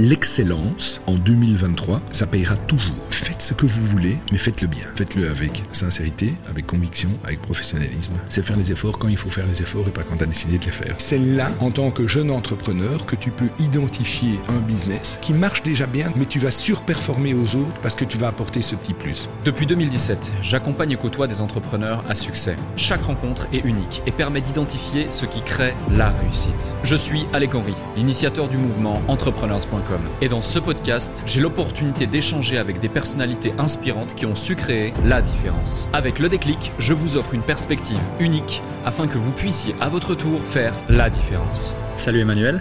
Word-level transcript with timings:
l'excellence 0.00 1.02
en 1.06 1.14
2023, 1.14 2.00
ça 2.12 2.26
payera 2.26 2.56
toujours. 2.56 2.94
Faites 3.10 3.42
ce 3.42 3.52
que 3.52 3.66
vous 3.66 3.86
voulez, 3.86 4.16
mais 4.32 4.38
faites-le 4.38 4.66
bien. 4.66 4.86
Faites-le 4.96 5.28
avec 5.28 5.62
sincérité, 5.72 6.34
avec 6.48 6.66
conviction, 6.66 7.10
avec 7.24 7.42
professionnalisme. 7.42 8.14
C'est 8.30 8.42
faire 8.42 8.56
les 8.56 8.72
efforts 8.72 8.98
quand 8.98 9.08
il 9.08 9.18
faut 9.18 9.28
faire 9.28 9.46
les 9.46 9.60
efforts 9.60 9.86
et 9.86 9.90
pas 9.90 10.02
quand 10.02 10.16
tu 10.16 10.24
as 10.24 10.26
décidé 10.26 10.58
de 10.58 10.64
les 10.64 10.70
faire. 10.70 10.94
C'est 10.96 11.18
là, 11.18 11.50
en 11.60 11.70
tant 11.70 11.90
que 11.90 12.06
jeune 12.06 12.30
entrepreneur, 12.30 13.04
que 13.04 13.14
tu 13.14 13.30
peux 13.30 13.48
identifier 13.58 14.40
un 14.48 14.60
business 14.60 15.18
qui 15.20 15.34
marche 15.34 15.62
déjà 15.62 15.86
bien, 15.86 16.10
mais 16.16 16.24
tu 16.24 16.38
vas 16.38 16.50
surperformer 16.50 17.34
aux 17.34 17.56
autres 17.56 17.78
parce 17.82 17.94
que 17.94 18.06
tu 18.06 18.16
vas 18.16 18.28
apporter 18.28 18.62
ce 18.62 18.76
petit 18.76 18.94
plus. 18.94 19.28
Depuis 19.44 19.66
2017, 19.66 20.32
j'accompagne 20.42 20.92
et 20.92 20.96
côtoie 20.96 21.26
des 21.26 21.42
entrepreneurs 21.42 22.04
à 22.08 22.14
succès. 22.14 22.56
Chaque 22.76 23.02
rencontre 23.02 23.48
est 23.52 23.64
unique 23.66 24.02
et 24.06 24.12
permet 24.12 24.40
d'identifier 24.40 25.08
ce 25.10 25.26
qui 25.26 25.42
crée 25.42 25.74
la 25.92 26.08
réussite. 26.10 26.74
Je 26.84 26.96
suis 26.96 27.26
Alec 27.34 27.54
Henry, 27.54 27.74
l'initiateur 27.96 28.48
du 28.48 28.56
mouvement 28.56 29.02
entrepreneurs.com. 29.08 29.89
Et 30.20 30.28
dans 30.28 30.42
ce 30.42 30.58
podcast, 30.58 31.22
j'ai 31.26 31.40
l'opportunité 31.40 32.06
d'échanger 32.06 32.58
avec 32.58 32.78
des 32.78 32.88
personnalités 32.88 33.52
inspirantes 33.58 34.14
qui 34.14 34.26
ont 34.26 34.34
su 34.34 34.56
créer 34.56 34.92
la 35.04 35.22
différence. 35.22 35.88
Avec 35.92 36.18
le 36.18 36.28
déclic, 36.28 36.72
je 36.78 36.92
vous 36.92 37.16
offre 37.16 37.34
une 37.34 37.42
perspective 37.42 38.00
unique 38.18 38.62
afin 38.84 39.06
que 39.06 39.18
vous 39.18 39.32
puissiez 39.32 39.74
à 39.80 39.88
votre 39.88 40.14
tour 40.14 40.40
faire 40.42 40.74
la 40.88 41.10
différence. 41.10 41.74
Salut 41.96 42.20
Emmanuel. 42.20 42.60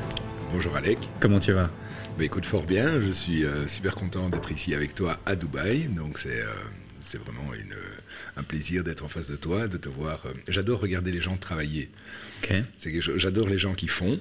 Bonjour 0.53 0.75
Alec. 0.75 0.97
Comment 1.19 1.39
tu 1.39 1.51
vas 1.51 1.69
bah 2.17 2.25
écoute 2.25 2.45
fort 2.45 2.63
bien, 2.63 2.99
je 2.99 3.11
suis 3.11 3.45
euh, 3.45 3.65
super 3.65 3.95
content 3.95 4.27
d'être 4.27 4.51
ici 4.51 4.75
avec 4.75 4.93
toi 4.93 5.17
à 5.25 5.37
Dubaï, 5.37 5.87
donc 5.87 6.17
c'est 6.17 6.41
euh, 6.41 6.47
c'est 6.99 7.17
vraiment 7.17 7.53
une, 7.53 7.75
un 8.35 8.43
plaisir 8.43 8.83
d'être 8.83 9.05
en 9.05 9.07
face 9.07 9.31
de 9.31 9.37
toi, 9.37 9.69
de 9.69 9.77
te 9.77 9.87
voir. 9.87 10.23
Euh, 10.25 10.33
j'adore 10.49 10.81
regarder 10.81 11.13
les 11.13 11.21
gens 11.21 11.37
travailler. 11.37 11.89
J'adore 13.15 13.47
les 13.47 13.57
gens 13.57 13.73
qui 13.73 13.87
font, 13.87 14.19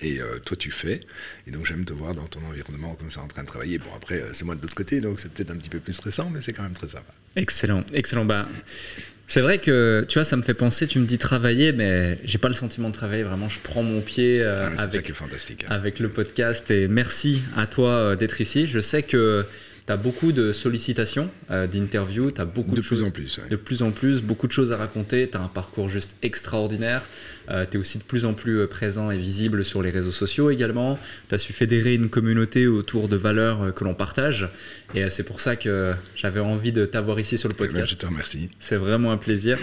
et 0.00 0.20
toi 0.44 0.56
tu 0.56 0.70
fais. 0.70 1.00
Et 1.46 1.50
donc 1.50 1.66
j'aime 1.66 1.84
te 1.84 1.92
voir 1.92 2.14
dans 2.14 2.26
ton 2.26 2.40
environnement 2.48 2.94
comme 2.94 3.10
ça 3.10 3.20
en 3.20 3.28
train 3.28 3.42
de 3.42 3.48
travailler. 3.48 3.78
Bon 3.78 3.90
après 3.96 4.22
c'est 4.32 4.44
moi 4.44 4.54
de 4.54 4.62
l'autre 4.62 4.74
côté, 4.74 5.00
donc 5.00 5.18
c'est 5.20 5.32
peut-être 5.32 5.50
un 5.50 5.56
petit 5.56 5.70
peu 5.70 5.80
plus 5.80 5.92
stressant, 5.92 6.30
mais 6.32 6.40
c'est 6.40 6.52
quand 6.52 6.62
même 6.62 6.72
très 6.74 6.88
sympa. 6.88 7.12
Excellent, 7.36 7.84
excellent. 7.92 8.24
Bah, 8.24 8.48
c'est 9.28 9.40
vrai 9.40 9.58
que, 9.58 10.04
tu 10.08 10.18
vois, 10.18 10.24
ça 10.24 10.36
me 10.36 10.42
fait 10.42 10.54
penser, 10.54 10.86
tu 10.86 10.98
me 11.00 11.06
dis 11.06 11.18
travailler, 11.18 11.72
mais 11.72 12.18
j'ai 12.24 12.38
pas 12.38 12.48
le 12.48 12.54
sentiment 12.54 12.90
de 12.90 12.94
travailler. 12.94 13.24
Vraiment, 13.24 13.48
je 13.48 13.58
prends 13.60 13.82
mon 13.82 14.00
pied 14.00 14.40
euh, 14.40 14.68
avec, 14.76 15.12
fantastique, 15.12 15.64
hein. 15.64 15.74
avec 15.74 15.98
le 15.98 16.08
podcast. 16.08 16.70
Et 16.70 16.86
merci 16.86 17.42
à 17.56 17.66
toi 17.66 17.90
euh, 17.90 18.16
d'être 18.16 18.40
ici. 18.40 18.66
Je 18.66 18.78
sais 18.78 19.02
que 19.02 19.44
tu 19.86 19.92
as 19.92 19.96
beaucoup 19.96 20.30
de 20.30 20.52
sollicitations, 20.52 21.28
euh, 21.50 21.66
d'interviews, 21.66 22.30
tu 22.30 22.40
as 22.40 22.44
beaucoup 22.44 22.76
de, 22.76 22.80
de 22.80 22.86
plus 22.86 23.02
en 23.02 23.10
plus. 23.10 23.40
De 23.50 23.56
plus 23.56 23.82
en 23.82 23.90
plus, 23.90 24.22
beaucoup 24.22 24.46
de 24.46 24.52
choses 24.52 24.72
à 24.72 24.76
raconter. 24.76 25.28
Tu 25.28 25.36
as 25.36 25.40
un 25.40 25.48
parcours 25.48 25.88
juste 25.88 26.16
extraordinaire. 26.22 27.02
Euh, 27.50 27.64
tu 27.68 27.76
es 27.76 27.80
aussi 27.80 27.98
de 27.98 28.02
plus 28.02 28.24
en 28.24 28.34
plus 28.34 28.60
euh, 28.60 28.66
présent 28.66 29.10
et 29.10 29.16
visible 29.16 29.64
sur 29.64 29.82
les 29.82 29.90
réseaux 29.90 30.10
sociaux 30.10 30.50
également. 30.50 30.98
Tu 31.28 31.34
as 31.34 31.38
su 31.38 31.52
fédérer 31.52 31.94
une 31.94 32.08
communauté 32.08 32.66
autour 32.66 33.08
de 33.08 33.16
valeurs 33.16 33.62
euh, 33.62 33.72
que 33.72 33.84
l'on 33.84 33.94
partage. 33.94 34.48
Et 34.94 35.08
c'est 35.10 35.24
pour 35.24 35.40
ça 35.40 35.56
que 35.56 35.94
j'avais 36.14 36.40
envie 36.40 36.72
de 36.72 36.86
t'avoir 36.86 37.18
ici 37.18 37.36
sur 37.36 37.48
le 37.48 37.54
eh 37.58 37.62
ben, 37.62 37.68
podcast. 37.68 37.92
je 37.92 37.96
te 37.96 38.06
remercie. 38.06 38.50
C'est 38.58 38.76
vraiment 38.76 39.10
un 39.10 39.16
plaisir. 39.16 39.58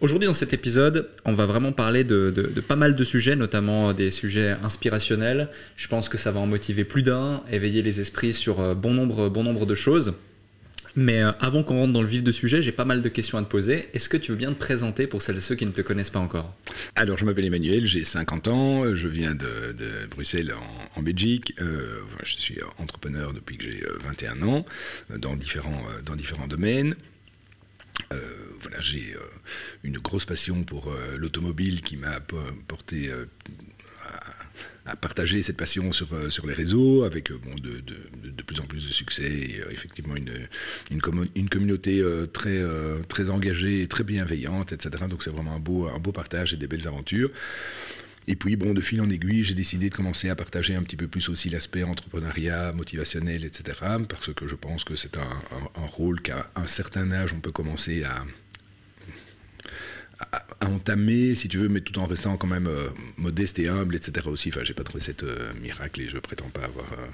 Aujourd'hui, 0.00 0.26
dans 0.26 0.34
cet 0.34 0.52
épisode, 0.52 1.08
on 1.24 1.32
va 1.32 1.46
vraiment 1.46 1.72
parler 1.72 2.04
de, 2.04 2.30
de, 2.30 2.60
pas 2.60 2.76
mal 2.76 2.94
de 2.94 3.04
sujets, 3.04 3.34
notamment 3.34 3.94
des 3.94 4.10
sujets 4.10 4.56
inspirationnels. 4.62 5.48
Je 5.76 5.88
pense 5.88 6.10
que 6.10 6.18
ça 6.18 6.30
va 6.30 6.40
en 6.40 6.46
motiver 6.46 6.84
plus 6.84 7.02
d'un, 7.02 7.42
éveiller 7.50 7.82
les 7.82 8.00
esprits 8.00 8.34
sur 8.34 8.74
bon 8.76 8.92
nombre, 8.92 9.30
bon 9.30 9.42
nombre 9.42 9.64
de 9.64 9.74
choses. 9.74 10.12
Mais 10.96 11.22
euh, 11.22 11.32
avant 11.40 11.62
qu'on 11.62 11.76
rentre 11.76 11.92
dans 11.92 12.02
le 12.02 12.08
vif 12.08 12.22
du 12.22 12.32
sujet, 12.32 12.62
j'ai 12.62 12.72
pas 12.72 12.84
mal 12.84 13.02
de 13.02 13.08
questions 13.08 13.38
à 13.38 13.42
te 13.42 13.48
poser. 13.48 13.88
Est-ce 13.94 14.08
que 14.08 14.16
tu 14.16 14.32
veux 14.32 14.36
bien 14.36 14.52
te 14.52 14.58
présenter 14.58 15.06
pour 15.06 15.22
celles 15.22 15.36
et 15.36 15.40
ceux 15.40 15.54
qui 15.54 15.66
ne 15.66 15.70
te 15.70 15.82
connaissent 15.82 16.10
pas 16.10 16.20
encore? 16.20 16.54
Alors, 16.96 17.18
je 17.18 17.24
m'appelle 17.24 17.44
Emmanuel, 17.44 17.86
j'ai 17.86 18.04
50 18.04 18.48
ans, 18.48 18.94
je 18.94 19.08
viens 19.08 19.34
de, 19.34 19.46
Bruxelles 20.10 20.52
en, 20.96 21.02
Belgique. 21.02 21.54
Euh, 21.60 22.00
je 22.22 22.36
suis 22.36 22.58
entrepreneur 22.78 23.32
depuis 23.32 23.56
que 23.56 23.64
j'ai 23.64 23.82
21 24.04 24.42
euh, 24.42 24.46
ans, 24.46 24.66
dans 25.16 25.36
différents, 25.36 25.84
dans 26.04 26.16
différents 26.16 26.48
domaines. 26.48 26.94
voilà, 28.60 28.80
j'ai 28.80 29.14
une 29.84 29.98
grosse 29.98 30.24
passion 30.24 30.64
pour 30.64 30.92
l'automobile 31.16 31.80
qui 31.80 31.96
m'a 31.96 32.20
porté 32.68 33.10
partager 34.96 35.42
cette 35.42 35.56
passion 35.56 35.92
sur, 35.92 36.12
euh, 36.12 36.30
sur 36.30 36.46
les 36.46 36.54
réseaux 36.54 37.04
avec 37.04 37.30
euh, 37.30 37.38
bon, 37.42 37.54
de, 37.54 37.80
de, 37.80 38.30
de, 38.30 38.42
plus 38.42 38.60
en 38.60 38.64
plus 38.64 38.86
de 38.86 38.92
succès 38.92 39.30
et 39.30 39.60
euh, 39.60 39.70
effectivement 39.70 40.16
une, 40.16 40.30
une, 40.90 41.00
une 41.34 41.48
communauté 41.48 42.02
très, 42.32 42.62
très 43.08 43.30
engagée 43.30 43.82
et 43.82 43.86
très 43.86 44.04
bienveillante, 44.04 44.72
etc. 44.72 45.04
Donc 45.08 45.22
c'est 45.22 45.30
vraiment 45.30 45.54
un 45.54 45.60
beau, 45.60 45.88
un 45.88 45.98
beau 45.98 46.12
partage 46.12 46.52
et 46.52 46.56
des 46.56 46.66
belles 46.66 46.86
aventures. 46.86 47.30
Et 48.28 48.36
puis, 48.36 48.54
bon, 48.54 48.74
de 48.74 48.80
fil 48.80 49.00
en 49.00 49.10
aiguille, 49.10 49.42
j'ai 49.42 49.54
décidé 49.54 49.88
de 49.88 49.94
commencer 49.94 50.28
à 50.28 50.36
partager 50.36 50.76
un 50.76 50.82
petit 50.82 50.96
peu 50.96 51.08
plus 51.08 51.28
aussi 51.30 51.48
l'aspect 51.48 51.82
entrepreneuriat, 51.82 52.72
motivationnel, 52.72 53.44
etc. 53.44 53.80
Parce 54.08 54.32
que 54.32 54.46
je 54.46 54.54
pense 54.54 54.84
que 54.84 54.94
c'est 54.94 55.16
un, 55.16 55.22
un, 55.22 55.82
un, 55.82 55.86
rôle 55.86 56.20
qu'à 56.20 56.50
un 56.54 56.66
certain 56.66 57.10
âge, 57.12 57.32
on 57.32 57.40
peut 57.40 57.50
commencer 57.50 58.04
à, 58.04 58.24
à, 60.32 60.66
entamer, 60.66 61.34
si 61.34 61.48
tu 61.48 61.58
veux, 61.58 61.68
mais 61.68 61.80
tout 61.80 61.98
en 61.98 62.06
restant 62.06 62.36
quand 62.36 62.46
même 62.46 62.66
euh, 62.66 62.88
modeste 63.16 63.58
et 63.58 63.68
humble, 63.68 63.96
etc. 63.96 64.28
aussi. 64.28 64.50
Enfin, 64.50 64.60
j'ai 64.64 64.74
pas 64.74 64.84
de 64.84 64.90
recette 64.90 65.22
euh, 65.22 65.52
miracle 65.60 66.00
et 66.00 66.08
je 66.08 66.18
prétends 66.18 66.48
pas 66.50 66.64
avoir 66.64 66.92
euh, 66.92 67.06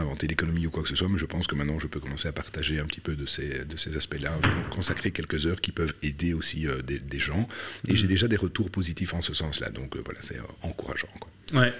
inventé 0.00 0.26
l'économie 0.26 0.66
ou 0.66 0.70
quoi 0.70 0.82
que 0.82 0.88
ce 0.88 0.96
soit, 0.96 1.08
mais 1.08 1.18
je 1.18 1.26
pense 1.26 1.46
que 1.46 1.54
maintenant 1.54 1.78
je 1.78 1.86
peux 1.86 2.00
commencer 2.00 2.28
à 2.28 2.32
partager 2.32 2.78
un 2.78 2.84
petit 2.84 3.00
peu 3.00 3.16
de 3.16 3.26
ces, 3.26 3.64
de 3.64 3.76
ces 3.76 3.96
aspects-là, 3.96 4.30
consacrer 4.70 5.10
quelques 5.10 5.46
heures 5.46 5.60
qui 5.60 5.72
peuvent 5.72 5.94
aider 6.02 6.34
aussi 6.34 6.66
des, 6.84 7.18
gens. 7.18 7.48
Et 7.88 7.92
mmh. 7.92 7.96
j'ai 7.96 8.06
déjà 8.06 8.28
des 8.28 8.36
retours 8.36 8.70
positifs 8.70 9.14
en 9.14 9.22
ce 9.22 9.32
sens-là, 9.32 9.70
donc 9.70 9.96
voilà, 9.96 10.20
c'est 10.20 10.38
encourageant. 10.62 11.08
Quoi. 11.18 11.60
Ouais. 11.60 11.72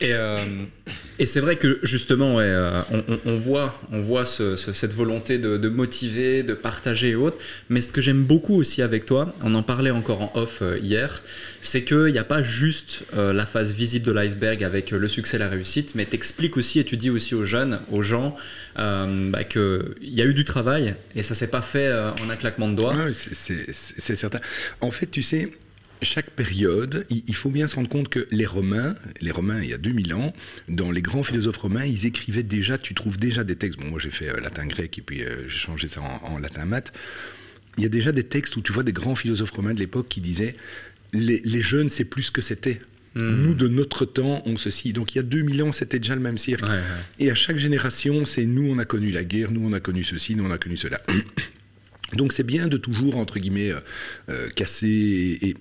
Et, 0.00 0.14
euh, 0.14 0.38
et 1.18 1.26
c'est 1.26 1.40
vrai 1.40 1.56
que 1.56 1.78
justement, 1.82 2.36
euh, 2.38 2.82
on, 3.26 3.36
voit, 3.36 3.78
on 3.92 4.00
voit 4.00 4.24
cette 4.24 4.94
volonté 4.94 5.36
de, 5.36 5.68
motiver, 5.68 6.42
de 6.42 6.54
partager 6.54 7.10
et 7.10 7.14
autres. 7.14 7.36
Mais 7.68 7.82
ce 7.82 7.92
que 7.92 8.00
j'aime 8.00 8.24
beaucoup 8.24 8.54
aussi 8.54 8.80
avec 8.80 9.04
toi, 9.04 9.34
on 9.42 9.54
en 9.54 9.62
parlait 9.62 9.90
encore 9.90 10.22
en 10.22 10.32
off 10.34 10.60
euh, 10.62 10.78
hier, 10.78 11.22
c'est 11.60 11.84
qu'il 11.84 12.12
n'y 12.12 12.18
a 12.18 12.24
pas 12.24 12.42
juste 12.42 13.04
la 13.14 13.44
phase 13.44 13.74
visible 13.74 14.06
de 14.06 14.12
l'iceberg 14.12 14.64
avec 14.64 14.92
le 14.92 15.08
succès 15.08 15.36
la 15.36 15.48
réussite, 15.48 15.94
mais 15.94 16.06
t'expliques 16.06 16.56
aussi 16.56 16.80
et 16.80 16.84
tu 16.84 16.96
dis 16.96 17.10
aussi 17.10 17.34
aux 17.34 17.44
jeunes, 17.44 17.80
aux 17.90 18.00
gens, 18.00 18.34
bah, 18.76 19.44
qu'il 19.44 19.82
y 20.00 20.22
a 20.22 20.24
eu 20.24 20.32
du 20.32 20.44
travail 20.44 20.94
et 21.14 21.22
ça 21.22 21.34
s'est 21.34 21.48
pas 21.48 21.60
fait 21.60 21.92
en 21.92 22.30
un 22.30 22.36
claquement 22.36 22.68
de 22.68 22.76
doigts. 22.76 22.94
c'est 23.12 24.16
certain. 24.16 24.40
En 24.80 24.90
fait, 24.90 25.06
tu 25.06 25.20
sais, 25.22 25.50
chaque 26.02 26.30
période, 26.30 27.06
il 27.10 27.34
faut 27.34 27.50
bien 27.50 27.66
se 27.66 27.76
rendre 27.76 27.88
compte 27.88 28.08
que 28.08 28.26
les 28.30 28.46
Romains, 28.46 28.94
les 29.20 29.30
Romains 29.30 29.62
il 29.62 29.70
y 29.70 29.74
a 29.74 29.78
2000 29.78 30.14
ans, 30.14 30.34
dans 30.68 30.90
les 30.90 31.02
grands 31.02 31.22
philosophes 31.22 31.58
romains, 31.58 31.84
ils 31.84 32.06
écrivaient 32.06 32.42
déjà, 32.42 32.78
tu 32.78 32.94
trouves 32.94 33.18
déjà 33.18 33.44
des 33.44 33.56
textes, 33.56 33.78
bon 33.78 33.86
moi 33.86 33.98
j'ai 33.98 34.10
fait 34.10 34.30
euh, 34.30 34.40
latin 34.40 34.66
grec 34.66 34.98
et 34.98 35.02
puis 35.02 35.22
euh, 35.22 35.48
j'ai 35.48 35.58
changé 35.58 35.88
ça 35.88 36.00
en, 36.00 36.38
latin 36.38 36.64
mat, 36.64 36.92
il 37.76 37.82
y 37.82 37.86
a 37.86 37.90
déjà 37.90 38.12
des 38.12 38.24
textes 38.24 38.56
où 38.56 38.62
tu 38.62 38.72
vois 38.72 38.82
des 38.82 38.92
grands 38.92 39.14
philosophes 39.14 39.52
romains 39.52 39.74
de 39.74 39.80
l'époque 39.80 40.08
qui 40.08 40.20
disaient 40.20 40.56
les, 41.12 41.62
jeunes 41.62 41.90
c'est 41.90 42.04
plus 42.04 42.30
que 42.30 42.40
c'était. 42.40 42.80
Hmm. 43.16 43.42
Nous, 43.42 43.54
de 43.54 43.66
notre 43.66 44.04
temps, 44.04 44.40
on 44.46 44.56
ceci. 44.56 44.92
Donc 44.92 45.14
il 45.14 45.16
y 45.16 45.18
a 45.18 45.24
2000 45.24 45.64
ans, 45.64 45.72
c'était 45.72 45.98
déjà 45.98 46.14
le 46.14 46.20
même 46.20 46.38
cirque. 46.38 46.64
Et 47.18 47.28
à 47.28 47.34
chaque 47.34 47.56
génération, 47.56 48.24
c'est 48.24 48.44
nous, 48.44 48.70
on 48.70 48.78
a 48.78 48.84
connu 48.84 49.10
la 49.10 49.24
guerre, 49.24 49.50
nous, 49.50 49.66
on 49.68 49.72
a 49.72 49.80
connu 49.80 50.04
ceci, 50.04 50.36
nous, 50.36 50.44
on 50.44 50.50
a 50.52 50.58
connu 50.58 50.76
cela. 50.76 51.00
Donc 52.14 52.32
c'est 52.32 52.44
bien 52.44 52.68
de 52.68 52.76
toujours, 52.76 53.16
entre 53.16 53.38
guillemets, 53.38 53.72
euh, 54.28 54.48
casser 54.50 55.38
et, 55.42 55.56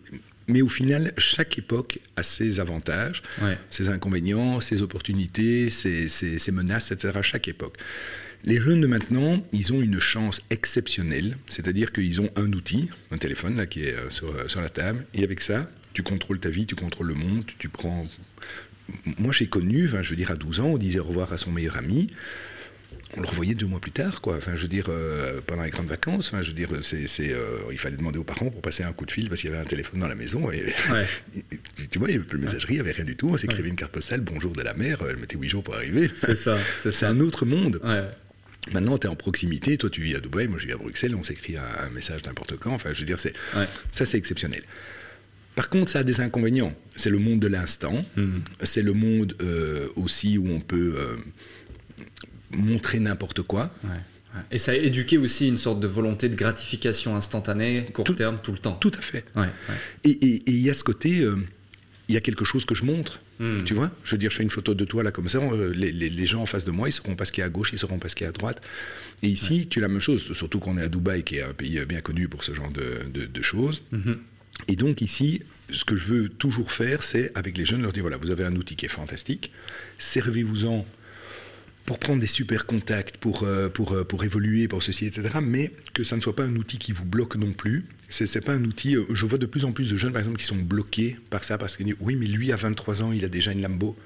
mais 0.49 0.61
au 0.61 0.67
final, 0.67 1.13
chaque 1.17 1.57
époque 1.57 1.99
a 2.15 2.23
ses 2.23 2.59
avantages, 2.59 3.21
ses 3.69 3.89
inconvénients, 3.89 4.59
ses 4.61 4.81
opportunités, 4.81 5.69
ses, 5.69 6.51
menaces, 6.51 6.91
etc. 6.91 7.19
Chaque 7.21 7.47
époque. 7.47 7.77
Les 8.45 8.59
jeunes 8.59 8.81
de 8.81 8.87
maintenant, 8.87 9.45
ils 9.51 9.73
ont 9.73 9.81
une 9.81 9.99
chance 9.99 10.41
exceptionnelle, 10.49 11.37
c'est-à-dire 11.47 11.91
qu'ils 11.91 12.21
ont 12.21 12.29
un 12.37 12.51
outil, 12.53 12.89
un 13.11 13.17
téléphone 13.17 13.57
là 13.57 13.65
qui 13.65 13.83
est 13.83 13.93
euh, 13.93 14.07
euh, 14.23 14.47
sur, 14.47 14.61
la 14.61 14.69
table, 14.69 15.05
et 15.13 15.23
avec 15.23 15.41
ça, 15.41 15.69
tu 15.91 16.03
contrôles 16.03 16.39
ta 16.39 16.49
vie, 16.49 16.65
tu 16.65 16.75
contrôles 16.75 17.07
le 17.07 17.15
monde, 17.15 17.43
tu 17.57 17.67
prends. 17.67 18.07
Moi, 19.17 19.33
j'ai 19.33 19.47
connu, 19.47 19.89
je 19.89 20.09
veux 20.09 20.15
dire, 20.15 20.31
à 20.31 20.35
12 20.35 20.61
ans, 20.61 20.67
on 20.67 20.77
disait 20.77 20.99
au 20.99 21.03
revoir 21.03 21.33
à 21.33 21.37
son 21.37 21.51
meilleur 21.51 21.75
ami 21.75 22.07
on 23.17 23.21
le 23.21 23.27
revoyait 23.27 23.55
deux 23.55 23.65
mois 23.65 23.79
plus 23.79 23.91
tard, 23.91 24.21
quoi. 24.21 24.37
Enfin, 24.37 24.55
je 24.55 24.61
veux 24.61 24.67
dire, 24.67 24.85
euh, 24.89 25.41
pendant 25.45 25.63
les 25.63 25.71
grandes 25.71 25.87
vacances, 25.87 26.27
enfin, 26.27 26.43
je 26.43 26.49
veux 26.49 26.53
dire, 26.53 26.69
c'est, 26.81 27.05
euh, 27.33 27.57
il 27.71 27.77
fallait 27.77 27.97
demander 27.97 28.19
aux 28.19 28.23
parents 28.23 28.49
pour 28.49 28.61
passer 28.61 28.83
un 28.83 28.93
coup 28.93 29.05
de 29.05 29.11
fil 29.11 29.29
parce 29.29 29.41
qu'il 29.41 29.49
y 29.49 29.53
avait 29.53 29.61
un 29.61 29.67
téléphone 29.67 29.99
dans 29.99 30.07
la 30.07 30.15
maison. 30.15 30.51
Et, 30.51 30.63
tu 31.91 31.97
vois, 31.97 32.09
il 32.09 32.11
n'y 32.11 32.17
avait 32.17 32.27
plus 32.27 32.37
de 32.37 32.43
messagerie, 32.43 32.73
il 32.73 32.77
n'y 32.77 32.81
avait 32.81 32.91
rien 32.91 33.05
du 33.05 33.15
tout. 33.15 33.29
On 33.29 33.37
s'écrivait 33.37 33.69
une 33.69 33.75
carte 33.75 33.91
postale, 33.91 34.21
bonjour 34.21 34.53
de 34.53 34.61
la 34.61 34.75
mer, 34.75 34.99
elle 35.09 35.17
mettait 35.17 35.37
huit 35.37 35.49
jours 35.49 35.63
pour 35.63 35.75
arriver. 35.75 36.09
C'est 36.19 36.35
ça. 36.35 36.57
C'est, 36.91 37.05
un 37.05 37.19
autre 37.19 37.45
monde. 37.45 37.81
Maintenant, 38.71 38.97
tu 38.99 39.07
es 39.07 39.09
en 39.09 39.15
proximité, 39.15 39.77
toi 39.77 39.89
tu 39.89 40.01
vis 40.01 40.15
à 40.15 40.19
Dubaï, 40.19 40.47
moi 40.47 40.59
je 40.59 40.67
vis 40.67 40.73
à 40.73 40.77
Bruxelles, 40.77 41.15
on 41.15 41.23
s'écrit 41.23 41.55
un, 41.57 41.89
message 41.89 42.23
n'importe 42.25 42.57
quand. 42.57 42.73
Enfin, 42.73 42.91
je 42.93 42.99
veux 42.99 43.05
dire, 43.05 43.17
c'est, 43.17 43.33
ça 43.91 44.05
c'est 44.05 44.17
exceptionnel. 44.17 44.61
Par 45.55 45.69
contre, 45.69 45.91
ça 45.91 45.99
a 45.99 46.03
des 46.03 46.21
inconvénients. 46.21 46.73
C'est 46.95 47.09
le 47.09 47.17
monde 47.17 47.39
de 47.39 47.47
l'instant. 47.47 48.05
Hmm. 48.15 48.39
C'est 48.61 48.83
le 48.83 48.93
monde 48.93 49.35
euh, 49.41 49.87
aussi 49.95 50.37
où 50.37 50.47
on 50.47 50.59
peut 50.59 50.93
montrer 52.51 52.99
n'importe 52.99 53.41
quoi. 53.41 53.73
Et 54.51 54.57
ça 54.59 54.71
a 54.71 54.75
éduqué 54.75 55.17
aussi 55.17 55.47
une 55.47 55.57
sorte 55.57 55.79
de 55.79 55.87
volonté 55.87 56.29
de 56.29 56.35
gratification 56.35 57.15
instantanée, 57.15 57.85
court 57.93 58.13
terme, 58.15 58.37
tout 58.43 58.51
le 58.51 58.59
temps. 58.59 58.73
Tout 58.73 58.91
à 58.97 59.01
fait. 59.01 59.25
Et 60.03 60.43
il 60.47 60.59
y 60.59 60.69
a 60.69 60.73
ce 60.73 60.83
côté, 60.83 61.21
euh, 61.21 61.35
il 62.07 62.15
y 62.15 62.17
a 62.17 62.21
quelque 62.21 62.45
chose 62.45 62.63
que 62.65 62.75
je 62.75 62.85
montre. 62.85 63.19
Hmm. 63.39 63.63
Tu 63.63 63.73
vois 63.73 63.89
Je 64.03 64.11
veux 64.11 64.17
dire, 64.17 64.29
je 64.31 64.35
fais 64.35 64.43
une 64.43 64.49
photo 64.49 64.73
de 64.73 64.83
toi 64.85 65.01
là 65.01 65.11
comme 65.11 65.29
ça, 65.29 65.37
euh, 65.39 65.71
les, 65.73 65.91
les- 65.93 66.09
les 66.09 66.25
gens 66.25 66.41
en 66.41 66.45
face 66.45 66.65
de 66.65 66.71
moi, 66.71 66.89
ils 66.89 66.91
sauront 66.91 67.15
pas 67.15 67.23
ce 67.25 67.31
qu'il 67.31 67.41
y 67.41 67.43
a 67.43 67.45
à 67.45 67.49
gauche, 67.49 67.69
ils 67.71 67.79
sauront 67.79 67.97
pas 67.97 68.09
ce 68.09 68.15
qu'il 68.15 68.25
y 68.25 68.27
a 68.27 68.29
à 68.29 68.33
droite. 68.33 68.61
Et 69.23 69.27
ici, 69.29 69.67
tu 69.69 69.79
as 69.79 69.81
la 69.83 69.87
même 69.87 70.01
chose, 70.01 70.33
surtout 70.33 70.59
qu'on 70.59 70.77
est 70.77 70.83
à 70.83 70.89
Dubaï, 70.89 71.23
qui 71.23 71.37
est 71.37 71.43
un 71.43 71.53
pays 71.53 71.79
bien 71.87 72.01
connu 72.01 72.27
pour 72.27 72.43
ce 72.43 72.53
genre 72.53 72.69
de, 72.71 73.09
de- 73.17 73.25
de 73.25 73.41
choses. 73.41 73.81
Mhm. 73.91 74.17
Et 74.67 74.75
donc 74.75 75.01
ici, 75.01 75.41
ce 75.71 75.85
que 75.85 75.95
je 75.95 76.05
veux 76.05 76.29
toujours 76.29 76.71
faire, 76.73 77.01
c'est 77.01 77.31
avec 77.37 77.57
les 77.57 77.65
jeunes 77.65 77.81
leur 77.81 77.93
dire 77.93 78.03
voilà, 78.03 78.17
vous 78.17 78.29
avez 78.31 78.43
un 78.43 78.55
outil 78.57 78.75
qui 78.75 78.85
est 78.85 78.89
fantastique, 78.89 79.51
servez-vous-en 79.97 80.85
pour 81.85 81.97
prendre 81.97 82.19
des 82.21 82.27
super 82.27 82.65
contacts, 82.67 83.17
pour, 83.17 83.43
euh, 83.43 83.67
pour, 83.67 83.93
euh, 83.93 84.03
pour 84.03 84.23
évoluer, 84.23 84.67
pour 84.67 84.83
ceci, 84.83 85.05
etc. 85.07 85.29
Mais 85.41 85.71
que 85.93 86.03
ça 86.03 86.15
ne 86.15 86.21
soit 86.21 86.35
pas 86.35 86.43
un 86.43 86.55
outil 86.55 86.77
qui 86.77 86.91
vous 86.91 87.05
bloque 87.05 87.35
non 87.35 87.51
plus. 87.51 87.85
C'est 88.09 88.25
c'est 88.27 88.41
pas 88.41 88.53
un 88.53 88.63
outil. 88.63 88.95
euh, 88.95 89.05
Je 89.11 89.25
vois 89.25 89.37
de 89.39 89.45
plus 89.47 89.65
en 89.65 89.71
plus 89.71 89.89
de 89.91 89.97
jeunes, 89.97 90.11
par 90.13 90.19
exemple, 90.19 90.37
qui 90.37 90.45
sont 90.45 90.55
bloqués 90.55 91.15
par 91.31 91.43
ça, 91.43 91.57
parce 91.57 91.77
qu'ils 91.77 91.95
oui, 91.99 92.15
mais 92.15 92.27
lui, 92.27 92.51
à 92.51 92.55
23 92.57 93.01
ans, 93.03 93.11
il 93.11 93.25
a 93.25 93.27
déjà 93.27 93.51
une 93.51 93.61
Lambo. 93.63 93.97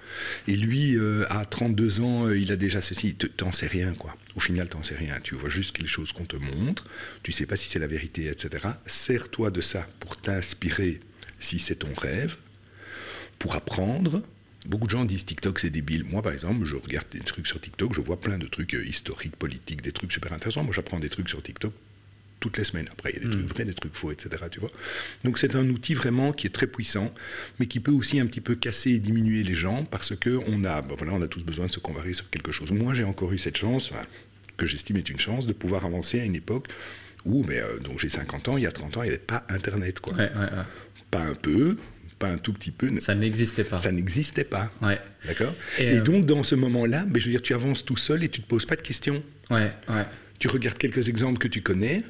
Et 0.48 0.56
lui, 0.56 0.96
euh, 0.98 1.26
à 1.30 1.44
32 1.46 2.00
ans, 2.00 2.30
il 2.30 2.52
a 2.54 2.56
déjà 2.56 2.80
ceci. 2.80 3.16
Te- 3.16 3.28
T'en 3.28 3.52
sais 3.52 3.68
rien, 3.68 3.94
quoi. 3.94 4.16
Au 4.36 4.40
final, 4.40 4.70
t'en 4.70 4.82
sais 4.84 4.96
rien. 4.96 5.16
Tu 5.22 5.36
vois 5.36 5.50
juste 5.50 5.76
quelque 5.76 5.90
chose 5.90 6.14
qu'on 6.14 6.26
te 6.26 6.38
montre. 6.38 6.86
Tu 7.22 7.32
sais 7.34 7.46
pas 7.46 7.58
si 7.58 7.68
c'est 7.70 7.80
la 7.80 7.88
vérité, 7.88 8.28
etc. 8.28 8.66
Sers-toi 8.86 9.52
de 9.52 9.60
ça 9.62 9.86
pour 10.00 10.16
t'inspirer 10.18 11.02
si 11.40 11.60
c'est 11.60 11.76
ton 11.76 11.94
rêve, 11.98 12.36
pour 13.40 13.56
apprendre. 13.56 14.22
Beaucoup 14.66 14.86
de 14.86 14.92
gens 14.92 15.06
disent 15.06 15.26
TikTok 15.26 15.60
c'est 15.60 15.70
débile. 15.70 16.04
Moi 16.06 16.22
par 16.22 16.32
exemple, 16.32 16.66
je 16.66 16.76
regarde 16.76 17.08
des 17.12 17.20
trucs 17.20 17.48
sur 17.48 17.60
TikTok, 17.60 17.94
je 17.94 18.02
vois 18.02 18.20
plein 18.20 18.38
de 18.38 18.48
trucs 18.48 18.74
euh, 18.76 18.86
historiques, 18.86 19.36
politiques, 19.36 19.82
des 19.82 19.92
trucs 19.92 20.12
super 20.12 20.34
intéressants. 20.34 20.64
Moi 20.64 20.74
j'apprends 20.74 21.00
des 21.00 21.10
trucs 21.10 21.30
sur 21.30 21.42
TikTok 21.42 21.74
toutes 22.40 22.58
les 22.58 22.64
semaines. 22.64 22.88
Après 22.92 23.12
il 23.12 23.16
y 23.16 23.20
a 23.20 23.28
des 23.28 23.30
trucs 23.30 23.48
vrais, 23.48 23.66
des 23.66 23.74
trucs 23.74 23.94
faux, 23.94 24.12
etc. 24.12 24.46
Tu 24.52 24.60
vois 24.60 24.72
Donc 25.24 25.38
c'est 25.38 25.56
un 25.56 25.68
outil 25.70 25.94
vraiment 25.94 26.32
qui 26.34 26.48
est 26.48 26.52
très 26.52 26.68
puissant, 26.68 27.14
mais 27.60 27.66
qui 27.66 27.80
peut 27.80 27.92
aussi 27.92 28.20
un 28.20 28.26
petit 28.26 28.42
peu 28.42 28.56
casser 28.56 28.92
et 28.92 29.00
diminuer 29.00 29.44
les 29.44 29.56
gens 29.56 29.86
parce 29.86 30.16
que 30.16 30.40
on 30.48 30.64
a, 30.64 30.82
ben 30.82 30.96
voilà, 30.98 31.14
on 31.14 31.22
a 31.22 31.28
tous 31.28 31.44
besoin 31.44 31.68
de 31.68 31.72
se 31.72 31.80
convaincer 31.80 32.14
sur 32.14 32.30
quelque 32.30 32.52
chose. 32.52 32.72
Moi 32.72 32.94
j'ai 32.94 33.04
encore 33.04 33.34
eu 33.34 33.38
cette 33.38 33.58
chance, 33.58 33.92
enfin, 33.92 34.06
que 34.58 34.66
j'estime 34.66 34.98
est 34.98 35.10
une 35.10 35.20
chance, 35.20 35.48
de 35.48 35.54
pouvoir 35.54 35.86
avancer 35.86 36.20
à 36.20 36.26
une 36.26 36.36
époque 36.36 36.68
où, 37.26 37.44
ben, 37.44 37.64
euh, 37.64 37.80
donc 37.80 38.00
j'ai 38.00 38.10
50 38.10 38.50
ans, 38.50 38.58
il 38.58 38.64
y 38.64 38.68
a 38.68 38.72
30 38.72 38.98
ans, 38.98 39.04
il 39.04 39.08
n'y 39.08 39.12
avait 39.12 39.20
pas 39.20 39.46
Internet. 39.50 40.00
Quoi. 40.00 40.14
Ouais, 40.14 40.32
ouais, 40.34 40.42
ouais. 40.42 40.64
Pas 41.12 41.22
un 41.22 41.36
peu, 41.36 41.78
pas 42.16 42.28
un 42.28 42.38
tout 42.38 42.54
petit 42.54 42.72
peu. 42.72 42.90
Ça 43.02 43.16
n'existait 43.16 43.64
pas. 43.64 43.78
Ça 43.78 43.92
n'existait 43.92 44.44
pas. 44.44 44.72
Ouais. 44.82 45.00
D'accord 45.26 45.54
Et, 45.80 45.84
et, 45.84 45.98
euh, 45.98 46.02
donc, 46.02 46.26
dans 46.26 46.44
ce 46.44 46.56
moment-là, 46.56 47.06
ben, 47.08 47.20
je 47.20 47.26
veux 47.26 47.32
dire, 47.32 47.42
tu 47.42 47.54
avances 47.54 47.86
tout 47.86 47.98
seul 47.98 48.24
et 48.24 48.30
tu 48.30 48.42
ne 48.42 48.46
te 48.46 48.50
poses 48.50 48.66
pas 48.66 48.76
de 48.76 48.82
questions. 48.82 49.24
Ouais, 49.50 49.72
ouais. 49.90 50.06
Tu 50.40 50.48
regardes 50.48 50.78
quelques 50.78 51.10
exemples 51.10 51.38
que 51.38 51.48
tu 51.48 51.62
connais, 51.62 52.04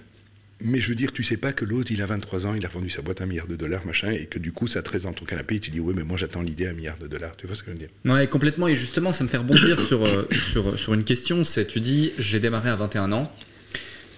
mais 0.61 0.79
je 0.79 0.89
veux 0.89 0.95
dire, 0.95 1.11
tu 1.11 1.23
sais 1.23 1.37
pas 1.37 1.51
que 1.51 1.65
l'autre, 1.65 1.91
il 1.91 2.01
a 2.01 2.05
23 2.05 2.47
ans, 2.47 2.53
il 2.55 2.65
a 2.65 2.69
vendu 2.69 2.89
sa 2.89 3.01
boîte 3.01 3.21
à 3.21 3.25
un 3.25 3.27
milliard 3.27 3.47
de 3.47 3.55
dollars, 3.55 3.85
machin, 3.85 4.11
et 4.11 4.25
que 4.25 4.39
du 4.39 4.51
coup, 4.51 4.67
ça 4.67 4.81
te 4.81 4.89
reste 4.89 5.05
dans 5.05 5.13
ton 5.13 5.25
canapé 5.25 5.55
et 5.55 5.59
tu 5.59 5.71
dis, 5.71 5.79
oui, 5.79 5.93
mais 5.95 6.03
moi, 6.03 6.17
j'attends 6.17 6.41
l'idée 6.41 6.67
à 6.67 6.69
un 6.69 6.73
milliard 6.73 6.97
de 6.97 7.07
dollars. 7.07 7.35
Tu 7.35 7.47
vois 7.47 7.55
ce 7.55 7.63
que 7.63 7.71
je 7.71 7.73
veux 7.73 7.79
dire? 7.79 7.89
Ouais, 8.05 8.27
complètement. 8.27 8.67
Et 8.67 8.75
justement, 8.75 9.11
ça 9.11 9.23
me 9.23 9.29
fait 9.29 9.37
rebondir 9.37 9.79
sur, 9.81 10.05
euh, 10.05 10.27
sur, 10.51 10.79
sur 10.79 10.93
une 10.93 11.03
question. 11.03 11.43
C'est, 11.43 11.65
tu 11.65 11.79
dis, 11.79 12.13
j'ai 12.17 12.39
démarré 12.39 12.69
à 12.69 12.75
21 12.75 13.11
ans. 13.11 13.31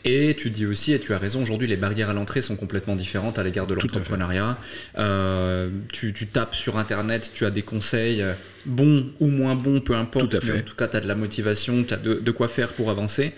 Et 0.08 0.36
tu 0.38 0.52
dis 0.52 0.68
aussi, 0.68 0.94
et 0.94 1.00
tu 1.00 1.14
as 1.14 1.18
raison, 1.18 1.42
aujourd'hui 1.42 1.68
les 1.68 1.78
barrières 1.78 2.12
à 2.12 2.14
l'entrée 2.14 2.42
sont 2.42 2.56
complètement 2.56 2.96
différentes 2.96 3.40
à 3.40 3.44
l'égard 3.44 3.66
de 3.66 3.74
l'entrepreneuriat. 3.74 4.56
Euh, 5.00 5.70
tu, 5.92 6.14
tu 6.14 6.28
tapes 6.28 6.54
sur 6.54 6.78
Internet, 6.78 7.32
tu 7.34 7.44
as 7.44 7.50
des 7.50 7.64
conseils, 7.64 8.22
euh, 8.22 8.34
bons 8.68 9.08
ou 9.20 9.28
moins 9.28 9.56
bons, 9.56 9.82
peu 9.82 9.96
importe. 9.96 10.30
Tout 10.30 10.38
à 10.38 10.42
fait. 10.42 10.54
Mais 10.54 10.60
en 10.60 10.64
tout 10.64 10.76
cas, 10.76 10.88
tu 10.88 10.98
as 10.98 11.00
de 11.02 11.08
la 11.08 11.16
motivation, 11.16 11.84
tu 11.84 11.94
as 11.94 11.98
de, 11.98 12.14
de 12.16 12.32
quoi 12.32 12.48
faire 12.48 12.74
pour 12.74 12.92
avancer. 12.92 13.34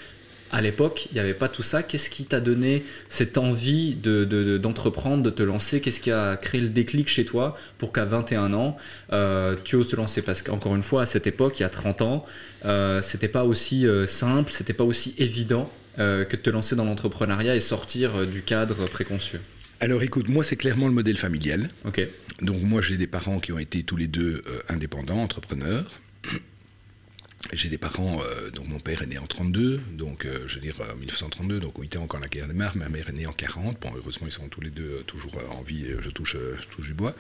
À 0.52 0.62
l'époque, 0.62 1.08
il 1.12 1.14
n'y 1.16 1.20
avait 1.22 1.34
pas 1.34 1.48
tout 1.50 1.62
ça. 1.64 1.84
Qu'est-ce 1.84 2.10
qui 2.10 2.26
t'a 2.26 2.40
donné 2.42 2.84
cette 3.10 3.38
envie 3.38 3.96
de- 3.96 4.26
de- 4.26 4.44
de- 4.44 4.58
d'entreprendre, 4.58 5.24
de, 5.24 5.30
te 5.30 5.44
lancer? 5.44 5.80
Qu'est-ce 5.80 6.00
qui 6.02 6.12
a 6.12 6.36
créé 6.38 6.60
le 6.62 6.70
déclic 6.70 7.08
chez 7.08 7.24
toi 7.26 7.58
pour 7.78 7.92
qu'à 7.94 8.04
21 8.06 8.54
ans, 8.54 8.76
euh, 9.14 9.56
tu 9.64 9.76
oses 9.78 9.88
te 9.90 9.96
lancer 9.98 10.22
Parce 10.22 10.42
qu'encore 10.42 10.76
une 10.76 10.84
fois, 10.84 11.04
à 11.04 11.06
cette 11.06 11.28
époque, 11.28 11.60
il 11.60 11.64
y 11.64 11.66
a 11.66 11.70
30 11.70 12.02
ans, 12.02 12.26
euh, 12.66 13.02
c'était 13.02 13.28
pas 13.30 13.44
aussi 13.46 13.86
euh, 13.88 14.06
simple, 14.06 14.52
c'était 14.52 14.74
pas 14.74 14.84
aussi 14.86 15.16
évident 15.18 15.70
euh, 16.00 16.26
que 16.26 16.36
de 16.36 16.42
te 16.42 16.50
lancer 16.50 16.76
dans 16.76 16.86
l'entrepreneuriat 16.86 17.56
et 17.56 17.60
sortir 17.60 18.16
euh, 18.16 18.26
du 18.26 18.42
cadre 18.42 18.88
préconçu. 18.88 19.38
Alors, 19.80 20.02
écoute, 20.02 20.28
moi, 20.28 20.44
c'est 20.44 20.56
clairement 20.56 20.88
le 20.88 20.94
modèle 20.94 21.18
familial. 21.18 21.70
Donc, 22.42 22.62
moi, 22.62 22.82
j'ai 22.82 22.98
des 22.98 23.08
parents 23.08 23.40
qui 23.40 23.52
ont 23.52 23.60
été 23.60 23.84
tous 23.84 23.96
les 23.96 24.08
deux 24.08 24.42
euh, 24.48 24.60
indépendants, 24.70 25.22
entrepreneurs. 25.22 26.00
J'ai 27.54 27.70
des 27.70 27.78
parents, 27.78 28.20
euh, 28.22 28.50
donc 28.50 28.68
mon 28.68 28.80
père 28.80 29.02
est 29.04 29.08
né 29.08 29.18
en 29.18 29.28
32, 29.28 29.80
donc 29.94 30.26
euh, 30.26 30.44
je 30.48 30.56
veux 30.56 30.62
dire 30.62 30.82
euh, 30.82 30.96
1932, 30.96 31.60
donc 31.60 31.78
où 31.78 31.84
il 31.84 31.86
était 31.86 31.98
encore 31.98 32.20
la 32.20 32.28
guerre 32.28 32.48
démarre, 32.48 32.76
ma 32.76 32.90
mère 32.90 33.10
est 33.10 33.14
née 33.14 33.26
en 33.26 33.32
40, 33.32 33.80
bon 33.80 33.92
heureusement 33.96 34.28
ils 34.28 34.32
sont 34.32 34.48
tous 34.50 34.60
les 34.60 34.70
deux 34.70 35.04
toujours 35.06 35.38
en 35.52 35.62
vie, 35.62 35.86
et 35.86 35.96
je 36.02 36.10
touche, 36.10 36.36
je 36.36 36.68
touche 36.68 36.88
du 36.88 36.94
bois. 36.94 37.16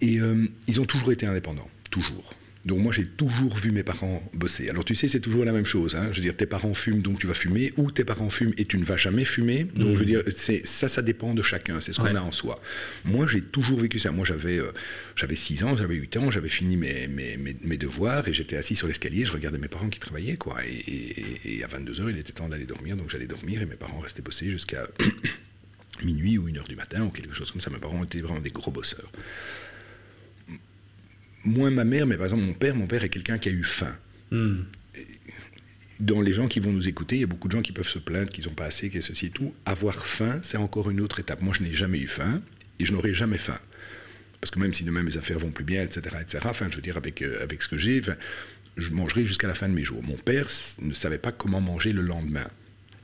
Et 0.00 0.20
ils 0.68 0.80
ont 0.80 0.84
toujours 0.84 1.10
été 1.10 1.26
indépendants, 1.26 1.70
toujours. 1.90 2.34
Donc 2.66 2.80
moi 2.80 2.92
j'ai 2.92 3.06
toujours 3.06 3.56
vu 3.56 3.70
mes 3.70 3.84
parents 3.84 4.28
bosser. 4.34 4.68
Alors 4.68 4.84
tu 4.84 4.94
sais 4.96 5.06
c'est 5.08 5.20
toujours 5.20 5.44
la 5.44 5.52
même 5.52 5.64
chose. 5.64 5.94
hein. 5.94 6.08
Je 6.10 6.16
veux 6.16 6.22
dire 6.22 6.36
tes 6.36 6.46
parents 6.46 6.74
fument 6.74 7.00
donc 7.00 7.20
tu 7.20 7.26
vas 7.28 7.34
fumer 7.34 7.72
ou 7.76 7.92
tes 7.92 8.04
parents 8.04 8.28
fument 8.28 8.52
et 8.58 8.64
tu 8.64 8.76
ne 8.76 8.84
vas 8.84 8.96
jamais 8.96 9.24
fumer. 9.24 9.64
Donc 9.76 9.94
je 9.94 9.98
veux 10.00 10.04
dire 10.04 10.22
c'est 10.34 10.66
ça 10.66 10.88
ça 10.88 11.00
dépend 11.00 11.32
de 11.32 11.42
chacun. 11.42 11.80
C'est 11.80 11.92
ce 11.92 12.00
qu'on 12.00 12.06
Ouais. 12.06 12.16
a 12.16 12.22
en 12.24 12.32
soi. 12.32 12.60
Moi 13.04 13.26
j'ai 13.28 13.40
toujours 13.40 13.78
vécu 13.80 13.98
ça. 14.00 14.10
Moi 14.10 14.24
j'avais 14.26 14.58
euh, 14.58 14.72
j'avais 15.14 15.36
6 15.36 15.62
ans, 15.62 15.76
j'avais 15.76 15.94
8 15.94 16.16
ans, 16.16 16.30
j'avais 16.32 16.48
fini 16.48 16.76
mes, 16.76 17.06
mes, 17.06 17.36
mes, 17.36 17.56
mes 17.62 17.76
devoirs 17.78 18.26
et 18.26 18.34
j'étais 18.34 18.56
assis 18.56 18.74
sur 18.74 18.88
l'escalier. 18.88 19.24
Je 19.24 19.32
regardais 19.32 19.58
mes 19.58 19.68
parents 19.68 19.88
qui 19.88 20.00
travaillaient 20.00 20.36
quoi. 20.36 20.56
Et, 20.66 20.72
et- 20.74 21.56
et 21.58 21.64
à 21.64 21.68
22 21.68 21.92
h 21.92 22.10
il 22.10 22.18
était 22.18 22.32
temps 22.32 22.48
d'aller 22.48 22.66
dormir 22.66 22.96
donc 22.96 23.10
j'allais 23.10 23.28
dormir 23.28 23.62
et 23.62 23.66
mes 23.66 23.76
parents 23.76 24.00
restaient 24.00 24.22
bosser 24.22 24.50
jusqu'à 24.50 24.88
minuit 26.04 26.36
ou 26.36 26.48
une 26.48 26.58
heure 26.58 26.68
du 26.68 26.76
matin 26.76 27.02
ou 27.04 27.10
quelque 27.10 27.32
chose 27.34 27.50
comme 27.52 27.60
ça. 27.60 27.70
Mes 27.70 27.78
parents 27.78 28.02
étaient 28.02 28.20
vraiment 28.20 28.40
des 28.40 28.50
gros 28.50 28.72
bosseurs 28.72 29.10
moins 31.46 31.70
ma 31.70 31.84
mère, 31.84 32.06
mais 32.06 32.16
par 32.16 32.26
exemple 32.26 32.42
mon 32.42 32.52
père, 32.52 32.74
mon 32.74 32.86
père 32.86 33.04
est 33.04 33.08
quelqu'un 33.08 33.38
qui 33.38 33.48
a 33.48 33.52
eu 33.52 33.64
faim. 33.64 33.94
Hmm. 34.30 34.62
Dans 35.98 36.20
les 36.20 36.34
gens 36.34 36.46
qui 36.46 36.60
vont 36.60 36.72
nous 36.72 36.88
écouter, 36.88 37.16
il 37.16 37.20
y 37.20 37.24
a 37.24 37.26
beaucoup 37.26 37.48
de 37.48 37.52
gens 37.52 37.62
qui 37.62 37.72
peuvent 37.72 37.88
se 37.88 37.98
plaindre 37.98 38.30
qu'ils 38.30 38.46
n'ont 38.46 38.54
pas 38.54 38.66
assez, 38.66 38.90
a 38.94 39.00
ceci 39.00 39.26
et 39.26 39.30
tout. 39.30 39.54
Avoir 39.64 40.06
faim, 40.06 40.40
c'est 40.42 40.58
encore 40.58 40.90
une 40.90 41.00
autre 41.00 41.20
étape. 41.20 41.40
Moi, 41.40 41.54
je 41.56 41.62
n'ai 41.62 41.72
jamais 41.72 41.98
eu 41.98 42.06
faim 42.06 42.42
et 42.78 42.84
je 42.84 42.92
n'aurai 42.92 43.14
jamais 43.14 43.38
faim. 43.38 43.58
Parce 44.40 44.50
que 44.50 44.58
même 44.58 44.74
si 44.74 44.84
demain 44.84 45.02
mes 45.02 45.16
affaires 45.16 45.38
vont 45.38 45.50
plus 45.50 45.64
bien, 45.64 45.82
etc., 45.82 46.16
etc., 46.20 46.40
enfin, 46.44 46.66
je 46.70 46.76
veux 46.76 46.82
dire, 46.82 46.98
avec, 46.98 47.22
euh, 47.22 47.42
avec 47.42 47.62
ce 47.62 47.68
que 47.68 47.78
j'ai, 47.78 48.02
je 48.76 48.90
mangerai 48.90 49.24
jusqu'à 49.24 49.48
la 49.48 49.54
fin 49.54 49.68
de 49.68 49.74
mes 49.74 49.84
jours. 49.84 50.02
Mon 50.02 50.16
père 50.16 50.48
ne 50.82 50.92
savait 50.92 51.18
pas 51.18 51.32
comment 51.32 51.62
manger 51.62 51.92
le 51.92 52.02
lendemain. 52.02 52.46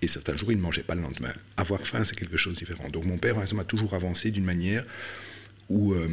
Et 0.02 0.08
certains 0.08 0.34
jours, 0.34 0.52
il 0.52 0.58
ne 0.58 0.62
mangeait 0.62 0.82
pas 0.82 0.94
le 0.94 1.00
lendemain. 1.00 1.32
Avoir 1.56 1.80
faim, 1.86 2.04
c'est 2.04 2.16
quelque 2.16 2.36
chose 2.36 2.54
de 2.54 2.58
différent. 2.58 2.88
Donc 2.90 3.06
mon 3.06 3.16
père, 3.16 3.34
par 3.34 3.42
exemple, 3.42 3.62
a 3.62 3.64
toujours 3.64 3.94
avancé 3.94 4.30
d'une 4.30 4.44
manière 4.44 4.84
où 5.68 5.94
euh, 5.94 6.08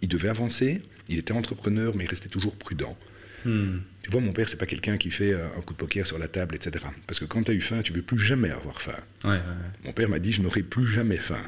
il 0.00 0.08
devait 0.08 0.28
avancer, 0.28 0.80
il 1.08 1.18
était 1.18 1.32
entrepreneur, 1.32 1.94
mais 1.94 2.04
il 2.04 2.08
restait 2.08 2.28
toujours 2.28 2.56
prudent. 2.56 2.96
Hmm. 3.44 3.78
Tu 4.02 4.10
vois, 4.10 4.20
mon 4.20 4.32
père, 4.32 4.48
c'est 4.48 4.56
pas 4.56 4.66
quelqu'un 4.66 4.96
qui 4.96 5.10
fait 5.10 5.32
euh, 5.32 5.46
un 5.56 5.60
coup 5.60 5.74
de 5.74 5.78
poker 5.78 6.06
sur 6.06 6.18
la 6.18 6.28
table, 6.28 6.54
etc. 6.54 6.86
Parce 7.06 7.20
que 7.20 7.24
quand 7.24 7.42
tu 7.42 7.50
as 7.50 7.54
eu 7.54 7.60
faim, 7.60 7.82
tu 7.82 7.92
veux 7.92 8.02
plus 8.02 8.18
jamais 8.18 8.50
avoir 8.50 8.80
faim. 8.80 8.96
Ouais, 9.24 9.30
ouais, 9.30 9.36
ouais. 9.36 9.70
Mon 9.84 9.92
père 9.92 10.08
m'a 10.08 10.18
dit, 10.18 10.32
je 10.32 10.40
n'aurai 10.40 10.62
plus 10.62 10.86
jamais 10.86 11.18
faim. 11.18 11.40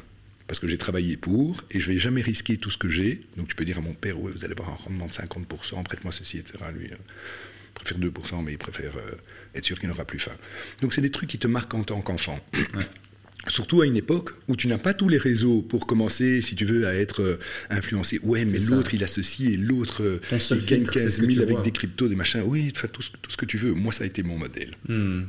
Parce 0.47 0.59
que 0.59 0.67
j'ai 0.67 0.77
travaillé 0.77 1.17
pour 1.17 1.63
et 1.71 1.79
je 1.79 1.91
vais 1.91 1.97
jamais 1.97 2.21
risquer 2.21 2.57
tout 2.57 2.69
ce 2.69 2.77
que 2.77 2.87
j'ai. 2.87 3.21
Donc 3.35 3.47
tu 3.49 3.55
peux 3.55 3.65
dire 3.65 3.79
à 3.79 3.81
mon 3.81 3.93
père, 3.93 4.19
ouais, 4.19 4.31
vous 4.31 4.45
allez 4.45 4.53
avoir 4.53 4.69
un 4.69 4.75
rendement 4.75 5.05
de 5.07 5.11
50%, 5.11 5.83
prête-moi 5.83 6.11
ceci, 6.11 6.37
etc. 6.37 6.59
Lui, 6.73 6.85
euh, 6.85 6.95
il 6.95 7.73
préfère 7.73 7.99
2%, 7.99 8.43
mais 8.43 8.53
il 8.53 8.57
préfère 8.57 8.95
euh, 8.95 9.11
être 9.55 9.65
sûr 9.65 9.77
qu'il 9.77 9.89
n'aura 9.89 10.05
plus 10.05 10.19
faim. 10.19 10.31
Donc 10.81 10.93
c'est 10.93 11.01
des 11.01 11.11
trucs 11.11 11.29
qui 11.29 11.37
te 11.37 11.47
marquent 11.47 11.73
en 11.73 11.83
tant 11.83 11.99
qu'enfant. 12.01 12.39
Surtout 13.47 13.81
à 13.81 13.85
une 13.85 13.95
époque 13.95 14.31
où 14.47 14.55
tu 14.55 14.67
n'as 14.67 14.77
pas 14.77 14.93
tous 14.93 15.07
les 15.09 15.17
réseaux 15.17 15.61
pour 15.61 15.87
commencer, 15.87 16.41
si 16.41 16.55
tu 16.55 16.65
veux, 16.65 16.85
à 16.85 16.93
être 16.93 17.21
euh, 17.21 17.39
influencé. 17.69 18.19
Ouais, 18.23 18.43
mais 18.45 18.59
l'autre, 18.59 18.93
il 18.93 19.03
a 19.03 19.07
ceci 19.07 19.53
et 19.53 19.57
l'autre, 19.57 20.03
euh, 20.03 20.19
il 20.31 20.37
gagne 20.65 20.79
filtre, 20.79 20.93
c'est 20.93 21.03
15 21.03 21.15
ce 21.15 21.21
que 21.21 21.25
000 21.27 21.33
tu 21.37 21.41
avec 21.43 21.55
vois. 21.55 21.61
des 21.63 21.71
cryptos, 21.71 22.07
des 22.09 22.15
machins. 22.15 22.41
Oui, 22.45 22.71
enfin, 22.75 22.87
tout, 22.91 23.01
ce- 23.01 23.11
tout 23.21 23.31
ce 23.31 23.37
que 23.37 23.45
tu 23.45 23.57
veux. 23.57 23.73
Moi, 23.73 23.93
ça 23.93 24.03
a 24.03 24.07
été 24.07 24.21
mon 24.23 24.37
modèle. 24.37 24.71
Hmm. 24.87 25.23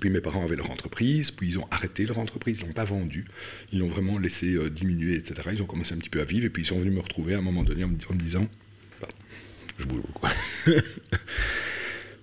Puis 0.00 0.10
mes 0.10 0.20
parents 0.20 0.44
avaient 0.44 0.56
leur 0.56 0.70
entreprise, 0.70 1.30
puis 1.30 1.48
ils 1.48 1.58
ont 1.58 1.66
arrêté 1.70 2.04
leur 2.04 2.18
entreprise, 2.18 2.58
ils 2.60 2.66
l'ont 2.66 2.72
pas 2.74 2.84
vendue, 2.84 3.24
ils 3.72 3.78
l'ont 3.78 3.88
vraiment 3.88 4.18
laissé 4.18 4.54
euh, 4.54 4.68
diminuer, 4.68 5.14
etc. 5.14 5.48
Ils 5.54 5.62
ont 5.62 5.66
commencé 5.66 5.94
un 5.94 5.98
petit 5.98 6.10
peu 6.10 6.20
à 6.20 6.24
vivre, 6.24 6.44
et 6.44 6.50
puis 6.50 6.64
ils 6.64 6.66
sont 6.66 6.78
venus 6.78 6.92
me 6.92 7.00
retrouver 7.00 7.32
à 7.34 7.38
un 7.38 7.42
moment 7.42 7.62
donné 7.62 7.84
en 7.84 7.88
me, 7.88 7.94
en 8.10 8.14
me 8.14 8.20
disant, 8.20 8.46
Pardon, 9.00 9.14
je 9.78 9.84
bouge 9.86 10.02
beaucoup. 10.02 10.26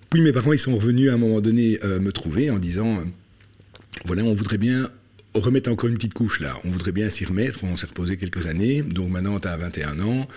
puis 0.10 0.22
mes 0.22 0.32
parents, 0.32 0.54
ils 0.54 0.60
sont 0.60 0.76
revenus 0.76 1.10
à 1.10 1.14
un 1.14 1.18
moment 1.18 1.42
donné 1.42 1.80
euh, 1.84 2.00
me 2.00 2.12
trouver 2.12 2.50
en 2.52 2.60
disant, 2.60 3.04
voilà, 4.06 4.24
on 4.24 4.34
voudrait 4.34 4.58
bien 4.60 4.90
remettre 5.40 5.72
encore 5.72 5.90
une 5.90 5.96
petite 5.96 6.14
couche 6.14 6.40
là, 6.40 6.58
on 6.64 6.70
voudrait 6.70 6.92
bien 6.92 7.10
s'y 7.10 7.26
remettre, 7.26 7.64
on 7.64 7.76
s'est 7.78 7.88
reposé 7.88 8.18
quelques 8.18 8.48
années, 8.48 8.82
donc 8.82 9.10
maintenant 9.10 9.40
tu 9.40 9.48
as 9.48 9.58
21 9.58 10.00
ans, 10.02 10.28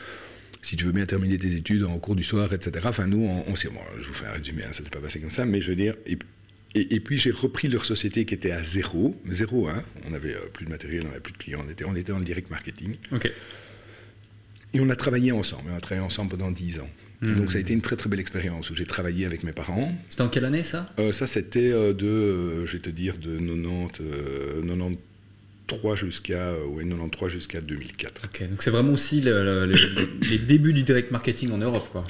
si 0.62 0.76
tu 0.76 0.85
veux 0.85 0.93
bien 0.93 1.07
terminer 1.07 1.37
tes 1.38 1.55
études 1.55 1.85
en 1.85 1.99
cours 1.99 2.17
du 2.17 2.25
soir, 2.25 2.53
etc. 2.53 2.85
Enfin, 2.88 3.07
nous, 3.07 3.25
on, 3.25 3.45
on 3.50 3.57
s'est. 3.57 3.69
Bon, 3.69 3.81
je 4.00 4.07
vous 4.09 4.15
fais 4.15 4.26
un 4.26 4.33
résumé, 4.33 4.62
hein, 4.65 4.69
ça 4.73 4.83
s'est 4.83 4.91
pas 4.91 4.99
passé 5.00 5.21
comme 5.21 5.31
ça, 5.31 5.45
mais 5.45 5.61
je 5.61 5.69
veux 5.71 5.76
dire. 5.76 5.95
Et, 6.07 6.19
et- 6.75 6.95
et 6.97 7.00
puis 7.00 7.19
j'ai 7.19 7.31
repris 7.31 7.69
leur 7.69 7.85
société 7.85 8.25
qui 8.25 8.35
était 8.35 8.50
à 8.50 8.62
zéro, 8.62 9.17
zéro, 9.29 9.69
hein. 9.69 9.83
On 10.09 10.12
avait 10.12 10.35
euh, 10.35 10.41
plus 10.53 10.65
de 10.67 10.71
matériel, 10.71 11.05
on 11.07 11.11
avait 11.11 11.21
plus 11.21 11.33
de 11.33 11.38
clients, 11.38 11.62
on 11.67 11.71
était, 11.71 11.85
on 11.85 11.95
était 11.95 12.12
dans 12.12 12.19
le 12.19 12.25
direct 12.25 12.50
marketing. 12.50 12.97
Ok. 13.12 13.31
Et 14.75 14.81
on 14.81 14.91
a 14.91 14.97
travaillé 14.97 15.31
ensemble, 15.33 15.71
on 15.73 15.76
a 15.76 15.81
travaillé 15.81 16.05
ensemble 16.05 16.31
pendant 16.33 16.50
10 16.50 16.81
ans. 16.81 16.91
Donc 17.35 17.52
ça 17.52 17.59
a 17.59 17.61
été 17.61 17.73
une 17.73 17.80
très 17.80 17.97
très 17.97 18.09
belle 18.09 18.21
expérience 18.21 18.71
où 18.71 18.75
j'ai 18.75 18.87
travaillé 18.87 19.26
avec 19.26 19.42
mes 19.42 19.52
parents. 19.52 19.92
C'était 20.09 20.23
en 20.23 20.28
quelle 20.28 20.45
année 20.45 20.62
ça? 20.62 20.92
Euh, 20.99 21.12
ça 21.12 21.26
c'était 21.26 21.71
euh, 21.73 21.92
de, 21.92 22.06
euh, 22.06 22.66
je 22.66 22.73
vais 22.75 22.78
te 22.78 22.90
dire, 22.90 23.18
de 23.18 23.38
90, 23.38 24.00
euh, 24.00 24.62
93 25.66 25.96
jusqu'à 25.96 26.54
ouais, 26.66 26.85
93 26.85 27.30
jusqu'à 27.30 27.61
2004. 27.61 28.23
Ok, 28.25 28.49
donc 28.49 28.62
c'est 28.62 28.70
vraiment 28.70 28.92
aussi 28.92 29.20
le, 29.20 29.44
le, 29.44 29.66
le, 29.66 30.28
les 30.30 30.38
débuts 30.38 30.73
du 30.73 30.82
direct 30.82 31.11
marketing 31.11 31.52
en 31.52 31.58
Europe, 31.58 31.88
quoi. 31.90 32.04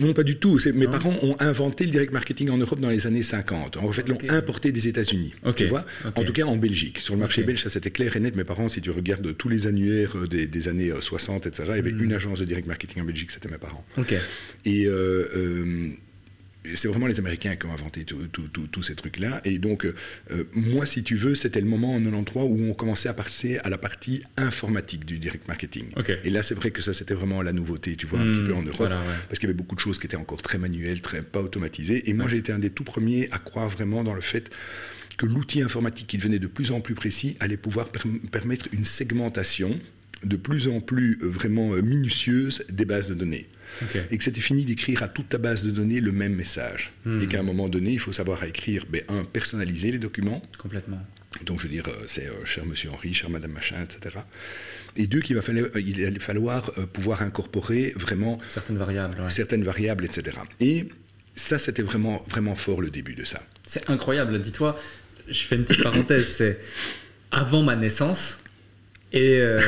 Non, 0.00 0.12
pas 0.12 0.22
du 0.22 0.36
tout. 0.36 0.58
Mes 0.74 0.86
parents 0.86 1.16
ont 1.22 1.36
inventé 1.40 1.84
le 1.84 1.90
direct 1.90 2.12
marketing 2.12 2.50
en 2.50 2.58
Europe 2.58 2.80
dans 2.80 2.90
les 2.90 3.06
années 3.06 3.22
50. 3.22 3.76
En 3.76 3.92
fait, 3.92 4.10
okay. 4.10 4.26
l'ont 4.26 4.34
importé 4.34 4.72
des 4.72 4.88
États-Unis. 4.88 5.34
Okay. 5.44 5.64
Tu 5.64 5.70
vois 5.70 5.84
okay. 6.04 6.20
En 6.20 6.24
tout 6.24 6.32
cas, 6.32 6.44
en 6.44 6.56
Belgique. 6.56 6.98
Sur 6.98 7.14
le 7.14 7.20
marché 7.20 7.42
belge, 7.42 7.62
ça 7.62 7.70
c'était 7.70 7.90
clair 7.90 8.16
et 8.16 8.20
net. 8.20 8.36
Mes 8.36 8.44
parents, 8.44 8.68
si 8.68 8.80
tu 8.80 8.90
regardes 8.90 9.36
tous 9.36 9.48
les 9.48 9.66
annuaires 9.66 10.16
des, 10.28 10.46
des 10.46 10.68
années 10.68 10.92
60, 10.98 11.46
etc., 11.46 11.64
il 11.70 11.76
y 11.76 11.78
avait 11.78 11.92
mm. 11.92 12.04
une 12.04 12.12
agence 12.12 12.40
de 12.40 12.44
direct 12.44 12.66
marketing 12.66 13.02
en 13.02 13.06
Belgique, 13.06 13.30
c'était 13.30 13.48
mes 13.48 13.58
parents. 13.58 13.84
Et 14.64 14.86
euh, 14.86 15.28
euh, 15.36 15.90
c'est 16.74 16.88
vraiment 16.88 17.06
les 17.06 17.18
Américains 17.18 17.56
qui 17.56 17.66
ont 17.66 17.72
inventé 17.72 18.04
tous 18.04 18.82
ces 18.82 18.94
trucs-là. 18.94 19.40
Et 19.44 19.58
donc, 19.58 19.84
euh, 19.84 19.94
moi, 20.52 20.86
si 20.86 21.02
tu 21.02 21.16
veux, 21.16 21.34
c'était 21.34 21.60
le 21.60 21.66
moment 21.66 21.94
en 21.94 22.00
93 22.00 22.44
où 22.48 22.70
on 22.70 22.74
commençait 22.74 23.08
à 23.08 23.14
passer 23.14 23.58
à 23.58 23.70
la 23.70 23.78
partie 23.78 24.22
informatique 24.36 25.04
du 25.04 25.18
direct 25.18 25.46
marketing. 25.48 25.86
Okay. 25.96 26.16
Et 26.24 26.30
là, 26.30 26.42
c'est 26.42 26.54
vrai 26.54 26.70
que 26.70 26.82
ça, 26.82 26.94
c'était 26.94 27.14
vraiment 27.14 27.42
la 27.42 27.52
nouveauté, 27.52 27.96
tu 27.96 28.06
vois, 28.06 28.18
mmh, 28.18 28.22
un 28.22 28.34
petit 28.34 28.44
peu 28.44 28.54
en 28.54 28.62
Europe. 28.62 28.76
Voilà, 28.78 28.98
ouais. 28.98 29.04
Parce 29.28 29.38
qu'il 29.38 29.48
y 29.48 29.50
avait 29.50 29.56
beaucoup 29.56 29.74
de 29.74 29.80
choses 29.80 29.98
qui 29.98 30.06
étaient 30.06 30.16
encore 30.16 30.42
très 30.42 30.58
manuelles, 30.58 31.00
très 31.00 31.22
pas 31.22 31.40
automatisées. 31.40 32.08
Et 32.08 32.14
moi, 32.14 32.24
ouais. 32.24 32.32
j'ai 32.32 32.38
été 32.38 32.52
un 32.52 32.58
des 32.58 32.70
tout 32.70 32.84
premiers 32.84 33.28
à 33.32 33.38
croire 33.38 33.68
vraiment 33.68 34.04
dans 34.04 34.14
le 34.14 34.20
fait 34.20 34.50
que 35.16 35.26
l'outil 35.26 35.62
informatique 35.62 36.06
qui 36.06 36.18
devenait 36.18 36.38
de 36.38 36.46
plus 36.46 36.70
en 36.72 36.80
plus 36.80 36.94
précis 36.94 37.36
allait 37.40 37.56
pouvoir 37.56 37.88
per 37.88 38.00
permettre 38.30 38.68
une 38.72 38.84
segmentation 38.84 39.78
de 40.24 40.36
plus 40.36 40.68
en 40.68 40.80
plus 40.80 41.18
euh, 41.22 41.26
vraiment 41.26 41.70
minutieuse 41.70 42.64
des 42.70 42.84
bases 42.84 43.08
de 43.08 43.14
données. 43.14 43.48
Okay. 43.84 44.04
Et 44.10 44.18
que 44.18 44.24
c'était 44.24 44.40
fini 44.40 44.64
d'écrire 44.64 45.02
à 45.02 45.08
toute 45.08 45.28
ta 45.28 45.38
base 45.38 45.64
de 45.64 45.70
données 45.70 46.00
le 46.00 46.12
même 46.12 46.34
message. 46.34 46.92
Hmm. 47.04 47.20
Et 47.20 47.26
qu'à 47.26 47.40
un 47.40 47.42
moment 47.42 47.68
donné, 47.68 47.92
il 47.92 48.00
faut 48.00 48.12
savoir 48.12 48.42
écrire, 48.44 48.84
ben, 48.88 49.02
un, 49.08 49.24
personnaliser 49.24 49.92
les 49.92 49.98
documents. 49.98 50.42
Complètement. 50.58 51.00
Donc, 51.44 51.58
je 51.58 51.64
veux 51.64 51.72
dire, 51.72 51.84
c'est 52.06 52.26
euh, 52.26 52.44
cher 52.44 52.64
monsieur 52.64 52.90
Henri, 52.90 53.12
cher 53.12 53.28
madame 53.28 53.52
machin, 53.52 53.76
etc. 53.82 54.16
Et 54.96 55.06
deux, 55.06 55.20
qu'il 55.20 55.36
va 55.36 55.42
falloir, 55.42 55.68
il 55.76 56.02
allait 56.04 56.18
falloir 56.18 56.70
euh, 56.78 56.86
pouvoir 56.86 57.22
incorporer 57.22 57.92
vraiment 57.96 58.38
certaines 58.48 58.78
variables, 58.78 59.20
ouais. 59.20 59.30
certaines 59.30 59.62
variables, 59.62 60.04
etc. 60.04 60.38
Et 60.60 60.86
ça, 61.34 61.58
c'était 61.58 61.82
vraiment, 61.82 62.22
vraiment 62.28 62.54
fort 62.54 62.80
le 62.80 62.90
début 62.90 63.14
de 63.14 63.24
ça. 63.24 63.42
C'est 63.66 63.90
incroyable. 63.90 64.40
Dis-toi, 64.40 64.78
je 65.28 65.42
fais 65.42 65.56
une 65.56 65.64
petite 65.64 65.82
parenthèse, 65.82 66.28
c'est 66.28 66.58
avant 67.30 67.62
ma 67.62 67.76
naissance, 67.76 68.40
et, 69.12 69.38
euh... 69.40 69.60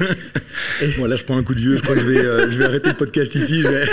et... 0.82 0.86
Bon, 0.96 1.06
là, 1.06 1.16
je 1.16 1.24
prends 1.24 1.36
un 1.36 1.42
coup 1.42 1.54
de 1.54 1.60
vieux. 1.60 1.76
Je 1.76 1.82
crois 1.82 1.96
que 1.96 2.00
je 2.00 2.06
vais, 2.06 2.24
euh, 2.24 2.50
je 2.50 2.58
vais 2.58 2.64
arrêter 2.64 2.90
le 2.90 2.96
podcast 2.96 3.34
ici. 3.34 3.62
Je 3.62 3.68
vais, 3.68 3.84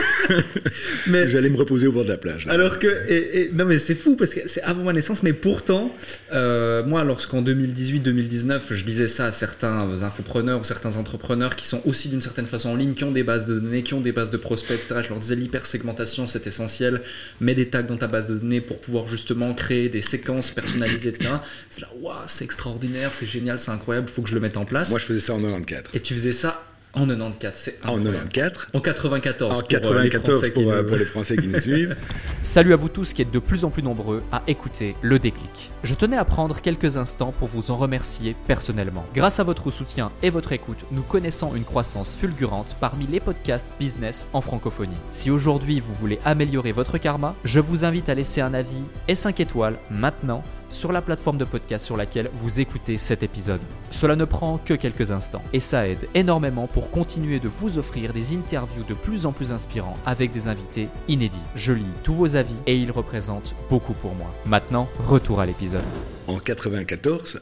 mais... 1.08 1.28
je 1.28 1.34
vais 1.34 1.40
aller 1.40 1.50
me 1.50 1.58
reposer 1.58 1.88
au 1.88 1.92
bord 1.92 2.04
de 2.04 2.10
la 2.10 2.18
plage. 2.18 2.46
Là. 2.46 2.54
Alors 2.54 2.78
que. 2.78 2.88
Et, 3.10 3.40
et... 3.40 3.52
non, 3.54 3.66
mais 3.66 3.80
c'est 3.80 3.96
fou 3.96 4.16
parce 4.16 4.36
que 4.36 4.42
c'est 4.46 4.62
avant 4.62 4.84
ma 4.84 4.94
naissance. 4.94 5.24
Mais 5.24 5.34
pourtant, 5.34 5.92
euh, 6.32 6.84
moi, 6.84 7.04
lorsqu'en 7.04 7.42
2018-2019, 7.42 8.62
je 8.70 8.86
disais 8.86 9.08
ça 9.08 9.26
à 9.26 9.32
certains 9.32 10.04
infopreneurs 10.04 10.60
ou 10.60 10.64
certains 10.64 10.98
entrepreneurs 10.98 11.56
qui 11.56 11.66
sont 11.66 11.82
aussi 11.86 12.10
d'une 12.10 12.22
certaine 12.22 12.46
façon 12.46 12.70
en 12.70 12.76
ligne, 12.76 12.94
qui 12.94 13.04
ont 13.04 13.12
des 13.12 13.24
bases 13.24 13.46
de 13.46 13.60
données, 13.60 13.82
qui 13.82 13.96
ont 13.96 14.02
des 14.02 14.12
bases 14.12 14.30
de 14.30 14.38
prospects, 14.38 14.76
etc., 14.76 15.02
je 15.04 15.10
leur 15.10 15.20
disais 15.20 15.36
l'hypersegmentation, 15.36 16.28
c'est 16.28 16.46
essentiel. 16.46 17.02
Mets 17.42 17.56
des 17.56 17.70
tags 17.70 17.82
dans 17.82 17.98
ta 17.98 18.08
base 18.08 18.28
de 18.28 18.38
données 18.38 18.62
pour 18.62 18.80
pouvoir 18.80 19.08
justement 19.08 19.56
créer 19.56 19.90
des 19.90 20.02
séquences 20.02 20.52
personnalisées, 20.52 21.10
etc. 21.10 21.32
C'est 21.68 21.82
là, 21.82 21.90
waouh, 22.00 22.16
c'est 22.28 22.46
extraordinaire, 22.46 23.14
c'est 23.16 23.26
génial, 23.26 23.58
c'est 23.58 23.72
incroyable, 23.72 24.08
il 24.10 24.14
faut 24.14 24.22
que 24.22 24.30
je 24.30 24.36
le 24.36 24.40
mette 24.40 24.58
en 24.58 24.67
place. 24.68 24.90
Moi, 24.90 25.00
je 25.00 25.06
faisais 25.06 25.20
ça 25.20 25.34
en 25.34 25.40
94. 25.40 25.96
Et 25.96 26.00
tu 26.00 26.14
faisais 26.14 26.32
ça 26.32 26.64
en 26.98 27.06
94, 27.06 27.56
c'est 27.56 27.80
En 27.88 28.00
94. 28.00 28.68
En 28.74 28.80
94. 28.80 29.60
En 29.60 29.62
94 29.62 30.50
pour, 30.50 30.64
pour, 30.64 30.86
pour, 30.86 30.96
les 30.96 31.06
Français 31.14 31.38
qui 31.38 31.48
nous 31.48 31.60
suivent. 31.60 31.96
Salut 32.42 32.74
à 32.74 32.76
vous 32.76 32.90
tous 32.90 33.14
qui 33.14 33.22
êtes 33.22 33.30
de 33.30 33.40
plus 33.40 33.66
en 33.66 33.70
plus 33.70 33.84
nombreux 33.84 34.24
à 34.32 34.42
écouter 34.48 34.96
le 35.02 35.20
déclic. 35.20 35.72
Je 35.84 35.94
tenais 35.94 36.18
à 36.18 36.26
prendre 36.26 36.60
quelques 36.60 36.98
instants 36.98 37.34
pour 37.38 37.50
vous 37.50 37.70
en 37.70 37.78
remercier 37.78 38.36
personnellement. 38.48 39.06
Grâce 39.14 39.40
à 39.40 39.44
votre 39.44 39.70
soutien 39.70 40.12
et 40.24 40.32
votre 40.32 40.54
écoute, 40.54 40.86
nous 40.92 41.04
connaissons 41.04 41.56
une 41.56 41.66
croissance 41.66 42.16
fulgurante 42.16 42.76
parmi 42.80 43.06
les 43.06 43.20
podcasts 43.20 43.74
business 43.80 44.28
en 44.34 44.42
francophonie. 44.42 44.98
Si 45.12 45.30
aujourd'hui 45.30 45.80
vous 45.80 45.94
voulez 45.94 46.20
améliorer 46.26 46.72
votre 46.72 46.98
karma, 46.98 47.36
je 47.44 47.60
vous 47.60 47.86
invite 47.86 48.10
à 48.10 48.16
laisser 48.16 48.42
un 48.42 48.56
avis 48.56 48.86
et 49.08 49.16
5 49.16 49.40
étoiles 49.40 49.78
maintenant 49.92 50.44
sur 50.70 50.92
la 50.92 51.02
plateforme 51.02 51.38
de 51.38 51.46
podcast 51.46 51.86
sur 51.86 51.98
laquelle 51.98 52.30
vous 52.34 52.60
écoutez 52.60 52.98
cet 52.98 53.24
épisode. 53.24 53.62
Cela 53.90 54.16
ne 54.16 54.26
prend 54.26 54.58
que 54.58 54.74
quelques 54.74 55.12
instants 55.12 55.44
et 55.54 55.60
ça 55.60 55.88
aide 55.88 56.08
énormément 56.14 56.68
pour 56.68 56.92
continuer 56.92 57.40
de 57.40 57.48
vous 57.48 57.78
offrir 57.78 58.14
des 58.14 58.36
interviews 58.36 58.84
de 58.84 58.94
plus 58.94 59.26
en 59.26 59.32
plus 59.32 59.52
inspirants 59.52 59.96
avec 60.06 60.32
des 60.32 60.48
invités 60.48 60.88
inédits. 61.08 61.38
Je 61.56 61.74
lis 61.74 61.84
tous 62.04 62.14
vos 62.14 62.36
avis 62.36 62.56
et 62.66 62.76
ils 62.78 62.92
représentent 62.92 63.56
beaucoup 63.70 63.94
pour 63.94 64.14
moi. 64.16 64.34
Maintenant, 64.46 64.90
retour 65.06 65.40
à 65.40 65.46
l'épisode. 65.46 65.84
En 66.28 66.40
94, 66.40 67.42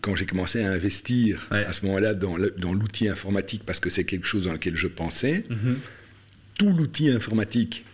quand 0.00 0.14
j'ai 0.14 0.26
commencé 0.26 0.62
à 0.62 0.70
investir 0.70 1.48
ouais. 1.50 1.64
à 1.64 1.72
ce 1.72 1.84
moment-là 1.86 2.14
dans 2.14 2.72
l'outil 2.72 3.08
informatique 3.08 3.62
parce 3.66 3.80
que 3.80 3.90
c'est 3.90 4.04
quelque 4.04 4.26
chose 4.26 4.44
dans 4.44 4.52
lequel 4.52 4.76
je 4.76 4.86
pensais, 4.86 5.44
mm 5.50 5.54
-hmm. 5.54 5.74
tout 6.58 6.72
l'outil 6.72 7.10
informatique 7.10 7.84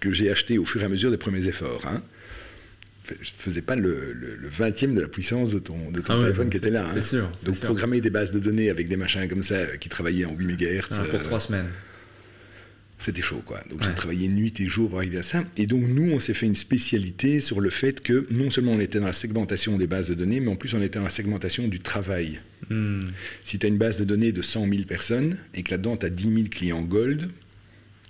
que 0.00 0.10
j'ai 0.10 0.30
acheté 0.30 0.58
au 0.58 0.64
fur 0.64 0.82
et 0.82 0.84
à 0.84 0.88
mesure 0.88 1.10
des 1.10 1.16
premiers 1.16 1.46
efforts, 1.46 1.86
hein, 1.86 2.02
je 3.08 3.14
ne 3.14 3.36
faisais 3.36 3.62
pas 3.62 3.76
le, 3.76 4.12
le, 4.12 4.36
le, 4.36 4.48
20e 4.48 4.94
de 4.94 5.00
la 5.00 5.08
puissance 5.08 5.52
de 5.52 5.58
ton, 5.58 5.90
de 5.90 6.00
ton 6.00 6.14
ah 6.14 6.22
téléphone 6.22 6.44
ouais, 6.44 6.50
qui 6.50 6.56
était 6.58 6.70
là. 6.70 6.86
Hein. 6.88 7.00
Sûr, 7.00 7.30
Donc 7.44 7.56
sûr. 7.56 7.64
programmer 7.64 8.00
des 8.00 8.10
bases 8.10 8.32
de 8.32 8.38
données 8.38 8.70
avec 8.70 8.88
des 8.88 8.96
machins 8.96 9.26
comme 9.28 9.42
ça 9.42 9.76
qui 9.78 9.88
travaillaient 9.88 10.24
en 10.24 10.34
8 10.34 10.46
MHz. 10.46 10.82
Ah, 10.92 10.98
pour 11.10 11.22
trois 11.22 11.36
euh, 11.36 11.40
semaines. 11.40 11.68
C'était 12.98 13.22
chaud, 13.22 13.42
quoi. 13.44 13.60
Donc 13.68 13.80
ouais. 13.80 13.86
j'ai 13.88 13.94
travaillé 13.94 14.28
nuit 14.28 14.54
et 14.60 14.66
jour 14.68 14.88
pour 14.88 14.98
arriver 14.98 15.18
à 15.18 15.24
ça. 15.24 15.42
Et 15.56 15.66
donc 15.66 15.82
nous, 15.88 16.12
on 16.12 16.20
s'est 16.20 16.34
fait 16.34 16.46
une 16.46 16.54
spécialité 16.54 17.40
sur 17.40 17.60
le 17.60 17.68
fait 17.68 18.00
que 18.00 18.24
non 18.30 18.48
seulement 18.50 18.72
on 18.72 18.80
était 18.80 19.00
dans 19.00 19.06
la 19.06 19.12
segmentation 19.12 19.76
des 19.76 19.88
bases 19.88 20.08
de 20.08 20.14
données, 20.14 20.38
mais 20.38 20.52
en 20.52 20.56
plus 20.56 20.72
on 20.74 20.80
était 20.80 20.98
dans 21.00 21.04
la 21.04 21.10
segmentation 21.10 21.66
du 21.66 21.80
travail. 21.80 22.40
Mm. 22.70 23.00
Si 23.42 23.58
tu 23.58 23.66
as 23.66 23.68
une 23.68 23.78
base 23.78 23.98
de 23.98 24.04
données 24.04 24.30
de 24.30 24.40
100 24.40 24.68
000 24.68 24.82
personnes 24.84 25.36
et 25.54 25.64
que 25.64 25.72
là-dedans 25.72 25.96
tu 25.96 26.06
as 26.06 26.10
10 26.10 26.22
000 26.22 26.36
clients 26.48 26.82
gold, 26.82 27.28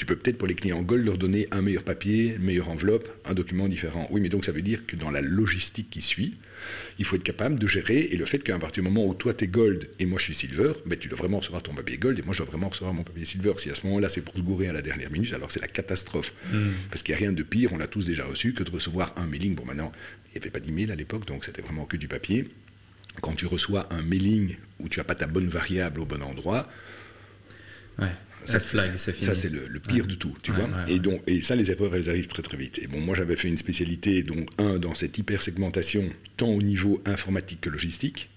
tu 0.03 0.07
peux 0.07 0.17
peut-être 0.17 0.37
pour 0.37 0.49
les 0.49 0.57
clients 0.57 0.83
Gold 0.83 1.07
leur 1.07 1.17
donner 1.17 1.47
un 1.53 1.63
meilleur 1.63 1.85
papier, 1.85 2.35
une 2.35 2.43
meilleure 2.43 2.71
enveloppe, 2.71 3.09
un 3.25 3.35
document 3.35 3.69
différent. 3.69 4.09
Oui, 4.11 4.21
mais 4.21 4.31
donc 4.31 4.45
ça 4.45 4.51
veut 4.51 4.61
dire 4.61 4.85
que 4.85 4.97
dans 4.97 5.13
la 5.13 5.21
logistique 5.21 5.91
qui 5.91 6.01
suit, 6.01 6.35
il 6.99 7.05
faut 7.05 7.15
être 7.15 7.23
capable 7.23 7.57
de 7.57 7.69
gérer 7.69 8.09
et 8.11 8.17
le 8.17 8.25
fait 8.25 8.41
qu'à 8.41 8.59
partir 8.59 8.83
du 8.83 8.89
moment 8.89 9.07
où 9.07 9.15
toi 9.15 9.33
tu 9.33 9.45
es 9.45 9.47
Gold 9.47 9.89
et 10.01 10.07
moi 10.07 10.19
je 10.19 10.25
suis 10.25 10.35
Silver, 10.35 10.73
ben, 10.87 10.99
tu 10.99 11.07
dois 11.07 11.19
vraiment 11.19 11.39
recevoir 11.39 11.63
ton 11.63 11.73
papier 11.73 11.99
Gold 11.99 12.19
et 12.19 12.23
moi 12.23 12.35
je 12.35 12.39
dois 12.39 12.49
vraiment 12.49 12.69
recevoir 12.69 12.93
mon 12.93 13.05
papier 13.05 13.25
Silver. 13.25 13.53
Si 13.59 13.71
à 13.71 13.77
ce 13.77 13.87
moment-là 13.87 14.09
c'est 14.09 14.23
pour 14.23 14.35
se 14.35 14.41
gourer 14.41 14.67
à 14.67 14.73
la 14.73 14.83
dernière 14.83 15.13
minute, 15.13 15.33
alors 15.35 15.53
c'est 15.53 15.61
la 15.61 15.69
catastrophe. 15.69 16.33
Mm. 16.53 16.71
Parce 16.91 17.05
qu'il 17.05 17.15
n'y 17.15 17.19
a 17.19 17.25
rien 17.25 17.33
de 17.33 17.43
pire, 17.45 17.73
on 17.73 17.79
l'a 17.79 17.87
tous 17.87 18.05
déjà 18.05 18.25
reçu, 18.25 18.55
que 18.55 18.65
de 18.65 18.73
recevoir 18.73 19.15
un 19.17 19.27
mailing. 19.27 19.55
Bon, 19.55 19.65
maintenant, 19.65 19.93
il 20.31 20.33
n'y 20.33 20.43
avait 20.43 20.51
pas 20.51 20.59
d'email 20.59 20.91
à 20.91 20.97
l'époque, 20.97 21.29
donc 21.29 21.45
c'était 21.45 21.63
vraiment 21.63 21.85
que 21.85 21.97
du 21.97 22.09
papier. 22.09 22.49
Quand 23.21 23.35
tu 23.35 23.47
reçois 23.47 23.87
un 23.93 24.03
mailing 24.03 24.57
où 24.81 24.89
tu 24.89 24.99
n'as 24.99 25.05
pas 25.05 25.15
ta 25.15 25.29
bonne 25.29 25.49
variable 25.49 26.01
au 26.01 26.07
bon 26.07 26.25
endroit, 26.25 26.69
ouais. 28.01 28.09
Ça, 28.45 28.61
flag, 28.61 28.93
c'est 28.97 29.13
fini. 29.13 29.27
Ça, 29.27 29.35
c'est 29.35 29.49
le, 29.49 29.67
le, 29.69 29.81
pire 29.81 30.05
ouais. 30.05 30.11
de 30.11 30.15
tout, 30.15 30.35
tu 30.43 30.51
ouais, 30.51 30.57
vois. 30.59 30.67
Ouais, 30.67 30.93
et, 30.93 30.99
donc, 30.99 31.23
et 31.27 31.43
ça, 31.43 31.55
les 31.55 31.71
erreurs, 31.71 31.95
elles 31.95 32.09
arrivent 32.09 32.29
très 32.29 32.43
très 32.43 32.57
vite. 32.57 32.79
Et 32.79 32.87
bon, 32.87 33.01
moi, 33.01 33.15
j'avais 33.15 33.37
fait 33.37 33.49
une 33.49 33.59
spécialité, 33.59 34.23
donc, 34.23 34.49
un, 34.59 34.79
dans 34.79 34.95
cette 34.95 35.17
hyper-segmentation, 35.19 36.05
tant 36.37 36.49
au 36.49 36.63
niveau 36.63 37.03
informatique 37.07 37.61
que 37.61 37.71
logistique, 37.71 38.29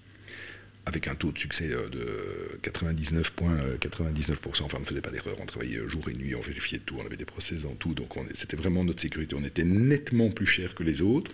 avec 0.85 1.07
un 1.07 1.15
taux 1.15 1.31
de 1.31 1.37
succès 1.37 1.69
euh, 1.71 1.89
de 1.89 2.59
99,99%. 2.69 4.63
Enfin, 4.63 4.77
on 4.77 4.81
ne 4.81 4.85
faisait 4.85 5.01
pas 5.01 5.11
d'erreur, 5.11 5.35
on 5.41 5.45
travaillait 5.45 5.79
jour 5.87 6.07
et 6.09 6.13
nuit, 6.13 6.35
on 6.35 6.41
vérifiait 6.41 6.79
tout, 6.79 6.97
on 7.01 7.05
avait 7.05 7.17
des 7.17 7.25
process 7.25 7.63
dans 7.63 7.73
tout, 7.73 7.93
donc 7.93 8.13
c'était 8.33 8.57
vraiment 8.57 8.83
notre 8.83 9.01
sécurité. 9.01 9.35
On 9.39 9.43
était 9.43 9.63
nettement 9.63 10.29
plus 10.29 10.45
cher 10.45 10.75
que 10.75 10.83
les 10.83 11.01
autres, 11.01 11.31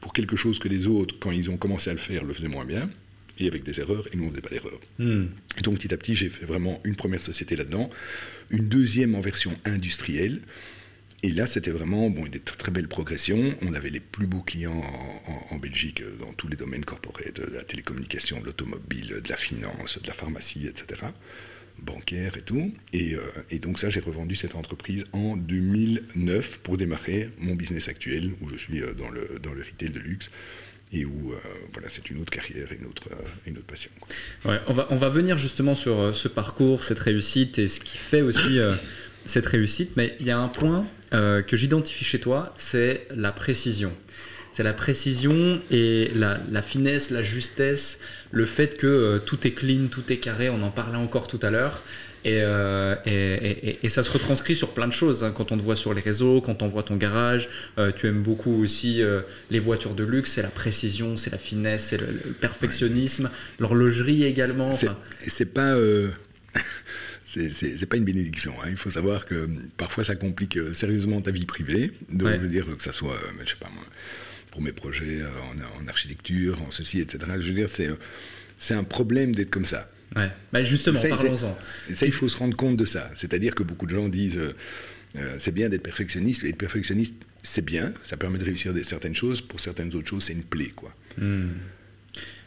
pour 0.00 0.12
quelque 0.12 0.36
chose 0.36 0.58
que 0.58 0.68
les 0.68 0.86
autres, 0.86 1.14
quand 1.20 1.30
ils 1.30 1.50
ont 1.50 1.58
commencé 1.58 1.90
à 1.90 1.92
le 1.92 1.98
faire, 1.98 2.24
le 2.24 2.32
faisaient 2.32 2.48
moins 2.48 2.64
bien 2.64 2.88
et 3.40 3.48
avec 3.48 3.64
des 3.64 3.80
erreurs, 3.80 4.06
et 4.12 4.16
nous, 4.16 4.24
on 4.24 4.26
ne 4.26 4.30
faisait 4.32 4.42
pas 4.42 4.50
d'erreurs. 4.50 4.80
Mm. 4.98 5.24
Et 5.58 5.62
donc, 5.62 5.76
petit 5.78 5.92
à 5.92 5.96
petit, 5.96 6.14
j'ai 6.14 6.30
fait 6.30 6.46
vraiment 6.46 6.80
une 6.84 6.96
première 6.96 7.22
société 7.22 7.56
là-dedans, 7.56 7.90
une 8.50 8.68
deuxième 8.68 9.14
en 9.14 9.20
version 9.20 9.52
industrielle, 9.64 10.40
et 11.22 11.30
là, 11.30 11.46
c'était 11.46 11.70
vraiment 11.70 12.08
bon, 12.08 12.24
une 12.24 12.32
très, 12.32 12.56
très 12.56 12.72
belle 12.72 12.88
progression. 12.88 13.54
On 13.60 13.74
avait 13.74 13.90
les 13.90 14.00
plus 14.00 14.26
beaux 14.26 14.40
clients 14.40 14.72
en, 14.72 15.32
en, 15.32 15.54
en, 15.54 15.58
Belgique 15.58 16.02
dans 16.18 16.32
tous 16.32 16.48
les 16.48 16.56
domaines 16.56 16.84
corporels, 16.84 17.34
de 17.34 17.44
la 17.52 17.62
télécommunication, 17.62 18.40
de 18.40 18.46
l'automobile, 18.46 19.20
de 19.22 19.28
la 19.28 19.36
finance, 19.36 19.98
de 20.00 20.06
la 20.06 20.14
pharmacie, 20.14 20.66
etc., 20.66 21.02
bancaire 21.82 22.36
et 22.36 22.42
tout. 22.42 22.72
Et, 22.92 23.14
euh, 23.14 23.20
et 23.50 23.58
donc 23.58 23.78
ça, 23.78 23.90
j'ai 23.90 24.00
revendu 24.00 24.34
cette 24.34 24.54
entreprise 24.54 25.06
en 25.12 25.36
2009 25.36 26.58
pour 26.58 26.76
démarrer 26.76 27.28
mon 27.38 27.54
business 27.54 27.88
actuel, 27.88 28.30
où 28.40 28.48
je 28.48 28.56
suis 28.56 28.82
euh, 28.82 28.94
dans 28.94 29.10
le, 29.10 29.38
dans 29.42 29.52
le 29.52 29.62
retail 29.62 29.90
de 29.90 30.00
luxe 30.00 30.30
et 30.92 31.04
où 31.04 31.32
euh, 31.32 31.36
voilà, 31.72 31.88
c'est 31.88 32.10
une 32.10 32.20
autre 32.20 32.30
carrière, 32.30 32.66
une 32.72 32.86
autre, 32.86 33.08
euh, 33.12 33.16
une 33.46 33.56
autre 33.56 33.66
passion. 33.66 33.90
On, 34.44 34.72
va, 34.72 34.88
on 34.90 34.96
va 34.96 35.08
venir 35.08 35.38
justement 35.38 35.74
sur 35.74 35.98
euh, 35.98 36.12
ce 36.12 36.28
parcours, 36.28 36.82
cette 36.82 36.98
réussite 36.98 37.58
et 37.58 37.66
ce 37.68 37.80
qui 37.80 37.96
fait 37.96 38.22
aussi 38.22 38.58
cette 39.26 39.46
réussite, 39.46 39.92
mais 39.96 40.16
il 40.18 40.26
y 40.26 40.30
a 40.30 40.38
un 40.38 40.48
point 40.48 40.86
que 41.10 41.56
j'identifie 41.56 42.04
chez 42.04 42.20
toi, 42.20 42.54
c'est 42.56 43.06
la 43.14 43.32
précision. 43.32 43.92
C'est 44.52 44.62
la 44.62 44.72
précision 44.72 45.60
et 45.70 46.10
la, 46.14 46.38
la, 46.50 46.62
finesse, 46.62 47.10
la 47.10 47.22
justesse, 47.22 48.00
le 48.32 48.46
fait 48.46 48.76
que 48.76 48.86
euh, 48.86 49.18
tout 49.18 49.46
est 49.46 49.52
clean, 49.52 49.86
tout 49.90 50.12
est 50.12 50.16
carré, 50.16 50.50
on 50.50 50.62
en 50.62 50.70
parlait 50.70 50.98
encore 50.98 51.28
tout 51.28 51.38
à 51.42 51.50
l'heure. 51.50 51.82
Et, 52.24 52.40
euh, 52.42 52.96
et, 53.06 53.78
et, 53.82 53.88
ça 53.88 54.02
se 54.02 54.10
retranscrit 54.10 54.54
sur 54.54 54.74
plein 54.74 54.86
de 54.86 54.92
choses. 54.92 55.24
Hein. 55.24 55.32
Quand 55.34 55.52
on 55.52 55.58
te 55.58 55.62
voit 55.62 55.76
sur 55.76 55.94
les 55.94 56.02
réseaux, 56.02 56.42
quand 56.42 56.62
on 56.62 56.68
voit 56.68 56.82
ton 56.82 56.96
garage, 56.96 57.48
euh, 57.78 57.92
tu 57.92 58.06
aimes 58.08 58.22
beaucoup 58.22 58.62
aussi 58.62 59.02
euh, 59.02 59.22
les 59.50 59.58
voitures 59.58 59.94
de 59.94 60.04
luxe, 60.04 60.32
c'est 60.32 60.42
la 60.42 60.50
précision, 60.50 61.16
c'est 61.16 61.30
la 61.30 61.38
finesse, 61.38 61.86
c'est 61.88 61.96
le, 61.96 62.08
perfectionnisme, 62.38 63.30
l'horlogerie 63.58 64.24
également. 64.24 64.68
C'est 64.68 65.54
pas. 65.54 65.76
c'est 67.24 67.86
pas 67.86 67.96
une 67.96 68.04
bénédiction. 68.04 68.52
Hein. 68.62 68.68
Il 68.70 68.76
faut 68.76 68.90
savoir 68.90 69.24
que 69.24 69.48
parfois 69.78 70.04
ça 70.04 70.14
complique 70.14 70.58
sérieusement 70.74 71.22
ta 71.22 71.30
vie 71.30 71.46
privée. 71.46 71.92
De 72.10 72.24
ouais. 72.24 72.38
dire 72.48 72.66
que 72.76 72.82
ça 72.82 72.92
soit, 72.92 73.18
je 73.42 73.48
sais 73.48 73.56
pas 73.58 73.70
moi, 73.72 73.84
pour 74.50 74.62
mes 74.62 74.72
projets 74.72 75.20
en, 75.22 75.82
en, 75.82 75.88
architecture, 75.88 76.60
en 76.62 76.70
ceci, 76.70 77.00
etc. 77.00 77.18
Je 77.38 77.48
veux 77.48 77.54
dire, 77.54 77.68
c'est 77.68 78.74
un 78.74 78.84
problème 78.84 79.34
d'être 79.34 79.50
comme 79.50 79.64
ça. 79.64 79.90
Ouais. 80.16 80.30
Bah 80.52 80.62
justement, 80.64 81.00
parlons-en. 81.00 81.56
Ça, 81.92 82.06
il 82.06 82.12
faut 82.12 82.28
se 82.28 82.36
rendre 82.36 82.56
compte 82.56 82.76
de 82.76 82.84
ça. 82.84 83.10
C'est-à-dire 83.14 83.54
que 83.54 83.62
beaucoup 83.62 83.86
de 83.86 83.94
gens 83.94 84.08
disent 84.08 84.38
euh, 84.38 84.54
euh, 85.16 85.34
c'est 85.38 85.54
bien 85.54 85.68
d'être 85.68 85.82
perfectionniste. 85.82 86.44
Être 86.44 86.58
perfectionniste, 86.58 87.14
c'est 87.42 87.64
bien. 87.64 87.92
Ça 88.02 88.16
permet 88.16 88.38
de 88.38 88.44
réussir 88.44 88.74
des, 88.74 88.82
certaines 88.82 89.14
choses. 89.14 89.40
Pour 89.40 89.60
certaines 89.60 89.94
autres 89.94 90.08
choses, 90.08 90.24
c'est 90.24 90.32
une 90.32 90.44
plaie. 90.44 90.72
Quoi. 90.74 90.94
Hmm. 91.16 91.50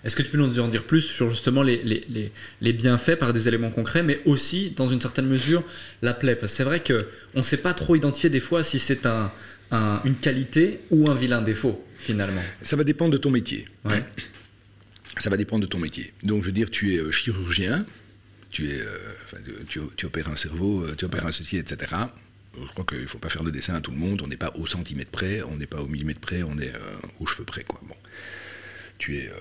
Est-ce 0.03 0.17
que 0.17 0.21
tu 0.21 0.29
peux 0.29 0.37
nous 0.37 0.59
en 0.59 0.67
dire 0.67 0.83
plus 0.83 1.01
sur 1.01 1.29
justement 1.29 1.63
les, 1.63 1.81
les, 1.81 2.31
les, 2.59 2.73
bienfaits 2.73 3.15
par 3.15 3.31
des 3.31 3.47
éléments 3.47 3.71
concrets, 3.71 4.03
mais 4.03 4.19
aussi, 4.25 4.71
dans 4.71 4.87
une 4.87 4.99
certaine 4.99 5.27
mesure, 5.27 5.63
la 6.01 6.13
plaie? 6.13 6.35
Parce 6.35 6.51
que 6.51 6.57
c'est 6.57 6.63
vrai 6.65 6.83
qu'on 6.83 7.37
ne 7.37 7.41
sait 7.41 7.57
pas 7.57 7.73
trop 7.73 7.95
identifier 7.95 8.29
des 8.29 8.41
fois 8.41 8.63
si 8.63 8.79
c'est 8.79 9.05
un, 9.05 9.31
un, 9.71 10.01
une 10.03 10.15
qualité 10.15 10.81
ou 10.91 11.09
un 11.09 11.15
vilain 11.15 11.41
défaut, 11.41 11.81
finalement. 12.03 12.43
Ça 12.61 12.75
va 12.75 12.83
dépendre 12.83 13.11
de 13.11 13.17
ton 13.17 13.31
métier. 13.31 13.67
Ouais 13.85 14.03
ça 15.17 15.29
va 15.29 15.37
dépendre 15.37 15.61
de 15.61 15.67
ton 15.67 15.79
métier. 15.79 16.13
Donc, 16.23 16.41
je 16.41 16.47
veux 16.47 16.53
dire, 16.53 16.69
tu 16.69 16.95
es 16.95 16.97
euh, 16.97 17.11
chirurgien, 17.11 17.85
tu, 18.49 18.69
es, 18.69 18.79
euh, 18.79 19.63
tu, 19.67 20.05
opères 20.05 20.29
un 20.29 20.35
cerveau, 20.35 20.83
euh, 20.83 20.95
tu 20.95 21.05
opères 21.05 21.25
un 21.25 21.31
ceci, 21.31 21.57
etc. 21.57 21.95
Je 22.59 22.67
crois 22.71 22.85
qu'il 22.85 23.01
ne 23.01 23.07
faut 23.07 23.17
pas 23.17 23.29
faire 23.29 23.43
de 23.43 23.51
dessin 23.51 23.75
à 23.75 23.81
tout 23.81 23.91
le 23.91 23.97
monde. 23.97 24.21
On 24.23 24.27
n'est 24.27 24.37
pas 24.37 24.51
au 24.55 24.65
centimètre 24.67 25.11
près, 25.11 25.41
on 25.43 25.57
n'est 25.57 25.67
pas 25.67 25.81
au 25.81 25.87
millimètre 25.87 26.19
près, 26.19 26.43
on 26.43 26.57
est 26.59 26.71
aux 27.19 27.25
cheveux 27.25 27.45
près. 27.45 27.63
Quoi. 27.63 27.81
Bon. 27.87 27.95
Tu 28.99 29.17
es 29.17 29.31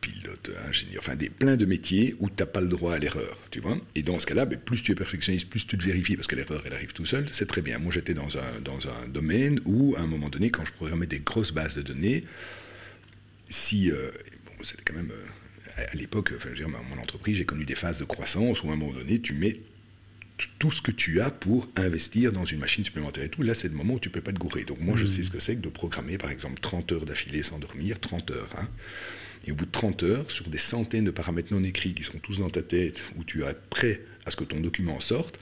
pilote, 0.00 0.50
ingénieur, 0.68 1.02
enfin 1.04 1.16
des, 1.16 1.28
plein 1.30 1.56
de 1.56 1.66
métiers 1.66 2.16
où 2.20 2.28
tu 2.28 2.36
n'as 2.38 2.46
pas 2.46 2.60
le 2.60 2.68
droit 2.68 2.94
à 2.94 2.98
l'erreur, 2.98 3.38
tu 3.50 3.60
vois. 3.60 3.78
Et 3.94 4.02
dans 4.02 4.18
ce 4.18 4.26
cas-là, 4.26 4.46
ben, 4.46 4.58
plus 4.58 4.82
tu 4.82 4.92
es 4.92 4.94
perfectionniste, 4.94 5.48
plus 5.48 5.66
tu 5.66 5.76
te 5.76 5.84
vérifies, 5.84 6.16
parce 6.16 6.28
que 6.28 6.36
l'erreur, 6.36 6.62
elle 6.66 6.74
arrive 6.74 6.92
tout 6.92 7.06
seul, 7.06 7.28
c'est 7.30 7.46
très 7.46 7.62
bien. 7.62 7.78
Moi, 7.78 7.92
j'étais 7.92 8.14
dans 8.14 8.36
un, 8.38 8.60
dans 8.64 8.78
un 8.88 9.08
domaine 9.08 9.60
où, 9.64 9.94
à 9.96 10.00
un 10.00 10.06
moment 10.06 10.28
donné, 10.28 10.50
quand 10.50 10.64
je 10.64 10.72
programmais 10.72 11.06
des 11.06 11.20
grosses 11.20 11.52
bases 11.52 11.76
de 11.76 11.82
données, 11.82 12.24
si 13.48 13.90
c'était 14.62 14.82
quand 14.84 14.94
même. 14.94 15.10
Euh, 15.10 15.26
à 15.76 15.94
l'époque, 15.94 16.32
enfin, 16.36 16.50
mon 16.90 17.00
entreprise, 17.00 17.36
j'ai 17.36 17.44
connu 17.44 17.64
des 17.64 17.74
phases 17.74 17.98
de 17.98 18.04
croissance 18.04 18.62
où 18.62 18.68
à 18.70 18.72
un 18.72 18.76
moment 18.76 18.92
donné, 18.92 19.20
tu 19.20 19.32
mets 19.32 19.60
tout 20.58 20.70
ce 20.70 20.82
que 20.82 20.90
tu 20.90 21.20
as 21.20 21.30
pour 21.30 21.68
investir 21.76 22.32
dans 22.32 22.44
une 22.44 22.58
machine 22.58 22.84
supplémentaire 22.84 23.24
et 23.24 23.28
tout. 23.28 23.42
Là, 23.42 23.54
c'est 23.54 23.68
le 23.68 23.74
moment 23.74 23.94
où 23.94 24.00
tu 24.00 24.08
ne 24.08 24.12
peux 24.12 24.20
pas 24.20 24.32
te 24.32 24.38
gourer. 24.38 24.64
Donc, 24.64 24.80
moi, 24.80 24.96
je 24.96 25.04
mmh. 25.04 25.08
sais 25.08 25.22
ce 25.22 25.30
que 25.30 25.40
c'est 25.40 25.56
que 25.56 25.60
de 25.60 25.68
programmer, 25.68 26.18
par 26.18 26.30
exemple, 26.30 26.60
30 26.60 26.92
heures 26.92 27.04
d'affilée 27.04 27.42
sans 27.42 27.58
dormir, 27.58 28.00
30 28.00 28.30
heures. 28.32 28.54
Hein. 28.58 28.68
Et 29.46 29.52
au 29.52 29.54
bout 29.54 29.66
de 29.66 29.70
30 29.70 30.02
heures, 30.02 30.30
sur 30.30 30.48
des 30.48 30.58
centaines 30.58 31.04
de 31.04 31.10
paramètres 31.10 31.52
non 31.52 31.64
écrits 31.64 31.94
qui 31.94 32.02
sont 32.02 32.18
tous 32.18 32.38
dans 32.38 32.50
ta 32.50 32.62
tête, 32.62 33.02
où 33.16 33.24
tu 33.24 33.42
es 33.42 33.54
prêt 33.70 34.00
à 34.26 34.30
ce 34.30 34.36
que 34.36 34.44
ton 34.44 34.60
document 34.60 35.00
sorte, 35.00 35.38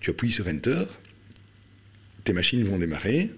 tu 0.00 0.10
appuies 0.10 0.32
sur 0.32 0.46
Enter, 0.46 0.84
tes 2.24 2.32
machines 2.32 2.64
vont 2.64 2.78
démarrer. 2.78 3.30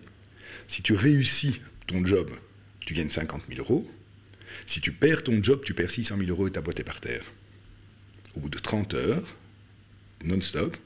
Si 0.67 0.83
tu 0.83 0.95
réussis 0.95 1.61
ton 1.87 2.05
job, 2.05 2.31
tu 2.81 2.95
gagnes 2.95 3.11
50 3.11 3.43
000 3.49 3.61
euros. 3.61 3.91
Si 4.67 4.81
tu 4.81 4.93
perds 4.93 5.25
ton 5.25 5.43
job, 5.43 5.63
tu 5.65 5.75
perds 5.75 5.91
600 5.91 6.19
000 6.19 6.31
euros 6.31 6.49
et 6.49 6.53
ta 6.53 6.61
boîte 6.61 6.81
est 6.81 6.85
par 6.85 7.01
terre. 7.01 7.25
Au 8.37 8.41
bout 8.41 8.49
de 8.49 8.59
30 8.59 8.95
heures, 8.95 9.37
non-stop, 10.23 10.77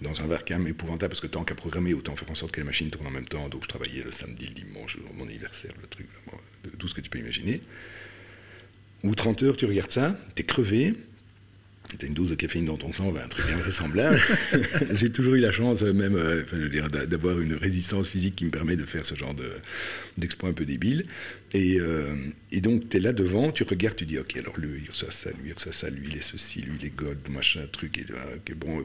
dans 0.00 0.22
un 0.22 0.26
vacarme 0.26 0.66
épouvantable, 0.66 1.10
parce 1.10 1.20
que 1.20 1.26
tant 1.26 1.44
qu'à 1.44 1.54
programmer, 1.54 1.92
autant 1.92 2.16
faire 2.16 2.30
en 2.30 2.34
sorte 2.34 2.52
que 2.52 2.60
les 2.60 2.66
machines 2.66 2.90
tournent 2.90 3.06
en 3.06 3.10
même 3.10 3.28
temps. 3.28 3.48
Donc 3.48 3.64
je 3.64 3.68
travaillais 3.68 4.02
le 4.02 4.10
samedi, 4.10 4.46
le 4.46 4.54
dimanche, 4.54 4.96
mon 5.14 5.26
anniversaire, 5.26 5.72
le 5.80 5.86
truc, 5.86 6.06
tout 6.78 6.88
ce 6.88 6.94
que 6.94 7.00
tu 7.00 7.10
peux 7.10 7.18
imaginer. 7.18 7.60
De 9.04 9.14
30 9.14 9.42
heures, 9.42 9.56
tu 9.56 9.66
regardes 9.66 9.90
ça, 9.90 10.18
tu 10.34 10.42
es 10.42 10.44
crevé, 10.44 10.94
T'as 11.98 12.06
une 12.06 12.14
dose 12.14 12.30
de 12.30 12.34
caféine 12.34 12.66
dans 12.66 12.76
ton 12.76 12.92
sang, 12.92 13.12
un 13.16 13.28
truc 13.28 13.46
invraisemblable. 13.52 14.20
J'ai 14.92 15.10
toujours 15.10 15.34
eu 15.34 15.40
la 15.40 15.50
chance, 15.50 15.82
euh, 15.82 15.92
même, 15.92 16.14
euh, 16.14 16.44
d'avoir 17.06 17.40
une 17.40 17.54
résistance 17.54 18.08
physique 18.08 18.36
qui 18.36 18.44
me 18.44 18.50
permet 18.50 18.76
de 18.76 18.84
faire 18.84 19.04
ce 19.04 19.14
genre 19.14 19.34
d'exploit 20.16 20.50
un 20.50 20.52
peu 20.52 20.64
débile. 20.64 21.06
Et, 21.52 21.80
euh, 21.80 22.14
donc, 22.52 22.88
tu 22.88 23.00
là 23.00 23.12
devant, 23.12 23.50
tu 23.50 23.64
regardes, 23.64 23.96
tu 23.96 24.06
dis, 24.06 24.18
ok, 24.18 24.36
alors 24.36 24.58
lui, 24.58 24.84
ça, 24.92 25.10
ça, 25.10 25.30
lui, 25.42 25.52
ça, 25.56 25.72
ça, 25.72 25.90
lui, 25.90 26.08
il 26.10 26.16
est 26.16 26.22
ceci, 26.22 26.62
lui, 26.62 26.74
il 26.80 26.86
est 26.86 26.94
God, 26.94 27.18
machin, 27.28 27.62
truc, 27.72 27.98
et, 27.98 28.06
okay, 28.36 28.54
bon, 28.54 28.84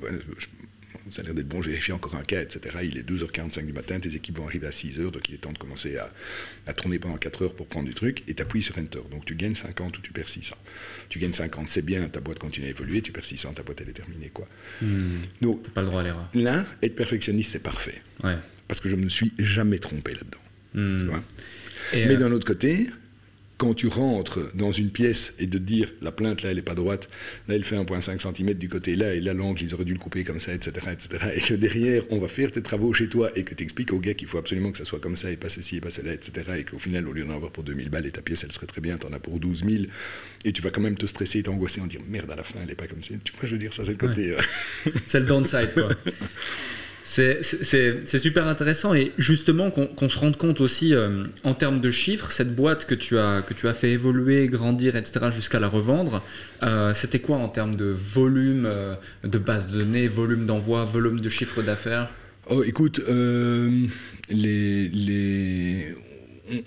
ça 1.10 1.22
a 1.22 1.26
l'air 1.26 1.34
d'être 1.36 1.48
bon, 1.48 1.62
j'ai 1.62 1.70
vérifié 1.70 1.94
encore 1.94 2.16
un 2.16 2.24
cas, 2.24 2.42
etc. 2.42 2.78
Il 2.84 2.98
est 2.98 3.08
2h45 3.08 3.66
du 3.66 3.74
matin, 3.74 4.00
tes 4.00 4.16
équipes 4.16 4.38
vont 4.38 4.46
arriver 4.46 4.68
à 4.68 4.72
6h, 4.72 5.12
donc 5.12 5.30
il 5.30 5.36
est 5.36 5.38
temps 5.38 5.52
de 5.52 5.58
commencer 5.58 5.98
à, 5.98 6.74
tourner 6.74 7.00
pendant 7.00 7.18
4 7.18 7.44
heures 7.44 7.54
pour 7.54 7.68
prendre 7.68 7.88
du 7.88 7.94
truc, 7.94 8.24
et 8.28 8.34
tu 8.34 8.42
appuies 8.42 8.64
sur 8.64 8.78
Enter. 8.78 9.00
Donc 9.12 9.26
tu 9.26 9.36
gagnes 9.36 9.56
50 9.56 9.98
ou 9.98 10.02
tu 10.02 10.12
perds 10.12 10.30
600. 10.30 10.56
Tu 11.10 11.20
gagnes 11.20 11.34
50, 11.34 11.70
c'est 11.70 11.84
bien, 11.84 12.08
ta 12.08 12.20
boîte 12.20 12.40
continue 12.40 12.68
à 12.68 12.70
évoluer, 12.70 13.02
tu 13.02 13.12
perds 13.12 13.26
600, 13.26 13.54
ta 13.54 13.64
boîte 13.64 13.82
elle 13.82 13.90
est 13.90 13.94
terminée. 13.94 14.30
Quoi. 14.34 14.48
Hmm. 14.82 15.20
Donc, 15.42 15.70
pas 15.70 15.82
le 15.82 15.88
droit 15.88 16.02
à 16.02 16.04
l'erreur. 16.04 16.30
Là, 16.34 16.66
être 16.82 16.96
perfectionniste, 16.96 17.52
c'est 17.52 17.60
parfait. 17.60 18.02
Ouais. 18.24 18.38
Parce 18.68 18.80
que 18.80 18.90
je 18.90 18.96
ne 18.96 19.04
me 19.04 19.10
suis 19.10 19.34
jamais 19.38 19.80
trompé 19.80 20.14
là-dedans. 20.14 20.40
Hmm. 20.74 21.22
Mais 21.94 22.16
euh, 22.16 22.18
d'un 22.18 22.32
autre 22.32 22.48
côté, 22.48 22.88
quand 23.58 23.74
tu 23.74 23.88
rentres 23.88 24.40
dans 24.54 24.72
une 24.72 24.90
pièce 24.90 25.34
et 25.40 25.48
de 25.48 25.58
dire 25.58 25.92
la 26.02 26.12
plainte 26.12 26.44
là 26.44 26.50
elle 26.50 26.58
n'est 26.58 26.62
pas 26.62 26.76
droite, 26.76 27.08
là 27.48 27.56
elle 27.56 27.64
fait 27.64 27.78
1,5 27.78 28.20
cm 28.20 28.54
du 28.56 28.70
côté 28.70 28.96
là 28.96 29.14
et 29.14 29.22
là 29.22 29.34
l'angle 29.34 29.62
ils 29.64 29.74
auraient 29.74 29.86
dû 29.86 29.94
le 29.94 30.00
couper 30.00 30.24
comme 30.24 30.40
ça, 30.40 30.54
etc., 30.54 30.88
etc. 30.92 31.26
Et 31.36 31.40
que 31.40 31.54
derrière 31.54 32.04
on 32.10 32.20
va 32.20 32.28
faire 32.28 32.52
tes 32.52 32.62
travaux 32.62 32.94
chez 32.94 33.08
toi 33.08 33.30
et 33.36 33.44
que 33.44 33.56
tu 33.56 33.64
expliques 33.64 33.94
au 33.94 34.00
gars 34.00 34.14
qu'il 34.14 34.28
faut 34.28 34.38
absolument 34.38 34.72
que 34.72 34.78
ça 34.78 34.86
soit 34.86 35.00
comme 35.00 35.16
ça 35.16 35.32
et 35.32 35.38
pas 35.38 35.50
ceci 35.50 35.78
et 35.78 35.82
pas 35.82 35.92
cela, 35.92 36.14
etc. 36.14 36.52
Et 36.60 36.64
qu'au 36.64 36.80
final 36.80 37.08
au 37.08 37.14
lieu 37.14 37.24
d'en 37.24 37.36
avoir 37.36 37.52
pour 37.52 37.64
2000 37.64 37.90
balles 37.90 38.06
et 38.06 38.12
ta 38.12 38.22
pièce 38.22 38.44
elle 38.44 38.52
serait 38.52 38.68
très 38.68 38.82
bien, 38.82 38.98
tu 38.98 39.08
en 39.08 39.14
as 39.14 39.20
pour 39.20 39.40
12 39.40 39.64
000 39.64 39.84
et 40.44 40.52
tu 40.52 40.62
vas 40.62 40.70
quand 40.70 40.82
même 40.82 40.98
te 40.98 41.06
stresser 41.06 41.40
et 41.40 41.44
t'angoisser 41.44 41.82
en 41.82 41.88
dire 41.88 42.02
merde 42.08 42.32
à 42.32 42.36
la 42.36 42.44
fin 42.44 42.60
elle 42.62 42.68
n'est 42.68 42.76
pas 42.76 42.88
comme 42.88 43.02
ça. 43.02 43.16
Tu 43.24 43.34
vois, 43.34 43.48
je 43.48 43.54
veux 43.54 43.60
dire, 43.60 43.74
ça 43.74 43.84
c'est 43.86 43.92
le 43.92 43.98
côté. 43.98 44.32
Euh, 44.32 44.92
c'est 45.06 45.20
le 45.20 45.26
downside 45.26 45.74
quoi. 45.74 45.90
C'est 47.08 48.18
super 48.18 48.48
intéressant 48.48 48.96
et 48.96 49.12
justement 49.20 49.70
qu'on 49.70 50.10
se 50.10 50.18
rende 50.18 50.38
compte 50.38 50.60
aussi 50.60 50.96
euh, 50.96 51.26
en 51.44 51.54
termes 51.54 51.80
de 51.80 51.92
chiffres, 51.92 52.32
cette 52.32 52.56
boîte 52.56 52.86
que 52.86 52.96
tu 52.96 53.20
as, 53.20 53.44
que 53.44 53.54
tu 53.54 53.68
as 53.68 53.76
fait 53.76 53.92
évoluer, 53.92 54.48
grandir, 54.48 54.96
etc. 54.96 55.28
jusqu'à 55.32 55.60
la 55.60 55.68
revendre, 55.68 56.24
euh, 56.64 56.96
c'était 56.96 57.20
quoi 57.20 57.38
en 57.38 57.48
termes 57.48 57.76
de 57.76 57.86
volume 57.86 58.66
euh, 58.66 58.96
de 59.24 59.38
base 59.38 59.68
de 59.68 59.78
données, 59.78 60.08
volume 60.08 60.48
d'envoi, 60.48 60.84
volume 60.84 61.20
de 61.20 61.30
chiffre 61.30 61.62
d'affaires? 61.62 62.10
Oh 62.50 62.64
écoute, 62.64 63.00
les, 63.08 64.90
les... 64.90 65.96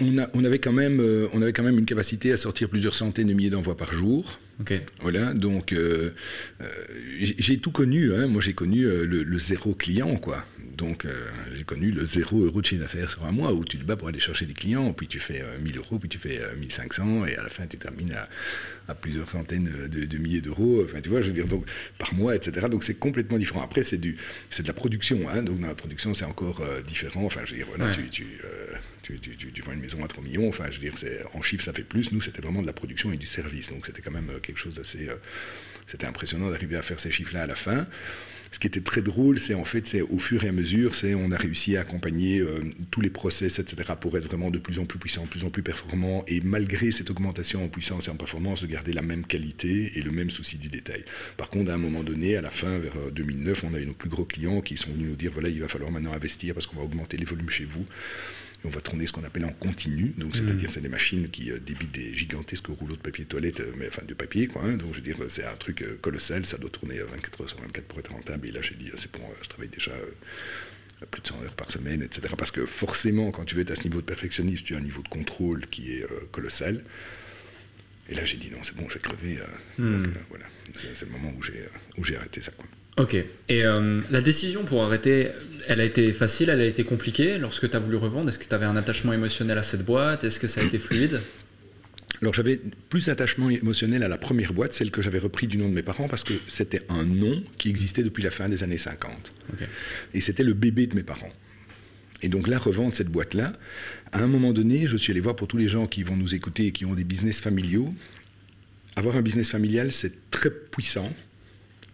On, 0.00 0.18
a, 0.18 0.28
on, 0.34 0.44
avait 0.44 0.58
quand 0.60 0.72
même, 0.72 1.00
on 1.32 1.42
avait 1.42 1.52
quand 1.52 1.62
même 1.62 1.78
une 1.78 1.84
capacité 1.84 2.32
à 2.32 2.36
sortir 2.36 2.68
plusieurs 2.68 2.94
centaines 2.94 3.28
de 3.28 3.32
milliers 3.32 3.50
d'envois 3.50 3.76
par 3.76 3.92
jour. 3.92 4.38
Voilà, 5.00 5.34
donc 5.34 5.72
euh, 5.72 6.14
euh, 6.60 6.66
j'ai 7.18 7.58
tout 7.58 7.70
connu. 7.70 8.12
Hein. 8.14 8.26
Moi, 8.26 8.42
j'ai 8.42 8.54
connu 8.54 8.84
euh, 8.84 9.04
le, 9.04 9.38
zéro 9.38 9.74
client, 9.74 10.16
quoi. 10.16 10.44
Donc, 10.76 11.06
j'ai 11.56 11.64
connu 11.64 11.90
le 11.90 12.06
zéro 12.06 12.40
euro 12.40 12.60
de 12.60 12.66
chiffre 12.66 12.82
d'affaires 12.82 13.10
sur 13.10 13.24
un 13.24 13.32
mois 13.32 13.52
où 13.52 13.64
tu 13.64 13.78
te 13.78 13.84
bats 13.84 13.96
pour 13.96 14.06
aller 14.06 14.20
chercher 14.20 14.46
des 14.46 14.52
clients, 14.52 14.92
puis 14.92 15.08
tu 15.08 15.18
fais 15.18 15.42
1000 15.60 15.76
euros, 15.76 15.98
puis 15.98 16.08
tu 16.08 16.18
fais 16.18 16.40
1500, 16.56 17.26
et 17.26 17.34
à 17.34 17.42
la 17.42 17.50
fin, 17.50 17.66
tu 17.66 17.78
termines 17.78 18.14
à, 18.86 18.94
plusieurs 18.94 19.28
centaines 19.28 19.68
de, 19.88 20.18
milliers 20.18 20.40
d'euros. 20.40 20.84
Enfin, 20.84 21.00
tu 21.00 21.08
vois, 21.08 21.20
je 21.20 21.26
veux 21.26 21.32
dire, 21.32 21.48
donc, 21.48 21.64
par 21.98 22.14
mois, 22.14 22.36
etc. 22.36 22.68
Donc, 22.70 22.84
c'est 22.84 22.94
complètement 22.94 23.38
différent. 23.38 23.62
Après, 23.62 23.82
c'est 23.82 23.98
de 23.98 24.14
la 24.64 24.72
production. 24.72 25.28
Hein. 25.28 25.42
Donc, 25.42 25.58
dans 25.58 25.66
la 25.66 25.74
production, 25.74 26.14
c'est 26.14 26.26
encore 26.26 26.62
différent. 26.86 27.24
Enfin, 27.24 27.40
je 27.44 27.50
veux 27.50 27.56
dire, 27.56 27.66
voilà, 27.76 27.90
tu 27.90 28.24
tu, 29.16 29.62
vends 29.62 29.72
une 29.72 29.80
maison 29.80 30.04
à 30.04 30.08
3 30.08 30.22
millions, 30.22 30.48
enfin, 30.48 30.64
je 30.70 30.80
veux 30.80 30.90
dire, 30.90 30.94
en 31.34 31.42
chiffres, 31.42 31.64
ça 31.64 31.72
fait 31.72 31.82
plus. 31.82 32.12
Nous, 32.12 32.20
c'était 32.20 32.42
vraiment 32.42 32.62
de 32.62 32.66
la 32.66 32.72
production 32.72 33.12
et 33.12 33.16
du 33.16 33.26
service. 33.26 33.70
Donc, 33.70 33.86
c'était 33.86 34.02
quand 34.02 34.10
même 34.10 34.30
euh, 34.30 34.38
quelque 34.48 34.58
chose 34.58 34.76
d'assez. 34.76 35.08
Euh, 35.08 35.16
c'était 35.86 36.06
impressionnant 36.06 36.50
d'arriver 36.50 36.76
à 36.76 36.82
faire 36.82 37.00
ces 37.00 37.10
chiffres-là 37.10 37.42
à 37.42 37.46
la 37.46 37.54
fin. 37.54 37.86
Ce 38.50 38.58
qui 38.58 38.66
était 38.66 38.80
très 38.80 39.02
drôle, 39.02 39.38
c'est 39.38 39.52
en 39.52 39.64
fait, 39.66 39.86
c'est 39.86 40.00
au 40.00 40.18
fur 40.18 40.42
et 40.42 40.48
à 40.48 40.52
mesure, 40.52 40.94
c'est 40.94 41.14
on 41.14 41.30
a 41.32 41.36
réussi 41.36 41.76
à 41.76 41.82
accompagner 41.82 42.40
euh, 42.40 42.60
tous 42.90 43.02
les 43.02 43.10
process, 43.10 43.58
etc., 43.58 43.92
pour 44.00 44.16
être 44.16 44.24
vraiment 44.24 44.50
de 44.50 44.58
plus 44.58 44.78
en 44.78 44.86
plus 44.86 44.98
puissant, 44.98 45.24
de 45.24 45.28
plus 45.28 45.44
en 45.44 45.50
plus 45.50 45.62
performant, 45.62 46.24
et 46.26 46.40
malgré 46.40 46.90
cette 46.90 47.10
augmentation 47.10 47.62
en 47.62 47.68
puissance 47.68 48.08
et 48.08 48.10
en 48.10 48.16
performance, 48.16 48.62
de 48.62 48.66
garder 48.66 48.94
la 48.94 49.02
même 49.02 49.26
qualité 49.26 49.98
et 49.98 50.02
le 50.02 50.10
même 50.10 50.30
souci 50.30 50.56
du 50.56 50.68
détail. 50.68 51.04
Par 51.36 51.50
contre, 51.50 51.70
à 51.70 51.74
un 51.74 51.78
moment 51.78 52.02
donné, 52.02 52.36
à 52.36 52.40
la 52.40 52.50
fin, 52.50 52.78
vers 52.78 52.96
2009, 53.12 53.64
on 53.64 53.74
a 53.74 53.80
eu 53.80 53.86
nos 53.86 53.92
plus 53.92 54.08
gros 54.08 54.24
clients 54.24 54.62
qui 54.62 54.78
sont 54.78 54.90
venus 54.92 55.10
nous 55.10 55.16
dire, 55.16 55.30
voilà, 55.32 55.50
il 55.50 55.60
va 55.60 55.68
falloir 55.68 55.90
maintenant 55.90 56.14
investir 56.14 56.54
parce 56.54 56.66
qu'on 56.66 56.76
va 56.78 56.84
augmenter 56.84 57.18
les 57.18 57.26
volumes 57.26 57.50
chez 57.50 57.64
vous 57.64 57.84
on 58.64 58.70
va 58.70 58.80
tourner 58.80 59.06
ce 59.06 59.12
qu'on 59.12 59.24
appelle 59.24 59.44
en 59.44 59.52
continu, 59.52 60.14
donc 60.16 60.34
c'est-à-dire 60.34 60.68
mm. 60.68 60.72
c'est 60.72 60.80
des 60.80 60.88
machines 60.88 61.28
qui 61.28 61.50
euh, 61.50 61.58
débitent 61.58 61.92
des 61.92 62.12
gigantesques 62.12 62.66
rouleaux 62.66 62.96
de 62.96 63.00
papier 63.00 63.24
toilette, 63.24 63.60
euh, 63.60 63.72
mais 63.76 63.88
enfin 63.88 64.02
de 64.06 64.14
papier 64.14 64.48
quoi. 64.48 64.62
Hein. 64.64 64.76
donc 64.76 64.90
je 64.92 64.96
veux 64.96 65.02
dire 65.02 65.16
c'est 65.28 65.44
un 65.44 65.54
truc 65.54 65.82
euh, 65.82 65.96
colossal, 66.00 66.44
ça 66.44 66.58
doit 66.58 66.70
tourner 66.70 66.98
24 66.98 67.42
heures 67.42 67.48
sur 67.48 67.60
24 67.60 67.86
pour 67.86 67.98
être 68.00 68.12
rentable. 68.12 68.48
Et 68.48 68.50
là 68.50 68.60
j'ai 68.60 68.74
dit 68.74 68.90
c'est 68.96 69.12
bon, 69.12 69.20
je 69.42 69.48
travaille 69.48 69.68
déjà 69.68 69.92
plus 71.10 71.22
de 71.22 71.28
100 71.28 71.42
heures 71.44 71.54
par 71.54 71.70
semaine, 71.70 72.02
etc. 72.02 72.34
Parce 72.36 72.50
que 72.50 72.66
forcément 72.66 73.30
quand 73.30 73.44
tu 73.44 73.54
veux 73.54 73.62
être 73.62 73.70
à 73.70 73.76
ce 73.76 73.84
niveau 73.84 74.00
de 74.00 74.06
perfectionnisme, 74.06 74.64
tu 74.64 74.74
as 74.74 74.78
un 74.78 74.82
niveau 74.82 75.02
de 75.02 75.08
contrôle 75.08 75.66
qui 75.68 75.92
est 75.92 76.04
colossal. 76.32 76.82
Et 78.08 78.14
là 78.14 78.24
j'ai 78.24 78.38
dit 78.38 78.50
non 78.50 78.58
c'est 78.64 78.74
bon, 78.74 78.88
je 78.88 78.94
vais 78.94 79.00
crever. 79.00 79.38
Mm. 79.78 80.04
voilà, 80.30 80.46
c'est 80.74 81.02
le 81.02 81.12
moment 81.12 81.32
où 81.38 81.42
j'ai 81.42 81.64
où 81.96 82.04
j'ai 82.04 82.16
arrêté 82.16 82.40
ça 82.40 82.50
quoi. 82.50 82.64
Ok. 82.98 83.14
Et 83.14 83.64
euh, 83.64 84.00
la 84.10 84.20
décision 84.20 84.64
pour 84.64 84.82
arrêter, 84.82 85.30
elle 85.68 85.80
a 85.80 85.84
été 85.84 86.12
facile, 86.12 86.50
elle 86.50 86.60
a 86.60 86.66
été 86.66 86.84
compliquée 86.84 87.38
lorsque 87.38 87.70
tu 87.70 87.76
as 87.76 87.80
voulu 87.80 87.96
revendre? 87.96 88.28
Est-ce 88.28 88.38
que 88.38 88.48
tu 88.48 88.54
avais 88.54 88.66
un 88.66 88.76
attachement 88.76 89.12
émotionnel 89.12 89.56
à 89.56 89.62
cette 89.62 89.84
boîte? 89.84 90.24
Est-ce 90.24 90.40
que 90.40 90.48
ça 90.48 90.60
a 90.60 90.64
été 90.64 90.78
fluide? 90.78 91.20
Alors 92.20 92.34
j'avais 92.34 92.60
plus 92.88 93.06
d'attachement 93.06 93.48
émotionnel 93.48 94.02
à 94.02 94.08
la 94.08 94.18
première 94.18 94.52
boîte, 94.52 94.74
celle 94.74 94.90
que 94.90 95.02
j'avais 95.02 95.20
repris 95.20 95.46
du 95.46 95.56
nom 95.56 95.68
de 95.68 95.74
mes 95.74 95.84
parents, 95.84 96.08
parce 96.08 96.24
que 96.24 96.34
c'était 96.48 96.82
un 96.88 97.04
nom 97.04 97.40
qui 97.58 97.68
existait 97.68 98.02
depuis 98.02 98.24
la 98.24 98.30
fin 98.30 98.48
des 98.48 98.64
années 98.64 98.78
50. 98.78 99.10
Et 100.14 100.20
c'était 100.20 100.42
le 100.42 100.54
bébé 100.54 100.88
de 100.88 100.96
mes 100.96 101.04
parents. 101.04 101.32
Et 102.22 102.28
donc 102.28 102.48
là, 102.48 102.58
revendre 102.58 102.96
cette 102.96 103.10
boîte-là, 103.10 103.52
à 104.10 104.20
un 104.20 104.26
moment 104.26 104.52
donné, 104.52 104.88
je 104.88 104.96
suis 104.96 105.12
allé 105.12 105.20
voir 105.20 105.36
pour 105.36 105.46
tous 105.46 105.58
les 105.58 105.68
gens 105.68 105.86
qui 105.86 106.02
vont 106.02 106.16
nous 106.16 106.34
écouter 106.34 106.66
et 106.66 106.72
qui 106.72 106.84
ont 106.84 106.94
des 106.94 107.04
business 107.04 107.40
familiaux, 107.40 107.94
avoir 108.96 109.14
un 109.14 109.22
business 109.22 109.50
familial, 109.50 109.92
c'est 109.92 110.30
très 110.32 110.50
puissant 110.50 111.08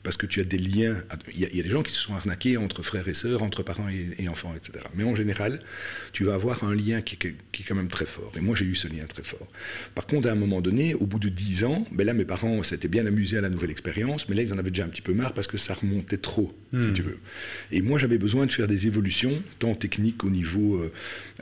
parce 0.05 0.19
que 0.19 0.27
tu 0.27 0.41
as 0.41 0.45
des 0.45 0.59
liens. 0.59 0.97
Il 1.33 1.41
y, 1.41 1.61
a, 1.61 1.63
des 1.63 1.69
gens 1.69 1.83
qui 1.83 1.93
se 1.93 2.01
sont 2.01 2.15
arnaqués 2.15 2.59
entre 2.59 2.83
frères 2.83 3.09
et 3.09 3.15
sœurs, 3.15 3.43
entre 3.43 3.63
parents 3.63 3.89
et, 3.89 4.29
enfants, 4.29 4.55
etc. 4.55 4.85
Mais 4.95 5.03
en 5.03 5.17
général, 5.17 5.59
tu 6.13 6.25
vas 6.25 6.35
avoir 6.35 6.63
un 6.63 6.75
lien 6.75 7.01
qui, 7.01 7.17
est 7.27 7.63
quand 7.67 7.75
même 7.75 7.89
très 7.89 8.05
fort. 8.05 8.31
Et 8.37 8.41
moi, 8.41 8.55
j'ai 8.55 8.67
eu 8.67 8.77
ce 8.77 8.87
lien 8.87 9.05
très 9.09 9.23
fort. 9.23 9.49
Par 9.95 10.07
contre, 10.07 10.29
à 10.29 10.33
un 10.33 10.37
moment 10.37 10.61
donné, 10.61 10.95
au 10.95 11.07
bout 11.07 11.19
de 11.19 11.31
dix 11.31 11.65
ans, 11.65 11.87
ben 11.91 12.07
là, 12.07 12.13
mes 12.13 12.27
parents 12.27 12.63
s'étaient 12.63 12.89
bien 12.89 13.07
amusés 13.07 13.39
à 13.39 13.41
la 13.41 13.49
nouvelle 13.49 13.71
expérience, 13.71 14.29
mais 14.29 14.37
là, 14.37 14.43
ils 14.43 14.53
en 14.53 14.59
avaient 14.59 14.71
déjà 14.71 14.85
un 14.85 14.89
petit 14.89 15.03
peu 15.03 15.15
marre 15.15 15.33
parce 15.33 15.47
que 15.47 15.57
ça 15.57 15.73
remontait 15.73 16.19
trop, 16.19 16.55
si 16.73 16.87
hmm. 16.87 16.93
tu 16.93 17.03
veux. 17.03 17.19
Et 17.73 17.81
moi, 17.81 17.99
j'avais 17.99 18.19
besoin 18.19 18.45
de 18.45 18.53
faire 18.53 18.69
des 18.69 18.87
évolutions, 18.87 19.43
tant 19.59 19.75
techniques 19.75 20.23
au 20.23 20.31
niveau 20.31 20.77
euh, 20.77 20.93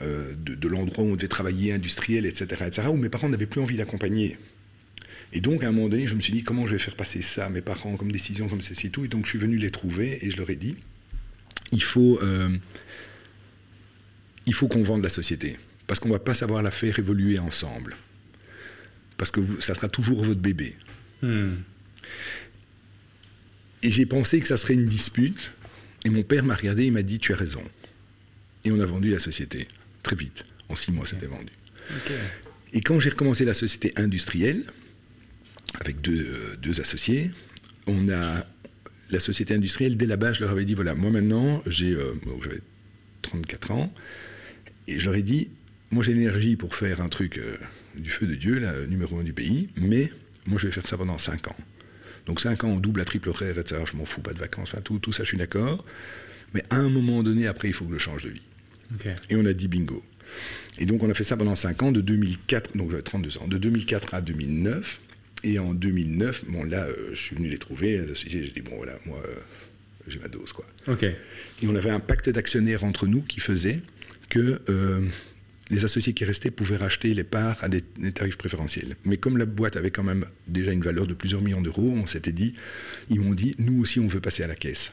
euh, 0.02 0.34
de, 0.36 0.54
de 0.54 0.68
l'endroit 0.68 1.02
où 1.02 1.08
on 1.08 1.16
devait 1.16 1.26
travailler, 1.26 1.72
industriel, 1.72 2.26
etc., 2.26 2.64
etc., 2.68 2.88
où 2.88 2.96
mes 2.96 3.08
parents 3.08 3.28
n'avaient 3.28 3.46
plus 3.46 3.60
envie 3.60 3.76
d'accompagner. 3.76 4.38
Et 5.32 5.40
donc, 5.40 5.64
à 5.64 5.68
un 5.68 5.72
moment 5.72 5.88
donné, 5.88 6.06
je 6.06 6.14
me 6.14 6.20
suis 6.20 6.32
dit, 6.32 6.42
comment 6.42 6.66
je 6.66 6.72
vais 6.72 6.78
faire 6.78 6.94
passer 6.94 7.22
ça 7.22 7.46
à 7.46 7.48
mes 7.48 7.62
parents 7.62 7.96
comme 7.96 8.12
décision, 8.12 8.48
comme 8.48 8.60
ceci 8.60 8.88
et 8.88 8.90
tout. 8.90 9.04
Et 9.04 9.08
donc, 9.08 9.24
je 9.24 9.30
suis 9.30 9.38
venu 9.38 9.56
les 9.56 9.70
trouver 9.70 10.24
et 10.24 10.30
je 10.30 10.36
leur 10.36 10.50
ai 10.50 10.56
dit, 10.56 10.76
il 11.72 11.82
faut, 11.82 12.20
euh, 12.22 12.50
il 14.46 14.54
faut 14.54 14.68
qu'on 14.68 14.82
vende 14.82 15.02
la 15.02 15.08
société. 15.08 15.58
Parce 15.86 16.00
qu'on 16.00 16.08
ne 16.08 16.14
va 16.14 16.18
pas 16.18 16.34
savoir 16.34 16.62
la 16.62 16.70
faire 16.70 16.98
évoluer 16.98 17.38
ensemble. 17.38 17.96
Parce 19.16 19.30
que 19.30 19.40
ça 19.60 19.74
sera 19.74 19.88
toujours 19.88 20.22
votre 20.22 20.40
bébé. 20.40 20.76
Hmm. 21.22 21.54
Et 23.82 23.90
j'ai 23.90 24.06
pensé 24.06 24.38
que 24.40 24.46
ça 24.46 24.56
serait 24.56 24.74
une 24.74 24.86
dispute. 24.86 25.52
Et 26.04 26.10
mon 26.10 26.22
père 26.22 26.44
m'a 26.44 26.54
regardé 26.54 26.84
et 26.84 26.90
m'a 26.90 27.02
dit, 27.02 27.18
tu 27.18 27.32
as 27.32 27.36
raison. 27.36 27.62
Et 28.64 28.70
on 28.70 28.80
a 28.80 28.86
vendu 28.86 29.10
la 29.10 29.18
société. 29.18 29.66
Très 30.02 30.16
vite. 30.16 30.44
En 30.68 30.76
six 30.76 30.92
mois, 30.92 31.06
c'était 31.06 31.26
vendu. 31.26 31.52
Et 32.72 32.80
quand 32.80 33.00
j'ai 33.00 33.10
recommencé 33.10 33.44
la 33.44 33.54
société 33.54 33.92
industrielle, 33.96 34.64
avec 35.80 36.00
deux, 36.00 36.56
deux, 36.60 36.80
associés. 36.80 37.30
On 37.86 38.08
a 38.08 38.46
la 39.10 39.20
société 39.20 39.54
industrielle, 39.54 39.96
dès 39.96 40.06
la 40.06 40.16
base, 40.16 40.36
je 40.36 40.40
leur 40.40 40.50
avais 40.50 40.64
dit, 40.64 40.74
voilà, 40.74 40.94
moi 40.94 41.10
maintenant, 41.10 41.62
j'ai, 41.66 41.92
euh, 41.94 42.14
j'avais 42.42 42.60
34 43.22 43.70
ans, 43.72 43.92
et 44.88 44.98
je 44.98 45.04
leur 45.04 45.14
ai 45.14 45.22
dit, 45.22 45.50
moi 45.90 46.02
j'ai 46.02 46.14
l'énergie 46.14 46.56
pour 46.56 46.74
faire 46.74 47.00
un 47.00 47.08
truc 47.08 47.38
euh, 47.38 47.56
du 47.96 48.10
feu 48.10 48.26
de 48.26 48.34
Dieu, 48.34 48.58
là, 48.58 48.72
numéro 48.88 49.18
un 49.18 49.22
du 49.22 49.32
pays, 49.32 49.68
mais 49.76 50.10
moi 50.46 50.58
je 50.58 50.66
vais 50.66 50.72
faire 50.72 50.86
ça 50.86 50.96
pendant 50.96 51.18
5 51.18 51.48
ans. 51.48 51.56
Donc 52.26 52.40
5 52.40 52.64
ans, 52.64 52.68
on 52.68 52.80
double 52.80 53.00
à 53.00 53.04
triple 53.04 53.28
horaire, 53.28 53.58
etc. 53.58 53.82
Je 53.90 53.96
m'en 53.96 54.04
fous, 54.04 54.20
pas 54.20 54.32
de 54.32 54.38
vacances, 54.38 54.70
enfin, 54.72 54.82
tout, 54.82 54.98
tout 54.98 55.12
ça, 55.12 55.24
je 55.24 55.28
suis 55.28 55.38
d'accord. 55.38 55.84
Mais 56.54 56.62
à 56.70 56.76
un 56.76 56.88
moment 56.88 57.22
donné, 57.22 57.46
après, 57.46 57.68
il 57.68 57.74
faut 57.74 57.84
que 57.84 57.94
je 57.94 57.98
change 57.98 58.24
de 58.24 58.30
vie. 58.30 58.48
Et 59.30 59.36
on 59.36 59.44
a 59.46 59.52
dit 59.52 59.68
bingo. 59.68 60.04
Et 60.78 60.86
donc 60.86 61.02
on 61.02 61.10
a 61.10 61.14
fait 61.14 61.24
ça 61.24 61.36
pendant 61.36 61.56
5 61.56 61.82
ans, 61.82 61.92
de 61.92 62.00
2004, 62.00 62.76
donc 62.76 62.90
j'avais 62.90 63.02
32 63.02 63.38
ans, 63.38 63.48
de 63.48 63.58
2004 63.58 64.14
à 64.14 64.20
2009. 64.20 65.00
Et 65.44 65.58
en 65.58 65.74
2009, 65.74 66.44
bon 66.48 66.64
là, 66.64 66.84
euh, 66.84 67.10
je 67.12 67.20
suis 67.20 67.36
venu 67.36 67.48
les 67.48 67.58
trouver, 67.58 67.98
les 67.98 68.10
associés, 68.10 68.44
j'ai 68.44 68.50
dit, 68.50 68.60
bon 68.60 68.76
voilà, 68.76 68.96
moi, 69.06 69.20
euh, 69.24 69.34
j'ai 70.06 70.18
ma 70.18 70.28
dose, 70.28 70.52
quoi. 70.52 70.64
Ok. 70.86 71.02
Et 71.02 71.66
on 71.66 71.74
avait 71.74 71.90
un 71.90 72.00
pacte 72.00 72.28
d'actionnaires 72.28 72.84
entre 72.84 73.06
nous 73.06 73.22
qui 73.22 73.40
faisait 73.40 73.80
que 74.28 74.60
euh, 74.68 75.00
les 75.70 75.84
associés 75.84 76.12
qui 76.12 76.24
restaient 76.24 76.50
pouvaient 76.50 76.76
racheter 76.76 77.12
les 77.12 77.24
parts 77.24 77.62
à 77.62 77.68
des, 77.68 77.82
tarifs 78.12 78.38
préférentiels. 78.38 78.96
Mais 79.04 79.16
comme 79.16 79.36
la 79.36 79.46
boîte 79.46 79.76
avait 79.76 79.90
quand 79.90 80.04
même 80.04 80.24
déjà 80.46 80.72
une 80.72 80.82
valeur 80.82 81.06
de 81.06 81.14
plusieurs 81.14 81.42
millions 81.42 81.60
d'euros, 81.60 81.92
on 81.96 82.06
s'était 82.06 82.32
dit, 82.32 82.54
ils 83.10 83.20
m'ont 83.20 83.34
dit, 83.34 83.56
nous 83.58 83.80
aussi, 83.80 83.98
on 83.98 84.06
veut 84.06 84.20
passer 84.20 84.44
à 84.44 84.46
la 84.46 84.54
caisse. 84.54 84.92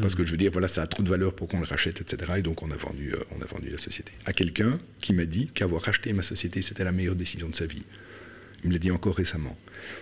Parce 0.00 0.14
que 0.14 0.24
je 0.24 0.30
veux 0.30 0.36
dire, 0.36 0.52
voilà, 0.52 0.68
ça 0.68 0.82
a 0.82 0.86
trop 0.86 1.02
de 1.02 1.08
valeur 1.08 1.34
pour 1.34 1.48
qu'on 1.48 1.58
le 1.58 1.66
rachète, 1.66 2.00
etc. 2.02 2.34
Et 2.36 2.42
donc 2.42 2.62
on 2.62 2.70
a 2.70 2.76
vendu, 2.76 3.14
on 3.36 3.42
a 3.42 3.46
vendu 3.46 3.70
la 3.70 3.78
société. 3.78 4.12
À 4.26 4.32
quelqu'un 4.32 4.78
qui 5.00 5.12
m'a 5.12 5.24
dit 5.24 5.48
qu'avoir 5.52 5.82
racheté 5.82 6.12
ma 6.12 6.22
société, 6.22 6.62
c'était 6.62 6.84
la 6.84 6.92
meilleure 6.92 7.16
décision 7.16 7.48
de 7.48 7.56
sa 7.56 7.66
vie. 7.66 7.82
Il 8.62 8.68
me 8.68 8.74
l'a 8.74 8.78
dit 8.78 8.90
encore 8.90 9.16
récemment. 9.16 9.56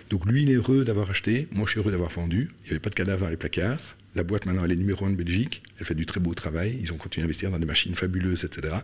Donc 0.09 0.25
lui, 0.25 0.43
il 0.43 0.51
est 0.51 0.55
heureux 0.55 0.83
d'avoir 0.83 1.09
acheté. 1.09 1.47
Moi, 1.51 1.65
je 1.65 1.71
suis 1.71 1.79
heureux 1.79 1.91
d'avoir 1.91 2.09
vendu. 2.09 2.49
Il 2.61 2.63
n'y 2.65 2.69
avait 2.71 2.79
pas 2.79 2.89
de 2.89 2.95
cadavre 2.95 3.21
dans 3.21 3.29
les 3.29 3.37
placards. 3.37 3.95
La 4.15 4.23
boîte, 4.23 4.45
maintenant, 4.45 4.65
elle 4.65 4.71
est 4.71 4.77
numéro 4.77 5.05
un 5.05 5.11
de 5.11 5.15
Belgique. 5.15 5.61
Elle 5.79 5.85
fait 5.85 5.93
du 5.93 6.05
très 6.05 6.19
beau 6.19 6.33
travail. 6.33 6.77
Ils 6.81 6.91
ont 6.91 6.97
continué 6.97 7.23
à 7.23 7.25
investir 7.25 7.51
dans 7.51 7.59
des 7.59 7.67
machines 7.67 7.93
fabuleuses, 7.93 8.45
etc. 8.45 8.77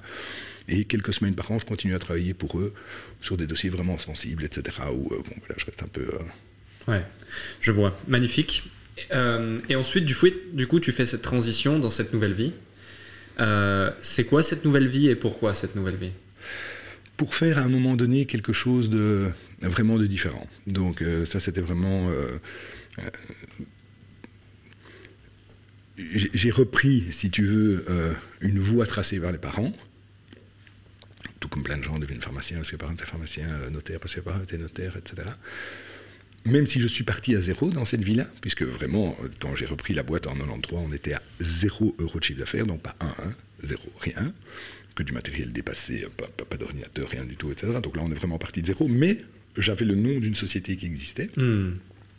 Et 0.67 0.85
quelques 0.85 1.13
semaines 1.13 1.35
par 1.35 1.51
an, 1.51 1.59
je 1.59 1.65
continue 1.65 1.95
à 1.95 1.99
travailler 1.99 2.33
pour 2.33 2.59
eux 2.59 2.73
sur 3.21 3.35
des 3.35 3.47
dossiers 3.47 3.69
vraiment 3.69 3.97
sensibles, 3.97 4.43
etc. 4.43 4.77
Où, 4.93 5.13
euh, 5.13 5.17
bon, 5.17 5.35
voilà, 5.39 5.55
je 5.57 5.65
reste 5.65 5.81
un 5.83 5.87
peu. 5.87 6.01
Euh, 6.01 6.91
ouais, 6.91 7.05
je 7.61 7.71
vois. 7.71 7.99
Magnifique. 8.07 8.63
Euh, 9.11 9.59
et 9.69 9.75
ensuite, 9.75 10.05
du, 10.05 10.15
du 10.53 10.67
coup, 10.67 10.79
tu 10.79 10.91
fais 10.91 11.05
cette 11.05 11.23
transition 11.23 11.79
dans 11.79 11.89
cette 11.89 12.13
nouvelle 12.13 12.33
vie. 12.33 12.53
c'est 13.99 14.25
quoi 14.25 14.43
cette 14.43 14.63
nouvelle 14.65 14.87
vie 14.87 15.09
et 15.09 15.15
pourquoi 15.15 15.53
cette 15.53 15.75
nouvelle 15.75 15.95
vie? 15.95 16.11
Pour 17.17 17.35
faire 17.35 17.57
à 17.57 17.61
un 17.61 17.69
moment 17.69 17.95
donné 17.95 18.25
quelque 18.25 18.53
chose 18.53 18.89
de 18.89 19.31
vraiment 19.69 19.97
de 19.97 20.07
différent. 20.07 20.47
Donc 20.67 21.01
euh, 21.01 21.25
ça 21.25 21.39
c'était 21.39 21.61
vraiment 21.61 22.09
euh, 22.09 22.27
euh, 22.99 23.09
j'ai 25.95 26.49
repris, 26.49 27.05
si 27.11 27.29
tu 27.29 27.45
veux, 27.45 27.85
une 28.41 28.57
voie 28.57 28.87
tracée 28.87 29.19
par 29.19 29.31
les 29.31 29.37
parents, 29.37 29.71
tout 31.39 31.47
comme 31.47 31.61
plein 31.61 31.77
de 31.77 31.83
gens 31.83 31.99
deviennent 31.99 32.21
pharmaciens 32.21 32.57
parce 32.57 32.71
que 32.71 32.77
parents 32.77 32.93
étaient 32.93 33.05
pharmaciens, 33.05 33.47
notaires 33.71 33.99
parce 33.99 34.15
que 34.15 34.21
parents 34.21 34.41
étaient 34.41 34.57
notaires, 34.57 34.97
etc. 34.97 35.27
Même 36.45 36.65
si 36.65 36.81
je 36.81 36.87
suis 36.87 37.03
parti 37.03 37.35
à 37.35 37.41
zéro 37.41 37.69
dans 37.69 37.85
cette 37.85 38.03
vie-là, 38.03 38.25
puisque 38.41 38.63
vraiment, 38.63 39.15
quand 39.39 39.53
j'ai 39.53 39.67
repris 39.67 39.93
la 39.93 40.01
boîte 40.01 40.25
en 40.25 40.33
93, 40.33 40.79
on 40.83 40.91
était 40.91 41.13
à 41.13 41.21
zéro 41.39 41.95
euro 41.99 42.17
de 42.17 42.23
chiffre 42.23 42.39
d'affaires, 42.39 42.65
donc 42.65 42.81
pas 42.81 42.95
un, 42.99 43.13
un, 43.25 43.33
zéro, 43.61 43.87
rien 43.99 44.33
que 44.95 45.03
du 45.03 45.11
matériel 45.11 45.51
dépassé, 45.51 46.07
pas, 46.17 46.57
d'ordinateur, 46.57 47.09
rien 47.09 47.23
du 47.23 47.35
tout, 47.35 47.51
etc. 47.51 47.79
Donc 47.81 47.95
là, 47.97 48.03
on 48.05 48.11
est 48.11 48.15
vraiment 48.15 48.37
parti 48.37 48.61
de 48.61 48.67
zéro. 48.67 48.87
Mais 48.87 49.23
j'avais 49.57 49.85
le 49.85 49.95
nom 49.95 50.19
d'une 50.19 50.35
société 50.35 50.75
qui 50.75 50.85
existait. 50.85 51.29
Hmm. 51.37 51.71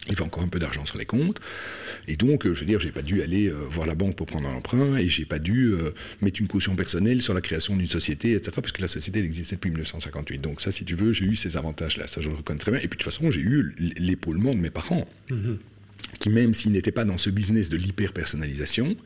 Il 0.06 0.10
y 0.10 0.16
avait 0.16 0.22
encore 0.22 0.42
un 0.42 0.48
peu 0.48 0.58
d'argent 0.58 0.84
sur 0.84 0.98
les 0.98 1.06
comptes. 1.06 1.40
Et 2.08 2.16
donc, 2.16 2.44
euh, 2.44 2.54
je 2.54 2.60
veux 2.60 2.66
dire, 2.66 2.78
j'ai 2.78 2.92
pas 2.92 3.00
dû 3.00 3.22
aller 3.22 3.48
euh, 3.48 3.54
voir 3.70 3.86
la 3.86 3.94
banque 3.94 4.16
pour 4.16 4.26
prendre 4.26 4.46
un 4.46 4.54
emprunt 4.54 4.98
et 4.98 5.08
j'ai 5.08 5.24
pas 5.24 5.38
dû 5.38 5.72
euh, 5.72 5.92
mettre 6.20 6.40
une 6.42 6.46
caution 6.46 6.76
personnelle 6.76 7.22
sur 7.22 7.32
la 7.32 7.40
création 7.40 7.74
d'une 7.74 7.86
société, 7.86 8.32
etc. 8.32 8.52
Puisque 8.60 8.80
la 8.80 8.88
société, 8.88 9.20
elle 9.20 9.24
existait 9.24 9.56
depuis 9.56 9.70
1958. 9.70 10.42
Donc, 10.42 10.60
ça, 10.60 10.72
si 10.72 10.84
tu 10.84 10.94
veux, 10.94 11.12
j'ai 11.12 11.24
eu 11.24 11.36
ces 11.36 11.56
avantages-là. 11.56 12.06
Ça, 12.06 12.20
je 12.20 12.28
le 12.28 12.34
reconnais 12.34 12.58
très 12.58 12.70
bien. 12.70 12.80
Et 12.80 12.88
puis, 12.88 12.98
de 12.98 13.02
toute 13.02 13.04
façon, 13.04 13.30
j'ai 13.30 13.40
eu 13.40 13.74
l'épaulement 13.96 14.54
de 14.54 14.60
mes 14.60 14.70
parents. 14.70 15.08
Hmm 15.30 15.54
qui 16.18 16.30
même 16.30 16.54
s'ils 16.54 16.72
n'étaient 16.72 16.92
pas 16.92 17.04
dans 17.04 17.18
ce 17.18 17.30
business 17.30 17.68
de 17.68 17.76
l'hyper-personnalisation, 17.76 18.96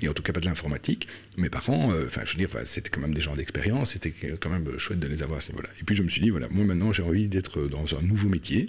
et 0.00 0.08
en 0.08 0.12
tout 0.12 0.22
cas 0.22 0.32
pas 0.32 0.40
de 0.40 0.46
l'informatique, 0.46 1.08
mes 1.36 1.50
parents, 1.50 1.92
euh, 1.92 2.06
enfin 2.06 2.22
je 2.24 2.32
veux 2.32 2.38
dire, 2.38 2.48
c'était 2.64 2.90
quand 2.90 3.00
même 3.00 3.14
des 3.14 3.20
gens 3.20 3.36
d'expérience, 3.36 3.92
c'était 3.92 4.12
quand 4.40 4.50
même 4.50 4.78
chouette 4.78 5.00
de 5.00 5.06
les 5.06 5.22
avoir 5.22 5.38
à 5.38 5.40
ce 5.40 5.50
niveau-là. 5.50 5.68
Et 5.80 5.84
puis 5.84 5.96
je 5.96 6.02
me 6.02 6.08
suis 6.08 6.20
dit, 6.20 6.30
voilà, 6.30 6.48
moi 6.50 6.64
maintenant 6.64 6.92
j'ai 6.92 7.02
envie 7.02 7.28
d'être 7.28 7.66
dans 7.66 7.96
un 7.96 8.02
nouveau 8.02 8.28
métier, 8.28 8.68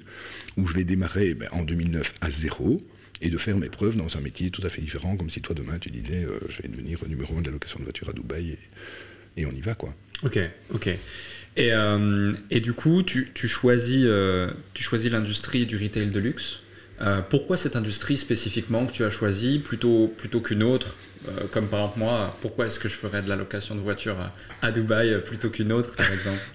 où 0.57 0.67
je 0.67 0.73
vais 0.73 0.83
démarrer 0.83 1.33
ben, 1.33 1.49
en 1.51 1.63
2009 1.63 2.13
à 2.21 2.29
zéro, 2.31 2.83
et 3.21 3.29
de 3.29 3.37
faire 3.37 3.57
mes 3.57 3.69
preuves 3.69 3.95
dans 3.95 4.17
un 4.17 4.21
métier 4.21 4.51
tout 4.51 4.61
à 4.65 4.69
fait 4.69 4.81
différent, 4.81 5.15
comme 5.15 5.29
si 5.29 5.41
toi 5.41 5.55
demain 5.55 5.79
tu 5.79 5.89
disais, 5.89 6.25
euh, 6.25 6.39
je 6.49 6.61
vais 6.61 6.67
devenir 6.67 6.99
numéro 7.07 7.37
un 7.37 7.41
de 7.41 7.45
la 7.47 7.51
location 7.51 7.79
de 7.79 7.85
voiture 7.85 8.09
à 8.09 8.13
Dubaï, 8.13 8.57
et, 9.37 9.45
on 9.45 9.51
y 9.51 9.61
va 9.61 9.75
quoi. 9.75 9.93
Ok, 10.23 10.39
ok. 10.73 10.87
Et, 11.57 11.71
euh, 11.71 12.33
et 12.51 12.59
du 12.59 12.73
coup, 12.73 13.03
tu, 13.03 13.31
tu 13.33 13.47
choisis, 13.47 14.05
tu 14.73 14.83
choisis 14.83 15.09
l'industrie 15.09 15.65
du 15.65 15.77
retail 15.77 16.11
de 16.11 16.19
luxe? 16.19 16.61
Euh, 17.01 17.21
pourquoi 17.29 17.57
cette 17.57 17.75
industrie 17.75 18.17
spécifiquement 18.17 18.85
que 18.85 18.91
tu 18.91 19.03
as 19.03 19.09
choisie 19.09 19.59
plutôt, 19.59 20.13
plutôt 20.17 20.39
qu'une 20.39 20.63
autre 20.63 20.95
euh, 21.27 21.41
Comme 21.51 21.67
par 21.67 21.81
exemple 21.81 21.99
moi, 21.99 22.37
pourquoi 22.41 22.67
est-ce 22.67 22.79
que 22.79 22.87
je 22.87 22.93
ferais 22.95 23.21
de 23.21 23.27
la 23.27 23.35
location 23.35 23.75
de 23.75 23.81
voiture 23.81 24.15
à, 24.61 24.71
Dubaï 24.71 25.21
plutôt 25.23 25.49
qu'une 25.49 25.71
autre 25.71 25.93
par 25.95 26.11
exemple? 26.11 26.39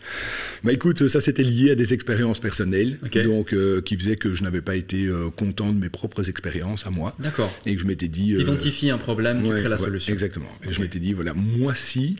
Bah 0.63 0.75
écoute, 0.75 1.09
ça 1.09 1.23
c'était 1.23 1.43
lié 1.43 1.71
à 1.71 1.75
des 1.75 1.95
expériences 1.95 2.39
personnelles, 2.39 2.99
donc 3.25 3.55
euh, 3.55 3.81
qui 3.81 3.97
faisaient 3.97 4.17
que 4.17 4.35
je 4.35 4.43
n'avais 4.43 4.61
pas 4.61 4.77
été 4.77 5.09
content 5.35 5.73
de 5.73 5.79
mes 5.79 5.89
propres 5.89 6.29
expériences 6.29 6.87
à 6.87 6.91
moi. 6.91 7.17
D'accord. 7.19 7.51
Et 7.65 7.75
que 7.75 7.81
je 7.81 7.87
m'étais 7.87 8.09
dit. 8.09 8.35
Identifie 8.35 8.91
un 8.91 8.99
problème, 8.99 9.43
tu 9.43 9.49
crées 9.49 9.71
la 9.71 9.79
solution. 9.79 10.13
Exactement. 10.13 10.51
Et 10.69 10.75
je 10.75 10.83
m'étais 10.83 10.99
dit 10.99 11.15
voilà, 11.15 11.33
moi 11.33 11.75
si, 11.75 12.17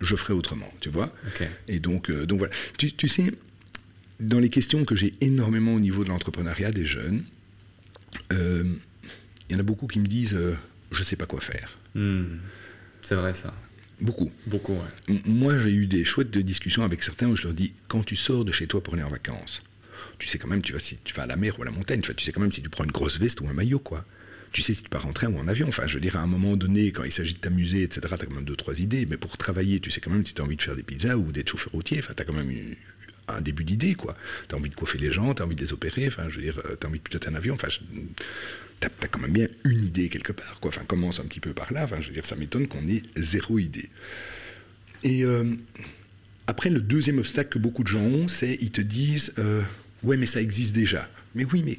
je 0.00 0.16
ferais 0.16 0.32
autrement, 0.32 0.72
tu 0.80 0.88
vois. 0.88 1.12
Et 1.68 1.78
donc, 1.78 2.10
donc 2.10 2.38
voilà. 2.38 2.54
Tu, 2.78 2.90
tu 2.92 3.06
sais, 3.06 3.34
dans 4.18 4.38
les 4.38 4.48
questions 4.48 4.86
que 4.86 4.96
j'ai 4.96 5.12
énormément 5.20 5.74
au 5.74 5.80
niveau 5.80 6.04
de 6.04 6.08
l'entrepreneuriat 6.08 6.70
des 6.70 6.86
jeunes, 6.86 7.22
il 8.30 8.36
euh, 8.36 8.64
y 9.50 9.54
en 9.54 9.58
a 9.58 9.62
beaucoup 9.62 9.86
qui 9.86 9.98
me 9.98 10.06
disent 10.06 10.34
euh, 10.34 10.56
je 10.92 11.00
ne 11.00 11.04
sais 11.04 11.16
pas 11.16 11.26
quoi 11.26 11.40
faire. 11.40 11.78
Hmm. 11.94 12.38
C'est 13.02 13.14
vrai 13.14 13.34
ça. 13.34 13.54
Beaucoup. 14.00 14.30
Beaucoup, 14.46 14.74
ouais. 14.74 15.20
Moi, 15.26 15.58
j'ai 15.58 15.72
eu 15.72 15.86
des 15.86 16.04
chouettes 16.04 16.30
de 16.30 16.40
discussions 16.40 16.84
avec 16.84 17.02
certains 17.02 17.26
où 17.26 17.36
je 17.36 17.42
leur 17.42 17.52
dis 17.52 17.72
quand 17.88 18.04
tu 18.04 18.16
sors 18.16 18.44
de 18.44 18.52
chez 18.52 18.66
toi 18.66 18.82
pour 18.82 18.94
aller 18.94 19.02
en 19.02 19.10
vacances, 19.10 19.62
tu 20.18 20.28
sais 20.28 20.38
quand 20.38 20.48
même, 20.48 20.62
tu 20.62 20.72
vas, 20.72 20.78
si 20.78 20.98
tu 21.02 21.14
vas 21.14 21.22
à 21.22 21.26
la 21.26 21.36
mer 21.36 21.58
ou 21.58 21.62
à 21.62 21.64
la 21.64 21.70
montagne, 21.70 22.00
tu 22.00 22.12
sais 22.24 22.32
quand 22.32 22.40
même 22.40 22.52
si 22.52 22.62
tu 22.62 22.68
prends 22.68 22.84
une 22.84 22.92
grosse 22.92 23.18
veste 23.18 23.40
ou 23.40 23.48
un 23.48 23.52
maillot, 23.52 23.80
quoi. 23.80 24.04
Tu 24.52 24.62
sais 24.62 24.72
si 24.72 24.82
tu 24.82 24.88
pars 24.88 25.06
en 25.06 25.12
train 25.12 25.28
ou 25.28 25.38
en 25.38 25.46
avion. 25.46 25.68
Enfin, 25.68 25.86
je 25.86 25.94
veux 25.94 26.00
dire, 26.00 26.16
à 26.16 26.20
un 26.20 26.26
moment 26.26 26.56
donné, 26.56 26.90
quand 26.90 27.04
il 27.04 27.12
s'agit 27.12 27.34
de 27.34 27.38
t'amuser, 27.38 27.82
etc., 27.82 28.00
tu 28.08 28.14
as 28.14 28.26
quand 28.26 28.34
même 28.34 28.44
deux, 28.44 28.56
trois 28.56 28.80
idées. 28.80 29.04
Mais 29.04 29.18
pour 29.18 29.36
travailler, 29.36 29.78
tu 29.78 29.90
sais 29.90 30.00
quand 30.00 30.10
même 30.10 30.24
si 30.24 30.32
tu 30.32 30.40
as 30.40 30.44
envie 30.44 30.56
de 30.56 30.62
faire 30.62 30.74
des 30.74 30.82
pizzas 30.82 31.16
ou 31.16 31.32
d'être 31.32 31.50
chauffeur 31.50 31.72
routier. 31.72 31.98
Enfin, 31.98 32.14
tu 32.16 32.22
as 32.22 32.24
quand 32.24 32.32
même 32.32 32.50
un 33.28 33.40
début 33.40 33.64
d'idée, 33.64 33.94
quoi. 33.94 34.16
Tu 34.48 34.54
as 34.54 34.58
envie 34.58 34.70
de 34.70 34.74
coiffer 34.74 34.98
les 34.98 35.12
gens, 35.12 35.34
tu 35.34 35.42
as 35.42 35.44
envie 35.44 35.56
de 35.56 35.60
les 35.60 35.72
opérer. 35.72 36.06
Enfin, 36.06 36.28
je 36.28 36.36
veux 36.36 36.42
dire, 36.42 36.60
tu 36.80 36.86
as 36.86 36.88
envie 36.88 36.98
de 36.98 37.04
piloter 37.04 37.28
un 37.28 37.34
avion. 37.34 37.54
Enfin, 37.54 37.68
tu 37.68 38.86
as, 38.86 39.08
quand 39.08 39.20
même 39.20 39.32
bien 39.32 39.48
une 39.64 39.84
idée 39.84 40.08
quelque 40.08 40.32
part, 40.32 40.60
quoi. 40.60 40.68
Enfin, 40.68 40.84
commence 40.86 41.20
un 41.20 41.24
petit 41.24 41.40
peu 41.40 41.52
par 41.52 41.72
là. 41.72 41.84
Enfin, 41.84 42.00
je 42.00 42.08
veux 42.08 42.14
dire, 42.14 42.24
ça 42.24 42.36
m'étonne 42.36 42.68
qu'on 42.68 42.86
ait 42.88 43.02
zéro 43.16 43.58
idée. 43.58 43.88
Et 45.04 45.24
euh, 45.24 45.44
après, 46.46 46.70
le 46.70 46.80
deuxième 46.80 47.18
obstacle 47.18 47.50
que 47.50 47.58
beaucoup 47.58 47.82
de 47.82 47.88
gens 47.88 48.02
ont, 48.02 48.28
c'est 48.28 48.56
ils 48.60 48.70
te 48.70 48.80
disent 48.80 49.32
euh, 49.38 49.62
Ouais, 50.02 50.16
mais 50.16 50.26
ça 50.26 50.40
existe 50.40 50.74
déjà. 50.74 51.08
Mais 51.34 51.44
oui, 51.44 51.62
mais 51.64 51.78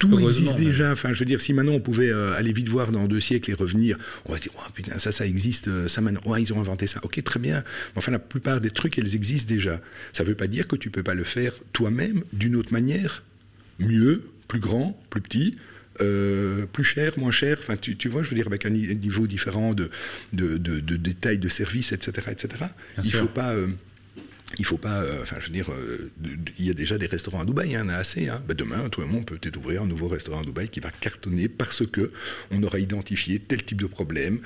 tout 0.00 0.18
existe 0.18 0.56
déjà. 0.56 0.90
Enfin, 0.90 1.12
je 1.12 1.18
veux 1.20 1.24
dire, 1.24 1.40
si 1.40 1.52
maintenant 1.52 1.74
on 1.74 1.80
pouvait 1.80 2.10
euh, 2.10 2.32
aller 2.32 2.52
vite 2.52 2.68
voir 2.68 2.90
dans 2.90 3.06
deux 3.06 3.20
siècles 3.20 3.52
et 3.52 3.54
revenir, 3.54 3.96
on 4.24 4.32
va 4.32 4.38
se 4.38 4.44
dire, 4.44 4.52
oh, 4.56 4.70
putain, 4.74 4.98
ça, 4.98 5.12
ça 5.12 5.26
existe, 5.26 5.68
euh, 5.68 5.86
ça 5.86 6.00
maintenant, 6.00 6.22
oh, 6.24 6.36
ils 6.36 6.52
ont 6.52 6.60
inventé 6.60 6.88
ça. 6.88 6.98
Ok, 7.04 7.22
très 7.22 7.38
bien. 7.38 7.62
Enfin, 7.94 8.10
la 8.10 8.18
plupart 8.18 8.60
des 8.60 8.70
trucs, 8.70 8.98
elles 8.98 9.14
existent 9.14 9.48
déjà. 9.48 9.80
Ça 10.12 10.24
ne 10.24 10.28
veut 10.28 10.34
pas 10.34 10.48
dire 10.48 10.66
que 10.66 10.74
tu 10.74 10.88
ne 10.88 10.92
peux 10.92 11.04
pas 11.04 11.14
le 11.14 11.24
faire 11.24 11.52
toi-même 11.72 12.24
d'une 12.32 12.56
autre 12.56 12.72
manière, 12.72 13.22
mieux, 13.78 14.24
plus 14.48 14.60
grand, 14.60 15.00
plus 15.10 15.20
petit. 15.20 15.56
Euh, 16.00 16.64
plus 16.72 16.84
cher, 16.84 17.12
moins 17.18 17.32
cher, 17.32 17.58
enfin 17.58 17.76
tu, 17.76 17.94
tu, 17.94 18.08
vois, 18.08 18.22
je 18.22 18.30
veux 18.30 18.36
dire, 18.36 18.46
avec 18.46 18.64
un 18.64 18.70
niveau 18.70 19.26
différent 19.26 19.74
de, 19.74 19.90
de, 20.32 20.56
de, 20.56 20.80
de 20.80 20.96
détails 20.96 21.38
de 21.38 21.48
service, 21.48 21.92
etc. 21.92 22.28
etc. 22.30 22.64
Il 23.02 23.06
ne 23.06 23.10
faut 23.10 23.26
pas 23.26 23.54
il 24.58 24.64
faut 24.64 24.76
pas, 24.76 25.02
euh, 25.02 25.22
enfin, 25.22 25.36
je 25.38 25.46
veux 25.46 25.52
dire, 25.52 25.70
euh, 25.70 26.10
il 26.58 26.66
y 26.66 26.70
a 26.70 26.74
déjà 26.74 26.98
des 26.98 27.06
restaurants 27.06 27.40
à 27.40 27.44
Dubaï, 27.44 27.68
il 27.68 27.72
y 27.72 27.78
en 27.78 27.88
a 27.88 27.94
assez. 27.94 28.28
Hein. 28.28 28.42
Ben, 28.48 28.54
demain, 28.54 28.88
tout 28.88 29.00
le 29.00 29.06
monde 29.06 29.24
peut 29.24 29.36
peut-être 29.36 29.56
ouvrir 29.56 29.82
un 29.82 29.86
nouveau 29.86 30.08
restaurant 30.08 30.42
à 30.42 30.44
Dubaï 30.44 30.68
qui 30.68 30.80
va 30.80 30.90
cartonner 30.90 31.48
parce 31.48 31.86
que 31.86 32.10
on 32.50 32.62
aura 32.62 32.78
identifié 32.78 33.38
tel 33.38 33.62
type 33.62 33.80
de 33.80 33.86
problème. 33.86 34.40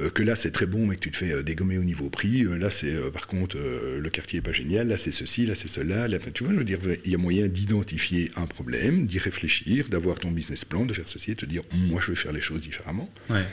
Euh, 0.00 0.10
que 0.10 0.22
là, 0.22 0.36
c'est 0.36 0.50
très 0.50 0.66
bon, 0.66 0.86
mais 0.86 0.96
que 0.96 1.00
tu 1.00 1.10
te 1.10 1.16
fais 1.16 1.42
dégommer 1.42 1.78
au 1.78 1.84
niveau 1.84 2.10
prix. 2.10 2.44
là, 2.44 2.70
c'est 2.70 2.94
par 3.12 3.26
contre, 3.26 3.56
le 3.56 4.10
quartier 4.10 4.38
est 4.38 4.42
pas 4.42 4.52
génial. 4.52 4.88
Là, 4.88 4.98
c'est 4.98 5.12
ceci, 5.12 5.46
là, 5.46 5.54
c'est 5.54 5.68
cela. 5.68 6.06
tu 6.34 6.44
vois, 6.44 6.52
je 6.52 6.58
veux 6.58 6.64
dire, 6.64 6.78
il 7.04 7.10
y 7.10 7.14
a 7.14 7.18
moyen 7.18 7.48
d'identifier 7.48 8.30
un 8.36 8.46
problème, 8.46 9.06
d'y 9.06 9.18
réfléchir, 9.18 9.88
d'avoir 9.88 10.18
ton 10.18 10.30
business 10.30 10.64
plan, 10.64 10.84
de 10.84 10.92
faire 10.92 11.08
ceci 11.08 11.32
et 11.32 11.34
de 11.34 11.40
te 11.40 11.46
dire, 11.46 11.62
moi, 11.72 12.00
je 12.02 12.10
vais 12.10 12.16
faire 12.16 12.32
les 12.32 12.40
choses 12.40 12.60
différemment. 12.60 13.10
Ouais. 13.30 13.44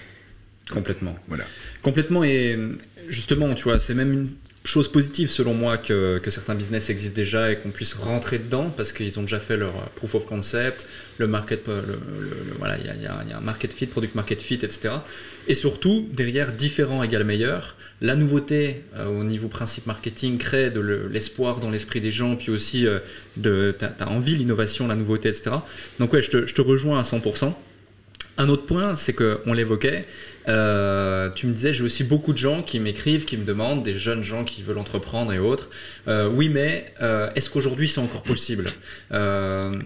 Complètement. 0.69 1.17
Voilà. 1.27 1.45
Complètement. 1.81 2.23
Et 2.23 2.57
justement, 3.09 3.53
tu 3.53 3.63
vois, 3.63 3.79
c'est 3.79 3.93
même 3.93 4.13
une 4.13 4.29
chose 4.65 4.87
positive 4.87 5.29
selon 5.29 5.53
moi 5.53 5.77
que, 5.77 6.19
que 6.19 6.29
certains 6.31 6.55
business 6.55 6.89
existent 6.89 7.15
déjà 7.15 7.51
et 7.51 7.57
qu'on 7.57 7.71
puisse 7.71 7.93
rentrer 7.93 8.39
dedans 8.39 8.73
parce 8.75 8.93
qu'ils 8.93 9.19
ont 9.19 9.23
déjà 9.23 9.39
fait 9.39 9.57
leur 9.57 9.73
proof 9.95 10.15
of 10.15 10.25
concept, 10.25 10.87
le 11.17 11.27
market, 11.27 11.67
le, 11.67 11.99
voilà, 12.59 12.77
il 12.77 13.01
y, 13.01 13.05
a 13.05 13.37
un 13.37 13.41
market 13.41 13.73
fit, 13.73 13.87
product 13.87 14.15
market 14.15 14.41
fit, 14.41 14.55
etc. 14.55 14.95
Et 15.47 15.53
surtout, 15.53 16.07
derrière, 16.13 16.53
différent 16.53 17.03
égale 17.03 17.25
meilleur. 17.25 17.75
La 18.01 18.15
nouveauté 18.15 18.83
euh, 18.95 19.07
au 19.07 19.23
niveau 19.23 19.47
principe 19.47 19.85
marketing 19.85 20.37
crée 20.37 20.69
de 20.69 20.79
l'espoir 21.11 21.59
dans 21.59 21.69
l'esprit 21.69 22.01
des 22.01 22.11
gens, 22.11 22.35
puis 22.35 22.49
aussi 22.49 22.87
euh, 22.87 22.99
de, 23.37 23.75
tu 23.77 24.03
envie, 24.03 24.35
l'innovation, 24.35 24.87
la 24.87 24.95
nouveauté, 24.95 25.29
etc. 25.29 25.51
Donc 25.99 26.13
ouais, 26.13 26.21
je 26.21 26.29
te, 26.29 26.45
je 26.45 26.53
te 26.53 26.61
rejoins 26.61 26.99
à 26.99 27.03
100%. 27.03 27.53
Un 28.37 28.49
autre 28.49 28.65
point, 28.65 28.95
c'est 28.95 29.13
qu'on 29.13 29.53
l'évoquait, 29.53 30.05
euh, 30.47 31.29
tu 31.31 31.47
me 31.47 31.53
disais, 31.53 31.73
j'ai 31.73 31.83
aussi 31.83 32.03
beaucoup 32.03 32.33
de 32.33 32.37
gens 32.37 32.63
qui 32.63 32.79
m'écrivent, 32.79 33.25
qui 33.25 33.37
me 33.37 33.45
demandent, 33.45 33.83
des 33.83 33.97
jeunes 33.97 34.23
gens 34.23 34.43
qui 34.43 34.61
veulent 34.61 34.77
entreprendre 34.77 35.31
et 35.33 35.39
autres. 35.39 35.69
Euh, 36.07 36.29
oui, 36.29 36.49
mais 36.49 36.93
euh, 37.01 37.29
est-ce 37.35 37.49
qu'aujourd'hui 37.49 37.87
c'est 37.87 37.99
encore 37.99 38.23
possible 38.23 38.71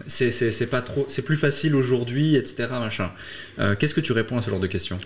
C'est 0.08 0.70
pas 0.70 0.82
trop, 0.82 1.06
c'est 1.10 1.22
plus 1.22 1.38
facile 1.38 1.76
aujourd'hui, 1.76 2.36
etc. 2.36 2.68
Machin. 2.72 3.12
Qu'est-ce 3.80 3.94
que 3.94 4.02
tu 4.02 4.12
réponds 4.12 4.38
à 4.38 4.42
ce 4.42 4.50
genre 4.50 4.60
de 4.60 4.68
questions? 4.68 5.00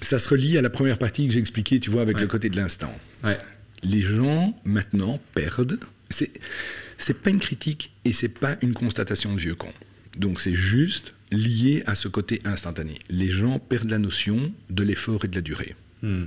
Ça 0.00 0.18
se 0.18 0.28
relie 0.28 0.56
à 0.56 0.62
la 0.62 0.70
première 0.70 0.98
partie 0.98 1.26
que 1.26 1.32
j'ai 1.32 1.40
expliquée, 1.40 1.80
tu 1.80 1.90
vois, 1.90 2.02
avec 2.02 2.20
le 2.20 2.28
côté 2.28 2.48
de 2.50 2.56
l'instant. 2.56 2.96
Ouais. 3.24 3.38
Les 3.82 4.02
gens 4.02 4.54
maintenant 4.64 5.20
perdent. 5.34 5.78
C'est 6.10 7.22
pas 7.22 7.30
une 7.30 7.40
critique 7.40 7.92
et 8.04 8.12
c'est 8.12 8.28
pas 8.28 8.56
une 8.62 8.74
constatation 8.74 9.34
de 9.34 9.40
vieux 9.40 9.54
con. 9.54 9.72
Donc 10.16 10.40
c'est 10.40 10.54
juste 10.54 11.14
lié 11.30 11.82
à 11.86 11.94
ce 11.94 12.08
côté 12.08 12.40
instantané. 12.44 12.94
Les 13.08 13.28
gens 13.28 13.58
perdent 13.58 13.90
la 13.90 13.98
notion 13.98 14.52
de 14.70 14.82
l'effort 14.82 15.24
et 15.24 15.28
de 15.28 15.34
la 15.34 15.42
durée. 15.42 15.74
Hmm. 16.02 16.26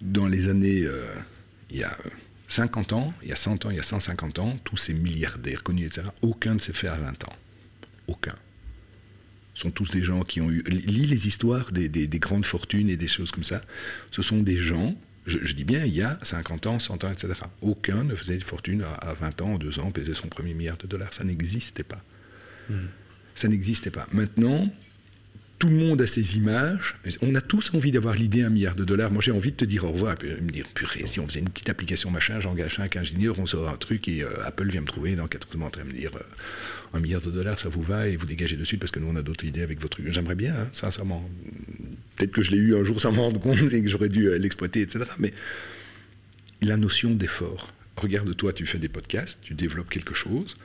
Dans 0.00 0.26
les 0.26 0.48
années, 0.48 0.84
euh, 0.84 1.06
il 1.70 1.78
y 1.78 1.84
a 1.84 1.96
50 2.48 2.92
ans, 2.92 3.14
il 3.22 3.30
y 3.30 3.32
a 3.32 3.36
100 3.36 3.66
ans, 3.66 3.70
il 3.70 3.76
y 3.76 3.80
a 3.80 3.84
150 3.84 4.38
ans, 4.38 4.52
tous 4.64 4.76
ces 4.76 4.94
milliardaires 4.94 5.62
connus, 5.62 5.86
etc., 5.86 6.08
aucun 6.22 6.54
ne 6.54 6.58
s'est 6.58 6.72
fait 6.72 6.88
à 6.88 6.96
20 6.96 7.24
ans. 7.24 7.32
Aucun. 8.06 8.34
Ce 9.54 9.62
sont 9.62 9.70
tous 9.70 9.90
des 9.90 10.02
gens 10.02 10.22
qui 10.22 10.40
ont 10.40 10.50
eu... 10.50 10.62
Lis 10.66 11.06
les 11.06 11.26
histoires 11.26 11.72
des, 11.72 11.88
grandes 12.18 12.44
fortunes 12.44 12.90
et 12.90 12.96
des 12.96 13.08
choses 13.08 13.30
comme 13.30 13.44
ça. 13.44 13.62
Ce 14.10 14.20
sont 14.20 14.42
des 14.42 14.58
gens, 14.58 14.96
je, 15.26 15.52
dis 15.52 15.64
bien, 15.64 15.84
il 15.84 15.94
y 15.94 16.02
a 16.02 16.18
50 16.22 16.66
ans, 16.66 16.78
100 16.78 17.04
ans, 17.04 17.12
etc. 17.12 17.34
Aucun 17.62 18.04
ne 18.04 18.14
faisait 18.14 18.36
de 18.36 18.44
fortune 18.44 18.82
à, 18.82 18.92
à 18.94 19.14
20 19.14 19.42
ans, 19.42 19.54
en 19.54 19.58
2 19.58 19.78
ans, 19.78 19.90
pesait 19.90 20.14
son 20.14 20.28
premier 20.28 20.54
milliard 20.54 20.76
de 20.76 20.86
dollars. 20.86 21.14
Ça 21.14 21.24
n'existait 21.24 21.84
pas. 21.84 22.02
Ça 23.34 23.48
n'existait 23.48 23.90
pas. 23.90 24.06
Maintenant, 24.12 24.70
tout 25.58 25.68
le 25.68 25.76
monde 25.76 26.02
a 26.02 26.06
ses 26.06 26.36
images. 26.36 26.96
On 27.22 27.34
a 27.34 27.40
tous 27.40 27.72
envie 27.74 27.90
d'avoir 27.90 28.14
l'idée 28.14 28.42
un 28.42 28.50
milliard 28.50 28.74
de 28.74 28.84
dollars. 28.84 29.10
Moi, 29.10 29.22
j'ai 29.22 29.30
envie 29.30 29.50
de 29.50 29.56
te 29.56 29.64
dire 29.64 29.84
au 29.84 29.92
revoir, 29.92 30.16
et 30.22 30.40
me 30.40 30.50
dire, 30.50 30.66
purée, 30.74 31.06
si 31.06 31.20
on 31.20 31.26
faisait 31.26 31.40
une 31.40 31.48
petite 31.48 31.70
application 31.70 32.10
machin, 32.10 32.38
j'engage 32.40 32.78
un 32.80 33.00
ingénieur, 33.00 33.38
on 33.38 33.46
sort 33.46 33.68
un 33.68 33.76
truc 33.76 34.06
et 34.08 34.22
euh, 34.22 34.28
Apple 34.44 34.68
vient 34.68 34.82
me 34.82 34.86
trouver 34.86 35.16
dans 35.16 35.26
quatre 35.26 35.56
mois 35.56 35.68
en 35.68 35.70
train 35.70 35.84
de 35.84 35.88
me 35.88 35.92
dire, 35.94 36.10
euh, 36.16 36.20
un 36.92 37.00
milliard 37.00 37.22
de 37.22 37.30
dollars, 37.30 37.58
ça 37.58 37.68
vous 37.68 37.82
va 37.82 38.08
et 38.08 38.16
vous 38.16 38.26
dégagez 38.26 38.56
dessus 38.56 38.76
parce 38.76 38.92
que 38.92 39.00
nous, 39.00 39.08
on 39.08 39.16
a 39.16 39.22
d'autres 39.22 39.44
idées 39.44 39.62
avec 39.62 39.80
votre 39.80 39.96
truc. 39.96 40.12
J'aimerais 40.12 40.34
bien, 40.34 40.54
hein, 40.54 40.68
sincèrement. 40.72 41.28
Peut-être 42.16 42.32
que 42.32 42.42
je 42.42 42.50
l'ai 42.50 42.58
eu 42.58 42.76
un 42.76 42.84
jour 42.84 43.00
sans 43.00 43.12
m'en 43.12 43.22
rendre 43.22 43.40
compte 43.40 43.72
et 43.72 43.82
que 43.82 43.88
j'aurais 43.88 44.08
dû 44.08 44.28
euh, 44.28 44.38
l'exploiter, 44.38 44.82
etc. 44.82 45.04
Mais 45.18 45.32
la 46.60 46.76
notion 46.76 47.10
d'effort. 47.10 47.72
Regarde-toi, 47.96 48.52
tu 48.52 48.66
fais 48.66 48.78
des 48.78 48.88
podcasts, 48.88 49.38
tu 49.42 49.54
développes 49.54 49.88
quelque 49.88 50.14
chose 50.14 50.56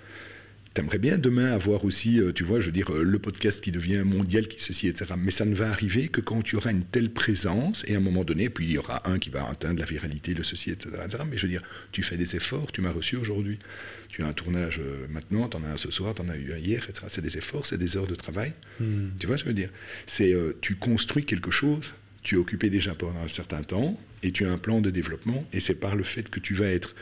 T'aimerais 0.80 0.98
bien 0.98 1.18
demain 1.18 1.52
avoir 1.52 1.84
aussi, 1.84 2.22
euh, 2.22 2.32
tu 2.32 2.46
vois, 2.46 2.62
je 2.62 2.68
veux 2.68 2.72
dire, 2.72 2.90
euh, 2.96 3.04
le 3.04 3.20
podcast 3.20 3.62
qui 3.62 3.74
devient 3.74 4.04
mondial, 4.06 4.48
qui 4.48 4.64
ceci, 4.64 4.88
etc. 4.88 5.14
Mais 5.18 5.30
ça 5.30 5.44
ne 5.44 5.54
va 5.54 5.70
arriver 5.70 6.08
que 6.08 6.22
quand 6.22 6.42
tu 6.42 6.56
auras 6.56 6.72
une 6.72 6.86
telle 6.86 7.10
présence, 7.10 7.84
et 7.90 7.96
à 7.96 7.98
un 7.98 8.00
moment 8.00 8.24
donné, 8.24 8.48
puis 8.48 8.64
il 8.64 8.72
y 8.72 8.78
aura 8.78 9.06
un 9.12 9.20
qui 9.20 9.30
va 9.30 9.46
atteindre 9.46 9.78
la 9.78 9.86
viralité, 9.86 10.34
le 10.34 10.44
ceci, 10.44 10.72
etc. 10.72 10.90
Mais 11.30 11.36
je 11.36 11.42
veux 11.42 11.52
dire, 11.52 11.64
tu 11.92 12.02
fais 12.02 12.16
des 12.16 12.38
efforts, 12.38 12.72
tu 12.72 12.80
m'as 12.80 12.94
reçu 12.94 13.18
aujourd'hui. 13.18 13.60
Tu 14.08 14.24
as 14.24 14.28
un 14.28 14.32
tournage 14.32 14.80
euh, 14.80 15.06
maintenant, 15.10 15.50
tu 15.50 15.58
en 15.58 15.66
as 15.66 15.68
un 15.68 15.76
ce 15.76 15.92
soir, 15.92 16.16
tu 16.16 16.22
en 16.22 16.30
as 16.30 16.38
eu 16.38 16.54
un 16.54 16.58
hier, 16.58 16.82
etc. 16.88 17.08
C'est 17.10 17.22
des 17.22 17.36
efforts, 17.36 17.66
c'est 17.66 17.78
des 17.78 17.98
heures 17.98 18.08
de 18.08 18.16
travail. 18.16 18.54
Hmm. 18.80 19.10
Tu 19.20 19.28
vois, 19.28 19.36
je 19.36 19.44
veux 19.44 19.54
dire, 19.54 19.72
c'est 20.06 20.34
tu 20.62 20.76
construis 20.76 21.26
quelque 21.26 21.52
chose, 21.52 21.88
tu 22.24 22.36
es 22.36 22.38
occupé 22.38 22.70
déjà 22.70 22.96
pendant 22.96 23.20
un 23.20 23.28
certain 23.28 23.64
temps, 23.64 24.00
et 24.24 24.32
tu 24.32 24.46
as 24.46 24.52
un 24.54 24.58
plan 24.58 24.80
de 24.80 24.92
développement, 24.92 25.46
et 25.52 25.60
c'est 25.60 25.76
par 25.76 25.98
le 25.98 26.06
fait 26.06 26.30
que 26.30 26.40
tu 26.40 26.54
vas 26.54 26.68
être 26.68 26.96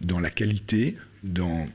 dans 0.00 0.20
la 0.20 0.30
qualité, 0.30 0.94
dans 1.24 1.68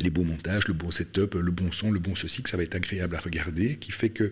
les 0.00 0.10
beaux 0.10 0.24
montages, 0.24 0.68
le 0.68 0.74
bon 0.74 0.90
setup, 0.90 1.34
le 1.34 1.50
bon 1.50 1.72
son, 1.72 1.90
le 1.90 1.98
bon 1.98 2.14
ceci, 2.14 2.42
que 2.42 2.50
ça 2.50 2.56
va 2.56 2.62
être 2.62 2.74
agréable 2.74 3.16
à 3.16 3.20
regarder, 3.20 3.76
qui 3.76 3.92
fait 3.92 4.10
que 4.10 4.30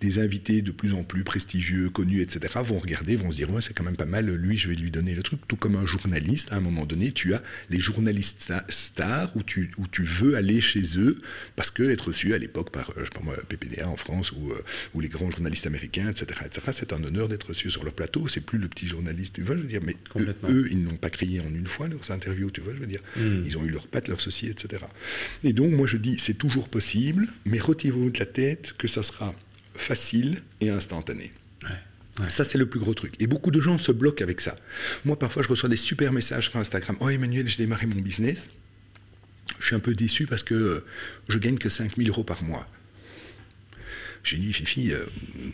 des 0.00 0.18
invités 0.18 0.62
de 0.62 0.70
plus 0.70 0.92
en 0.92 1.02
plus 1.02 1.24
prestigieux, 1.24 1.90
connus, 1.90 2.20
etc., 2.20 2.54
vont 2.62 2.78
regarder, 2.78 3.16
vont 3.16 3.30
se 3.30 3.36
dire, 3.36 3.50
ouais, 3.50 3.60
c'est 3.60 3.74
quand 3.74 3.84
même 3.84 3.96
pas 3.96 4.06
mal, 4.06 4.26
lui, 4.26 4.56
je 4.56 4.68
vais 4.68 4.74
lui 4.74 4.90
donner 4.90 5.14
le 5.14 5.22
truc. 5.22 5.40
Tout 5.48 5.56
comme 5.56 5.76
un 5.76 5.86
journaliste, 5.86 6.52
à 6.52 6.56
un 6.56 6.60
moment 6.60 6.86
donné, 6.86 7.12
tu 7.12 7.34
as 7.34 7.42
les 7.70 7.80
journalistes 7.80 8.52
stars 8.68 9.36
où 9.36 9.42
tu, 9.42 9.70
où 9.78 9.86
tu 9.86 10.02
veux 10.02 10.36
aller 10.36 10.60
chez 10.60 10.82
eux, 10.98 11.18
parce 11.56 11.70
que 11.70 11.82
être 11.90 12.08
reçu 12.08 12.34
à 12.34 12.38
l'époque 12.38 12.70
par, 12.70 12.92
je 12.96 13.04
sais 13.04 13.10
pas 13.10 13.22
moi, 13.22 13.36
PPDA 13.48 13.88
en 13.88 13.96
France, 13.96 14.32
ou, 14.32 14.50
euh, 14.50 14.62
ou 14.94 15.00
les 15.00 15.08
grands 15.08 15.30
journalistes 15.30 15.66
américains, 15.66 16.08
etc., 16.10 16.40
etc., 16.44 16.68
c'est 16.72 16.92
un 16.92 17.02
honneur 17.02 17.28
d'être 17.28 17.48
reçu 17.48 17.70
sur 17.70 17.84
leur 17.84 17.94
plateau, 17.94 18.28
c'est 18.28 18.40
plus 18.40 18.58
le 18.58 18.68
petit 18.68 18.86
journaliste, 18.86 19.34
tu 19.34 19.42
vois, 19.42 19.56
je 19.56 19.62
veux 19.62 19.68
dire, 19.68 19.80
mais 19.84 19.94
eux, 20.48 20.68
ils 20.70 20.82
n'ont 20.82 20.96
pas 20.96 21.10
crié 21.10 21.40
en 21.40 21.48
une 21.48 21.66
fois 21.66 21.88
leurs 21.88 22.10
interviews, 22.10 22.50
tu 22.50 22.60
vois, 22.60 22.74
je 22.74 22.78
veux 22.78 22.86
dire, 22.86 23.02
hmm. 23.16 23.42
ils 23.44 23.58
ont 23.58 23.64
eu 23.64 23.70
leur 23.70 23.86
patte, 23.86 24.08
leur 24.08 24.20
ceci, 24.20 24.46
etc. 24.46 24.84
Et 25.44 25.52
donc, 25.52 25.72
moi, 25.72 25.86
je 25.86 25.96
dis, 25.96 26.18
c'est 26.18 26.34
toujours 26.34 26.68
possible, 26.68 27.28
mais 27.44 27.58
retirez-vous 27.58 28.10
de 28.10 28.18
la 28.18 28.26
tête 28.26 28.74
que 28.78 28.88
ça 28.88 29.02
sera 29.02 29.34
facile 29.74 30.42
et 30.60 30.70
instantané. 30.70 31.32
Ça, 32.26 32.42
c'est 32.42 32.58
le 32.58 32.66
plus 32.66 32.80
gros 32.80 32.94
truc. 32.94 33.14
Et 33.20 33.28
beaucoup 33.28 33.52
de 33.52 33.60
gens 33.60 33.78
se 33.78 33.92
bloquent 33.92 34.24
avec 34.24 34.40
ça. 34.40 34.56
Moi, 35.04 35.16
parfois, 35.16 35.42
je 35.42 35.48
reçois 35.48 35.68
des 35.68 35.76
super 35.76 36.12
messages 36.12 36.50
sur 36.50 36.58
Instagram. 36.58 36.96
Oh, 37.00 37.08
Emmanuel, 37.08 37.46
j'ai 37.46 37.58
démarré 37.58 37.86
mon 37.86 38.00
business. 38.00 38.48
Je 39.60 39.66
suis 39.66 39.76
un 39.76 39.80
peu 39.80 39.94
déçu 39.94 40.26
parce 40.26 40.42
que 40.42 40.54
euh, 40.54 40.84
je 41.28 41.38
gagne 41.38 41.58
que 41.58 41.68
5000 41.68 42.08
euros 42.08 42.24
par 42.24 42.42
mois. 42.42 42.66
J'ai 44.24 44.36
dit, 44.36 44.52
Fifi, 44.52 44.92
euh, 44.92 45.04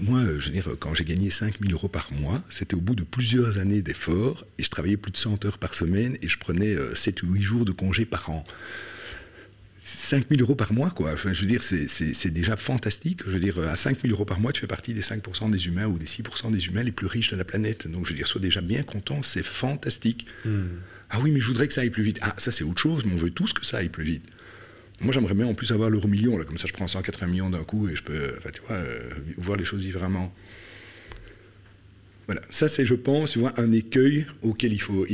moi, 0.00 0.22
je 0.38 0.46
veux 0.46 0.52
dire, 0.52 0.68
quand 0.80 0.94
j'ai 0.94 1.04
gagné 1.04 1.30
5000 1.30 1.70
euros 1.72 1.88
par 1.88 2.12
mois, 2.12 2.42
c'était 2.48 2.74
au 2.74 2.80
bout 2.80 2.94
de 2.94 3.04
plusieurs 3.04 3.58
années 3.58 3.82
d'efforts 3.82 4.44
et 4.58 4.62
je 4.62 4.70
travaillais 4.70 4.96
plus 4.96 5.12
de 5.12 5.16
100 5.16 5.44
heures 5.44 5.58
par 5.58 5.74
semaine 5.74 6.16
et 6.22 6.28
je 6.28 6.38
prenais 6.38 6.74
7 6.94 7.22
euh, 7.22 7.26
ou 7.26 7.34
8 7.34 7.42
jours 7.42 7.64
de 7.64 7.72
congé 7.72 8.04
par 8.06 8.30
an. 8.30 8.42
5 9.86 10.28
000 10.30 10.40
euros 10.40 10.54
par 10.54 10.72
mois, 10.72 10.88
quoi. 10.90 11.12
Enfin, 11.12 11.34
je 11.34 11.42
veux 11.42 11.46
dire, 11.46 11.62
c'est 11.62 12.30
déjà 12.30 12.56
fantastique. 12.56 13.20
Je 13.26 13.32
veux 13.32 13.38
dire, 13.38 13.58
à 13.58 13.76
5 13.76 14.00
000 14.00 14.12
euros 14.14 14.24
par 14.24 14.40
mois, 14.40 14.50
tu 14.50 14.62
fais 14.62 14.66
partie 14.66 14.94
des 14.94 15.02
5% 15.02 15.50
des 15.50 15.66
humains 15.66 15.86
ou 15.86 15.98
des 15.98 16.06
6% 16.06 16.50
des 16.50 16.66
humains 16.66 16.82
les 16.82 16.92
plus 16.92 17.06
riches 17.06 17.32
de 17.32 17.36
la 17.36 17.44
planète. 17.44 17.86
Donc, 17.86 18.06
je 18.06 18.10
veux 18.10 18.16
dire, 18.16 18.26
sois 18.26 18.40
déjà 18.40 18.62
bien 18.62 18.82
content, 18.82 19.22
c'est 19.22 19.42
fantastique. 19.42 20.26
Hmm. 20.46 20.78
Ah 21.10 21.20
oui, 21.20 21.30
mais 21.32 21.40
je 21.40 21.46
voudrais 21.46 21.68
que 21.68 21.74
ça 21.74 21.82
aille 21.82 21.90
plus 21.90 22.02
vite. 22.02 22.18
Ah, 22.22 22.34
ça, 22.38 22.50
c'est 22.50 22.64
autre 22.64 22.80
chose, 22.80 23.04
mais 23.04 23.12
on 23.12 23.18
veut 23.18 23.30
tous 23.30 23.52
que 23.52 23.64
ça 23.66 23.76
aille 23.76 23.90
plus 23.90 24.04
vite. 24.04 24.24
Moi, 25.00 25.12
j'aimerais 25.12 25.34
bien 25.34 25.46
en 25.46 25.54
plus 25.54 25.70
avoir 25.70 25.90
l'euro 25.90 26.08
million, 26.08 26.38
là, 26.38 26.44
comme 26.44 26.56
ça 26.56 26.66
je 26.66 26.72
prends 26.72 26.86
180 26.86 27.26
millions 27.26 27.50
d'un 27.50 27.64
coup 27.64 27.88
et 27.88 27.94
je 27.94 28.02
peux, 28.02 28.32
enfin, 28.38 28.50
tu 28.54 28.62
vois, 28.66 28.76
euh, 28.76 29.10
voir 29.36 29.58
les 29.58 29.66
choses 29.66 29.82
différemment. 29.82 30.34
Voilà, 32.26 32.40
ça 32.48 32.68
c'est, 32.68 32.86
je 32.86 32.94
pense, 32.94 33.38
un 33.56 33.72
écueil 33.72 34.26
auquel. 34.42 34.72
Il 34.72 34.80
faut 34.80 35.06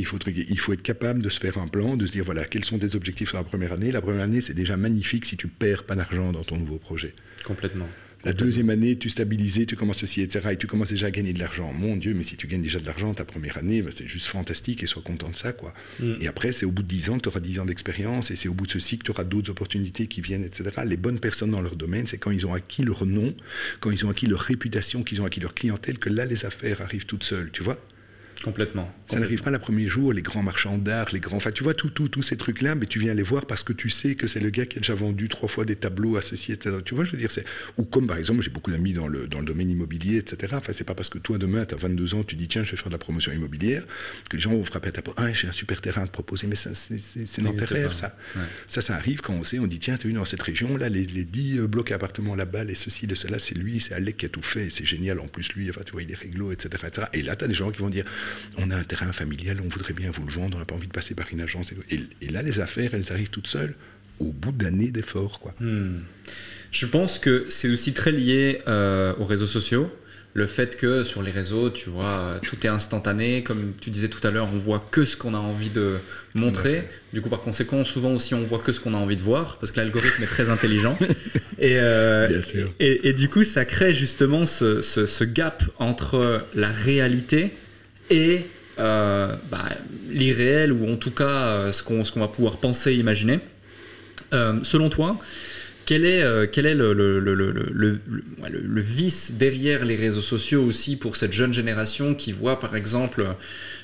être 0.73 0.81
capable 0.81 1.21
de 1.21 1.29
se 1.29 1.39
faire 1.39 1.57
un 1.57 1.67
plan, 1.67 1.97
de 1.97 2.05
se 2.05 2.11
dire, 2.11 2.23
voilà, 2.23 2.45
quels 2.45 2.63
sont 2.63 2.79
tes 2.79 2.95
objectifs 2.95 3.29
sur 3.29 3.37
la 3.37 3.43
première 3.43 3.73
année. 3.73 3.91
La 3.91 4.01
première 4.01 4.23
année, 4.23 4.41
c'est 4.41 4.53
déjà 4.53 4.77
magnifique 4.77 5.25
si 5.25 5.37
tu 5.37 5.47
perds 5.47 5.83
pas 5.83 5.95
d'argent 5.95 6.31
dans 6.31 6.43
ton 6.43 6.57
nouveau 6.57 6.77
projet. 6.77 7.13
Complètement. 7.43 7.87
La 8.23 8.33
deuxième 8.33 8.69
année, 8.69 8.97
tu 8.97 9.09
stabilises, 9.09 9.65
tu 9.67 9.75
commences 9.75 9.97
ceci, 9.97 10.21
etc. 10.21 10.49
Et 10.51 10.57
tu 10.57 10.67
commences 10.67 10.89
déjà 10.89 11.07
à 11.07 11.11
gagner 11.11 11.33
de 11.33 11.39
l'argent. 11.39 11.73
Mon 11.73 11.97
Dieu, 11.97 12.13
mais 12.13 12.23
si 12.23 12.37
tu 12.37 12.47
gagnes 12.47 12.61
déjà 12.61 12.79
de 12.79 12.85
l'argent 12.85 13.13
ta 13.13 13.25
première 13.25 13.57
année, 13.57 13.81
bah, 13.81 13.89
c'est 13.93 14.07
juste 14.07 14.27
fantastique 14.27 14.83
et 14.83 14.85
sois 14.85 15.01
content 15.01 15.29
de 15.29 15.35
ça. 15.35 15.53
quoi. 15.53 15.73
Mm. 15.99 16.13
Et 16.21 16.27
après, 16.27 16.51
c'est 16.51 16.65
au 16.65 16.71
bout 16.71 16.83
de 16.83 16.87
10 16.87 17.09
ans 17.09 17.17
que 17.17 17.23
tu 17.23 17.29
auras 17.29 17.39
10 17.39 17.59
ans 17.59 17.65
d'expérience 17.65 18.31
et 18.31 18.35
c'est 18.35 18.49
au 18.49 18.53
bout 18.53 18.67
de 18.67 18.71
ceci 18.71 18.97
que 18.97 19.03
tu 19.03 19.11
auras 19.11 19.23
d'autres 19.23 19.49
opportunités 19.49 20.07
qui 20.07 20.21
viennent, 20.21 20.43
etc. 20.43 20.69
Les 20.85 20.97
bonnes 20.97 21.19
personnes 21.19 21.51
dans 21.51 21.61
leur 21.61 21.75
domaine, 21.75 22.05
c'est 22.05 22.17
quand 22.17 22.31
ils 22.31 22.45
ont 22.45 22.53
acquis 22.53 22.83
leur 22.83 23.05
nom, 23.05 23.33
quand 23.79 23.91
ils 23.91 24.05
ont 24.05 24.09
acquis 24.09 24.27
leur 24.27 24.39
réputation, 24.39 25.03
qu'ils 25.03 25.21
ont 25.21 25.25
acquis 25.25 25.39
leur 25.39 25.53
clientèle, 25.53 25.97
que 25.97 26.09
là, 26.09 26.25
les 26.25 26.45
affaires 26.45 26.81
arrivent 26.81 27.05
toutes 27.05 27.23
seules, 27.23 27.49
tu 27.51 27.63
vois 27.63 27.79
Complètement. 28.43 28.91
ça 29.09 29.19
n'arrive 29.19 29.43
pas 29.43 29.51
le 29.51 29.59
premier 29.59 29.87
jour, 29.87 30.13
les 30.13 30.21
grands 30.21 30.43
marchands 30.43 30.77
d'art, 30.77 31.07
les 31.13 31.19
grands. 31.19 31.37
Enfin, 31.37 31.51
tu 31.51 31.63
vois, 31.63 31.73
tous 31.73 31.89
tout, 31.89 32.07
tous 32.07 32.23
ces 32.23 32.37
trucs-là, 32.37 32.75
mais 32.75 32.85
tu 32.85 32.99
viens 32.99 33.13
les 33.13 33.23
voir 33.23 33.45
parce 33.45 33.63
que 33.63 33.73
tu 33.73 33.89
sais 33.89 34.15
que 34.15 34.27
c'est 34.27 34.39
le 34.39 34.49
gars 34.49 34.65
qui 34.65 34.77
a 34.77 34.81
déjà 34.81 34.95
vendu 34.95 35.29
trois 35.29 35.47
fois 35.47 35.65
des 35.65 35.75
tableaux 35.75 36.17
associés, 36.17 36.55
etc. 36.55 36.77
Tu 36.83 36.95
vois, 36.95 37.03
je 37.03 37.11
veux 37.11 37.17
dire, 37.17 37.31
c'est. 37.31 37.45
Ou 37.77 37.83
comme 37.83 38.07
par 38.07 38.17
exemple, 38.17 38.41
j'ai 38.41 38.49
beaucoup 38.49 38.71
d'amis 38.71 38.93
dans 38.93 39.07
le, 39.07 39.27
dans 39.27 39.39
le 39.39 39.45
domaine 39.45 39.69
immobilier, 39.69 40.17
etc. 40.17 40.53
Enfin, 40.57 40.73
c'est 40.73 40.83
pas 40.83 40.95
parce 40.95 41.09
que 41.09 41.19
toi, 41.19 41.37
demain, 41.37 41.65
tu 41.65 41.75
as 41.75 41.77
22 41.77 42.15
ans, 42.15 42.23
tu 42.23 42.35
dis, 42.35 42.47
tiens, 42.47 42.63
je 42.63 42.71
vais 42.71 42.77
faire 42.77 42.87
de 42.87 42.93
la 42.93 42.99
promotion 42.99 43.31
immobilière, 43.31 43.83
que 44.29 44.37
les 44.37 44.41
gens 44.41 44.51
vont 44.51 44.65
frapper 44.65 44.89
à 44.89 44.91
ta 44.91 45.01
porte. 45.01 45.19
Ah, 45.21 45.31
j'ai 45.33 45.47
un 45.47 45.51
super 45.51 45.79
terrain 45.81 46.03
à 46.03 46.07
te 46.07 46.11
proposer, 46.11 46.47
mais 46.47 46.55
ça, 46.55 46.71
c'est 46.73 47.41
dans 47.41 47.53
tes 47.53 47.65
rêves, 47.65 47.91
ça. 47.91 48.15
Ouais. 48.35 48.41
Ça, 48.67 48.81
ça 48.81 48.95
arrive 48.95 49.21
quand 49.21 49.33
on 49.33 49.43
sait, 49.43 49.59
on 49.59 49.67
dit, 49.67 49.79
tiens, 49.79 49.97
tu 49.97 50.07
as 50.07 50.09
vu 50.09 50.15
dans 50.15 50.25
cette 50.25 50.41
région, 50.41 50.77
là, 50.77 50.89
les, 50.89 51.05
les 51.05 51.25
10 51.25 51.59
euh, 51.59 51.67
blocs 51.67 51.91
à 51.91 51.95
appartements 51.95 52.35
là-bas, 52.35 52.63
les 52.63 52.75
ceci, 52.75 53.05
les 53.05 53.15
cela, 53.15 53.37
c'est 53.37 53.55
lui, 53.55 53.79
c'est 53.79 53.93
Alec 53.93 54.17
qui 54.17 54.25
a 54.25 54.29
tout 54.29 54.41
fait, 54.41 54.67
et 54.67 54.69
c'est 54.69 54.85
génial, 54.85 55.19
en 55.19 55.27
plus, 55.27 55.53
lui, 55.53 55.69
enfin, 55.69 55.81
tu 55.85 55.91
vois, 55.91 56.01
il 56.01 56.11
est 56.11 56.15
réglo, 56.15 56.51
etc. 56.51 56.83
etc. 56.87 57.07
Et 57.13 57.21
là, 57.21 57.35
tu 57.35 57.45
as 57.45 57.47
des 57.47 57.53
gens 57.53 57.69
qui 57.69 57.79
vont 57.79 57.89
dire, 57.89 58.05
on 58.57 58.71
a 58.71 58.75
un 58.77 58.83
terrain 58.83 59.11
familial, 59.11 59.57
on 59.63 59.69
voudrait 59.69 59.93
bien 59.93 60.11
vous 60.11 60.23
le 60.25 60.31
vendre, 60.31 60.57
on 60.57 60.59
n'a 60.59 60.65
pas 60.65 60.75
envie 60.75 60.87
de 60.87 60.93
passer 60.93 61.15
par 61.15 61.27
une 61.31 61.41
agence. 61.41 61.73
Et, 61.89 61.99
et 62.21 62.29
là, 62.29 62.41
les 62.41 62.59
affaires, 62.59 62.91
elles 62.93 63.11
arrivent 63.11 63.29
toutes 63.29 63.47
seules, 63.47 63.73
au 64.19 64.31
bout 64.31 64.51
d'années 64.51 64.91
d'efforts, 64.91 65.39
quoi. 65.39 65.53
Hmm. 65.59 65.99
Je 66.71 66.85
pense 66.85 67.19
que 67.19 67.45
c'est 67.49 67.69
aussi 67.69 67.93
très 67.93 68.11
lié 68.13 68.61
euh, 68.67 69.13
aux 69.19 69.25
réseaux 69.25 69.45
sociaux. 69.47 69.91
Le 70.33 70.45
fait 70.45 70.77
que 70.77 71.03
sur 71.03 71.21
les 71.21 71.31
réseaux, 71.31 71.69
tu 71.69 71.89
vois, 71.89 72.39
tout 72.47 72.55
est 72.65 72.69
instantané. 72.69 73.43
Comme 73.43 73.73
tu 73.81 73.89
disais 73.89 74.07
tout 74.07 74.25
à 74.25 74.31
l'heure, 74.31 74.47
on 74.53 74.57
voit 74.57 74.79
que 74.89 75.03
ce 75.03 75.17
qu'on 75.17 75.33
a 75.33 75.37
envie 75.37 75.69
de 75.69 75.97
montrer. 76.35 76.87
Du 77.11 77.19
coup, 77.19 77.27
par 77.27 77.41
conséquent, 77.41 77.83
souvent 77.83 78.13
aussi, 78.13 78.33
on 78.33 78.43
voit 78.45 78.59
que 78.59 78.71
ce 78.71 78.79
qu'on 78.79 78.93
a 78.93 78.97
envie 78.97 79.17
de 79.17 79.21
voir 79.21 79.57
parce 79.57 79.73
que 79.73 79.81
l'algorithme 79.81 80.23
est 80.23 80.27
très 80.27 80.49
intelligent. 80.49 80.97
Et, 81.59 81.75
euh, 81.81 82.29
Bien 82.29 82.41
sûr. 82.41 82.71
Et, 82.79 83.09
et 83.09 83.13
du 83.13 83.27
coup, 83.27 83.43
ça 83.43 83.65
crée 83.65 83.93
justement 83.93 84.45
ce, 84.45 84.81
ce- 84.81 85.05
ce 85.05 85.25
gap 85.25 85.63
entre 85.79 86.45
la 86.55 86.69
réalité 86.69 87.51
et 88.11 88.45
euh, 88.79 89.35
bah, 89.49 89.69
l'irréel, 90.09 90.71
ou 90.71 90.91
en 90.91 90.97
tout 90.97 91.11
cas 91.11 91.47
euh, 91.47 91.71
ce 91.71 91.81
qu'on 91.83 92.03
va 92.19 92.27
pouvoir 92.27 92.57
penser, 92.57 92.93
imaginer. 92.93 93.39
Euh, 94.33 94.59
selon 94.61 94.89
toi, 94.89 95.17
quel 95.85 96.05
est, 96.05 96.23
quel 96.51 96.65
est 96.67 96.75
le 96.75 97.99
vice 98.77 99.33
derrière 99.33 99.83
les 99.83 99.95
réseaux 99.95 100.21
sociaux 100.21 100.63
aussi 100.63 100.95
pour 100.95 101.15
cette 101.17 101.33
jeune 101.33 101.51
génération 101.51 102.15
qui 102.15 102.31
voit 102.31 102.59
par 102.59 102.75
exemple 102.77 103.25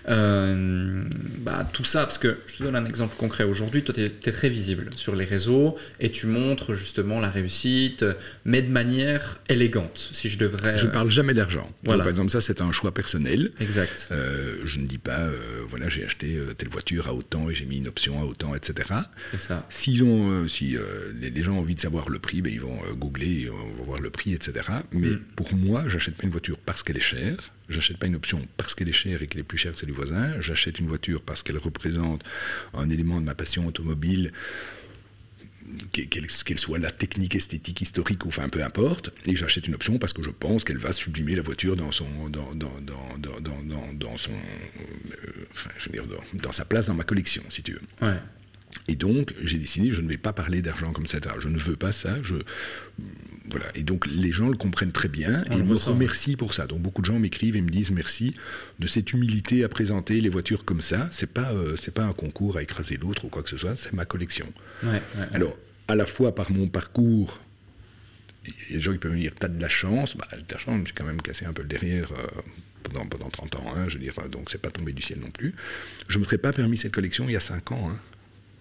euh, 0.09 1.03
bah, 1.39 1.67
tout 1.73 1.83
ça 1.83 2.01
Parce 2.03 2.17
que 2.17 2.37
je 2.47 2.57
te 2.57 2.63
donne 2.63 2.75
un 2.75 2.85
exemple 2.85 3.15
concret. 3.17 3.43
Aujourd'hui, 3.43 3.83
toi, 3.83 3.93
tu 3.93 4.03
es, 4.03 4.31
très 4.31 4.49
visible 4.49 4.91
sur 4.95 5.15
les 5.15 5.25
réseaux 5.25 5.75
et 5.99 6.11
tu 6.11 6.27
montres 6.27 6.73
justement 6.73 7.19
la 7.19 7.29
réussite, 7.29 8.05
mais 8.45 8.61
de 8.61 8.69
manière 8.69 9.39
élégante, 9.49 10.09
si 10.13 10.29
je 10.29 10.37
devrais... 10.37 10.77
Je 10.77 10.85
ne 10.85 10.91
parle 10.91 11.09
jamais 11.09 11.33
d'argent. 11.33 11.69
Voilà. 11.83 12.03
Par 12.03 12.09
exemple, 12.11 12.29
ça, 12.29 12.41
c'est 12.41 12.61
un 12.61 12.71
choix 12.71 12.93
personnel. 12.93 13.51
Exact. 13.59 14.09
Euh, 14.11 14.57
je 14.65 14.79
ne 14.79 14.85
dis 14.85 14.99
pas, 14.99 15.21
euh, 15.21 15.61
voilà, 15.69 15.89
j'ai 15.89 16.05
acheté 16.05 16.37
telle 16.57 16.69
voiture 16.69 17.07
à 17.07 17.13
autant 17.13 17.49
et 17.49 17.55
j'ai 17.55 17.65
mis 17.65 17.77
une 17.77 17.87
option 17.87 18.21
à 18.21 18.25
autant, 18.25 18.53
etc. 18.53 18.89
C'est 19.31 19.39
ça. 19.39 19.65
S'ils 19.69 20.03
ont, 20.03 20.47
si 20.47 20.77
les, 21.19 21.31
les 21.31 21.43
gens 21.43 21.53
ont 21.53 21.59
envie 21.61 21.75
de 21.75 21.79
savoir 21.79 22.09
le 22.09 22.19
prix, 22.19 22.41
ben, 22.41 22.53
ils 22.53 22.61
vont 22.61 22.77
googler, 22.95 23.27
ils 23.27 23.49
vont 23.49 23.83
voir 23.85 23.99
le 23.99 24.09
prix, 24.09 24.33
etc. 24.33 24.65
Mais 24.91 25.07
Mm. 25.07 25.19
pour 25.35 25.53
moi, 25.55 25.83
j'achète 25.87 26.15
pas 26.15 26.23
une 26.23 26.31
voiture 26.31 26.57
parce 26.57 26.83
qu'elle 26.83 26.97
est 26.97 27.01
chère. 27.01 27.37
J'achète 27.69 27.97
pas 27.97 28.07
une 28.07 28.15
option 28.15 28.47
parce 28.55 28.75
qu'elle 28.75 28.89
est 28.89 28.93
chère 28.93 29.21
et 29.21 29.27
qu'elle 29.27 29.41
est 29.41 29.43
plus 29.43 29.57
chère 29.57 29.73
que 29.73 29.79
celle 29.79 29.89
du 29.89 29.95
voisin. 29.95 30.39
J'achète 30.39 30.79
une 30.79 30.87
voiture 30.87 31.21
parce 31.21 31.43
qu'elle 31.43 31.57
représente 31.57 32.23
un 32.73 32.89
élément 32.89 33.19
de 33.19 33.25
ma 33.25 33.35
passion 33.35 33.67
automobile 33.67 34.31
qu'elle 35.91 36.59
soit 36.59 36.79
la 36.79 36.91
technique, 36.91 37.35
esthétique, 37.35 37.81
historique, 37.81 38.23
ou 38.25 38.29
enfin 38.29 38.47
peu 38.47 38.63
importe, 38.63 39.11
et 39.25 39.35
j'achète 39.35 39.67
une 39.67 39.75
option 39.75 39.97
parce 39.97 40.13
que 40.13 40.23
je 40.23 40.29
pense 40.29 40.63
qu'elle 40.63 40.77
va 40.77 40.93
sublimer 40.93 41.35
la 41.35 41.41
voiture 41.41 41.75
dans 41.75 41.91
son, 41.91 42.29
dans, 42.29 42.55
dans, 42.55 42.71
dans, 42.79 43.93
dans, 43.93 44.17
son, 44.17 44.31
euh, 44.31 45.31
enfin, 45.51 45.69
je 45.77 45.85
veux 45.85 45.91
dire, 45.91 46.05
dans, 46.05 46.23
dans 46.41 46.51
sa 46.51 46.63
place 46.63 46.87
dans 46.87 46.93
ma 46.93 47.03
collection, 47.03 47.43
si 47.49 47.63
tu 47.63 47.73
veux. 47.73 47.81
Ouais. 48.01 48.17
Et 48.87 48.95
donc, 48.95 49.33
j'ai 49.43 49.57
décidé, 49.57 49.91
je 49.91 50.01
ne 50.01 50.07
vais 50.07 50.17
pas 50.17 50.33
parler 50.33 50.61
d'argent 50.61 50.91
comme 50.91 51.07
ça. 51.07 51.17
Je 51.39 51.47
ne 51.47 51.57
veux 51.57 51.75
pas 51.75 51.91
ça. 51.91 52.21
Je, 52.21 52.35
voilà. 53.49 53.65
Et 53.75 53.83
donc, 53.83 54.05
les 54.07 54.31
gens 54.31 54.49
le 54.49 54.57
comprennent 54.57 54.91
très 54.91 55.07
bien 55.07 55.43
On 55.51 55.57
et 55.59 55.63
me 55.63 55.73
ressent. 55.73 55.91
remercient 55.91 56.35
pour 56.35 56.53
ça. 56.53 56.67
Donc, 56.67 56.81
beaucoup 56.81 57.01
de 57.01 57.05
gens 57.07 57.17
m'écrivent 57.19 57.55
et 57.55 57.61
me 57.61 57.69
disent 57.69 57.91
merci 57.91 58.33
de 58.79 58.87
cette 58.87 59.13
humilité 59.13 59.63
à 59.63 59.69
présenter 59.69 60.19
les 60.21 60.29
voitures 60.29 60.65
comme 60.65 60.81
ça. 60.81 61.07
C'est 61.11 61.31
pas, 61.33 61.51
euh, 61.53 61.75
c'est 61.77 61.93
pas 61.93 62.03
un 62.03 62.13
concours 62.13 62.57
à 62.57 62.63
écraser 62.63 62.97
l'autre 62.97 63.25
ou 63.25 63.29
quoi 63.29 63.43
que 63.43 63.49
ce 63.49 63.57
soit. 63.57 63.75
C'est 63.75 63.93
ma 63.93 64.05
collection. 64.05 64.51
Ouais, 64.83 64.89
ouais. 65.17 65.27
Alors, 65.33 65.57
à 65.87 65.95
la 65.95 66.05
fois 66.05 66.35
par 66.35 66.51
mon 66.51 66.67
parcours, 66.67 67.39
il 68.45 68.53
y 68.69 68.73
a 68.73 68.77
des 68.77 68.81
gens 68.81 68.91
qui 68.93 68.97
peuvent 68.99 69.11
me 69.13 69.19
dire 69.19 69.33
T'as 69.39 69.47
de 69.47 69.61
la 69.61 69.69
chance. 69.69 70.15
Bah, 70.17 70.27
j'ai 70.31 70.37
de 70.37 70.43
la 70.51 70.57
chance, 70.57 70.85
suis 70.85 70.93
quand 70.93 71.05
même 71.05 71.21
cassé 71.21 71.45
un 71.45 71.53
peu 71.53 71.61
le 71.63 71.67
derrière 71.67 72.11
euh, 72.11 72.27
pendant, 72.83 73.05
pendant 73.05 73.29
30 73.29 73.55
ans. 73.57 73.73
hein, 73.75 73.85
je 73.87 73.95
veux 73.97 74.03
dire, 74.03 74.13
donc 74.31 74.49
c'est 74.51 74.61
pas 74.61 74.69
tombé 74.69 74.91
du 74.93 75.01
ciel 75.01 75.19
non 75.19 75.31
plus. 75.31 75.53
Je 76.07 76.17
ne 76.17 76.21
me 76.21 76.25
serais 76.25 76.37
pas 76.37 76.53
permis 76.53 76.77
cette 76.77 76.93
collection 76.93 77.25
il 77.27 77.33
y 77.33 77.37
a 77.37 77.41
5 77.41 77.71
ans. 77.71 77.91
hein. 77.91 77.99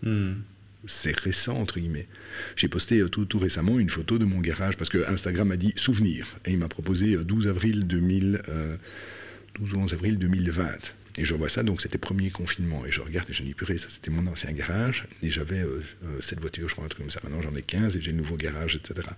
Hmm. 0.02 0.34
C'est 0.86 1.18
récent, 1.18 1.56
entre 1.56 1.78
guillemets. 1.78 2.06
J'ai 2.56 2.68
posté 2.68 3.00
euh, 3.00 3.08
tout, 3.08 3.24
tout 3.24 3.38
récemment 3.38 3.78
une 3.78 3.90
photo 3.90 4.18
de 4.18 4.24
mon 4.24 4.40
garage 4.40 4.76
parce 4.76 4.90
que 4.90 5.08
Instagram 5.10 5.50
a 5.50 5.56
dit 5.56 5.72
souvenir. 5.76 6.38
Et 6.44 6.52
il 6.52 6.58
m'a 6.58 6.68
proposé 6.68 7.14
euh, 7.14 7.24
12 7.24 7.48
avril 7.48 7.86
2000, 7.86 8.42
euh, 8.48 8.76
12 9.58 9.72
ou 9.72 9.78
11 9.78 9.94
avril 9.94 10.18
2020. 10.18 10.94
Et 11.18 11.24
je 11.24 11.34
vois 11.34 11.48
ça, 11.48 11.62
donc 11.62 11.80
c'était 11.80 11.98
premier 11.98 12.30
confinement. 12.30 12.84
Et 12.84 12.92
je 12.92 13.00
regarde 13.00 13.28
et 13.30 13.32
je 13.32 13.42
me 13.42 13.48
dis, 13.48 13.54
purée, 13.54 13.78
ça 13.78 13.88
c'était 13.88 14.10
mon 14.10 14.26
ancien 14.26 14.52
garage. 14.52 15.06
Et 15.22 15.30
j'avais 15.30 15.60
euh, 15.60 15.80
euh, 16.04 16.18
cette 16.20 16.40
voiture, 16.40 16.68
je 16.68 16.74
crois, 16.74 16.84
un 16.84 16.88
truc 16.88 17.02
comme 17.02 17.10
ça. 17.10 17.20
Maintenant 17.24 17.40
j'en 17.42 17.56
ai 17.56 17.62
15 17.62 17.96
et 17.96 18.00
j'ai 18.00 18.10
le 18.10 18.18
nouveau 18.18 18.36
garage, 18.36 18.76
etc. 18.76 19.08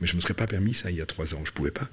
Mais 0.00 0.06
je 0.06 0.14
ne 0.14 0.16
me 0.16 0.20
serais 0.22 0.34
pas 0.34 0.46
permis 0.46 0.74
ça 0.74 0.90
il 0.90 0.96
y 0.96 1.02
a 1.02 1.06
3 1.06 1.34
ans. 1.34 1.42
Je 1.44 1.50
ne 1.50 1.54
pouvais 1.54 1.70
pas. 1.70 1.88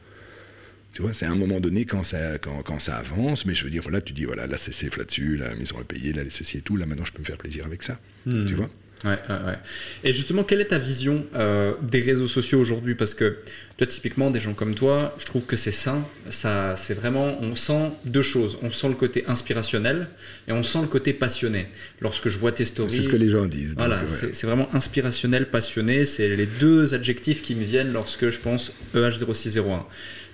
Tu 0.93 1.01
vois, 1.01 1.13
c'est 1.13 1.25
à 1.25 1.31
un 1.31 1.35
moment 1.35 1.59
donné 1.59 1.85
quand 1.85 2.03
ça, 2.03 2.37
quand, 2.37 2.61
quand 2.61 2.79
ça 2.79 2.97
avance, 2.97 3.45
mais 3.45 3.55
je 3.55 3.63
veux 3.63 3.71
dire, 3.71 3.81
voilà, 3.81 3.99
tu 3.99 4.13
dis, 4.13 4.25
voilà, 4.25 4.45
là 4.45 4.57
c'est 4.59 4.71
safe 4.71 4.95
là-dessus, 4.95 5.37
la 5.37 5.55
maison 5.55 5.81
est 5.81 5.85
payée, 5.85 6.13
là 6.13 6.23
les 6.23 6.29
ceci 6.29 6.59
et 6.59 6.61
tout, 6.61 6.77
là 6.77 6.85
maintenant 6.85 7.05
je 7.05 7.11
peux 7.11 7.19
me 7.19 7.25
faire 7.25 7.37
plaisir 7.37 7.65
avec 7.65 7.81
ça. 7.81 7.99
Hmm. 8.27 8.45
Tu 8.45 8.53
vois? 8.53 8.69
Ouais, 9.03 9.19
ouais, 9.29 9.35
ouais. 9.45 9.57
Et 10.03 10.13
justement, 10.13 10.43
quelle 10.43 10.61
est 10.61 10.65
ta 10.69 10.77
vision 10.77 11.25
euh, 11.35 11.73
des 11.81 11.99
réseaux 11.99 12.27
sociaux 12.27 12.59
aujourd'hui? 12.59 12.95
Parce 12.95 13.13
que 13.13 13.37
toi, 13.77 13.85
typiquement, 13.85 14.31
des 14.31 14.39
gens 14.39 14.53
comme 14.53 14.75
toi, 14.75 15.13
je 15.17 15.25
trouve 15.25 15.45
que 15.45 15.55
c'est 15.55 15.71
sain. 15.71 16.05
Ça, 16.29 16.75
c'est 16.75 16.93
vraiment, 16.93 17.37
on 17.41 17.55
sent 17.55 17.91
deux 18.05 18.21
choses. 18.21 18.57
On 18.61 18.71
sent 18.71 18.87
le 18.89 18.95
côté 18.95 19.25
inspirationnel 19.27 20.07
et 20.47 20.53
on 20.53 20.63
sent 20.63 20.79
le 20.81 20.87
côté 20.87 21.11
passionné. 21.13 21.67
Lorsque 21.99 22.29
je 22.29 22.37
vois 22.37 22.51
tes 22.53 22.65
stories, 22.65 22.91
C'est 22.91 23.01
ce 23.01 23.09
que 23.09 23.17
les 23.17 23.29
gens 23.29 23.45
disent. 23.45 23.75
voilà, 23.77 23.97
ouais. 24.01 24.07
c'est 24.07 24.47
vraiment 24.47 24.69
inspirationnel, 24.73 25.49
passionné. 25.49 26.05
C'est 26.05 26.35
les 26.35 26.47
deux 26.47 26.93
adjectifs 26.93 27.41
qui 27.41 27.55
me 27.55 27.63
viennent 27.63 27.91
lorsque 27.91 28.29
je 28.29 28.39
pense 28.39 28.71
E 28.95 29.09
EH0601. 29.09 29.81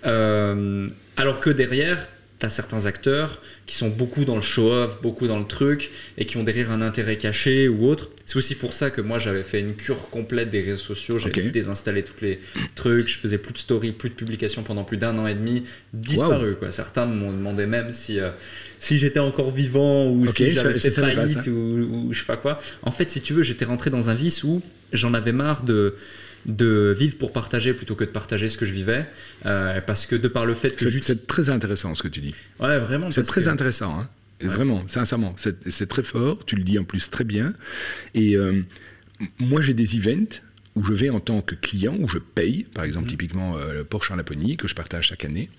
Euh, 0.06 0.88
alors 1.18 1.40
que 1.40 1.50
derrière, 1.50 2.08
tu 2.40 2.46
as 2.46 2.50
certains 2.50 2.86
acteurs 2.86 3.42
qui 3.66 3.76
sont 3.76 3.90
beaucoup 3.90 4.24
dans 4.24 4.36
le 4.36 4.42
show-off, 4.42 5.02
beaucoup 5.02 5.28
dans 5.28 5.38
le 5.38 5.46
truc, 5.46 5.92
et 6.18 6.26
qui 6.26 6.38
ont 6.38 6.44
derrière 6.44 6.72
un 6.72 6.82
intérêt 6.82 7.18
caché 7.18 7.68
ou 7.68 7.88
autre. 7.88 8.10
C'est 8.26 8.38
aussi 8.38 8.56
pour 8.56 8.74
ça 8.74 8.92
que 8.92 9.02
moi 9.02 9.20
j'avais 9.20 9.44
fait 9.44 9.60
une 9.60 9.76
cure 9.76 10.10
complète 10.10 10.50
des 10.50 10.62
réseaux 10.62 10.78
sociaux. 10.78 11.20
J'ai 11.20 11.30
désinstallé 11.50 12.04
tous 12.04 12.22
les 12.22 12.40
trucs, 12.76 13.08
je 13.08 13.18
faisais 13.18 13.38
plus 13.38 13.54
de 13.54 13.58
stories, 13.58 13.92
plus 13.92 14.10
de 14.10 14.16
publications 14.16 14.64
pendant 14.64 14.84
plus 14.84 14.98
d'un 14.98 15.18
an 15.18 15.28
et 15.28 15.36
demi, 15.36 15.64
disparu. 15.94 16.56
Quoi. 16.56 16.72
Certains 16.72 17.06
m'ont 17.06 17.32
demandé 17.32 17.66
même 17.66 17.92
si, 17.92 18.20
euh, 18.20 18.30
si 18.80 18.98
j'étais 18.98 19.20
encore 19.20 19.52
vivant 19.52 20.10
ou 20.10 20.26
si 20.28 20.54
j'avais 20.54 20.80
fait 20.80 20.92
faillite 20.92 21.44
ça. 21.44 21.50
ou, 21.50 22.08
ou 22.08 22.14
je 22.14 22.20
sais 22.20 22.26
pas 22.26 22.38
quoi. 22.38 22.60
En 22.84 22.92
fait, 22.92 23.10
si 23.10 23.20
tu 23.20 23.34
veux, 23.34 23.44
j'étais 23.44 23.66
rentré 23.66 23.90
dans 23.90 24.10
un 24.10 24.16
vice 24.16 24.44
où 24.44 24.62
j'en 24.94 25.14
avais 25.14 25.34
marre 25.34 25.64
de 25.64 25.96
de 26.46 26.96
vivre 26.98 27.18
pour 27.18 27.32
partager 27.34 27.74
plutôt 27.74 27.96
que 27.96 28.04
de 28.04 28.10
partager 28.10 28.48
ce 28.48 28.58
que 28.58 28.66
je 28.66 28.74
vivais 28.74 29.06
euh, 29.46 29.82
parce 29.82 30.06
que 30.06 30.16
de 30.16 30.28
par 30.28 30.46
le 30.46 30.54
fait 30.54 30.76
que 30.76 30.90
C'est 31.02 31.28
très 31.28 31.50
intéressant 31.50 31.94
ce 31.96 32.04
que 32.04 32.08
tu 32.08 32.20
dis. 32.22 32.34
ouais 32.60 32.80
vraiment 32.80 33.12
C'est 33.12 33.24
très 33.24 33.42
que- 33.44 33.50
intéressant, 33.50 34.00
hein. 34.00 34.10
vraiment, 34.42 34.88
sincèrement. 34.88 35.36
C'est 35.38 35.88
très 35.88 36.04
fort, 36.04 36.46
tu 36.46 36.56
le 36.56 36.64
dis 36.64 36.80
en 36.80 36.84
plus 36.86 37.10
très 37.10 37.26
bien. 37.26 37.54
Et 38.14 38.36
euh, 38.38 38.62
moi, 39.40 39.62
j'ai 39.62 39.74
des 39.74 39.98
events 39.98 40.42
où 40.76 40.84
je 40.84 40.94
vais 40.94 41.10
en 41.10 41.20
tant 41.20 41.42
que 41.42 41.56
client, 41.56 41.96
où 42.00 42.08
je 42.08 42.20
paye, 42.20 42.64
par 42.74 42.86
exemple, 42.86 43.06
Mhm. 43.06 43.12
typiquement 43.12 43.58
euh, 43.58 43.74
le 43.74 43.84
Porsche 43.84 44.12
en 44.12 44.16
Laponie, 44.16 44.56
que 44.56 44.68
je 44.68 44.76
partage 44.76 45.08
chaque 45.08 45.26
année. 45.26 45.50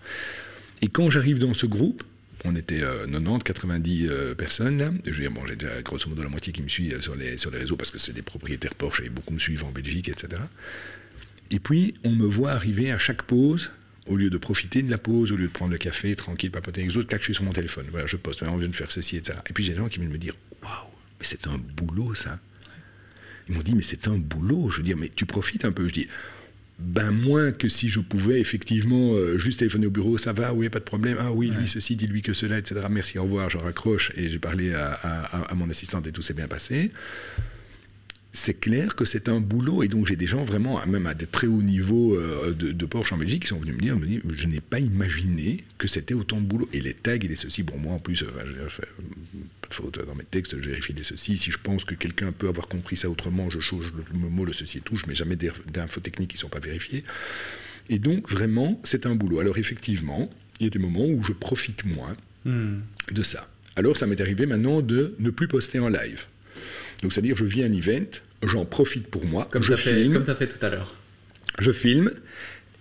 Et 0.82 0.86
quand 0.88 1.10
j'arrive 1.10 1.38
dans 1.38 1.52
ce 1.52 1.66
groupe, 1.66 2.02
On 2.44 2.56
était 2.56 2.80
90, 2.80 3.42
90 3.44 4.10
personnes 4.36 4.78
là. 4.78 4.90
Je 5.04 5.10
veux 5.10 5.20
dire, 5.20 5.30
bon, 5.30 5.46
j'ai 5.46 5.56
déjà 5.56 5.82
grosso 5.82 6.08
modo 6.08 6.22
la 6.22 6.28
moitié 6.28 6.52
qui 6.52 6.62
me 6.62 6.68
suit 6.68 6.92
sur 7.00 7.14
les, 7.14 7.36
sur 7.36 7.50
les 7.50 7.58
réseaux 7.58 7.76
parce 7.76 7.90
que 7.90 7.98
c'est 7.98 8.12
des 8.12 8.22
propriétaires 8.22 8.74
Porsche 8.74 9.02
et 9.04 9.10
beaucoup 9.10 9.34
me 9.34 9.38
suivent 9.38 9.64
en 9.64 9.70
Belgique, 9.70 10.08
etc. 10.08 10.40
Et 11.50 11.58
puis, 11.58 11.94
on 12.04 12.10
me 12.10 12.26
voit 12.26 12.52
arriver 12.52 12.92
à 12.92 12.98
chaque 12.98 13.22
pause 13.22 13.70
au 14.06 14.16
lieu 14.16 14.30
de 14.30 14.38
profiter 14.38 14.82
de 14.82 14.90
la 14.90 14.98
pause, 14.98 15.32
au 15.32 15.36
lieu 15.36 15.46
de 15.46 15.52
prendre 15.52 15.72
le 15.72 15.78
café 15.78 16.16
tranquille, 16.16 16.50
papoter 16.50 16.80
avec 16.80 16.92
les 16.92 16.98
autres, 16.98 17.08
clac, 17.08 17.20
je 17.20 17.26
suis 17.26 17.34
sur 17.34 17.44
mon 17.44 17.52
téléphone. 17.52 17.86
Voilà, 17.90 18.06
je 18.06 18.16
poste, 18.16 18.42
on 18.42 18.56
vient 18.56 18.68
de 18.68 18.74
faire 18.74 18.90
ceci, 18.90 19.16
etc. 19.16 19.38
Et 19.48 19.52
puis 19.52 19.64
j'ai 19.64 19.72
des 19.72 19.78
gens 19.78 19.88
qui 19.88 19.98
viennent 19.98 20.12
me 20.12 20.18
dire 20.18 20.34
Waouh, 20.62 20.72
mais 21.18 21.24
c'est 21.24 21.46
un 21.46 21.58
boulot 21.58 22.14
ça. 22.14 22.38
Ils 23.48 23.54
m'ont 23.54 23.62
dit 23.62 23.74
Mais 23.74 23.82
c'est 23.82 24.08
un 24.08 24.16
boulot. 24.16 24.70
Je 24.70 24.78
veux 24.78 24.82
dire, 24.82 24.96
mais 24.96 25.08
tu 25.08 25.26
profites 25.26 25.64
un 25.64 25.72
peu. 25.72 25.86
Je 25.88 25.92
dis 25.92 26.08
ben 26.80 27.10
moins 27.10 27.52
que 27.52 27.68
si 27.68 27.88
je 27.88 28.00
pouvais 28.00 28.40
effectivement 28.40 29.14
euh, 29.14 29.38
juste 29.38 29.58
téléphoner 29.58 29.86
au 29.86 29.90
bureau, 29.90 30.18
ça 30.18 30.32
va, 30.32 30.52
oui, 30.54 30.68
pas 30.68 30.78
de 30.78 30.84
problème, 30.84 31.16
ah 31.20 31.32
oui, 31.32 31.50
lui 31.50 31.68
ceci, 31.68 31.96
dis-lui 31.96 32.22
que 32.22 32.32
cela, 32.32 32.58
etc. 32.58 32.80
Merci, 32.90 33.18
au 33.18 33.24
revoir, 33.24 33.50
je 33.50 33.58
raccroche 33.58 34.12
et 34.16 34.28
j'ai 34.30 34.38
parlé 34.38 34.72
à, 34.74 34.92
à, 34.92 35.54
mon 35.54 35.68
assistante 35.68 36.06
et 36.06 36.12
tout 36.12 36.22
s'est 36.22 36.34
bien 36.34 36.48
passé 36.48 36.90
c'est 38.32 38.54
clair 38.54 38.94
que 38.94 39.04
c'est 39.04 39.28
un 39.28 39.40
boulot. 39.40 39.82
Et 39.82 39.88
donc, 39.88 40.06
j'ai 40.06 40.16
des 40.16 40.26
gens 40.26 40.42
vraiment, 40.42 40.84
même 40.86 41.06
à 41.06 41.14
des 41.14 41.26
très 41.26 41.46
hauts 41.46 41.62
niveaux 41.62 42.16
euh, 42.16 42.52
de, 42.52 42.86
Porsche 42.86 43.12
en 43.12 43.16
Belgique, 43.16 43.42
qui 43.42 43.48
sont 43.48 43.58
venus 43.58 43.74
me 43.74 43.80
dire, 43.80 43.96
je 44.36 44.46
n'ai 44.46 44.60
pas 44.60 44.78
imaginé 44.78 45.64
que 45.78 45.88
c'était 45.88 46.14
autant 46.14 46.40
de 46.40 46.46
boulot. 46.46 46.68
Et 46.72 46.80
les 46.80 46.94
tags 46.94 47.14
et 47.14 47.18
les 47.18 47.36
ceci, 47.36 47.62
bon, 47.62 47.76
moi 47.78 47.94
en 47.94 47.98
plus, 47.98 48.16
je 48.16 48.24
fais 48.68 48.86
pas 49.60 49.68
de 49.68 49.74
faute 49.74 50.06
dans 50.06 50.14
mes 50.14 50.24
textes, 50.24 50.56
je 50.60 50.68
vérifie 50.68 50.92
les 50.92 51.02
ceci. 51.02 51.38
Si 51.38 51.50
je 51.50 51.58
pense 51.62 51.84
que 51.84 51.94
quelqu'un 51.94 52.32
peut 52.32 52.48
avoir 52.48 52.68
compris 52.68 52.96
ça 52.96 53.10
autrement, 53.10 53.50
je 53.50 53.60
change 53.60 53.92
le 54.12 54.18
mot, 54.18 54.44
le 54.44 54.52
ceci 54.52 54.78
et 54.78 54.80
tout. 54.80 54.96
Je 54.96 55.06
mets 55.06 55.14
jamais 55.14 55.36
d'infos 55.36 56.00
techniques 56.00 56.30
qui 56.30 56.36
ne 56.36 56.40
sont 56.40 56.48
pas 56.48 56.60
vérifiées. 56.60 57.04
Et 57.88 57.98
donc, 57.98 58.30
vraiment, 58.30 58.80
c'est 58.84 59.06
un 59.06 59.16
boulot. 59.16 59.40
Alors, 59.40 59.58
effectivement, 59.58 60.30
il 60.60 60.64
y 60.64 60.66
a 60.68 60.70
des 60.70 60.78
moments 60.78 61.06
où 61.06 61.24
je 61.24 61.32
profite 61.32 61.84
moins 61.84 62.16
hmm. 62.44 62.78
de 63.10 63.22
ça. 63.22 63.48
Alors, 63.74 63.96
ça 63.96 64.06
m'est 64.06 64.20
arrivé 64.20 64.46
maintenant 64.46 64.82
de 64.82 65.16
ne 65.18 65.30
plus 65.30 65.48
poster 65.48 65.80
en 65.80 65.88
live. 65.88 66.26
Donc, 67.02 67.12
c'est-à-dire, 67.12 67.36
je 67.36 67.44
vis 67.44 67.64
un 67.64 67.72
event, 67.72 68.06
j'en 68.46 68.64
profite 68.64 69.06
pour 69.06 69.24
moi. 69.26 69.48
Comme 69.50 69.62
tu 69.62 69.72
as, 69.72 69.76
fait 69.76 70.48
tout 70.48 70.64
à 70.64 70.68
l'heure. 70.68 70.94
Je 71.58 71.72
filme 71.72 72.10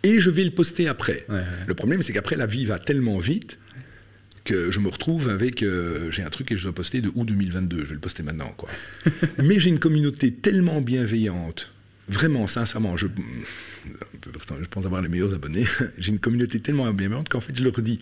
et 0.04 0.20
je 0.20 0.30
vais 0.30 0.44
le 0.44 0.52
poster 0.52 0.88
après. 0.88 1.26
Le 1.68 1.74
problème, 1.74 2.02
c'est 2.02 2.14
qu'après, 2.14 2.36
la 2.36 2.46
vie 2.46 2.66
va 2.66 2.80
tellement 2.80 3.18
vite 3.18 3.58
que 4.46 4.72
je 4.72 4.80
me 4.80 4.90
retrouve 4.90 5.30
avec. 5.30 5.64
Euh, 5.64 6.10
j'ai 6.12 6.24
un 6.24 6.30
truc 6.30 6.48
que 6.48 6.56
je 6.56 6.64
dois 6.64 6.74
poster 6.74 7.02
de 7.02 7.12
août 7.14 7.26
2022. 7.26 7.80
Je 7.80 7.84
vais 7.84 7.94
le 7.94 8.00
poster 8.00 8.24
maintenant, 8.24 8.54
quoi. 8.58 8.70
Mais 9.38 9.60
j'ai 9.60 9.70
une 9.70 9.80
communauté 9.80 10.32
tellement 10.32 10.82
bienveillante. 10.82 11.72
Vraiment, 12.08 12.48
sincèrement, 12.48 12.98
je, 12.98 13.08
je 14.62 14.68
pense 14.68 14.86
avoir 14.86 15.02
les 15.02 15.10
meilleurs 15.10 15.34
abonnés. 15.34 15.66
J'ai 15.98 16.12
une 16.12 16.20
communauté 16.20 16.60
tellement 16.60 16.92
bienveillante 16.92 17.30
qu'en 17.30 17.42
fait, 17.42 17.56
je 17.56 17.64
leur 17.64 17.80
dis, 17.82 18.00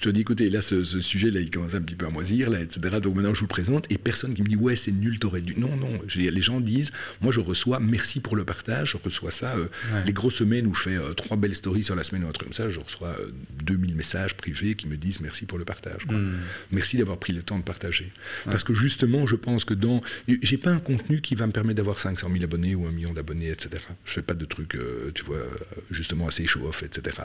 je 0.00 0.06
leur 0.06 0.12
dis, 0.12 0.20
écoutez, 0.20 0.50
là, 0.50 0.60
ce, 0.60 0.82
sujet-là, 0.82 1.40
il 1.40 1.50
commence 1.50 1.74
un 1.74 1.82
petit 1.82 1.94
peu 1.94 2.06
à 2.06 2.10
moisir, 2.10 2.50
là, 2.50 2.60
etc. 2.60 2.98
Donc 3.00 3.16
maintenant, 3.16 3.34
je 3.34 3.40
vous 3.40 3.46
le 3.46 3.48
présente. 3.48 3.90
Et 3.90 3.98
personne 3.98 4.34
qui 4.34 4.42
me 4.42 4.48
dit, 4.48 4.56
ouais, 4.56 4.76
c'est 4.76 4.92
nul, 4.92 5.18
t'aurais 5.18 5.40
dû. 5.40 5.58
Non, 5.58 5.76
non. 5.76 5.90
Je, 6.06 6.20
les 6.20 6.42
gens 6.42 6.60
disent, 6.60 6.92
moi, 7.20 7.32
je 7.32 7.40
reçois, 7.40 7.80
merci 7.80 8.20
pour 8.20 8.36
le 8.36 8.44
partage. 8.44 8.92
Je 8.92 8.96
reçois 8.96 9.30
ça. 9.30 9.56
Euh, 9.56 9.68
les 10.04 10.12
grosses 10.12 10.36
semaines 10.36 10.66
où 10.66 10.74
je 10.74 10.82
fais 10.82 10.96
euh, 10.96 11.12
trois 11.14 11.36
belles 11.36 11.54
stories 11.54 11.84
sur 11.84 11.94
la 11.94 12.02
semaine 12.02 12.24
ou 12.24 12.28
un 12.28 12.32
truc 12.32 12.48
comme 12.48 12.54
ça, 12.54 12.68
je 12.68 12.80
reçois 12.80 13.16
2000 13.64 13.92
euh, 13.92 13.94
messages 13.94 14.34
privés 14.34 14.74
qui 14.74 14.86
me 14.88 14.96
disent 14.96 15.20
merci 15.20 15.46
pour 15.46 15.58
le 15.58 15.64
partage. 15.64 16.06
Hmm. 16.06 16.34
Merci 16.72 16.96
d'avoir 16.96 17.18
pris 17.18 17.32
le 17.32 17.42
temps 17.42 17.58
de 17.58 17.62
partager. 17.62 18.10
Parce 18.44 18.64
que 18.64 18.74
justement, 18.74 19.26
je 19.26 19.36
pense 19.36 19.64
que 19.64 19.74
dans. 19.74 20.02
J'ai 20.28 20.58
pas 20.58 20.70
un 20.70 20.78
contenu 20.78 21.20
qui 21.20 21.34
va 21.34 21.46
me 21.46 21.52
permettre 21.52 21.76
d'avoir 21.76 22.00
500 22.00 22.28
000 22.30 22.44
abonnés 22.44 22.74
ou 22.74 22.86
un 22.86 22.90
million 22.90 23.12
d'abonnés, 23.12 23.50
etc. 23.50 23.82
Je 24.04 24.12
fais 24.12 24.22
pas 24.22 24.34
de 24.34 24.44
trucs, 24.44 24.76
tu 25.14 25.24
vois 25.24 25.29
justement 25.90 26.28
assez 26.28 26.46
show-off, 26.46 26.82
etc. 26.82 27.16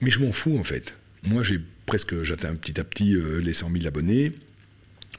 Mais 0.00 0.10
je 0.10 0.20
m'en 0.20 0.32
fous 0.32 0.58
en 0.58 0.64
fait. 0.64 0.94
Moi, 1.22 1.42
j'ai 1.42 1.60
presque, 1.86 2.22
j'atteins 2.22 2.54
petit 2.54 2.78
à 2.78 2.84
petit 2.84 3.14
euh, 3.14 3.40
les 3.40 3.52
100 3.52 3.70
000 3.72 3.86
abonnés. 3.86 4.32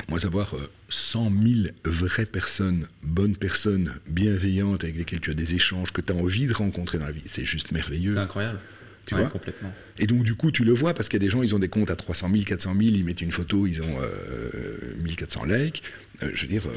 Moi, 0.10 0.24
avoir 0.26 0.56
100 0.90 1.32
000 1.44 1.70
vraies 1.84 2.26
personnes, 2.26 2.88
bonnes 3.04 3.36
personnes, 3.36 3.96
bienveillantes, 4.08 4.84
avec 4.84 4.96
lesquelles 4.96 5.20
tu 5.20 5.32
as 5.32 5.34
des 5.34 5.56
échanges, 5.56 5.92
que 5.92 6.02
tu 6.02 6.14
as 6.14 6.16
envie 6.16 6.46
de 6.46 6.54
rencontrer 6.54 7.00
dans 7.00 7.06
la 7.06 7.12
vie, 7.12 7.24
c'est 7.26 7.46
juste 7.46 7.72
merveilleux. 7.72 8.14
C'est 8.14 8.20
incroyable. 8.20 8.60
Tu 9.08 9.16
vois 9.16 9.26
complètement. 9.28 9.74
Et 10.00 10.06
donc, 10.06 10.24
du 10.24 10.36
coup, 10.36 10.52
tu 10.52 10.66
le 10.66 10.74
vois 10.74 10.94
parce 10.94 11.08
qu'il 11.08 11.22
y 11.22 11.24
a 11.24 11.26
des 11.26 11.32
gens, 11.32 11.42
ils 11.42 11.56
ont 11.56 11.60
des 11.60 11.70
comptes 11.70 11.90
à 11.90 11.96
300 11.96 12.30
000, 12.32 12.44
400 12.44 12.76
000, 12.78 12.82
ils 12.96 13.06
mettent 13.06 13.22
une 13.22 13.32
photo, 13.32 13.66
ils 13.66 13.82
ont 13.82 14.00
1400 14.98 15.44
euh, 15.46 15.58
likes. 15.58 15.82
Euh, 16.24 16.30
je 16.34 16.42
veux 16.42 16.48
dire, 16.48 16.68
euh, 16.68 16.72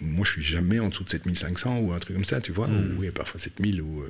moi, 0.00 0.24
je 0.24 0.32
suis 0.32 0.42
jamais 0.42 0.80
en 0.80 0.88
dessous 0.88 1.04
de 1.04 1.10
7500 1.10 1.80
ou 1.80 1.92
un 1.92 1.98
truc 1.98 2.16
comme 2.16 2.24
ça, 2.24 2.40
tu 2.40 2.52
vois. 2.52 2.68
Mm. 2.68 2.96
Oui, 2.98 3.10
parfois 3.10 3.38
7000, 3.38 3.82
ou, 3.82 4.04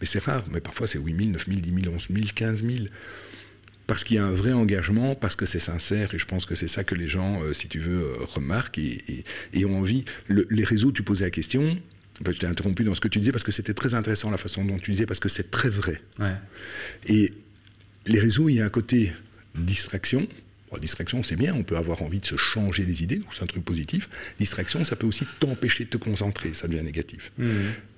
mais 0.00 0.06
c'est 0.06 0.22
rare. 0.22 0.44
Mais 0.52 0.60
parfois, 0.60 0.86
c'est 0.86 0.98
8000, 0.98 1.32
9000, 1.32 1.60
10 1.62 1.82
000, 1.82 1.94
11 1.94 2.08
000, 2.12 2.26
15 2.32 2.64
000. 2.64 2.84
Parce 3.88 4.04
qu'il 4.04 4.16
y 4.16 4.18
a 4.18 4.24
un 4.24 4.30
vrai 4.30 4.52
engagement, 4.52 5.14
parce 5.16 5.36
que 5.36 5.46
c'est 5.46 5.60
sincère, 5.60 6.14
et 6.14 6.18
je 6.18 6.26
pense 6.26 6.46
que 6.46 6.54
c'est 6.54 6.68
ça 6.68 6.84
que 6.84 6.94
les 6.94 7.06
gens, 7.06 7.40
si 7.52 7.68
tu 7.68 7.78
veux, 7.78 8.04
remarquent 8.20 8.78
et, 8.78 9.64
ont 9.64 9.78
envie. 9.78 10.04
les 10.28 10.64
réseaux, 10.64 10.90
tu 10.90 11.02
posais 11.02 11.24
la 11.24 11.30
question, 11.30 11.76
je 12.24 12.38
t'ai 12.38 12.46
interrompu 12.46 12.84
dans 12.84 12.94
ce 12.94 13.00
que 13.00 13.08
tu 13.08 13.18
disais 13.18 13.32
parce 13.32 13.44
que 13.44 13.52
c'était 13.52 13.74
très 13.74 13.94
intéressant 13.94 14.30
la 14.30 14.38
façon 14.38 14.64
dont 14.64 14.78
tu 14.78 14.90
disais, 14.90 15.06
parce 15.06 15.20
que 15.20 15.28
c'est 15.28 15.50
très 15.50 15.68
vrai. 15.68 16.00
Et 17.06 17.32
les 18.06 18.20
réseaux, 18.20 18.48
il 18.48 18.56
y 18.56 18.60
a 18.60 18.64
un 18.64 18.70
côté 18.70 19.12
distraction. 19.54 20.26
distraction, 20.80 21.22
c'est 21.22 21.36
bien, 21.36 21.54
on 21.54 21.62
peut 21.62 21.76
avoir 21.76 22.02
envie 22.02 22.20
de 22.20 22.26
se 22.26 22.36
changer 22.36 22.84
les 22.84 23.02
idées, 23.02 23.16
donc 23.16 23.34
c'est 23.34 23.42
un 23.42 23.46
truc 23.46 23.64
positif. 23.64 24.08
Distraction, 24.38 24.84
ça 24.84 24.96
peut 24.96 25.06
aussi 25.06 25.24
t'empêcher 25.40 25.84
de 25.84 25.90
te 25.90 25.96
concentrer, 25.96 26.54
ça 26.54 26.68
devient 26.68 26.82
négatif. 26.82 27.32
Mmh. 27.38 27.50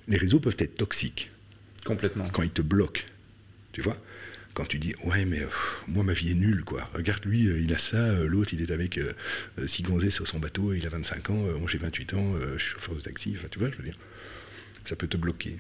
Les 0.09 0.17
réseaux 0.17 0.41
peuvent 0.41 0.57
être 0.59 0.77
toxiques. 0.77 1.31
Complètement. 1.85 2.29
Quand 2.29 2.43
ils 2.43 2.51
te 2.51 2.63
bloquent, 2.63 3.03
tu 3.73 3.83
vois 3.83 3.97
quand 4.59 4.67
tu 4.67 4.81
dis 4.81 4.93
ouais 5.05 5.25
mais 5.25 5.41
moi 5.87 6.03
ma 6.03 6.13
vie 6.13 6.33
est 6.33 6.35
nulle 6.35 6.65
quoi. 6.65 6.91
Regarde 6.93 7.25
lui 7.25 7.47
euh, 7.47 7.61
il 7.61 7.73
a 7.73 7.79
ça 7.79 7.97
euh, 7.97 8.27
l'autre 8.27 8.53
il 8.55 8.61
est 8.61 8.73
avec 8.73 8.99
euh, 8.99 9.13
six 9.67 9.85
sur 10.11 10.27
son 10.27 10.41
bateau 10.41 10.73
il 10.73 10.85
a 10.85 10.89
25 10.89 11.31
ans 11.31 11.45
moi 11.61 11.69
j'ai 11.69 11.79
28 11.79 12.15
ans 12.15 12.35
je 12.57 12.63
suis 12.63 12.73
chauffeur 12.73 12.97
de 12.97 13.01
taxi 13.01 13.35
enfin 13.39 13.47
tu 13.49 13.61
vois 13.61 13.71
je 13.71 13.77
veux 13.77 13.85
dire. 13.85 13.97
Ça 14.85 14.97
peut 14.97 15.07
te 15.07 15.17
bloquer. 15.17 15.59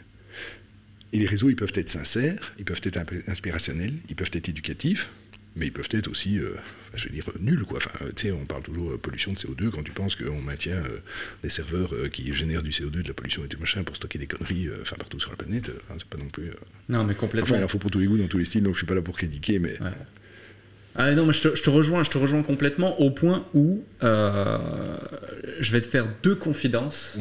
Et 1.12 1.18
les 1.18 1.26
réseaux, 1.26 1.48
ils 1.48 1.56
peuvent 1.56 1.72
être 1.74 1.90
sincères, 1.90 2.54
ils 2.58 2.64
peuvent 2.64 2.80
être 2.82 2.98
inspirationnels, 3.28 3.94
ils 4.08 4.16
peuvent 4.16 4.30
être 4.32 4.48
éducatifs, 4.48 5.10
mais 5.56 5.66
ils 5.66 5.72
peuvent 5.72 5.88
être 5.90 6.08
aussi, 6.08 6.38
euh, 6.38 6.54
je 6.94 7.04
veux 7.04 7.10
dire, 7.10 7.24
nuls. 7.40 7.64
Quoi. 7.64 7.78
Enfin, 7.78 7.90
on 8.32 8.44
parle 8.44 8.62
toujours 8.62 8.92
euh, 8.92 8.98
pollution 8.98 9.32
de 9.32 9.38
CO2 9.38 9.70
quand 9.70 9.82
tu 9.82 9.92
penses 9.92 10.16
qu'on 10.16 10.40
maintient 10.40 10.76
euh, 10.76 10.98
des 11.42 11.48
serveurs 11.48 11.92
qui 12.12 12.32
génèrent 12.34 12.62
du 12.62 12.70
CO2, 12.70 13.02
de 13.02 13.08
la 13.08 13.14
pollution 13.14 13.44
et 13.44 13.48
tout 13.48 13.58
machin 13.60 13.82
pour 13.82 13.96
stocker 13.96 14.18
des 14.18 14.26
conneries 14.26 14.68
enfin, 14.82 14.96
partout 14.96 15.20
sur 15.20 15.30
la 15.30 15.36
planète. 15.36 15.70
c'est 15.96 16.04
pas 16.04 16.18
non 16.18 16.28
plus. 16.28 16.50
Non, 16.88 17.04
mais 17.04 17.14
complètement. 17.14 17.48
Enfin, 17.48 17.60
il 17.60 17.64
en 17.64 17.68
faut 17.68 17.78
pour 17.78 17.90
tous 17.90 17.98
les 18.00 18.06
goûts, 18.06 18.18
dans 18.18 18.28
tous 18.28 18.38
les 18.38 18.44
styles, 18.44 18.62
donc 18.62 18.74
je 18.74 18.78
suis 18.78 18.86
pas 18.86 18.94
là 18.94 19.02
pour 19.02 19.16
critiquer, 19.16 19.58
mais. 19.58 19.78
Ah 21.00 21.14
non, 21.14 21.26
mais 21.26 21.32
je 21.32 21.40
te, 21.40 21.70
rejoins, 21.70 22.02
je 22.02 22.10
te 22.10 22.18
rejoins 22.18 22.42
complètement 22.42 23.00
au 23.00 23.12
point 23.12 23.46
où 23.54 23.84
je 24.00 25.72
vais 25.72 25.80
te 25.80 25.86
faire 25.86 26.08
deux 26.22 26.34
confidences 26.34 27.18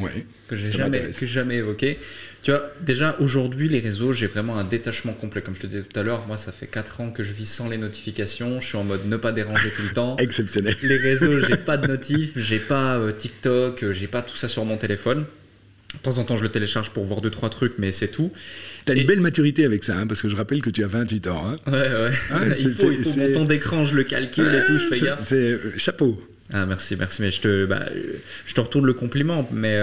que 0.48 0.56
j'ai 0.56 0.70
jamais, 0.70 1.12
jamais 1.12 1.56
évoquées. 1.56 1.98
Tu 2.42 2.52
vois, 2.52 2.70
déjà 2.80 3.16
aujourd'hui, 3.18 3.68
les 3.68 3.80
réseaux, 3.80 4.12
j'ai 4.12 4.26
vraiment 4.26 4.58
un 4.58 4.64
détachement 4.64 5.12
complet. 5.12 5.42
Comme 5.42 5.54
je 5.54 5.60
te 5.60 5.66
disais 5.66 5.82
tout 5.82 5.98
à 5.98 6.02
l'heure, 6.02 6.24
moi, 6.26 6.36
ça 6.36 6.52
fait 6.52 6.66
4 6.66 7.00
ans 7.00 7.10
que 7.10 7.22
je 7.22 7.32
vis 7.32 7.46
sans 7.46 7.68
les 7.68 7.78
notifications. 7.78 8.60
Je 8.60 8.68
suis 8.68 8.76
en 8.76 8.84
mode 8.84 9.06
ne 9.06 9.16
pas 9.16 9.32
déranger 9.32 9.70
tout 9.70 9.82
le 9.82 9.92
temps. 9.92 10.16
Exceptionnel. 10.18 10.76
Les 10.82 10.96
réseaux, 10.96 11.40
j'ai 11.40 11.56
pas 11.56 11.76
de 11.76 11.88
notifs, 11.88 12.32
j'ai 12.36 12.60
pas 12.60 12.96
euh, 12.96 13.12
TikTok, 13.12 13.82
euh, 13.82 13.92
j'ai 13.92 14.06
pas 14.06 14.22
tout 14.22 14.36
ça 14.36 14.46
sur 14.46 14.64
mon 14.64 14.76
téléphone. 14.76 15.24
De 15.94 15.98
temps 16.00 16.18
en 16.18 16.24
temps, 16.24 16.36
je 16.36 16.42
le 16.42 16.50
télécharge 16.50 16.90
pour 16.90 17.04
voir 17.04 17.20
2-3 17.20 17.48
trucs, 17.48 17.74
mais 17.78 17.92
c'est 17.92 18.08
tout. 18.08 18.30
Tu 18.86 18.92
as 18.92 18.94
une 18.94 19.06
belle 19.06 19.20
maturité 19.20 19.64
avec 19.64 19.82
ça, 19.84 19.96
hein, 19.96 20.06
parce 20.06 20.22
que 20.22 20.28
je 20.28 20.36
rappelle 20.36 20.62
que 20.62 20.70
tu 20.70 20.84
as 20.84 20.88
28 20.88 21.26
ans. 21.28 21.48
Hein. 21.48 21.56
Ouais, 21.66 21.72
ouais. 21.72 22.10
Ah, 22.30 22.40
il 22.60 22.70
faut, 22.70 22.90
il 22.90 22.98
faut 22.98 23.18
mon 23.18 23.32
temps 23.32 23.44
d'écran, 23.44 23.84
je 23.84 23.94
le 23.94 24.04
calcule 24.04 24.54
et 24.54 24.64
tout, 24.66 24.78
je 24.78 24.94
fais 24.94 25.04
gaffe. 25.04 25.20
C'est 25.22 25.52
euh, 25.52 25.72
chapeau. 25.76 26.22
Ah, 26.52 26.66
merci, 26.66 26.94
merci. 26.96 27.20
Mais 27.20 27.30
je 27.30 27.40
te, 27.40 27.66
bah, 27.66 27.86
je 28.46 28.54
te 28.54 28.60
retourne 28.60 28.86
le 28.86 28.94
compliment. 28.94 29.48
Mais 29.52 29.78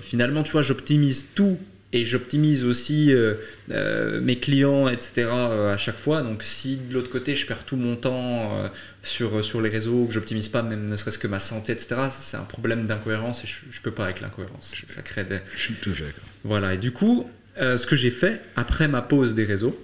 finalement, 0.00 0.42
tu 0.42 0.52
vois, 0.52 0.62
j'optimise 0.62 1.28
tout 1.34 1.58
et 1.94 2.04
j'optimise 2.04 2.64
aussi 2.64 3.12
euh, 3.12 3.34
euh, 3.70 4.20
mes 4.20 4.36
clients, 4.40 4.88
etc. 4.88 5.28
Euh, 5.28 5.72
à 5.72 5.76
chaque 5.76 5.96
fois. 5.96 6.22
Donc 6.22 6.42
si 6.42 6.76
de 6.76 6.92
l'autre 6.92 7.08
côté 7.08 7.36
je 7.36 7.46
perds 7.46 7.64
tout 7.64 7.76
mon 7.76 7.94
temps 7.94 8.50
sur, 9.02 9.44
sur 9.44 9.62
les 9.62 9.70
réseaux, 9.70 10.06
que 10.06 10.12
j'optimise 10.12 10.48
pas 10.48 10.62
même 10.62 10.86
ne 10.86 10.96
serait-ce 10.96 11.18
que 11.18 11.28
ma 11.28 11.38
santé, 11.38 11.72
etc., 11.72 11.94
c'est 12.10 12.36
un 12.36 12.42
problème 12.42 12.84
d'incohérence 12.84 13.44
et 13.44 13.46
je, 13.46 13.54
ne 13.78 13.82
peux 13.82 13.92
pas 13.92 14.04
avec 14.04 14.20
l'incohérence. 14.20 14.74
Ça 14.88 15.02
crée 15.02 15.24
des... 15.24 15.38
Je 15.54 15.60
suis 15.60 15.74
tout 15.74 15.90
à 15.90 15.94
fait 15.94 16.14
Voilà, 16.42 16.74
et 16.74 16.78
du 16.78 16.90
coup, 16.90 17.30
ce 17.56 17.86
que 17.86 17.94
j'ai 17.94 18.10
fait 18.10 18.40
après 18.56 18.88
ma 18.88 19.00
pause 19.00 19.34
des 19.34 19.44
réseaux, 19.44 19.80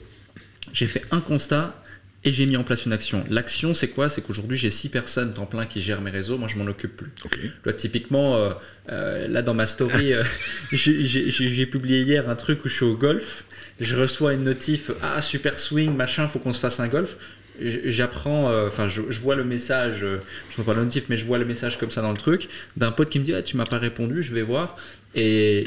j'ai 0.73 0.87
fait 0.87 1.05
un 1.13 1.21
constat 1.21 1.80
et 2.23 2.33
j'ai 2.33 2.45
mis 2.45 2.57
en 2.57 2.65
place 2.65 2.85
une 2.85 2.93
action. 2.93 3.25
L'action, 3.31 3.73
c'est 3.73 3.89
quoi? 3.89 4.11
C'est 4.11 4.21
qu'aujourd'hui, 4.21 4.59
j'ai 4.59 4.69
six 4.71 4.91
personnes 4.91 5.33
temps 5.33 5.47
plein 5.47 5.65
qui 5.65 5.81
gèrent 5.81 6.03
mes 6.03 6.11
réseaux. 6.11 6.37
Moi, 6.37 6.49
je 6.49 6.57
m'en 6.57 6.67
occupe 6.67 6.97
plus. 6.97 7.77
typiquement, 7.77 8.37
euh, 8.37 8.51
euh, 8.91 9.27
là, 9.27 9.41
dans 9.41 9.55
ma 9.55 9.67
story, 9.67 10.13
euh, 10.13 10.23
j'ai 10.73 11.67
publié 11.67 12.03
hier 12.03 12.29
un 12.29 12.37
truc 12.37 12.65
où 12.65 12.69
je 12.69 12.75
suis 12.75 12.85
au 12.85 12.97
golf. 12.97 13.45
Je 13.81 13.97
reçois 13.97 14.35
une 14.35 14.45
notif 14.45 14.91
Ah, 15.01 15.23
super 15.23 15.59
swing, 15.59 15.97
machin, 15.97 16.29
faut 16.29 16.39
qu'on 16.39 16.53
se 16.53 16.61
fasse 16.61 16.79
un 16.81 16.89
golf. 16.89 17.17
J'apprends, 17.59 18.51
enfin, 18.67 18.89
je, 18.89 19.01
vois 19.21 19.35
le 19.35 19.45
message, 19.45 20.01
je 20.01 20.07
ne 20.07 20.19
vois 20.57 20.65
pas 20.65 20.75
le 20.75 20.85
notif, 20.85 21.05
mais 21.09 21.19
je 21.19 21.25
vois 21.25 21.39
le 21.39 21.45
message 21.45 21.79
comme 21.79 21.91
ça 21.91 22.01
dans 22.01 22.13
le 22.13 22.17
truc, 22.17 22.49
d'un 22.77 22.91
pote 22.91 23.11
qui 23.11 23.19
me 23.19 23.25
dit 23.25 23.35
ah, 23.35 23.43
Tu 23.43 23.57
m'as 23.57 23.67
pas 23.67 23.79
répondu, 23.79 24.23
je 24.23 24.35
vais 24.35 24.43
voir. 24.43 24.77
Et 25.15 25.67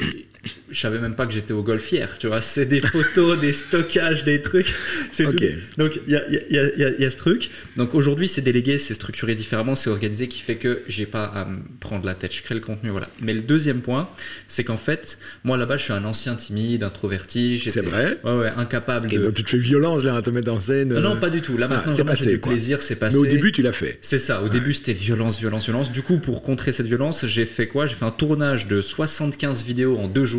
je 0.70 0.78
savais 0.80 0.98
même 0.98 1.14
pas 1.14 1.26
que 1.26 1.32
j'étais 1.32 1.52
au 1.52 1.62
golf 1.62 1.90
hier, 1.92 2.16
tu 2.18 2.26
vois. 2.26 2.40
C'est 2.40 2.66
des 2.66 2.80
photos, 2.80 3.38
des 3.40 3.52
stockages, 3.52 4.24
des 4.24 4.40
trucs. 4.40 4.72
C'est 5.10 5.26
Ok. 5.26 5.36
tout. 5.36 5.44
Donc 5.78 6.00
il 6.06 6.12
y 6.12 6.16
a, 6.16 6.22
il 6.28 6.34
y 6.34 6.58
a- 6.58 6.74
il 6.74 6.80
y 6.80 6.84
a- 6.84 6.90
il 6.98 7.00
y 7.02 7.04
a 7.04 7.10
ce 7.10 7.16
truc. 7.16 7.50
Donc 7.76 7.94
aujourd'hui, 7.94 8.28
c'est 8.28 8.42
délégué, 8.42 8.78
c'est 8.78 8.94
structuré 8.94 9.34
différemment, 9.34 9.74
c'est 9.74 9.90
organisé, 9.90 10.28
qui 10.28 10.40
fait 10.42 10.56
que 10.56 10.80
j'ai 10.88 11.06
pas 11.06 11.24
à 11.24 11.44
me 11.44 11.58
prendre 11.80 12.04
la 12.06 12.14
tête. 12.14 12.34
Je 12.34 12.42
crée 12.42 12.54
le 12.54 12.60
contenu, 12.60 12.90
voilà. 12.90 13.08
Mais 13.22 13.32
le 13.32 13.40
deuxième 13.42 13.80
point, 13.80 14.08
c'est 14.48 14.64
qu'en 14.64 14.76
fait, 14.76 15.18
moi 15.44 15.56
là-bas, 15.56 15.76
je 15.76 15.84
suis 15.84 15.92
un 15.92 16.04
ancien 16.04 16.34
timide, 16.34 16.82
introverti. 16.82 17.62
C'est 17.68 17.80
vrai 17.84 18.18
Ouais, 18.24 18.32
ouais, 18.38 18.52
incapable 18.56 19.08
Et 19.12 19.18
de. 19.18 19.24
donc 19.24 19.34
tu 19.34 19.44
te 19.44 19.50
fais 19.50 19.58
violence 19.58 20.04
là 20.04 20.16
à 20.16 20.22
te 20.22 20.30
mettre 20.30 20.52
en 20.52 20.60
scène. 20.60 20.92
Non, 20.94 21.00
non, 21.00 21.16
euh, 21.16 21.20
pas 21.20 21.30
du 21.30 21.40
tout. 21.40 21.56
Là 21.56 21.66
Ah, 21.70 21.74
maintenant, 21.74 21.92
c'est 21.92 22.02
vraiment, 22.02 22.16
j'ai 22.16 22.24
passé, 22.24 22.32
du 22.32 22.38
plaisir, 22.40 22.80
c'est 22.80 22.96
passé. 22.96 23.16
Mais 23.16 23.22
au 23.22 23.26
début, 23.26 23.52
tu 23.52 23.62
l'as 23.62 23.72
fait. 23.72 23.98
C'est 24.02 24.18
ça, 24.18 24.42
au 24.42 24.48
début 24.48 24.72
c'était 24.72 24.92
violence, 24.92 25.38
violence, 25.38 25.64
violence. 25.64 25.92
Du 25.92 26.02
coup, 26.02 26.18
pour 26.18 26.42
contrer 26.42 26.72
cette 26.72 26.86
violence, 26.86 27.26
j'ai 27.26 27.46
fait 27.46 27.66
quoi? 27.68 27.86
J'ai 27.86 27.94
fait 27.94 28.04
un 28.04 28.10
tournage 28.10 28.66
de 28.68 28.80
75 28.82 29.64
vidéos 29.64 29.96
en 29.98 30.08
deux 30.08 30.24
jours. 30.24 30.33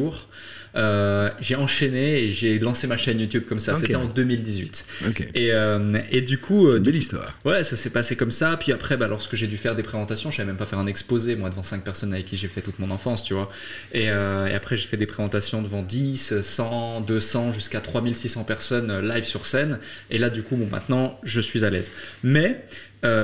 Euh, 0.76 1.30
j'ai 1.40 1.56
enchaîné 1.56 2.24
et 2.24 2.34
j'ai 2.34 2.60
lancé 2.60 2.86
ma 2.88 2.98
chaîne 2.98 3.20
YouTube 3.20 3.44
comme 3.48 3.60
ça. 3.60 3.76
C'était 3.76 3.96
en 3.96 4.06
2018. 4.06 4.86
Ok. 5.08 5.28
Et, 5.34 5.54
euh, 5.54 6.00
et 6.12 6.22
du 6.22 6.38
coup, 6.38 6.70
C'est 6.70 6.76
euh, 6.76 6.78
une 6.80 6.84
belle 6.84 6.96
histoire. 6.96 7.38
ouais, 7.46 7.64
ça 7.64 7.76
s'est 7.76 7.90
passé 7.90 8.16
comme 8.16 8.32
ça. 8.32 8.58
Puis 8.58 8.72
après, 8.72 8.98
bah, 8.98 9.08
lorsque 9.08 9.36
j'ai 9.36 9.48
dû 9.48 9.58
faire 9.58 9.76
des 9.76 9.84
présentations, 9.84 10.32
je 10.32 10.38
savais 10.38 10.48
même 10.48 10.58
pas 10.58 10.66
faire 10.66 10.80
un 10.80 10.88
exposé, 10.88 11.36
moi, 11.36 11.50
devant 11.50 11.64
5 11.64 11.84
personnes 11.84 12.14
avec 12.14 12.26
qui 12.26 12.36
j'ai 12.36 12.50
fait 12.50 12.62
toute 12.62 12.80
mon 12.80 12.92
enfance, 12.92 13.24
tu 13.24 13.34
vois. 13.34 13.50
Et, 13.94 14.10
euh, 14.10 14.48
et 14.48 14.54
après, 14.54 14.76
j'ai 14.76 14.88
fait 14.88 14.98
des 14.98 15.06
présentations 15.06 15.62
devant 15.62 15.82
10, 15.82 16.42
100, 16.42 17.02
200, 17.02 17.54
jusqu'à 17.54 17.80
3600 17.80 18.44
personnes 18.44 19.00
live 19.00 19.24
sur 19.24 19.46
scène. 19.46 19.80
Et 20.10 20.18
là, 20.18 20.30
du 20.30 20.44
coup, 20.44 20.58
bon, 20.58 20.68
maintenant, 20.70 21.20
je 21.24 21.40
suis 21.40 21.64
à 21.64 21.70
l'aise. 21.70 21.92
Mais 22.24 22.66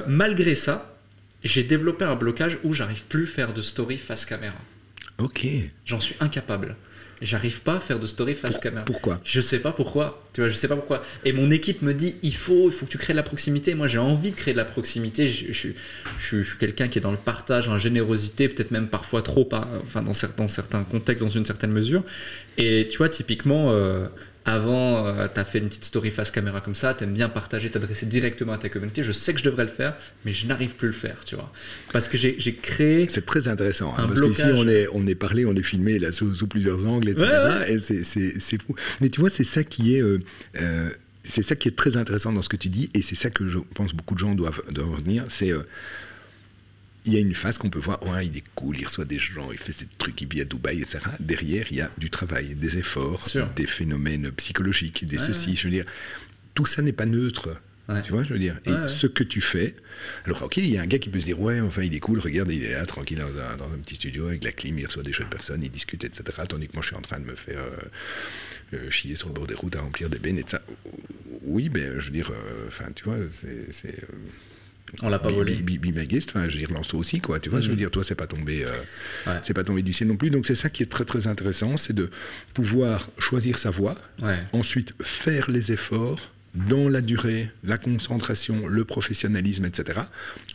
malgré 0.07 0.53
ça, 0.55 0.95
j'ai 1.43 1.63
développé 1.63 2.05
un 2.05 2.15
blocage 2.15 2.59
où 2.63 2.72
j'arrive 2.74 3.03
plus 3.05 3.24
à 3.24 3.28
faire 3.28 3.53
de 3.53 3.61
story 3.61 3.97
face 3.97 4.26
caméra. 4.26 4.53
Ok. 5.22 5.47
J'en 5.86 5.99
suis 5.99 6.15
incapable. 6.19 6.76
J'arrive 7.22 7.61
pas 7.61 7.76
à 7.76 7.80
faire 7.80 7.99
de 7.99 8.07
story 8.07 8.34
face 8.34 8.53
Pour- 8.55 8.63
caméra. 8.63 8.84
pourquoi? 8.84 9.22
Je 9.24 9.41
sais 9.41 9.59
pas 9.59 9.72
pourquoi. 9.72 10.24
Tu 10.34 10.41
vois, 10.41 10.49
je 10.49 10.55
sais 10.55 10.67
pas 10.67 10.76
pourquoi. 10.76 11.03
Et 11.24 11.34
mon 11.34 11.51
équipe 11.51 11.84
me 11.84 11.93
dit 11.93 12.15
il 12.24 12.34
faut, 12.36 12.65
il 12.67 12.72
faut 12.72 12.88
que 12.88 12.91
tu 12.91 12.97
crées 12.97 13.13
de 13.13 13.17
la 13.17 13.22
proximité. 13.24 13.76
Moi, 13.76 13.88
j'ai 13.88 13.99
envie 13.99 14.32
de 14.32 14.36
créer 14.36 14.53
de 14.55 14.57
la 14.57 14.65
proximité. 14.65 15.28
Je, 15.28 15.51
je, 15.51 15.67
je- 16.17 16.41
je 16.41 16.43
suis 16.49 16.57
quelqu'un 16.57 16.88
qui 16.88 16.97
est 16.97 17.01
dans 17.01 17.11
le 17.11 17.17
partage, 17.17 17.67
en 17.69 17.78
générosité, 17.78 18.49
peut-être 18.49 18.72
même 18.72 18.88
parfois 18.88 19.22
trop, 19.22 19.45
pas, 19.45 19.67
enfin 19.84 20.01
dans 20.01 20.13
certains, 20.13 20.47
certains 20.47 20.84
contextes, 20.84 21.24
dans 21.24 21.30
une 21.30 21.45
certaine 21.45 21.72
mesure. 21.72 22.03
Et 22.57 22.88
tu 22.89 22.97
vois, 22.97 23.09
typiquement. 23.09 23.69
euh, 23.69 24.07
avant, 24.46 25.14
tu 25.34 25.39
as 25.39 25.44
fait 25.44 25.60
une 25.60 25.68
petite 25.68 25.86
story 25.86 26.10
face 26.10 26.32
caméra 26.32 26.62
comme 26.62 26.76
ça, 26.76 26.94
tu 26.94 27.04
aimes 27.04 27.14
bien 27.14 27.30
partager, 27.30 27.70
t'adresser 27.70 28.06
directement 28.06 28.54
à 28.54 28.58
ta 28.58 28.70
communauté. 28.70 29.04
Je 29.04 29.12
sais 29.12 29.34
que 29.34 29.39
je 29.39 29.44
devrais 29.44 29.64
le 29.64 29.70
faire, 29.70 29.96
mais 30.26 30.34
je 30.34 30.48
n'arrive 30.48 30.76
plus 30.76 30.88
à 30.88 30.92
le 30.92 30.98
faire, 30.98 31.18
tu 31.26 31.36
vois. 31.36 31.52
Parce 31.94 32.08
que 32.08 32.18
j'ai 32.18 32.56
créé. 32.56 33.06
C'est 33.10 33.26
très 33.26 33.48
intéressant, 33.48 33.94
hein, 33.98 34.04
Un 34.04 34.08
parce 34.08 34.22
qu'ici 34.22 34.44
on 34.46 34.68
est, 34.68 34.88
on 34.94 35.06
est 35.08 35.16
parlé, 35.16 35.46
on 35.46 35.56
est 35.56 35.64
filmé 35.64 36.00
là 36.00 36.12
sous, 36.12 36.34
sous 36.34 36.48
plusieurs 36.48 36.88
angles, 36.88 37.10
etc. 37.10 37.28
Ouais, 37.30 37.74
Et 37.74 37.80
c'est 37.80 38.62
fou. 38.62 38.76
Mais 39.00 39.10
tu 39.10 39.22
vois, 39.22 39.30
c'est 39.30 39.44
ça 39.44 39.64
qui 39.64 39.96
est, 39.96 40.02
euh, 40.02 40.20
euh, 40.60 40.89
c'est 41.24 41.44
ça 41.44 41.56
qui 41.56 41.68
est 41.68 41.76
très 41.76 41.98
intéressant 41.98 42.34
dans 42.34 42.42
ce 42.42 42.50
que 42.50 42.58
tu 42.58 42.70
dis, 42.70 42.89
et 42.94 43.02
c'est 43.02 43.16
ça 43.16 43.30
que 43.30 43.48
je 43.48 43.60
pense 43.76 43.94
beaucoup 43.94 44.16
de 44.16 44.20
gens 44.20 44.34
doivent, 44.34 44.64
doivent 44.72 44.96
retenir. 44.96 45.24
C'est 45.30 45.52
euh, 45.52 45.62
il 47.06 47.14
y 47.14 47.18
a 47.18 47.20
une 47.20 47.34
phase 47.34 47.58
qu'on 47.58 47.70
peut 47.70 47.80
voir, 47.80 48.02
ouais, 48.08 48.28
il 48.28 48.38
est 48.38 48.43
cool, 48.56 48.78
il 48.80 48.86
reçoit 48.86 49.06
des 49.06 49.18
gens, 49.20 49.52
il 49.52 49.58
fait 49.58 49.72
ces 49.72 49.88
trucs, 49.97 50.22
il 50.22 50.28
vit 50.28 50.41
à 50.41 50.45
Dubaï, 50.45 50.82
etc. 50.82 50.99
Derrière, 51.20 51.66
il 51.72 51.78
y 51.78 51.82
a 51.82 51.89
du 51.97 52.10
travail, 52.10 52.56
des 52.56 52.78
efforts, 52.78 53.28
des 53.56 53.68
phénomènes 53.68 54.32
psychologiques, 54.34 55.06
des 55.06 55.18
Ouais, 55.18 55.24
ceci. 55.24 55.49
ouais. 55.52 55.56
Je 55.56 55.64
veux 55.66 55.72
dire, 55.74 55.86
tout 56.54 56.66
ça 56.66 56.82
n'est 56.82 56.91
pas 56.93 57.06
neutre. 57.06 57.49
Tu 58.06 58.12
vois, 58.14 58.24
je 58.24 58.32
veux 58.32 58.39
dire. 58.39 58.58
Et 58.66 58.88
ce 58.88 59.06
que 59.06 59.24
tu 59.24 59.41
fais. 59.41 59.76
Alors, 60.26 60.43
ok, 60.43 60.58
il 60.58 60.70
y 60.70 60.78
a 60.78 60.82
un 60.82 60.88
gars 60.88 60.97
qui 60.97 61.10
peut 61.10 61.20
se 61.20 61.26
dire, 61.26 61.39
ouais, 61.41 61.60
enfin, 61.60 61.82
il 61.84 61.93
est 61.93 61.99
cool, 61.99 62.20
regarde, 62.20 62.49
il 62.49 62.64
est 62.64 62.72
là, 62.72 62.86
tranquille, 62.86 63.18
dans 63.18 63.26
un, 63.28 63.58
dans 63.58 63.66
un 63.66 63.78
petit 63.84 63.95
studio 63.95 64.28
avec 64.28 64.43
la 64.45 64.54
clim, 64.54 64.80
il 64.80 64.86
reçoit 64.86 65.04
des 65.04 65.12
chouettes 65.12 65.30
personnes, 65.30 65.62
il 65.62 65.70
discute, 65.70 66.04
etc. 66.06 66.24
Tandis 66.47 66.68
que 66.70 66.74
moi, 66.74 66.82
je 66.84 66.88
suis 66.88 66.95
en 66.95 67.02
train 67.02 67.20
de 67.20 67.26
me 67.26 67.36
faire 67.36 67.60
euh, 67.60 68.76
euh, 68.78 68.89
chier 68.89 69.18
sur 69.18 69.28
le 69.28 69.34
bord 69.34 69.45
des 69.45 69.56
routes 69.56 69.76
à 69.76 69.82
remplir 69.82 70.10
des 70.10 70.20
bennes 70.20 70.38
et 70.39 70.45
ça. 70.47 70.62
Oui, 71.43 71.68
ben, 71.68 71.99
je 71.99 72.06
veux 72.06 72.12
dire, 72.12 72.32
euh, 72.32 72.68
enfin, 72.70 72.86
tu 72.95 73.04
vois, 73.04 73.18
c'est. 73.30 73.93
On 75.02 75.10
l'a 75.10 75.20
pas 75.20 75.32
volé. 75.32 75.54
be- 75.56 75.80
my 75.94 76.06
guest, 76.08 76.30
enfin, 76.30 76.48
je 76.50 76.54
veux 76.54 76.60
dire, 76.60 76.72
lance-toi 76.72 77.00
aussi, 77.00 77.22
quoi. 77.22 77.39
Tu 77.39 77.50
vois, 77.50 77.62
je 77.62 77.70
veux 77.70 77.76
dire, 77.76 77.92
toi, 77.92 78.04
c'est 78.04 78.16
pas 78.16 78.28
tombé, 78.28 78.66
euh, 78.66 78.70
Ouais. 79.28 79.39
c'est 79.44 79.54
pas 79.54 79.64
tombé 79.64 79.82
du 79.84 79.94
ciel 79.94 80.10
non 80.10 80.18
plus. 80.18 80.30
Donc, 80.30 80.46
c'est 80.46 80.56
ça 80.56 80.70
qui 80.70 80.84
est 80.84 80.88
très, 80.92 81.06
très 81.06 81.28
intéressant, 81.28 81.78
c'est 81.78 81.94
de 81.94 82.10
pouvoir 82.54 83.10
choisir 83.20 83.58
sa 83.58 83.70
voie, 83.70 83.98
Ouais. 84.22 84.39
ensuite 84.54 84.94
faire 85.02 85.50
les 85.50 85.72
efforts 85.72 86.32
dans 86.54 86.89
la 86.89 87.00
durée, 87.00 87.50
la 87.64 87.78
concentration, 87.78 88.68
le 88.68 88.84
professionnalisme, 88.84 89.64
etc., 89.66 90.02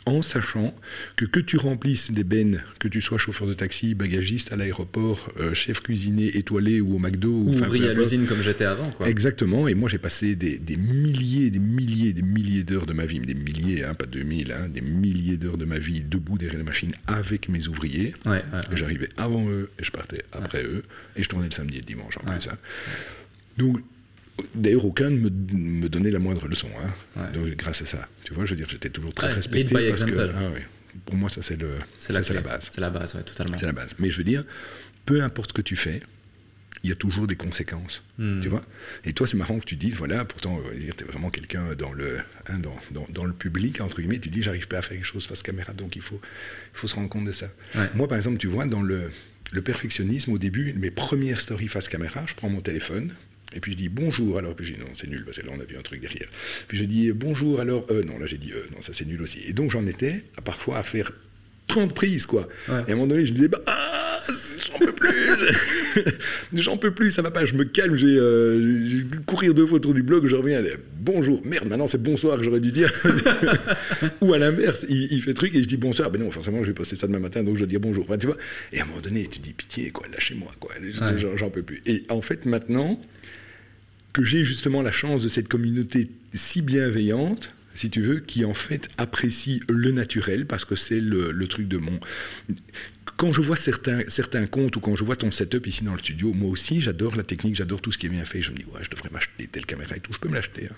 en 0.07 0.21
sachant 0.21 0.73
que 1.15 1.25
que 1.25 1.39
tu 1.39 1.57
remplisses 1.57 2.11
des 2.11 2.23
bennes, 2.23 2.63
que 2.79 2.87
tu 2.87 3.01
sois 3.01 3.17
chauffeur 3.17 3.47
de 3.47 3.53
taxi, 3.53 3.93
bagagiste 3.95 4.51
à 4.53 4.55
l'aéroport, 4.55 5.29
euh, 5.39 5.53
chef 5.53 5.81
cuisinier 5.81 6.37
étoilé 6.37 6.81
ou 6.81 6.95
au 6.95 6.99
McDo, 6.99 7.29
ou 7.31 7.49
ouvrier 7.49 7.89
à 7.89 7.93
l'usine 7.93 8.25
comme 8.25 8.41
j'étais 8.41 8.65
avant, 8.65 8.89
quoi. 8.91 9.07
Exactement, 9.09 9.67
et 9.67 9.73
moi 9.73 9.89
j'ai 9.89 9.97
passé 9.97 10.35
des, 10.35 10.57
des 10.57 10.77
milliers, 10.77 11.49
des 11.51 11.59
milliers, 11.59 12.13
des 12.13 12.21
milliers 12.21 12.63
d'heures 12.63 12.85
de 12.85 12.93
ma 12.93 13.05
vie, 13.05 13.19
des 13.19 13.33
milliers, 13.33 13.83
hein, 13.83 13.93
pas 13.93 14.05
2000, 14.05 14.51
hein, 14.51 14.69
des 14.69 14.81
milliers 14.81 15.37
d'heures 15.37 15.57
de 15.57 15.65
ma 15.65 15.79
vie 15.79 16.01
debout 16.01 16.37
derrière 16.37 16.57
la 16.59 16.63
machine 16.63 16.91
avec 17.07 17.49
mes 17.49 17.67
ouvriers. 17.67 18.13
Ouais, 18.25 18.31
ouais, 18.31 18.43
ouais. 18.53 18.59
Et 18.73 18.77
J'arrivais 18.77 19.09
avant 19.17 19.47
eux 19.49 19.69
et 19.79 19.83
je 19.83 19.91
partais 19.91 20.23
après 20.31 20.63
eux. 20.63 20.83
Et 21.15 21.23
je 21.23 21.29
tournais 21.29 21.45
le 21.47 21.51
samedi 21.51 21.75
et 21.77 21.79
le 21.79 21.85
dimanche 21.85 22.17
en 22.17 22.21
plus. 22.31 22.47
hein. 22.47 22.57
Donc, 23.57 23.79
d'ailleurs, 24.55 24.85
aucun 24.85 25.09
ne 25.09 25.17
me, 25.17 25.29
me 25.29 25.89
donnait 25.89 26.11
la 26.11 26.19
moindre 26.19 26.47
leçon. 26.47 26.69
hein. 26.81 27.21
Ouais. 27.21 27.31
Donc, 27.31 27.55
grâce 27.57 27.81
à 27.81 27.85
ça. 27.85 28.07
Tu 28.23 28.33
vois, 28.33 28.45
je 28.45 28.51
veux 28.51 28.55
dire, 28.57 28.67
j'étais 28.69 28.89
toujours 28.89 29.13
très 29.13 29.27
Ouais, 29.27 29.33
respecté. 29.33 29.87
parce 29.89 30.03
que, 30.03 30.29
ah 30.35 30.51
pour 31.05 31.15
moi, 31.15 31.29
ça, 31.29 31.41
c'est 31.41 31.55
le, 31.59 31.69
C'est 31.99 32.11
la, 32.13 32.21
base. 32.41 32.69
C'est 32.73 32.81
la 32.81 32.89
base, 32.89 33.15
ouais, 33.15 33.23
totalement. 33.23 33.57
C'est 33.57 33.65
la 33.67 33.71
base. 33.71 33.95
Mais 33.99 34.09
je 34.09 34.17
veux 34.17 34.23
dire, 34.23 34.43
peu 35.05 35.21
importe 35.21 35.51
ce 35.51 35.53
que 35.53 35.61
tu 35.61 35.75
fais, 35.75 36.01
il 36.83 36.89
y 36.89 36.93
a 36.93 36.95
toujours 36.95 37.27
des 37.27 37.35
conséquences. 37.35 38.03
Hmm. 38.17 38.39
Tu 38.41 38.47
vois 38.49 38.63
Et 39.05 39.13
toi, 39.13 39.27
c'est 39.27 39.37
marrant 39.37 39.59
que 39.59 39.65
tu 39.65 39.75
dises, 39.75 39.95
voilà, 39.95 40.25
pourtant, 40.25 40.59
tu 40.71 41.03
es 41.03 41.07
vraiment 41.07 41.29
quelqu'un 41.29 41.75
dans 41.77 41.91
le, 41.91 42.17
hein, 42.47 42.59
dans, 42.59 42.75
dans- 42.91 43.07
dans 43.09 43.25
le 43.25 43.33
public, 43.33 43.81
entre 43.81 43.97
guillemets, 44.01 44.19
tu 44.19 44.29
dis, 44.29 44.41
j'arrive 44.43 44.67
pas 44.67 44.77
à 44.79 44.81
faire 44.81 44.97
quelque 44.97 45.05
chose 45.05 45.25
face 45.27 45.43
caméra, 45.43 45.73
donc 45.73 45.95
il 45.95 46.01
faut, 46.01 46.19
il 46.73 46.77
faut 46.77 46.87
se 46.87 46.95
rendre 46.95 47.09
compte 47.09 47.25
de 47.25 47.31
ça. 47.31 47.47
Ouais. 47.75 47.89
Moi, 47.95 48.07
par 48.07 48.17
exemple, 48.17 48.37
tu 48.37 48.47
vois, 48.47 48.65
dans 48.65 48.81
le, 48.81 49.11
le 49.51 49.61
perfectionnisme, 49.61 50.31
au 50.31 50.37
début, 50.37 50.73
mes 50.73 50.91
premières 50.91 51.41
stories 51.41 51.67
face 51.67 51.89
caméra, 51.89 52.23
je 52.27 52.33
prends 52.35 52.49
mon 52.49 52.61
téléphone. 52.61 53.11
Et 53.53 53.59
puis 53.59 53.71
je 53.71 53.77
dis 53.77 53.89
bonjour, 53.89 54.37
alors 54.37 54.55
puis 54.55 54.65
je 54.65 54.73
dis 54.73 54.79
non, 54.79 54.87
c'est 54.93 55.07
nul, 55.09 55.23
parce 55.25 55.37
que 55.37 55.45
là 55.45 55.51
on 55.55 55.59
a 55.59 55.65
vu 55.65 55.77
un 55.77 55.81
truc 55.81 56.01
derrière. 56.01 56.27
Puis 56.67 56.77
je 56.77 56.83
dis 56.83 57.11
bonjour, 57.13 57.59
alors 57.59 57.85
euh, 57.91 58.03
non, 58.03 58.19
là 58.19 58.25
j'ai 58.25 58.37
dit 58.37 58.51
euh, 58.53 58.61
non, 58.75 58.81
ça 58.81 58.91
c'est 58.93 59.05
nul 59.05 59.21
aussi. 59.21 59.39
Et 59.47 59.53
donc 59.53 59.71
j'en 59.71 59.85
étais 59.87 60.23
à 60.37 60.41
parfois 60.41 60.77
à 60.77 60.83
faire 60.83 61.11
30 61.67 61.93
prises, 61.93 62.25
quoi. 62.25 62.47
Ouais. 62.69 62.75
Et 62.87 62.91
à 62.91 62.93
un 62.93 62.95
moment 62.95 63.07
donné, 63.07 63.25
je 63.25 63.31
me 63.31 63.35
disais, 63.37 63.49
bah, 63.49 63.61
ah, 63.67 64.19
j'en 64.71 64.77
peux 64.79 64.93
plus, 64.93 65.11
j'en 66.53 66.77
peux 66.77 66.91
plus, 66.91 67.11
ça 67.11 67.21
va 67.21 67.29
pas, 67.31 67.43
je 67.43 67.55
me 67.55 67.65
calme, 67.65 67.97
j'ai 67.97 68.07
euh, 68.17 68.79
courir 69.25 69.53
deux 69.53 69.65
fois 69.67 69.75
autour 69.77 69.93
du 69.93 70.01
blog, 70.01 70.27
je 70.27 70.35
reviens, 70.37 70.59
allez, 70.59 70.75
bonjour, 70.99 71.41
merde, 71.45 71.67
maintenant 71.67 71.87
c'est 71.87 72.01
bonsoir 72.01 72.37
que 72.37 72.43
j'aurais 72.43 72.61
dû 72.61 72.71
dire. 72.71 72.89
Ou 74.21 74.33
à 74.33 74.37
l'inverse, 74.37 74.85
il, 74.87 75.11
il 75.11 75.21
fait 75.21 75.33
truc 75.33 75.53
et 75.55 75.61
je 75.63 75.67
dis 75.67 75.75
bonsoir, 75.77 76.09
ben 76.09 76.21
non, 76.21 76.31
forcément, 76.31 76.61
je 76.63 76.67
vais 76.69 76.73
poster 76.73 76.95
ça 76.95 77.07
demain 77.07 77.19
matin, 77.19 77.43
donc 77.43 77.55
je 77.55 77.59
dois 77.61 77.67
dire 77.67 77.79
bonjour, 77.81 78.05
Enfin, 78.07 78.17
tu 78.17 78.27
vois. 78.27 78.37
Et 78.71 78.79
à 78.79 78.83
un 78.83 78.85
moment 78.85 79.01
donné, 79.01 79.27
tu 79.27 79.39
dis 79.39 79.53
pitié, 79.53 79.89
quoi, 79.89 80.07
lâchez-moi, 80.07 80.51
quoi, 80.59 80.71
Ouais. 80.79 81.17
j'en 81.35 81.49
peux 81.49 81.63
plus. 81.63 81.81
Et 81.85 82.03
en 82.09 82.21
fait, 82.21 82.45
maintenant 82.45 82.99
que 84.17 84.25
j'ai 84.25 84.43
justement 84.43 84.81
la 84.81 84.91
chance 84.91 85.21
de 85.21 85.27
cette 85.27 85.47
communauté 85.47 86.09
si 86.33 86.63
bienveillante, 86.63 87.53
si 87.75 87.91
tu 87.91 88.01
veux, 88.01 88.19
qui 88.19 88.45
en 88.45 88.55
fait 88.55 88.89
apprécie 88.97 89.61
le 89.69 89.91
naturel, 89.91 90.47
parce 90.47 90.65
que 90.65 90.75
c'est 90.75 90.99
le, 90.99 91.45
truc 91.45 91.67
de 91.67 91.77
mon... 91.77 91.99
Quand 93.15 93.31
je 93.31 93.41
vois 93.41 93.55
certains, 93.55 94.01
certains 94.07 94.47
comptes 94.47 94.75
ou 94.75 94.79
quand 94.79 94.95
je 94.95 95.03
vois 95.03 95.17
ton 95.17 95.29
setup 95.29 95.67
ici 95.67 95.83
dans 95.83 95.91
le 95.91 95.99
studio, 95.99 96.33
moi 96.33 96.49
aussi 96.49 96.81
j'adore 96.81 97.15
la 97.15 97.21
technique, 97.21 97.55
j'adore 97.55 97.79
tout 97.79 97.91
ce 97.91 97.99
qui 97.99 98.07
est 98.07 98.09
bien 98.09 98.25
fait. 98.25 98.41
Je 98.41 98.51
me 98.51 98.57
dis, 98.57 98.65
ouais, 98.65 98.81
je 98.81 98.89
devrais 98.89 99.09
m'acheter 99.11 99.45
telle 99.45 99.67
caméra 99.67 99.95
et 99.95 99.99
tout, 99.99 100.13
je 100.13 100.19
peux 100.19 100.29
me 100.29 100.35
l'acheter. 100.35 100.65
hein. 100.65 100.75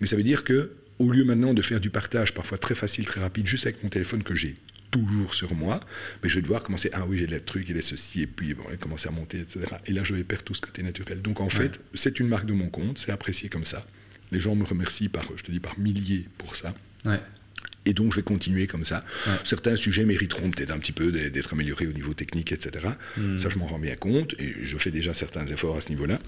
Mais 0.00 0.06
ça 0.06 0.16
veut 0.16 0.22
dire 0.22 0.42
que, 0.42 0.72
au 0.98 1.10
lieu 1.10 1.24
maintenant 1.24 1.52
de 1.52 1.60
faire 1.60 1.78
du 1.78 1.90
partage 1.90 2.32
parfois 2.32 2.56
très 2.56 2.74
facile, 2.74 3.04
très 3.04 3.20
rapide, 3.20 3.46
juste 3.46 3.66
avec 3.66 3.82
mon 3.82 3.90
téléphone 3.90 4.22
que 4.22 4.34
j'ai 4.34 4.54
toujours 4.90 5.34
sur 5.34 5.54
moi, 5.54 5.80
mais 6.22 6.28
je 6.28 6.36
vais 6.36 6.42
devoir 6.42 6.62
commencer, 6.62 6.90
ah 6.92 7.04
oui, 7.06 7.18
j'ai 7.18 7.26
les 7.26 7.40
trucs, 7.40 7.68
il 7.68 7.76
est 7.76 7.82
ceci, 7.82 8.22
et 8.22 8.26
puis 8.26 8.54
bon, 8.54 8.64
et 8.72 8.76
commencer 8.76 9.08
à 9.08 9.12
monter, 9.12 9.40
etc. 9.40 9.66
Et 9.86 9.92
là, 9.92 10.02
je 10.04 10.14
vais 10.14 10.24
perdre 10.24 10.44
tout 10.44 10.54
ce 10.54 10.60
côté 10.60 10.82
naturel. 10.82 11.22
Donc 11.22 11.40
en 11.40 11.48
fait, 11.48 11.80
c'est 11.94 12.20
une 12.20 12.28
marque 12.28 12.46
de 12.46 12.52
mon 12.52 12.68
compte, 12.68 12.98
c'est 12.98 13.12
apprécié 13.12 13.48
comme 13.48 13.64
ça. 13.64 13.86
Les 14.32 14.40
gens 14.40 14.54
me 14.54 14.64
remercient 14.64 15.08
par, 15.08 15.24
je 15.36 15.42
te 15.42 15.50
dis, 15.50 15.60
par 15.60 15.78
milliers 15.78 16.28
pour 16.38 16.54
ça. 16.56 16.74
Ouais. 17.04 17.20
Et 17.86 17.94
donc, 17.94 18.12
je 18.12 18.16
vais 18.16 18.22
continuer 18.22 18.66
comme 18.66 18.84
ça. 18.84 19.04
Ouais. 19.26 19.32
Certains 19.42 19.74
sujets 19.74 20.04
mériteront 20.04 20.50
peut-être 20.50 20.70
un 20.70 20.78
petit 20.78 20.92
peu 20.92 21.10
d'être 21.10 21.32
d'être 21.32 21.52
améliorés 21.54 21.86
au 21.86 21.92
niveau 21.92 22.14
technique, 22.14 22.52
etc. 22.52 22.88
Hmm. 23.16 23.38
Ça, 23.38 23.48
je 23.48 23.58
m'en 23.58 23.66
rends 23.66 23.78
bien 23.78 23.96
compte 23.96 24.34
et 24.38 24.54
je 24.62 24.76
fais 24.76 24.90
déjà 24.90 25.14
certains 25.14 25.46
efforts 25.46 25.76
à 25.76 25.80
ce 25.80 25.88
niveau-là. 25.88 26.18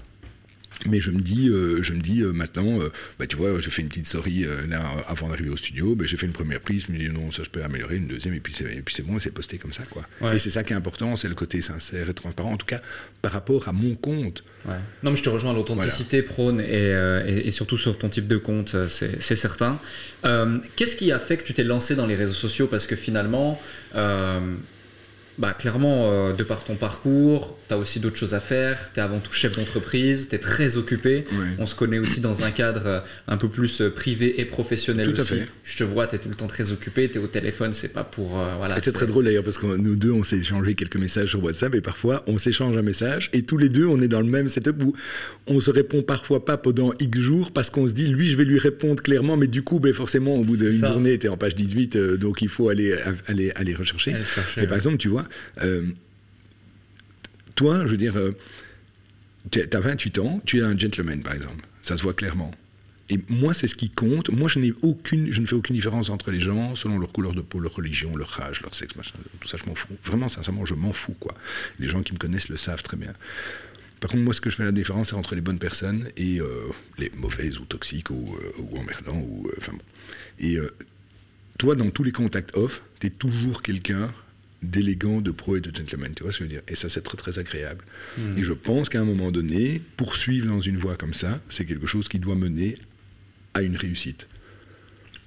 Mais 0.85 0.99
je 0.99 1.11
me 1.11 1.21
dis, 1.21 1.49
euh, 1.49 1.81
je 1.81 1.93
me 1.93 2.01
dis 2.01 2.21
euh, 2.21 2.33
maintenant, 2.33 2.79
euh, 2.81 2.91
bah, 3.17 3.25
tu 3.25 3.35
vois, 3.37 3.59
j'ai 3.59 3.69
fait 3.69 3.81
une 3.81 3.89
petite 3.89 4.07
story 4.07 4.43
euh, 4.43 4.67
là 4.67 4.83
avant 5.07 5.29
d'arriver 5.29 5.49
au 5.49 5.57
studio, 5.57 5.95
bah, 5.95 6.05
j'ai 6.07 6.17
fait 6.17 6.25
une 6.25 6.33
première 6.33 6.59
prise, 6.59 6.85
je 6.87 6.91
me 6.91 6.97
dis 6.97 7.09
non, 7.09 7.31
ça 7.31 7.43
je 7.43 7.49
peux 7.49 7.63
améliorer, 7.63 7.97
une 7.97 8.07
deuxième, 8.07 8.33
et 8.33 8.39
puis 8.39 8.53
c'est, 8.53 8.65
et 8.65 8.81
puis 8.81 8.93
c'est 8.93 9.03
bon, 9.03 9.17
et 9.17 9.19
c'est 9.19 9.31
posté 9.31 9.57
comme 9.57 9.71
ça, 9.71 9.83
quoi. 9.89 10.05
Ouais. 10.21 10.35
Et 10.35 10.39
c'est 10.39 10.49
ça 10.49 10.63
qui 10.63 10.73
est 10.73 10.75
important, 10.75 11.15
c'est 11.15 11.29
le 11.29 11.35
côté 11.35 11.61
sincère 11.61 12.09
et 12.09 12.13
transparent, 12.13 12.51
en 12.51 12.57
tout 12.57 12.65
cas 12.65 12.81
par 13.21 13.31
rapport 13.31 13.67
à 13.69 13.71
mon 13.73 13.95
compte. 13.95 14.43
Ouais. 14.65 14.75
Non, 15.03 15.11
mais 15.11 15.17
je 15.17 15.23
te 15.23 15.29
rejoins, 15.29 15.53
l'authenticité 15.53 16.21
prône 16.21 16.59
et, 16.59 16.91
et, 17.27 17.47
et 17.47 17.51
surtout 17.51 17.77
sur 17.77 17.97
ton 17.97 18.09
type 18.09 18.27
de 18.27 18.37
compte, 18.37 18.75
c'est 18.87 19.21
c'est 19.21 19.37
certain. 19.37 19.79
Qu'est-ce 20.75 20.95
qui 20.95 21.11
a 21.11 21.19
fait 21.19 21.37
que 21.37 21.43
tu 21.43 21.53
t'es 21.53 21.63
lancé 21.63 21.95
dans 21.95 22.05
les 22.05 22.15
réseaux 22.15 22.33
sociaux? 22.33 22.67
Parce 22.67 22.87
que 22.87 22.95
finalement, 22.95 23.61
bah, 25.37 25.53
clairement, 25.57 26.09
euh, 26.11 26.33
de 26.33 26.43
par 26.43 26.63
ton 26.63 26.75
parcours, 26.75 27.57
tu 27.67 27.73
as 27.73 27.77
aussi 27.77 27.99
d'autres 27.99 28.17
choses 28.17 28.33
à 28.33 28.39
faire. 28.39 28.91
Tu 28.93 28.99
es 28.99 29.03
avant 29.03 29.19
tout 29.19 29.33
chef 29.33 29.55
d'entreprise, 29.55 30.29
tu 30.29 30.35
es 30.35 30.39
très 30.39 30.77
occupé. 30.77 31.25
On 31.59 31.65
se 31.65 31.75
connaît 31.75 31.99
aussi 31.99 32.19
dans 32.21 32.43
un 32.43 32.51
cadre 32.51 32.81
euh, 32.85 32.99
un 33.27 33.37
peu 33.37 33.47
plus 33.49 33.81
euh, 33.81 33.89
privé 33.89 34.39
et 34.39 34.45
professionnel 34.45 35.13
Tout 35.13 35.21
à 35.21 35.23
fait. 35.23 35.47
Je 35.63 35.77
te 35.77 35.83
vois, 35.83 36.07
tu 36.07 36.15
es 36.15 36.19
tout 36.19 36.29
le 36.29 36.35
temps 36.35 36.47
très 36.47 36.71
occupé, 36.71 37.09
tu 37.09 37.17
es 37.17 37.21
au 37.21 37.27
téléphone, 37.27 37.73
c'est 37.73 37.93
pas 37.93 38.03
pour. 38.03 38.39
euh, 38.39 38.55
voilà, 38.57 38.79
c'est 38.79 38.91
très 38.91 39.05
drôle 39.05 39.25
d'ailleurs 39.25 39.43
parce 39.43 39.57
que 39.57 39.65
nous 39.65 39.95
deux 39.95 40.11
on 40.11 40.23
s'est 40.23 40.37
échangé 40.37 40.75
quelques 40.75 40.97
messages 40.97 41.29
sur 41.29 41.43
WhatsApp 41.43 41.73
et 41.75 41.81
parfois 41.81 42.23
on 42.27 42.37
s'échange 42.37 42.75
un 42.77 42.81
message 42.81 43.29
et 43.33 43.43
tous 43.43 43.57
les 43.57 43.69
deux 43.69 43.85
on 43.85 44.01
est 44.01 44.07
dans 44.07 44.21
le 44.21 44.27
même 44.27 44.47
setup 44.49 44.83
où 44.83 44.93
on 45.47 45.59
se 45.59 45.71
répond 45.71 46.03
parfois 46.03 46.45
pas 46.45 46.57
pendant 46.57 46.91
X 46.99 47.19
jours 47.19 47.51
parce 47.51 47.69
qu'on 47.69 47.87
se 47.87 47.93
dit 47.93 48.07
lui 48.07 48.29
je 48.29 48.37
vais 48.37 48.45
lui 48.45 48.59
répondre 48.59 49.01
clairement 49.01 49.37
mais 49.37 49.47
du 49.47 49.63
coup 49.63 49.79
ben, 49.79 49.93
forcément 49.93 50.35
au 50.35 50.43
bout 50.43 50.57
d'une 50.57 50.85
journée 50.85 51.17
tu 51.17 51.27
es 51.27 51.29
en 51.29 51.37
page 51.37 51.55
18 51.55 51.95
euh, 51.95 52.17
donc 52.17 52.41
il 52.41 52.49
faut 52.49 52.69
aller, 52.69 52.95
aller, 53.27 53.51
aller 53.55 53.73
rechercher. 53.73 54.13
Aller 54.13 54.23
chercher, 54.23 54.61
Mais 54.61 54.67
par 54.67 54.75
exemple 54.75 54.97
tu 54.97 55.07
vois 55.07 55.22
euh, 55.61 55.87
toi 57.55 57.85
je 57.85 57.91
veux 57.91 57.97
dire 57.97 58.15
tu 59.51 59.61
as 59.61 59.79
28 59.79 60.19
ans 60.19 60.41
tu 60.45 60.59
es 60.59 60.63
un 60.63 60.77
gentleman 60.77 61.21
par 61.21 61.33
exemple 61.33 61.65
ça 61.83 61.95
se 61.95 62.01
voit 62.01 62.13
clairement. 62.13 62.51
Et 63.09 63.19
moi, 63.29 63.53
c'est 63.53 63.67
ce 63.67 63.75
qui 63.75 63.89
compte. 63.89 64.29
Moi, 64.29 64.47
je, 64.47 64.59
aucune, 64.81 65.31
je 65.31 65.41
ne 65.41 65.45
fais 65.45 65.55
aucune 65.55 65.75
différence 65.75 66.09
entre 66.09 66.31
les 66.31 66.39
gens 66.39 66.75
selon 66.75 66.97
leur 66.97 67.11
couleur 67.11 67.33
de 67.33 67.41
peau, 67.41 67.59
leur 67.59 67.75
religion, 67.75 68.15
leur 68.15 68.41
âge, 68.41 68.61
leur 68.61 68.73
sexe. 68.73 68.93
Tout 68.93 69.47
ça, 69.47 69.57
je 69.57 69.69
m'en 69.69 69.75
fous. 69.75 69.89
Vraiment, 70.05 70.29
sincèrement, 70.29 70.65
je 70.65 70.73
m'en 70.73 70.93
fous. 70.93 71.15
Quoi. 71.19 71.35
Les 71.79 71.87
gens 71.87 72.01
qui 72.01 72.13
me 72.13 72.17
connaissent 72.17 72.47
le 72.47 72.55
savent 72.55 72.81
très 72.81 72.95
bien. 72.95 73.13
Par 73.99 74.09
contre, 74.09 74.23
moi, 74.23 74.33
ce 74.33 74.39
que 74.39 74.49
je 74.49 74.55
fais 74.55 74.63
la 74.63 74.71
différence, 74.71 75.09
c'est 75.09 75.15
entre 75.15 75.35
les 75.35 75.41
bonnes 75.41 75.59
personnes 75.59 76.09
et 76.15 76.39
euh, 76.39 76.47
les 76.97 77.11
mauvaises 77.15 77.59
ou 77.59 77.65
toxiques 77.65 78.09
ou, 78.09 78.37
euh, 78.41 78.61
ou 78.61 78.77
emmerdants. 78.77 79.19
Ou, 79.19 79.49
euh, 79.49 79.71
bon. 79.71 79.79
Et 80.39 80.57
toi, 81.57 81.75
dans 81.75 81.89
tous 81.91 82.03
les 82.03 82.11
contacts 82.11 82.55
off, 82.55 82.81
tu 82.99 83.07
es 83.07 83.09
toujours 83.09 83.61
quelqu'un 83.61 84.11
d'élégant, 84.63 85.21
de 85.21 85.31
pro 85.31 85.55
et 85.57 85.61
de 85.61 85.75
gentleman, 85.75 86.11
tu 86.15 86.23
vois 86.23 86.31
ce 86.31 86.39
que 86.39 86.43
je 86.45 86.49
veux 86.49 86.53
dire? 86.55 86.63
Et 86.67 86.75
ça, 86.75 86.89
c'est 86.89 87.01
très 87.01 87.17
très 87.17 87.37
agréable. 87.39 87.83
Et 88.37 88.43
je 88.43 88.53
pense 88.53 88.89
qu'à 88.89 88.99
un 89.01 89.05
moment 89.05 89.31
donné, 89.31 89.81
poursuivre 89.97 90.47
dans 90.47 90.61
une 90.61 90.77
voie 90.77 90.95
comme 90.95 91.13
ça, 91.13 91.41
c'est 91.49 91.65
quelque 91.65 91.87
chose 91.87 92.07
qui 92.07 92.19
doit 92.19 92.35
mener 92.35 92.77
à 93.53 93.61
une 93.61 93.75
réussite. 93.77 94.27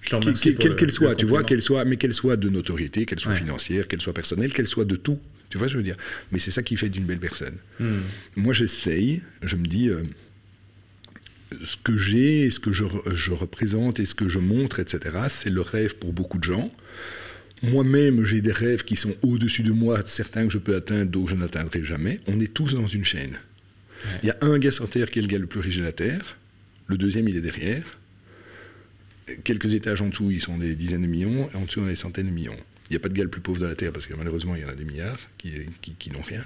Quelle 0.02 0.20
le- 0.24 0.74
qu'elle 0.74 0.86
le 0.86 0.92
soit, 0.92 1.14
tu 1.16 1.26
vois, 1.26 1.42
qu'elle 1.42 1.60
soit, 1.62 1.84
mais 1.84 1.96
qu'elle 1.96 2.14
soit 2.14 2.36
de 2.36 2.48
notoriété, 2.48 3.06
qu'elle 3.06 3.18
soit 3.20 3.32
Ouais. 3.32 3.38
financière, 3.38 3.88
qu'elle 3.88 4.00
soit 4.00 4.12
personnelle, 4.14 4.52
qu'elle 4.52 4.66
soit 4.68 4.84
de 4.84 4.96
tout. 4.96 5.18
Tu 5.50 5.58
vois 5.58 5.66
ce 5.68 5.72
que 5.72 5.78
je 5.78 5.78
veux 5.78 5.84
dire? 5.84 5.96
Mais 6.32 6.38
c'est 6.38 6.50
ça 6.50 6.62
qui 6.62 6.76
fait 6.76 6.88
d'une 6.88 7.04
belle 7.04 7.18
personne. 7.20 7.54
Hmm. 7.80 8.00
Moi, 8.36 8.52
j'essaye, 8.54 9.22
je 9.42 9.56
me 9.56 9.66
dis, 9.66 9.88
euh, 9.88 10.02
ce 11.64 11.76
que 11.76 11.96
j'ai, 11.96 12.50
ce 12.50 12.58
que 12.60 12.72
je 12.72 13.30
représente 13.32 14.00
et 14.00 14.06
ce 14.06 14.14
que 14.14 14.28
je 14.28 14.38
montre, 14.38 14.80
etc., 14.80 15.00
c'est 15.28 15.50
le 15.50 15.60
rêve 15.60 15.94
pour 15.96 16.12
beaucoup 16.12 16.38
de 16.38 16.44
gens. 16.44 16.72
Moi-même, 17.62 18.24
j'ai 18.24 18.40
des 18.42 18.52
rêves 18.52 18.84
qui 18.84 18.96
sont 18.96 19.14
au-dessus 19.22 19.62
de 19.62 19.72
moi, 19.72 20.00
certains 20.06 20.46
que 20.46 20.52
je 20.52 20.58
peux 20.58 20.76
atteindre, 20.76 21.10
d'autres 21.10 21.26
que 21.26 21.30
je 21.32 21.36
n'atteindrai 21.36 21.84
jamais. 21.84 22.20
On 22.26 22.38
est 22.40 22.52
tous 22.52 22.74
dans 22.74 22.86
une 22.86 23.04
chaîne. 23.04 23.38
Il 24.22 24.26
y 24.26 24.30
a 24.30 24.36
un 24.42 24.58
gars 24.58 24.70
sur 24.70 24.88
Terre 24.90 25.10
qui 25.10 25.18
est 25.18 25.22
le 25.22 25.28
gars 25.28 25.38
le 25.38 25.46
plus 25.46 25.60
riche 25.60 25.78
de 25.78 25.82
la 25.82 25.92
Terre, 25.92 26.36
le 26.86 26.96
deuxième, 26.98 27.28
il 27.28 27.36
est 27.36 27.40
derrière. 27.40 27.82
Quelques 29.42 29.74
étages 29.74 30.02
en 30.02 30.08
dessous, 30.08 30.30
ils 30.30 30.40
sont 30.42 30.56
des 30.58 30.76
dizaines 30.76 31.02
de 31.02 31.06
millions, 31.08 31.48
et 31.52 31.56
en 31.56 31.62
dessous, 31.64 31.80
on 31.80 31.86
a 31.86 31.88
des 31.88 31.96
centaines 31.96 32.26
de 32.26 32.30
millions. 32.32 32.56
Il 32.88 32.92
n'y 32.92 32.96
a 32.96 33.00
pas 33.00 33.08
de 33.08 33.14
gars 33.14 33.24
le 33.24 33.30
plus 33.30 33.40
pauvre 33.40 33.58
de 33.58 33.66
la 33.66 33.74
Terre, 33.74 33.90
parce 33.92 34.06
que 34.06 34.14
malheureusement, 34.14 34.54
il 34.54 34.62
y 34.62 34.64
en 34.64 34.68
a 34.68 34.74
des 34.76 34.84
milliards 34.84 35.18
qui, 35.38 35.50
qui- 35.82 35.94
qui 35.98 36.10
n'ont 36.12 36.20
rien. 36.22 36.44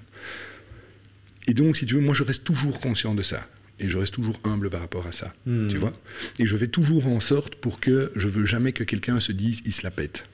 Et 1.47 1.53
donc, 1.53 1.77
si 1.77 1.85
tu 1.85 1.97
veux, 1.97 2.01
moi, 2.01 2.15
je 2.15 2.23
reste 2.23 2.45
toujours 2.45 2.81
conscient 2.81 3.15
de 3.15 3.23
ça. 3.23 3.47
Et 3.81 3.89
je 3.89 3.99
reste 3.99 4.15
toujours 4.15 4.39
humble 4.45 4.71
par 4.71 4.81
rapport 4.81 5.07
à 5.07 5.13
ça. 5.13 5.35
Hmm. 5.47 5.69
Tu 5.69 5.77
vois 5.77 5.99
Et 6.39 6.47
je 6.47 6.57
fais 6.57 6.69
toujours 6.69 7.07
en 7.07 7.21
sorte 7.21 7.55
pour 7.57 7.81
que 7.81 8.13
je 8.15 8.29
veux 8.29 8.45
jamais 8.47 8.73
que 8.73 8.85
quelqu'un 8.85 9.21
se 9.21 9.33
dise 9.33 9.61
il 9.67 9.73
se 9.73 9.83
la 9.83 9.91
pète. 9.91 10.25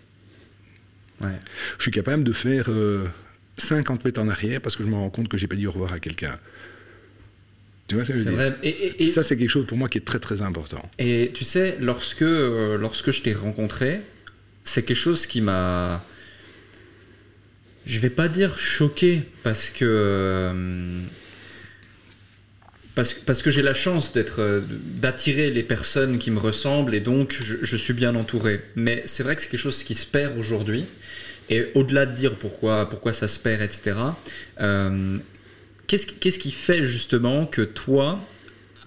Ouais. 1.21 1.39
Je 1.79 1.83
suis 1.83 1.91
capable 1.91 2.25
de 2.25 2.33
faire 2.33 2.67
euh, 2.69 3.07
50 3.59 4.05
mètres 4.05 4.21
en 4.21 4.29
arrière 4.29 4.61
parce 4.61 4.77
que 4.77 4.83
je 4.85 4.89
me 4.89 4.95
rends 4.95 5.11
compte 5.11 5.29
que 5.29 5.39
j'ai 5.39 5.47
pas 5.47 5.57
dit 5.57 5.67
au 5.67 5.73
revoir 5.73 5.93
à 5.93 5.99
quelqu'un. 6.01 6.39
Tu 7.89 7.95
vois 7.95 8.05
ce 8.05 8.12
que 8.12 8.19
je 8.19 8.25
veux 8.25 8.31
dire? 8.31 8.39
vrai. 8.39 8.57
Et, 8.62 8.69
et- 8.69 9.05
et- 9.05 9.09
Ça, 9.09 9.23
c'est 9.23 9.37
quelque 9.37 9.49
chose 9.51 9.67
pour 9.67 9.79
moi 9.79 9.89
qui 9.89 9.99
est 9.99 10.05
très 10.05 10.19
très 10.19 10.43
important. 10.43 10.83
Et 10.99 11.31
tu 11.35 11.45
sais, 11.45 11.77
lorsque, 11.81 12.23
euh, 12.23 12.77
lorsque 12.77 13.12
je 13.12 13.23
t'ai 13.23 13.33
rencontré, 13.33 14.01
c'est 14.64 14.83
quelque 14.83 14.97
chose 14.97 15.27
qui 15.27 15.41
m'a. 15.41 16.05
Je 17.87 18.01
vais 18.01 18.11
pas 18.11 18.29
dire 18.29 18.59
choqué 18.59 19.23
parce 19.45 19.71
que. 19.71 19.85
euh, 19.85 21.01
Parce, 22.97 23.42
que 23.42 23.51
j'ai 23.51 23.61
la 23.61 23.74
chance 23.74 24.14
d'être, 24.14 24.40
euh, 24.40 24.62
d'attirer 24.66 25.51
les 25.51 25.62
personnes 25.62 26.16
qui 26.16 26.30
me 26.30 26.38
ressemblent 26.38 26.94
et 26.94 27.01
donc 27.01 27.38
je, 27.42 27.76
suis 27.76 27.92
bien 27.92 28.14
entouré. 28.14 28.62
Mais 28.74 29.03
c'est 29.05 29.22
vrai 29.22 29.36
que 29.36 29.42
c'est 29.42 29.49
quelque 29.49 29.61
chose 29.61 29.82
qui 29.84 29.94
se 29.94 30.07
perd 30.07 30.38
aujourd'hui. 30.38 30.86
Et 31.51 31.66
au-delà 31.74 32.07
de 32.07 32.14
dire 32.14 32.36
pourquoi, 32.36 32.88
pourquoi 32.88 33.12
ça 33.12 33.28
se 33.28 33.38
perd, 33.38 33.61
etc., 33.61 33.99
euh, 34.62 35.18
qu'est-ce, 35.86 36.07
qu'est-ce 36.07 36.38
qui 36.38 36.51
fait 36.51 36.84
justement 36.84 37.44
que 37.44 37.61
toi, 37.61 38.18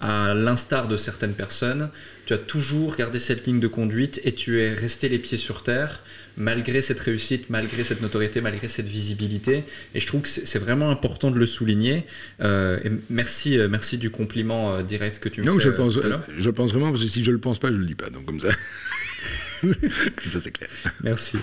à 0.00 0.34
l'instar 0.34 0.88
de 0.88 0.96
certaines 0.96 1.34
personnes, 1.34 1.88
tu 2.26 2.32
as 2.32 2.38
toujours 2.38 2.96
gardé 2.96 3.20
cette 3.20 3.46
ligne 3.46 3.60
de 3.60 3.68
conduite 3.68 4.20
et 4.24 4.34
tu 4.34 4.60
es 4.60 4.74
resté 4.74 5.08
les 5.08 5.20
pieds 5.20 5.38
sur 5.38 5.62
terre 5.62 6.02
malgré 6.40 6.80
cette 6.82 7.00
réussite, 7.00 7.50
malgré 7.50 7.84
cette 7.84 8.00
notoriété, 8.00 8.40
malgré 8.40 8.66
cette 8.66 8.86
visibilité. 8.88 9.64
Et 9.94 10.00
je 10.00 10.06
trouve 10.06 10.22
que 10.22 10.28
c'est 10.28 10.58
vraiment 10.58 10.90
important 10.90 11.30
de 11.30 11.38
le 11.38 11.46
souligner. 11.46 12.04
Euh, 12.40 12.78
et 12.84 12.90
merci, 13.10 13.58
euh, 13.58 13.68
merci 13.68 13.98
du 13.98 14.10
compliment 14.10 14.74
euh, 14.74 14.82
direct 14.82 15.18
que 15.18 15.28
tu 15.28 15.42
me 15.42 15.46
Non, 15.46 15.54
fais. 15.56 15.60
je 15.64 15.70
pense, 15.70 15.98
je 16.36 16.50
pense 16.50 16.70
vraiment, 16.72 16.90
parce 16.90 17.04
que 17.04 17.08
si 17.10 17.22
je 17.22 17.30
le 17.30 17.38
pense 17.38 17.58
pas, 17.58 17.68
je 17.72 17.78
le 17.78 17.84
dis 17.84 17.94
pas. 17.94 18.08
Donc 18.10 18.24
comme 18.24 18.40
ça, 18.40 18.48
comme 19.62 20.30
ça 20.30 20.40
c'est 20.40 20.50
clair. 20.50 20.70
Merci. 21.02 21.36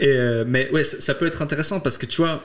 Et, 0.00 0.08
euh, 0.08 0.44
mais 0.46 0.70
ouais, 0.70 0.84
ça, 0.84 1.00
ça 1.00 1.14
peut 1.14 1.26
être 1.26 1.42
intéressant 1.42 1.80
parce 1.80 1.98
que 1.98 2.06
tu 2.06 2.18
vois, 2.18 2.44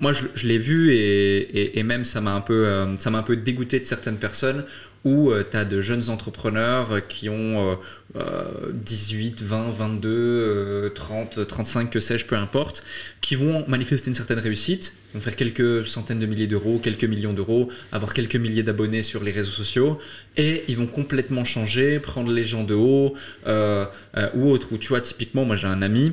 moi 0.00 0.12
je, 0.12 0.24
je 0.34 0.46
l'ai 0.46 0.58
vu 0.58 0.92
et, 0.92 1.38
et- 1.38 1.78
et 1.78 1.82
même 1.84 2.04
ça 2.04 2.20
m'a 2.20 2.32
un 2.34 2.40
peu, 2.40 2.66
euh, 2.66 2.98
ça 2.98 3.10
m'a 3.10 3.18
un 3.18 3.22
peu 3.22 3.36
dégoûté 3.36 3.78
de 3.78 3.84
certaines 3.84 4.18
personnes 4.18 4.64
où 5.04 5.32
tu 5.50 5.56
as 5.56 5.64
de 5.64 5.80
jeunes 5.80 6.08
entrepreneurs 6.08 6.92
euh, 6.92 7.00
qui 7.00 7.28
ont 7.28 7.72
euh, 7.72 7.74
euh, 8.16 8.70
18, 8.72 9.42
20, 9.42 9.70
22, 9.70 10.08
euh, 10.08 10.88
30, 10.90 11.46
35, 11.46 11.90
que 11.90 11.98
sais-je, 12.00 12.24
peu 12.24 12.36
importe, 12.36 12.84
qui 13.20 13.34
vont 13.34 13.64
manifester 13.66 14.08
une 14.08 14.14
certaine 14.14 14.38
réussite, 14.38 14.94
vont 15.14 15.20
faire 15.20 15.34
quelques 15.34 15.86
centaines 15.86 16.20
de 16.20 16.26
milliers 16.26 16.46
d'euros, 16.46 16.78
quelques 16.78 17.04
millions 17.04 17.32
d'euros, 17.32 17.70
avoir 17.90 18.14
quelques 18.14 18.36
milliers 18.36 18.62
d'abonnés 18.62 19.02
sur 19.02 19.24
les 19.24 19.32
réseaux 19.32 19.50
sociaux, 19.50 19.98
et 20.36 20.64
ils 20.68 20.76
vont 20.76 20.86
complètement 20.86 21.44
changer, 21.44 21.98
prendre 21.98 22.32
les 22.32 22.44
gens 22.44 22.62
de 22.62 22.74
haut, 22.74 23.14
euh, 23.46 23.86
euh, 24.16 24.28
ou 24.34 24.50
autre. 24.50 24.72
Ou 24.72 24.78
tu 24.78 24.88
vois, 24.88 25.00
typiquement, 25.00 25.44
moi 25.44 25.56
j'ai 25.56 25.66
un 25.66 25.82
ami, 25.82 26.12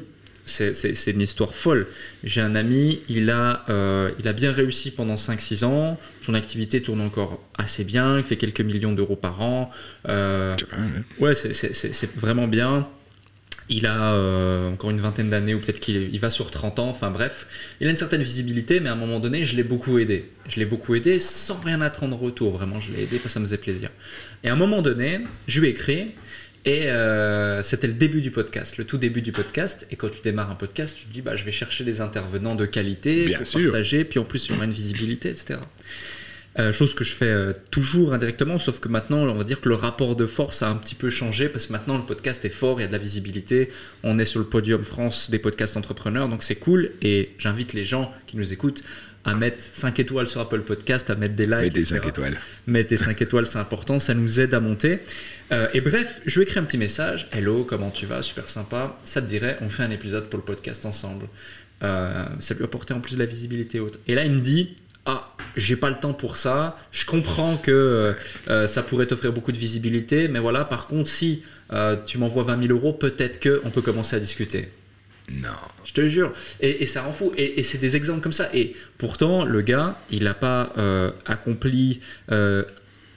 c'est- 0.51 1.11
une 1.11 1.21
histoire 1.21 1.55
folle. 1.55 1.87
J'ai 2.23 2.41
un 2.41 2.55
ami, 2.55 3.01
il 3.09 3.29
a, 3.29 3.63
euh, 3.69 4.11
il 4.19 4.27
a 4.27 4.33
bien 4.33 4.51
réussi 4.51 4.91
pendant 4.91 5.17
5-6 5.17 5.63
ans, 5.63 5.99
son 6.21 6.33
activité 6.33 6.81
tourne 6.81 7.01
encore 7.01 7.41
assez 7.57 7.83
bien, 7.83 8.17
il 8.17 8.23
fait 8.23 8.37
quelques 8.37 8.61
millions 8.61 8.93
d'euros 8.93 9.15
par 9.15 9.41
an. 9.41 9.71
euh, 10.09 10.55
hein. 10.73 10.87
Ouais, 11.19 11.35
c'est- 11.35 12.15
vraiment 12.15 12.47
bien. 12.47 12.87
Il 13.69 13.85
a 13.85 14.13
euh, 14.15 14.73
encore 14.73 14.89
une 14.89 14.99
vingtaine 14.99 15.29
d'années, 15.29 15.53
ou 15.53 15.59
peut-être 15.59 15.79
qu'il 15.79 16.09
il 16.13 16.19
va 16.19 16.29
sur 16.29 16.51
30 16.51 16.79
ans, 16.79 16.89
enfin 16.89 17.09
bref. 17.09 17.47
Il 17.79 17.87
a 17.87 17.89
une 17.89 17.95
certaine 17.95 18.21
visibilité, 18.21 18.81
mais 18.81 18.89
à 18.89 18.93
un 18.93 18.97
moment 18.97 19.19
donné, 19.21 19.45
je 19.45 19.55
l'ai 19.55 19.63
beaucoup 19.63 19.97
aidé. 19.97 20.25
Je 20.49 20.59
l'ai 20.59 20.65
beaucoup 20.65 20.93
aidé 20.93 21.19
sans 21.19 21.57
rien 21.63 21.79
attendre 21.79 22.15
en 22.17 22.19
retour, 22.19 22.51
vraiment, 22.57 22.81
je 22.81 22.91
l'ai 22.91 23.03
aidé 23.03 23.11
parce 23.17 23.23
que 23.23 23.29
ça 23.29 23.39
me 23.39 23.45
faisait 23.45 23.57
plaisir. 23.57 23.89
Et 24.43 24.49
à 24.49 24.53
un 24.53 24.57
moment 24.57 24.81
donné, 24.81 25.21
je 25.47 25.61
lui 25.61 25.67
ai 25.67 25.71
écrit, 25.71 26.07
et 26.63 26.89
euh, 26.89 27.63
c'était 27.63 27.87
le 27.87 27.93
début 27.93 28.21
du 28.21 28.29
podcast, 28.29 28.77
le 28.77 28.85
tout 28.85 28.97
début 28.97 29.21
du 29.21 29.31
podcast. 29.31 29.87
Et 29.89 29.95
quand 29.95 30.09
tu 30.09 30.21
démarres 30.21 30.51
un 30.51 30.55
podcast, 30.55 30.95
tu 30.97 31.05
te 31.05 31.13
dis, 31.13 31.21
bah, 31.21 31.35
je 31.35 31.43
vais 31.43 31.51
chercher 31.51 31.83
des 31.83 32.01
intervenants 32.01 32.55
de 32.55 32.65
qualité 32.65 33.25
Bien 33.25 33.37
pour 33.39 33.47
sûr. 33.47 33.71
partager, 33.71 34.03
puis 34.03 34.19
en 34.19 34.23
plus, 34.23 34.47
il 34.47 34.53
y 34.53 34.55
aura 34.55 34.65
une 34.65 34.71
visibilité, 34.71 35.29
etc. 35.29 35.59
Euh, 36.59 36.73
chose 36.73 36.93
que 36.93 37.05
je 37.05 37.13
fais 37.15 37.25
euh, 37.25 37.53
toujours 37.71 38.13
indirectement, 38.13 38.59
sauf 38.59 38.81
que 38.81 38.89
maintenant, 38.89 39.19
on 39.19 39.33
va 39.35 39.45
dire 39.45 39.61
que 39.61 39.69
le 39.69 39.75
rapport 39.75 40.17
de 40.17 40.25
force 40.25 40.61
a 40.61 40.69
un 40.69 40.75
petit 40.75 40.95
peu 40.95 41.09
changé 41.09 41.47
parce 41.47 41.67
que 41.67 41.71
maintenant 41.71 41.97
le 41.97 42.03
podcast 42.03 42.43
est 42.43 42.49
fort, 42.49 42.79
il 42.79 42.81
y 42.81 42.83
a 42.83 42.87
de 42.87 42.91
la 42.91 42.97
visibilité. 42.97 43.71
On 44.03 44.19
est 44.19 44.25
sur 44.25 44.39
le 44.41 44.45
podium 44.45 44.83
France 44.83 45.31
des 45.31 45.39
podcasts 45.39 45.77
entrepreneurs, 45.77 46.27
donc 46.27 46.43
c'est 46.43 46.55
cool. 46.55 46.91
Et 47.01 47.29
j'invite 47.37 47.71
les 47.73 47.85
gens 47.85 48.13
qui 48.27 48.35
nous 48.35 48.51
écoutent 48.51 48.83
à 49.23 49.35
mettre 49.35 49.61
5 49.61 49.99
étoiles 49.99 50.27
sur 50.27 50.41
Apple 50.41 50.61
Podcast, 50.61 51.09
à 51.09 51.15
mettre 51.15 51.35
des 51.35 51.45
likes. 51.45 51.53
Mettez 51.53 51.79
etc. 51.81 51.99
5 52.01 52.07
étoiles. 52.07 52.37
Mettez 52.67 52.97
5 52.97 53.21
étoiles, 53.21 53.45
c'est 53.45 53.59
important, 53.59 53.99
ça 53.99 54.13
nous 54.13 54.39
aide 54.39 54.53
à 54.53 54.59
monter. 54.59 54.99
Euh, 55.51 55.67
et 55.73 55.81
bref, 55.81 56.21
je 56.25 56.39
lui 56.39 56.45
ai 56.45 56.47
écrit 56.47 56.59
un 56.59 56.63
petit 56.63 56.77
message. 56.77 57.27
Hello, 57.31 57.63
comment 57.63 57.91
tu 57.91 58.05
vas? 58.05 58.21
Super 58.21 58.47
sympa. 58.49 58.97
Ça 59.03 59.21
te 59.21 59.27
dirait, 59.27 59.57
on 59.61 59.69
fait 59.69 59.83
un 59.83 59.91
épisode 59.91 60.29
pour 60.29 60.37
le 60.39 60.45
podcast 60.45 60.85
ensemble. 60.85 61.27
Euh, 61.83 62.25
ça 62.39 62.53
lui 62.53 62.63
apportait 62.63 62.93
en 62.93 62.99
plus 62.99 63.15
de 63.15 63.19
la 63.19 63.25
visibilité 63.25 63.79
haute. 63.79 63.99
Et 64.07 64.15
là, 64.15 64.23
il 64.23 64.31
me 64.31 64.39
dit 64.39 64.75
Ah, 65.05 65.35
j'ai 65.57 65.75
pas 65.75 65.89
le 65.89 65.95
temps 65.95 66.13
pour 66.13 66.37
ça. 66.37 66.77
Je 66.91 67.05
comprends 67.05 67.57
que 67.57 68.15
euh, 68.49 68.67
ça 68.67 68.81
pourrait 68.81 69.07
t'offrir 69.07 69.33
beaucoup 69.33 69.51
de 69.51 69.57
visibilité, 69.57 70.27
mais 70.29 70.39
voilà, 70.39 70.63
par 70.63 70.87
contre, 70.87 71.09
si 71.09 71.43
tu 72.05 72.17
m'envoies 72.17 72.43
20 72.43 72.67
000 72.67 72.73
euros, 72.73 72.91
peut-être 72.91 73.39
qu'on 73.41 73.69
peut 73.69 73.81
commencer 73.81 74.17
à 74.17 74.19
discuter. 74.19 74.69
Non. 75.41 75.49
Je 75.85 75.93
te 75.93 76.07
jure. 76.07 76.33
Et, 76.59 76.83
et 76.83 76.85
ça 76.85 77.01
rend 77.03 77.11
fou. 77.11 77.31
Et, 77.37 77.59
et 77.59 77.63
c'est 77.63 77.77
des 77.77 77.95
exemples 77.95 78.21
comme 78.21 78.31
ça. 78.31 78.49
Et 78.53 78.73
pourtant, 78.97 79.45
le 79.45 79.61
gars, 79.61 79.97
il 80.09 80.23
n'a 80.25 80.33
pas 80.33 80.73
euh, 80.77 81.11
accompli 81.25 81.99
euh, 82.31 82.63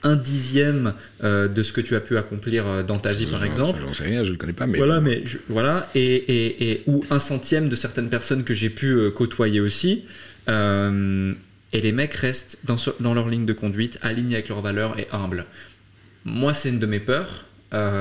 un 0.03 0.15
dixième 0.15 0.93
euh, 1.23 1.47
de 1.47 1.63
ce 1.63 1.73
que 1.73 1.81
tu 1.81 1.95
as 1.95 1.99
pu 1.99 2.17
accomplir 2.17 2.83
dans 2.83 2.97
ta 2.97 3.11
vie, 3.11 3.25
par 3.25 3.43
exemple. 3.43 3.79
J'en 3.81 3.93
sais 3.93 4.03
rien, 4.03 4.23
je 4.23 4.29
ne 4.29 4.33
le 4.33 4.37
connais 4.39 4.53
pas, 4.53 4.67
mais. 4.67 4.77
Voilà, 4.77 5.01
mais 5.01 5.23
je- 5.25 5.37
voilà, 5.49 5.89
et, 5.95 6.83
ou 6.87 7.03
un 7.09 7.19
centième 7.19 7.69
de 7.69 7.75
certaines 7.75 8.09
personnes 8.09 8.43
que 8.43 8.53
j'ai 8.53 8.69
pu 8.69 9.09
côtoyer 9.15 9.59
aussi. 9.61 10.05
Et 10.47 11.81
les 11.81 11.91
mecs 11.91 12.13
restent 12.13 12.57
dans, 12.63 12.75
dans 12.99 13.13
leur 13.13 13.27
ligne 13.29 13.45
de 13.45 13.53
conduite, 13.53 13.99
alignés 14.01 14.35
avec 14.35 14.49
leurs 14.49 14.61
valeurs 14.61 14.97
et 14.99 15.07
humbles. 15.11 15.45
Moi, 16.23 16.53
c'est 16.53 16.69
une 16.69 16.79
de 16.79 16.85
mes 16.85 16.99
peurs. 16.99 17.45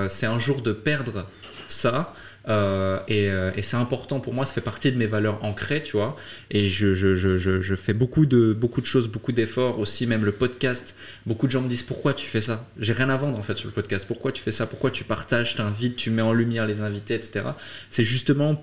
C'est 0.09 0.27
un 0.27 0.39
jour 0.39 0.62
de 0.62 0.73
perdre 0.73 1.27
ça. 1.67 2.15
Euh, 2.49 2.99
et, 3.09 3.30
euh, 3.30 3.53
et 3.57 3.62
c'est 3.62 3.76
important 3.76 4.20
pour 4.20 4.34
moi, 4.34 4.45
ça 4.45 4.53
fait 4.53 4.61
partie 4.61 4.92
de 4.92 4.99
mes 4.99 5.07
valeurs 5.07 5.42
ancrées, 5.45 5.82
tu 5.82 5.92
vois. 5.97 6.14
Et 6.51 6.68
je, 6.68 6.95
je, 6.95 7.14
je, 7.14 7.38
je, 7.38 7.74
fais 7.74 7.95
beaucoup 7.95 8.26
de, 8.26 8.53
beaucoup 8.53 8.80
de 8.80 8.86
choses, 8.86 9.09
beaucoup 9.09 9.32
d'efforts 9.32 9.78
aussi, 9.78 10.07
même 10.07 10.24
le 10.24 10.32
podcast. 10.32 10.95
Beaucoup 11.26 11.47
de 11.47 11.53
gens 11.53 11.62
me 11.62 11.68
disent 11.68 11.82
pourquoi 11.82 12.12
tu 12.12 12.26
fais 12.26 12.42
ça? 12.42 12.68
J'ai 12.78 12.92
rien 12.92 13.09
à 13.09 13.16
vendre 13.16 13.38
en 13.38 13.42
fait 13.42 13.57
sur 13.57 13.68
le 13.68 13.74
podcast. 13.74 14.07
Pourquoi 14.07 14.32
tu 14.32 14.42
fais 14.42 14.53
ça? 14.53 14.66
Pourquoi 14.66 14.90
tu 14.90 15.05
partages, 15.05 15.55
t'invites, 15.57 15.97
tu 15.97 16.11
mets 16.11 16.22
en 16.22 16.32
lumière 16.32 16.66
les 16.66 16.82
invités, 16.82 17.14
etc. 17.14 17.47
C'est 17.88 18.05
justement 18.05 18.62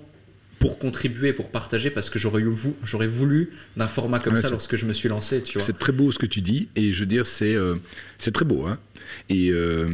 pour 0.60 0.78
contribuer, 0.78 1.32
pour 1.32 1.48
partager, 1.48 1.90
parce 1.90 2.08
que 2.08 2.20
j'aurais, 2.20 2.40
voulu 3.08 3.50
d'un 3.76 3.88
format 3.88 4.20
comme 4.20 4.34
Ouais, 4.34 4.42
ça 4.42 4.50
lorsque 4.50 4.76
je 4.76 4.86
me 4.86 4.92
suis 4.92 5.08
lancé, 5.08 5.42
tu 5.42 5.58
vois. 5.58 5.66
C'est 5.66 5.76
très 5.76 5.90
beau 5.90 6.12
ce 6.12 6.20
que 6.20 6.26
tu 6.26 6.40
dis, 6.40 6.68
et 6.76 6.92
je 6.92 7.00
veux 7.00 7.06
dire, 7.06 7.26
c'est 7.26 7.56
euh, 7.56 7.74
c'est 8.16 8.30
très 8.30 8.44
beau. 8.44 8.64
Hein 8.64 8.78
et 9.28 9.50
euh, 9.50 9.88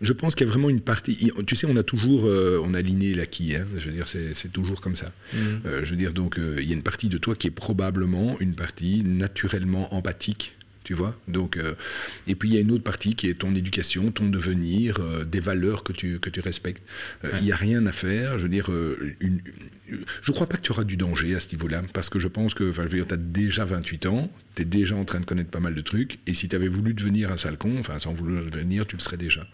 je 0.00 0.12
pense 0.12 0.34
qu'il 0.34 0.46
y 0.46 0.50
a 0.50 0.52
vraiment 0.52 0.68
une 0.68 0.80
partie. 0.80 1.30
Tu 1.46 1.56
sais, 1.56 1.66
on 1.66 1.76
a 1.76 1.82
toujours, 1.82 2.26
euh, 2.26 2.60
on 2.64 2.74
a 2.74 2.82
l'inné 2.82 3.10
et 3.10 3.14
l'acquis. 3.14 3.54
Hein, 3.56 3.66
je 3.76 3.86
veux 3.86 3.92
dire, 3.92 4.08
c'est 4.08 4.52
toujours 4.52 4.80
comme 4.80 4.96
ça. 4.96 5.12
Mhm. 5.32 5.60
Euh, 5.66 5.84
je 5.84 5.90
veux 5.90 5.96
dire, 5.96 6.12
donc, 6.12 6.38
euh, 6.38 6.56
il 6.60 6.68
y 6.68 6.72
a 6.72 6.74
une 6.74 6.82
partie 6.82 7.08
de 7.08 7.18
toi 7.18 7.34
qui 7.34 7.46
est 7.48 7.52
probablement 7.52 8.36
une 8.40 8.54
partie 8.54 9.02
naturellement 9.04 9.94
empathique. 9.94 10.56
Tu 10.84 10.94
vois 10.94 11.16
donc, 11.28 11.56
euh, 11.56 11.74
Et 12.26 12.34
puis 12.34 12.48
il 12.48 12.54
y 12.54 12.58
a 12.58 12.60
une 12.60 12.72
autre 12.72 12.82
partie 12.82 13.14
qui 13.14 13.28
est 13.28 13.34
ton 13.34 13.54
éducation, 13.54 14.10
ton 14.10 14.28
devenir, 14.28 14.98
euh, 15.00 15.24
des 15.24 15.40
valeurs 15.40 15.84
que 15.84 15.92
tu, 15.92 16.18
que 16.18 16.30
tu 16.30 16.40
respectes. 16.40 16.82
Euh, 17.24 17.30
Il 17.38 17.44
n'y 17.44 17.52
a 17.52 17.56
rien 17.56 17.86
à 17.86 17.92
faire. 17.92 18.38
Je 18.38 18.44
veux 18.44 18.48
dire, 18.48 18.70
une, 19.20 19.40
je 19.88 20.30
ne 20.30 20.34
crois 20.34 20.48
pas 20.48 20.56
que 20.56 20.62
tu 20.62 20.72
auras 20.72 20.84
du 20.84 20.96
danger 20.96 21.34
à 21.34 21.40
ce 21.40 21.50
niveau-là, 21.50 21.82
parce 21.92 22.08
que 22.08 22.18
je 22.18 22.28
pense 22.28 22.54
que 22.54 22.70
enfin, 22.70 22.86
tu 22.86 23.00
as 23.00 23.16
déjà 23.16 23.64
28 23.64 24.06
ans, 24.06 24.30
tu 24.54 24.62
es 24.62 24.64
déjà 24.64 24.96
en 24.96 25.04
train 25.04 25.20
de 25.20 25.24
connaître 25.24 25.50
pas 25.50 25.60
mal 25.60 25.74
de 25.74 25.80
trucs, 25.80 26.18
et 26.26 26.34
si 26.34 26.48
tu 26.48 26.56
avais 26.56 26.68
voulu 26.68 26.94
devenir 26.94 27.30
un 27.30 27.36
sale 27.36 27.58
con, 27.58 27.76
enfin 27.78 27.98
sans 27.98 28.12
vouloir 28.12 28.44
devenir, 28.44 28.86
tu 28.86 28.96
le 28.96 29.02
serais 29.02 29.16
déjà. 29.16 29.46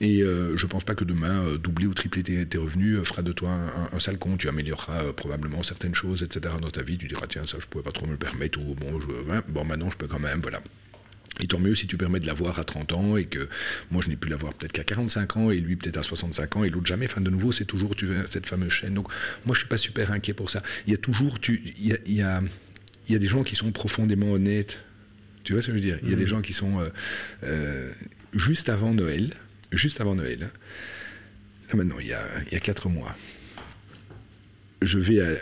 Et 0.00 0.22
euh, 0.22 0.56
je 0.56 0.66
pense 0.66 0.84
pas 0.84 0.94
que 0.94 1.04
demain, 1.04 1.44
euh, 1.44 1.58
doubler 1.58 1.86
ou 1.86 1.94
tripler 1.94 2.22
tes, 2.22 2.46
tes 2.46 2.58
revenus 2.58 2.98
euh, 2.98 3.04
fera 3.04 3.22
de 3.22 3.32
toi 3.32 3.50
un, 3.50 3.96
un 3.96 4.00
sale 4.00 4.18
con. 4.18 4.36
Tu 4.36 4.48
amélioreras 4.48 5.04
euh, 5.04 5.12
probablement 5.12 5.62
certaines 5.62 5.94
choses, 5.94 6.22
etc. 6.22 6.54
dans 6.60 6.70
ta 6.70 6.82
vie. 6.82 6.98
Tu 6.98 7.08
diras, 7.08 7.26
tiens, 7.28 7.44
ça, 7.44 7.58
je 7.60 7.66
pouvais 7.66 7.84
pas 7.84 7.92
trop 7.92 8.06
me 8.06 8.12
le 8.12 8.18
permettre, 8.18 8.60
ou 8.60 8.74
bon, 8.74 9.00
je, 9.00 9.32
hein, 9.32 9.42
bon 9.48 9.64
maintenant, 9.64 9.90
je 9.90 9.96
peux 9.96 10.08
quand 10.08 10.18
même, 10.18 10.40
voilà. 10.40 10.60
Et 11.40 11.46
tant 11.46 11.60
mieux 11.60 11.74
si 11.74 11.86
tu 11.86 11.96
permets 11.96 12.18
de 12.18 12.26
l'avoir 12.26 12.58
à 12.58 12.64
30 12.64 12.92
ans 12.94 13.16
et 13.16 13.26
que 13.26 13.48
moi 13.92 14.02
je 14.02 14.08
n'ai 14.08 14.16
pu 14.16 14.28
l'avoir 14.28 14.54
peut-être 14.54 14.72
qu'à 14.72 14.82
45 14.82 15.36
ans 15.36 15.50
et 15.52 15.60
lui 15.60 15.76
peut-être 15.76 15.98
à 15.98 16.02
65 16.02 16.56
ans 16.56 16.64
et 16.64 16.70
l'autre 16.70 16.86
jamais. 16.86 17.06
Enfin, 17.06 17.20
de 17.20 17.30
nouveau, 17.30 17.52
c'est 17.52 17.64
toujours 17.64 17.94
tu 17.94 18.08
cette 18.28 18.46
fameuse 18.46 18.72
chaîne. 18.72 18.94
Donc, 18.94 19.08
moi 19.46 19.54
je 19.54 19.60
suis 19.60 19.68
pas 19.68 19.78
super 19.78 20.10
inquiet 20.10 20.32
pour 20.32 20.50
ça. 20.50 20.64
Il 20.86 20.92
y 20.92 20.94
a 20.94 20.98
toujours, 20.98 21.38
tu, 21.38 21.62
il 21.78 21.86
y 21.86 21.92
a, 21.92 21.96
il 22.06 22.14
y 22.14 22.22
a, 22.22 22.42
il 23.08 23.12
y 23.12 23.16
a 23.16 23.18
des 23.18 23.28
gens 23.28 23.44
qui 23.44 23.54
sont 23.54 23.70
profondément 23.70 24.32
honnêtes. 24.32 24.80
Tu 25.44 25.52
vois 25.52 25.62
ce 25.62 25.68
que 25.68 25.72
je 25.72 25.78
veux 25.78 25.84
dire? 25.84 25.98
Il 26.02 26.10
y 26.10 26.12
a 26.12 26.16
des 26.16 26.26
gens 26.26 26.42
qui 26.42 26.52
sont 26.52 26.80
euh, 26.80 26.88
euh, 27.44 27.90
juste 28.32 28.68
avant 28.68 28.94
Noël, 28.94 29.34
juste 29.72 30.00
avant 30.00 30.14
Noël. 30.14 30.50
Là, 31.68 31.74
maintenant, 31.74 31.98
il 32.00 32.06
y 32.06 32.12
a, 32.12 32.60
quatre 32.60 32.88
mois. 32.88 33.16
Je 34.80 34.98
vais 34.98 35.20
à- 35.20 35.34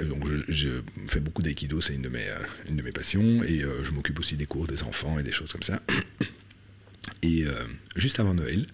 fais 1.08 1.20
beaucoup 1.20 1.42
d'aïkido, 1.42 1.80
c'est 1.80 1.94
une 1.94 2.02
de 2.02 2.08
mes 2.08 2.26
euh, 2.28 2.92
passions 2.92 3.42
et 3.42 3.62
euh, 3.62 3.84
je 3.84 3.90
m'occupe 3.90 4.18
aussi 4.18 4.36
des 4.36 4.46
cours 4.46 4.66
des 4.66 4.82
enfants 4.82 5.18
et 5.18 5.22
des 5.22 5.32
choses 5.32 5.52
comme 5.52 5.62
ça. 5.62 5.80
Et 7.22 7.44
euh, 7.46 7.52
juste 7.94 8.18
avant 8.18 8.34
Noël, 8.34 8.66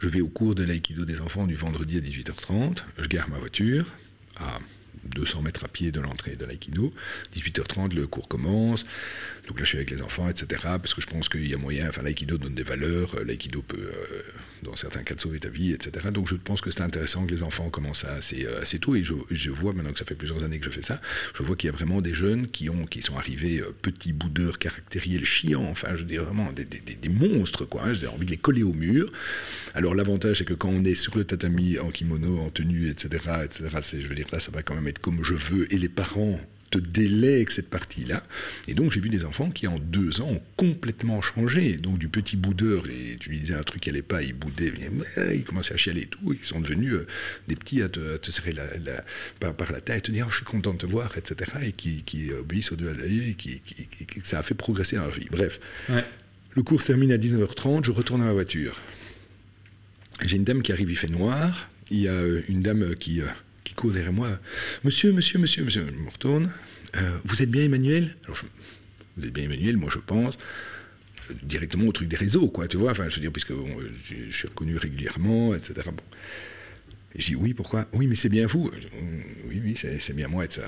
je 0.00 0.08
vais 0.08 0.20
au 0.20 0.28
cours 0.28 0.56
de 0.56 0.64
l'aïkido 0.64 1.04
des 1.04 1.20
enfants 1.20 1.46
du 1.46 1.54
vendredi 1.54 1.98
à 1.98 2.00
18h30. 2.00 2.78
Je 2.98 3.06
gare 3.06 3.28
ma 3.28 3.38
voiture 3.38 3.86
200 5.14 5.42
mètres 5.42 5.64
à 5.64 5.68
pied 5.68 5.90
de 5.92 6.00
l'entrée 6.00 6.36
de 6.36 6.44
l'aïkido. 6.44 6.92
18h30, 7.36 7.94
le 7.94 8.06
cours 8.06 8.28
commence. 8.28 8.84
Donc 9.48 9.58
là, 9.58 9.64
je 9.64 9.68
suis 9.68 9.78
avec 9.78 9.90
les 9.90 10.02
enfants, 10.02 10.28
etc. 10.28 10.62
Parce 10.62 10.94
que 10.94 11.00
je 11.00 11.06
pense 11.06 11.28
qu'il 11.28 11.48
y 11.48 11.54
a 11.54 11.58
moyen. 11.58 11.88
Enfin, 11.88 12.02
l'aïkido 12.02 12.38
donne 12.38 12.54
des 12.54 12.62
valeurs. 12.62 13.14
euh, 13.16 13.24
L'aïkido 13.24 13.62
peut, 13.62 13.78
euh, 13.80 14.22
dans 14.62 14.76
certains 14.76 15.02
cas, 15.02 15.14
sauver 15.18 15.40
ta 15.40 15.48
vie, 15.48 15.72
etc. 15.72 16.08
Donc 16.12 16.28
je 16.28 16.36
pense 16.36 16.60
que 16.60 16.70
c'est 16.70 16.82
intéressant 16.82 17.26
que 17.26 17.32
les 17.32 17.42
enfants 17.42 17.68
commencent 17.70 18.04
assez, 18.04 18.46
euh, 18.46 18.62
assez 18.62 18.78
tôt. 18.78 18.94
Et 18.94 19.02
je, 19.04 19.50
vois 19.50 19.72
maintenant 19.72 19.92
que 19.92 19.98
ça 19.98 20.04
fait 20.04 20.14
plusieurs 20.14 20.44
années 20.44 20.58
que 20.60 20.66
je 20.66 20.70
fais 20.70 20.82
ça. 20.82 21.00
Je 21.36 21.42
vois 21.42 21.56
qu'il 21.56 21.68
y 21.68 21.72
a 21.72 21.76
vraiment 21.76 22.00
des 22.00 22.14
jeunes 22.14 22.46
qui, 22.48 22.70
ont, 22.70 22.86
qui 22.86 23.02
sont 23.02 23.16
arrivés 23.16 23.62
petits 23.82 24.12
boudeurs 24.12 24.58
caractériels 24.58 25.24
chiants. 25.24 25.64
Enfin, 25.64 25.96
je 25.96 26.04
dire 26.04 26.24
vraiment 26.24 26.52
des, 26.52 26.64
des- 26.64 27.08
monstres, 27.08 27.64
quoi. 27.64 27.84
hein. 27.84 27.92
J'ai 27.92 28.06
envie 28.06 28.26
de 28.26 28.30
les 28.30 28.36
coller 28.36 28.62
au 28.62 28.72
mur. 28.72 29.10
Alors 29.74 29.94
l'avantage, 29.94 30.38
c'est 30.38 30.44
que 30.44 30.54
quand 30.54 30.68
on 30.68 30.84
est 30.84 30.94
sur 30.94 31.16
le 31.16 31.24
tatami 31.24 31.78
en 31.78 31.90
kimono, 31.90 32.38
en 32.38 32.50
tenue, 32.50 32.88
etc., 32.88 33.24
etc., 33.44 33.64
je 34.00 34.06
veux 34.06 34.14
dire, 34.14 34.26
là, 34.32 34.38
ça 34.40 34.50
va 34.52 34.62
quand 34.62 34.74
même 34.74 34.86
être 34.88 34.99
comme 35.00 35.22
je 35.24 35.34
veux. 35.34 35.72
Et 35.72 35.78
les 35.78 35.88
parents 35.88 36.40
te 36.70 36.78
délèguent 36.78 37.50
cette 37.50 37.68
partie-là. 37.68 38.24
Et 38.68 38.74
donc, 38.74 38.92
j'ai 38.92 39.00
vu 39.00 39.08
des 39.08 39.24
enfants 39.24 39.50
qui, 39.50 39.66
en 39.66 39.80
deux 39.80 40.20
ans, 40.20 40.28
ont 40.30 40.42
complètement 40.56 41.20
changé. 41.20 41.74
Donc, 41.74 41.98
du 41.98 42.08
petit 42.08 42.36
boudeur, 42.36 42.84
et 42.88 43.16
tu 43.18 43.30
lui 43.30 43.40
disais 43.40 43.54
un 43.54 43.64
truc 43.64 43.82
qui 43.82 43.90
allait 43.90 44.02
pas, 44.02 44.22
il 44.22 44.34
boudait, 44.34 44.72
il, 45.34 45.42
commençait 45.42 45.74
à 45.74 45.76
chialer 45.76 46.02
et 46.02 46.06
tout, 46.06 46.32
et 46.32 46.36
ils 46.40 46.46
sont 46.46 46.60
devenus 46.60 46.92
euh, 46.94 47.06
des 47.48 47.56
petits 47.56 47.82
à 47.82 47.88
te, 47.88 48.14
à 48.14 48.18
te 48.18 48.30
serrer 48.30 48.52
la, 48.52 48.66
la- 48.78 49.04
par, 49.40 49.52
par 49.56 49.72
la 49.72 49.80
tête 49.80 49.96
et 49.98 50.00
te 50.02 50.10
dire, 50.12 50.26
Oh, 50.28 50.30
je 50.30 50.36
suis 50.36 50.44
content 50.44 50.72
de 50.72 50.78
te 50.78 50.86
voir, 50.86 51.18
etc., 51.18 51.50
et 51.64 51.72
qui, 51.72 52.04
qui 52.04 52.32
obéissent 52.32 52.70
au 52.70 52.76
deux 52.76 52.90
à 52.90 52.94
l'œil, 52.94 53.30
et 53.30 53.34
qui, 53.34 53.60
qui- 53.66 53.86
qui- 53.88 54.06
qui- 54.06 54.20
ça 54.22 54.38
a 54.38 54.42
fait 54.44 54.54
progresser 54.54 54.94
dans 54.94 55.02
leur 55.02 55.10
vie. 55.10 55.26
Bref. 55.28 55.58
Ouais. 55.88 56.04
Le 56.54 56.62
cours 56.62 56.82
se 56.82 56.86
termine 56.88 57.10
à 57.10 57.16
19h30, 57.18 57.84
je 57.84 57.90
retourne 57.90 58.22
à 58.22 58.26
ma 58.26 58.32
voiture. 58.32 58.80
J'ai 60.22 60.36
une 60.36 60.44
dame 60.44 60.62
qui 60.62 60.70
arrive, 60.70 60.88
il 60.90 60.96
fait 60.96 61.10
noir. 61.10 61.68
Il 61.90 61.98
y 61.98 62.06
a 62.06 62.12
euh, 62.12 62.42
une 62.48 62.62
dame 62.62 62.94
qui, 62.94 63.20
euh, 63.22 63.26
derrière 63.84 64.12
moi. 64.12 64.38
Monsieur, 64.84 65.12
monsieur, 65.12 65.38
monsieur, 65.38 65.64
monsieur. 65.64 65.86
Je 65.86 65.92
me 65.98 66.10
retourne. 66.10 66.52
Euh, 66.96 67.18
vous 67.24 67.42
êtes 67.42 67.50
bien 67.50 67.64
Emmanuel? 67.64 68.14
Vous 69.16 69.26
êtes 69.26 69.32
bien 69.32 69.44
Emmanuel, 69.44 69.76
moi 69.76 69.90
je 69.92 69.98
pense. 69.98 70.38
euh, 71.30 71.34
directement 71.42 71.86
au 71.86 71.92
truc 71.92 72.08
des 72.08 72.16
réseaux, 72.16 72.48
quoi, 72.48 72.66
tu 72.68 72.76
vois. 72.76 72.90
Enfin, 72.92 73.08
je 73.08 73.14
veux 73.16 73.20
dire, 73.20 73.32
puisque 73.32 73.52
bon, 73.52 73.68
euh, 73.80 73.90
je, 74.04 74.30
suis 74.32 74.48
reconnu 74.48 74.76
régulièrement, 74.76 75.54
etc. 75.54 75.74
Bon. 75.86 76.02
Et 77.14 77.20
je 77.20 77.26
dis, 77.28 77.34
oui, 77.36 77.54
pourquoi? 77.54 77.86
Oui, 77.92 78.06
mais 78.06 78.16
c'est 78.16 78.28
bien 78.28 78.46
vous. 78.46 78.70
Dis, 78.70 78.86
oui, 79.46 79.60
oui, 79.64 79.76
c'est 79.76 80.12
bien 80.14 80.28
moi, 80.28 80.44
etc. 80.44 80.62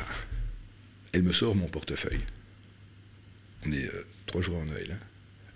Elle 1.13 1.23
me 1.23 1.33
sort 1.33 1.55
mon 1.55 1.67
portefeuille. 1.67 2.21
On 3.67 3.73
est 3.73 3.89
trois 4.27 4.41
jours 4.41 4.57
avant 4.57 4.67
Noël. 4.67 4.91
hein. 4.93 4.99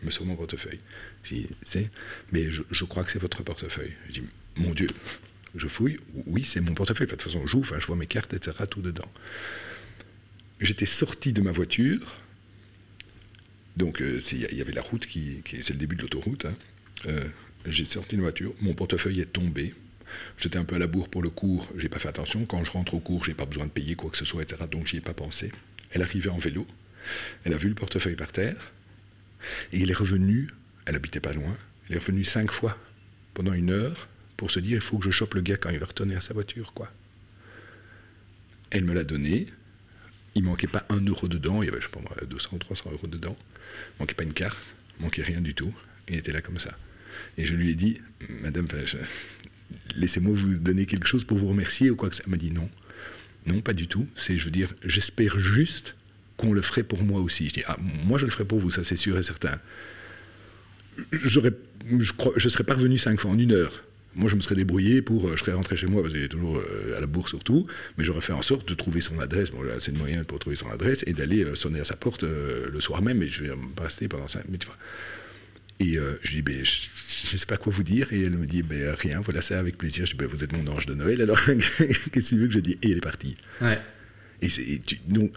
Elle 0.01 0.07
me 0.07 0.11
sort 0.11 0.27
mon 0.27 0.37
portefeuille. 0.37 0.79
Je 1.25 1.35
dis, 1.35 1.47
c'est, 1.63 1.91
mais 2.33 2.51
je, 2.51 2.63
je 2.71 2.85
crois 2.85 3.03
que 3.05 3.11
c'est 3.11 3.19
votre 3.19 3.43
portefeuille. 3.43 3.93
Je 4.09 4.21
dis, 4.21 4.23
mon 4.57 4.73
Dieu, 4.75 4.89
je 5.57 5.69
fouille. 5.69 5.99
Oui, 6.27 6.45
c'est 6.45 6.61
mon 6.61 6.75
portefeuille. 6.75 7.07
De 7.07 7.13
toute 7.13 7.23
façon, 7.23 7.47
j'ouvre, 7.47 7.71
enfin, 7.71 7.81
je 7.81 7.87
vois 7.87 7.97
mes 7.97 8.07
cartes, 8.07 8.33
etc., 8.35 8.57
tout 8.71 8.83
dedans. 8.83 9.11
J'étais 10.61 10.87
sorti 10.87 11.33
de 11.33 11.43
ma 11.43 11.53
voiture. 11.53 12.17
Donc, 13.77 14.01
euh, 14.01 14.21
il 14.33 14.57
y 14.57 14.61
avait 14.61 14.73
la 14.73 14.83
route 14.83 15.07
qui, 15.07 15.43
qui- 15.45 15.63
c'est 15.63 15.75
le 15.75 15.79
début 15.79 15.97
de 15.97 16.03
l'autoroute. 16.03 16.47
hein. 16.47 16.55
Euh, 17.07 17.25
j'ai 17.67 17.85
sorti 17.85 18.13
de 18.17 18.21
ma 18.21 18.25
voiture, 18.29 18.55
mon 18.61 18.73
portefeuille 18.75 19.21
est 19.21 19.33
tombé. 19.33 19.75
J'étais 20.39 20.57
un 20.57 20.65
peu 20.65 20.77
à 20.77 20.79
la 20.79 20.87
bourre 20.87 21.09
pour 21.09 21.23
le 21.23 21.31
cours, 21.31 21.71
j'ai 21.77 21.89
pas 21.89 21.99
fait 21.99 22.09
attention. 22.09 22.47
Quand 22.47 22.65
je 22.65 22.71
rentre 22.71 22.95
au 22.95 23.01
cours, 23.01 23.25
j'ai 23.25 23.35
pas 23.35 23.45
besoin 23.45 23.67
de 23.67 23.71
payer 23.71 23.97
quoi 23.97 24.09
que 24.09 24.17
ce 24.17 24.25
soit, 24.25 24.43
etc. 24.43 24.63
Donc 24.71 24.87
j'y 24.87 24.97
ai 24.99 25.01
pas 25.01 25.13
pensé. 25.15 25.53
Elle 25.91 26.03
arrivait 26.03 26.31
en 26.31 26.39
vélo, 26.39 26.67
elle 27.45 27.53
a 27.53 27.59
vu 27.59 27.69
le 27.69 27.75
portefeuille 27.75 28.15
par 28.17 28.33
terre, 28.33 28.73
et 29.73 29.83
elle 29.83 29.91
est 29.91 29.95
revenue, 29.95 30.49
elle 30.87 30.95
habitait 30.97 31.21
pas 31.21 31.33
loin, 31.33 31.57
elle 31.91 31.97
est 31.97 31.99
revenue 31.99 32.25
cinq 32.25 32.51
fois 32.53 32.79
pendant 33.35 33.53
une 33.53 33.71
heure 33.71 34.09
pour 34.37 34.51
se 34.51 34.61
dire 34.61 34.77
il 34.77 34.83
faut 34.83 34.99
que 34.99 35.05
je 35.05 35.11
chope 35.11 35.35
le 35.35 35.41
gars 35.41 35.57
quand 35.57 35.71
il 35.71 35.79
va 35.79 35.87
retourner 35.87 36.17
à 36.17 36.21
sa 36.21 36.35
voiture, 36.35 36.73
quoi. 36.73 36.91
Elle 38.71 38.85
me 38.85 38.93
l'a 38.93 39.05
donné, 39.05 39.47
il 40.35 40.43
manquait 40.43 40.67
pas 40.67 40.85
un 40.91 41.01
euro 41.01 41.29
dedans, 41.29 41.63
il 41.63 41.67
y 41.67 41.69
avait, 41.69 41.81
je 41.81 41.87
sais 41.87 41.93
pas 41.93 42.01
moi, 42.01 42.17
200 42.29 42.51
ou 42.53 42.59
300 42.59 42.91
euros 42.93 43.07
dedans, 43.07 43.37
il 43.97 44.01
manquait 44.01 44.15
pas 44.15 44.25
une 44.25 44.33
carte, 44.33 44.59
il 44.99 45.05
manquait 45.05 45.23
rien 45.23 45.41
du 45.41 45.55
tout, 45.55 45.73
il 46.09 46.17
était 46.17 46.33
là 46.33 46.41
comme 46.41 46.59
ça. 46.59 46.77
Et 47.39 47.45
je 47.45 47.55
lui 47.55 47.71
ai 47.71 47.75
dit, 47.75 48.01
Madame, 48.43 48.67
laissez-moi 49.95 50.35
vous 50.35 50.59
donner 50.59 50.87
quelque 50.87 51.07
chose 51.07 51.25
pour 51.25 51.39
vous 51.39 51.49
remercier 51.49 51.91
ou 51.91 51.97
quoi 51.97 52.11
que 52.11 52.17
ça. 52.17 52.23
Elle 52.27 52.31
m'a 52.31 52.37
dit 52.37 52.51
non, 52.51 52.69
non, 53.47 53.61
pas 53.61 53.73
du 53.73 53.87
tout. 53.87 54.07
C'est, 54.15 54.37
je 54.37 54.45
veux 54.45 54.51
dire, 54.51 54.75
j'espère 54.85 55.39
juste 55.39 55.95
qu'on 56.37 56.53
le 56.53 56.63
ferait 56.63 56.83
pour 56.83 57.03
moi 57.03 57.21
aussi. 57.21 57.49
Je 57.49 57.55
dis, 57.55 57.63
ah, 57.67 57.77
moi 58.07 58.19
je 58.19 58.27
le 58.27 58.31
ferai 58.31 58.45
pour 58.45 58.59
vous, 58.59 58.71
ça 58.71 58.85
c'est 58.85 58.97
sûr 58.97 59.17
et 59.17 59.23
certain. 59.23 59.59
J'aurais, 61.13 61.53
je 61.99 62.13
crois, 62.13 62.33
je 62.37 62.49
serais 62.49 62.65
pas 62.65 62.75
revenu 62.75 62.99
cinq 62.99 63.21
fois 63.21 63.31
en 63.31 63.39
une 63.39 63.53
heure. 63.53 63.85
Moi, 64.17 64.29
je 64.31 64.35
me 64.35 64.41
serais 64.41 64.55
débrouillé 64.57 65.03
pour, 65.03 65.29
euh, 65.29 65.33
je 65.37 65.41
serais 65.45 65.53
rentré 65.53 65.77
chez 65.77 65.87
moi 65.87 66.03
parce 66.03 66.13
qu'il 66.15 66.23
est 66.25 66.29
toujours 66.29 66.57
euh, 66.59 66.97
à 66.97 67.01
la 67.01 67.07
bourse 67.07 67.31
surtout, 67.31 67.67
mais 67.99 68.05
j'aurais 68.05 68.23
fait 68.23 68.33
en 68.33 68.43
sorte 68.43 68.69
de 68.69 68.75
trouver 68.75 69.01
son 69.01 69.19
adresse. 69.21 69.51
Bon, 69.51 69.63
j'ai 69.65 69.71
assez 69.73 69.93
de 69.93 69.99
moyens 69.99 70.25
pour 70.27 70.39
trouver 70.39 70.57
son 70.57 70.69
adresse 70.71 71.05
et 71.07 71.13
d'aller 71.13 71.45
euh, 71.45 71.55
sonner 71.55 71.81
à 71.81 71.85
sa 71.85 71.97
porte 71.97 72.23
le 72.25 72.81
soir 72.81 73.03
même. 73.03 73.23
Et 73.23 73.29
je 73.29 73.45
vais 73.45 73.51
pas 73.77 73.85
rester 73.85 74.09
pendant 74.09 74.27
cinq 74.27 74.47
minutes. 74.47 74.63
tu 74.63 74.67
vois. 74.69 74.77
Et 75.79 75.99
euh, 75.99 76.19
je 76.23 76.31
lui 76.31 76.37
dis, 76.37 76.43
ben, 76.43 76.65
je 76.65 77.33
ne 77.35 77.39
sais 77.39 77.45
pas 77.47 77.59
quoi 77.59 77.71
vous 77.73 77.83
dire. 77.83 78.11
Et 78.13 78.23
elle 78.25 78.37
me 78.39 78.47
dit, 78.47 78.63
ben, 78.63 78.95
rien, 78.99 79.21
voilà 79.21 79.43
ça, 79.43 79.59
avec 79.59 79.77
plaisir. 79.77 80.07
Je 80.07 80.13
dis, 80.13 80.17
ben, 80.17 80.27
vous 80.27 80.43
êtes 80.43 80.53
mon 80.53 80.67
ange 80.73 80.87
de 80.87 80.95
Noël, 80.95 81.21
alors 81.21 81.39
qu'est-ce 81.45 82.09
que 82.11 82.21
tu 82.21 82.39
veux 82.39 82.47
que 82.47 82.55
je 82.55 82.61
dise? 82.61 82.77
Et 82.83 82.91
elle 82.93 82.97
est 82.99 83.01
partie. 83.03 83.37
Ouais. 83.61 83.79
Et 84.41 84.49
c'est, 84.49 84.63
et 84.63 84.79
tu- 84.81 84.99
donc, 85.07 85.33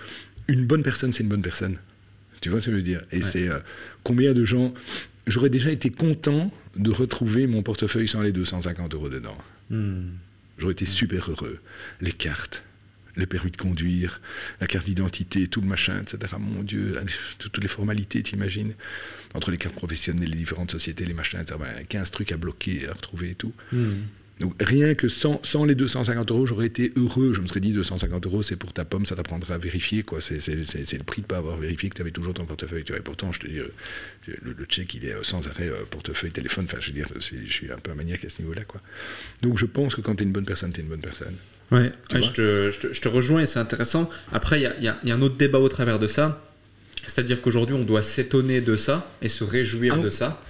une 0.48 0.66
bonne 0.66 0.84
personne, 0.84 1.12
c'est 1.12 1.24
une 1.24 1.30
bonne 1.30 1.42
personne. 1.42 1.78
Tu 2.40 2.48
vois 2.50 2.62
ce 2.62 2.68
que 2.68 2.72
je 2.72 2.78
veux 2.78 2.82
dire? 2.84 3.02
Et 3.12 3.22
c'est 3.22 3.50
euh, 3.50 3.60
combien 4.04 4.32
de 4.34 4.46
gens. 4.46 4.74
J'aurais 5.28 5.50
déjà 5.50 5.70
été 5.72 5.90
content 5.90 6.52
de 6.80 6.92
retrouver 6.92 7.46
mon 7.46 7.62
portefeuille 7.62 8.08
sans 8.08 8.22
les 8.22 8.32
250 8.32 8.94
euros 8.94 9.10
dedans. 9.10 9.38
Hmm. 9.70 10.12
J'aurais 10.58 10.72
été 10.72 10.86
super 10.86 11.30
heureux. 11.30 11.60
Les 12.02 12.12
cartes, 12.12 12.64
le 13.16 13.26
permis 13.26 13.52
de 13.52 13.58
conduire, 13.58 14.22
la 14.62 14.68
carte 14.68 14.86
d'identité, 14.86 15.48
tout 15.48 15.62
le 15.62 15.68
machin, 15.68 16.02
etc. 16.02 16.36
Mon 16.40 16.64
Dieu, 16.64 16.98
toutes 17.38 17.62
les 17.62 17.68
formalités, 17.68 18.24
tu 18.24 18.36
imagines 18.36 18.74
Entre 19.34 19.52
les 19.52 19.58
cartes 19.58 19.76
professionnelles, 19.76 20.30
les 20.30 20.38
différentes 20.38 20.72
sociétés, 20.72 21.06
les 21.06 21.14
machins, 21.14 21.40
etc. 21.40 21.60
15 21.88 22.12
trucs 22.12 22.32
à 22.32 22.38
bloquer, 22.38 22.88
à 22.88 22.94
retrouver 22.94 23.32
et 23.32 23.36
tout. 23.36 23.54
Hmm. 23.72 24.02
Donc 24.40 24.54
rien 24.62 24.96
que 24.96 25.10
sans, 25.10 25.42
sans 25.44 25.66
les 25.66 25.76
250 25.76 26.32
euros, 26.32 26.46
j'aurais 26.46 26.68
été 26.68 26.94
heureux. 26.96 27.34
Je 27.34 27.42
me 27.42 27.48
serais 27.48 27.60
dit 27.60 27.74
250 27.74 28.26
euros, 28.26 28.42
c'est 28.42 28.56
pour 28.56 28.72
ta 28.72 28.86
pomme, 28.86 29.06
ça 29.06 29.16
t'apprendra 29.16 29.56
à 29.56 29.58
vérifier. 29.58 30.04
quoi. 30.04 30.22
C'est 30.22 30.38
le 30.48 31.04
prix 31.04 31.22
de 31.22 31.26
ne 31.26 31.28
pas 31.28 31.38
avoir 31.38 31.58
vérifié 31.58 31.90
que 31.90 31.96
tu 31.96 32.02
avais 32.02 32.12
toujours 32.12 32.34
ton 32.34 32.46
portefeuille. 32.46 32.86
Tu 32.86 32.94
vois. 32.94 33.00
Et 33.00 33.04
pourtant, 33.04 33.34
je 33.34 33.42
te 33.42 33.48
dis, 33.48 33.60
euh, 33.60 33.68
le, 34.42 34.54
le 34.58 34.66
check, 34.66 34.94
il 34.94 35.06
est 35.06 35.14
euh, 35.14 35.24
sans 35.24 35.46
arrêt 35.48 35.68
euh, 35.68 35.84
portefeuille, 35.90 36.32
téléphone. 36.32 36.66
Enfin, 36.70 36.78
je 36.80 36.88
veux 36.88 36.94
dire, 36.94 37.08
je 37.20 37.52
suis 37.52 37.70
un 37.70 37.78
peu 37.78 37.92
un 37.92 37.96
maniaque 37.96 38.24
à 38.24 38.30
ce 38.30 38.42
niveau-là. 38.42 38.64
quoi. 38.64 38.80
Donc 39.42 39.58
je 39.58 39.66
pense 39.66 39.94
que 39.96 40.02
quand 40.02 40.16
tu 40.16 40.24
es 40.24 40.26
une 40.26 40.32
bonne 40.32 40.46
personne, 40.46 40.72
tu 40.72 40.80
es 40.80 40.84
une 40.84 40.90
bonne 40.90 41.02
personne. 41.02 41.36
Ouais, 41.72 41.92
je, 42.14 42.32
te, 42.32 42.72
je, 42.72 42.80
te, 42.80 42.94
je, 42.94 43.02
te, 43.02 43.08
rejoins 43.10 43.42
et 43.42 43.46
c'est 43.46 43.60
intéressant. 43.60 44.10
Après, 44.32 44.60
il 44.62 44.74
y, 44.80 44.86
y, 44.86 45.08
y 45.08 45.12
a, 45.12 45.16
un 45.16 45.22
autre 45.22 45.36
débat 45.36 45.60
au 45.60 45.70
travers 45.70 46.00
de 46.00 46.08
ça. 46.08 46.42
C'est-à-dire 47.06 47.42
qu'aujourd'hui, 47.42 47.76
on 47.76 47.84
doit 47.84 48.04
s'étonner 48.04 48.62
de 48.62 48.76
ça 48.76 49.12
et 49.22 49.30
se 49.30 49.44
réjouir 49.44 49.96
Ah, 49.98 50.02
de 50.02 50.10
ça. 50.10 50.42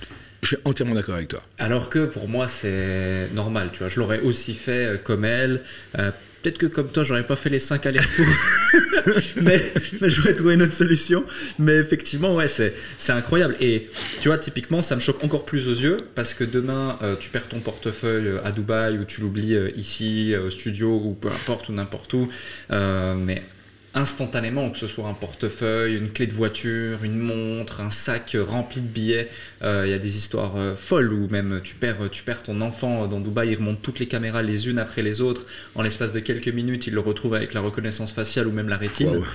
Je 0.42 0.48
suis 0.48 0.58
entièrement 0.66 0.96
d'accord 0.96 1.16
avec 1.16 1.28
toi. 1.28 1.42
Alors 1.58 1.90
que 1.90 2.06
pour 2.06 2.28
moi, 2.28 2.48
c'est 2.48 3.30
normal, 3.34 3.70
tu 3.74 3.80
vois. 3.80 3.90
Je 3.90 4.00
l'aurais 4.00 4.22
aussi 4.22 4.54
fait 4.54 4.86
euh, 4.86 4.98
comme 4.98 5.26
elle. 5.26 5.62
Euh, 5.98 6.12
Peut-être 6.42 6.58
que 6.58 6.68
comme 6.68 6.88
toi, 6.88 7.04
j'aurais 7.04 7.28
pas 7.28 7.36
fait 7.36 7.50
les 7.50 7.60
5 7.60 7.86
allers-retours. 7.86 8.26
mais, 9.42 9.74
mais 10.00 10.10
j'aurais 10.10 10.34
trouvé 10.34 10.54
une 10.54 10.62
autre 10.62 10.74
solution. 10.74 11.26
Mais 11.58 11.76
effectivement, 11.76 12.34
ouais, 12.34 12.48
c'est, 12.48 12.74
incroyable. 13.10 13.58
Et 13.60 13.90
tu 14.22 14.30
vois, 14.30 14.38
typiquement, 14.38 14.82
ça 14.82 14.96
me 14.96 15.02
choque 15.02 15.22
encore 15.22 15.44
plus 15.44 15.68
aux 15.68 15.74
yeux 15.74 15.98
parce 16.16 16.34
que 16.34 16.46
demain, 16.46 16.98
euh, 17.02 17.18
tu 17.20 17.30
perds 17.30 17.50
ton 17.50 17.60
portefeuille 17.60 18.40
à 18.46 18.54
Dubaï 18.54 18.98
ou 18.98 19.04
tu 19.04 19.20
l'oublies 19.20 19.56
euh, 19.56 19.70
ici, 19.76 20.34
au 20.36 20.50
studio 20.50 21.02
ou 21.04 21.14
peu 21.14 21.28
importe 21.28 21.68
ou 21.68 21.74
n'importe 21.74 22.14
où. 22.14 22.30
Mais 22.70 23.44
instantanément, 23.96 24.70
que 24.70 24.78
ce 24.78 24.88
soit 24.88 25.08
un 25.08 25.14
portefeuille, 25.14 25.98
une 25.98 26.12
clé 26.12 26.28
de 26.28 26.34
voiture, 26.34 27.04
une 27.04 27.18
montre, 27.18 27.82
un 27.82 27.90
sac 27.90 28.38
rempli 28.40 28.82
de 28.82 28.88
billets. 28.88 29.30
Il 29.62 29.68
euh, 29.68 29.88
y 29.88 29.94
a 29.94 29.98
des 29.98 30.18
histoires 30.18 30.54
euh, 30.58 30.76
folles 30.76 31.12
où 31.12 31.28
même 31.30 31.62
tu 31.64 31.76
perds, 31.76 32.10
tu 32.12 32.24
perds 32.24 32.44
ton 32.44 32.62
enfant 32.62 33.08
dans 33.08 33.20
Dubaï, 33.20 33.50
il 33.50 33.56
remonte 33.56 33.82
toutes 33.82 34.00
les 34.00 34.08
caméras 34.08 34.44
les 34.44 34.68
unes 34.68 34.78
après 34.78 35.02
les 35.02 35.22
autres. 35.22 35.46
En 35.76 35.82
l'espace 35.82 36.12
de 36.12 36.20
quelques 36.20 36.50
minutes, 36.50 36.88
il 36.88 36.94
le 36.94 37.00
retrouve 37.00 37.34
avec 37.34 37.54
la 37.54 37.62
reconnaissance 37.62 38.12
faciale 38.12 38.48
ou 38.48 38.52
même 38.52 38.70
la 38.70 38.78
rétine. 38.78 39.10
Wow. 39.10 39.26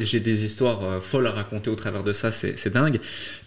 J'ai 0.00 0.20
des 0.20 0.44
histoires 0.44 0.84
euh, 0.84 1.00
folles 1.00 1.26
à 1.26 1.32
raconter 1.32 1.68
au 1.68 1.76
travers 1.76 2.02
de 2.02 2.12
ça, 2.12 2.30
c'est 2.30 2.72
dingue. 2.72 3.00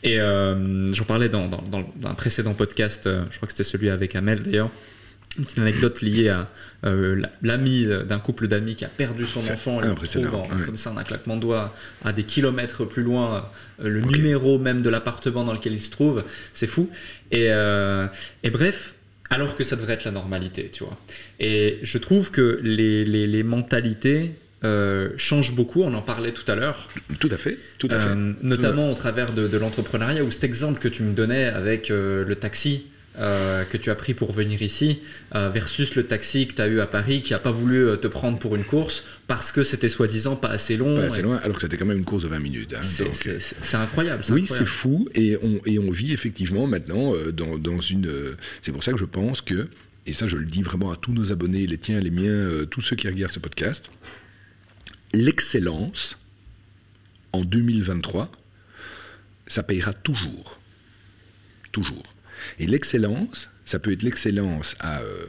Et 0.03 0.17
j'en 0.17 1.05
parlais 1.05 1.29
dans, 1.29 1.47
dans, 1.47 1.61
dans, 1.61 1.85
un 2.03 2.13
précédent 2.13 2.53
podcast, 2.53 3.09
je 3.29 3.37
crois 3.37 3.47
que 3.47 3.53
c'était 3.53 3.63
celui 3.63 3.89
avec 3.89 4.15
Amel 4.15 4.41
d'ailleurs 4.41 4.69
une 5.37 5.45
petite 5.45 5.59
anecdote 5.59 6.01
liée 6.01 6.29
à 6.29 6.49
euh, 6.85 7.21
l'ami 7.41 7.87
d'un 8.07 8.19
couple 8.19 8.47
d'amis 8.47 8.75
qui 8.75 8.83
a 8.83 8.89
perdu 8.89 9.25
son 9.25 9.39
enfant 9.39 9.81
et 9.81 9.85
le 9.85 9.93
retrouve 9.93 10.35
en, 10.35 10.41
ouais. 10.41 10.65
comme 10.65 10.77
ça 10.77 10.91
en 10.91 10.97
un 10.97 11.03
claquement 11.03 11.37
de 11.37 11.41
doigts 11.41 11.73
à 12.03 12.11
des 12.11 12.23
kilomètres 12.23 12.83
plus 12.85 13.03
loin 13.03 13.49
euh, 13.81 13.87
le 13.87 14.03
okay. 14.03 14.17
numéro 14.17 14.59
même 14.59 14.81
de 14.81 14.89
l'appartement 14.89 15.43
dans 15.43 15.53
lequel 15.53 15.73
il 15.73 15.81
se 15.81 15.91
trouve 15.91 16.23
c'est 16.53 16.67
fou 16.67 16.89
et, 17.31 17.47
euh, 17.49 18.07
et, 18.43 18.49
bref 18.49 18.95
alors 19.29 19.55
que 19.55 19.63
ça 19.63 19.77
devrait 19.77 19.93
être 19.93 20.03
la 20.03 20.11
normalité 20.11 20.69
tu 20.69 20.83
vois 20.83 20.97
et 21.39 21.79
je 21.81 21.97
trouve 21.97 22.31
que 22.31 22.59
les, 22.61 23.05
les, 23.05 23.25
les 23.25 23.43
mentalités 23.43 24.33
euh, 24.63 25.09
change 25.17 25.55
beaucoup, 25.55 25.81
on 25.81 25.93
en 25.95 26.01
parlait 26.01 26.31
tout 26.31 26.49
à 26.49 26.55
l'heure. 26.55 26.87
Tout 27.19 27.29
à 27.31 27.37
fait, 27.37 27.57
tout 27.79 27.87
à 27.89 27.99
fait. 27.99 28.09
Euh, 28.09 28.33
notamment 28.43 28.91
au 28.91 28.93
travers 28.93 29.33
de, 29.33 29.47
de 29.47 29.57
l'entrepreneuriat, 29.57 30.23
ou 30.23 30.29
cet 30.29 30.43
exemple 30.43 30.79
que 30.79 30.87
tu 30.87 31.01
me 31.01 31.13
donnais 31.13 31.45
avec 31.45 31.89
euh, 31.89 32.23
le 32.23 32.35
taxi. 32.35 32.85
Euh, 33.19 33.65
que 33.65 33.75
tu 33.75 33.89
as 33.89 33.95
pris 33.95 34.13
pour 34.13 34.31
venir 34.31 34.61
ici 34.61 34.99
euh, 35.35 35.49
versus 35.49 35.95
le 35.95 36.07
taxi 36.07 36.47
que 36.47 36.55
tu 36.55 36.61
as 36.61 36.67
eu 36.67 36.79
à 36.79 36.87
Paris 36.87 37.21
qui 37.21 37.33
n'a 37.33 37.39
pas 37.39 37.51
voulu 37.51 37.85
euh, 37.85 37.97
te 37.97 38.07
prendre 38.07 38.39
pour 38.39 38.55
une 38.55 38.63
course 38.63 39.03
parce 39.27 39.51
que 39.51 39.63
c'était 39.63 39.89
soi-disant 39.89 40.37
pas 40.37 40.47
assez 40.47 40.77
long. 40.77 40.95
Pas 40.95 41.03
assez 41.03 41.19
et... 41.19 41.23
loin, 41.23 41.35
alors 41.43 41.57
que 41.57 41.61
c'était 41.61 41.75
quand 41.75 41.85
même 41.85 41.97
une 41.97 42.05
course 42.05 42.23
de 42.23 42.29
20 42.29 42.39
minutes. 42.39 42.73
Hein, 42.73 42.81
c'est 42.81 43.75
incroyable. 43.75 44.23
Oui, 44.29 44.45
c'est 44.47 44.65
fou. 44.65 45.09
Et 45.13 45.37
on, 45.43 45.59
et 45.65 45.77
on, 45.77 45.91
vit 45.91 46.13
effectivement 46.13 46.67
maintenant 46.67 47.13
dans, 47.33 47.57
dans, 47.57 47.81
une. 47.81 48.09
C'est 48.61 48.71
pour 48.71 48.83
ça 48.83 48.93
que 48.93 48.97
je 48.97 49.05
pense 49.05 49.41
que, 49.41 49.67
et 50.05 50.13
ça 50.13 50.25
je 50.25 50.37
le 50.37 50.45
dis 50.45 50.63
vraiment 50.63 50.89
à 50.89 50.95
tous 50.95 51.11
nos 51.11 51.33
abonnés, 51.33 51.67
les 51.67 51.77
tiens, 51.77 51.99
les 51.99 52.11
miens, 52.11 52.65
tous 52.69 52.79
ceux 52.79 52.95
qui 52.95 53.09
regardent 53.09 53.33
ce 53.33 53.39
podcast, 53.39 53.91
l'excellence 55.13 56.17
en 57.33 57.41
2023, 57.41 58.31
ça 59.47 59.63
payera 59.63 59.91
toujours. 59.91 60.59
Toujours. 61.73 62.03
Et 62.59 62.67
l'excellence, 62.67 63.49
ça 63.65 63.79
peut 63.79 63.91
être 63.91 64.03
l'excellence 64.03 64.75
à, 64.79 65.01
euh, 65.01 65.25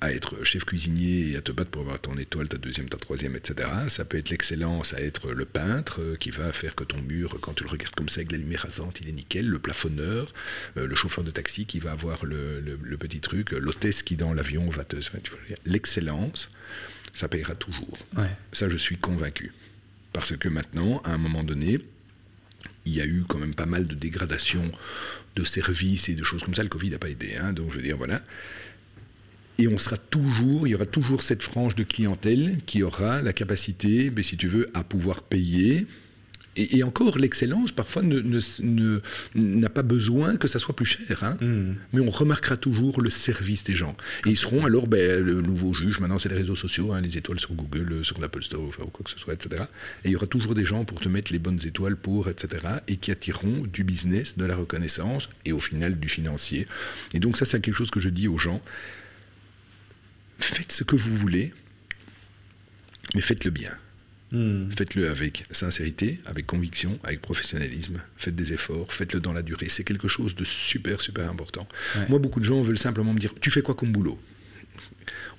à 0.00 0.12
être 0.12 0.44
chef 0.44 0.64
cuisinier 0.64 1.30
et 1.30 1.36
à 1.36 1.40
te 1.40 1.52
battre 1.52 1.70
pour 1.70 1.82
avoir 1.82 1.98
ton 1.98 2.16
étoile, 2.18 2.48
ta 2.48 2.58
deuxième, 2.58 2.88
ta 2.88 2.98
troisième, 2.98 3.34
etc. 3.34 3.68
Ça 3.88 4.04
peut 4.04 4.18
être 4.18 4.30
l'excellence 4.30 4.94
à 4.94 5.00
être 5.00 5.32
le 5.32 5.44
peintre 5.44 6.00
euh, 6.00 6.16
qui 6.16 6.30
va 6.30 6.52
faire 6.52 6.74
que 6.74 6.84
ton 6.84 7.00
mur, 7.00 7.36
quand 7.40 7.54
tu 7.54 7.64
le 7.64 7.70
regardes 7.70 7.94
comme 7.94 8.08
ça 8.08 8.20
avec 8.20 8.32
la 8.32 8.38
lumière 8.38 8.62
rasante, 8.62 9.00
il 9.00 9.08
est 9.08 9.12
nickel. 9.12 9.48
Le 9.48 9.58
plafonneur, 9.58 10.32
euh, 10.76 10.86
le 10.86 10.94
chauffeur 10.94 11.24
de 11.24 11.30
taxi 11.30 11.66
qui 11.66 11.78
va 11.78 11.92
avoir 11.92 12.24
le, 12.24 12.60
le, 12.60 12.78
le 12.82 12.96
petit 12.98 13.20
truc, 13.20 13.52
l'hôtesse 13.52 14.02
qui 14.02 14.16
dans 14.16 14.34
l'avion 14.34 14.68
va 14.68 14.84
te... 14.84 14.96
L'excellence, 15.64 16.50
ça 17.14 17.28
payera 17.28 17.54
toujours. 17.54 17.98
Ouais. 18.16 18.30
Ça, 18.52 18.68
je 18.68 18.76
suis 18.76 18.98
convaincu. 18.98 19.52
Parce 20.12 20.36
que 20.36 20.48
maintenant, 20.48 21.00
à 21.04 21.12
un 21.12 21.18
moment 21.18 21.42
donné, 21.42 21.78
il 22.84 22.94
y 22.94 23.00
a 23.00 23.06
eu 23.06 23.24
quand 23.28 23.38
même 23.38 23.54
pas 23.54 23.66
mal 23.66 23.86
de 23.86 23.94
dégradation 23.94 24.70
de 25.36 25.44
services 25.44 26.08
et 26.08 26.14
de 26.14 26.24
choses 26.24 26.42
comme 26.42 26.54
ça. 26.54 26.62
Le 26.62 26.68
Covid 26.68 26.90
n'a 26.90 26.98
pas 26.98 27.10
aidé. 27.10 27.36
Hein, 27.40 27.52
donc, 27.52 27.70
je 27.70 27.76
veux 27.76 27.82
dire, 27.82 27.96
voilà. 27.96 28.22
Et 29.58 29.68
on 29.68 29.78
sera 29.78 29.96
toujours, 29.96 30.66
il 30.66 30.70
y 30.70 30.74
aura 30.74 30.86
toujours 30.86 31.22
cette 31.22 31.42
frange 31.42 31.74
de 31.76 31.84
clientèle 31.84 32.58
qui 32.66 32.82
aura 32.82 33.22
la 33.22 33.32
capacité, 33.32 34.10
mais 34.14 34.22
si 34.22 34.36
tu 34.36 34.48
veux, 34.48 34.68
à 34.74 34.82
pouvoir 34.82 35.22
payer. 35.22 35.86
Et, 36.56 36.78
et 36.78 36.82
encore, 36.82 37.18
l'excellence, 37.18 37.72
parfois, 37.72 38.02
n'a 38.02 38.16
ne, 38.16 38.40
ne, 38.60 39.00
ne, 39.34 39.68
pas 39.68 39.82
besoin 39.82 40.36
que 40.36 40.48
ça 40.48 40.58
soit 40.58 40.74
plus 40.74 40.86
cher. 40.86 41.24
Hein, 41.24 41.36
mm. 41.40 41.74
Mais 41.92 42.00
on 42.00 42.10
remarquera 42.10 42.56
toujours 42.56 43.00
le 43.00 43.10
service 43.10 43.64
des 43.64 43.74
gens. 43.74 43.96
Et 44.26 44.30
ils 44.30 44.36
seront 44.36 44.64
alors 44.64 44.86
ben, 44.86 45.22
le 45.22 45.42
nouveau 45.42 45.74
juge. 45.74 46.00
Maintenant, 46.00 46.18
c'est 46.18 46.28
les 46.28 46.36
réseaux 46.36 46.56
sociaux, 46.56 46.92
hein, 46.92 47.00
les 47.00 47.16
étoiles 47.16 47.40
sur 47.40 47.52
Google, 47.52 48.04
sur 48.04 48.20
l'Apple 48.20 48.42
Store, 48.42 48.64
enfin, 48.66 48.84
ou 48.84 48.88
quoi 48.88 49.04
que 49.04 49.10
ce 49.10 49.18
soit, 49.18 49.34
etc. 49.34 49.64
Et 50.04 50.08
il 50.08 50.12
y 50.12 50.16
aura 50.16 50.26
toujours 50.26 50.54
des 50.54 50.64
gens 50.64 50.84
pour 50.84 51.00
te 51.00 51.08
mettre 51.08 51.32
les 51.32 51.38
bonnes 51.38 51.60
étoiles 51.64 51.96
pour, 51.96 52.28
etc. 52.28 52.62
Et 52.88 52.96
qui 52.96 53.10
attireront 53.10 53.66
du 53.72 53.84
business, 53.84 54.36
de 54.36 54.44
la 54.44 54.56
reconnaissance 54.56 55.28
et 55.44 55.52
au 55.52 55.60
final 55.60 55.98
du 55.98 56.08
financier. 56.08 56.66
Et 57.14 57.20
donc, 57.20 57.36
ça, 57.36 57.44
c'est 57.44 57.60
quelque 57.60 57.74
chose 57.74 57.90
que 57.90 58.00
je 58.00 58.08
dis 58.08 58.28
aux 58.28 58.38
gens 58.38 58.62
faites 60.38 60.72
ce 60.72 60.84
que 60.84 60.96
vous 60.96 61.16
voulez, 61.16 61.52
mais 63.14 63.20
faites-le 63.20 63.50
bien. 63.50 63.72
Mm. 64.32 64.70
Faites-le 64.76 65.08
avec 65.08 65.44
sincérité, 65.50 66.20
avec 66.26 66.46
conviction, 66.46 66.98
avec 67.04 67.20
professionnalisme. 67.20 68.00
Faites 68.16 68.34
des 68.34 68.52
efforts, 68.52 68.92
faites-le 68.92 69.20
dans 69.20 69.32
la 69.32 69.42
durée. 69.42 69.68
C'est 69.68 69.84
quelque 69.84 70.08
chose 70.08 70.34
de 70.34 70.44
super, 70.44 71.00
super 71.00 71.30
important. 71.30 71.68
Ouais. 71.96 72.06
Moi, 72.08 72.18
beaucoup 72.18 72.40
de 72.40 72.44
gens 72.44 72.60
veulent 72.62 72.78
simplement 72.78 73.12
me 73.12 73.18
dire 73.18 73.32
Tu 73.40 73.50
fais 73.50 73.62
quoi 73.62 73.74
comme 73.74 73.92
boulot? 73.92 74.18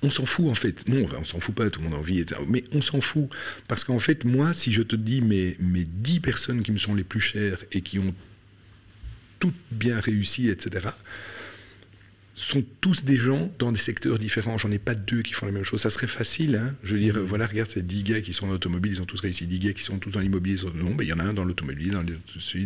On 0.02 0.10
s'en 0.10 0.26
fout 0.26 0.46
en 0.46 0.54
fait. 0.54 0.88
Non, 0.88 1.06
on 1.18 1.24
s'en 1.24 1.40
fout 1.40 1.54
pas, 1.54 1.68
tout 1.70 1.80
le 1.80 1.86
monde 1.86 1.94
a 1.94 1.98
envie, 1.98 2.20
etc. 2.20 2.40
Mais 2.48 2.64
on 2.72 2.80
s'en 2.80 3.00
fout. 3.00 3.28
Parce 3.66 3.84
qu'en 3.84 3.98
fait, 3.98 4.24
moi, 4.24 4.52
si 4.52 4.72
je 4.72 4.82
te 4.82 4.96
dis 4.96 5.20
mes, 5.20 5.56
mes 5.58 5.84
10 5.84 6.20
personnes 6.20 6.62
qui 6.62 6.72
me 6.72 6.78
sont 6.78 6.94
les 6.94 7.04
plus 7.04 7.20
chères 7.20 7.58
et 7.72 7.80
qui 7.82 7.98
ont 7.98 8.14
toutes 9.40 9.56
bien 9.70 10.00
réussi, 10.00 10.48
etc., 10.48 10.88
sont 12.38 12.62
tous 12.80 13.04
des 13.04 13.16
gens 13.16 13.52
dans 13.58 13.72
des 13.72 13.78
secteurs 13.78 14.18
différents. 14.18 14.58
J'en 14.58 14.70
ai 14.70 14.78
pas 14.78 14.94
deux 14.94 15.22
qui 15.22 15.32
font 15.32 15.46
la 15.46 15.50
même 15.50 15.64
chose. 15.64 15.80
Ça 15.80 15.90
serait 15.90 16.06
facile. 16.06 16.54
Hein 16.54 16.74
je 16.84 16.94
veux 16.94 17.00
dire, 17.00 17.16
mmh. 17.16 17.22
voilà, 17.22 17.46
regarde 17.46 17.68
ces 17.68 17.82
10 17.82 18.02
gars 18.04 18.20
qui 18.20 18.32
sont 18.32 18.46
dans 18.46 18.52
l'automobile, 18.52 18.92
ils 18.92 19.02
ont 19.02 19.06
tous 19.06 19.20
réussi. 19.20 19.46
10 19.46 19.58
gars 19.58 19.72
qui 19.72 19.82
sont 19.82 19.98
tous 19.98 20.10
dans 20.10 20.20
l'immobilier. 20.20 20.56
Non, 20.74 20.94
ben, 20.94 21.02
il 21.02 21.08
y 21.08 21.12
en 21.12 21.18
a 21.18 21.24
un 21.24 21.32
dans 21.32 21.44
l'automobile, 21.44 21.90
dans 21.90 22.02
le, 22.02 22.16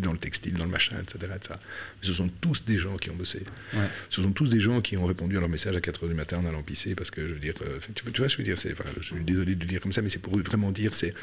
dans 0.01 0.13
le 0.13 0.19
textile, 0.19 0.55
dans 0.55 0.65
le 0.65 0.71
machin, 0.71 0.97
etc., 1.01 1.33
etc. 1.35 1.55
Mais 2.01 2.07
ce 2.07 2.13
sont 2.13 2.29
tous 2.41 2.67
des 2.67 2.77
gens 2.77 2.97
qui 2.97 3.09
ont 3.09 3.17
bossé. 3.17 3.43
Ouais. 3.73 3.89
Ce 4.11 4.23
sont 4.23 4.33
tous 4.33 4.51
des 4.51 4.61
gens 4.61 4.83
qui 4.83 4.99
ont 4.99 5.07
répondu 5.07 5.39
à 5.39 5.41
leur 5.41 5.49
message 5.49 5.75
à 5.75 5.81
4 5.81 6.05
h 6.05 6.09
du 6.09 6.15
matin 6.15 6.39
en 6.39 6.47
allant 6.47 6.63
pisser. 6.63 6.95
Parce 6.95 7.11
que, 7.11 7.27
je 7.27 7.33
veux 7.33 7.41
dire, 7.41 7.55
euh, 7.63 7.79
tu, 7.95 8.05
tu, 8.13 8.21
vois 8.21 8.29
ce 8.29 8.37
que 8.37 8.45
je 8.45 8.51
veux 8.51 8.55
dire? 8.55 8.73
Enfin, 8.79 8.91
Je 9.01 9.07
suis 9.07 9.25
désolé 9.25 9.55
de 9.55 9.61
le 9.61 9.67
dire 9.67 9.81
comme 9.81 9.93
ça, 9.93 10.03
mais 10.03 10.11
c'est 10.11 10.21
pour 10.21 10.37
vraiment 10.39 10.71
dire 10.71 10.95
c'est 10.95 11.15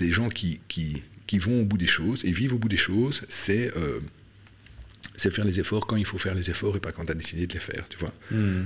des 0.00 0.12
gens 0.12 0.28
qui, 0.28 0.60
qui, 0.68 1.02
qui, 1.26 1.38
vont 1.38 1.62
au 1.62 1.64
bout 1.64 1.78
des 1.78 1.86
choses 1.86 2.26
et 2.26 2.30
vivent 2.30 2.52
au 2.52 2.58
bout 2.58 2.68
des 2.68 2.76
choses. 2.76 3.22
C'est. 3.28 3.74
Euh, 3.78 4.00
c'est 5.16 5.30
faire 5.30 5.44
les 5.44 5.60
efforts 5.60 5.86
quand 5.86 5.96
il 5.96 6.04
faut 6.04 6.18
faire 6.18 6.34
les 6.34 6.50
efforts 6.50 6.76
et 6.76 6.80
pas 6.80 6.92
quand 6.92 7.04
tu 7.04 7.12
as 7.12 7.14
décidé 7.14 7.46
de 7.46 7.52
les 7.52 7.60
faire, 7.60 7.88
tu 7.88 7.98
vois. 7.98 8.12
Mm. 8.30 8.64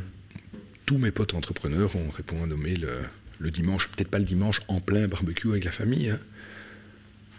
Tous 0.87 0.99
mes 0.99 1.11
potes 1.11 1.35
entrepreneurs 1.35 1.95
ont 1.97 2.11
répondu 2.11 2.43
à 2.43 2.47
nommer 2.47 2.77
le, 2.77 2.91
le 3.39 3.51
dimanche, 3.51 3.89
peut-être 3.89 4.09
pas 4.09 4.19
le 4.19 4.25
dimanche 4.25 4.61
en 4.69 4.81
plein 4.81 5.09
barbecue 5.09 5.49
avec 5.51 5.65
la 5.65 5.73
famille, 5.73 6.11
hein. 6.11 6.19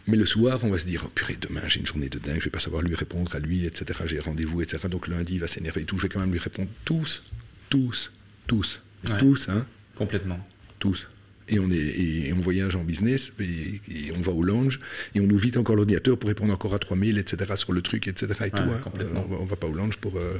mais 0.07 0.17
le 0.17 0.25
soir, 0.25 0.59
on 0.63 0.69
va 0.69 0.77
se 0.77 0.85
dire, 0.85 1.03
oh, 1.05 1.11
purée, 1.13 1.37
demain 1.39 1.61
j'ai 1.67 1.79
une 1.79 1.85
journée 1.85 2.09
de 2.09 2.19
dingue, 2.19 2.39
je 2.39 2.45
vais 2.45 2.49
pas 2.49 2.59
savoir 2.59 2.81
lui 2.81 2.95
répondre 2.95 3.33
à 3.35 3.39
lui, 3.39 3.65
etc. 3.65 3.99
J'ai 4.05 4.19
rendez-vous, 4.19 4.61
etc. 4.61 4.87
Donc 4.89 5.07
lundi, 5.07 5.35
il 5.35 5.39
va 5.39 5.47
s'énerver 5.47 5.81
et 5.81 5.85
tout, 5.85 5.97
je 5.97 6.03
vais 6.03 6.09
quand 6.09 6.19
même 6.19 6.31
lui 6.31 6.39
répondre 6.39 6.69
tous, 6.85 7.21
tous, 7.69 8.11
tous, 8.47 8.81
ouais. 9.09 9.17
tous, 9.19 9.49
hein. 9.49 9.65
Complètement. 9.95 10.39
Tous. 10.79 11.07
Et 11.51 11.59
on, 11.59 11.69
est, 11.69 11.75
et 11.77 12.33
on 12.35 12.39
voyage 12.39 12.75
en 12.75 12.83
business, 12.83 13.31
et, 13.39 13.43
et 13.89 14.11
on 14.17 14.21
va 14.21 14.31
au 14.31 14.41
lounge, 14.41 14.79
et 15.13 15.19
on 15.19 15.27
nous 15.27 15.37
vide 15.37 15.57
encore 15.57 15.75
l'ordinateur 15.75 16.17
pour 16.17 16.27
répondre 16.29 16.51
encore 16.53 16.73
à 16.73 16.79
3000, 16.79 17.17
etc. 17.19 17.53
sur 17.55 17.73
le 17.73 17.81
truc, 17.81 18.07
etc. 18.07 18.27
Et 18.45 18.49
tout, 18.51 18.63
Ouais, 18.63 18.69
hein. 18.73 18.79
complètement. 18.83 19.27
on, 19.29 19.43
on 19.43 19.45
va 19.45 19.55
pas 19.57 19.67
au 19.67 19.73
lounge 19.73 19.97
pour, 19.97 20.17
euh, 20.17 20.33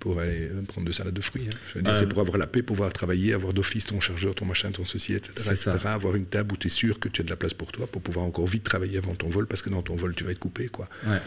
pour 0.00 0.20
aller 0.20 0.48
euh, 0.52 0.62
prendre 0.66 0.86
de 0.86 0.92
salade 0.92 1.12
de 1.14 1.20
fruits. 1.20 1.44
hein. 1.46 1.56
Je 1.68 1.74
veux 1.74 1.82
dire, 1.82 1.92
Ouais. 1.92 1.98
c'est 1.98 2.08
pour 2.08 2.20
avoir 2.20 2.38
la 2.38 2.46
paix, 2.46 2.62
pouvoir 2.62 2.92
travailler, 2.92 3.32
avoir 3.34 3.52
d'office 3.52 3.86
ton 3.86 4.00
chargeur, 4.00 4.34
ton 4.34 4.46
machin, 4.46 4.70
ton 4.70 4.84
ceci, 4.84 5.12
etc. 5.14 5.50
Avoir 5.84 6.14
une 6.16 6.26
table 6.26 6.52
où 6.54 6.56
tu 6.56 6.68
es 6.68 6.70
sûr 6.70 6.98
que 6.98 7.08
tu 7.08 7.20
as 7.20 7.24
de 7.24 7.30
la 7.30 7.36
place 7.36 7.54
pour 7.54 7.72
toi, 7.72 7.86
pour 7.86 8.00
pouvoir 8.02 8.24
encore 8.24 8.46
vite 8.46 8.64
travailler 8.64 8.98
avant 8.98 9.14
ton 9.14 9.28
vol, 9.28 9.46
parce 9.46 9.62
que 9.62 9.70
dans 9.70 9.82
ton 9.82 9.96
vol, 9.96 10.14
tu 10.14 10.24
vas 10.24 10.30
être 10.30 10.38
coupé. 10.38 10.68
Quoi. 10.68 10.88
Ouais. 11.06 11.18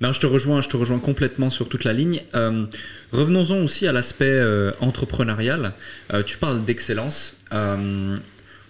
Non, 0.00 0.12
je 0.12 0.20
te 0.20 0.26
rejoins, 0.26 0.60
je 0.62 0.68
te 0.68 0.76
rejoins 0.76 0.98
complètement 0.98 1.48
sur 1.50 1.68
toute 1.68 1.84
la 1.84 1.92
ligne. 1.92 2.22
Euh, 2.34 2.66
Revenons-en 3.12 3.58
aussi 3.62 3.86
à 3.86 3.92
l'aspect 3.92 4.24
euh, 4.26 4.72
entrepreneurial. 4.80 5.74
Euh, 6.12 6.22
tu 6.22 6.38
parles 6.38 6.64
d'excellence. 6.64 7.36
Euh, 7.52 8.16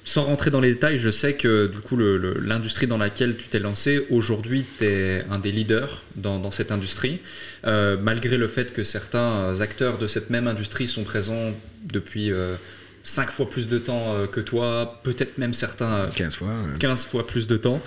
sans 0.05 0.25
rentrer 0.25 0.51
dans 0.51 0.61
les 0.61 0.73
détails, 0.73 0.99
je 0.99 1.11
sais 1.11 1.35
que 1.35 1.69
du 1.69 1.79
coup 1.79 1.97
l'industrie 1.97 2.89
dans 2.89 2.99
laquelle 2.99 3.37
tu 3.37 3.47
t'es 3.47 3.61
lancé, 3.61 4.05
aujourd'hui 4.11 4.65
tu 4.79 4.85
es 4.85 5.25
un 5.31 5.39
des 5.39 5.53
leaders 5.53 6.03
dans, 6.17 6.39
dans 6.41 6.51
cette 6.51 6.73
industrie, 6.73 7.21
Euh, 7.65 7.97
malgré 8.03 8.37
le 8.37 8.49
fait 8.49 8.73
que 8.73 8.83
certains 8.83 9.61
acteurs 9.61 9.99
de 9.99 10.09
cette 10.09 10.29
même 10.31 10.49
industrie 10.49 10.89
sont 10.89 11.05
présents 11.05 11.53
depuis 11.85 12.33
euh, 12.33 12.57
cinq 13.05 13.31
fois 13.31 13.49
plus 13.49 13.69
de 13.69 13.79
temps 13.79 14.15
euh, 14.15 14.27
que 14.27 14.41
toi, 14.41 15.01
peut-être 15.05 15.39
même 15.39 15.53
certains 15.53 15.95
euh, 16.07 16.07
15 16.17 16.37
fois. 16.37 16.49
euh, 16.49 16.77
15 16.81 17.05
fois 17.07 17.25
plus 17.25 17.47
de 17.47 17.57
temps. 17.57 17.81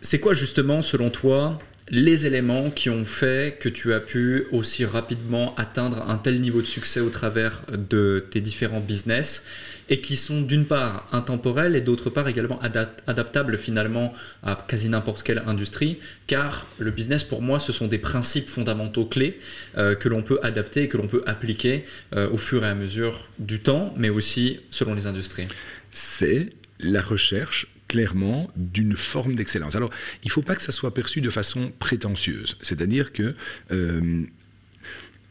C'est 0.00 0.18
quoi 0.18 0.34
justement, 0.34 0.82
selon 0.82 1.10
toi, 1.10 1.58
les 1.92 2.24
éléments 2.24 2.70
qui 2.70 2.88
ont 2.88 3.04
fait 3.04 3.58
que 3.60 3.68
tu 3.68 3.92
as 3.92 4.00
pu 4.00 4.46
aussi 4.50 4.86
rapidement 4.86 5.54
atteindre 5.56 6.08
un 6.08 6.16
tel 6.16 6.40
niveau 6.40 6.62
de 6.62 6.66
succès 6.66 7.00
au 7.00 7.10
travers 7.10 7.64
de 7.70 8.24
tes 8.30 8.40
différents 8.40 8.80
business 8.80 9.44
et 9.90 10.00
qui 10.00 10.16
sont 10.16 10.40
d'une 10.40 10.64
part 10.64 11.06
intemporels 11.12 11.76
et 11.76 11.82
d'autre 11.82 12.08
part 12.08 12.28
également 12.28 12.58
ada- 12.62 12.90
adaptables 13.06 13.58
finalement 13.58 14.14
à 14.42 14.56
quasi 14.66 14.88
n'importe 14.88 15.22
quelle 15.22 15.42
industrie 15.46 15.98
car 16.26 16.66
le 16.78 16.90
business 16.90 17.24
pour 17.24 17.42
moi 17.42 17.58
ce 17.58 17.72
sont 17.72 17.88
des 17.88 17.98
principes 17.98 18.48
fondamentaux 18.48 19.04
clés 19.04 19.38
euh, 19.76 19.94
que 19.94 20.08
l'on 20.08 20.22
peut 20.22 20.40
adapter 20.42 20.84
et 20.84 20.88
que 20.88 20.96
l'on 20.96 21.08
peut 21.08 21.22
appliquer 21.26 21.84
euh, 22.14 22.30
au 22.30 22.38
fur 22.38 22.64
et 22.64 22.68
à 22.68 22.74
mesure 22.74 23.28
du 23.38 23.60
temps 23.60 23.92
mais 23.98 24.08
aussi 24.08 24.60
selon 24.70 24.94
les 24.94 25.06
industries. 25.06 25.48
c'est 25.90 26.54
la 26.80 27.02
recherche 27.02 27.66
clairement 27.92 28.50
d'une 28.56 28.96
forme 28.96 29.34
d'excellence. 29.34 29.76
Alors, 29.76 29.90
il 30.24 30.28
ne 30.28 30.32
faut 30.32 30.40
pas 30.40 30.56
que 30.56 30.62
ça 30.62 30.72
soit 30.72 30.94
perçu 30.94 31.20
de 31.20 31.28
façon 31.28 31.70
prétentieuse. 31.78 32.56
C'est-à-dire 32.62 33.12
que 33.12 33.34
euh, 33.70 34.24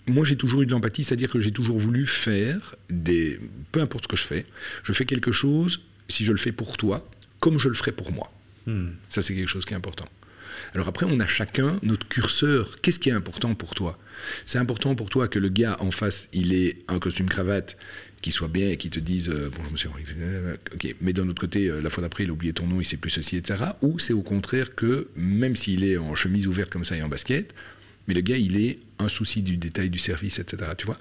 moi, 0.07 0.23
j'ai 0.25 0.35
toujours 0.35 0.61
eu 0.61 0.67
de 0.67 0.71
l'empathie, 0.71 1.03
c'est-à-dire 1.03 1.31
que 1.31 1.39
j'ai 1.39 1.51
toujours 1.51 1.79
voulu 1.79 2.05
faire 2.05 2.75
des... 2.91 3.39
Peu 3.71 3.81
importe 3.81 4.03
ce 4.03 4.07
que 4.09 4.15
je 4.15 4.25
fais, 4.25 4.45
je 4.83 4.93
fais 4.93 5.05
quelque 5.05 5.31
chose, 5.31 5.81
si 6.07 6.23
je 6.23 6.31
le 6.31 6.37
fais 6.37 6.51
pour 6.51 6.77
toi, 6.77 7.09
comme 7.39 7.59
je 7.59 7.67
le 7.67 7.73
ferais 7.73 7.93
pour 7.93 8.11
moi. 8.11 8.31
Hmm. 8.67 8.89
Ça, 9.09 9.23
c'est 9.23 9.33
quelque 9.33 9.49
chose 9.49 9.65
qui 9.65 9.73
est 9.73 9.77
important. 9.77 10.07
Alors 10.75 10.87
après, 10.87 11.07
on 11.09 11.19
a 11.19 11.25
chacun 11.25 11.79
notre 11.81 12.07
curseur. 12.07 12.79
Qu'est-ce 12.81 12.99
qui 12.99 13.09
est 13.09 13.13
important 13.13 13.55
pour 13.55 13.73
toi? 13.73 13.97
C'est 14.45 14.59
important 14.59 14.93
pour 14.93 15.09
toi 15.09 15.27
que 15.27 15.39
le 15.39 15.49
gars 15.49 15.77
en 15.79 15.89
face, 15.89 16.27
il 16.31 16.53
ait 16.53 16.77
un 16.89 16.99
costume 16.99 17.27
cravate 17.27 17.75
qui 18.21 18.31
soit 18.31 18.47
bien 18.47 18.69
et 18.69 18.77
qui 18.77 18.89
te 18.89 18.99
dise 18.99 19.29
euh, 19.29 19.49
bon, 19.49 19.63
euh, 19.63 20.55
ok, 20.73 20.95
mais 21.01 21.13
d'un 21.13 21.27
autre 21.27 21.41
côté, 21.41 21.67
euh, 21.67 21.81
la 21.81 21.89
fois 21.89 22.01
d'après, 22.01 22.23
il 22.23 22.29
a 22.29 22.33
oublié 22.33 22.53
ton 22.53 22.67
nom, 22.67 22.79
il 22.79 22.85
sait 22.85 22.97
plus 22.97 23.09
ceci, 23.09 23.37
etc. 23.37 23.63
Ou 23.81 23.99
c'est 23.99 24.13
au 24.13 24.21
contraire 24.21 24.75
que 24.75 25.09
même 25.15 25.55
s'il 25.55 25.83
est 25.83 25.97
en 25.97 26.15
chemise 26.15 26.47
ouverte 26.47 26.69
comme 26.69 26.85
ça 26.85 26.95
et 26.95 27.01
en 27.01 27.09
basket, 27.09 27.53
mais 28.07 28.13
le 28.13 28.21
gars, 28.21 28.37
il 28.37 28.63
est 28.63 28.79
un 28.99 29.09
souci 29.09 29.41
du 29.41 29.57
détail 29.57 29.89
du 29.89 29.99
service, 29.99 30.39
etc. 30.39 30.71
Tu 30.77 30.85
vois 30.85 30.99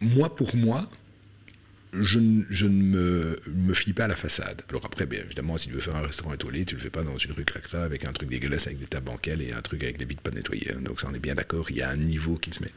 Moi, 0.00 0.34
pour 0.34 0.54
moi, 0.54 0.90
je, 1.92 2.18
ne- 2.18 2.44
je 2.50 2.66
ne 2.66 2.82
me, 2.82 3.36
me 3.54 3.72
fie 3.74 3.92
pas 3.94 4.04
à 4.04 4.08
la 4.08 4.16
façade. 4.16 4.62
Alors 4.68 4.84
après, 4.84 5.06
bien 5.06 5.20
évidemment, 5.24 5.56
si 5.56 5.68
tu 5.68 5.74
veux 5.74 5.80
faire 5.80 5.96
un 5.96 6.02
restaurant 6.06 6.34
étoilé, 6.34 6.64
tu 6.64 6.74
le 6.74 6.80
fais 6.80 6.90
pas 6.90 7.02
dans 7.02 7.16
une 7.16 7.32
rue 7.32 7.44
cracra 7.44 7.82
avec 7.84 8.04
un 8.04 8.12
truc 8.12 8.28
dégueulasse 8.28 8.66
avec 8.66 8.78
des 8.78 8.86
tables 8.86 9.06
bancales 9.06 9.40
et 9.42 9.52
un 9.52 9.62
truc 9.62 9.82
avec 9.84 9.96
des 9.96 10.04
vitres 10.04 10.20
pas 10.22 10.30
nettoyées. 10.30 10.72
hein. 10.72 10.80
Donc 10.82 11.00
ça, 11.00 11.08
on 11.10 11.14
est 11.14 11.18
bien 11.18 11.34
d'accord, 11.34 11.70
il 11.70 11.76
y 11.76 11.82
a 11.82 11.90
un 11.90 11.96
niveau 11.96 12.36
qui 12.36 12.52
se 12.52 12.62
met. 12.62 12.70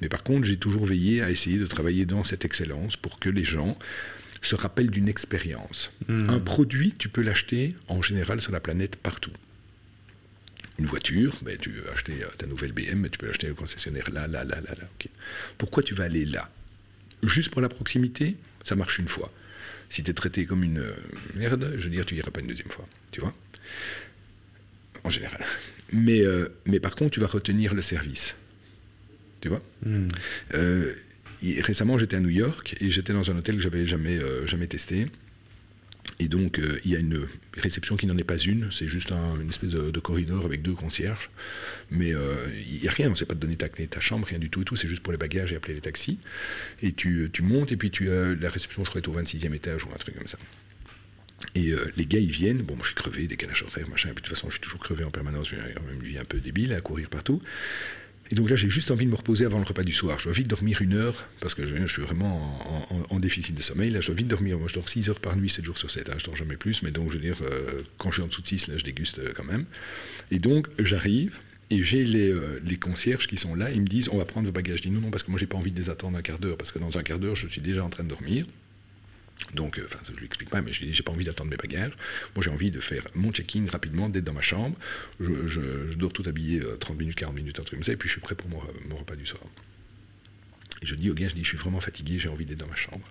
Mais 0.00 0.08
par 0.08 0.22
contre, 0.24 0.44
j'ai 0.44 0.56
toujours 0.56 0.84
veillé 0.86 1.22
à 1.22 1.30
essayer 1.30 1.58
de 1.58 1.66
travailler 1.66 2.06
dans 2.06 2.24
cette 2.24 2.44
excellence 2.44 2.96
pour 2.96 3.18
que 3.20 3.28
les 3.28 3.44
gens 3.44 3.78
se 4.42 4.54
rappellent 4.54 4.90
d'une 4.90 5.08
expérience. 5.08 5.92
Un 6.08 6.38
produit, 6.40 6.92
tu 6.98 7.08
peux 7.08 7.22
l'acheter 7.22 7.74
en 7.88 8.02
général 8.02 8.40
sur 8.40 8.52
la 8.52 8.60
planète 8.60 8.96
partout. 8.96 9.32
Une 10.78 10.86
voiture, 10.86 11.34
ben, 11.42 11.56
tu 11.56 11.70
veux 11.70 11.90
acheter 11.92 12.12
euh, 12.22 12.26
ta 12.36 12.46
nouvelle 12.46 12.72
BM, 12.72 12.98
mais 13.00 13.08
tu 13.08 13.16
peux 13.18 13.26
l'acheter 13.26 13.50
au 13.50 13.54
concessionnaire 13.54 14.10
là, 14.12 14.26
là, 14.26 14.44
là, 14.44 14.60
là, 14.60 14.74
là. 14.78 14.88
Pourquoi 15.56 15.82
tu 15.82 15.94
vas 15.94 16.04
aller 16.04 16.26
là? 16.26 16.50
Juste 17.22 17.50
pour 17.50 17.62
la 17.62 17.70
proximité, 17.70 18.36
ça 18.66 18.76
marche 18.76 18.98
une 18.98 19.08
fois. 19.08 19.32
Si 19.88 20.02
tu 20.02 20.10
es 20.10 20.14
traité 20.14 20.46
comme 20.46 20.64
une 20.64 20.78
euh, 20.80 20.92
merde, 21.34 21.74
je 21.78 21.84
veux 21.84 21.90
dire, 21.90 22.04
tu 22.04 22.14
iras 22.16 22.30
pas 22.30 22.40
une 22.40 22.48
deuxième 22.48 22.68
fois. 22.70 22.86
Tu 23.12 23.20
vois 23.20 23.34
En 25.04 25.10
général. 25.10 25.44
Mais, 25.92 26.20
euh, 26.24 26.48
mais 26.66 26.80
par 26.80 26.96
contre, 26.96 27.12
tu 27.12 27.20
vas 27.20 27.28
retenir 27.28 27.72
le 27.74 27.82
service. 27.82 28.34
Tu 29.40 29.48
vois 29.48 29.62
Euh, 30.54 30.92
y- 31.42 31.60
Récemment, 31.60 31.96
j'étais 31.98 32.16
à 32.16 32.20
New 32.20 32.30
York 32.30 32.76
et 32.80 32.90
j'étais 32.90 33.12
dans 33.12 33.30
un 33.30 33.36
hôtel 33.36 33.56
que 33.56 33.62
j'avais 33.62 33.86
jamais, 33.86 34.18
euh, 34.18 34.46
jamais 34.46 34.66
testé. 34.66 35.06
Et 36.18 36.28
donc, 36.28 36.58
euh, 36.58 36.80
il 36.84 36.92
y 36.92 36.96
a 36.96 36.98
une 36.98 37.26
réception 37.56 37.96
qui 37.96 38.06
n'en 38.06 38.16
est 38.16 38.24
pas 38.24 38.38
une, 38.38 38.70
c'est 38.72 38.86
juste 38.86 39.12
un- 39.12 39.40
une 39.40 39.48
espèce 39.50 39.70
de, 39.70 40.00
corridor 40.00 40.44
avec 40.44 40.62
deux 40.62 40.72
concierges. 40.72 41.30
Mais 41.90 42.14
euh, 42.14 42.34
il 42.70 42.80
n'y 42.80 42.88
a 42.88 42.90
rien, 42.90 43.08
on 43.08 43.10
ne 43.10 43.14
sait 43.14 43.26
pas 43.26 43.34
te 43.34 43.40
donner 43.40 43.56
ta 43.56 43.68
ta 43.68 44.00
chambre, 44.00 44.26
rien 44.26 44.38
du 44.38 44.48
tout 44.50 44.62
et 44.62 44.64
tout, 44.64 44.76
c'est 44.76 44.88
juste 44.88 45.02
pour 45.02 45.12
les 45.12 45.18
bagages 45.18 45.52
et 45.52 45.56
appeler 45.56 45.74
les 45.74 45.80
taxis. 45.80 46.18
Et 46.82 46.92
tu, 46.92 47.30
montes 47.42 47.72
et 47.72 47.76
puis 47.76 47.90
tu 47.90 48.10
as 48.10 48.34
la 48.34 48.50
réception, 48.50 48.84
je 48.84 48.90
crois, 48.90 49.00
est 49.00 49.08
au 49.08 49.20
26e 49.20 49.52
étage 49.54 49.84
ou 49.84 49.88
un 49.94 49.98
truc 49.98 50.16
comme 50.16 50.26
ça. 50.26 50.38
Et 51.54 51.70
euh, 51.70 51.92
les 51.96 52.06
gars, 52.06 52.18
ils 52.18 52.30
viennent. 52.30 52.62
Bon, 52.62 52.74
moi, 52.76 52.82
je 52.82 52.88
suis 52.88 52.94
crevé, 52.96 53.26
décalage 53.26 53.62
horaire, 53.62 53.88
machin. 53.88 54.08
Et 54.08 54.12
puis, 54.12 54.22
de 54.22 54.26
toute 54.28 54.36
façon, 54.36 54.48
je 54.48 54.54
suis 54.54 54.62
toujours 54.62 54.80
crevé 54.80 55.04
en 55.04 55.10
permanence. 55.10 55.50
J'ai 55.50 55.56
même 55.56 56.00
une 56.00 56.06
vie 56.06 56.18
un 56.18 56.24
peu 56.24 56.38
débile 56.38 56.72
à 56.72 56.80
courir 56.80 57.08
partout. 57.10 57.42
Et 58.30 58.34
donc 58.34 58.50
là, 58.50 58.56
j'ai 58.56 58.68
juste 58.68 58.90
envie 58.90 59.06
de 59.06 59.10
me 59.10 59.16
reposer 59.16 59.44
avant 59.44 59.58
le 59.58 59.64
repas 59.64 59.84
du 59.84 59.92
soir. 59.92 60.18
Je 60.18 60.24
dois 60.24 60.32
vite 60.32 60.48
dormir 60.48 60.82
une 60.82 60.94
heure, 60.94 61.28
parce 61.40 61.54
que 61.54 61.66
je, 61.66 61.86
suis 61.86 62.02
vraiment 62.02 62.60
en, 63.10 63.20
déficit 63.20 63.54
de 63.54 63.62
sommeil. 63.62 63.90
Là, 63.90 64.00
je 64.00 64.06
dois 64.08 64.16
vite 64.16 64.28
dormir. 64.28 64.58
Moi, 64.58 64.68
je 64.68 64.74
dors 64.74 64.88
6 64.88 65.08
heures 65.10 65.20
par 65.20 65.36
nuit, 65.36 65.48
7 65.48 65.64
jours 65.64 65.78
sur 65.78 65.90
7. 65.90 66.10
Hein, 66.10 66.14
je 66.18 66.24
dors 66.24 66.36
jamais 66.36 66.56
plus. 66.56 66.82
Mais 66.82 66.90
donc, 66.90 67.10
je 67.10 67.16
veux 67.16 67.22
dire, 67.22 67.36
euh, 67.42 67.82
quand 67.98 68.10
je 68.10 68.16
suis 68.16 68.22
en 68.22 68.26
dessous 68.26 68.42
de 68.42 68.46
6, 68.46 68.68
là, 68.68 68.74
je 68.76 68.84
déguste 68.84 69.20
euh, 69.20 69.32
quand 69.34 69.44
même. 69.44 69.64
Et 70.30 70.38
donc, 70.38 70.66
j'arrive. 70.78 71.38
Et 71.70 71.82
j'ai 71.82 72.04
les, 72.04 72.30
euh, 72.30 72.60
les 72.64 72.76
concierges 72.76 73.26
qui 73.26 73.36
sont 73.36 73.56
là, 73.56 73.72
ils 73.72 73.80
me 73.80 73.86
disent 73.86 74.08
on 74.12 74.18
va 74.18 74.24
prendre 74.24 74.46
vos 74.46 74.52
bagages. 74.52 74.78
Je 74.78 74.82
dis 74.82 74.90
non, 74.90 75.00
non, 75.00 75.10
parce 75.10 75.24
que 75.24 75.32
moi 75.32 75.40
j'ai 75.40 75.48
pas 75.48 75.56
envie 75.56 75.72
de 75.72 75.80
les 75.80 75.90
attendre 75.90 76.16
un 76.16 76.22
quart 76.22 76.38
d'heure, 76.38 76.56
parce 76.56 76.70
que 76.70 76.78
dans 76.78 76.96
un 76.96 77.02
quart 77.02 77.18
d'heure 77.18 77.34
je 77.34 77.48
suis 77.48 77.60
déjà 77.60 77.84
en 77.84 77.88
train 77.88 78.04
de 78.04 78.08
dormir. 78.08 78.46
Donc, 79.54 79.78
euh, 79.78 79.84
enfin, 79.86 79.98
je 80.08 80.16
lui 80.18 80.26
explique 80.26 80.50
pas, 80.50 80.60
mais 80.62 80.72
je 80.72 80.80
lui 80.80 80.86
dis, 80.88 80.94
j'ai 80.94 81.02
pas 81.02 81.12
envie 81.12 81.24
d'attendre 81.24 81.50
mes 81.50 81.56
bagages. 81.56 81.92
Moi, 82.34 82.42
j'ai 82.42 82.50
envie 82.50 82.70
de 82.70 82.80
faire 82.80 83.06
mon 83.14 83.30
check-in 83.32 83.64
rapidement, 83.70 84.08
d'être 84.08 84.24
dans 84.24 84.32
ma 84.32 84.40
chambre. 84.42 84.76
Je, 85.20 85.94
dors 85.94 86.12
tout 86.12 86.24
habillé 86.26 86.60
euh, 86.62 86.76
30 86.76 86.98
minutes, 86.98 87.16
40 87.16 87.34
minutes, 87.34 87.60
un 87.60 87.62
truc 87.62 87.78
comme 87.78 87.84
ça, 87.84 87.92
et 87.92 87.96
puis 87.96 88.08
je 88.08 88.12
suis 88.14 88.20
prêt 88.20 88.34
pour 88.34 88.48
mon, 88.48 88.58
re- 88.58 88.88
mon 88.88 88.96
repas 88.96 89.14
du 89.16 89.26
soir. 89.26 89.42
Et 90.82 90.86
je 90.86 90.94
dis 90.94 91.10
au 91.10 91.14
gars, 91.14 91.28
je 91.28 91.34
dis, 91.34 91.42
je 91.44 91.48
suis 91.48 91.58
vraiment 91.58 91.80
fatigué, 91.80 92.18
j'ai 92.18 92.28
envie 92.28 92.44
d'être 92.44 92.58
dans 92.58 92.66
ma 92.66 92.76
chambre. 92.76 93.06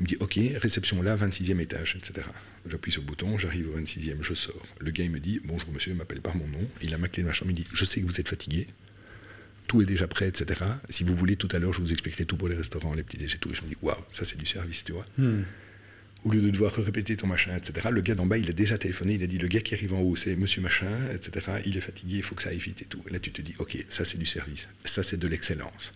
Il 0.00 0.04
me 0.04 0.08
dit, 0.08 0.16
ok, 0.20 0.38
réception 0.60 1.00
là, 1.02 1.16
26e 1.16 1.58
étage, 1.60 1.96
etc. 1.96 2.26
J'appuie 2.68 2.92
sur 2.92 3.02
le 3.02 3.06
bouton, 3.06 3.38
j'arrive 3.38 3.68
au 3.74 3.78
26e, 3.78 4.22
je 4.22 4.34
sors. 4.34 4.66
Le 4.80 4.90
gars, 4.90 5.04
il 5.04 5.10
me 5.10 5.20
dit, 5.20 5.40
bonjour 5.44 5.70
monsieur, 5.72 5.92
il 5.92 5.96
m'appelle 5.96 6.20
par 6.20 6.36
mon 6.36 6.46
nom. 6.48 6.68
Il 6.82 6.92
a 6.94 6.98
ma 6.98 7.08
clé 7.08 7.22
de 7.22 7.28
ma 7.28 7.32
chambre, 7.32 7.50
il 7.52 7.54
me 7.54 7.60
dit, 7.62 7.66
je 7.72 7.84
sais 7.84 8.00
que 8.00 8.06
vous 8.06 8.20
êtes 8.20 8.28
fatigué, 8.28 8.66
tout 9.66 9.82
est 9.82 9.86
déjà 9.86 10.06
prêt, 10.06 10.28
etc. 10.28 10.60
Si 10.88 11.04
vous 11.04 11.14
voulez, 11.14 11.36
tout 11.36 11.48
à 11.52 11.58
l'heure, 11.58 11.72
je 11.72 11.80
vous 11.80 11.92
expliquerai 11.92 12.24
tout 12.24 12.36
pour 12.36 12.48
les 12.48 12.56
restaurants, 12.56 12.94
les 12.94 13.02
petits 13.02 13.16
déjeuners, 13.16 13.40
tout. 13.40 13.50
Et 13.50 13.54
je 13.54 13.62
me 13.62 13.68
dis, 13.68 13.76
waouh, 13.82 13.96
ça 14.10 14.24
c'est 14.24 14.38
du 14.38 14.46
service, 14.46 14.84
tu 14.84 14.92
vois. 14.92 15.06
Au 16.24 16.32
lieu 16.32 16.40
de 16.40 16.48
devoir 16.50 16.72
répéter 16.74 17.16
ton 17.16 17.26
machin, 17.26 17.54
etc. 17.56 17.88
Le 17.90 18.00
gars 18.00 18.14
d'en 18.14 18.24
bas, 18.24 18.38
il 18.38 18.48
a 18.48 18.54
déjà 18.54 18.78
téléphoné, 18.78 19.14
il 19.14 19.22
a 19.22 19.26
dit, 19.26 19.38
le 19.38 19.48
gars 19.48 19.60
qui 19.60 19.74
arrive 19.74 19.92
en 19.92 20.00
haut, 20.00 20.16
c'est 20.16 20.36
monsieur 20.36 20.62
machin, 20.62 20.88
etc. 21.12 21.62
Il 21.66 21.76
est 21.76 21.82
fatigué, 21.82 22.16
il 22.16 22.22
faut 22.22 22.34
que 22.34 22.42
ça 22.42 22.48
aille 22.48 22.58
vite 22.58 22.80
et 22.80 22.86
tout. 22.86 23.02
Et 23.08 23.12
là, 23.12 23.18
tu 23.18 23.30
te 23.30 23.42
dis, 23.42 23.54
ok, 23.58 23.76
ça 23.88 24.04
c'est 24.04 24.18
du 24.18 24.26
service, 24.26 24.68
ça 24.84 25.02
c'est 25.02 25.18
de 25.18 25.28
l'excellence. 25.28 25.92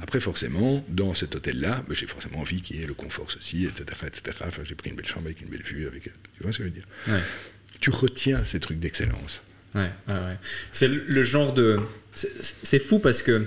Après, 0.00 0.20
forcément, 0.20 0.82
dans 0.88 1.12
cet 1.12 1.34
hôtel-là, 1.34 1.84
ben, 1.86 1.94
j'ai 1.94 2.06
forcément 2.06 2.38
envie 2.38 2.62
qu'il 2.62 2.76
y 2.76 2.82
ait 2.82 2.86
le 2.86 2.94
confort, 2.94 3.30
ceci, 3.30 3.66
etc. 3.66 3.84
etc. 4.06 4.38
Enfin, 4.46 4.62
j'ai 4.64 4.74
pris 4.74 4.88
une 4.88 4.96
belle 4.96 5.06
chambre 5.06 5.26
avec 5.26 5.42
une 5.42 5.48
belle 5.48 5.62
vue, 5.62 5.86
avec, 5.86 6.04
tu 6.04 6.42
vois 6.42 6.50
ce 6.50 6.58
que 6.58 6.64
je 6.64 6.68
veux 6.68 6.74
dire? 6.74 6.86
Ouais. 7.06 7.20
Tu 7.78 7.90
retiens 7.90 8.42
ces 8.46 8.58
trucs 8.58 8.78
d'excellence. 8.78 9.42
Ouais, 9.74 9.90
ouais, 10.08 10.14
ouais. 10.14 10.38
C'est 10.72 10.88
le 10.88 11.22
genre 11.22 11.52
de. 11.52 11.78
C'est- 12.14 12.78
fou 12.78 12.98
parce 12.98 13.22
que 13.22 13.44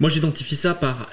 moi 0.00 0.10
j'identifie 0.10 0.56
ça 0.56 0.74
par 0.74 1.10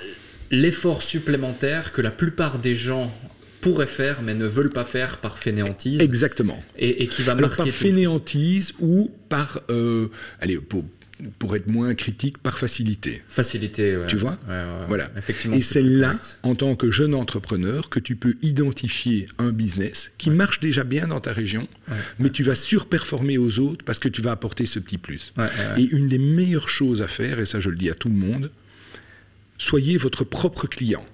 l'effort 0.51 1.01
supplémentaire 1.03 1.91
que 1.91 2.01
la 2.01 2.11
plupart 2.11 2.59
des 2.59 2.75
gens 2.75 3.13
pourraient 3.61 3.87
faire 3.87 4.21
mais 4.21 4.33
ne 4.33 4.45
veulent 4.45 4.69
pas 4.71 4.83
faire 4.83 5.17
par 5.19 5.37
fainéantise 5.37 6.01
Exactement. 6.01 6.61
et, 6.77 7.03
et 7.03 7.07
qui 7.07 7.23
va 7.23 7.31
Alors 7.31 7.41
marquer 7.49 7.57
par 7.57 7.65
tout. 7.65 7.71
fainéantise 7.71 8.73
ou 8.79 9.11
par, 9.29 9.61
euh, 9.69 10.07
allez, 10.41 10.57
pour, 10.57 10.83
pour 11.39 11.55
être 11.55 11.67
moins 11.67 11.93
critique, 11.95 12.37
par 12.37 12.57
facilité. 12.57 13.21
facilité. 13.27 13.97
ouais. 13.97 14.07
Tu 14.07 14.15
vois 14.15 14.37
Ouais, 14.47 14.53
ouais, 14.53 14.63
ouais. 14.63 14.85
Voilà. 14.87 15.09
Effectivement. 15.17 15.55
Et 15.55 15.61
c'est 15.61 15.83
là, 15.83 16.15
en 16.43 16.55
tant 16.55 16.75
que 16.75 16.91
jeune 16.91 17.15
entrepreneur, 17.15 17.89
que 17.89 17.99
tu 17.99 18.15
peux 18.15 18.35
identifier 18.41 19.27
un 19.37 19.51
business 19.51 20.11
qui 20.17 20.29
marche 20.29 20.59
déjà 20.59 20.83
bien 20.83 21.07
dans 21.07 21.19
ta 21.19 21.33
région, 21.33 21.67
mais 22.19 22.29
tu 22.29 22.43
vas 22.43 22.55
surperformer 22.55 23.37
aux 23.37 23.59
autres 23.59 23.83
parce 23.85 23.99
que 23.99 24.09
tu 24.09 24.21
vas 24.21 24.31
apporter 24.31 24.65
ce 24.65 24.79
petit 24.79 24.97
plus. 24.97 25.33
Et 25.77 25.83
une 25.83 26.07
des 26.07 26.19
meilleures 26.19 26.69
choses 26.69 27.01
à 27.01 27.07
faire, 27.07 27.39
et 27.39 27.45
ça 27.45 27.59
je 27.59 27.69
le 27.69 27.75
dis 27.75 27.89
à 27.89 27.95
tout 27.95 28.09
le 28.09 28.15
monde, 28.15 28.51
soyez 29.57 29.97
votre 29.97 30.23
propre 30.23 30.67
client. 30.67 31.05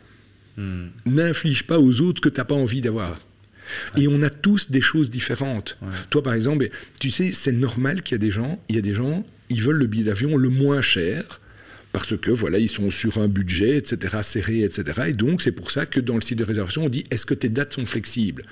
Hmm. 0.58 0.88
N'inflige 1.06 1.64
pas 1.64 1.80
aux 1.80 2.02
autres 2.02 2.22
que 2.22 2.30
tu 2.30 2.40
n'as 2.40 2.46
pas 2.46 2.56
envie 2.56 2.82
d'avoir. 2.82 3.20
Et 3.98 4.08
on 4.08 4.22
a 4.22 4.30
tous 4.30 4.72
des 4.72 4.82
choses 4.82 5.10
différentes. 5.10 5.78
Toi, 6.10 6.24
par 6.24 6.34
exemple, 6.34 6.70
tu 7.00 7.12
sais, 7.12 7.32
c'est 7.34 7.52
normal 7.52 8.02
qu'il 8.02 8.16
y 8.16 8.16
a 8.16 8.20
des 8.20 8.32
gens, 8.32 8.60
il 8.68 8.76
y 8.76 8.80
a 8.80 8.82
des 8.82 8.94
gens, 8.94 9.26
ils 9.50 9.62
veulent 9.62 9.78
le 9.78 9.88
billet 9.88 10.06
d'avion 10.06 10.38
le 10.38 10.50
moins 10.50 10.82
cher 10.82 11.42
parce 11.92 12.16
que 12.18 12.32
voilà, 12.32 12.60
ils 12.60 12.70
sont 12.70 12.90
sur 12.90 13.18
un 13.18 13.28
budget, 13.28 13.78
etc., 13.78 14.18
serré, 14.22 14.64
etc. 14.64 15.02
Et 15.08 15.14
donc, 15.14 15.42
c'est 15.42 15.52
pour 15.52 15.72
ça 15.72 15.86
que 15.86 16.00
dans 16.00 16.16
le 16.16 16.22
site 16.22 16.38
de 16.38 16.44
réservation, 16.44 16.86
on 16.86 16.90
dit 16.90 17.04
est-ce 17.12 17.26
que 17.26 17.34
tes 17.34 17.50
dates 17.50 17.74
sont 17.74 17.86
flexibles? 17.86 18.44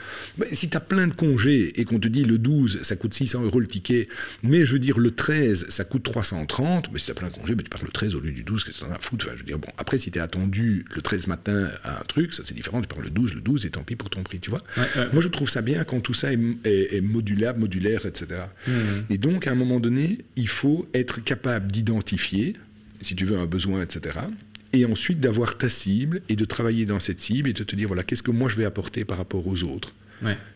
Si 0.51 0.69
tu 0.69 0.77
as 0.77 0.79
plein 0.79 1.07
de 1.07 1.13
congés 1.13 1.79
et 1.79 1.85
qu'on 1.85 1.99
te 1.99 2.07
dit 2.07 2.23
le 2.23 2.39
12, 2.39 2.79
ça 2.81 2.95
coûte 2.95 3.13
600 3.13 3.43
euros 3.43 3.59
le 3.59 3.67
ticket, 3.67 4.07
mais 4.43 4.65
je 4.65 4.73
veux 4.73 4.79
dire 4.79 4.97
le 4.97 5.11
13, 5.11 5.67
ça 5.69 5.83
coûte 5.83 6.03
330, 6.03 6.91
mais 6.91 6.99
si 6.99 7.05
tu 7.05 7.11
as 7.11 7.15
plein 7.15 7.29
de 7.29 7.33
congés, 7.33 7.55
mais 7.55 7.63
tu 7.63 7.69
pars 7.69 7.83
le 7.83 7.91
13 7.91 8.15
au 8.15 8.19
lieu 8.19 8.31
du 8.31 8.43
12, 8.43 8.63
qu'est-ce 8.63 8.79
que 8.79 8.85
t'en 8.85 8.91
as 8.91 8.95
à 8.95 8.99
foutre? 8.99 9.27
Je 9.31 9.38
veux 9.38 9.43
dire, 9.43 9.59
bon, 9.59 9.69
Après, 9.77 9.97
si 9.97 10.11
tu 10.11 10.17
es 10.17 10.21
attendu 10.21 10.85
le 10.95 11.01
13 11.01 11.27
matin 11.27 11.69
à 11.83 12.01
un 12.01 12.03
truc, 12.03 12.33
ça 12.33 12.43
c'est 12.43 12.55
différent, 12.55 12.81
tu 12.81 12.88
pars 12.88 13.01
le 13.01 13.09
12, 13.09 13.35
le 13.35 13.41
12, 13.41 13.65
et 13.65 13.69
tant 13.69 13.83
pis 13.83 13.95
pour 13.95 14.09
ton 14.09 14.23
prix, 14.23 14.39
tu 14.39 14.49
vois. 14.49 14.63
Moi, 15.13 15.21
je 15.21 15.27
trouve 15.27 15.49
ça 15.49 15.61
bien 15.61 15.83
quand 15.83 15.99
tout 15.99 16.13
ça 16.13 16.31
est, 16.33 17.01
modulable, 17.01 17.59
modulaire, 17.59 18.05
etc. 18.05 18.41
Mmh. 18.67 18.71
Et 19.09 19.17
donc, 19.17 19.47
à 19.47 19.51
un 19.51 19.55
moment 19.55 19.79
donné, 19.79 20.19
il 20.35 20.47
faut 20.47 20.88
être 20.93 21.23
capable 21.23 21.71
d'identifier 21.71 22.55
si 23.02 23.16
tu 23.16 23.26
veux, 23.26 23.38
un 23.38 23.45
besoin, 23.45 23.82
etc. 23.82 24.20
Et 24.74 24.86
ensuite 24.86 25.20
d'avoir 25.20 25.58
ta 25.58 25.70
cible 25.70 26.22
et 26.30 26.36
de 26.36 26.45
travailler 26.45 26.86
dans 26.86 27.00
cette 27.00 27.22
cible 27.22 27.50
et 27.50 27.54
de 27.54 27.64
te 27.64 27.76
dire, 27.76 27.88
voilà, 27.88 28.04
qu'est-ce 28.04 28.24
que 28.24 28.32
moi 28.32 28.50
je 28.50 28.56
vais 28.56 28.66
apporter 28.66 29.06
par 29.06 29.18
rapport 29.18 29.48
aux 29.48 29.64
autres 29.64 29.93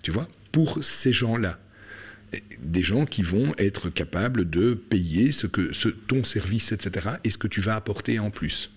Tu 0.04 0.12
vois 0.12 0.30
Pour 0.52 0.84
ces 0.84 1.14
gens-là. 1.14 1.60
Des 2.62 2.82
gens 2.82 3.06
qui 3.06 3.24
vont 3.24 3.52
être 3.58 3.90
capables 3.90 4.50
de 4.50 4.74
payer 4.74 5.34
ce 5.34 5.48
que, 5.48 5.74
ce, 5.74 5.90
ton 5.90 6.24
service, 6.24 6.72
etc. 6.72 7.10
et 7.26 7.32
ce 7.32 7.38
que 7.38 7.48
tu 7.48 7.60
vas 7.60 7.76
apporter 7.76 8.20
en 8.20 8.32
plus. 8.32 8.72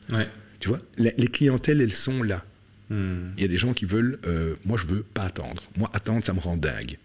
Tu 0.60 0.68
vois 0.68 0.80
Les 0.98 1.28
clientèles, 1.28 1.80
elles 1.80 1.92
sont 1.92 2.22
là. 2.22 2.44
Hmm. 2.90 3.30
Il 3.36 3.42
y 3.42 3.44
a 3.44 3.48
des 3.48 3.56
gens 3.56 3.72
qui 3.72 3.86
veulent, 3.86 4.18
euh, 4.26 4.54
moi 4.64 4.78
je 4.78 4.86
veux 4.86 5.02
pas 5.02 5.22
attendre. 5.22 5.62
Moi, 5.76 5.90
attendre, 5.94 6.24
ça 6.24 6.32
me 6.32 6.40
rend 6.40 6.56
dingue. 6.56 6.98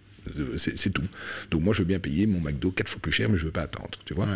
C'est 0.58 0.94
tout. 0.94 1.04
Donc 1.50 1.62
moi, 1.62 1.74
je 1.74 1.80
veux 1.80 1.88
bien 1.88 2.00
payer 2.00 2.28
mon 2.28 2.40
McDo 2.40 2.72
quatre 2.72 2.90
fois 2.90 3.02
plus 3.02 3.12
cher, 3.12 3.30
mais 3.30 3.38
je 3.38 3.46
veux 3.46 3.52
pas 3.52 3.64
attendre. 3.64 3.98
Tu 4.06 4.14
vois 4.14 4.28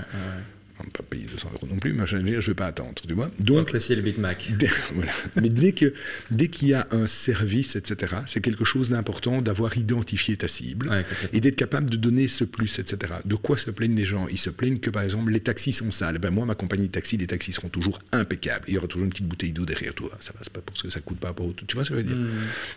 on 0.79 0.83
ne 0.85 0.89
pas 0.89 1.03
payer 1.03 1.25
200 1.25 1.49
euros 1.53 1.67
non 1.69 1.77
plus, 1.77 1.93
mais 1.93 2.07
je 2.07 2.17
ne 2.17 2.39
vais 2.39 2.53
pas 2.53 2.65
attendre, 2.65 2.93
tu 2.95 3.13
vois. 3.13 3.29
Donc, 3.39 3.59
apprécier 3.59 3.95
le 3.95 4.01
Big 4.01 4.17
Mac. 4.17 4.51
voilà. 4.93 5.11
Mais 5.35 5.49
dès 5.49 5.73
qu'il 5.73 5.93
dès 6.31 6.47
qu'il 6.47 6.69
y 6.69 6.73
a 6.73 6.87
un 6.91 7.05
service, 7.07 7.75
etc., 7.75 8.15
c'est 8.25 8.41
quelque 8.41 8.65
chose 8.65 8.89
d'important 8.89 9.41
d'avoir 9.41 9.77
identifié 9.77 10.35
ta 10.35 10.47
cible 10.47 11.05
et 11.31 11.41
d'être 11.41 11.55
capable 11.55 11.89
de 11.89 11.97
donner 11.97 12.27
ce 12.27 12.43
plus, 12.43 12.79
etc. 12.79 13.13
De 13.25 13.35
quoi 13.35 13.57
se 13.57 13.69
plaignent 13.71 13.95
les 13.95 14.05
gens? 14.05 14.27
Ils 14.29 14.39
se 14.39 14.49
plaignent 14.49 14.79
que, 14.79 14.89
par 14.89 15.03
exemple, 15.03 15.31
les 15.31 15.39
taxis 15.39 15.73
sont 15.73 15.91
sales. 15.91 16.17
Ben, 16.17 16.31
moi, 16.31 16.45
ma 16.45 16.55
compagnie 16.55 16.87
de 16.87 16.91
taxi, 16.91 17.17
les 17.17 17.27
taxis 17.27 17.53
seront 17.53 17.69
toujours 17.69 17.99
impeccables. 18.11 18.65
Il 18.67 18.73
y 18.73 18.77
aura 18.77 18.87
toujours 18.87 19.05
une 19.05 19.11
petite 19.11 19.27
bouteille 19.27 19.51
d'eau 19.51 19.65
derrière 19.65 19.93
toi. 19.93 20.09
Ça 20.19 20.33
passe 20.33 20.49
pas 20.49 20.61
parce 20.61 20.81
que 20.81 20.89
ça 20.89 21.01
coûte 21.01 21.19
pas 21.19 21.33
pour. 21.33 21.53
Tu 21.55 21.75
vois 21.75 21.85
ce 21.85 21.89
que 21.89 21.97
je 21.97 22.01
veux 22.01 22.07
dire? 22.07 22.17
Hmm. 22.17 22.29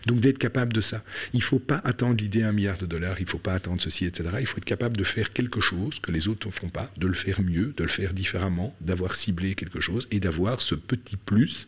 Donc, 0.06 0.20
d'être 0.20 0.38
capable 0.38 0.72
de 0.72 0.80
ça. 0.80 1.02
Il 1.32 1.38
ne 1.38 1.44
faut 1.44 1.58
pas 1.58 1.80
attendre 1.84 2.16
l'idée 2.18 2.42
un 2.42 2.52
milliard 2.52 2.78
de 2.78 2.86
dollars, 2.86 3.16
il 3.18 3.24
ne 3.24 3.30
faut 3.30 3.38
pas 3.38 3.54
attendre 3.54 3.80
ceci, 3.80 4.04
etc. 4.04 4.28
Il 4.40 4.46
faut 4.46 4.58
être 4.58 4.64
capable 4.64 4.96
de 4.96 5.04
faire 5.04 5.32
quelque 5.32 5.60
chose 5.60 5.98
que 6.00 6.12
les 6.12 6.28
autres 6.28 6.46
ne 6.46 6.52
font 6.52 6.68
pas, 6.68 6.90
de 6.98 7.06
le 7.06 7.14
faire 7.14 7.40
mieux, 7.40 7.72
de 7.76 7.85
le 7.86 7.90
faire 7.90 8.12
différemment, 8.12 8.76
d'avoir 8.80 9.14
ciblé 9.14 9.54
quelque 9.54 9.80
chose 9.80 10.06
et 10.10 10.20
d'avoir 10.20 10.60
ce 10.60 10.74
petit 10.74 11.16
plus 11.16 11.66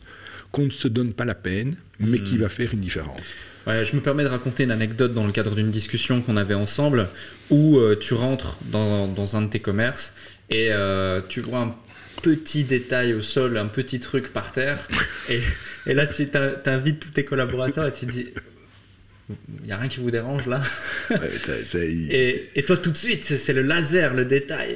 qu'on 0.51 0.65
ne 0.65 0.71
se 0.71 0.87
donne 0.87 1.13
pas 1.13 1.25
la 1.25 1.35
peine, 1.35 1.75
mais 1.99 2.19
qui 2.19 2.35
hmm. 2.35 2.41
va 2.41 2.49
faire 2.49 2.73
une 2.73 2.79
différence. 2.79 3.35
Ouais, 3.67 3.85
je 3.85 3.95
me 3.95 4.01
permets 4.01 4.23
de 4.23 4.29
raconter 4.29 4.63
une 4.63 4.71
anecdote 4.71 5.13
dans 5.13 5.25
le 5.25 5.31
cadre 5.31 5.55
d'une 5.55 5.69
discussion 5.71 6.21
qu'on 6.21 6.37
avait 6.37 6.55
ensemble, 6.55 7.07
où 7.49 7.77
euh, 7.77 7.95
tu 7.95 8.13
rentres 8.13 8.57
dans, 8.71 9.07
dans, 9.07 9.35
un 9.35 9.43
de 9.43 9.47
tes 9.47 9.59
commerces 9.59 10.13
et 10.49 10.69
euh, 10.71 11.21
tu 11.27 11.41
vois 11.41 11.59
un 11.59 11.75
petit 12.21 12.63
détail 12.63 13.13
au 13.13 13.21
sol, 13.21 13.57
un 13.57 13.67
petit 13.67 13.99
truc 13.99 14.33
par 14.33 14.51
terre, 14.51 14.87
et, 15.29 15.41
et 15.85 15.93
là 15.93 16.07
tu 16.07 16.27
invites 16.65 16.99
tous 16.99 17.11
tes 17.11 17.25
collaborateurs 17.25 17.87
et 17.87 17.93
tu 17.93 18.05
dis 18.05 18.29
il 19.59 19.65
n'y 19.65 19.71
a 19.71 19.77
rien 19.77 19.87
qui 19.87 19.99
vous 19.99 20.09
dérange 20.09 20.47
là? 20.47 20.61
et, 21.11 22.63
toi, 22.65 22.77
tout 22.77 22.89
de 22.89 22.97
suite, 22.97 23.23
c'est 23.23 23.53
le 23.53 23.61
laser, 23.61 24.13
le 24.15 24.25
détail. 24.25 24.75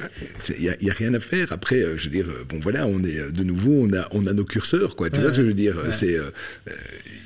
Il 0.58 0.76
n'y 0.80 0.90
a, 0.90 0.94
rien 0.94 1.12
à 1.14 1.20
faire. 1.20 1.52
Après, 1.52 1.80
euh, 1.80 1.96
je 1.96 2.04
veux 2.04 2.10
dire, 2.10 2.26
bon 2.48 2.60
voilà, 2.60 2.86
on 2.86 3.02
est 3.02 3.32
de 3.32 3.42
nouveau, 3.42 3.88
on 3.88 3.92
a, 3.92 4.06
on 4.12 4.26
a 4.26 4.32
nos 4.32 4.44
curseurs, 4.44 4.94
quoi. 4.94 5.10
Tu 5.10 5.20
vois 5.20 5.32
ce 5.32 5.38
que 5.38 5.42
je 5.42 5.48
veux 5.48 5.54
dire? 5.54 5.76
C'est, 5.90 6.16
euh, 6.16 6.30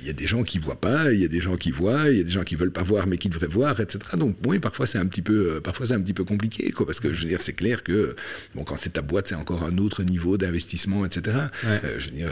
il 0.01 0.07
y 0.07 0.11
a 0.11 0.15
des 0.15 0.27
gens 0.27 0.43
qui 0.43 0.59
voient 0.59 0.81
pas, 0.81 1.13
il 1.13 1.21
y 1.21 1.25
a 1.25 1.29
des 1.29 1.41
gens 1.41 1.57
qui 1.57 1.71
voient, 1.71 2.09
il 2.09 2.19
y 2.19 2.21
a 2.21 2.25
des 2.25 2.31
gens 2.31 2.45
qui 2.45 2.57
veulent 2.57 2.73
pas 2.73 2.83
voir 2.83 3.07
mais 3.07 3.19
qui 3.19 3.29
devraient 3.29 3.47
voir, 3.47 3.79
etc. 3.81 3.99
Donc 4.17 4.37
oui, 4.47 4.59
parfois 4.59 4.87
c'est 4.87 4.99
un 4.99 5.07
petit 5.07 5.23
peu, 5.23 5.57
euh, 5.57 5.61
parfois 5.61 5.87
c'est 5.87 5.95
un 5.95 6.01
petit 6.01 6.15
peu 6.15 6.25
compliqué, 6.25 6.71
quoi, 6.71 6.87
parce 6.87 7.01
que 7.01 7.13
je 7.13 7.23
veux 7.23 7.29
dire, 7.29 7.43
c'est 7.43 7.53
clair 7.53 7.83
que 7.83 8.17
bon, 8.55 8.65
quand 8.65 8.77
c'est 8.79 8.95
ta 8.95 9.03
boîte, 9.03 9.29
c'est 9.29 9.35
encore 9.35 9.65
un 9.65 9.77
autre 9.79 10.03
niveau 10.03 10.39
d'investissement, 10.39 11.05
etc. 11.05 11.37
je 11.99 12.07
veux 12.07 12.17
dire 12.17 12.31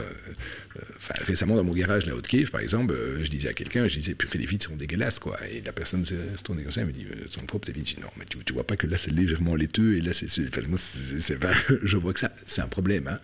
récemment, 1.27 1.57
dans 1.57 1.65
mon 1.65 1.73
garage, 1.73 2.07
la 2.07 2.15
Haute 2.15 2.27
Cave, 2.27 2.51
par 2.51 2.61
exemple, 2.61 2.95
euh, 2.95 3.25
je 3.25 3.31
disais 3.31 3.49
à 3.49 3.53
quelqu'un, 3.53 3.87
je 3.89 3.99
disais, 3.99 4.15
purée, 4.15 4.39
les 4.39 4.47
vitres 4.47 4.69
sont 4.69 4.77
quoi. 5.21 5.39
Et 5.51 5.63
la 5.63 5.73
personne 5.73 6.05
s'est 6.05 6.17
retournée 6.37 6.63
comme 6.63 6.73
ça, 6.73 6.81
elle 6.81 6.89
me 6.89 6.93
dit, 6.93 7.07
son 7.27 7.41
propre, 7.43 7.71
tes 7.71 7.79
non, 8.01 8.09
mais 8.19 8.25
tu, 8.25 8.39
tu, 8.39 8.53
vois 8.53 8.67
pas 8.67 8.77
que 8.77 8.87
là, 8.87 8.99
c'est 8.99 9.13
légèrement 9.13 9.55
laiteux, 9.55 9.97
et 9.97 10.01
là, 10.01 10.13
c'est. 10.13 10.29
moi, 10.69 10.79
c'est, 10.79 11.39
je 11.83 11.97
vois 11.97 12.13
que 12.13 12.21
ça, 12.21 12.33
c'est 12.47 12.63
un 12.63 12.69
problème, 12.69 13.09
hein. 13.09 13.19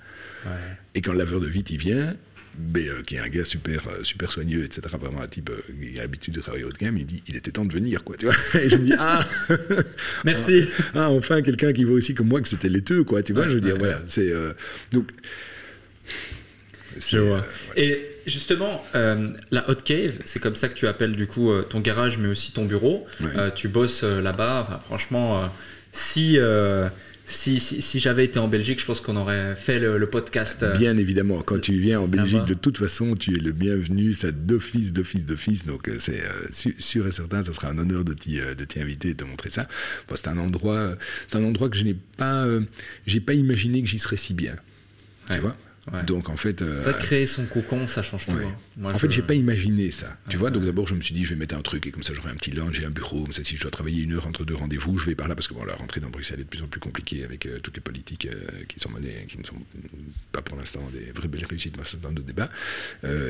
Et 0.94 1.00
quand 1.00 1.12
le 1.12 1.18
laveur 1.18 1.40
de 1.40 1.46
vitres, 1.46 1.70
il 1.70 1.78
vient, 1.78 2.14
mais, 2.58 2.88
euh, 2.88 3.02
qui 3.02 3.14
est 3.14 3.20
un 3.20 3.28
gars 3.28 3.44
super, 3.44 3.88
euh, 3.88 4.02
super 4.02 4.30
soigneux, 4.30 4.64
etc., 4.64 4.82
vraiment 5.00 5.22
un 5.22 5.26
type 5.26 5.50
qui 5.80 5.98
a 5.98 6.02
l'habitude 6.02 6.34
de 6.34 6.40
travailler 6.40 6.64
haut 6.64 6.72
de 6.72 6.78
gamme, 6.78 6.98
il 6.98 7.06
dit 7.06 7.22
il 7.28 7.36
était 7.36 7.52
temps 7.52 7.64
de 7.64 7.72
venir, 7.72 8.04
quoi, 8.04 8.16
tu 8.16 8.26
vois. 8.26 8.34
Et 8.60 8.68
je 8.68 8.76
me 8.76 8.84
dis 8.84 8.94
ah 8.98 9.26
Merci 10.24 10.68
ah, 10.94 11.10
enfin 11.10 11.42
quelqu'un 11.42 11.72
qui 11.72 11.84
voit 11.84 11.94
aussi 11.94 12.14
comme 12.14 12.28
moi 12.28 12.40
que 12.40 12.48
c'était 12.48 12.68
laiteux, 12.68 13.04
quoi, 13.04 13.22
tu 13.22 13.32
vois. 13.32 13.48
je 13.48 13.54
veux 13.54 13.60
dire, 13.60 13.78
voilà, 13.78 14.02
c'est 14.06 14.32
donc 14.90 15.08
je 16.98 17.18
vois. 17.18 17.44
Et 17.76 18.12
justement, 18.26 18.82
euh, 18.94 19.28
la 19.50 19.68
Hot 19.70 19.76
Cave, 19.84 20.20
c'est 20.24 20.40
comme 20.40 20.56
ça 20.56 20.68
que 20.68 20.74
tu 20.74 20.86
appelles 20.86 21.16
du 21.16 21.26
coup 21.26 21.50
euh, 21.50 21.62
ton 21.62 21.80
garage, 21.80 22.18
mais 22.18 22.28
aussi 22.28 22.52
ton 22.52 22.64
bureau. 22.64 23.06
Euh, 23.22 23.50
tu 23.50 23.68
bosses 23.68 24.02
là-bas. 24.02 24.60
Enfin, 24.62 24.78
franchement, 24.78 25.50
si, 25.90 26.38
si, 27.24 27.60
si, 27.60 28.00
j'avais 28.00 28.24
été 28.24 28.38
en 28.38 28.48
Belgique, 28.48 28.80
je 28.80 28.86
pense 28.86 29.00
qu'on 29.00 29.16
aurait 29.16 29.54
fait 29.56 29.78
le, 29.78 30.06
podcast. 30.06 30.64
Bien 30.78 30.96
évidemment, 30.96 31.40
quand 31.42 31.60
tu 31.60 31.74
viens 31.74 32.00
en 32.00 32.08
Belgique, 32.08 32.44
de 32.44 32.54
toute 32.54 32.78
façon, 32.78 33.16
tu 33.16 33.36
es 33.36 33.40
le 33.40 33.52
bienvenu. 33.52 34.14
Ça 34.14 34.32
d'office, 34.32 34.92
d'office, 34.92 35.24
d'office. 35.24 35.66
Donc, 35.66 35.90
c'est 35.98 36.22
sûr 36.50 37.06
et 37.06 37.12
certain, 37.12 37.42
ça 37.42 37.52
sera 37.52 37.68
un 37.68 37.78
honneur 37.78 38.04
de 38.04 38.14
t'y 38.14 38.40
inviter 38.80 39.08
et 39.08 39.14
de 39.14 39.18
te 39.18 39.24
montrer 39.24 39.50
ça. 39.50 39.68
c'est 40.14 40.28
un 40.28 40.38
endroit, 40.38 40.94
c'est 41.26 41.36
un 41.36 41.44
endroit 41.44 41.68
que 41.68 41.76
je 41.76 41.84
n'ai 41.84 41.96
pas, 42.16 42.46
j'ai 43.06 43.20
pas 43.20 43.34
imaginé 43.34 43.82
que 43.82 43.88
j'y 43.88 43.98
serais 43.98 44.16
si 44.16 44.34
bien. 44.34 44.56
Tu 45.30 45.38
vois? 45.38 45.56
Donc 46.06 46.28
en 46.28 46.36
fait. 46.36 46.62
Euh, 46.62 46.80
ça 46.80 46.92
créer 46.92 47.26
son 47.26 47.44
cocon, 47.46 47.88
ça 47.88 48.02
change 48.02 48.26
tout. 48.26 48.36
Hein. 48.36 48.54
En 48.82 48.98
fait, 48.98 49.10
j'ai 49.10 49.22
pas 49.22 49.34
imaginé 49.34 49.90
ça. 49.90 50.16
Tu 50.28 50.36
vois, 50.36 50.50
donc 50.50 50.64
d'abord 50.64 50.86
je 50.86 50.94
me 50.94 51.00
suis 51.00 51.14
dit 51.14 51.24
je 51.24 51.30
vais 51.30 51.36
mettre 51.36 51.54
un 51.54 51.62
truc 51.62 51.86
et 51.86 51.90
comme 51.90 52.02
ça 52.02 52.14
j'aurai 52.14 52.30
un 52.30 52.34
petit 52.34 52.50
lounge 52.50 52.80
et 52.80 52.84
un 52.84 52.90
bureau. 52.90 53.22
Comme 53.22 53.32
ça, 53.32 53.44
si 53.44 53.56
je 53.56 53.62
dois 53.62 53.70
travailler 53.70 54.02
une 54.02 54.14
heure 54.14 54.26
entre 54.26 54.44
deux 54.44 54.54
rendez-vous, 54.54 54.98
je 54.98 55.06
vais 55.06 55.14
par 55.14 55.28
là 55.28 55.34
parce 55.34 55.48
que 55.48 55.54
bon, 55.54 55.64
la 55.64 55.74
rentrée 55.74 56.00
dans 56.00 56.10
Bruxelles 56.10 56.40
est 56.40 56.44
de 56.44 56.48
plus 56.48 56.62
en 56.62 56.66
plus 56.66 56.80
compliquée 56.80 57.24
avec 57.24 57.46
euh, 57.46 57.58
toutes 57.60 57.76
les 57.76 57.82
politiques 57.82 58.26
euh, 58.26 58.64
qui 58.68 58.80
sont 58.80 58.90
menées, 58.90 59.26
qui 59.28 59.38
ne 59.38 59.44
sont 59.44 59.56
pas 60.32 60.42
pour 60.42 60.56
l'instant 60.56 60.80
des 60.92 61.12
vraies 61.12 61.28
belles 61.28 61.44
réussites 61.44 61.76
dans 62.00 62.12
nos 62.12 62.22
débats. 62.22 62.50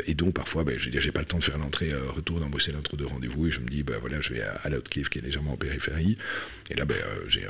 et 0.06 0.14
donc 0.14 0.34
parfois, 0.34 0.64
ben, 0.64 0.78
je 0.78 0.84
veux 0.84 0.90
dire, 0.90 1.00
j'ai 1.00 1.12
pas 1.12 1.20
le 1.20 1.26
temps 1.26 1.38
de 1.38 1.44
faire 1.44 1.58
l'entrée 1.58 1.92
retour 1.94 2.40
dans 2.40 2.48
Bruxelles 2.48 2.76
entre 2.76 2.96
deux 2.96 3.06
rendez-vous 3.06 3.48
et 3.48 3.50
je 3.50 3.60
me 3.60 3.68
dis 3.68 3.82
ben 3.82 3.98
voilà, 4.00 4.20
je 4.20 4.32
vais 4.32 4.42
à, 4.42 4.60
à 4.64 4.70
qui 4.90 5.00
est 5.00 5.22
légèrement 5.22 5.52
en 5.52 5.56
périphérie. 5.56 6.16
Et 6.70 6.74
là, 6.74 6.84
ben, 6.84 6.96
j'ai 7.26 7.44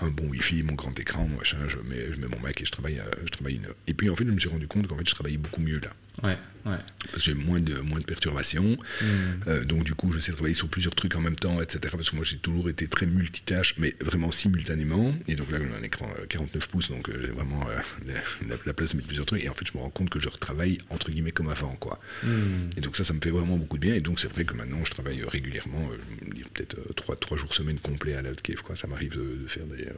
un, 0.00 0.08
bon 0.08 0.28
wifi, 0.28 0.62
mon 0.62 0.74
grand 0.74 0.98
écran, 0.98 1.26
mon 1.28 1.38
machin, 1.38 1.58
je 1.68 1.76
mets, 1.78 2.12
je 2.12 2.20
mets 2.20 2.28
mon 2.28 2.38
Mac 2.40 2.60
et 2.60 2.64
je 2.64 2.70
travaille, 2.70 3.00
je 3.24 3.30
travaille 3.30 3.54
une 3.54 3.66
heure. 3.66 3.74
Et 3.86 3.94
puis 3.94 4.10
en 4.10 4.16
fait, 4.16 4.26
je 4.26 4.30
me 4.30 4.38
suis 4.38 4.48
rendu 4.48 4.66
compte 4.66 4.86
qu'en 4.86 4.96
fait, 4.96 5.08
je 5.08 5.14
travaillais 5.14 5.38
beaucoup 5.38 5.60
mieux 5.60 5.80
là. 5.80 5.90
Ouais, 6.22 6.36
ouais. 6.66 6.76
Parce 7.10 7.14
que 7.14 7.20
j'ai 7.20 7.34
moins 7.34 7.58
de, 7.58 7.78
moins 7.80 7.98
de 7.98 8.04
perturbations. 8.04 8.76
Hmm. 9.00 9.06
Euh, 9.48 9.64
donc, 9.64 9.84
du 9.84 9.94
coup, 9.94 10.12
j'essaie 10.12 10.30
de 10.32 10.36
travailler 10.36 10.54
sur 10.54 10.68
plusieurs 10.68 10.94
trucs 10.94 11.16
en 11.16 11.20
même 11.20 11.36
temps, 11.36 11.60
etc. 11.60 11.80
Parce 11.96 12.10
que 12.10 12.16
moi, 12.16 12.24
j'ai 12.24 12.36
toujours 12.36 12.68
été 12.68 12.86
très 12.86 13.06
multitâche, 13.06 13.74
mais 13.78 13.96
vraiment 14.00 14.30
simultanément. 14.30 15.14
Et 15.26 15.34
donc 15.36 15.50
là, 15.50 15.58
j'ai 15.58 15.74
un 15.74 15.82
écran 15.82 16.08
49 16.28 16.62
euh, 16.62 16.66
pouces, 16.70 16.90
donc 16.90 17.08
euh, 17.08 17.22
j'ai 17.26 17.32
vraiment 17.32 17.64
la, 18.66 18.72
place 18.74 18.90
de 18.92 18.96
mettre 18.96 19.08
plusieurs 19.08 19.26
trucs. 19.26 19.42
Et 19.42 19.48
en 19.48 19.54
fait, 19.54 19.66
je 19.66 19.76
me 19.76 19.82
rends 19.82 19.90
compte 19.90 20.10
que 20.10 20.20
je 20.20 20.28
retravaille 20.28 20.78
entre 20.90 21.10
guillemets 21.10 21.32
comme 21.32 21.48
avant, 21.48 21.74
quoi. 21.76 21.98
Hmm. 22.22 22.68
Et 22.76 22.80
donc, 22.82 22.94
ça, 22.94 23.04
ça 23.04 23.14
me 23.14 23.20
fait 23.20 23.30
vraiment 23.30 23.56
beaucoup 23.56 23.78
de 23.78 23.82
bien. 23.86 23.94
Et 23.94 24.00
donc, 24.00 24.20
c'est 24.20 24.28
vrai 24.30 24.44
que 24.44 24.54
maintenant, 24.54 24.84
je 24.84 24.90
travaille 24.90 25.24
régulièrement, 25.26 25.90
dire 26.34 26.48
peut-être 26.52 26.76
3, 26.94 27.16
3 27.16 27.38
jours 27.38 27.54
semaine 27.54 27.78
complet 27.78 28.14
à 28.14 28.22
l'Outcave, 28.22 28.62
quoi. 28.62 28.76
Ça 28.76 28.86
m'arrive 28.86 29.16
de, 29.16 29.46
faire 29.48 29.66
des. 29.66 29.88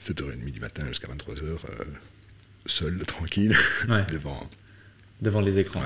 7h30 0.00 0.50
du 0.50 0.58
matin 0.58 0.84
jusqu'à 0.88 1.06
23h 1.06 1.60
seul, 2.66 2.98
tranquille, 3.06 3.56
devant. 4.10 4.48
Devant 5.22 5.40
les 5.40 5.60
écrans. 5.60 5.80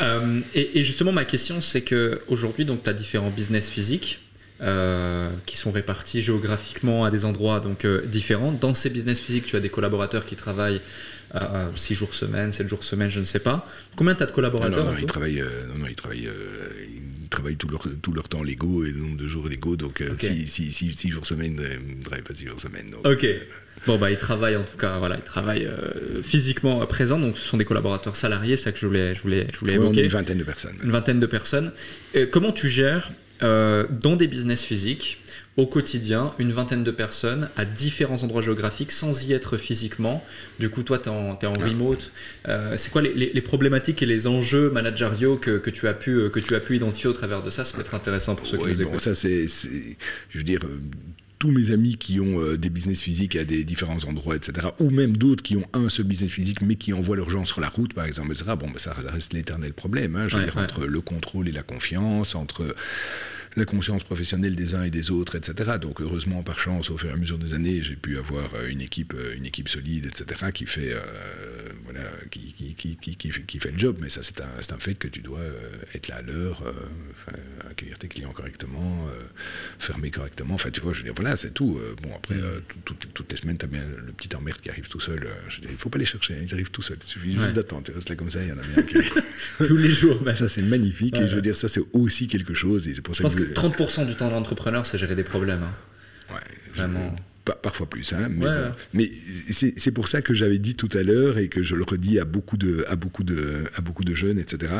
Euh, 0.00 0.40
et, 0.54 0.84
justement, 0.84 1.10
ma 1.10 1.24
question, 1.24 1.60
c'est 1.60 1.82
qu'aujourd'hui, 1.82 2.64
tu 2.64 2.90
as 2.90 2.92
différents 2.92 3.30
business 3.30 3.68
physiques. 3.68 4.20
Euh, 4.62 5.28
qui 5.44 5.58
sont 5.58 5.70
répartis 5.70 6.22
géographiquement 6.22 7.04
à 7.04 7.10
des 7.10 7.26
endroits 7.26 7.60
donc 7.60 7.84
euh, 7.84 8.06
différents. 8.06 8.52
Dans 8.52 8.72
ces 8.72 8.88
business 8.88 9.20
physiques, 9.20 9.44
tu 9.44 9.54
as 9.54 9.60
des 9.60 9.68
collaborateurs 9.68 10.24
qui 10.24 10.34
travaillent 10.34 10.80
6 11.74 11.94
jours 11.94 12.14
semaine, 12.14 12.50
7 12.50 12.66
jours 12.66 12.82
semaine, 12.82 13.10
je 13.10 13.18
ne 13.18 13.24
sais 13.24 13.38
pas. 13.38 13.68
Combien 13.96 14.14
tu 14.14 14.22
as 14.22 14.26
de 14.26 14.32
collaborateurs 14.32 14.86
non, 14.86 14.92
non, 14.92 14.98
ils 14.98 15.04
travaillent, 15.04 15.44
non, 15.68 15.80
non, 15.80 15.86
ils 15.86 15.94
travaillent 15.94 16.30
travaillent 17.28 17.56
tout 17.56 17.68
leur, 17.68 17.86
tout 18.00 18.14
leur 18.14 18.30
temps 18.30 18.42
légaux 18.42 18.86
et 18.86 18.92
le 18.92 18.98
nombre 18.98 19.18
de 19.18 19.28
jours 19.28 19.46
légaux. 19.46 19.76
Donc, 19.76 20.02
6 20.16 21.08
jours 21.10 21.26
semaine, 21.26 21.60
ils 21.90 21.98
ne 21.98 22.02
travaillent 22.02 22.22
pas 22.22 22.32
6 22.32 22.46
jours 22.46 22.58
semaine. 22.60 22.88
Donc, 22.90 23.06
ok. 23.06 23.26
Bon, 23.86 23.98
bah, 23.98 24.10
ils 24.10 24.18
travaillent 24.18 24.56
en 24.56 24.64
tout 24.64 24.76
cas, 24.76 24.98
voilà, 24.98 25.16
ils 25.16 25.24
travaillent 25.24 25.68
physiquement 26.22 26.84
présents, 26.86 27.18
donc 27.18 27.38
ce 27.38 27.46
sont 27.46 27.56
des 27.56 27.64
collaborateurs 27.64 28.16
salariés, 28.16 28.56
c'est 28.56 28.64
ça 28.64 28.72
que 28.72 28.78
je 28.78 28.86
voulais, 28.86 29.14
je 29.14 29.22
voulais, 29.22 29.46
je 29.52 29.58
voulais 29.58 29.74
évoquer. 29.74 30.02
une 30.02 30.08
vingtaine 30.08 30.38
de 30.38 30.44
personnes. 30.44 30.76
Une 30.82 30.90
vingtaine 30.90 31.20
de 31.20 31.26
personnes. 31.26 31.72
comment 32.32 32.52
tu 32.52 32.68
gères 32.68 33.10
dans 33.40 34.16
des 34.16 34.26
business 34.26 34.62
physiques 34.62 35.18
au 35.56 35.66
quotidien 35.66 36.34
une 36.38 36.52
vingtaine 36.52 36.84
de 36.84 36.90
personnes 36.90 37.48
à 37.56 37.64
différents 37.64 38.22
endroits 38.22 38.42
géographiques 38.42 38.92
sans 38.92 39.26
y 39.26 39.32
être 39.32 39.56
physiquement? 39.56 40.24
Du 40.58 40.68
coup, 40.68 40.82
toi, 40.82 40.98
tu 40.98 41.08
es, 41.08 41.12
en 41.12 41.36
ah. 41.42 41.64
remote. 41.64 42.12
Euh, 42.48 42.76
c'est 42.76 42.90
quoi 42.90 43.02
les, 43.02 43.40
problématiques 43.40 44.02
et 44.02 44.06
les 44.06 44.26
enjeux 44.26 44.70
managériaux 44.70 45.36
que, 45.36 45.58
que, 45.58 45.70
tu 45.70 45.88
as 45.88 45.94
pu, 45.94 46.10
euh, 46.10 46.28
que 46.28 46.40
tu 46.40 46.54
as 46.54 46.60
pu 46.60 46.76
identifier 46.76 47.08
au 47.08 47.12
travers 47.12 47.42
de 47.42 47.50
ça? 47.50 47.64
Ça 47.64 47.74
peut 47.74 47.80
être 47.80 47.94
intéressant 47.94 48.34
pour 48.34 48.46
ceux 48.46 48.58
qui 48.58 48.66
nous 48.66 48.82
écoutent. 48.82 49.00
Ça, 49.00 49.14
c'est, 49.14 49.46
je 49.46 50.38
veux 50.38 50.44
dire, 50.44 50.60
euh, 50.64 50.78
tous 51.38 51.50
mes 51.50 51.70
amis 51.70 51.96
qui 51.96 52.20
ont 52.20 52.54
des 52.54 52.70
business 52.70 53.00
physiques 53.00 53.36
à 53.36 53.44
des 53.44 53.64
différents 53.64 54.04
endroits, 54.04 54.36
etc., 54.36 54.68
ou 54.80 54.90
même 54.90 55.16
d'autres 55.16 55.42
qui 55.42 55.56
ont 55.56 55.66
un 55.72 55.88
seul 55.88 56.06
business 56.06 56.30
physique 56.30 56.62
mais 56.62 56.76
qui 56.76 56.92
envoient 56.92 57.16
leurs 57.16 57.30
gens 57.30 57.44
sur 57.44 57.60
la 57.60 57.68
route, 57.68 57.92
par 57.92 58.04
exemple, 58.04 58.32
etc., 58.32 58.52
bon, 58.58 58.70
ben, 58.70 58.78
ça 58.78 58.92
reste 58.92 59.32
l'éternel 59.32 59.72
problème. 59.72 60.16
Hein, 60.16 60.28
je 60.28 60.38
veux 60.38 60.44
dire, 60.44 60.56
entre 60.56 60.86
le 60.86 61.00
contrôle 61.00 61.48
et 61.48 61.52
la 61.52 61.62
confiance, 61.62 62.34
entre 62.34 62.74
la 63.56 63.64
conscience 63.64 64.04
professionnelle 64.04 64.54
des 64.54 64.74
uns 64.74 64.84
et 64.84 64.90
des 64.90 65.10
autres, 65.10 65.34
etc. 65.34 65.78
Donc 65.80 66.02
heureusement, 66.02 66.42
par 66.42 66.60
chance, 66.60 66.90
au 66.90 66.98
fur 66.98 67.08
et 67.08 67.12
à 67.12 67.16
mesure 67.16 67.38
des 67.38 67.54
années, 67.54 67.82
j'ai 67.82 67.96
pu 67.96 68.18
avoir 68.18 68.54
euh, 68.54 68.68
une 68.68 68.82
équipe, 68.82 69.14
euh, 69.14 69.34
une 69.34 69.46
équipe 69.46 69.68
solide, 69.68 70.06
etc., 70.06 70.50
qui 70.52 70.66
fait, 70.66 70.92
euh, 70.92 71.00
voilà, 71.84 72.00
qui, 72.30 72.52
qui, 72.76 72.96
qui, 72.96 73.16
qui, 73.16 73.58
fait 73.58 73.72
le 73.72 73.78
job. 73.78 73.96
Mais 74.00 74.10
ça, 74.10 74.22
c'est 74.22 74.40
un, 74.42 74.44
un, 74.44 74.78
fait 74.78 74.94
que 74.94 75.08
tu 75.08 75.20
dois 75.20 75.40
être 75.94 76.08
là 76.08 76.16
à 76.16 76.22
l'heure, 76.22 76.62
accueillir 77.70 77.98
tes 77.98 78.08
clients 78.08 78.32
correctement, 78.32 79.08
fermer 79.78 80.10
correctement. 80.10 80.54
Enfin, 80.54 80.70
tu 80.70 80.80
vois, 80.80 80.92
je 80.92 80.98
veux 80.98 81.04
dire, 81.04 81.14
voilà, 81.16 81.36
c'est 81.36 81.52
tout. 81.52 81.80
bon, 82.02 82.14
après, 82.14 82.36
toutes 82.84 83.30
les 83.30 83.36
semaines, 83.36 83.56
tu 83.56 83.64
as 83.64 83.68
bien 83.68 83.82
le 84.04 84.12
petit 84.12 84.34
emmerde 84.36 84.60
qui 84.60 84.68
arrive 84.68 84.88
tout 84.88 85.00
seul. 85.00 85.26
je 85.48 85.60
il 85.62 85.72
ne 85.72 85.76
faut 85.76 85.88
pas 85.88 85.98
les 85.98 86.04
chercher, 86.04 86.34
hein, 86.34 86.42
ils 86.42 86.52
arrivent 86.52 86.70
tout 86.70 86.82
seuls. 86.82 86.98
Il 87.02 87.06
suffit 87.06 87.32
juste 87.32 87.54
d'attendre. 87.54 87.84
Tu 87.84 87.92
restes 87.92 88.08
là 88.08 88.16
comme 88.16 88.30
ça, 88.30 88.42
il 88.42 88.48
y 88.48 88.52
en 88.52 88.58
a 88.58 88.62
bien 88.62 88.82
qui 88.82 88.96
Tous 89.66 89.76
les 89.76 89.90
jours. 89.90 90.20
Ça, 90.34 90.48
c'est 90.48 90.62
magnifique. 90.62 91.16
Et 91.16 91.28
je 91.28 91.36
veux 91.36 91.42
dire, 91.42 91.56
ça, 91.56 91.68
c'est 91.68 91.82
aussi 91.92 92.28
quelque 92.28 92.54
chose. 92.54 92.86
Et 92.88 92.94
c'est 92.94 93.02
pour 93.02 93.16
ça 93.16 93.24
que 93.24 93.45
30% 93.54 94.06
du 94.06 94.16
temps 94.16 94.28
de 94.28 94.32
l'entrepreneur, 94.32 94.86
c'est 94.86 94.98
gérer 94.98 95.14
des 95.14 95.24
problèmes. 95.24 95.62
Hein. 95.62 96.34
Ouais, 96.34 96.40
Vraiment. 96.74 97.16
parfois 97.62 97.88
plus, 97.88 98.12
hein, 98.12 98.28
mais, 98.28 98.46
mais 98.92 99.10
c'est 99.50 99.92
pour 99.92 100.08
ça 100.08 100.22
que 100.22 100.34
j'avais 100.34 100.58
dit 100.58 100.74
tout 100.74 100.88
à 100.92 101.02
l'heure 101.02 101.38
et 101.38 101.48
que 101.48 101.62
je 101.62 101.74
le 101.74 101.84
redis 101.84 102.18
à 102.18 102.24
beaucoup 102.24 102.56
de, 102.56 102.84
à 102.88 102.96
beaucoup 102.96 103.24
de, 103.24 103.64
à 103.74 103.80
beaucoup 103.80 104.04
de 104.04 104.14
jeunes, 104.14 104.38
etc. 104.38 104.72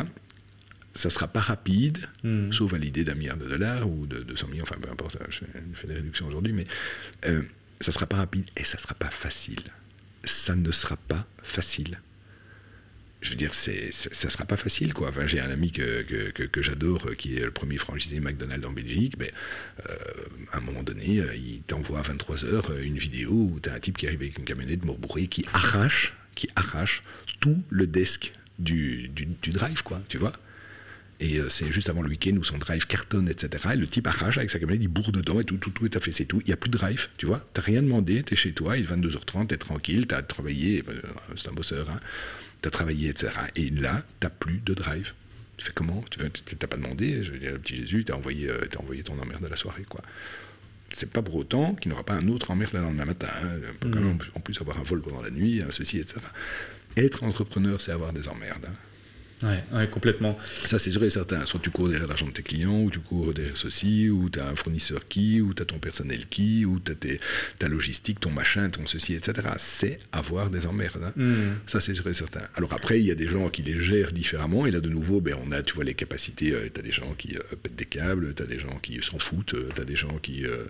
Ça 0.93 1.09
sera 1.09 1.27
pas 1.27 1.39
rapide, 1.39 1.99
hmm. 2.23 2.51
sauf 2.51 2.73
à 2.73 2.77
l'idée 2.77 3.03
d'un 3.03 3.15
milliard 3.15 3.37
de 3.37 3.47
dollars 3.47 3.89
ou 3.89 4.07
de 4.07 4.19
200 4.19 4.47
millions, 4.47 4.63
enfin 4.63 4.75
peu 4.81 4.89
importe, 4.89 5.17
je 5.29 5.39
fais 5.73 5.87
des 5.87 5.93
réductions 5.93 6.27
aujourd'hui, 6.27 6.53
mais 6.53 6.65
euh, 7.27 7.41
ça 7.79 7.91
sera 7.91 8.07
pas 8.07 8.17
rapide 8.17 8.45
et 8.57 8.63
ça 8.63 8.77
sera 8.77 8.95
pas 8.95 9.09
facile. 9.09 9.61
Ça 10.23 10.55
ne 10.55 10.71
sera 10.71 10.97
pas 10.97 11.25
facile 11.41 11.99
je 13.21 13.31
veux 13.31 13.35
dire, 13.35 13.53
c'est, 13.53 13.91
ça 13.91 14.29
sera 14.29 14.45
pas 14.45 14.57
facile, 14.57 14.93
quoi. 14.93 15.11
J'ai 15.25 15.39
un 15.39 15.49
ami 15.49 15.71
que, 15.71 16.03
que, 16.03 16.61
j'adore, 16.61 17.07
euh, 17.07 17.15
qui 17.15 17.37
est 17.37 17.45
le 17.45 17.51
premier 17.51 17.77
franchisé 17.77 18.19
McDonald's 18.19 18.65
en 18.65 18.71
Belgique, 18.71 19.15
mais 19.17 19.31
euh, 19.89 19.95
à 20.51 20.57
un 20.57 20.61
moment 20.61 20.83
donné, 20.83 21.19
euh, 21.19 21.35
il 21.35 21.61
t'envoie 21.61 21.99
à 21.99 22.03
23h 22.03 22.79
une 22.81 22.97
vidéo 22.97 23.31
où 23.31 23.59
tu 23.61 23.69
as 23.69 23.73
un 23.73 23.79
type 23.79 23.97
qui 23.97 24.05
arrive 24.05 24.21
avec 24.21 24.37
une 24.37 24.45
camionnette 24.45 24.81
bourrée 24.81 25.27
qui 25.27 25.45
arrache, 25.53 26.13
qui 26.35 26.47
arrache 26.55 27.03
tout 27.39 27.63
le 27.69 27.87
desk 27.87 28.33
du, 28.59 29.09
du, 29.09 29.51
drive, 29.51 29.81
quoi, 29.81 30.01
tu 30.09 30.19
vois. 30.19 30.33
Et 31.19 31.39
c'est 31.49 31.71
juste 31.71 31.89
avant 31.89 32.03
le 32.03 32.09
week-end 32.09 32.35
où 32.37 32.43
son 32.43 32.59
drive 32.59 32.85
cartonne, 32.85 33.27
etc. 33.27 33.69
Et 33.73 33.77
le 33.77 33.87
type 33.87 34.05
arrache 34.05 34.37
avec 34.37 34.51
sa 34.51 34.59
camionnette, 34.59 34.83
il 34.83 34.87
bourre 34.87 35.11
dedans 35.11 35.39
et 35.39 35.43
tout, 35.43 35.57
tout, 35.57 35.83
est 35.83 36.11
c'est 36.11 36.25
tout. 36.25 36.41
Il 36.41 36.49
n'y 36.49 36.53
a 36.53 36.57
plus 36.57 36.69
de 36.69 36.77
drive, 36.77 37.07
tu 37.17 37.25
vois. 37.25 37.39
Tu 37.55 37.59
n'as 37.59 37.65
rien 37.65 37.81
demandé, 37.81 38.21
tu 38.21 38.35
es 38.35 38.37
chez 38.37 38.51
toi, 38.51 38.77
il 38.77 38.83
est 38.83 38.87
22h30, 38.87 39.47
tu 39.47 39.55
es 39.55 39.57
tranquille, 39.57 40.05
tu 40.05 40.13
as 40.13 40.21
travaillé, 40.21 40.83
c'est 41.35 41.49
un 41.49 41.53
bosseur, 41.53 41.89
hein 41.89 41.99
tu 42.61 42.67
as 42.67 42.71
travaillé, 42.71 43.09
etc. 43.09 43.31
Et 43.55 43.69
là, 43.69 44.03
tu 44.19 44.25
n'as 44.25 44.29
plus 44.29 44.59
de 44.59 44.73
drive. 44.73 45.13
Tu 45.57 45.65
fais 45.65 45.71
comment? 45.73 46.03
Tu 46.11 46.19
n'as 46.19 46.67
pas 46.67 46.77
demandé, 46.77 47.23
je 47.23 47.31
veux 47.31 47.39
dire, 47.39 47.53
le 47.53 47.59
petit 47.59 47.75
Jésus, 47.77 48.03
tu 48.05 48.11
as 48.11 48.17
envoyé, 48.17 48.49
euh, 48.49 48.65
envoyé 48.79 49.03
ton 49.03 49.17
emmerde 49.19 49.43
de 49.43 49.47
la 49.47 49.55
soirée, 49.55 49.85
quoi. 49.87 50.01
C'est 50.91 51.11
pas 51.11 51.21
pour 51.21 51.35
autant 51.35 51.75
qu'il 51.75 51.89
n'aura 51.89 52.03
pas 52.03 52.13
un 52.13 52.27
autre 52.29 52.51
emmerde 52.51 52.73
le 52.73 52.81
lendemain 52.81 53.05
matin. 53.05 53.27
Hein. 53.41 53.49
peut 53.79 53.89
quand 53.89 53.99
même 53.99 54.17
en 54.35 54.39
plus 54.39 54.59
avoir 54.61 54.79
un 54.79 54.83
vol 54.83 55.01
pendant 55.01 55.21
la 55.21 55.31
nuit, 55.31 55.61
ceci, 55.69 55.99
etc. 55.99 56.21
Être 56.95 57.23
entrepreneur, 57.23 57.81
c'est 57.81 57.91
avoir 57.91 58.13
des 58.13 58.29
emmerdes. 58.29 58.65
Hein. 58.65 58.75
Ouais, 59.43 59.87
complètement. 59.91 60.37
Ça, 60.65 60.79
c'est 60.79 60.89
sûr 60.89 61.03
et 61.03 61.09
certain. 61.09 61.45
Soit 61.45 61.59
tu 61.61 61.69
cours 61.69 61.89
derrière 61.89 62.07
l'argent 62.07 62.25
de 62.25 62.31
tes 62.31 62.41
clients, 62.41 62.81
ou 62.81 62.89
tu 62.89 62.99
cours 62.99 63.33
derrière 63.33 63.55
ceci, 63.55 64.09
ou 64.09 64.29
tu 64.29 64.39
as 64.39 64.47
un 64.47 64.55
fournisseur 64.55 65.05
qui, 65.07 65.41
ou 65.41 65.53
tu 65.53 65.61
as 65.61 65.65
ton 65.65 65.77
personnel 65.77 66.25
qui, 66.27 66.65
ou 66.65 66.79
tu 66.79 66.91
as 66.91 67.17
ta 67.59 67.67
logistique, 67.67 68.19
ton 68.19 68.31
machin, 68.31 68.69
ton 68.69 68.87
ceci, 68.87 69.13
etc. 69.13 69.49
C'est 69.57 69.99
avoir 70.11 70.49
des 70.49 70.65
emmerdes. 70.65 71.03
Hein. 71.03 71.13
Hmm. 71.15 71.55
Ça, 71.67 71.79
c'est 71.79 71.93
sûr 71.93 72.07
et 72.07 72.13
certain. 72.13 72.41
Alors 72.55 72.73
après, 72.73 72.99
il 72.99 73.05
y 73.05 73.11
a 73.11 73.15
des 73.15 73.27
gens 73.27 73.49
qui 73.49 73.61
les 73.61 73.79
gèrent 73.79 74.11
différemment, 74.11 74.65
et 74.65 74.71
là, 74.71 74.79
de 74.79 74.89
nouveau, 74.89 75.21
ben, 75.21 75.35
on 75.45 75.51
a, 75.51 75.61
tu 75.61 75.75
vois, 75.75 75.83
les 75.83 75.93
capacités. 75.93 76.53
Euh, 76.53 76.69
tu 76.73 76.79
as 76.79 76.83
des 76.83 76.91
gens 76.91 77.13
qui 77.13 77.35
euh, 77.35 77.55
pètent 77.61 77.75
des 77.75 77.85
câbles, 77.85 78.33
tu 78.33 78.41
as 78.41 78.47
des 78.47 78.59
gens 78.59 78.77
qui 78.81 78.99
s'en 79.03 79.19
foutent, 79.19 79.53
euh, 79.53 79.69
tu 79.75 79.81
as 79.81 79.85
des 79.85 79.95
gens 79.95 80.17
qui 80.17 80.45
euh, 80.45 80.63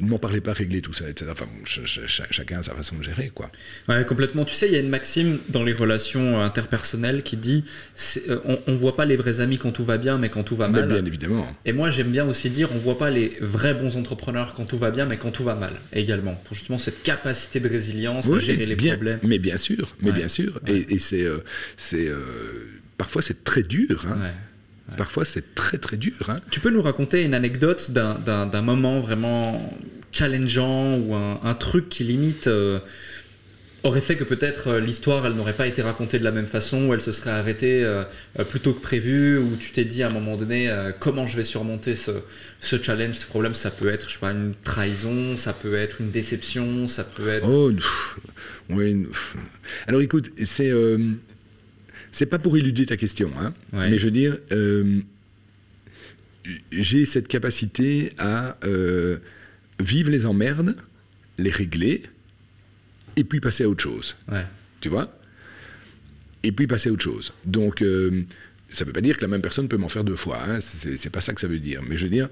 ne 0.00 0.08
m'en 0.08 0.18
parlez 0.18 0.40
pas, 0.40 0.52
régler 0.52 0.80
tout 0.80 0.92
ça, 0.92 1.08
etc. 1.08 1.30
Enfin, 1.32 1.46
chacun 1.64 2.58
a 2.58 2.62
sa 2.62 2.74
façon 2.74 2.96
de 2.96 3.02
gérer, 3.02 3.30
quoi. 3.34 3.50
Ouais, 3.88 4.04
complètement. 4.04 4.44
Tu 4.44 4.54
sais, 4.54 4.66
il 4.66 4.72
y 4.72 4.76
a 4.76 4.80
une 4.80 4.88
maxime 4.88 5.38
dans 5.48 5.62
les 5.62 5.72
relations 5.72 6.40
interpersonnelles 6.40 7.22
qui 7.22 7.36
dit 7.36 7.64
euh, 8.28 8.38
on, 8.66 8.72
ne 8.72 8.76
voit 8.76 8.96
pas 8.96 9.04
les 9.04 9.16
vrais 9.16 9.40
amis 9.40 9.58
quand 9.58 9.72
tout 9.72 9.84
va 9.84 9.98
bien, 9.98 10.18
mais 10.18 10.28
quand 10.28 10.42
tout 10.42 10.56
va 10.56 10.68
mal. 10.68 10.88
bien 10.88 11.04
évidemment. 11.04 11.46
Et 11.64 11.72
moi, 11.72 11.90
j'aime 11.90 12.10
bien 12.10 12.26
aussi 12.26 12.50
dire 12.50 12.70
on 12.72 12.78
voit 12.78 12.98
pas 12.98 13.10
les 13.10 13.36
vrais 13.40 13.74
bons 13.74 13.96
entrepreneurs 13.96 14.54
quand 14.54 14.64
tout 14.64 14.78
va 14.78 14.90
bien, 14.90 15.06
mais 15.06 15.18
quand 15.18 15.30
tout 15.30 15.44
va 15.44 15.54
mal 15.54 15.74
également. 15.92 16.34
Pour 16.44 16.56
justement 16.56 16.78
cette 16.78 17.02
capacité 17.02 17.60
de 17.60 17.68
résilience 17.68 18.30
à 18.30 18.38
gérer 18.40 18.66
les 18.66 18.76
problèmes. 18.76 19.20
Mais 19.22 19.38
bien 19.38 19.58
sûr, 19.58 19.94
mais 20.00 20.12
bien 20.12 20.28
sûr. 20.28 20.60
Et, 20.66 20.98
c'est, 20.98 21.24
euh, 21.24 21.38
c'est 21.76 22.08
parfois 22.98 23.22
c'est 23.22 23.44
très 23.44 23.62
dur. 23.62 24.06
Hein. 24.08 24.32
Parfois, 24.96 25.24
c'est 25.24 25.54
très 25.54 25.78
très 25.78 25.96
dur. 25.96 26.14
Hein. 26.28 26.36
Tu 26.50 26.60
peux 26.60 26.70
nous 26.70 26.82
raconter 26.82 27.24
une 27.24 27.34
anecdote 27.34 27.90
d'un 27.90 28.62
moment 28.62 29.00
vraiment 29.00 29.72
challengeant 30.12 30.96
ou 30.98 31.14
un, 31.14 31.54
truc 31.54 31.88
qui 31.88 32.04
limite 32.04 32.46
euh, 32.46 32.78
aurait 33.82 34.00
fait 34.00 34.16
que 34.16 34.24
peut-être 34.24 34.68
euh, 34.68 34.80
l'histoire 34.80 35.26
elle 35.26 35.34
n'aurait 35.34 35.56
pas 35.56 35.66
été 35.66 35.82
racontée 35.82 36.18
de 36.18 36.24
la 36.24 36.30
même 36.30 36.46
façon 36.46 36.86
ou 36.86 36.94
elle 36.94 37.02
se 37.02 37.12
serait 37.12 37.30
arrêtée 37.30 37.84
euh, 37.84 38.04
plus 38.48 38.60
tôt 38.60 38.72
que 38.72 38.80
prévu 38.80 39.38
ou 39.38 39.56
tu 39.56 39.72
t'es 39.72 39.84
dit 39.84 40.02
à 40.02 40.06
un 40.06 40.10
moment 40.10 40.36
donné 40.36 40.70
comment 41.00 41.26
je 41.26 41.36
vais 41.36 41.44
surmonter 41.44 41.94
ce, 41.94 42.12
ce, 42.60 42.82
challenge, 42.82 43.16
ce 43.16 43.26
problème? 43.26 43.54
Ça 43.54 43.70
peut 43.70 43.88
être 43.88 44.08
je 44.08 44.14
sais 44.14 44.20
pas 44.20 44.30
une 44.30 44.54
trahison, 44.64 45.36
ça 45.36 45.52
peut 45.52 45.74
être 45.74 46.00
une 46.00 46.10
déception, 46.10 46.88
ça 46.88 47.04
peut 47.04 47.28
être 47.28 47.48
Oh 47.48 47.70
oui. 48.70 49.06
Alors 49.86 50.00
écoute, 50.00 50.30
c'est 50.44 50.72
c'est 52.16 52.24
pas 52.24 52.38
pour 52.38 52.56
éluder 52.56 52.86
ta 52.86 52.96
question, 52.96 53.30
hein, 53.38 53.52
mais 53.74 53.98
je 53.98 54.06
veux 54.06 54.10
dire, 54.10 54.38
euh, 54.50 55.00
j'ai 56.72 57.04
cette 57.04 57.28
capacité 57.28 58.14
à 58.16 58.56
euh, 58.64 59.18
vivre 59.80 60.10
les 60.10 60.24
emmerdes, 60.24 60.76
les 61.36 61.50
régler, 61.50 62.04
et 63.16 63.24
puis 63.24 63.40
passer 63.40 63.64
à 63.64 63.68
autre 63.68 63.82
chose. 63.82 64.16
Tu 64.80 64.88
vois? 64.88 65.14
Et 66.42 66.52
puis 66.52 66.66
passer 66.66 66.88
à 66.88 66.92
autre 66.92 67.02
chose. 67.02 67.34
Donc, 67.44 67.82
euh, 67.82 68.22
ça 68.70 68.84
ne 68.84 68.86
veut 68.86 68.94
pas 68.94 69.02
dire 69.02 69.18
que 69.18 69.22
la 69.22 69.28
même 69.28 69.42
personne 69.42 69.68
peut 69.68 69.76
m'en 69.76 69.90
faire 69.90 70.04
deux 70.04 70.16
fois. 70.16 70.42
Hein, 70.42 70.60
c'est 70.60 71.10
pas 71.10 71.20
ça 71.20 71.34
que 71.34 71.40
ça 71.42 71.48
veut 71.48 71.58
dire. 71.58 71.82
Mais 71.86 71.98
je 71.98 72.04
veux 72.04 72.10
dire, 72.10 72.30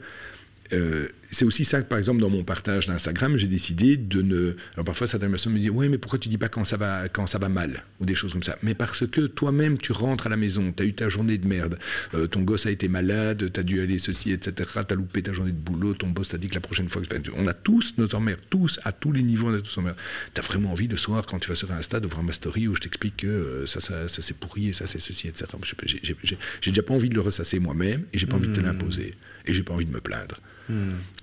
c'est 1.35 1.45
aussi 1.45 1.65
ça 1.65 1.83
que, 1.83 1.89
par 1.89 1.99
exemple, 1.99 2.21
dans 2.21 2.31
mon 2.31 2.45
partage 2.45 2.87
d'Instagram, 2.87 3.37
j'ai 3.37 3.47
décidé 3.47 3.97
de 3.97 4.23
ne. 4.23 4.55
Alors 4.75 4.85
parfois, 4.85 5.07
certaines 5.07 5.31
personnes 5.31 5.53
me 5.53 5.59
disent 5.59 5.71
Oui, 5.71 5.89
mais 5.89 5.99
pourquoi 5.99 6.19
tu 6.19 6.29
dis 6.29 6.39
pas 6.39 6.49
quand 6.49 6.65
ça 6.65 6.77
va, 6.77 7.09
quand 7.09 7.27
ça 7.27 7.39
va 7.39 7.49
mal 7.49 7.85
Ou 8.01 8.07
des 8.07 8.15
choses 8.15 8.33
comme 8.33 8.43
ça. 8.43 8.57
Mais 8.63 8.75
parce 8.75 9.07
que 9.07 9.23
toi-même, 9.27 9.77
tu 9.77 9.93
rentres 9.93 10.27
à 10.27 10.31
la 10.31 10.37
maison, 10.37 10.73
tu 10.75 10.83
as 10.83 10.87
eu 10.87 10.95
ta 10.95 11.09
journée 11.09 11.39
de 11.39 11.47
merde, 11.47 11.79
euh, 12.15 12.27
ton 12.27 12.43
gosse 12.43 12.67
a 12.67 12.71
été 12.71 12.89
malade, 12.89 13.53
tu 13.53 13.61
as 13.61 13.63
dû 13.63 13.81
aller 13.81 13.99
ceci, 13.99 14.33
etc. 14.33 14.71
Tu 14.87 14.93
as 14.93 14.97
loupé 14.97 15.23
ta 15.23 15.33
journée 15.33 15.53
de 15.53 15.57
boulot, 15.57 15.95
ton 15.95 16.09
boss 16.09 16.29
t'a 16.29 16.39
dit 16.39 16.49
que 16.49 16.55
la 16.55 16.61
prochaine 16.61 16.89
fois. 16.89 17.03
On 17.37 17.47
a 17.47 17.53
tous 17.53 17.95
nos 17.99 18.13
emmerdes, 18.15 18.41
tous, 18.51 18.81
à 18.85 18.93
tous 18.93 19.13
les 19.13 19.23
niveaux, 19.23 19.49
on 19.49 19.55
a 19.55 19.61
tous 19.61 19.77
nos 19.77 19.83
emmerdes. 19.83 19.99
Tu 20.35 20.41
as 20.41 20.45
vraiment 20.45 20.73
envie 20.73 20.89
le 20.89 20.97
soir, 20.97 21.27
quand 21.27 21.39
tu 21.39 21.49
vas 21.49 21.55
sur 21.55 21.71
Insta, 21.73 22.01
de 22.01 22.07
voir 22.07 22.23
ma 22.23 22.33
story 22.33 22.69
où 22.69 22.75
je 22.75 22.81
t'explique 22.81 23.19
que 23.19 23.27
euh, 23.27 23.67
ça, 23.67 23.81
ça, 23.81 24.09
ça 24.09 24.23
c'est 24.23 24.37
pourri 24.37 24.69
et 24.69 24.73
ça, 24.73 24.87
c'est 24.87 24.99
ceci, 24.99 25.29
etc. 25.29 25.47
J'ai 26.61 26.71
déjà 26.71 26.83
pas 26.83 26.95
envie 26.95 27.09
de 27.09 27.15
le 27.15 27.21
ressasser 27.21 27.59
moi-même 27.59 28.05
et 28.13 28.19
j'ai 28.19 28.27
pas 28.27 28.37
envie 28.37 28.49
de 28.49 28.53
te 28.53 28.61
mmh. 28.61 28.65
l'imposer. 28.65 29.15
Et 29.47 29.53
j'ai 29.53 29.63
pas 29.63 29.75
envie 29.75 29.85
de 29.85 29.93
me 29.93 30.01
plaindre. 30.01 30.37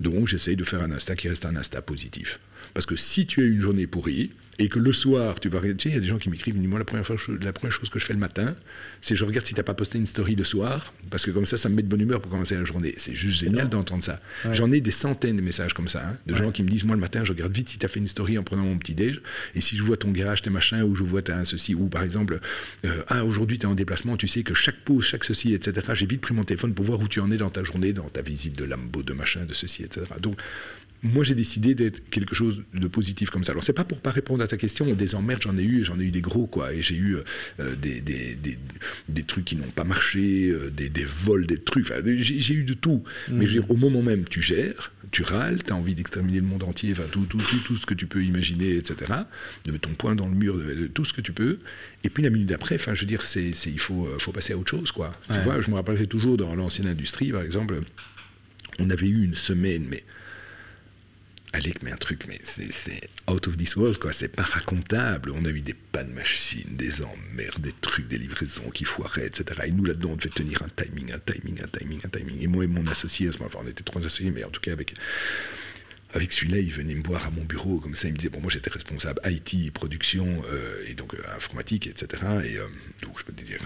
Donc 0.00 0.28
j'essaye 0.28 0.56
de 0.56 0.64
faire 0.64 0.82
un 0.82 0.92
Insta 0.92 1.16
qui 1.16 1.28
reste 1.28 1.44
un 1.46 1.56
Insta 1.56 1.82
positif. 1.82 2.38
Parce 2.74 2.86
que 2.86 2.96
si 2.96 3.26
tu 3.26 3.42
as 3.42 3.46
une 3.46 3.60
journée 3.60 3.86
pourrie, 3.86 4.30
et 4.58 4.68
que 4.68 4.78
le 4.78 4.92
soir, 4.92 5.40
tu 5.40 5.48
vas 5.48 5.60
sais, 5.60 5.74
il 5.86 5.94
y 5.94 5.96
a 5.96 6.00
des 6.00 6.06
gens 6.06 6.18
qui 6.18 6.28
m'écrivent, 6.28 6.56
moi 6.68 6.78
la 6.78 6.84
première, 6.84 7.06
fois, 7.06 7.16
la 7.40 7.52
première 7.52 7.72
chose 7.72 7.88
que 7.88 7.98
je 7.98 8.04
fais 8.04 8.12
le 8.12 8.18
matin, 8.18 8.54
c'est 9.00 9.16
je 9.16 9.24
regarde 9.24 9.46
si 9.46 9.54
tu 9.54 9.60
n'as 9.60 9.64
pas 9.64 9.74
posté 9.74 9.98
une 9.98 10.06
story 10.06 10.34
le 10.34 10.44
soir, 10.44 10.92
parce 11.10 11.24
que 11.24 11.30
comme 11.30 11.46
ça, 11.46 11.56
ça 11.56 11.68
me 11.68 11.74
met 11.74 11.82
de 11.82 11.88
bonne 11.88 12.00
humeur 12.00 12.20
pour 12.20 12.30
commencer 12.30 12.56
la 12.56 12.64
journée. 12.64 12.94
C'est 12.98 13.14
juste 13.14 13.40
génial 13.40 13.68
d'entendre 13.68 14.04
ça. 14.04 14.20
J'en 14.52 14.70
ai 14.70 14.80
des 14.80 14.90
centaines 14.90 15.36
de 15.36 15.42
messages 15.42 15.72
comme 15.72 15.88
ça, 15.88 16.06
hein, 16.06 16.16
de 16.26 16.34
gens 16.34 16.50
qui 16.50 16.62
me 16.62 16.68
disent, 16.68 16.84
moi 16.84 16.96
le 16.96 17.00
matin, 17.00 17.24
je 17.24 17.32
regarde 17.32 17.52
vite 17.52 17.70
si 17.70 17.78
tu 17.78 17.86
as 17.86 17.88
fait 17.88 18.00
une 18.00 18.08
story 18.08 18.36
en 18.38 18.42
prenant 18.42 18.64
mon 18.64 18.78
petit 18.78 18.94
déj, 18.94 19.20
et 19.54 19.60
si 19.60 19.76
je 19.76 19.82
vois 19.82 19.96
ton 19.96 20.10
garage, 20.10 20.42
tes 20.42 20.50
machins, 20.50 20.82
ou 20.82 20.94
je 20.94 21.02
vois 21.02 21.22
as 21.30 21.36
un 21.36 21.44
ceci, 21.44 21.74
ou 21.74 21.88
par 21.88 22.02
exemple, 22.02 22.38
euh, 22.84 23.02
ah 23.08 23.24
aujourd'hui 23.24 23.58
tu 23.58 23.66
es 23.66 23.68
en 23.68 23.74
déplacement, 23.74 24.16
tu 24.16 24.28
sais 24.28 24.42
que 24.42 24.54
chaque 24.54 24.80
pause, 24.84 25.04
chaque 25.04 25.24
ceci, 25.24 25.54
etc. 25.54 25.86
J'ai 25.94 26.06
vite 26.06 26.20
pris 26.20 26.34
mon 26.34 26.44
téléphone 26.44 26.74
pour 26.74 26.84
voir 26.84 27.00
où 27.00 27.08
tu 27.08 27.20
en 27.20 27.30
es 27.30 27.36
dans 27.36 27.50
ta 27.50 27.62
journée, 27.62 27.92
dans 27.92 28.08
ta 28.08 28.22
visite 28.22 28.56
de 28.58 28.64
Lambo, 28.64 29.02
de 29.02 29.12
machin, 29.12 29.44
de 29.44 29.54
ceci, 29.54 29.82
etc. 29.82 30.06
Donc 30.20 30.38
moi, 31.02 31.24
j'ai 31.24 31.34
décidé 31.34 31.74
d'être 31.74 32.08
quelque 32.10 32.34
chose 32.34 32.62
de 32.72 32.86
positif 32.86 33.28
comme 33.30 33.42
ça. 33.42 33.50
Alors, 33.52 33.64
c'est 33.64 33.72
pas 33.72 33.84
pour 33.84 33.98
pas 33.98 34.12
répondre 34.12 34.44
à 34.44 34.46
ta 34.46 34.56
question. 34.56 34.86
Des 34.94 35.14
emmerdes, 35.16 35.42
j'en 35.42 35.58
ai 35.58 35.64
eu, 35.64 35.82
j'en 35.82 35.98
ai 35.98 36.04
eu 36.04 36.10
des 36.12 36.20
gros, 36.20 36.46
quoi. 36.46 36.72
Et 36.72 36.80
j'ai 36.80 36.94
eu 36.94 37.16
euh, 37.58 37.74
des, 37.74 38.00
des, 38.00 38.38
des, 39.08 39.22
trucs 39.24 39.44
qui 39.44 39.56
n'ont 39.56 39.64
pas 39.64 39.82
marché, 39.82 40.50
euh, 40.50 40.70
des, 40.70 41.04
vols, 41.04 41.46
des 41.46 41.58
trucs. 41.58 41.90
Enfin, 41.90 42.02
j'ai 42.04 42.54
eu 42.54 42.62
de 42.62 42.74
tout. 42.74 43.02
Mmh. 43.28 43.34
Mais 43.34 43.46
je 43.46 43.54
veux 43.54 43.60
dire, 43.62 43.70
au 43.70 43.76
moment 43.76 44.00
même, 44.00 44.24
tu 44.24 44.42
gères, 44.42 44.92
tu 45.10 45.22
râles, 45.22 45.64
tu 45.64 45.72
as 45.72 45.76
envie 45.76 45.96
d'exterminer 45.96 46.38
le 46.38 46.46
monde 46.46 46.62
entier, 46.62 46.92
enfin, 46.92 47.04
tout, 47.10 47.26
tout, 47.26 47.38
tout, 47.38 47.58
tout, 47.58 47.76
ce 47.76 47.84
que 47.84 47.94
tu 47.94 48.06
peux 48.06 48.22
imaginer, 48.22 48.76
etc. 48.76 49.12
De 49.64 49.72
mettre 49.72 49.88
ton 49.88 49.94
poing 49.94 50.14
dans 50.14 50.28
le 50.28 50.36
mur, 50.36 50.56
de, 50.56 50.86
tout 50.86 51.04
ce 51.04 51.12
que 51.12 51.20
tu 51.20 51.32
peux. 51.32 51.58
Et 52.04 52.10
puis, 52.10 52.22
la 52.22 52.30
minute 52.30 52.48
d'après, 52.48 52.76
enfin, 52.76 52.94
je 52.94 53.00
veux 53.00 53.06
dire, 53.06 53.22
c'est, 53.22 53.50
il 53.50 53.80
faut, 53.80 54.06
euh, 54.06 54.20
faut 54.20 54.32
passer 54.32 54.52
à 54.52 54.56
autre 54.56 54.70
chose, 54.70 54.92
quoi. 54.92 55.10
Tu 55.32 55.38
vois, 55.40 55.60
je 55.60 55.68
me 55.68 55.74
rappellerai 55.74 56.06
toujours 56.06 56.36
dans 56.36 56.54
l'ancienne 56.54 56.86
industrie, 56.86 57.32
par 57.32 57.42
exemple, 57.42 57.80
on 58.78 58.88
avait 58.88 59.08
eu 59.08 59.24
une 59.24 59.34
semaine, 59.34 59.84
mais 59.90 60.04
Alec, 61.54 61.82
mais 61.82 61.92
un 61.92 61.96
truc, 61.96 62.24
mais 62.28 62.38
c'est 62.42 63.00
out 63.30 63.46
of 63.46 63.58
this 63.58 63.76
world, 63.76 63.98
quoi. 63.98 64.12
C'est 64.12 64.28
pas 64.28 64.42
racontable. 64.42 65.32
On 65.34 65.44
a 65.44 65.50
eu 65.50 65.60
des 65.60 65.74
pannes 65.74 66.12
machines, 66.12 66.76
des 66.76 67.02
emmerdes, 67.02 67.60
des 67.60 67.74
trucs, 67.80 68.08
des 68.08 68.16
livraisons 68.16 68.70
qui 68.70 68.84
foiraient, 68.84 69.26
etc. 69.26 69.60
Et 69.66 69.70
nous, 69.70 69.84
là-dedans, 69.84 70.10
on 70.12 70.16
devait 70.16 70.30
tenir 70.30 70.62
un 70.62 70.68
timing, 70.68 71.12
un 71.12 71.18
timing, 71.18 71.60
un 71.62 71.68
timing, 71.68 72.00
un 72.04 72.08
timing. 72.08 72.40
Et 72.40 72.46
moi 72.46 72.64
et 72.64 72.68
mon 72.68 72.86
associé, 72.86 73.28
à 73.28 73.32
ce 73.32 73.38
moment 73.38 73.50
on 73.58 73.68
était 73.68 73.82
trois 73.82 74.00
associés, 74.00 74.30
mais 74.30 74.44
en 74.44 74.50
tout 74.50 74.62
cas, 74.62 74.72
avec, 74.72 74.94
avec 76.14 76.32
celui-là, 76.32 76.58
il 76.58 76.70
venait 76.70 76.94
me 76.94 77.02
voir 77.02 77.26
à 77.26 77.30
mon 77.30 77.42
bureau, 77.44 77.78
comme 77.78 77.94
ça, 77.94 78.08
il 78.08 78.12
me 78.12 78.18
disait, 78.18 78.28
bon, 78.28 78.40
moi 78.40 78.50
j'étais 78.50 78.70
responsable 78.70 79.20
IT, 79.24 79.72
production, 79.72 80.26
euh, 80.50 80.84
et 80.86 80.94
donc 80.94 81.14
euh, 81.14 81.18
informatique, 81.36 81.86
etc. 81.86 82.22
Et 82.44 82.58
euh, 82.58 82.66
donc, 83.02 83.18
je 83.18 83.24
peux 83.24 83.32
te 83.32 83.42
dire, 83.42 83.58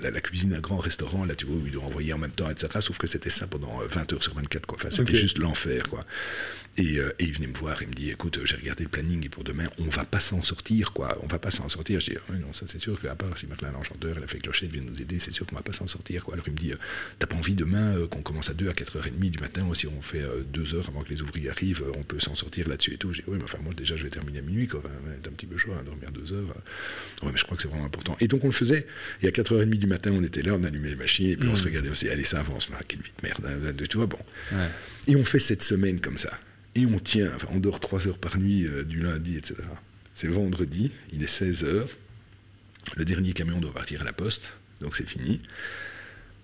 la, 0.00 0.10
la, 0.10 0.20
cuisine 0.20 0.50
d'un 0.50 0.60
grand 0.60 0.78
restaurant, 0.78 1.24
là, 1.24 1.34
tu 1.34 1.46
vois, 1.46 1.56
où 1.56 1.66
il 1.66 1.72
doit 1.72 1.84
envoyer 1.84 2.12
en 2.14 2.18
même 2.18 2.30
temps, 2.30 2.48
etc. 2.50 2.68
Sauf 2.80 2.96
que 2.96 3.06
c'était 3.06 3.30
ça 3.30 3.46
pendant 3.46 3.78
20 3.78 4.12
heures 4.14 4.22
sur 4.22 4.34
24, 4.34 4.66
quoi. 4.66 4.78
Enfin, 4.78 4.90
c'était 4.90 5.14
juste 5.14 5.38
l'enfer, 5.38 5.82
quoi. 5.88 6.06
Euh, 6.78 7.12
et, 7.18 7.24
il 7.24 7.32
venait 7.32 7.48
me 7.48 7.54
voir 7.54 7.82
et 7.82 7.86
me 7.86 7.92
dit 7.92 8.10
écoute, 8.10 8.38
j'ai 8.44 8.56
regardé 8.56 8.84
le 8.84 8.88
planning 8.88 9.24
et 9.24 9.28
pour 9.28 9.44
demain, 9.44 9.68
on 9.78 9.88
va 9.88 10.04
pas 10.04 10.20
s'en 10.20 10.42
sortir, 10.42 10.92
quoi. 10.92 11.18
On 11.22 11.26
va 11.26 11.38
pas 11.38 11.50
s'en 11.50 11.68
sortir. 11.68 12.00
Je 12.00 12.10
dis 12.10 12.16
non, 12.40 12.52
ça 12.52 12.66
c'est 12.66 12.78
sûr 12.78 13.00
qu'à 13.00 13.14
part 13.14 13.36
si 13.36 13.46
Martin 13.46 13.72
l'enchanteur, 13.72 14.14
elle 14.16 14.24
a 14.24 14.26
fait 14.26 14.38
clocher, 14.38 14.66
vient 14.66 14.82
nous 14.82 15.00
aider, 15.00 15.18
c'est 15.18 15.32
sûr 15.32 15.46
qu'on 15.46 15.56
va 15.56 15.62
pas 15.62 15.72
s'en 15.72 15.86
sortir, 15.86 16.24
quoi. 16.24 16.34
Alors 16.34 16.46
il 16.46 16.52
me 16.52 16.58
dit 16.58 16.72
t'as 17.18 17.26
pas 17.26 17.36
envie 17.36 17.54
demain 17.54 17.96
euh, 17.96 18.06
qu'on 18.06 18.22
commence 18.22 18.50
à 18.50 18.54
2 18.54 18.68
à 18.68 18.72
4h30 18.72 19.30
du 19.30 19.38
matin, 19.38 19.64
ou 19.68 19.74
si 19.74 19.86
on 19.86 20.00
fait 20.00 20.24
2 20.52 20.60
euh, 20.74 20.78
heures 20.78 20.88
avant 20.88 21.02
que 21.02 21.10
les 21.10 21.22
ouvriers 21.22 21.50
arrivent, 21.50 21.84
on 21.96 22.02
peut 22.02 22.20
s'en 22.20 22.34
sortir 22.34 22.68
là-dessus 22.68 22.94
et 22.94 22.98
tout. 22.98 23.12
Je 23.12 23.22
dis 23.22 23.24
oui, 23.28 23.38
mais 23.38 23.44
enfin, 23.44 23.58
moi 23.62 23.74
déjà, 23.74 23.96
je 23.96 24.04
vais 24.04 24.10
terminer 24.10 24.38
à 24.38 24.42
minuit, 24.42 24.68
quoi. 24.68 24.82
T'as 25.22 25.30
un 25.30 25.32
petit 25.32 25.46
peu 25.46 25.56
chaud 25.56 25.72
à 25.78 25.82
dormir 25.82 26.10
2 26.12 26.32
heures. 26.32 26.54
Ouais, 27.22 27.30
mais 27.32 27.38
je 27.38 27.44
crois 27.44 27.56
que 27.56 27.62
c'est 27.62 27.68
vraiment 27.68 27.86
important. 27.86 28.16
Et 28.20 28.28
donc 28.28 28.44
on 28.44 28.48
le 28.48 28.52
faisait. 28.52 28.86
Et 29.22 29.28
à 29.28 29.30
4h30 29.30 29.68
du 29.70 29.86
matin, 29.86 30.12
on 30.14 30.22
était 30.22 30.42
là, 30.42 30.54
on 30.54 30.64
allumait 30.64 30.90
les 30.90 30.96
machines, 30.96 31.30
et 31.30 31.36
puis 31.36 31.48
on 31.48 31.56
se 31.56 31.62
mmh. 31.62 31.66
regardait, 31.66 31.90
on 31.90 31.94
s'est 31.94 32.10
allez, 32.10 32.24
ça 32.24 32.40
avance, 32.40 32.68
quelle 32.86 33.00
vite 33.00 33.22
merde, 33.22 33.46
hein, 33.46 33.72
tu 33.88 33.96
vois, 33.96 34.06
bon. 34.06 34.18
Et 35.06 35.16
on 35.16 35.24
fait 35.24 35.40
cette 35.40 35.62
semaine 35.62 36.00
comme 36.00 36.18
ça 36.18 36.38
et 36.74 36.86
on 36.86 36.98
tient, 36.98 37.30
on 37.50 37.58
dort 37.58 37.80
3 37.80 38.08
heures 38.08 38.18
par 38.18 38.38
nuit 38.38 38.66
euh, 38.66 38.84
du 38.84 39.00
lundi, 39.00 39.36
etc. 39.36 39.62
C'est 40.14 40.28
vendredi, 40.28 40.90
il 41.12 41.22
est 41.22 41.28
16 41.28 41.64
heures, 41.64 41.88
le 42.96 43.04
dernier 43.04 43.32
camion 43.32 43.60
doit 43.60 43.72
partir 43.72 44.02
à 44.02 44.04
la 44.04 44.12
poste, 44.12 44.52
donc 44.80 44.96
c'est 44.96 45.08
fini. 45.08 45.40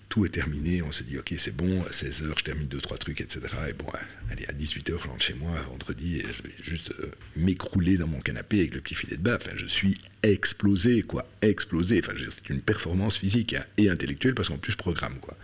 Tout 0.09 0.25
est 0.27 0.31
terminé, 0.31 0.83
on 0.83 0.93
se 0.93 1.03
dit 1.03 1.19
ok 1.19 1.35
c'est 1.39 1.57
bon, 1.57 1.83
à 1.83 1.91
16 1.91 2.23
heures 2.23 2.39
je 2.39 2.45
termine 2.45 2.69
2-3 2.69 2.99
trucs, 2.99 3.21
etc. 3.21 3.41
Et 3.69 3.73
bon, 3.73 3.87
allez, 4.31 4.47
à 4.47 4.53
18 4.53 4.91
heures 4.91 5.01
je 5.03 5.09
rentre 5.09 5.23
chez 5.23 5.35
moi 5.35 5.51
vendredi 5.71 6.19
et 6.19 6.23
je 6.23 6.43
vais 6.43 6.55
juste 6.63 6.93
euh, 7.01 7.11
m'écrouler 7.37 7.97
dans 7.97 8.07
mon 8.07 8.21
canapé 8.21 8.61
avec 8.61 8.75
le 8.75 8.81
petit 8.81 8.95
filet 8.95 9.17
de 9.17 9.23
bas. 9.23 9.37
Enfin, 9.37 9.53
je 9.57 9.67
suis 9.67 9.99
explosé, 10.23 11.03
quoi, 11.03 11.29
explosé. 11.43 12.01
Enfin, 12.05 12.13
c'est 12.17 12.51
une 12.51 12.61
performance 12.61 13.19
physique 13.19 13.55
hein, 13.55 13.65
et 13.77 13.89
intellectuelle 13.89 14.35
parce 14.35 14.49
qu'en 14.49 14.59
plus 14.59 14.73
je 14.73 14.77
programme, 14.77 15.19
quoi. 15.21 15.37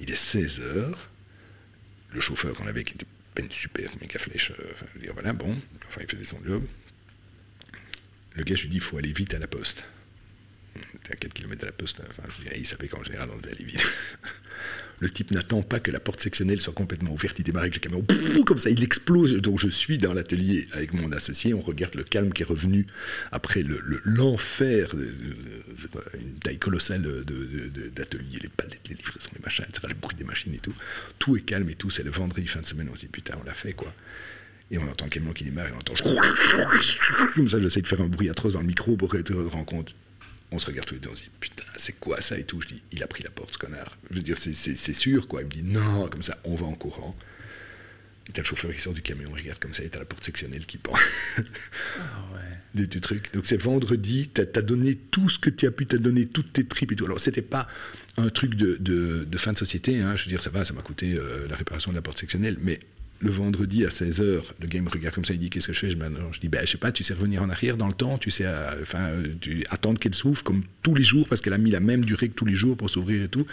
Il 0.00 0.10
est 0.10 0.16
16 0.16 0.60
heures, 0.60 1.08
le 2.12 2.20
chauffeur 2.20 2.54
qu'on 2.54 2.66
avait 2.66 2.84
qui 2.84 2.94
était 2.94 3.06
une 3.42 3.50
super 3.50 3.90
méga 4.00 4.18
flèche. 4.18 4.52
Euh, 4.52 5.10
voilà, 5.12 5.32
bon, 5.32 5.56
enfin, 5.86 6.00
il 6.02 6.10
faisait 6.10 6.24
son 6.24 6.42
job. 6.44 6.64
Le 8.34 8.44
gars, 8.44 8.54
je 8.54 8.62
lui 8.62 8.68
dis, 8.70 8.76
il 8.76 8.82
faut 8.82 8.98
aller 8.98 9.12
vite 9.12 9.34
à 9.34 9.38
la 9.38 9.46
poste. 9.46 9.84
À 11.10 11.16
4 11.16 11.32
km 11.32 11.60
de 11.60 11.66
la 11.66 11.72
poste. 11.72 12.00
Enfin, 12.08 12.22
je 12.28 12.56
il 12.56 12.66
savait 12.66 12.88
qu'en 12.88 13.02
général, 13.02 13.30
on 13.32 13.36
devait 13.36 13.54
aller 13.54 13.64
vite. 13.64 13.84
Le 15.00 15.10
type 15.10 15.30
n'attend 15.30 15.62
pas 15.62 15.80
que 15.80 15.90
la 15.90 16.00
porte 16.00 16.20
sectionnelle 16.20 16.60
soit 16.60 16.72
complètement 16.72 17.12
ouverte. 17.12 17.38
Il 17.38 17.44
démarre 17.44 17.62
avec 17.62 17.74
le 17.74 17.80
camion, 17.80 18.04
comme 18.44 18.58
ça, 18.58 18.70
il 18.70 18.82
explose. 18.82 19.34
Donc 19.34 19.58
je 19.58 19.68
suis 19.68 19.98
dans 19.98 20.12
l'atelier 20.12 20.66
avec 20.72 20.92
mon 20.92 21.12
associé. 21.12 21.54
On 21.54 21.60
regarde 21.60 21.94
le 21.94 22.04
calme 22.04 22.32
qui 22.32 22.42
est 22.42 22.46
revenu 22.46 22.86
après 23.30 23.64
l'enfer, 24.04 24.94
le, 24.96 25.08
une 26.20 26.38
taille 26.40 26.58
colossale 26.58 27.02
d'atelier, 27.94 28.38
les 28.42 28.48
palettes, 28.48 28.88
les 28.88 28.96
livraisons, 28.96 29.30
les 29.34 29.42
machins, 29.42 29.64
etc., 29.68 29.86
le 29.88 29.94
bruit 29.94 30.16
des 30.16 30.24
machines 30.24 30.54
et 30.54 30.58
tout. 30.58 30.74
Tout 31.18 31.36
est 31.36 31.42
calme 31.42 31.68
et 31.70 31.74
tout. 31.74 31.90
C'est 31.90 32.04
le 32.04 32.10
vendredi 32.10 32.46
fin 32.46 32.60
de 32.60 32.66
semaine. 32.66 32.88
On 32.90 32.96
se 32.96 33.00
dit 33.00 33.06
putain, 33.08 33.34
on 33.40 33.44
l'a 33.44 33.54
fait 33.54 33.72
quoi. 33.72 33.92
Et 34.70 34.78
on 34.78 34.82
entend 34.82 35.06
le 35.06 35.32
qui 35.32 35.44
démarre 35.44 35.68
et 35.68 35.72
on 35.72 35.78
entend 35.78 35.94
comme 37.34 37.48
ça. 37.48 37.60
J'essaie 37.60 37.80
de 37.80 37.86
faire 37.86 38.00
un 38.00 38.08
bruit 38.08 38.28
atroce 38.28 38.52
dans 38.52 38.60
le 38.60 38.66
micro 38.66 38.96
pour 38.96 39.14
être 39.14 39.32
rendre 39.32 39.64
compte 39.64 39.94
on 40.50 40.58
se 40.58 40.66
regarde 40.66 40.86
tous 40.86 40.94
les 40.94 41.00
deux, 41.00 41.10
on 41.10 41.16
se 41.16 41.24
dit 41.24 41.30
putain, 41.40 41.64
c'est 41.76 41.98
quoi 41.98 42.20
ça 42.20 42.38
et 42.38 42.44
tout. 42.44 42.60
Je 42.60 42.68
dis, 42.68 42.82
il 42.92 43.02
a 43.02 43.06
pris 43.06 43.22
la 43.22 43.30
porte, 43.30 43.52
ce 43.52 43.58
connard. 43.58 43.98
Je 44.10 44.16
veux 44.16 44.22
dire, 44.22 44.38
c'est 44.38 44.94
sûr, 44.94 45.28
quoi. 45.28 45.42
Il 45.42 45.46
me 45.46 45.50
dit, 45.50 45.62
non, 45.62 46.08
comme 46.08 46.22
ça, 46.22 46.38
on 46.44 46.54
va 46.54 46.66
en 46.66 46.74
courant. 46.74 47.14
Et 48.28 48.32
t'as 48.32 48.42
le 48.42 48.46
chauffeur 48.46 48.72
qui 48.72 48.80
sort 48.80 48.92
du 48.92 49.00
camion, 49.00 49.30
regarde 49.32 49.58
comme 49.58 49.72
ça, 49.72 49.82
et 49.82 49.88
t'as 49.88 49.98
la 49.98 50.04
porte 50.04 50.24
sectionnelle 50.24 50.66
qui 50.66 50.76
pend. 50.76 50.92
ah 51.38 51.42
ouais. 52.34 52.86
du, 52.86 53.00
truc. 53.00 53.32
Donc 53.32 53.46
c'est 53.46 53.56
vendredi, 53.56 54.28
t'as 54.32 54.42
as 54.42 54.62
donné 54.62 54.96
tout 54.96 55.30
ce 55.30 55.38
que 55.38 55.48
tu 55.48 55.66
as 55.66 55.70
pu, 55.70 55.86
t'as 55.86 55.96
donné 55.96 56.26
toutes 56.26 56.52
tes 56.52 56.64
tripes 56.64 56.92
et 56.92 56.96
tout. 56.96 57.06
Alors 57.06 57.20
c'était 57.20 57.42
pas 57.42 57.66
un 58.18 58.28
truc 58.28 58.54
de, 58.54 59.26
fin 59.38 59.52
de 59.52 59.58
société, 59.58 60.00
hein. 60.00 60.14
je 60.16 60.24
veux 60.24 60.28
dire, 60.28 60.42
ça 60.42 60.50
va, 60.50 60.64
ça 60.64 60.74
m'a 60.74 60.82
coûté 60.82 61.14
euh, 61.14 61.46
la 61.48 61.56
réparation 61.56 61.90
de 61.90 61.96
la 61.96 62.02
porte 62.02 62.18
sectionnelle, 62.18 62.58
mais 62.60 62.80
le 63.20 63.30
vendredi 63.30 63.84
à 63.84 63.88
16h, 63.88 64.42
le 64.60 64.66
gars 64.66 64.80
me 64.80 64.88
regarde 64.88 65.14
comme 65.14 65.24
ça, 65.24 65.34
il 65.34 65.40
dit 65.40 65.50
Qu'est-ce 65.50 65.68
que 65.68 65.72
je 65.72 65.78
fais? 65.80 65.90
Je 65.90 66.40
dis 66.40 66.48
ben, 66.48 66.60
Je 66.64 66.70
sais 66.70 66.78
pas, 66.78 66.92
tu 66.92 67.02
sais 67.02 67.14
revenir 67.14 67.42
en 67.42 67.50
arrière 67.50 67.76
dans 67.76 67.88
le 67.88 67.94
temps, 67.94 68.16
tu 68.18 68.30
sais 68.30 68.44
euh, 68.46 68.84
euh, 68.94 69.34
attendre 69.70 69.98
qu'elle 69.98 70.14
s'ouvre 70.14 70.42
comme 70.44 70.62
tous 70.82 70.94
les 70.94 71.02
jours, 71.02 71.26
parce 71.28 71.40
qu'elle 71.40 71.52
a 71.52 71.58
mis 71.58 71.70
la 71.70 71.80
même 71.80 72.04
durée 72.04 72.28
que 72.28 72.34
tous 72.34 72.44
les 72.44 72.54
jours 72.54 72.76
pour 72.76 72.90
s'ouvrir 72.90 73.22
et 73.22 73.28
tout. 73.28 73.46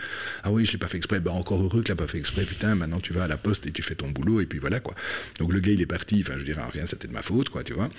Ah 0.43 0.51
oui, 0.51 0.65
je 0.65 0.71
l'ai 0.71 0.77
pas 0.77 0.87
fait 0.87 0.97
exprès. 0.97 1.19
Ben, 1.19 1.31
encore 1.31 1.61
heureux 1.63 1.81
que 1.81 1.89
l'a 1.89 1.95
pas 1.95 2.07
fait 2.07 2.19
exprès. 2.19 2.43
Putain, 2.43 2.75
maintenant 2.75 2.99
tu 2.99 3.13
vas 3.13 3.23
à 3.23 3.27
la 3.27 3.37
poste 3.37 3.65
et 3.65 3.71
tu 3.71 3.81
fais 3.81 3.95
ton 3.95 4.09
boulot, 4.09 4.41
et 4.41 4.45
puis 4.45 4.59
voilà 4.59 4.79
quoi. 4.79 4.95
Donc 5.39 5.51
le 5.51 5.59
gars, 5.59 5.71
il 5.71 5.81
est 5.81 5.87
parti. 5.87 6.23
Enfin, 6.25 6.37
je 6.37 6.43
dirais 6.43 6.61
rien, 6.71 6.85
c'était 6.85 7.07
de 7.07 7.13
ma 7.13 7.21
faute, 7.21 7.49
quoi, 7.49 7.63
tu 7.63 7.73
vois. 7.73 7.89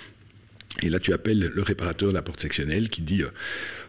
Et 0.83 0.89
là, 0.89 0.99
tu 0.99 1.11
appelles 1.11 1.39
le 1.39 1.61
réparateur 1.61 2.09
de 2.09 2.13
la 2.13 2.21
porte 2.21 2.39
sectionnelle 2.39 2.89
qui 2.89 3.01
dit 3.01 3.23
euh, 3.23 3.29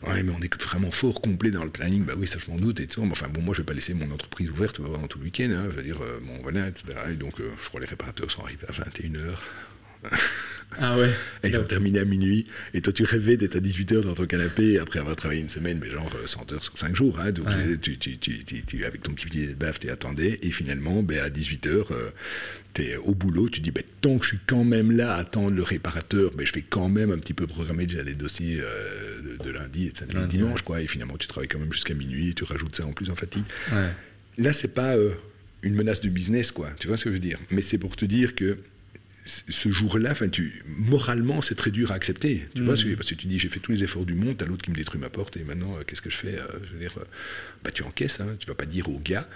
Ouais, 0.06 0.22
mais 0.22 0.32
on 0.36 0.40
est 0.40 0.62
vraiment 0.62 0.90
fort 0.90 1.20
complet 1.20 1.50
dans 1.50 1.64
le 1.64 1.70
planning. 1.70 2.04
Bah 2.04 2.14
oui, 2.16 2.26
ça, 2.26 2.38
je 2.38 2.50
m'en 2.50 2.56
doute. 2.56 2.80
Et 2.80 2.86
tout. 2.86 3.06
enfin, 3.10 3.28
bon, 3.28 3.42
moi, 3.42 3.54
je 3.54 3.60
vais 3.60 3.66
pas 3.66 3.74
laisser 3.74 3.92
mon 3.94 4.10
entreprise 4.10 4.48
ouverte 4.50 4.78
pendant 4.78 5.06
tout 5.06 5.18
le 5.18 5.24
week-end. 5.24 5.50
Hein, 5.50 5.66
je 5.70 5.76
veux 5.76 5.82
dire, 5.82 6.00
euh, 6.00 6.18
bon, 6.22 6.38
voilà, 6.42 6.68
etc. 6.68 6.94
Et 7.10 7.14
donc, 7.14 7.40
euh, 7.40 7.50
je 7.62 7.68
crois 7.68 7.80
que 7.80 7.84
les 7.84 7.90
réparateurs 7.90 8.30
sont 8.30 8.42
arrivés 8.42 8.66
à 8.68 8.72
21h. 8.72 9.38
Ah 10.80 10.96
ouais. 10.98 11.10
Et 11.42 11.48
ils 11.48 11.58
ont 11.58 11.64
terminé 11.64 11.98
à 11.98 12.04
minuit. 12.04 12.46
Et 12.74 12.80
toi, 12.80 12.92
tu 12.92 13.04
rêvais 13.04 13.36
d'être 13.36 13.56
à 13.56 13.60
18h 13.60 14.02
dans 14.02 14.14
ton 14.14 14.26
canapé 14.26 14.78
après 14.78 15.00
avoir 15.00 15.16
travaillé 15.16 15.40
une 15.40 15.48
semaine, 15.48 15.78
mais 15.80 15.90
genre 15.90 16.10
100 16.24 16.52
heures 16.52 16.62
sur 16.62 16.76
5 16.76 16.94
jours. 16.94 17.18
Hein, 17.20 17.32
donc, 17.32 17.48
tu, 17.80 17.98
tu, 17.98 18.18
tu, 18.18 18.84
avec 18.84 19.02
ton 19.02 19.12
petit 19.12 19.26
filet 19.26 19.46
de 19.46 19.54
baf, 19.54 19.80
tu 19.80 19.90
attendais. 19.90 20.38
Et 20.42 20.50
finalement, 20.50 21.02
ben, 21.02 21.18
à 21.18 21.30
18h, 21.30 21.86
tu 22.74 22.82
es 22.82 22.96
au 22.96 23.14
boulot. 23.14 23.48
Tu 23.48 23.60
dis, 23.60 23.70
ben, 23.70 23.82
tant 24.00 24.18
que 24.18 24.24
je 24.24 24.28
suis 24.30 24.40
quand 24.46 24.64
même 24.64 24.92
là 24.92 25.14
à 25.14 25.18
attendre 25.18 25.50
le 25.50 25.62
réparateur, 25.62 26.32
ben, 26.36 26.46
je 26.46 26.52
vais 26.52 26.62
quand 26.62 26.88
même 26.88 27.10
un 27.10 27.18
petit 27.18 27.34
peu 27.34 27.46
programmer 27.46 27.86
déjà 27.86 28.02
les 28.02 28.14
dossiers 28.14 28.60
euh, 28.60 29.36
de, 29.42 29.50
lundi 29.50 29.86
et 29.86 29.90
de 29.90 29.96
samedi, 29.96 30.36
dimanche. 30.38 30.62
Quoi, 30.62 30.82
et 30.82 30.86
finalement, 30.86 31.16
tu 31.16 31.26
travailles 31.26 31.48
quand 31.48 31.58
même 31.58 31.72
jusqu'à 31.72 31.94
minuit. 31.94 32.30
Et 32.30 32.34
tu 32.34 32.44
rajoutes 32.44 32.76
ça 32.76 32.86
en 32.86 32.92
plus 32.92 33.10
en 33.10 33.16
fatigue. 33.16 33.44
Là, 34.36 34.52
c'est 34.52 34.74
pas 34.74 34.96
euh, 34.96 35.10
une 35.62 35.74
menace 35.74 36.02
de 36.02 36.08
business, 36.08 36.52
quoi. 36.52 36.70
Tu 36.78 36.86
vois 36.86 36.96
ce 36.96 37.04
que 37.04 37.10
je 37.10 37.14
veux 37.14 37.20
dire? 37.20 37.38
Mais 37.50 37.62
c'est 37.62 37.78
pour 37.78 37.96
te 37.96 38.04
dire 38.04 38.36
que 38.36 38.58
ce 39.24 39.70
jour-là, 39.70 40.14
tu, 40.30 40.62
moralement, 40.66 41.42
c'est 41.42 41.54
très 41.54 41.70
dur 41.70 41.92
à 41.92 41.94
accepter. 41.94 42.46
Tu 42.54 42.62
vois, 42.62 42.74
mm. 42.74 42.96
parce 42.96 43.10
que 43.10 43.14
tu 43.14 43.26
dis, 43.26 43.38
j'ai 43.38 43.48
fait 43.48 43.60
tous 43.60 43.72
les 43.72 43.84
efforts 43.84 44.06
du 44.06 44.14
monde, 44.14 44.36
t'as 44.38 44.46
l'autre 44.46 44.62
qui 44.62 44.70
me 44.70 44.76
détruit 44.76 45.00
ma 45.00 45.10
porte, 45.10 45.36
et 45.36 45.44
maintenant, 45.44 45.76
euh, 45.76 45.82
qu'est-ce 45.84 46.02
que 46.02 46.10
je 46.10 46.16
fais 46.16 46.38
euh, 46.38 46.46
Je 46.64 46.72
veux 46.72 46.80
dire, 46.80 46.94
euh, 46.98 47.04
bah, 47.62 47.70
tu 47.70 47.82
encaisses, 47.82 48.20
hein, 48.20 48.36
tu 48.38 48.46
vas 48.46 48.54
pas 48.54 48.66
dire 48.66 48.88
au 48.88 48.98
gars. 48.98 49.28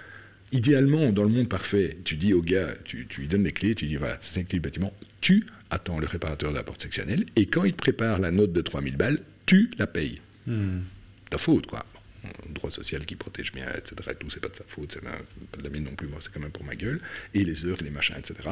Idéalement, 0.51 1.11
dans 1.11 1.23
le 1.23 1.29
monde 1.29 1.49
parfait, 1.49 1.97
tu 2.03 2.15
dis 2.15 2.33
au 2.33 2.41
gars, 2.41 2.67
tu, 2.85 3.07
lui 3.17 3.27
donnes 3.27 3.43
les 3.43 3.51
clés, 3.51 3.75
tu 3.75 3.85
dis, 3.85 3.95
voilà, 3.95 4.17
c'est 4.21 4.41
les 4.41 4.45
clés 4.45 4.59
du 4.59 4.61
bâtiment, 4.61 4.93
tu 5.21 5.45
attends 5.69 5.99
le 5.99 6.05
réparateur 6.05 6.51
de 6.51 6.57
la 6.57 6.63
porte 6.63 6.81
sectionnelle, 6.81 7.25
et 7.35 7.47
quand 7.47 7.63
il 7.63 7.73
te 7.73 7.77
prépare 7.77 8.19
la 8.19 8.31
note 8.31 8.53
de 8.53 8.61
3000 8.61 8.95
balles, 8.95 9.19
tu 9.45 9.69
la 9.77 9.87
payes. 9.87 10.21
Mm. 10.47 10.79
Ta 11.29 11.37
faute, 11.37 11.65
quoi. 11.65 11.85
un 12.23 12.53
droit 12.53 12.69
social 12.69 13.05
qui 13.05 13.15
protège 13.15 13.51
bien, 13.51 13.65
etc. 13.75 13.95
Et 14.11 14.15
tout, 14.15 14.29
c'est 14.29 14.39
pas 14.39 14.49
de 14.49 14.55
sa 14.55 14.63
faute, 14.67 14.91
c'est 14.93 15.01
pas 15.01 15.57
de 15.57 15.63
la 15.63 15.69
mienne 15.69 15.85
non 15.85 15.95
plus, 15.95 16.07
moi, 16.07 16.19
c'est 16.21 16.31
quand 16.31 16.39
même 16.39 16.51
pour 16.51 16.63
ma 16.63 16.75
gueule. 16.75 16.99
Et 17.33 17.43
les 17.43 17.65
heures, 17.65 17.77
les 17.81 17.89
machins, 17.89 18.15
etc. 18.17 18.49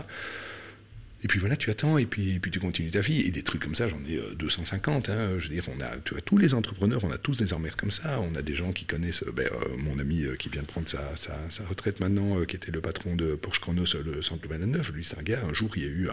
Et 1.24 1.28
puis 1.28 1.40
voilà, 1.40 1.56
tu 1.56 1.70
attends 1.70 1.98
et 1.98 2.06
puis, 2.06 2.40
puis 2.40 2.50
tu 2.50 2.60
continues 2.60 2.90
ta 2.92 3.02
vie. 3.02 3.22
Et 3.22 3.32
des 3.32 3.44
trucs 3.44 3.62
comme 3.62 3.76
ça, 3.76 3.88
j'en 3.88 4.00
ai 4.06 4.20
250. 4.36 5.10
Hein. 5.10 5.36
Je 5.38 5.48
veux 5.48 5.54
dire, 5.54 5.64
on 5.76 5.80
a, 5.82 5.98
tu 5.98 6.14
vois, 6.14 6.22
tous 6.22 6.38
les 6.38 6.54
entrepreneurs, 6.54 7.04
on 7.04 7.12
a 7.12 7.18
tous 7.18 7.38
des 7.38 7.54
armères 7.54 7.78
comme 7.78 7.92
ça. 7.92 8.20
On 8.22 8.36
a 8.36 8.42
des 8.42 8.56
gens 8.56 8.72
qui 8.72 8.86
connaissent, 8.86 9.24
ben, 9.36 9.48
mon 9.78 10.00
ami 10.00 10.26
qui 10.40 10.50
vient 10.50 10.62
de 10.62 10.68
prendre 10.68 10.90
sa, 10.90 11.16
sa, 11.16 11.66
retraite 11.66 12.00
maintenant, 12.00 12.44
qui 12.46 12.56
était 12.56 12.72
le 12.72 12.82
patron 12.82 13.16
de 13.16 13.36
Porsche 13.36 13.60
Chronos, 13.60 13.86
le 14.04 14.22
centre 14.22 14.42
de 14.42 14.48
29. 14.48 14.92
Lui, 14.94 15.06
c'est 15.06 15.20
un 15.20 15.24
gars, 15.24 15.42
un 15.48 15.54
jour, 15.54 15.70
il 15.76 15.84
y 15.84 15.86
a 15.86 15.90
eu 15.90 16.10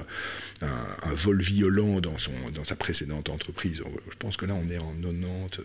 un, 0.61 1.15
vol 1.15 1.41
violent 1.41 2.01
dans, 2.01 2.19
son, 2.19 2.33
dans 2.55 2.65
sa 2.65 2.77
précédente 2.77 3.31
entreprise. 3.31 3.83
Je 4.11 4.17
pense 4.17 4.37
que 4.37 4.45
là, 4.47 4.55
on 4.55 4.69
est 4.69 4.79
en 4.79 4.93
90. 4.93 5.63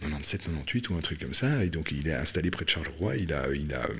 97, 0.00 0.42
98 0.44 0.88
ou 0.90 0.94
un 0.94 1.00
truc 1.00 1.20
comme 1.20 1.34
ça. 1.34 1.64
Et 1.64 1.70
donc 1.70 1.90
il 1.92 2.08
est 2.08 2.14
installé 2.14 2.50
près 2.50 2.64
de 2.64 2.70
Charleroi. 2.70 3.16
Il 3.16 3.32
a, 3.32 3.52
il 3.54 3.72
a 3.72 3.84
euh, 3.84 3.94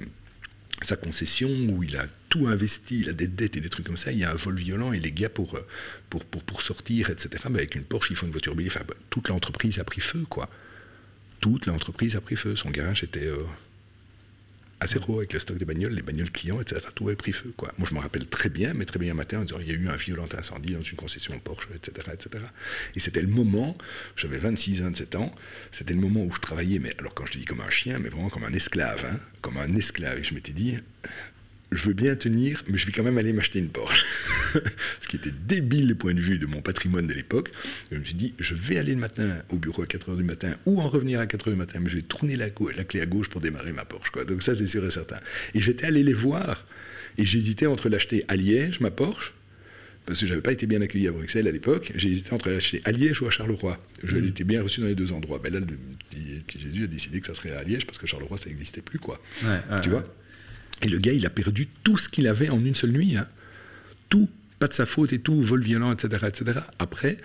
sa 0.83 0.97
concession 0.97 1.51
où 1.51 1.83
il 1.83 1.97
a 1.97 2.07
tout 2.35 2.49
investi, 2.49 2.99
il 2.99 3.09
a 3.09 3.13
des 3.13 3.29
dettes 3.29 3.57
et 3.57 3.61
des 3.61 3.69
trucs 3.69 3.87
comme 3.87 3.97
ça. 3.97 4.11
Il 4.11 4.19
y 4.19 4.25
a 4.25 4.33
un 4.33 4.35
vol 4.35 4.57
violent 4.57 4.93
et 4.93 4.99
les 4.99 5.13
gars 5.13 5.29
pour, 5.29 5.55
euh, 5.55 5.65
pour, 6.11 6.25
pour, 6.25 6.43
pour 6.43 6.63
sortir, 6.63 7.11
etc. 7.11 7.45
Mais 7.49 7.59
avec 7.59 7.77
une 7.77 7.85
Porsche, 7.85 8.11
ils 8.11 8.17
font 8.17 8.27
une 8.27 8.33
voiture 8.33 8.57
Enfin, 8.67 8.81
bah, 8.89 8.95
toute 9.09 9.29
l'entreprise 9.29 9.79
a 9.79 9.85
pris 9.85 10.01
feu, 10.01 10.25
quoi. 10.29 10.51
Toute 11.41 11.67
l'entreprise 11.67 12.17
a 12.17 12.21
pris 12.21 12.35
feu. 12.35 12.57
Son 12.57 12.71
garage 12.71 13.05
était 13.05 13.29
euh, 13.29 13.37
à 14.81 14.89
zéro 14.89 15.19
avec 15.19 15.33
le 15.33 15.39
stock 15.39 15.59
des 15.59 15.65
bagnoles, 15.65 15.93
les 15.93 16.03
bagnoles 16.03 16.33
clients, 16.33 16.61
etc. 16.61 16.81
Tout 16.93 17.07
avait 17.07 17.15
pris 17.15 17.31
feu. 17.31 17.55
Quoi. 17.57 17.73
Moi, 17.79 17.87
je 17.89 17.95
me 17.95 18.01
rappelle 18.01 18.27
très 18.27 18.49
bien, 18.49 18.75
mais 18.75 18.85
très 18.85 18.99
bien 18.99 19.13
un 19.13 19.15
matin, 19.15 19.39
en 19.39 19.45
disant 19.45 19.61
il 19.61 19.69
y 19.69 19.71
a 19.71 19.75
eu 19.75 19.89
un 19.89 19.97
violent 19.97 20.27
incendie 20.37 20.73
dans 20.75 20.83
une 20.83 20.97
concession 20.97 21.39
Porsche, 21.39 21.69
etc. 21.73 22.09
etc. 22.15 22.45
Et 22.97 22.99
c'était 22.99 23.23
le 23.23 23.29
moment, 23.29 23.79
j'avais 24.17 24.39
26, 24.39 24.81
27 24.81 25.15
ans, 25.15 25.33
c'était 25.71 25.95
le 25.95 26.01
moment 26.01 26.25
où 26.25 26.35
je 26.35 26.41
travaillais, 26.41 26.81
mais 26.81 26.93
alors 26.99 27.15
quand 27.15 27.27
je 27.27 27.33
te 27.35 27.39
dis 27.39 27.45
comme 27.45 27.61
un 27.61 27.71
chien, 27.71 28.01
mais 28.01 28.09
vraiment 28.09 28.29
comme 28.29 28.45
un 28.45 28.53
esclave, 28.53 29.05
hein, 29.09 29.21
comme 29.41 29.57
un 29.57 29.73
esclave. 29.77 30.19
Et 30.19 30.25
je 30.25 30.35
m'étais 30.35 30.53
dit, 30.53 30.79
je 31.75 31.89
veux 31.89 31.95
bien 31.95 32.15
tenir, 32.15 32.63
mais 32.69 32.79
je 32.79 32.87
vais 32.87 32.93
quand 32.93 33.03
même 33.03 33.19
aller 33.19 33.33
m'acheter 33.33 33.59
une 33.59 33.69
Porsche. 33.69 34.07
Ce 35.01 35.09
qui 35.09 35.17
était 35.17 35.33
débile 35.47 35.89
du 35.89 35.95
point 35.95 36.15
de 36.15 36.21
vue 36.21 36.39
de 36.39 36.47
mon 36.47 36.63
patrimoine 36.63 37.07
de 37.07 37.13
l'époque. 37.13 37.51
Je 37.91 37.99
me 37.99 38.05
suis 38.05 38.15
dit, 38.15 38.35
je 38.39 38.55
vais 38.55 38.79
aller 38.79 38.95
le 38.95 39.01
matin 39.01 39.43
au 39.51 39.57
bureau 39.57 39.83
à 39.83 39.87
4h 39.87 40.17
du 40.17 40.23
matin 40.23 40.53
ou 40.67 40.81
en 40.81 40.89
revenir 40.89 41.21
à 41.21 41.27
4h 41.27 41.51
du 41.51 41.57
matin, 41.57 41.81
mais 41.81 41.91
je 41.91 41.97
vais 41.97 42.03
tourner 42.03 42.37
la, 42.37 42.47
la 42.77 42.85
clé 42.85 43.01
à 43.01 43.07
gauche 43.07 43.29
pour 43.29 43.41
démarrer 43.41 43.73
ma 43.73 43.85
Porsche. 43.85 44.11
Quoi. 44.11 44.25
Donc 44.25 44.43
ça, 44.43 44.55
c'est 44.55 44.67
sûr 44.67 44.85
et 44.85 44.91
certain. 44.91 45.19
Et 45.55 45.61
j'étais 45.61 45.87
allé 45.87 46.05
les 46.05 46.13
voir 46.13 46.65
et 47.19 47.27
j'hésitais 47.27 47.67
entre 47.67 47.89
l'acheter 47.89 48.25
à 48.29 48.37
Liège, 48.37 48.81
ma 48.81 48.91
Porsche, 48.91 49.35
parce 50.07 50.21
que 50.21 50.27
je 50.27 50.31
n'avais 50.33 50.43
pas 50.43 50.53
été 50.53 50.67
bien 50.67 50.81
accueilli 50.81 51.09
à 51.09 51.13
Bruxelles 51.13 51.49
à 51.49 51.53
l'époque. 51.53 51.91
J'ai 51.97 52.11
hésité 52.11 52.35
entre 52.35 52.51
l'acheter 52.51 52.83
à 52.85 52.93
Liège 52.93 53.23
ou 53.23 53.27
à 53.27 53.31
Charleroi. 53.31 53.79
Je 54.03 54.17
mmh. 54.17 54.31
bien 54.45 54.63
reçu 54.63 54.81
dans 54.81 54.87
les 54.87 54.95
deux 54.95 55.13
endroits. 55.13 55.41
Ben 55.43 55.53
là, 55.53 55.61
Jésus 56.57 56.85
a 56.85 56.87
décidé 56.87 57.21
que 57.21 57.27
ça 57.27 57.35
serait 57.35 57.53
à 57.53 57.65
Liège 57.65 57.87
parce 57.87 57.99
que 57.99 58.07
Charleroi, 58.07 58.37
ça 58.37 58.49
n'existait 58.51 58.83
plus. 58.83 58.99
quoi. 58.99 59.21
tu 59.83 59.89
vois? 59.89 60.05
Et 60.83 60.89
le 60.89 60.99
gars, 60.99 61.13
il 61.13 61.25
a 61.27 61.31
perdu 61.31 61.69
tout 61.83 61.99
ce 61.99 62.09
qu'il 62.09 62.27
avait 62.27 62.51
en 62.51 62.65
une 62.65 62.75
seule 62.75 62.93
nuit. 62.93 63.17
Hein. 63.17 63.27
Tout, 64.09 64.29
pas 64.59 64.69
de 64.69 64.75
sa 64.75 64.87
faute 64.87 65.13
et 65.13 65.19
tout, 65.19 65.41
vol 65.41 65.63
violent, 65.63 65.93
etc., 65.93 66.27
etc. 66.27 66.61
Après, 66.79 67.19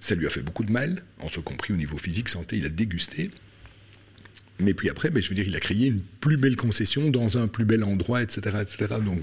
ça 0.00 0.14
lui 0.14 0.26
a 0.26 0.30
fait 0.30 0.42
beaucoup 0.42 0.64
de 0.64 0.72
mal, 0.72 1.02
en 1.18 1.28
ce 1.28 1.40
compris 1.40 1.72
au 1.72 1.76
niveau 1.76 1.98
physique, 1.98 2.28
santé, 2.28 2.56
il 2.56 2.66
a 2.66 2.68
dégusté. 2.68 3.30
Mais 4.60 4.74
puis 4.74 4.90
après, 4.90 5.10
ben, 5.10 5.22
je 5.22 5.28
veux 5.28 5.34
dire, 5.34 5.46
il 5.46 5.56
a 5.56 5.60
créé 5.60 5.86
une 5.86 6.00
plus 6.20 6.36
belle 6.36 6.56
concession 6.56 7.10
dans 7.10 7.38
un 7.38 7.48
plus 7.48 7.64
bel 7.64 7.82
endroit, 7.82 8.22
etc., 8.22 8.56
etc. 8.60 8.94
Donc 9.04 9.20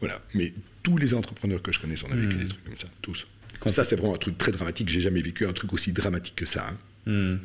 voilà. 0.00 0.20
Mais 0.34 0.52
tous 0.82 0.96
les 0.96 1.14
entrepreneurs 1.14 1.62
que 1.62 1.72
je 1.72 1.80
connais, 1.80 1.94
on 2.08 2.12
a 2.12 2.16
vécu 2.16 2.36
des 2.36 2.48
trucs 2.48 2.64
comme 2.64 2.76
ça, 2.76 2.88
tous. 3.02 3.26
Ça, 3.66 3.84
c'est 3.84 3.96
vraiment 3.96 4.14
un 4.14 4.18
truc 4.18 4.38
très 4.38 4.52
dramatique. 4.52 4.88
J'ai 4.88 5.02
jamais 5.02 5.20
vécu 5.20 5.46
un 5.46 5.52
truc 5.52 5.72
aussi 5.72 5.92
dramatique 5.92 6.36
que 6.36 6.46
ça. 6.46 6.68
Hein. 6.70 6.76
Hmm. 7.06 7.36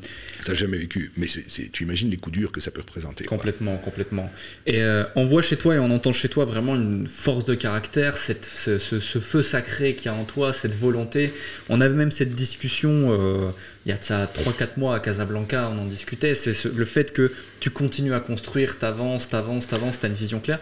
Ça, 0.42 0.52
n'a 0.52 0.58
jamais 0.58 0.78
vécu. 0.78 1.12
Mais 1.18 1.28
tu 1.28 1.84
imagines 1.84 2.10
les 2.10 2.18
coups 2.18 2.38
durs 2.38 2.52
que 2.52 2.60
ça 2.60 2.72
peut 2.72 2.82
représenter. 2.82 3.24
Complètement, 3.24 3.78
complètement. 3.78 4.30
Et 4.66 4.82
euh, 4.82 5.06
on 5.16 5.26
voit 5.26 5.42
chez 5.42 5.56
toi 5.56 5.76
et 5.76 5.80
on 5.80 5.92
entend 5.92 6.12
chez 6.12 6.28
toi 6.30 6.46
vraiment 6.46 6.76
une 6.76 7.08
force 7.08 7.46
de 7.46 7.56
caractère, 7.56 8.18
cette, 8.18 8.46
ce, 8.46 8.78
feu 9.00 9.42
sacré 9.42 9.96
qui 9.96 10.06
y 10.06 10.10
a 10.10 10.14
en 10.14 10.26
toi, 10.26 10.52
cette 10.52 10.76
volonté. 10.76 11.34
On 11.70 11.80
avait 11.80 11.96
même 11.96 12.12
cette 12.12 12.36
discussion 12.36 13.12
euh, 13.12 13.50
il 13.86 13.90
y 13.90 13.92
a 13.92 13.98
de 13.98 14.04
ça 14.04 14.32
3-4 14.34 14.78
mois 14.78 14.96
à 14.96 15.00
Casablanca, 15.00 15.72
on 15.72 15.84
en 15.84 15.86
discutait. 15.86 16.34
C'est 16.34 16.66
le 16.66 16.86
fait 16.86 17.14
que 17.14 17.32
tu 17.60 17.70
continues 17.70 18.14
à 18.14 18.20
construire, 18.20 18.80
t'avances, 18.80 19.30
t'avances, 19.30 19.68
t'avances, 19.68 20.00
t'as 20.00 20.08
une 20.08 20.16
vision 20.16 20.40
claire. 20.40 20.60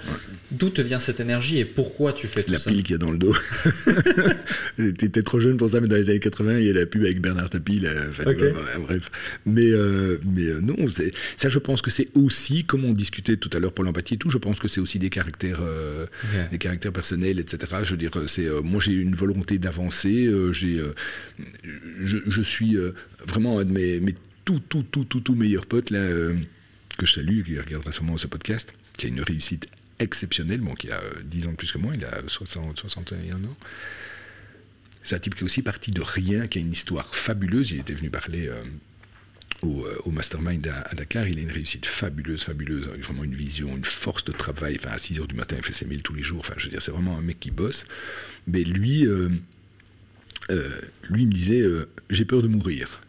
D'où 0.51 0.69
te 0.69 0.81
vient 0.81 0.99
cette 0.99 1.21
énergie 1.21 1.57
et 1.57 1.65
pourquoi 1.65 2.11
tu 2.11 2.27
fais 2.27 2.43
tout 2.43 2.51
la 2.51 2.59
ça 2.59 2.69
La 2.69 2.75
pile 2.75 2.83
qu'il 2.83 2.93
y 2.93 2.95
a 2.95 2.97
dans 2.97 3.11
le 3.11 3.17
dos. 3.17 3.33
T'étais 4.97 5.23
trop 5.23 5.39
jeune 5.39 5.55
pour 5.55 5.69
ça, 5.69 5.79
mais 5.79 5.87
dans 5.87 5.95
les 5.95 6.09
années 6.09 6.19
80, 6.19 6.59
il 6.59 6.67
y 6.67 6.69
a 6.69 6.73
la 6.73 6.85
pub 6.85 7.03
avec 7.03 7.21
Bernard 7.21 7.49
Tapie. 7.49 7.81
bref. 8.81 9.09
Mais, 9.45 9.71
euh, 9.71 10.17
mais 10.25 10.45
euh, 10.45 10.59
non, 10.59 10.75
ça, 11.37 11.47
je 11.47 11.59
pense 11.59 11.81
que 11.81 11.91
c'est 11.91 12.09
aussi, 12.15 12.65
comme 12.65 12.83
on 12.83 12.91
discutait 12.91 13.37
tout 13.37 13.49
à 13.53 13.59
l'heure 13.59 13.71
pour 13.71 13.85
l'empathie 13.85 14.15
et 14.15 14.17
tout, 14.17 14.29
je 14.29 14.37
pense 14.37 14.59
que 14.59 14.67
c'est 14.67 14.81
aussi 14.81 14.99
des 14.99 15.09
caractères, 15.09 15.61
euh, 15.61 16.05
des 16.51 16.57
caractères 16.57 16.91
personnels, 16.91 17.39
etc. 17.39 17.77
Je 17.83 17.91
veux 17.91 17.97
dire, 17.97 18.11
c'est 18.27 18.49
moi 18.63 18.81
j'ai 18.81 18.93
une 18.93 19.15
volonté 19.15 19.59
d'avancer. 19.59 20.29
j'ai, 20.51 20.81
je, 22.01 22.17
je, 22.27 22.41
suis 22.41 22.77
vraiment 23.27 23.59
un 23.59 23.65
de 23.65 23.71
mes, 23.71 23.99
mes 23.99 24.15
tout, 24.45 24.59
tout, 24.59 24.83
tout, 24.83 25.05
tout, 25.05 25.21
tout 25.21 25.35
meilleurs 25.35 25.65
potes 25.65 25.89
là 25.89 26.05
que 26.97 27.05
je 27.05 27.13
salue, 27.13 27.43
qui 27.43 27.57
regardera 27.57 27.91
sûrement 27.91 28.17
ce 28.17 28.27
podcast, 28.27 28.73
qui 28.97 29.05
a 29.07 29.09
une 29.09 29.21
réussite 29.21 29.67
exceptionnelle, 29.99 30.59
bon, 30.59 30.75
qui 30.75 30.91
a 30.91 31.01
10 31.23 31.47
ans 31.47 31.51
de 31.51 31.55
plus 31.55 31.71
que 31.71 31.77
moi, 31.77 31.93
il 31.95 32.03
a 32.05 32.21
60, 32.27 32.77
61 32.77 33.35
ans. 33.35 33.57
C'est 35.03 35.15
un 35.15 35.19
type 35.19 35.35
qui 35.35 35.41
est 35.41 35.45
aussi 35.45 35.61
parti 35.61 35.91
de 35.91 36.01
rien, 36.01 36.47
qui 36.47 36.59
a 36.59 36.61
une 36.61 36.71
histoire 36.71 37.13
fabuleuse. 37.13 37.71
Il 37.71 37.79
était 37.79 37.93
venu 37.93 38.09
parler 38.09 38.47
euh, 38.47 38.63
euh, 39.63 39.97
au, 40.05 40.11
Mastermind 40.11 40.65
à, 40.67 40.95
Dakar. 40.95 41.27
Il 41.27 41.39
a 41.39 41.41
une 41.41 41.51
réussite 41.51 41.85
fabuleuse, 41.85 42.43
fabuleuse. 42.43 42.87
Vraiment 43.01 43.23
une 43.23 43.35
vision, 43.35 43.75
une 43.75 43.83
force 43.83 44.23
de 44.23 44.31
travail. 44.31 44.77
Enfin, 44.79 44.91
à 44.91 44.97
6 44.97 45.19
h 45.19 45.27
du 45.27 45.35
matin, 45.35 45.57
il 45.57 45.63
fait 45.63 45.73
ses 45.73 45.85
mails 45.85 46.03
tous 46.03 46.13
les 46.13 46.23
jours. 46.23 46.39
Enfin, 46.39 46.53
je 46.57 46.65
veux 46.65 46.69
dire, 46.69 46.81
c'est 46.81 46.91
vraiment 46.91 47.17
un 47.17 47.21
mec 47.21 47.39
qui 47.39 47.51
bosse. 47.51 47.85
Mais 48.47 48.63
lui, 48.63 49.05
euh, 49.05 49.29
lui 51.09 51.25
me 51.25 51.31
disait 51.33 51.63
J'ai 52.09 52.25
peur 52.25 52.41
de 52.41 52.47
mourir 52.47 53.01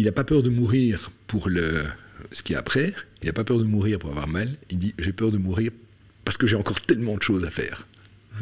il 0.00 0.06
n'a 0.06 0.12
pas 0.12 0.24
peur 0.24 0.42
de 0.42 0.48
mourir 0.48 1.10
pour 1.26 1.50
le, 1.50 1.84
ce 2.32 2.42
qui 2.42 2.54
est 2.54 2.56
après, 2.56 2.94
il 3.22 3.26
n'a 3.26 3.34
pas 3.34 3.44
peur 3.44 3.58
de 3.58 3.64
mourir 3.64 3.98
pour 3.98 4.08
avoir 4.08 4.28
mal, 4.28 4.48
il 4.70 4.78
dit 4.78 4.94
j'ai 4.98 5.12
peur 5.12 5.30
de 5.30 5.36
mourir 5.36 5.72
parce 6.24 6.38
que 6.38 6.46
j'ai 6.46 6.56
encore 6.56 6.80
tellement 6.80 7.16
de 7.16 7.22
choses 7.22 7.44
à 7.44 7.50
faire. 7.50 7.86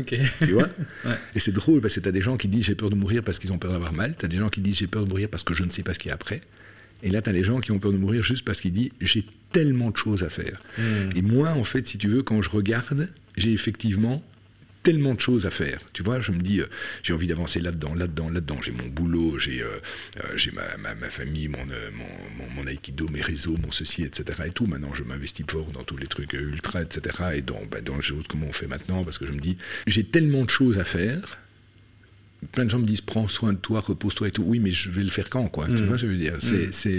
Tu 0.07 0.53
vois 0.53 0.69
Et 1.35 1.41
c'est 1.41 1.51
drôle 1.51 1.81
parce 1.81 1.97
que 1.97 2.01
tu 2.01 2.09
as 2.09 2.13
des 2.13 2.21
gens 2.21 2.37
qui 2.37 2.47
disent 2.47 2.67
j'ai 2.67 2.77
peur 2.77 2.91
de 2.91 2.95
mourir 2.95 3.25
parce 3.25 3.41
qu'ils 3.41 3.53
ont 3.53 3.59
peur 3.59 3.73
d'avoir 3.73 3.93
mal, 3.93 4.15
tu 4.17 4.25
as 4.25 4.29
des 4.29 4.37
gens 4.37 4.51
qui 4.51 4.61
disent 4.61 4.77
j'ai 4.77 4.87
peur 4.87 5.05
de 5.05 5.09
mourir 5.09 5.29
parce 5.29 5.43
que 5.43 5.53
je 5.53 5.65
ne 5.65 5.71
sais 5.71 5.83
pas 5.83 5.95
ce 5.95 5.99
qu'il 5.99 6.11
y 6.11 6.13
a 6.13 6.15
après. 6.15 6.43
Et 7.03 7.11
là, 7.11 7.23
tu 7.23 7.31
as 7.31 7.33
les 7.33 7.43
gens 7.43 7.59
qui 7.59 7.73
ont 7.73 7.81
peur 7.81 7.93
de 7.93 7.97
mourir 7.97 8.23
juste 8.23 8.45
parce 8.45 8.61
qu'ils 8.61 8.73
disent 8.73 8.91
j'ai 9.01 9.25
tellement 9.51 9.91
de 9.91 9.97
choses 9.97 10.23
à 10.23 10.29
faire. 10.29 10.61
Hmm. 10.79 11.11
Et 11.17 11.23
moi, 11.23 11.51
en 11.51 11.65
fait, 11.65 11.89
si 11.89 11.99
tu 11.99 12.07
veux, 12.07 12.23
quand 12.23 12.41
je 12.41 12.51
regarde, 12.51 13.09
j'ai 13.37 13.53
effectivement 13.53 14.23
tellement 14.89 15.13
de 15.13 15.21
choses 15.21 15.45
à 15.45 15.51
faire. 15.51 15.81
Tu 15.93 16.03
vois, 16.03 16.19
je 16.21 16.33
me 16.33 16.41
dis, 16.41 16.63
euh, 16.63 16.67
j'ai 17.03 17.13
envie 17.13 17.27
d'avancer 17.27 17.61
là-dedans, 17.61 17.93
là-dedans, 17.93 18.31
là-dedans. 18.31 18.57
J'ai 18.63 18.73
mon 18.73 18.87
boulot, 18.87 19.39
j'ai 19.39 19.61
euh, 19.61 19.67
euh, 20.25 20.29
j'ai 20.35 20.51
ma, 20.51 20.95
ma, 20.95 21.11
famille, 21.11 21.47
mon, 21.49 21.59
mon, 21.59 22.49
mon, 22.57 22.67
aikido, 22.67 23.07
mes 23.09 23.21
réseaux, 23.21 23.59
mon 23.63 23.71
ceci, 23.71 24.03
etc. 24.03 24.45
Et 24.47 24.51
tout. 24.51 24.65
Maintenant, 24.65 24.95
je 24.95 25.05
m'investis 25.05 25.45
fort 25.47 25.71
dans 25.73 25.83
tous 25.83 25.99
les 25.99 26.07
trucs 26.07 26.33
ultra, 26.33 26.81
etc. 26.81 27.17
Et 27.35 27.43
dans, 27.43 27.61
bah, 27.71 27.83
dans 27.83 27.97
les 27.97 28.03
choses 28.03 28.25
comment 28.31 28.47
on 28.49 28.53
fait 28.55 28.67
maintenant, 28.67 29.05
parce 29.05 29.19
que 29.19 29.27
je 29.27 29.33
me 29.33 29.41
dis, 29.41 29.59
j'ai 29.87 30.05
tellement 30.05 30.45
de 30.45 30.51
choses 30.51 30.79
à 30.79 30.85
faire 30.85 31.37
plein 32.53 32.65
de 32.65 32.71
gens 32.71 32.79
me 32.79 32.87
disent 32.87 33.01
prends 33.01 33.27
soin 33.27 33.53
de 33.53 33.59
toi, 33.59 33.81
repose-toi 33.81 34.29
et 34.29 34.31
tout. 34.31 34.45
Oui, 34.47 34.61
mais 34.61 34.71
je 34.71 34.91
vais 34.91 35.03
le 35.03 35.11
faire 35.11 35.29
quand, 35.29 35.49
quoi. 35.49 35.67
Tu 35.67 35.83
mm. 35.83 35.87
vois, 35.87 35.97
je 35.97 36.07
veux 36.07 36.15
dire, 36.15 36.35
c'est, 36.39 36.95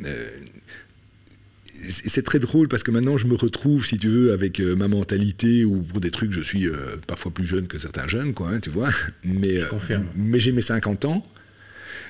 mm 0.00 0.06
c'est 1.82 2.24
très 2.24 2.38
drôle 2.38 2.68
parce 2.68 2.82
que 2.82 2.90
maintenant 2.90 3.16
je 3.16 3.26
me 3.26 3.34
retrouve, 3.34 3.84
si 3.86 3.98
tu 3.98 4.08
veux, 4.08 4.32
avec 4.32 4.60
euh, 4.60 4.74
ma 4.74 4.88
mentalité 4.88 5.64
ou 5.64 5.82
pour 5.82 6.00
des 6.00 6.10
trucs, 6.10 6.32
je 6.32 6.40
suis 6.40 6.66
euh, 6.66 6.96
parfois 7.06 7.32
plus 7.32 7.46
jeune 7.46 7.66
que 7.66 7.78
certains 7.78 8.06
jeunes, 8.06 8.34
quoi, 8.34 8.50
hein, 8.50 8.60
tu 8.60 8.70
vois. 8.70 8.90
Mais, 9.24 9.60
euh, 9.60 9.98
mais 10.14 10.40
j'ai 10.40 10.52
mes 10.52 10.62
50 10.62 11.04
ans. 11.04 11.26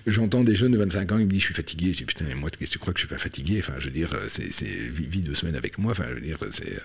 J'entends 0.06 0.44
des 0.44 0.54
jeunes 0.54 0.70
de 0.70 0.78
25 0.78 1.12
ans 1.12 1.18
qui 1.18 1.24
me 1.24 1.30
disent 1.30 1.40
je 1.40 1.46
suis 1.46 1.54
fatigué. 1.54 1.92
Je 1.92 1.98
dis 1.98 2.04
putain, 2.04 2.26
moi, 2.36 2.48
qu'est-ce 2.48 2.70
que 2.70 2.72
tu 2.74 2.78
crois 2.78 2.92
que 2.92 3.00
je 3.00 3.06
suis 3.06 3.12
pas 3.12 3.20
fatigué? 3.20 3.58
Enfin, 3.58 3.72
je 3.80 3.86
veux 3.86 3.90
dire, 3.90 4.10
c'est 4.28 4.44
vis 4.64 5.20
deux 5.20 5.34
semaines 5.34 5.56
avec 5.56 5.78
moi. 5.78 5.90
Enfin, 5.90 6.04
je 6.10 6.14
veux 6.14 6.20
dire, 6.20 6.38
c'est 6.52 6.80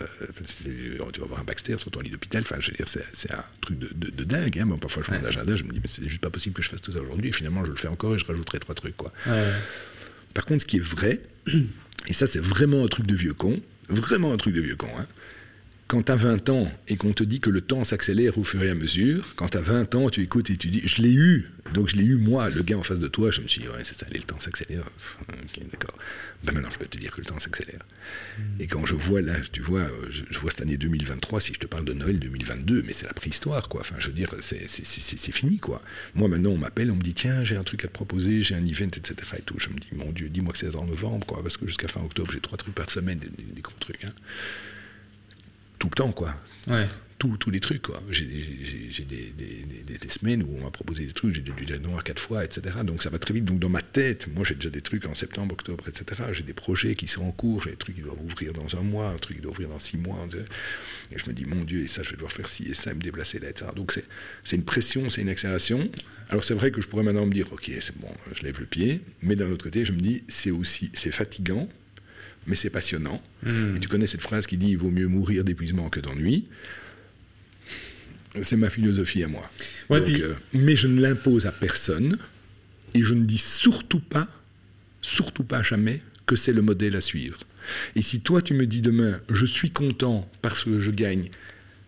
tu 1.13 1.19
vas 1.19 1.25
avoir 1.25 1.39
un 1.39 1.43
Baxter 1.43 1.77
sur 1.77 1.91
ton 1.91 1.99
lit 1.99 2.09
d'hôpital. 2.09 2.41
Enfin, 2.41 2.55
je 2.59 2.71
veux 2.71 2.77
dire, 2.77 2.87
c'est 2.87 3.31
un 3.31 3.43
truc 3.61 3.77
de, 3.77 3.89
de, 3.93 4.23
dingue. 4.23 4.57
Hein. 4.57 4.75
parfois, 4.81 5.03
je 5.03 5.11
prends 5.11 5.21
l'agenda, 5.21 5.55
je 5.55 5.63
me 5.63 5.71
dis 5.71 5.79
mais 5.79 5.87
c'est 5.87 6.07
juste 6.07 6.21
pas 6.21 6.31
possible 6.31 6.55
que 6.55 6.63
je 6.63 6.69
fasse 6.69 6.81
tout 6.81 6.93
ça 6.93 7.01
aujourd'hui. 7.01 7.29
Et 7.29 7.31
finalement, 7.31 7.63
je 7.63 7.69
le 7.69 7.77
fais 7.77 7.89
encore 7.89 8.15
et 8.15 8.17
je 8.17 8.25
rajouterai 8.25 8.57
trois 8.57 8.73
trucs, 8.73 8.97
quoi. 8.97 9.13
Par 10.33 10.45
contre, 10.45 10.61
ce 10.61 10.65
qui 10.65 10.77
est 10.77 10.83
vrai, 10.83 11.19
et 12.07 12.13
ça, 12.13 12.27
c'est 12.27 12.39
vraiment 12.41 12.83
un 12.83 12.87
truc 12.87 13.07
de 13.07 13.15
vieux 13.15 13.33
con. 13.33 13.59
Vraiment 13.89 14.31
un 14.33 14.37
truc 14.37 14.53
de 14.53 14.61
vieux 14.61 14.75
con. 14.75 14.87
Hein. 14.97 15.05
Quand 15.91 16.03
tu 16.03 16.11
as 16.13 16.15
20 16.15 16.49
ans 16.51 16.71
et 16.87 16.95
qu'on 16.95 17.11
te 17.11 17.21
dit 17.21 17.41
que 17.41 17.49
le 17.49 17.59
temps 17.59 17.83
s'accélère 17.83 18.37
au 18.37 18.45
fur 18.45 18.63
et 18.63 18.69
à 18.69 18.75
mesure, 18.75 19.33
quand 19.35 19.49
tu 19.49 19.57
as 19.57 19.61
20 19.61 19.93
ans, 19.95 20.09
tu 20.09 20.21
écoutes 20.21 20.49
et 20.49 20.55
tu 20.55 20.69
dis 20.69 20.81
Je 20.85 21.01
l'ai 21.01 21.11
eu, 21.11 21.51
donc 21.73 21.89
je 21.89 21.97
l'ai 21.97 22.05
eu 22.05 22.15
moi, 22.15 22.49
le 22.49 22.61
gars 22.61 22.77
en 22.77 22.81
face 22.81 22.99
de 22.99 23.09
toi, 23.09 23.29
je 23.29 23.41
me 23.41 23.47
suis 23.47 23.59
dit 23.59 23.67
Ouais, 23.67 23.83
c'est 23.83 23.99
ça, 23.99 24.05
le 24.09 24.19
temps 24.19 24.39
s'accélère. 24.39 24.89
Ok, 25.27 25.61
d'accord. 25.69 25.93
Ben 26.45 26.53
maintenant, 26.53 26.69
je 26.71 26.77
peux 26.77 26.85
te 26.85 26.97
dire 26.97 27.11
que 27.11 27.19
le 27.19 27.25
temps 27.25 27.39
s'accélère. 27.39 27.81
Et 28.61 28.67
quand 28.67 28.85
je 28.85 28.95
vois 28.95 29.21
là, 29.21 29.33
tu 29.51 29.59
vois, 29.59 29.85
je, 30.09 30.39
vois 30.39 30.49
cette 30.51 30.61
année 30.61 30.77
2023, 30.77 31.41
si 31.41 31.53
je 31.55 31.59
te 31.59 31.67
parle 31.67 31.83
de 31.83 31.91
Noël 31.91 32.19
2022, 32.19 32.83
mais 32.87 32.93
c'est 32.93 33.07
la 33.07 33.13
préhistoire, 33.13 33.67
quoi. 33.67 33.81
Enfin, 33.81 33.95
je 33.99 34.07
veux 34.07 34.13
dire, 34.13 34.33
c'est 34.39 35.31
fini, 35.33 35.57
quoi. 35.57 35.81
Moi, 36.15 36.29
maintenant, 36.29 36.51
on 36.51 36.57
m'appelle, 36.57 36.89
on 36.89 36.95
me 36.95 37.01
dit 37.01 37.15
Tiens, 37.15 37.43
j'ai 37.43 37.57
un 37.57 37.65
truc 37.65 37.83
à 37.83 37.89
te 37.89 37.93
proposer, 37.93 38.43
j'ai 38.43 38.55
un 38.55 38.65
event, 38.65 38.85
etc. 38.85 39.15
Et 39.37 39.41
tout. 39.41 39.55
Je 39.57 39.67
me 39.67 39.77
dis 39.77 39.89
Mon 39.91 40.13
Dieu, 40.13 40.29
dis-moi 40.29 40.53
que 40.53 40.57
c'est 40.59 40.73
en 40.73 40.85
novembre, 40.85 41.27
quoi, 41.27 41.43
parce 41.43 41.57
que 41.57 41.67
jusqu'à 41.67 41.89
fin 41.89 41.99
octobre, 41.99 42.31
j'ai 42.31 42.39
trois 42.39 42.57
trucs 42.57 42.75
par 42.75 42.89
semaine, 42.89 43.19
des, 43.19 43.61
gros 43.61 43.75
trucs. 43.77 44.05
Hein 44.05 44.13
tout 45.81 45.89
le 45.89 45.95
temps, 45.95 46.11
quoi. 46.11 46.33
Ouais. 46.67 46.87
Tous, 47.17 47.37
tous 47.37 47.51
les 47.51 47.59
trucs, 47.59 47.83
quoi. 47.83 48.01
J'ai 48.09 48.25
des, 48.25 48.41
des- 49.05 49.33
des- 49.87 49.97
des 49.97 50.09
semaines 50.09 50.41
où 50.41 50.55
on 50.57 50.63
m'a 50.63 50.71
proposé 50.71 51.05
des 51.05 51.13
trucs, 51.13 51.35
j'ai 51.35 51.41
dû 51.41 51.51
dire 51.65 51.79
non 51.79 51.95
à 51.97 52.01
quatre 52.01 52.19
fois, 52.21 52.43
etc. 52.43 52.77
Donc 52.83 53.03
ça 53.03 53.09
va 53.11 53.19
très 53.19 53.33
vite. 53.33 53.45
Donc 53.45 53.59
dans 53.59 53.69
ma 53.69 53.81
tête, 53.81 54.27
moi 54.33 54.43
j'ai 54.43 54.55
déjà 54.55 54.69
des 54.71 54.81
trucs 54.81 55.05
en 55.05 55.13
septembre, 55.13 55.53
octobre, 55.53 55.83
etc. 55.87 56.23
J'ai 56.31 56.41
des 56.43 56.53
projets 56.55 56.95
qui 56.95 57.07
sont 57.07 57.23
en 57.23 57.31
cours, 57.31 57.61
j'ai 57.63 57.71
des 57.71 57.75
trucs 57.77 57.95
qui 57.95 58.01
doivent 58.01 58.21
ouvrir 58.23 58.53
dans 58.53 58.75
un 58.75 58.81
mois, 58.81 59.09
un 59.09 59.17
truc 59.17 59.37
qui 59.37 59.43
doit 59.43 59.51
ouvrir 59.51 59.69
dans 59.69 59.77
six 59.79 59.97
mois. 59.97 60.17
Et 61.11 61.17
je 61.19 61.29
me 61.29 61.33
dis, 61.33 61.45
mon 61.45 61.63
Dieu, 61.63 61.81
et 61.83 61.87
ça, 61.87 62.01
je 62.01 62.09
vais 62.09 62.15
devoir 62.15 62.31
faire 62.31 62.49
ci 62.49 62.63
et 62.63 62.73
ça, 62.73 62.89
et 62.91 62.93
me 62.95 63.01
déplacer 63.01 63.37
là, 63.39 63.49
etc. 63.49 63.69
Donc 63.75 63.91
c'est 63.91 64.05
c'est 64.43 64.55
une 64.55 64.63
pression, 64.65 65.09
c'est 65.11 65.21
une 65.21 65.29
accélération. 65.29 65.89
Alors 66.29 66.43
c'est 66.43 66.55
vrai 66.55 66.71
que 66.71 66.81
je 66.81 66.87
pourrais 66.87 67.03
maintenant 67.03 67.25
me 67.27 67.33
dire, 67.33 67.51
ok, 67.53 67.69
c'est 67.81 67.97
bon, 67.99 68.07
je 68.33 68.41
lève 68.43 68.59
le 68.59 68.65
pied. 68.65 69.01
Mais 69.21 69.35
d'un 69.35 69.51
autre 69.51 69.63
côté, 69.65 69.85
je 69.85 69.91
me 69.91 69.99
dis, 69.99 70.23
c'est 70.27 70.51
aussi, 70.51 70.89
c'est 70.93 71.11
fatigant, 71.11 71.69
mais 72.47 72.55
c'est 72.55 72.69
passionnant. 72.69 73.21
Hmm. 73.43 73.75
Et 73.75 73.79
tu 73.79 73.87
connais 73.87 74.07
cette 74.07 74.21
phrase 74.21 74.47
qui 74.47 74.57
dit, 74.57 74.69
il 74.69 74.77
vaut 74.77 74.89
mieux 74.91 75.07
mourir 75.07 75.43
d'épuisement 75.43 75.89
que 75.89 75.99
d'ennui. 75.99 76.45
C'est 78.41 78.55
ma 78.55 78.69
philosophie 78.69 79.23
à 79.23 79.27
moi. 79.27 79.49
Ouais, 79.89 79.99
Donc, 79.99 80.07
puis- 80.09 80.21
euh, 80.23 80.33
mais 80.53 80.75
je 80.75 80.87
ne 80.87 81.01
l'impose 81.01 81.45
à 81.45 81.51
personne. 81.51 82.17
Et 82.93 83.03
je 83.03 83.13
ne 83.13 83.23
dis 83.23 83.37
surtout 83.37 83.99
pas, 84.01 84.27
surtout 85.01 85.43
pas 85.43 85.61
jamais, 85.63 86.01
que 86.25 86.35
c'est 86.35 86.53
le 86.53 86.61
modèle 86.61 86.95
à 86.95 87.01
suivre. 87.01 87.39
Et 87.95 88.01
si 88.01 88.19
toi, 88.21 88.41
tu 88.41 88.53
me 88.53 88.65
dis 88.65 88.81
demain, 88.81 89.19
je 89.31 89.45
suis 89.45 89.71
content 89.71 90.29
parce 90.41 90.63
que 90.65 90.79
je 90.79 90.91
gagne 90.91 91.29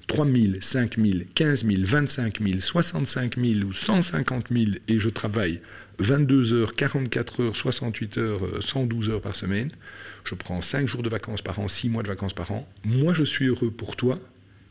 3 0.07 0.25
000, 0.25 0.53
5 0.61 0.97
000, 0.97 1.19
15 1.35 1.65
000, 1.65 1.81
25 1.83 2.39
000, 2.41 2.59
65 2.59 3.37
000 3.37 3.59
ou 3.67 3.73
150 3.73 4.47
000 4.51 4.65
et 4.87 4.99
je 4.99 5.09
travaille 5.09 5.61
22 5.99 6.53
heures, 6.53 6.73
44 6.75 7.41
heures, 7.41 7.55
68 7.55 8.17
heures, 8.17 8.45
euh, 8.45 8.61
112 8.61 9.09
heures 9.09 9.21
par 9.21 9.35
semaine, 9.35 9.71
je 10.25 10.35
prends 10.35 10.61
5 10.61 10.87
jours 10.87 11.03
de 11.03 11.09
vacances 11.09 11.41
par 11.41 11.59
an, 11.59 11.67
6 11.67 11.89
mois 11.89 12.03
de 12.03 12.07
vacances 12.07 12.33
par 12.33 12.51
an, 12.51 12.67
moi 12.85 13.13
je 13.13 13.23
suis 13.23 13.45
heureux 13.45 13.71
pour 13.71 13.95
toi 13.95 14.19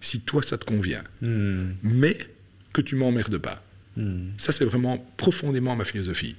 si 0.01 0.21
toi 0.21 0.43
ça 0.43 0.59
te 0.59 0.65
convient. 0.65 1.03
Hmm. 1.21 1.73
Mais 1.83 2.19
que 2.73 2.81
tu 2.81 2.97
m'emmerdes 2.97 3.39
pas. 3.39 3.63
Hmm. 3.97 4.31
Ça, 4.39 4.53
c'est 4.53 4.65
vraiment 4.65 4.99
profondément 5.17 5.77
ma 5.77 5.85
philosophie. 5.85 6.35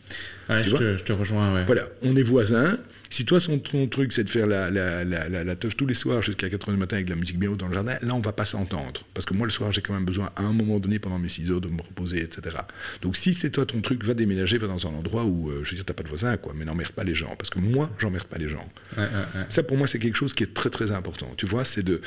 Ouais, 0.49 0.63
je, 0.63 0.75
te, 0.75 0.97
je 0.97 1.03
te 1.03 1.13
rejoins, 1.13 1.53
ouais. 1.53 1.65
Voilà, 1.65 1.87
on 2.01 2.15
est 2.15 2.23
voisins. 2.23 2.77
Si 3.13 3.25
toi, 3.25 3.39
son, 3.39 3.59
ton 3.59 3.85
truc, 3.85 4.11
c'est 4.11 4.23
de 4.23 4.29
faire 4.31 4.47
la, 4.47 4.71
la, 4.71 5.05
la, 5.05 5.29
la, 5.29 5.43
la 5.43 5.55
teuf 5.55 5.77
tous 5.77 5.85
les 5.85 5.93
soirs 5.93 6.23
jusqu'à 6.23 6.49
4 6.49 6.69
h 6.69 6.71
du 6.71 6.79
matin 6.79 6.95
avec 6.95 7.05
de 7.05 7.11
la 7.11 7.15
musique 7.15 7.37
bien 7.37 7.51
haut 7.51 7.55
dans 7.55 7.67
le 7.67 7.73
jardin, 7.75 7.95
là, 8.01 8.15
on 8.15 8.19
va 8.19 8.33
pas 8.33 8.43
s'entendre. 8.43 9.05
Parce 9.13 9.27
que 9.27 9.35
moi, 9.35 9.45
le 9.45 9.51
soir, 9.51 9.71
j'ai 9.71 9.81
quand 9.81 9.93
même 9.93 10.03
besoin, 10.03 10.31
à 10.35 10.41
un 10.41 10.51
moment 10.51 10.79
donné, 10.79 10.97
pendant 10.97 11.19
mes 11.19 11.29
6 11.29 11.51
heures, 11.51 11.61
de 11.61 11.67
me 11.67 11.79
reposer, 11.79 12.23
etc. 12.23 12.57
Donc, 13.03 13.15
si 13.15 13.35
c'est 13.35 13.51
toi 13.51 13.67
ton 13.67 13.81
truc, 13.81 14.03
va 14.03 14.15
déménager, 14.15 14.57
va 14.57 14.65
dans 14.65 14.87
un 14.87 14.95
endroit 14.95 15.25
où, 15.25 15.51
euh, 15.51 15.63
je 15.63 15.69
veux 15.69 15.75
dire, 15.75 15.85
t'as 15.85 15.93
pas 15.93 16.01
de 16.01 16.07
voisins, 16.07 16.37
quoi. 16.37 16.53
Mais 16.55 16.65
n'emmerde 16.65 16.93
pas 16.93 17.03
les 17.03 17.13
gens. 17.13 17.35
Parce 17.37 17.51
que 17.51 17.59
moi, 17.59 17.91
j'emmerde 17.99 18.25
pas 18.25 18.39
les 18.39 18.49
gens. 18.49 18.67
Ouais, 18.97 19.03
ouais, 19.03 19.09
ouais. 19.09 19.45
Ça, 19.49 19.61
pour 19.61 19.77
moi, 19.77 19.85
c'est 19.85 19.99
quelque 19.99 20.17
chose 20.17 20.33
qui 20.33 20.41
est 20.41 20.55
très, 20.55 20.71
très 20.71 20.91
important. 20.91 21.31
Tu 21.37 21.45
vois, 21.45 21.65
c'est 21.65 21.83
de. 21.83 22.01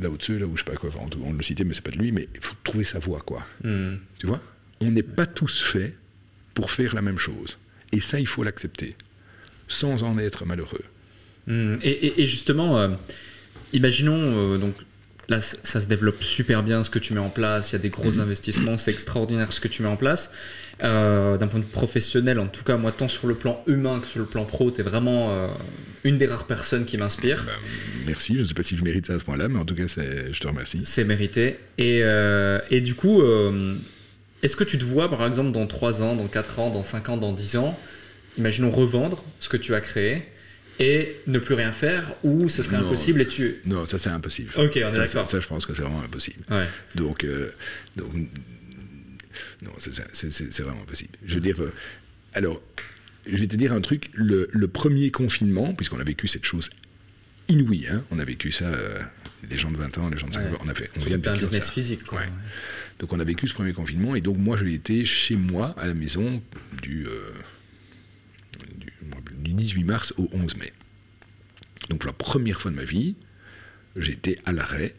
Là 0.00 0.10
au-dessus, 0.10 0.40
là 0.40 0.46
où 0.46 0.56
je 0.56 0.64
sais 0.64 0.68
pas 0.68 0.76
quoi, 0.76 0.90
on, 0.98 1.28
on 1.28 1.32
le 1.32 1.44
citait, 1.44 1.62
mais 1.62 1.74
c'est 1.74 1.84
pas 1.84 1.92
de 1.92 1.98
lui, 1.98 2.10
mais 2.10 2.28
il 2.34 2.40
faut 2.40 2.56
trouver 2.64 2.82
sa 2.82 2.98
voie, 2.98 3.20
quoi. 3.20 3.46
Hmm. 3.62 3.98
Tu 4.18 4.26
vois? 4.26 4.42
On 4.80 4.90
n'est 4.90 5.04
pas 5.04 5.26
tous 5.26 5.62
faits 5.62 5.94
pour 6.54 6.72
faire 6.72 6.92
la 6.96 7.02
même 7.02 7.18
chose. 7.18 7.56
Et 7.92 8.00
ça, 8.00 8.18
il 8.20 8.26
faut 8.26 8.42
l'accepter, 8.42 8.96
sans 9.68 10.02
en 10.02 10.18
être 10.18 10.44
malheureux. 10.44 10.84
Hmm. 11.46 11.76
Et, 11.82 11.90
et- 11.90 12.22
et 12.22 12.26
justement, 12.26 12.78
euh, 12.78 12.88
imaginons, 13.72 14.18
euh, 14.54 14.58
donc 14.58 14.74
là, 15.28 15.40
ça 15.40 15.80
se 15.80 15.86
développe 15.86 16.22
super 16.22 16.62
bien 16.62 16.82
ce 16.84 16.90
que 16.90 16.98
tu 16.98 17.12
mets 17.14 17.20
en 17.20 17.30
place, 17.30 17.70
il 17.70 17.74
y 17.74 17.76
a 17.76 17.78
des 17.80 17.88
gros 17.90 18.20
investissements, 18.20 18.76
c'est 18.76 18.90
extraordinaire 18.92 19.52
ce 19.52 19.60
que 19.60 19.68
tu 19.68 19.82
mets 19.82 19.88
en 19.88 19.96
place. 19.96 20.30
Euh, 20.84 21.36
D'un 21.38 21.46
point 21.46 21.60
de 21.60 21.64
vue 21.64 21.70
professionnel, 21.70 22.38
en 22.38 22.48
tout 22.48 22.62
cas, 22.64 22.76
moi, 22.76 22.92
tant 22.92 23.08
sur 23.08 23.26
le 23.26 23.34
plan 23.34 23.62
humain 23.66 23.98
que 24.00 24.06
sur 24.06 24.20
le 24.20 24.26
plan 24.26 24.44
pro, 24.44 24.70
tu 24.70 24.80
es 24.80 24.84
vraiment 24.84 25.50
une 26.04 26.18
des 26.18 26.26
rares 26.26 26.46
personnes 26.46 26.84
qui 26.84 26.96
m'inspire. 26.98 27.46
Merci, 28.06 28.34
je 28.36 28.40
ne 28.40 28.44
sais 28.44 28.54
pas 28.54 28.62
si 28.62 28.76
je 28.76 28.84
mérite 28.84 29.06
ça 29.06 29.14
à 29.14 29.18
ce 29.18 29.24
point-là, 29.24 29.48
mais 29.48 29.58
en 29.58 29.64
tout 29.64 29.74
cas, 29.74 29.86
je 29.86 30.38
te 30.38 30.46
remercie. 30.46 30.80
C'est 30.84 31.04
mérité. 31.04 31.58
Et, 31.78 32.02
et 32.70 32.80
du 32.82 32.94
coup, 32.94 33.22
est-ce 34.42 34.56
que 34.56 34.64
tu 34.64 34.78
te 34.78 34.84
vois, 34.84 35.08
par 35.10 35.26
exemple, 35.26 35.52
dans 35.52 35.66
3 35.66 36.02
ans, 36.02 36.14
dans 36.16 36.26
4 36.28 36.58
ans, 36.58 36.70
dans 36.70 36.82
5 36.82 37.08
ans, 37.08 37.16
dans 37.16 37.32
10 37.32 37.56
ans, 37.56 37.78
imaginons 38.38 38.70
revendre 38.70 39.24
ce 39.40 39.48
que 39.48 39.56
tu 39.56 39.74
as 39.74 39.80
créé 39.80 40.22
et 40.78 41.16
ne 41.26 41.38
plus 41.38 41.54
rien 41.54 41.72
faire 41.72 42.14
ou 42.22 42.48
ce 42.50 42.62
serait 42.62 42.76
Non. 42.78 42.86
impossible 42.86 43.22
et 43.22 43.26
tu... 43.26 43.56
Non, 43.64 43.86
ça 43.86 43.98
c'est 43.98 44.10
impossible. 44.10 44.50
Ok, 44.58 44.72
on 44.84 44.88
est 44.88 44.92
ça, 44.92 44.92
ça, 44.92 45.04
d'accord. 45.06 45.26
ça, 45.26 45.40
je 45.40 45.46
pense 45.46 45.64
que 45.64 45.72
c'est 45.72 45.82
vraiment 45.82 46.02
impossible. 46.02 46.44
Ouais. 46.50 46.66
Donc, 46.94 47.24
euh, 47.24 47.50
donc, 47.96 48.12
non, 49.62 49.70
c'est- 49.78 50.60
vraiment 50.62 50.82
impossible. 50.82 51.12
Je 51.24 51.34
veux 51.36 51.40
dire, 51.40 51.60
euh, 51.62 51.72
alors, 52.34 52.60
je 53.26 53.36
vais 53.36 53.46
te 53.46 53.56
dire 53.56 53.72
un 53.72 53.80
truc. 53.80 54.10
Le, 54.12 54.48
le 54.52 54.68
premier 54.68 55.10
confinement, 55.10 55.72
puisqu'on 55.72 55.98
a 55.98 56.04
vécu 56.04 56.28
cette 56.28 56.44
chose 56.44 56.70
inouïe, 57.48 57.86
hein, 57.90 58.02
on 58.10 58.18
a 58.18 58.24
vécu 58.24 58.52
ça, 58.52 58.66
euh, 58.66 58.98
les 59.48 59.56
gens 59.56 59.70
de 59.70 59.76
20 59.76 59.96
ans, 59.98 60.10
les 60.10 60.18
gens 60.18 60.28
de 60.28 60.34
50 60.34 60.54
ans, 60.54 60.62
on 60.64 60.68
a 60.68 60.74
fait, 60.74 60.90
on 60.96 61.00
vient 61.00 61.18
de 61.18 61.28
un 61.28 61.32
business 61.32 61.64
ça. 61.66 61.72
physique, 61.72 62.04
quoi. 62.04 62.20
Ouais. 62.20 62.26
Donc 62.98 63.12
on 63.12 63.20
a 63.20 63.24
vécu 63.24 63.46
ce 63.46 63.54
premier 63.54 63.72
confinement 63.72 64.14
et 64.14 64.20
donc 64.20 64.38
moi 64.38 64.56
je 64.56 64.64
l'ai 64.64 64.74
été 64.74 65.04
chez 65.04 65.36
moi 65.36 65.74
à 65.78 65.86
la 65.86 65.94
maison 65.94 66.42
du, 66.82 67.06
euh, 67.06 67.30
du, 68.78 68.92
du 69.38 69.52
18 69.52 69.84
mars 69.84 70.14
au 70.16 70.28
11 70.32 70.56
mai. 70.56 70.72
Donc 71.90 72.00
pour 72.00 72.06
la 72.06 72.14
première 72.14 72.60
fois 72.60 72.70
de 72.70 72.76
ma 72.76 72.84
vie, 72.84 73.14
j'ai 73.96 74.12
été 74.12 74.38
à 74.44 74.52
l'arrêt, 74.52 74.94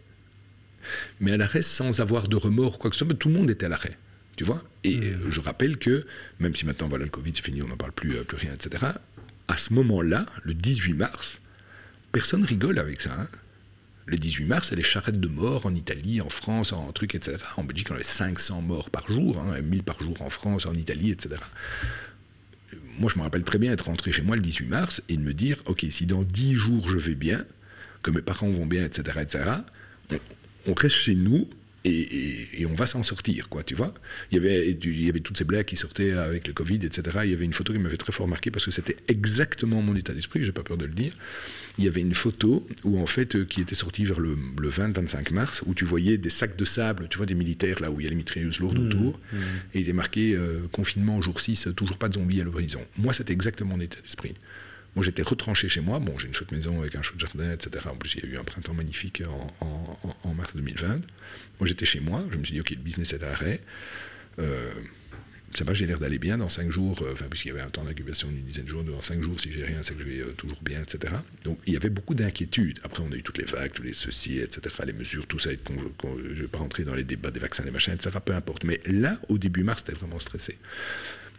mais 1.20 1.32
à 1.32 1.38
l'arrêt 1.38 1.62
sans 1.62 2.00
avoir 2.00 2.28
de 2.28 2.36
remords, 2.36 2.80
quoi 2.80 2.90
que 2.90 2.96
ce 2.96 3.04
soit, 3.04 3.14
tout 3.16 3.30
le 3.30 3.34
monde 3.36 3.50
était 3.50 3.66
à 3.66 3.70
l'arrêt. 3.70 3.98
Tu 4.36 4.44
vois 4.44 4.64
Et 4.84 5.00
euh, 5.04 5.30
je 5.30 5.40
rappelle 5.42 5.78
que, 5.78 6.06
même 6.40 6.54
si 6.54 6.66
maintenant 6.66 6.88
voilà, 6.88 7.06
le 7.06 7.10
Covid 7.10 7.32
c'est 7.36 7.44
fini, 7.44 7.62
on 7.64 7.68
n'en 7.68 7.78
parle 7.78 7.92
plus, 7.92 8.16
euh, 8.16 8.24
plus 8.24 8.38
rien, 8.38 8.54
etc., 8.54 8.86
à 9.48 9.58
ce 9.58 9.74
moment-là, 9.74 10.26
le 10.44 10.54
18 10.54 10.94
mars, 10.94 11.42
personne 12.12 12.44
rigole 12.44 12.78
avec 12.80 13.02
ça. 13.02 13.14
hein. 13.20 13.28
Le 14.08 14.18
18 14.18 14.46
mars, 14.46 14.72
les 14.72 14.84
charrettes 14.84 15.20
de 15.20 15.28
morts 15.28 15.66
en 15.66 15.76
Italie, 15.76 16.22
en 16.22 16.30
France, 16.30 16.72
en 16.72 16.92
trucs, 16.94 17.14
etc. 17.14 17.38
En 17.58 17.66
Belgique, 17.66 17.90
on 17.92 17.96
avait 17.96 18.04
500 18.04 18.62
morts 18.62 18.90
par 18.90 19.06
jour, 19.08 19.38
hein, 19.38 19.60
1000 19.62 19.84
par 19.84 20.02
jour 20.02 20.22
en 20.22 20.30
France, 20.30 20.66
en 20.66 20.74
Italie, 20.74 21.12
etc. 21.12 21.36
Moi, 23.00 23.12
je 23.14 23.20
me 23.20 23.24
rappelle 23.24 23.44
très 23.44 23.60
bien 23.60 23.74
être 23.74 23.86
rentré 23.86 24.14
chez 24.14 24.22
moi 24.22 24.38
le 24.38 24.42
18 24.42 24.66
mars 24.68 25.02
et 25.10 25.18
de 25.18 25.22
me 25.22 25.34
dire, 25.34 25.62
OK, 25.66 25.86
si 25.90 26.06
dans 26.06 26.24
10 26.24 26.56
jours 26.56 26.90
je 26.90 26.98
vais 26.98 27.16
bien, 27.16 27.44
que 28.02 28.10
mes 28.12 28.22
parents 28.22 28.50
vont 28.50 28.66
bien, 28.66 28.86
etc., 28.86 29.20
etc., 29.22 29.44
on, 30.68 30.74
reste 30.74 30.96
chez 30.96 31.16
nous 31.16 31.48
et, 31.86 32.66
on 32.70 32.76
va 32.76 32.86
s'en 32.86 33.04
sortir, 33.04 33.50
quoi, 33.50 33.64
tu 33.64 33.76
vois. 33.76 33.94
Il 34.32 34.36
y, 34.36 34.40
avait, 34.40 34.74
du- 34.74 34.94
il 34.94 35.04
y 35.06 35.10
avait 35.10 35.20
toutes 35.20 35.38
ces 35.38 35.46
blagues 35.46 35.66
qui 35.66 35.78
sortaient 35.78 36.14
avec 36.14 36.48
le 36.48 36.54
Covid, 36.54 36.80
etc. 36.84 37.20
Il 37.26 37.32
y 37.32 37.34
avait 37.34 37.46
une 37.46 37.54
photo 37.54 37.74
qui 37.74 37.80
m'avait 37.80 37.98
très 37.98 38.12
fort 38.14 38.28
marqué 38.28 38.52
parce 38.52 38.66
que 38.66 38.72
c'était 38.72 38.96
exactement 39.10 39.82
mon 39.82 39.96
état 39.96 40.14
d'esprit, 40.14 40.44
j'ai 40.44 40.52
pas 40.52 40.64
peur 40.64 40.78
de 40.78 40.86
le 40.86 40.94
dire. 40.94 41.14
Il 41.80 41.86
y 41.86 41.88
avait 41.88 42.02
une 42.02 42.16
photo 42.16 42.68
où, 42.84 43.00
en 43.00 43.06
fait, 43.06 43.36
euh, 43.36 43.46
qui 43.46 43.62
était 43.62 43.76
sortie 43.76 44.04
vers 44.04 44.20
le, 44.20 44.36
le 44.60 44.70
20-25 44.70 45.32
mars, 45.34 45.62
où 45.68 45.74
tu 45.76 45.86
voyais 45.86 46.18
des 46.18 46.30
sacs 46.32 46.56
de 46.58 46.66
sable, 46.66 47.08
tu 47.10 47.18
vois, 47.18 47.26
des 47.28 47.36
militaires, 47.36 47.80
là 47.82 47.92
où 47.92 48.00
il 48.00 48.04
y 48.06 48.08
a 48.08 48.10
les 48.10 48.16
mitrailleuses 48.16 48.60
lourdes 48.60 48.80
autour, 48.80 49.20
et 49.74 49.80
il 49.80 49.82
était 49.82 49.94
marqué 49.94 50.36
euh, 50.36 50.62
confinement 50.72 51.22
jour 51.22 51.40
6, 51.40 51.70
toujours 51.76 51.98
pas 51.98 52.10
de 52.10 52.16
zombies 52.16 52.42
à 52.42 52.44
l'horizon. 52.46 52.82
Moi, 52.98 53.14
c'était 53.14 53.34
exactement 53.34 53.76
mon 53.76 53.80
état 53.82 54.02
d'esprit. 54.02 54.34
Moi, 54.96 55.06
j'étais 55.06 55.22
retranché 55.22 55.70
chez 55.70 55.82
moi. 55.82 56.00
Bon, 56.00 56.18
j'ai 56.18 56.28
une 56.28 56.34
chouette 56.34 56.52
maison 56.52 56.82
avec 56.82 56.96
un 56.96 57.04
chouette 57.04 57.20
jardin, 57.20 57.52
etc. 57.52 57.86
En 57.92 57.96
plus, 57.96 58.16
il 58.16 58.24
y 58.24 58.28
a 58.28 58.30
eu 58.34 58.38
un 58.38 58.44
printemps 58.44 58.74
magnifique 58.74 59.22
en, 59.30 59.54
en- 59.64 60.00
en- 60.04 60.16
en 60.30 60.34
mars 60.34 60.56
2020. 60.56 60.88
Moi, 60.88 61.68
j'étais 61.68 61.86
chez 61.86 62.00
moi. 62.00 62.26
Je 62.32 62.38
me 62.40 62.44
suis 62.44 62.54
dit, 62.56 62.62
OK, 62.62 62.72
le 62.72 62.78
business 62.78 63.14
est 63.14 63.22
à 63.24 63.28
l'arrêt. 63.30 63.62
Euh, 64.40 64.72
ça 65.58 65.64
va, 65.64 65.74
j'ai 65.74 65.88
l'air 65.88 65.98
d'aller 65.98 66.20
bien 66.20 66.38
dans 66.38 66.50
5 66.50 66.70
jours, 66.70 67.02
euh, 67.02 67.14
enfin, 67.14 67.26
puisqu'il 67.30 67.48
y 67.48 67.52
avait 67.52 67.62
un 67.62 67.70
temps 67.70 67.84
d'incubation 67.84 68.28
d'une 68.28 68.44
dizaine 68.44 68.66
de 68.66 68.70
jours, 68.70 68.84
dans 68.84 69.02
5 69.02 69.24
jours, 69.24 69.42
si 69.42 69.52
j'ai 69.52 69.66
rien, 69.66 69.82
c'est 69.82 69.96
que 69.96 70.02
je 70.02 70.08
vais 70.08 70.20
euh, 70.20 70.32
toujours 70.38 70.62
bien, 70.62 70.84
etc. 70.84 71.16
Donc, 71.46 71.58
il 71.66 71.74
y 71.74 71.76
avait 71.76 71.90
beaucoup 71.90 72.14
d'inquiétudes. 72.14 72.80
Après, 72.84 73.02
on 73.02 73.12
a 73.12 73.16
eu 73.16 73.24
toutes 73.24 73.40
les 73.40 73.46
vagues, 73.46 73.72
tous 73.74 73.82
les 73.82 73.96
ceci, 73.96 74.38
etc., 74.38 74.62
les 74.86 74.94
mesures, 74.94 75.26
tout 75.26 75.40
ça. 75.40 75.50
je 75.50 76.14
ne 76.14 76.34
vais 76.36 76.48
pas 76.48 76.60
rentrer 76.60 76.84
dans 76.84 76.94
les 76.94 77.04
débats 77.04 77.32
des 77.32 77.40
vaccins, 77.40 77.64
des 77.64 77.72
machins, 77.72 77.96
etc., 77.96 78.16
peu 78.24 78.36
importe. 78.36 78.66
Mais 78.66 78.80
là, 78.86 79.20
au 79.30 79.40
début 79.40 79.64
mars, 79.64 79.84
c'était 79.84 79.98
vraiment 79.98 80.20
stressé. 80.20 80.60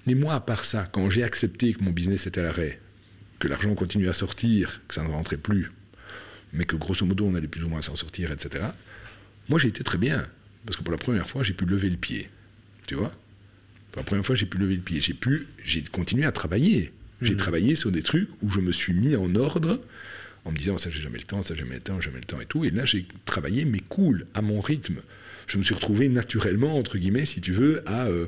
Mais 0.08 0.14
moi, 0.14 0.34
à 0.34 0.40
part 0.40 0.64
ça, 0.64 0.88
quand 0.90 1.10
j'ai 1.10 1.22
accepté 1.22 1.72
que 1.72 1.84
mon 1.84 1.92
business 1.92 2.26
était 2.26 2.40
à 2.40 2.44
l'arrêt, 2.44 2.80
que 3.38 3.46
l'argent 3.46 3.72
continuait 3.76 4.08
à 4.08 4.12
sortir, 4.12 4.80
que 4.88 4.94
ça 4.96 5.04
ne 5.04 5.08
rentrait 5.08 5.36
plus, 5.36 5.70
mais 6.52 6.64
que 6.64 6.74
grosso 6.74 7.06
modo 7.06 7.24
on 7.24 7.36
allait 7.36 7.46
plus 7.46 7.62
ou 7.62 7.68
moins 7.68 7.82
s'en 7.82 7.94
sortir, 7.94 8.32
etc. 8.32 8.64
Moi 9.48 9.60
j'ai 9.60 9.68
été 9.68 9.84
très 9.84 9.98
bien, 9.98 10.26
parce 10.66 10.76
que 10.76 10.82
pour 10.82 10.90
la 10.90 10.98
première 10.98 11.28
fois 11.28 11.44
j'ai 11.44 11.52
pu 11.52 11.66
lever 11.66 11.88
le 11.88 11.96
pied, 11.96 12.28
tu 12.88 12.96
vois? 12.96 13.12
Pour 13.98 14.04
la 14.04 14.06
première 14.06 14.26
fois 14.26 14.34
j'ai 14.36 14.46
pu 14.46 14.58
lever 14.58 14.74
le 14.76 14.80
pied, 14.80 15.00
j'ai 15.00 15.14
pu, 15.14 15.46
j'ai 15.62 15.82
continué 15.82 16.24
à 16.24 16.32
travailler. 16.32 16.92
J'ai 17.20 17.36
travaillé 17.36 17.74
sur 17.74 17.90
des 17.90 18.02
trucs 18.02 18.28
où 18.42 18.50
je 18.50 18.60
me 18.60 18.70
suis 18.70 18.92
mis 18.92 19.16
en 19.16 19.34
ordre 19.34 19.80
en 20.44 20.52
me 20.52 20.56
disant 20.56 20.78
ça 20.78 20.88
j'ai 20.88 21.00
jamais 21.00 21.18
le 21.18 21.24
temps, 21.24 21.42
ça 21.42 21.54
j'ai 21.54 21.60
jamais 21.60 21.74
le 21.74 21.80
temps, 21.80 22.00
jamais 22.00 22.18
le 22.18 22.24
temps 22.24 22.40
et 22.40 22.46
tout. 22.46 22.64
Et 22.64 22.70
là 22.70 22.84
j'ai 22.84 23.06
travaillé 23.26 23.64
mais 23.64 23.80
cool, 23.88 24.26
à 24.34 24.42
mon 24.42 24.60
rythme. 24.60 24.96
Je 25.48 25.58
me 25.58 25.62
suis 25.64 25.74
retrouvé 25.74 26.08
naturellement, 26.08 26.78
entre 26.78 26.96
guillemets, 26.98 27.24
si 27.24 27.40
tu 27.40 27.52
veux, 27.52 27.82
à 27.88 28.06
euh, 28.06 28.26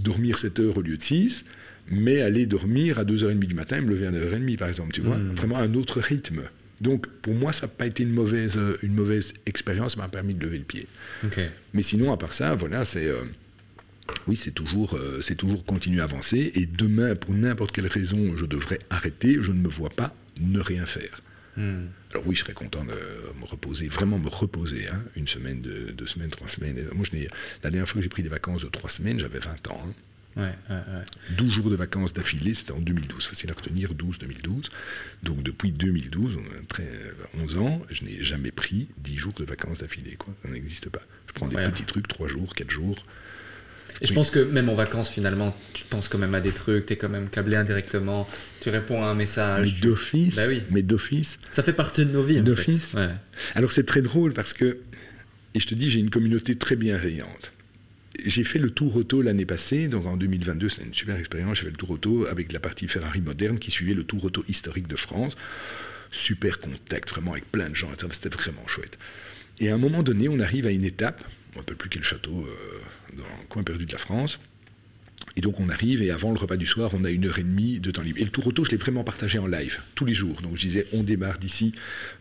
dormir 0.00 0.38
7 0.38 0.58
heures 0.58 0.76
au 0.78 0.82
lieu 0.82 0.96
de 0.96 1.02
6, 1.02 1.44
mais 1.90 2.20
aller 2.20 2.46
dormir 2.46 2.98
à 2.98 3.04
2h30 3.04 3.38
du 3.38 3.54
matin 3.54 3.76
et 3.76 3.80
me 3.80 3.90
lever 3.90 4.06
à 4.06 4.10
9h30 4.10 4.56
par 4.56 4.68
exemple, 4.68 4.92
tu 4.92 5.02
vois. 5.02 5.16
Vraiment 5.36 5.58
un 5.58 5.74
autre 5.74 6.00
rythme. 6.00 6.40
Donc 6.80 7.06
pour 7.22 7.34
moi 7.34 7.52
ça 7.52 7.66
n'a 7.66 7.72
pas 7.72 7.86
été 7.86 8.02
une 8.02 8.12
mauvaise, 8.12 8.56
euh, 8.56 8.76
une 8.82 8.94
mauvaise 8.94 9.34
expérience, 9.46 9.94
ça 9.94 10.00
m'a 10.00 10.08
permis 10.08 10.34
de 10.34 10.42
lever 10.44 10.58
le 10.58 10.64
pied. 10.64 10.86
Mais 11.74 11.84
sinon, 11.84 12.10
à 12.12 12.16
part 12.16 12.32
ça, 12.32 12.56
voilà, 12.56 12.84
c'est. 12.84 13.06
euh, 13.06 13.22
oui, 14.26 14.36
c'est 14.36 14.50
toujours, 14.50 14.94
euh, 14.94 15.20
c'est 15.22 15.36
toujours 15.36 15.64
continuer 15.64 16.00
à 16.00 16.04
avancer. 16.04 16.52
Et 16.54 16.66
demain, 16.66 17.14
pour 17.14 17.34
n'importe 17.34 17.72
quelle 17.72 17.86
raison, 17.86 18.36
je 18.36 18.46
devrais 18.46 18.78
arrêter. 18.90 19.38
Je 19.40 19.52
ne 19.52 19.58
me 19.58 19.68
vois 19.68 19.90
pas 19.90 20.14
ne 20.40 20.60
rien 20.60 20.86
faire. 20.86 21.20
Hmm. 21.56 21.86
Alors 22.12 22.26
oui, 22.26 22.34
je 22.34 22.40
serais 22.40 22.54
content 22.54 22.82
de 22.82 22.90
me 22.90 23.44
reposer, 23.44 23.88
vraiment 23.88 24.18
me 24.18 24.28
reposer, 24.28 24.88
hein, 24.88 25.02
une 25.16 25.28
semaine, 25.28 25.60
deux, 25.60 25.92
deux, 25.92 26.06
semaines, 26.06 26.30
trois 26.30 26.48
semaines. 26.48 26.82
Moi, 26.94 27.04
je 27.10 27.18
la 27.62 27.70
dernière 27.70 27.86
fois 27.86 27.98
que 27.98 28.02
j'ai 28.02 28.08
pris 28.08 28.22
des 28.22 28.30
vacances 28.30 28.62
de 28.62 28.68
trois 28.68 28.88
semaines, 28.88 29.18
j'avais 29.18 29.38
20 29.38 29.70
ans. 29.70 29.82
Hein. 29.86 29.92
Ouais, 30.34 30.54
ouais, 30.70 30.76
ouais. 30.76 31.04
12 31.36 31.52
jours 31.52 31.70
de 31.70 31.76
vacances 31.76 32.14
d'affilée, 32.14 32.54
c'était 32.54 32.72
en 32.72 32.80
2012. 32.80 33.26
Facile 33.26 33.50
à 33.50 33.54
retenir, 33.54 33.92
12-2012. 33.92 34.70
Donc 35.22 35.42
depuis 35.42 35.72
2012, 35.72 36.38
11 37.42 37.58
ans, 37.58 37.82
je 37.90 38.04
n'ai 38.04 38.22
jamais 38.22 38.50
pris 38.50 38.88
10 38.98 39.16
jours 39.18 39.32
de 39.34 39.44
vacances 39.44 39.80
d'affilée. 39.80 40.16
Ça 40.42 40.48
n'existe 40.48 40.88
pas. 40.88 41.02
Je 41.26 41.32
prends 41.34 41.48
des 41.48 41.56
petits 41.56 41.84
trucs, 41.84 42.08
3 42.08 42.28
jours, 42.28 42.54
4 42.54 42.70
jours. 42.70 43.04
Et 44.02 44.06
je 44.06 44.14
pense 44.14 44.30
que 44.30 44.40
même 44.40 44.68
en 44.68 44.74
vacances, 44.74 45.08
finalement, 45.08 45.56
tu 45.72 45.84
penses 45.84 46.08
quand 46.08 46.18
même 46.18 46.34
à 46.34 46.40
des 46.40 46.52
trucs, 46.52 46.86
tu 46.86 46.92
es 46.92 46.96
quand 46.96 47.08
même 47.08 47.28
câblé 47.28 47.56
indirectement, 47.56 48.28
tu 48.60 48.68
réponds 48.68 49.02
à 49.02 49.06
un 49.06 49.14
message. 49.14 49.74
Mais 49.74 49.80
d'office. 49.80 50.36
Bah 50.36 50.46
oui. 50.48 50.62
Mais 50.70 50.82
d'office. 50.82 51.38
Ça 51.52 51.62
fait 51.62 51.72
partie 51.72 52.04
de 52.04 52.10
nos 52.10 52.22
vies. 52.22 52.40
D'office. 52.40 52.94
Ouais. 52.94 53.10
Alors 53.54 53.72
c'est 53.72 53.86
très 53.86 54.02
drôle 54.02 54.32
parce 54.32 54.52
que, 54.52 54.78
et 55.54 55.60
je 55.60 55.66
te 55.66 55.74
dis, 55.74 55.88
j'ai 55.88 56.00
une 56.00 56.10
communauté 56.10 56.56
très 56.56 56.76
bienveillante 56.76 57.52
j'ai 58.24 58.44
fait 58.44 58.58
le 58.58 58.70
tour 58.70 58.96
auto 58.96 59.22
l'année 59.22 59.46
passée, 59.46 59.88
donc 59.88 60.06
en 60.06 60.16
2022, 60.16 60.68
c'était 60.68 60.84
une 60.84 60.94
super 60.94 61.16
expérience. 61.16 61.58
J'ai 61.58 61.64
fait 61.64 61.70
le 61.70 61.76
tour 61.76 61.90
auto 61.90 62.26
avec 62.26 62.52
la 62.52 62.60
partie 62.60 62.88
Ferrari 62.88 63.20
moderne 63.20 63.58
qui 63.58 63.70
suivait 63.70 63.94
le 63.94 64.04
tour 64.04 64.24
auto 64.24 64.44
historique 64.48 64.86
de 64.86 64.96
France. 64.96 65.36
Super 66.10 66.60
contact, 66.60 67.10
vraiment 67.10 67.32
avec 67.32 67.50
plein 67.50 67.70
de 67.70 67.74
gens, 67.74 67.90
c'était 68.10 68.28
vraiment 68.28 68.66
chouette. 68.66 68.98
Et 69.60 69.70
à 69.70 69.74
un 69.74 69.78
moment 69.78 70.02
donné, 70.02 70.28
on 70.28 70.40
arrive 70.40 70.66
à 70.66 70.70
une 70.70 70.84
étape, 70.84 71.24
on 71.56 71.60
ne 71.60 71.64
peut 71.64 71.74
plus 71.74 71.88
quel 71.88 72.02
château, 72.02 72.46
euh, 72.46 72.80
dans 73.16 73.24
le 73.24 73.46
coin 73.48 73.62
perdu 73.62 73.86
de 73.86 73.92
la 73.92 73.98
France, 73.98 74.38
et 75.36 75.40
donc 75.40 75.60
on 75.60 75.68
arrive 75.68 76.02
et 76.02 76.10
avant 76.10 76.30
le 76.30 76.38
repas 76.38 76.56
du 76.56 76.66
soir, 76.66 76.90
on 76.94 77.04
a 77.04 77.10
une 77.10 77.26
heure 77.26 77.38
et 77.38 77.42
demie 77.42 77.80
de 77.80 77.90
temps 77.90 78.02
libre. 78.02 78.18
Et 78.20 78.24
le 78.24 78.30
tour 78.30 78.46
auto, 78.46 78.64
je 78.64 78.70
l'ai 78.70 78.76
vraiment 78.76 79.02
partagé 79.04 79.38
en 79.38 79.46
live 79.46 79.80
tous 79.94 80.04
les 80.04 80.14
jours. 80.14 80.42
Donc 80.42 80.56
je 80.56 80.62
disais, 80.62 80.86
on 80.92 81.02
démarre 81.02 81.38
d'ici, 81.38 81.72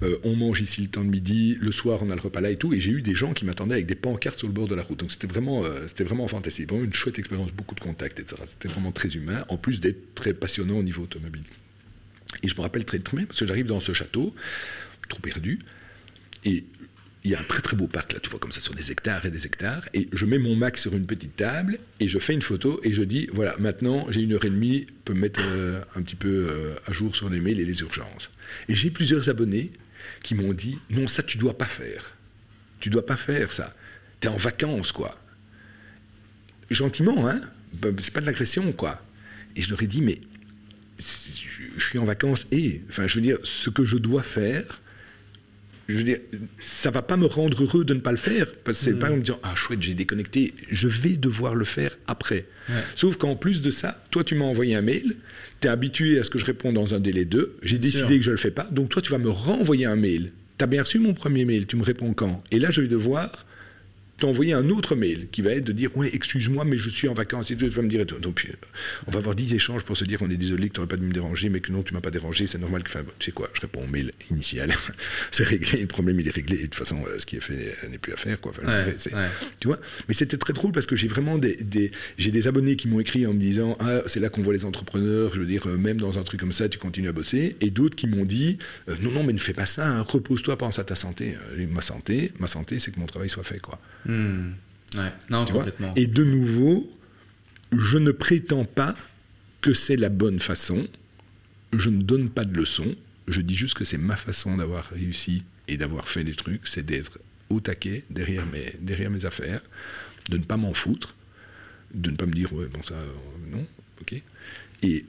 euh, 0.04 0.18
on 0.24 0.36
mange 0.36 0.62
ici 0.62 0.82
le 0.82 0.88
temps 0.88 1.04
de 1.04 1.10
midi, 1.10 1.58
le 1.60 1.72
soir 1.72 2.00
on 2.04 2.10
a 2.10 2.16
le 2.16 2.22
repas 2.22 2.42
là 2.42 2.52
et 2.52 2.56
tout. 2.56 2.74
Et 2.74 2.80
j'ai 2.80 2.92
eu 2.92 3.02
des 3.02 3.16
gens 3.16 3.34
qui 3.34 3.46
m'attendaient 3.46 3.76
avec 3.76 3.86
des 3.86 3.96
pancartes 3.96 4.40
sur 4.40 4.48
le 4.48 4.54
bord 4.54 4.68
de 4.68 4.76
la 4.76 4.84
route. 4.84 5.00
Donc 5.00 5.12
c'était 5.12 5.28
vraiment, 5.28 5.64
euh, 5.66 5.88
c'était 5.88 6.04
vraiment 6.04 6.28
fantastique, 6.28 6.70
vraiment 6.70 6.86
une 6.86 6.94
chouette 6.94 7.20
expérience, 7.20 7.52
beaucoup 7.52 7.76
de 7.76 7.82
contacts, 7.82 8.20
etc. 8.20 8.42
C'était 8.46 8.70
vraiment 8.70 8.92
très 8.92 9.10
humain, 9.10 9.44
en 9.50 9.58
plus 9.58 9.80
d'être 9.80 10.16
très 10.16 10.34
passionnant 10.34 10.78
au 10.78 10.84
niveau 10.84 11.04
automobile. 11.04 11.44
Et 12.44 12.48
je 12.48 12.56
me 12.56 12.62
rappelle 12.62 12.86
très 12.86 13.00
très 13.00 13.18
bien 13.18 13.26
parce 13.26 13.40
que 13.40 13.48
j'arrive 13.48 13.68
dans 13.68 13.82
ce 13.82 13.92
château, 13.94 14.34
trop 15.10 15.20
perdu, 15.20 15.60
et 16.46 16.64
il 17.24 17.32
y 17.32 17.36
a 17.36 17.40
un 17.40 17.44
très 17.44 17.62
très 17.62 17.78
beau 17.78 17.88
parc 17.88 18.14
là, 18.14 18.20
tu 18.20 18.30
vois, 18.30 18.40
comme 18.40 18.52
ça, 18.52 18.62
sur 18.62 18.74
des 18.74 18.92
hectares 18.92 19.26
et 19.26 19.32
des 19.32 19.46
hectares, 19.46 19.88
et 19.94 20.10
je 20.12 20.26
mets 20.26 20.40
mon 20.40 20.56
Mac 20.56 20.78
sur 20.78 20.96
une 20.96 21.06
petite 21.06 21.36
table, 21.36 21.78
et 22.00 22.08
je 22.08 22.18
fais 22.18 22.34
une 22.34 22.42
photo, 22.42 22.80
et 22.84 22.94
je 22.94 23.04
dis, 23.04 23.30
voilà, 23.32 23.56
maintenant 23.60 24.08
j'ai 24.10 24.22
une 24.22 24.34
heure 24.34 24.46
et 24.46 24.50
demie, 24.50 24.88
peux 25.06 25.14
me 25.14 25.20
mettre 25.20 25.40
euh, 25.44 25.82
un 25.96 26.02
petit 26.02 26.16
peu 26.16 26.48
euh, 26.50 26.76
à 26.88 26.92
jour 26.92 27.16
sur 27.16 27.30
les 27.30 27.40
mails 27.40 27.60
et 27.60 27.66
les 27.66 27.80
urgences. 27.82 28.30
Et 28.68 28.76
j'ai 28.76 28.90
plusieurs 28.90 29.30
abonnés 29.30 29.72
qui 30.24 30.34
m'ont 30.34 30.54
dit, 30.54 30.80
non, 30.90 31.08
ça 31.08 31.22
tu 31.22 31.38
dois 31.38 31.58
pas 31.58 31.66
faire. 31.66 32.16
Tu 32.80 32.90
dois 32.90 33.06
pas 33.06 33.18
faire 33.18 33.52
ça. 33.52 33.76
Tu 34.20 34.28
es 34.28 34.32
en 34.32 34.38
vacances, 34.38 34.92
quoi. 34.92 35.16
Gentiment, 36.72 37.28
hein 37.28 37.40
bah, 37.74 37.90
C'est 38.00 38.14
pas 38.14 38.22
de 38.22 38.26
l'agression, 38.26 38.72
quoi. 38.72 39.00
Et 39.56 39.62
je 39.62 39.70
leur 39.70 39.82
ai 39.84 39.88
dit, 39.88 40.02
mais 40.02 40.20
je 40.98 41.86
suis 41.86 42.00
en 42.00 42.06
vacances 42.06 42.48
et, 42.52 42.82
enfin, 42.90 43.08
je 43.08 43.16
veux 43.16 43.22
dire, 43.22 43.38
ce 43.44 43.70
que 43.70 43.86
je 43.86 43.98
dois 43.98 44.24
faire, 44.24 44.82
je 45.92 45.98
veux 45.98 46.04
dire, 46.04 46.18
ça 46.60 46.92
va 46.92 47.02
pas 47.02 47.18
me 47.18 47.26
rendre 47.26 47.64
heureux 47.64 47.84
de 47.86 47.94
ne 47.94 48.00
pas 48.00 48.12
le 48.12 48.18
faire. 48.18 48.48
Parce 48.64 48.78
que 48.78 48.84
c'est 48.86 49.00
pas 49.00 49.12
en 49.12 49.18
me 49.18 49.22
disant, 49.22 49.40
ah 49.44 49.56
chouette, 49.56 49.82
j'ai 49.82 49.94
déconnecté, 49.94 50.54
je 50.70 50.88
vais 50.88 51.16
devoir 51.18 51.56
le 51.56 51.66
faire 51.66 51.98
après. 52.08 52.46
Sauf 52.96 53.18
qu'en 53.18 53.36
plus 53.36 53.62
de 53.62 53.70
ça, 53.70 54.04
toi, 54.12 54.24
tu 54.24 54.36
m'as 54.36 54.46
envoyé 54.46 54.76
un 54.76 54.82
mail, 54.82 55.16
tu 55.60 55.68
es 55.68 55.70
habitué 55.70 56.20
à 56.20 56.24
ce 56.24 56.30
que 56.30 56.40
je 56.40 56.46
réponde 56.46 56.76
dans 56.76 56.94
un 56.94 57.00
délai 57.00 57.26
2, 57.26 57.58
j'ai 57.64 57.78
décidé 57.78 58.18
que 58.18 58.24
je 58.24 58.30
ne 58.30 58.36
le 58.36 58.40
fais 58.40 58.52
pas, 58.52 58.68
donc 58.72 58.90
toi, 58.90 59.02
tu 59.02 59.12
vas 59.12 59.18
me 59.18 59.30
renvoyer 59.30 59.86
un 59.86 59.96
mail. 59.96 60.32
Tu 60.58 60.64
as 60.64 60.68
bien 60.68 60.84
reçu 60.84 61.00
mon 61.00 61.14
premier 61.14 61.46
mail, 61.46 61.68
tu 61.68 61.76
me 61.76 61.84
réponds 61.84 62.14
quand? 62.14 62.44
Et 62.52 62.60
là, 62.60 62.72
je 62.72 62.82
vais 62.82 62.88
devoir 62.88 63.46
t'envoyer 64.22 64.54
un 64.54 64.70
autre 64.70 64.96
mail 64.96 65.28
qui 65.32 65.42
va 65.42 65.52
être 65.52 65.64
de 65.64 65.72
dire 65.72 65.90
Oui, 65.96 66.10
excuse-moi, 66.14 66.64
mais 66.64 66.78
je 66.78 66.90
suis 66.90 67.08
en 67.08 67.14
vacances 67.14 67.50
et 67.52 67.56
tu 67.56 67.68
vas 67.68 67.82
me 67.82 67.90
dire. 67.90 68.06
Donc, 68.06 68.46
euh, 68.48 68.54
on 69.08 69.12
va 69.12 69.18
avoir 69.18 69.36
10 69.36 69.56
échanges 69.56 69.84
pour 69.84 69.98
se 69.98 70.06
dire 70.06 70.22
On 70.22 70.30
est 70.30 70.38
désolé 70.38 70.70
que 70.70 70.74
tu 70.76 70.80
n'aurais 70.80 70.90
pas 70.90 70.98
dû 70.98 71.06
me 71.06 71.12
déranger, 71.12 71.50
mais 71.50 71.60
que 71.60 71.72
non, 71.72 71.82
tu 71.82 71.94
m'as 71.94 72.02
pas 72.02 72.12
dérangé, 72.12 72.46
c'est 72.48 72.60
normal 72.60 72.84
que. 72.84 72.90
Enfin, 72.90 73.04
tu 73.20 73.26
sais 73.26 73.32
quoi, 73.32 73.50
je 73.54 73.62
réponds 73.62 73.84
au 73.84 73.88
mail 73.88 74.12
initial. 74.30 74.74
c'est 75.32 75.44
réglé, 75.44 75.82
le 75.82 75.88
problème 75.88 76.20
il 76.20 76.28
est 76.28 76.36
réglé, 76.36 76.58
et 76.58 76.60
de 76.60 76.64
toute 76.66 76.76
façon, 76.76 77.04
euh, 77.08 77.18
ce 77.18 77.26
qui 77.26 77.36
est 77.36 77.42
fait 77.42 77.76
n'est 77.90 77.98
plus 77.98 78.14
à 78.14 78.18
faire. 78.18 78.40
Quoi. 78.40 78.54
Tu 79.60 79.68
vois 79.68 79.80
Mais 80.08 80.14
c'était 80.14 80.38
très 80.38 80.54
drôle 80.54 80.72
parce 80.72 80.86
que 80.86 80.96
j'ai 80.96 81.08
vraiment 81.08 81.40
des, 81.40 81.92
j'ai 82.18 82.32
des 82.32 82.48
abonnés 82.48 82.76
qui 82.76 82.88
m'ont 82.88 83.00
écrit 83.00 83.26
en 83.26 83.34
me 83.34 83.40
disant 83.40 83.76
Ah, 83.80 84.02
c'est 84.06 84.20
là 84.20 84.30
qu'on 84.30 84.44
voit 84.44 84.54
les 84.54 84.66
entrepreneurs, 84.66 85.34
je 85.34 85.40
veux 85.40 85.48
dire, 85.48 85.68
euh, 85.68 85.78
même 85.78 86.00
dans 86.00 86.20
un 86.20 86.24
truc 86.24 86.40
comme 86.40 86.52
ça, 86.52 86.70
tu 86.70 86.78
continues 86.78 87.10
à 87.10 87.14
bosser. 87.14 87.56
Et 87.62 87.72
d'autres 87.72 87.96
qui 87.96 88.06
m'ont 88.06 88.26
dit 88.26 88.60
Non, 89.02 89.12
non, 89.12 89.24
mais 89.24 89.34
ne 89.34 89.40
fais 89.40 89.54
pas 89.54 89.66
ça, 89.66 89.88
hein, 89.88 90.02
repose-toi, 90.02 90.58
pense 90.60 90.78
à 90.78 90.84
ta 90.84 90.96
santé. 90.96 91.34
ma 91.70 91.82
santé, 91.82 92.32
ma 92.38 92.48
santé, 92.48 92.78
c'est 92.78 92.92
que 92.92 93.00
mon 93.00 93.08
travail 93.08 93.30
soit 93.30 93.44
fait. 93.44 93.60
quoi. 93.60 93.80
Hmm. 94.12 94.54
Non, 95.30 95.46
complètement. 95.46 95.94
Et 95.96 96.08
de 96.08 96.24
nouveau, 96.24 96.92
je 97.72 97.98
ne 97.98 98.12
prétends 98.12 98.66
pas 98.66 98.96
que 99.62 99.74
c'est 99.74 99.96
la 99.96 100.10
bonne 100.10 100.40
façon. 100.40 100.88
Je 101.74 101.90
ne 101.90 102.02
donne 102.02 102.30
pas 102.30 102.44
de 102.44 102.56
leçons. 102.56 102.96
Je 103.28 103.42
dis 103.42 103.56
juste 103.56 103.78
que 103.78 103.86
c'est 103.86 103.98
ma 103.98 104.16
façon 104.16 104.58
d'avoir 104.58 104.86
réussi 104.90 105.44
et 105.68 105.78
d'avoir 105.78 106.10
fait 106.10 106.24
des 106.24 106.36
trucs, 106.36 106.68
c'est 106.68 106.86
d'être 106.86 107.20
au 107.50 107.62
taquet 107.62 108.04
derrière 108.10 108.46
mes, 108.46 108.74
derrière 108.82 109.10
mes 109.10 109.26
affaires, 109.26 109.62
de 110.30 110.38
ne 110.38 110.44
pas 110.44 110.58
m'en 110.58 110.74
foutre, 110.74 111.16
de 111.94 112.12
ne 112.12 112.16
pas 112.16 112.26
me 112.26 112.34
dire, 112.34 112.52
ouais, 112.52 112.68
bon, 112.68 112.84
ça, 112.84 112.96
euh, 112.96 113.08
non, 113.52 113.66
ok. 114.02 114.22
Et 114.84 115.06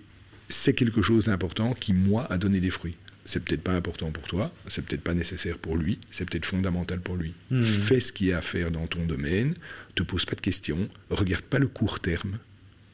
c'est 0.48 0.74
quelque 0.74 1.02
chose 1.02 1.24
d'important 1.24 1.72
qui, 1.72 1.92
moi, 1.92 2.30
a 2.30 2.38
donné 2.38 2.60
des 2.60 2.70
fruits 2.70 2.96
c'est 3.24 3.44
peut-être 3.44 3.62
pas 3.62 3.74
important 3.74 4.10
pour 4.10 4.24
toi, 4.24 4.52
c'est 4.68 4.84
peut-être 4.84 5.02
pas 5.02 5.14
nécessaire 5.14 5.58
pour 5.58 5.76
lui, 5.76 5.98
c'est 6.10 6.28
peut-être 6.28 6.46
fondamental 6.46 7.00
pour 7.00 7.16
lui. 7.16 7.34
Hmm. 7.50 7.62
Fais 7.62 8.00
ce 8.00 8.12
qu'il 8.12 8.28
y 8.28 8.32
a 8.32 8.38
à 8.38 8.42
faire 8.42 8.70
dans 8.70 8.86
ton 8.86 9.04
domaine, 9.04 9.54
te 9.94 10.02
pose 10.02 10.24
pas 10.24 10.34
de 10.34 10.40
questions, 10.40 10.88
regarde 11.10 11.44
pas 11.44 11.58
le 11.58 11.68
court 11.68 12.00
terme, 12.00 12.38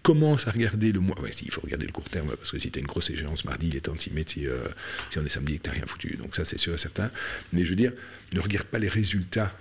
commence 0.02 0.48
à 0.48 0.50
regarder 0.50 0.92
le 0.92 1.00
mois. 1.00 1.20
Ouais, 1.20 1.32
si, 1.32 1.44
il 1.44 1.50
faut 1.50 1.60
regarder 1.60 1.86
le 1.86 1.92
court 1.92 2.08
terme, 2.08 2.28
parce 2.28 2.50
que 2.50 2.58
si 2.58 2.70
tu 2.70 2.78
as 2.78 2.80
une 2.80 2.86
grosse 2.86 3.10
échéance 3.10 3.44
mardi, 3.44 3.68
il 3.68 3.76
est 3.76 3.80
temps 3.80 3.94
de 3.94 4.00
s'y 4.00 4.10
mettre 4.12 4.32
si, 4.32 4.46
euh, 4.46 4.58
si, 5.10 5.18
on 5.18 5.24
est 5.24 5.28
samedi 5.28 5.54
et 5.54 5.58
que 5.58 5.64
tu 5.64 5.70
n'as 5.70 5.76
rien 5.76 5.86
foutu. 5.86 6.16
Donc 6.16 6.34
ça, 6.34 6.44
c'est 6.44 6.58
sûr 6.58 6.74
et 6.74 6.78
certain. 6.78 7.10
Mais 7.52 7.64
je 7.64 7.70
veux 7.70 7.76
dire, 7.76 7.92
ne 8.32 8.40
regarde 8.40 8.66
pas 8.66 8.78
les 8.78 8.88
résultats 8.88 9.54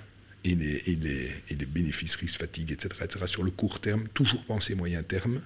et 0.43 0.55
les, 0.55 0.83
et 0.87 0.95
les, 0.95 1.31
et 1.49 1.55
les 1.55 1.65
bénéfices, 1.65 2.15
risques, 2.15 2.39
fatigue, 2.39 2.71
etc., 2.71 2.89
etc. 3.03 3.25
Sur 3.27 3.43
le 3.43 3.51
court 3.51 3.79
terme, 3.79 4.07
toujours 4.13 4.43
penser 4.45 4.75
moyen 4.75 5.03
terme 5.03 5.41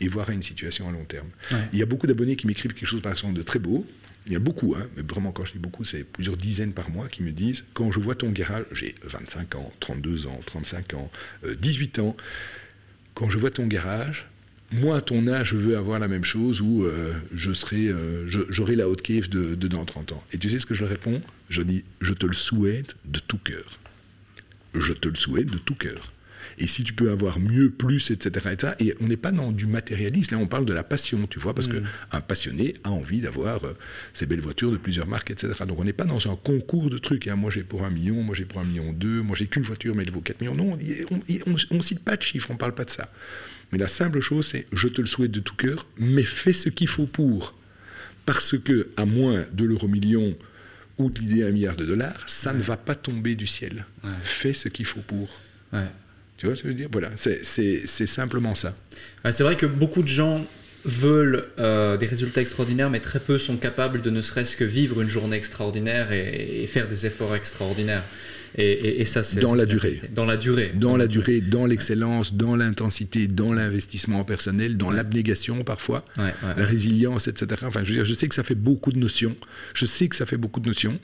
et 0.00 0.08
voir 0.08 0.30
à 0.30 0.32
une 0.32 0.42
situation 0.42 0.88
à 0.88 0.92
long 0.92 1.04
terme. 1.04 1.28
Il 1.72 1.78
y 1.78 1.82
a 1.82 1.86
beaucoup 1.86 2.06
d'abonnés 2.06 2.36
qui 2.36 2.46
m'écrivent 2.46 2.72
quelque 2.72 2.88
chose, 2.88 3.02
par 3.02 3.12
exemple, 3.12 3.34
de 3.34 3.42
très 3.42 3.58
beau, 3.58 3.86
il 4.28 4.32
y 4.34 4.36
a 4.36 4.40
beaucoup, 4.40 4.74
hein, 4.76 4.86
mais 4.94 5.02
vraiment 5.02 5.32
quand 5.32 5.46
je 5.46 5.52
dis 5.52 5.58
beaucoup, 5.58 5.84
c'est 5.84 6.04
plusieurs 6.04 6.36
dizaines 6.36 6.74
par 6.74 6.90
mois 6.90 7.08
qui 7.08 7.22
me 7.22 7.30
disent, 7.30 7.64
quand 7.72 7.90
je 7.90 7.98
vois 7.98 8.14
ton 8.14 8.28
garage, 8.30 8.66
j'ai 8.72 8.94
25 9.02 9.54
ans, 9.54 9.72
32 9.80 10.26
ans, 10.26 10.38
35 10.44 10.94
ans, 10.94 11.10
18 11.60 11.98
euh, 11.98 12.02
ans, 12.02 12.16
quand 13.14 13.30
je 13.30 13.38
vois 13.38 13.50
ton 13.50 13.66
garage, 13.66 14.26
moi 14.70 14.98
à 14.98 15.00
ton 15.00 15.26
âge, 15.28 15.48
je 15.48 15.56
veux 15.56 15.78
avoir 15.78 15.98
la 15.98 16.08
même 16.08 16.24
chose 16.24 16.60
où 16.60 16.84
euh, 16.84 17.14
je 17.34 17.54
serai, 17.54 17.88
euh, 17.88 18.26
j'aurai 18.26 18.76
la 18.76 18.86
haute 18.86 19.00
cave 19.00 19.30
de, 19.30 19.54
de, 19.54 19.66
dans 19.66 19.86
30 19.86 20.12
ans. 20.12 20.22
Et 20.32 20.38
tu 20.38 20.50
sais 20.50 20.58
ce 20.58 20.66
que 20.66 20.74
je 20.74 20.82
leur 20.82 20.90
réponds? 20.90 21.22
Je 21.48 21.62
dis, 21.62 21.84
je 22.02 22.12
te 22.12 22.26
le 22.26 22.34
souhaite 22.34 22.96
de 23.06 23.20
tout 23.20 23.38
cœur. 23.38 23.78
Je 24.74 24.92
te 24.92 25.08
le 25.08 25.14
souhaite 25.14 25.50
de 25.50 25.56
tout 25.56 25.74
cœur 25.74 26.12
et 26.58 26.66
si 26.66 26.84
tu 26.84 26.92
peux 26.92 27.10
avoir 27.10 27.38
mieux, 27.38 27.70
plus, 27.70 28.10
etc. 28.10 28.74
Et, 28.80 28.94
on 29.00 29.06
n'est 29.06 29.16
pas 29.16 29.32
dans 29.32 29.52
du 29.52 29.66
matérialisme, 29.66 30.34
là 30.34 30.40
on 30.40 30.46
parle 30.46 30.64
de 30.64 30.72
la 30.72 30.82
passion, 30.82 31.26
tu 31.28 31.38
vois, 31.38 31.54
parce 31.54 31.68
mm. 31.68 31.82
qu'un 32.10 32.20
passionné 32.20 32.74
a 32.84 32.90
envie 32.90 33.20
d'avoir 33.20 33.64
euh, 33.64 33.72
ces 34.12 34.26
belles 34.26 34.40
voitures 34.40 34.72
de 34.72 34.76
plusieurs 34.76 35.06
marques, 35.06 35.30
etc. 35.30 35.52
Donc 35.66 35.78
on 35.78 35.84
n'est 35.84 35.92
pas 35.92 36.04
dans 36.04 36.30
un 36.30 36.36
concours 36.36 36.90
de 36.90 36.98
trucs, 36.98 37.28
hein. 37.28 37.36
moi 37.36 37.50
j'ai 37.50 37.62
pour 37.62 37.84
un 37.84 37.90
million, 37.90 38.22
moi 38.22 38.34
j'ai 38.34 38.44
pour 38.44 38.60
un 38.60 38.64
million 38.64 38.92
deux, 38.92 39.22
moi 39.22 39.36
j'ai 39.36 39.46
qu'une 39.46 39.62
voiture 39.62 39.94
mais 39.94 40.02
elle 40.04 40.10
vaut 40.10 40.20
4 40.20 40.40
millions. 40.40 40.54
Non, 40.54 40.78
on 41.70 41.74
ne 41.76 41.82
cite 41.82 42.00
pas 42.00 42.16
de 42.16 42.22
chiffres, 42.22 42.50
on 42.50 42.54
ne 42.54 42.58
parle 42.58 42.74
pas 42.74 42.84
de 42.84 42.90
ça. 42.90 43.10
Mais 43.72 43.78
la 43.78 43.88
simple 43.88 44.20
chose, 44.20 44.46
c'est 44.46 44.66
je 44.72 44.88
te 44.88 45.00
le 45.00 45.06
souhaite 45.06 45.30
de 45.30 45.40
tout 45.40 45.54
cœur, 45.54 45.86
mais 45.98 46.22
fais 46.22 46.52
ce 46.52 46.68
qu'il 46.68 46.88
faut 46.88 47.06
pour. 47.06 47.54
Parce 48.24 48.58
que, 48.58 48.90
à 48.96 49.06
moins 49.06 49.44
de 49.52 49.64
l'euro 49.64 49.88
million 49.88 50.36
ou 50.98 51.10
de 51.10 51.20
l'idée 51.20 51.44
un 51.44 51.50
milliard 51.50 51.76
de 51.76 51.86
dollars, 51.86 52.22
ça 52.26 52.52
ne 52.52 52.60
va 52.60 52.76
pas 52.76 52.94
tomber 52.94 53.34
du 53.36 53.46
ciel. 53.46 53.86
Fais 54.22 54.52
ce 54.52 54.68
qu'il 54.68 54.86
faut 54.86 55.00
pour. 55.00 55.28
Ouais. 55.72 55.88
Tu 56.38 56.46
vois 56.46 56.54
ce 56.54 56.62
que 56.62 56.68
je 56.68 56.72
veux 56.72 56.78
dire? 56.78 56.88
Voilà, 56.90 57.10
c'est 57.16 58.06
simplement 58.06 58.54
ça. 58.54 58.74
c'est 59.30 59.42
vrai 59.42 59.56
que 59.56 59.66
beaucoup 59.66 60.02
de 60.02 60.08
gens 60.08 60.46
veulent 60.84 61.44
euh, 61.58 61.96
des 61.96 62.06
résultats 62.06 62.40
extraordinaires, 62.40 62.88
mais 62.88 63.00
très 63.00 63.18
peu 63.18 63.38
sont 63.38 63.56
capables 63.56 64.00
de 64.00 64.10
ne 64.10 64.22
serait-ce 64.22 64.56
que 64.56 64.64
vivre 64.64 65.00
une 65.00 65.08
journée 65.08 65.36
extraordinaire 65.36 66.12
et, 66.12 66.64
faire 66.66 66.88
des 66.88 67.06
efforts 67.06 67.34
extraordinaires. 67.34 68.04
Et, 68.56 69.04
ça, 69.04 69.22
c'est 69.22 69.40
dans 69.40 69.54
la 69.54 69.66
durée. 69.66 70.00
Dans 70.14 70.24
la 70.24 70.36
durée. 70.36 70.72
Dans 70.74 70.96
la 70.96 71.06
durée, 71.06 71.40
dans 71.40 71.66
l'excellence, 71.66 72.32
dans 72.34 72.56
l'intensité, 72.56 73.28
dans 73.28 73.52
l'investissement 73.52 74.24
personnel, 74.24 74.76
dans 74.76 74.90
l'abnégation 74.90 75.64
parfois, 75.64 76.04
la 76.16 76.64
résilience, 76.64 77.26
etc. 77.26 77.62
Enfin, 77.66 77.82
je 77.82 77.90
veux 77.90 77.96
dire, 77.96 78.04
je 78.04 78.14
sais 78.14 78.28
que 78.28 78.34
ça 78.34 78.44
fait 78.44 78.54
beaucoup 78.54 78.92
de 78.92 78.98
notions. 78.98 79.36
Je 79.74 79.86
sais 79.86 80.08
que 80.08 80.16
ça 80.16 80.24
fait 80.24 80.38
beaucoup 80.38 80.60
de 80.60 80.68
notions. 80.68 80.98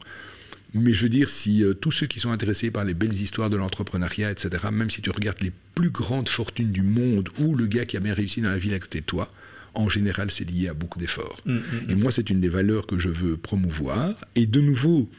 Mais 0.75 0.93
je 0.93 1.03
veux 1.03 1.09
dire, 1.09 1.29
si 1.31 1.63
euh, 1.63 1.73
tous 1.73 1.93
ceux 1.93 2.07
qui 2.07 2.19
sont 2.19 2.31
intéressés 2.33 2.71
par 2.71 2.85
les 2.85 2.95
belles 2.95 3.15
histoires 3.15 3.49
de 3.49 3.57
l'entrepreneuriat, 3.57 4.31
etc., 4.33 4.65
même 4.73 4.91
si 4.91 5.03
tu 5.03 5.11
regardes 5.11 5.41
les 5.41 5.53
plus 5.75 5.91
grandes 5.91 6.29
fortunes 6.29 6.73
du 6.73 6.83
monde 6.83 7.29
ou 7.39 7.55
le 7.55 7.67
gars 7.67 7.85
qui 7.85 7.97
a 7.97 8.01
bien 8.01 8.15
réussi 8.15 8.41
dans 8.41 8.51
la 8.51 8.59
ville 8.59 8.75
à 8.75 8.81
côté 8.81 9.01
de 9.01 9.05
toi, 9.05 9.33
en 9.75 9.89
général, 9.89 10.31
c'est 10.31 10.49
lié 10.49 10.69
à 10.69 10.75
beaucoup 10.75 10.99
d'efforts. 10.99 11.41
Mm, 11.47 11.55
mm, 11.55 11.63
Et 11.91 11.95
moi, 11.95 12.13
c'est 12.13 12.31
une 12.31 12.41
des 12.41 12.49
valeurs 12.49 12.87
que 12.87 12.99
je 12.99 13.09
veux 13.09 13.37
promouvoir. 13.37 14.15
Et 14.35 14.47
de 14.47 14.61
nouveau, 14.61 15.11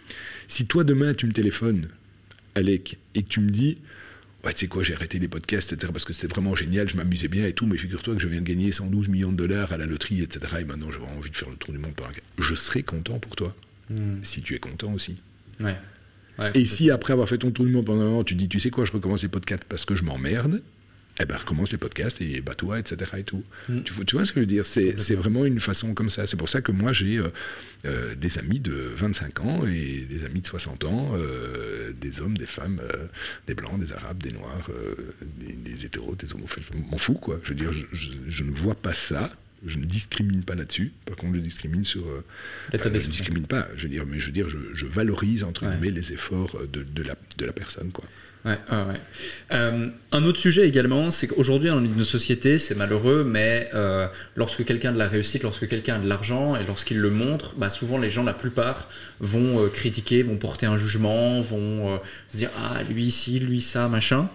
si 0.47 0.65
toi, 0.65 0.83
demain, 0.83 1.13
tu 1.13 1.25
me 1.25 1.33
téléphones, 1.33 1.87
Alec, 2.55 2.97
et 3.15 3.23
que 3.23 3.27
tu 3.27 3.41
me 3.41 3.49
dis, 3.49 3.77
ouais, 4.43 4.53
tu 4.53 4.61
sais 4.61 4.67
quoi, 4.67 4.83
j'ai 4.83 4.93
arrêté 4.93 5.19
les 5.19 5.27
podcasts, 5.27 5.73
etc., 5.73 5.91
parce 5.91 6.05
que 6.05 6.13
c'était 6.13 6.27
vraiment 6.27 6.55
génial, 6.55 6.87
je 6.87 6.95
m'amusais 6.95 7.27
bien 7.27 7.45
et 7.45 7.53
tout, 7.53 7.65
mais 7.65 7.77
figure-toi 7.77 8.15
que 8.15 8.21
je 8.21 8.27
viens 8.27 8.41
de 8.41 8.47
gagner 8.47 8.71
112 8.71 9.09
millions 9.09 9.31
de 9.31 9.37
dollars 9.37 9.73
à 9.73 9.77
la 9.77 9.85
loterie, 9.85 10.21
etc., 10.21 10.57
et 10.61 10.65
maintenant, 10.65 10.91
j'aurais 10.91 11.11
envie 11.11 11.29
de 11.29 11.35
faire 11.35 11.49
le 11.49 11.57
tour 11.57 11.73
du 11.73 11.79
monde 11.79 11.93
pendant... 11.95 12.09
Je 12.39 12.55
serai 12.55 12.83
content 12.83 13.19
pour 13.19 13.35
toi, 13.35 13.55
mm. 13.89 14.23
si 14.23 14.41
tu 14.41 14.55
es 14.55 14.59
content 14.59 14.93
aussi. 14.93 15.17
Ouais. 15.59 15.77
Ouais, 16.37 16.51
Et 16.53 16.65
si 16.65 16.91
après 16.91 17.13
avoir 17.13 17.29
fait 17.29 17.37
ton 17.37 17.51
tour 17.51 17.65
du 17.65 17.71
monde 17.71 17.85
pendant 17.85 18.01
un 18.03 18.19
an, 18.19 18.23
tu 18.25 18.35
dis, 18.35 18.49
tu 18.49 18.59
sais 18.59 18.69
quoi, 18.69 18.83
je 18.85 18.91
recommence 18.91 19.23
les 19.23 19.29
podcasts 19.29 19.63
parce 19.63 19.85
que 19.85 19.95
je 19.95 20.03
m'emmerde, 20.03 20.61
eh 21.17 21.23
ben 21.23 21.37
recommence 21.37 21.71
les 21.71 21.77
podcasts 21.77 22.21
et 22.21 22.41
bats-toi, 22.41 22.77
etc. 22.79 23.09
Et 23.19 23.23
tout. 23.23 23.41
Mm. 23.69 23.83
Tu, 23.83 23.93
vois- 23.93 24.03
tu 24.03 24.15
vois 24.17 24.25
ce 24.25 24.33
que 24.33 24.41
je 24.41 24.41
veux 24.41 24.45
dire? 24.45 24.65
C'est 24.65 24.99
c'est 24.99 25.15
vraiment 25.15 25.45
une 25.45 25.61
façon 25.61 25.93
comme 25.93 26.09
ça. 26.09 26.27
C'est 26.27 26.35
pour 26.35 26.49
ça 26.49 26.59
que 26.59 26.73
moi, 26.73 26.91
j'ai 26.91 27.19
euh, 27.19 27.29
euh, 27.85 28.15
des 28.15 28.37
amis 28.37 28.59
de 28.59 28.73
25 28.97 29.39
ans 29.45 29.65
et 29.65 30.05
des 30.09 30.25
amis 30.25 30.41
de 30.41 30.47
60 30.47 30.83
ans, 30.83 31.13
euh, 31.15 31.93
des 32.01 32.19
hommes, 32.19 32.37
des 32.37 32.45
femmes, 32.45 32.81
des 33.47 33.53
blancs, 33.55 33.79
des 33.79 33.93
arabes, 33.93 34.21
des 34.21 34.33
noirs, 34.33 34.67
des, 35.39 35.53
des 35.53 35.85
hétéros, 35.85 36.15
des. 36.15 36.33
Enfin, 36.33 36.59
je 36.59 36.77
m'en 36.91 36.97
fous, 36.97 37.13
quoi. 37.13 37.39
Je 37.43 37.49
veux 37.49 37.55
dire, 37.55 37.71
je, 37.71 37.85
je- 37.93 38.09
je 38.27 38.43
ne 38.43 38.51
vois 38.51 38.75
pas 38.75 38.93
ça. 38.93 39.31
Je 39.65 39.77
ne 39.79 39.85
discrimine 39.85 40.43
pas 40.43 40.55
là-dessus. 40.55 40.91
Par 41.05 41.15
contre, 41.15 41.35
je 41.35 41.39
discrimine 41.41 41.83
sur. 41.85 42.01
euh, 42.07 42.23
enfin, 42.73 42.83
je 42.85 42.89
ne 42.89 42.99
discrimine 43.11 43.47
pas. 43.47 43.67
Je 43.75 43.83
veux 43.83 43.89
dire, 43.89 44.05
mais 44.07 44.19
je 44.19 44.27
veux 44.27 44.31
dire, 44.31 44.47
je, 44.49 44.57
je 44.73 44.85
valorise 44.85 45.43
entre 45.43 45.63
Ouais. 45.65 45.71
guillemets 45.71 45.91
les 45.91 46.13
efforts 46.13 46.57
de, 46.71 46.83
de 46.83 47.03
la, 47.03 47.15
de 47.37 47.45
la 47.45 47.53
personne, 47.53 47.91
quoi. 47.91 48.05
Ouais, 48.45 48.59
ouais, 48.71 48.77
ouais. 48.83 49.01
Euh, 49.53 49.89
un 50.11 50.23
autre 50.23 50.37
sujet 50.39 50.67
également, 50.67 51.09
c'est 51.09 51.25
qu'aujourd'hui, 51.25 51.69
dans 51.69 51.83
une 51.83 52.03
société, 52.05 52.59
c'est 52.59 52.75
malheureux, 52.75 53.23
mais 53.23 53.71
euh, 53.73 54.07
lorsque 54.35 54.63
quelqu'un 54.65 54.89
a 54.89 54.93
de 54.93 54.99
la 54.99 55.07
réussite, 55.07 55.41
lorsque 55.41 55.67
quelqu'un 55.67 55.95
a 55.95 55.99
de 55.99 56.07
l'argent, 56.07 56.55
et 56.55 56.63
lorsqu'il 56.63 56.99
le 56.99 57.09
montre, 57.09 57.55
bah, 57.55 57.71
souvent 57.71 57.97
les 57.97 58.11
gens, 58.11 58.23
la 58.23 58.35
plupart, 58.35 58.87
vont 59.19 59.63
euh, 59.65 59.69
critiquer, 59.69 60.21
vont 60.21 60.37
porter 60.37 60.67
un 60.67 60.77
jugement, 60.77 61.41
vont 61.41 61.95
euh, 61.95 61.97
se 62.29 62.37
dire 62.37 62.51
Ah, 62.55 62.83
lui 62.83 63.05
ici, 63.05 63.39
lui 63.39 63.61
ça, 63.61 63.87
machin. 63.87 64.29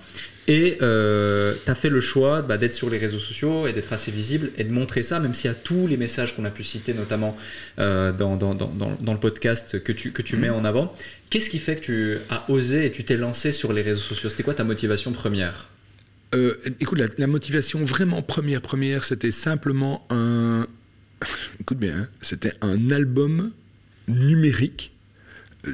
Et 0.49 0.79
tu 0.79 0.85
as 0.85 1.75
fait 1.75 1.91
le 1.91 2.01
choix 2.01 2.43
bah, 2.43 2.59
d'être 2.59 2.73
sur 2.73 2.91
les 2.91 2.99
réseaux 2.99 3.19
sociaux 3.19 3.67
et 3.67 3.73
d'être 3.73 3.93
assez 3.93 4.11
visible 4.11 4.51
et 4.57 4.65
de 4.65 4.73
montrer 4.73 5.03
ça, 5.03 5.21
même 5.21 5.35
s'il 5.35 5.49
y 5.49 5.53
a 5.53 5.57
tous 5.57 5.87
les 5.87 5.97
messages 5.97 6.35
qu'on 6.35 6.45
a 6.45 6.51
pu 6.51 6.65
citer, 6.65 6.95
notamment 6.95 7.37
euh, 7.79 8.13
dans, 8.13 8.33
le 8.33 9.19
podcast 9.19 9.83
que 9.83 9.93
tu, 9.93 10.37
mets 10.37 10.49
en 10.49 10.65
avant. 10.65 10.93
Qu'est-ce 11.29 11.51
qui 11.51 11.59
fait 11.59 11.77
que 11.77 11.81
tu 11.81 12.19
as 12.31 12.51
osé 12.51 12.87
et 12.87 12.91
tu 12.91 13.05
t'es 13.05 13.17
lancé 13.17 13.53
sur 13.53 13.73
les 13.73 13.83
réseaux 13.83 14.01
sociaux? 14.01 14.29
C'était 14.29 14.43
quoi 14.43 14.55
ta 14.55 14.65
motivation 14.65 15.13
première? 15.13 15.69
Euh, 16.35 16.57
écoute, 16.81 16.99
la, 16.99 17.07
la 17.19 17.27
motivation 17.27 17.83
vraiment 17.83 18.23
première, 18.23 18.61
première, 18.61 19.05
c'était 19.05 19.33
simplement 19.33 20.07
un. 20.11 20.67
Écoute 21.61 21.79
bien, 21.79 21.97
hein, 21.97 22.09
c'était 22.23 22.53
un 22.61 22.91
album 22.91 23.51
numérique, 24.09 24.93
euh, 25.67 25.73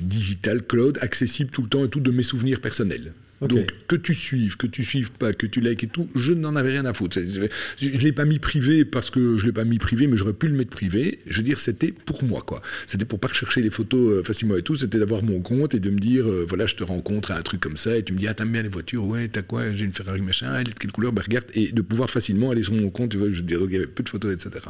digital, 0.00 0.66
cloud, 0.66 0.98
accessible 1.00 1.50
tout 1.50 1.62
le 1.62 1.68
temps 1.68 1.84
et 1.84 1.88
tout 1.88 2.00
de 2.00 2.10
mes 2.10 2.22
souvenirs 2.22 2.60
personnels. 2.60 3.12
Donc, 3.40 3.70
que 3.88 3.96
tu 3.96 4.14
suives, 4.14 4.56
que 4.56 4.66
tu 4.66 4.84
suives 4.84 5.12
pas, 5.12 5.32
que 5.32 5.46
tu 5.46 5.60
likes 5.60 5.84
et 5.84 5.86
tout, 5.86 6.08
je 6.14 6.32
n'en 6.32 6.56
avais 6.56 6.70
rien 6.70 6.84
à 6.84 6.92
foutre. 6.92 7.18
Je 7.18 7.88
ne 7.88 7.98
l'ai 7.98 8.12
pas 8.12 8.24
mis 8.24 8.38
privé 8.38 8.84
parce 8.84 9.10
que 9.10 9.38
je 9.38 9.46
l'ai 9.46 9.52
pas 9.52 9.64
mis 9.64 9.78
privé, 9.78 10.06
mais 10.06 10.16
j'aurais 10.16 10.32
pu 10.32 10.48
le 10.48 10.54
mettre 10.54 10.70
privé. 10.70 11.20
Je 11.26 11.38
veux 11.38 11.42
dire, 11.42 11.58
c'était 11.58 11.92
pour 11.92 12.24
moi, 12.24 12.42
quoi. 12.42 12.62
C'était 12.86 13.04
pour 13.04 13.18
pas 13.18 13.28
rechercher 13.28 13.62
les 13.62 13.70
photos 13.70 14.18
euh, 14.18 14.24
facilement 14.24 14.56
et 14.56 14.62
tout. 14.62 14.76
C'était 14.76 14.98
d'avoir 14.98 15.22
mon 15.22 15.40
compte 15.40 15.74
et 15.74 15.80
de 15.80 15.90
me 15.90 15.98
dire, 15.98 16.26
euh, 16.26 16.44
voilà, 16.48 16.66
je 16.66 16.74
te 16.74 16.84
rencontre 16.84 17.30
à 17.30 17.36
un 17.36 17.42
truc 17.42 17.60
comme 17.60 17.76
ça 17.76 17.96
et 17.96 18.02
tu 18.02 18.12
me 18.12 18.18
dis, 18.18 18.28
ah, 18.28 18.34
t'aimes 18.34 18.52
bien 18.52 18.62
les 18.62 18.68
voitures, 18.68 19.04
ouais, 19.06 19.28
t'as 19.28 19.42
quoi, 19.42 19.72
j'ai 19.72 19.84
une 19.84 19.92
Ferrari 19.92 20.20
machin, 20.20 20.54
elle 20.54 20.68
est 20.68 20.74
de 20.74 20.78
quelle 20.78 20.92
couleur, 20.92 21.12
ben 21.12 21.22
regarde, 21.22 21.46
et 21.54 21.72
de 21.72 21.82
pouvoir 21.82 22.10
facilement 22.10 22.50
aller 22.50 22.62
sur 22.62 22.74
mon 22.74 22.90
compte, 22.90 23.10
tu 23.10 23.16
vois, 23.16 23.30
je 23.30 23.42
donc 23.42 23.68
il 23.70 23.74
y 23.74 23.76
avait 23.76 23.86
peu 23.86 24.02
de 24.02 24.08
photos, 24.08 24.32
etc. 24.32 24.66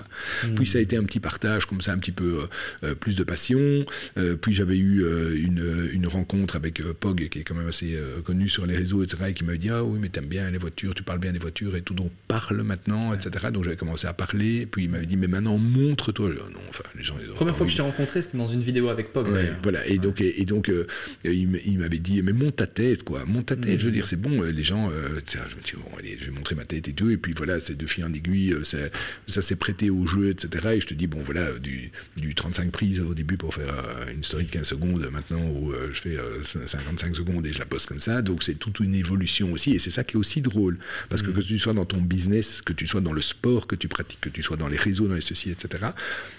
Puis 0.57 0.67
ça 0.67 0.79
a 0.79 0.81
été 0.81 0.97
un 0.97 1.05
petit 1.05 1.21
partage, 1.21 1.67
comme 1.67 1.81
ça, 1.81 1.93
un 1.93 1.99
petit 1.99 2.13
peu 2.13 2.47
euh, 2.85 2.95
plus 2.95 3.17
de 3.17 3.25
passion. 3.25 3.85
Euh, 4.17 4.37
puis 4.37 4.53
j'avais 4.53 4.79
eu 4.79 5.05
une, 5.37 5.89
une 5.93 6.07
rencontre 6.07 6.57
avec 6.57 6.83
Pog, 6.83 7.29
qui 7.29 7.41
est 7.41 7.43
quand 7.43 7.55
même 7.55 7.69
assez 7.69 7.97
connu 8.25 8.49
sur 8.49 8.60
les 8.67 8.77
réseaux, 8.77 9.03
etc., 9.03 9.25
et 9.29 9.35
qui 9.35 9.45
m'a 9.45 9.57
dit, 9.57 9.71
ah 9.71 9.83
oui, 9.85 9.99
mais 10.01 10.09
t'aimes 10.09 10.27
bien 10.27 10.51
les 10.51 10.59
voitures, 10.59 10.95
tu 10.95 11.03
parles 11.03 11.19
bien 11.19 11.33
des 11.33 11.39
voitures 11.39 11.77
et 11.77 11.83
tout, 11.83 11.95
donc 11.95 12.11
parle 12.29 12.63
maintenant, 12.63 13.13
etc. 13.15 13.49
Donc 13.53 13.65
j'avais 13.65 13.77
commencé 13.77 14.07
à 14.07 14.13
parler, 14.13 14.67
puis 14.67 14.85
il 14.85 14.91
m'avait 14.91 15.07
dit, 15.07 15.17
mais 15.17 15.27
maintenant 15.29 15.59
montre-toi. 15.59 16.31
Ah 16.33 16.49
non, 16.53 16.61
enfin, 16.69 16.85
les 16.97 17.03
gens, 17.03 17.15
ils 17.23 17.27
auraient 17.29 17.37
Première 17.37 17.57
fois 17.57 17.67
que 17.67 17.73
je 17.73 17.77
t'ai 17.77 17.83
rencontré, 17.83 18.23
c'était 18.23 18.39
dans 18.39 18.49
une 18.49 18.61
vidéo 18.63 18.89
avec. 18.89 19.15
Ouais, 19.17 19.23
d'ailleurs. 19.25 19.57
voilà. 19.63 19.87
Et 19.87 19.99
donc, 19.99 20.21
et, 20.21 20.41
et 20.41 20.45
donc 20.45 20.69
euh, 20.69 20.87
il 21.25 21.79
m'avait 21.79 21.99
dit, 21.99 22.23
mais 22.23 22.33
monte 22.33 22.57
ta 22.57 22.67
tête, 22.67 23.03
quoi. 23.03 23.25
Monte 23.27 23.47
ta 23.47 23.57
tête. 23.57 23.81
Je 23.81 23.87
veux 23.87 23.93
dire, 23.93 24.07
c'est 24.07 24.21
bon. 24.21 24.43
euh, 24.43 24.51
Les 24.51 24.63
gens, 24.63 24.91
euh, 24.91 25.21
je 25.29 25.57
me 25.57 25.63
dis, 25.63 25.73
bon, 25.75 25.99
allez, 25.99 26.17
je 26.21 26.27
vais 26.27 26.31
montrer 26.31 26.55
ma 26.55 26.65
tête 26.65 26.89
et 26.89 26.93
tout. 26.93 27.11
Et 27.11 27.17
puis 27.17 27.33
voilà, 27.37 27.61
c'est 27.61 27.77
de 27.77 27.87
fil 27.87 28.05
en 28.05 28.13
aiguille, 28.13 28.53
euh, 28.53 28.65
ça, 28.65 28.79
ça 29.27 29.43
s'est 29.43 29.57
prêté 29.57 29.91
au 29.91 30.07
jeu, 30.07 30.31
etc. 30.31 30.69
Et 30.77 30.81
je 30.81 30.87
te 30.87 30.95
dis, 30.95 31.07
bon, 31.07 31.21
voilà, 31.25 31.53
du, 31.59 31.91
du 32.17 32.35
35 32.35 32.71
prises 32.71 33.01
au 33.01 33.15
début 33.15 33.37
pour 33.37 33.55
faire 33.55 33.75
une 34.15 34.23
story 34.25 34.45
de 34.45 34.51
15 34.51 34.67
secondes, 34.69 35.09
maintenant 35.13 35.41
où 35.51 35.73
je 35.93 36.01
fais 36.01 36.17
euh, 36.17 36.43
55 36.43 37.17
secondes 37.17 37.47
et 37.47 37.53
je 37.53 37.59
la 37.59 37.67
poste 37.67 37.87
comme 37.87 38.01
ça. 38.01 38.23
Donc, 38.23 38.43
c'est 38.51 38.59
toute 38.59 38.81
une 38.81 38.95
évolution 38.95 39.53
aussi. 39.53 39.73
Et 39.73 39.79
c'est 39.79 39.91
ça 39.91 40.03
qui 40.05 40.17
est 40.17 40.19
aussi 40.19 40.43
drôle. 40.43 40.79
Parce 41.09 41.23
que 41.23 41.31
que 41.31 41.41
tu 41.41 41.59
sois 41.59 41.73
dans 41.73 41.85
ton 41.85 41.99
business, 41.99 42.63
que 42.63 42.73
tu 42.73 42.87
sois 42.87 43.01
dans 43.01 43.13
le 43.13 43.23
sport 43.23 43.67
que 43.67 43.77
tu 43.77 43.89
pratiques, 43.89 44.21
que 44.21 44.29
tu 44.29 44.43
sois 44.43 44.57
dans 44.57 44.69
les 44.69 44.77
réseaux, 44.77 45.07
dans 45.07 45.15
les 45.15 45.21
ceci, 45.21 45.51
etc. 45.51 45.87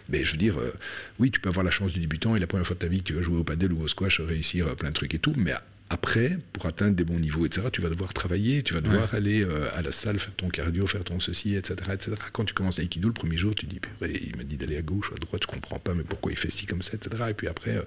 Mais 0.10 0.24
je 0.26 0.34
veux 0.34 0.38
dire, 0.38 0.60
euh, 0.60 0.74
oui, 1.20 1.32
tu 1.32 1.40
peux 1.40 1.50
avoir 1.50 1.64
la 1.64 1.72
chance 1.72 1.94
du 1.94 2.00
débutant 2.00 2.36
et 2.36 2.40
la 2.40 2.48
première 2.48 2.68
fois 2.68 2.76
de 2.76 2.80
ta 2.80 2.88
vie 2.88 3.00
que 3.00 3.08
tu 3.08 3.14
vas 3.14 3.22
jouer 3.22 3.38
au 3.38 3.44
padel 3.44 3.72
ou 3.72 3.82
au 3.82 3.88
squash, 3.88 4.20
réussir 4.20 4.68
euh, 4.68 4.76
plein 4.76 4.90
de 4.90 4.94
trucs 4.94 5.14
et 5.14 5.20
tout. 5.20 5.34
Mais 5.38 5.54
après, 5.92 6.38
pour 6.54 6.68
atteindre 6.68 6.96
des 6.96 7.04
bons 7.04 7.20
niveaux, 7.20 7.46
etc., 7.46 7.68
tu 7.70 7.82
vas 7.82 7.90
devoir 7.90 8.14
travailler, 8.14 8.64
tu 8.64 8.74
vas 8.74 8.80
devoir 8.80 9.14
aller 9.14 9.44
euh, 9.44 9.66
à 9.76 9.82
la 9.82 9.92
salle, 9.92 10.20
faire 10.20 10.34
ton 10.36 10.48
cardio, 10.48 10.88
faire 10.88 11.04
ton 11.04 11.20
ceci, 11.20 11.56
etc., 11.56 11.76
etc. 11.94 12.14
Quand 12.32 12.46
tu 12.46 12.54
commences 12.54 12.78
l'aïkido, 12.78 13.10
le 13.10 13.14
premier 13.14 13.36
jour, 13.36 13.54
tu 13.54 13.66
dis, 13.66 13.82
purée, 13.82 14.18
il 14.26 14.38
m'a 14.38 14.44
dit 14.44 14.56
d'aller 14.56 14.78
à 14.78 14.82
gauche 14.82 15.12
ou 15.12 15.16
à 15.16 15.18
droite, 15.18 15.42
je 15.44 15.48
comprends 15.48 15.80
pas, 15.80 15.94
mais 15.94 16.04
pourquoi 16.04 16.32
il 16.32 16.38
fait 16.38 16.50
ci 16.50 16.66
comme 16.66 16.82
ça, 16.82 16.94
etc. 16.96 17.24
Et 17.32 17.34
puis 17.34 17.48
après, 17.48 17.76
euh, 17.76 17.82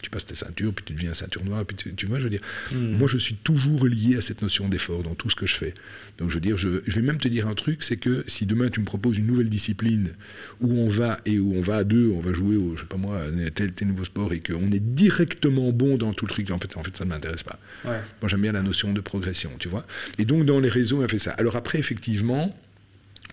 tu 0.00 0.08
passes 0.08 0.24
tes 0.24 0.36
ceintures, 0.36 0.72
puis 0.72 0.84
tu 0.84 0.92
deviens 0.92 1.14
ceinture 1.14 1.44
noire, 1.44 1.64
puis 1.66 1.76
tu, 1.76 1.92
tu 1.96 2.06
vois, 2.06 2.20
je 2.20 2.24
veux 2.24 2.30
dire, 2.30 2.42
moi, 2.70 3.08
je 3.08 3.18
suis 3.18 3.34
toujours 3.34 3.86
lié 3.86 4.18
à 4.18 4.20
cette 4.20 4.40
notion 4.40 4.68
d'effort 4.68 5.02
dans 5.02 5.16
tout 5.16 5.28
ce 5.28 5.34
que 5.34 5.46
je 5.46 5.56
fais. 5.56 5.74
Donc, 6.18 6.30
je 6.30 6.34
veux 6.34 6.40
dire, 6.40 6.56
je, 6.56 6.82
je 6.86 6.94
vais 6.94 7.02
même 7.02 7.18
te 7.18 7.26
dire 7.26 7.48
un 7.48 7.54
truc, 7.56 7.82
c'est 7.82 7.96
que 7.96 8.22
si 8.28 8.46
demain 8.46 8.68
tu 8.68 8.78
me 8.78 8.84
proposes 8.84 9.18
une 9.18 9.26
nouvelle 9.26 9.48
discipline 9.48 10.12
où 10.60 10.78
on 10.78 10.88
va 10.88 11.18
et 11.26 11.40
où 11.40 11.56
on 11.56 11.60
va 11.60 11.78
à 11.78 11.84
deux, 11.84 12.12
on 12.14 12.20
va 12.20 12.32
jouer 12.32 12.54
au, 12.54 12.76
je 12.76 12.82
sais 12.82 12.86
pas 12.86 12.98
moi, 12.98 13.20
tel, 13.52 13.72
tel 13.72 13.88
nouveau 13.88 14.04
sport 14.04 14.32
et 14.32 14.38
qu'on 14.38 14.70
est 14.70 14.94
directement 14.94 15.72
bon 15.72 15.96
dans 15.96 16.12
tout 16.12 16.24
le 16.24 16.30
truc, 16.30 16.52
en 16.52 16.60
fait, 16.60 16.76
en 16.76 16.84
fait 16.84 16.96
ça 16.96 17.04
ne 17.04 17.10
m'intéresse 17.10 17.42
pas. 17.42 17.47
Ouais. 17.84 18.00
Moi, 18.20 18.28
j'aime 18.28 18.42
bien 18.42 18.52
la 18.52 18.62
notion 18.62 18.92
de 18.92 19.00
progression, 19.00 19.50
tu 19.58 19.68
vois. 19.68 19.86
Et 20.18 20.24
donc, 20.24 20.44
dans 20.44 20.60
les 20.60 20.68
réseaux, 20.68 21.02
on 21.02 21.08
fait 21.08 21.18
ça. 21.18 21.32
Alors 21.32 21.56
après, 21.56 21.78
effectivement, 21.78 22.56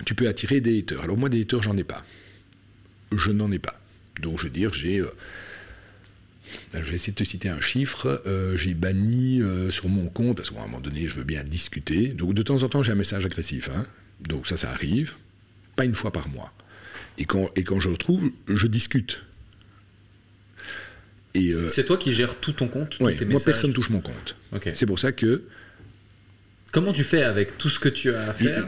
tu 0.06 0.16
peux 0.16 0.28
attirer 0.28 0.62
des 0.62 0.80
haters. 0.80 1.02
Alors 1.02 1.18
moi, 1.18 1.30
des 1.30 1.42
haters, 1.42 1.62
j'en 1.64 1.76
ai 1.78 1.84
pas. 1.84 2.06
Je 3.16 3.32
n'en 3.32 3.52
ai 3.52 3.60
pas. 3.60 3.80
Donc, 4.22 4.40
je 4.40 4.46
veux 4.46 4.50
dire, 4.50 4.74
j'ai... 4.74 5.00
euh, 5.00 5.08
je 6.74 6.80
vais 6.82 6.96
essayer 6.96 7.14
de 7.14 7.18
te 7.18 7.24
citer 7.24 7.50
un 7.50 7.62
chiffre. 7.62 8.22
Euh, 8.26 8.56
j'ai 8.58 8.74
banni 8.74 9.42
euh, 9.42 9.72
sur 9.72 9.90
mon 9.90 10.08
compte, 10.08 10.38
parce 10.38 10.52
qu'à 10.52 10.60
un 10.60 10.64
moment 10.64 10.80
donné, 10.80 11.08
je 11.08 11.16
veux 11.16 11.24
bien 11.24 11.44
discuter. 11.44 12.10
Donc, 12.10 12.34
de 12.34 12.44
temps 12.44 12.64
en 12.64 12.70
temps, 12.70 12.84
j'ai 12.84 12.92
un 12.92 12.96
message 12.96 13.26
agressif. 13.26 13.70
hein. 13.70 13.86
Donc, 14.22 14.48
ça, 14.48 14.58
ça 14.58 14.70
arrive. 14.72 15.14
Pas 15.76 15.86
une 15.86 15.96
fois 15.96 16.12
par 16.12 16.30
mois. 16.30 16.54
Et 17.18 17.26
quand, 17.26 17.50
et 17.56 17.64
quand 17.64 17.80
je 17.80 17.90
retrouve, 17.90 18.30
je 18.48 18.68
discute. 18.68 19.24
C'est- 21.41 21.56
euh, 21.62 21.70
C'est 21.70 21.86
toi 21.86 21.98
qui 21.98 22.14
gères 22.14 22.36
tout 22.36 22.52
ton 22.53 22.68
compte, 22.68 22.98
tes 23.18 23.26
moi, 23.26 23.40
personne 23.44 23.74
touche 23.74 23.90
mon 23.90 24.02
compte. 24.02 24.36
C'est 24.74 24.86
pour 24.86 24.99
ça 24.99 25.12
que 25.12 25.44
Comment 26.72 26.91
tu 26.91 27.03
fais 27.06 27.22
avec 27.24 27.57
tout 27.57 27.70
ce 27.70 27.80
que 27.80 27.88
tu 27.90 28.14
as 28.14 28.30
à 28.30 28.34
faire 28.34 28.68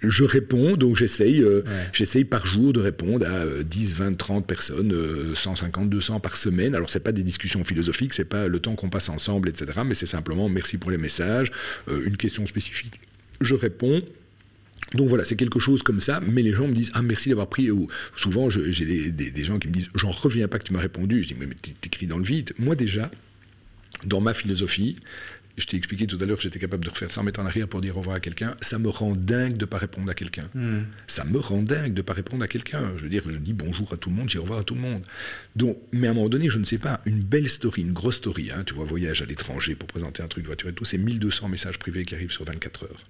je 0.00 0.22
réponds, 0.22 0.76
donc 0.76 0.94
j'essaye, 0.94 1.42
euh, 1.42 1.62
Ouais. 1.66 1.88
j'essaye 1.92 2.24
par 2.24 2.46
jour 2.46 2.72
de 2.72 2.78
répondre 2.78 3.26
à 3.26 3.30
euh, 3.44 3.64
10, 3.64 3.96
20, 3.96 4.16
30 4.16 4.46
personnes, 4.46 4.92
euh, 4.92 5.34
150, 5.34 5.90
200 5.90 6.20
par 6.20 6.36
semaine. 6.36 6.76
Alors 6.76 6.88
c'est 6.88 7.00
pas 7.02 7.10
des 7.10 7.24
discussions 7.24 7.64
philosophiques, 7.64 8.14
c'est 8.14 8.24
pas 8.24 8.46
le 8.46 8.60
temps 8.60 8.76
qu'on 8.76 8.90
passe 8.90 9.08
ensemble, 9.08 9.48
etc. 9.48 9.80
Mais 9.84 9.96
c'est 9.96 10.06
simplement 10.06 10.48
merci 10.48 10.78
pour 10.78 10.92
les 10.92 10.98
messages, 10.98 11.50
euh, 11.88 12.04
une 12.06 12.16
question 12.16 12.46
spécifique, 12.46 13.00
je 13.40 13.56
réponds. 13.56 14.00
Donc 14.94 15.08
voilà, 15.08 15.24
c'est 15.24 15.36
quelque 15.36 15.58
chose 15.60 15.82
comme 15.82 16.00
ça, 16.00 16.20
mais 16.26 16.42
les 16.42 16.54
gens 16.54 16.66
me 16.66 16.74
disent 16.74 16.90
Ah, 16.94 17.02
merci 17.02 17.28
d'avoir 17.28 17.48
pris. 17.48 17.70
Ou 17.70 17.88
souvent, 18.16 18.48
j'ai 18.50 18.84
des, 18.86 19.10
des- 19.10 19.30
des 19.30 19.44
gens 19.44 19.58
qui 19.58 19.68
me 19.68 19.72
disent 19.74 19.90
J'en 19.94 20.10
reviens 20.10 20.48
pas 20.48 20.58
que 20.58 20.64
tu 20.64 20.72
m'as 20.72 20.80
répondu. 20.80 21.22
Je 21.22 21.28
dis 21.28 21.36
Mais, 21.38 21.46
mais 21.46 21.54
t'écris 21.80 22.06
dans 22.06 22.18
le 22.18 22.24
vide. 22.24 22.52
Moi, 22.58 22.74
déjà, 22.74 23.10
dans 24.04 24.20
ma 24.20 24.32
philosophie, 24.32 24.96
je 25.58 25.66
t'ai 25.66 25.76
expliqué 25.76 26.06
tout 26.06 26.16
à 26.20 26.24
l'heure 26.24 26.36
que 26.36 26.42
j'étais 26.44 26.60
capable 26.60 26.84
de 26.84 26.88
refaire 26.90 27.12
100 27.12 27.24
mètres 27.24 27.40
en 27.40 27.44
arrière 27.44 27.66
pour 27.66 27.80
dire 27.80 27.96
au 27.96 27.98
revoir 28.00 28.14
à 28.16 28.20
quelqu'un. 28.20 28.54
Ça 28.60 28.78
me 28.78 28.88
rend 28.88 29.14
dingue 29.16 29.54
de 29.56 29.62
ne 29.62 29.64
pas 29.66 29.78
répondre 29.78 30.08
à 30.08 30.14
quelqu'un. 30.14 30.48
Hmm. 30.54 30.82
Ça 31.08 31.24
me 31.24 31.38
rend 31.38 31.62
dingue 31.62 31.92
de 31.92 31.96
ne 31.98 32.02
pas 32.02 32.12
répondre 32.12 32.44
à 32.44 32.48
quelqu'un. 32.48 32.92
Je 32.96 33.02
veux 33.02 33.08
dire, 33.08 33.24
je 33.28 33.36
dis 33.38 33.54
bonjour 33.54 33.92
à 33.92 33.96
tout 33.96 34.08
le 34.08 34.14
monde, 34.14 34.28
je 34.28 34.34
dis 34.34 34.38
au 34.38 34.42
revoir 34.42 34.60
à 34.60 34.62
tout 34.64 34.76
le 34.76 34.80
monde. 34.80 35.02
Donc, 35.56 35.76
mais 35.92 36.06
à 36.06 36.12
un 36.12 36.14
moment 36.14 36.28
donné, 36.28 36.48
je 36.48 36.58
ne 36.60 36.64
sais 36.64 36.78
pas, 36.78 37.00
une 37.06 37.20
belle 37.20 37.48
story, 37.48 37.82
une 37.82 37.92
grosse 37.92 38.16
story, 38.16 38.52
hein, 38.52 38.62
tu 38.64 38.74
vois, 38.74 38.84
voyage 38.84 39.20
à 39.20 39.24
l'étranger 39.26 39.74
pour 39.74 39.88
présenter 39.88 40.22
un 40.22 40.28
truc 40.28 40.44
de 40.44 40.48
voiture 40.48 40.68
et 40.68 40.72
tout, 40.72 40.84
c'est 40.84 40.96
1200 40.98 41.48
messages 41.48 41.78
privés 41.78 42.04
qui 42.04 42.14
arrivent 42.14 42.30
sur 42.30 42.44
24 42.44 42.84
heures. 42.84 43.04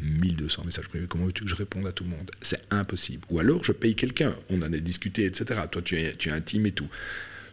1200 0.00 0.64
messages 0.64 0.88
privés, 0.88 1.06
comment 1.08 1.26
veux-tu 1.26 1.42
que 1.42 1.48
je 1.48 1.54
réponde 1.54 1.86
à 1.86 1.92
tout 1.92 2.04
le 2.04 2.10
monde? 2.10 2.30
C'est 2.40 2.62
impossible. 2.70 3.24
Ou 3.30 3.40
alors, 3.40 3.64
je 3.64 3.72
paye 3.72 3.94
quelqu'un, 3.94 4.34
on 4.48 4.62
en 4.62 4.72
a 4.72 4.78
discuté, 4.78 5.24
etc. 5.24 5.60
Toi, 5.70 5.82
tu 5.82 5.98
es, 5.98 6.14
tu 6.16 6.28
es 6.28 6.32
intime 6.32 6.66
et 6.66 6.72
tout. 6.72 6.88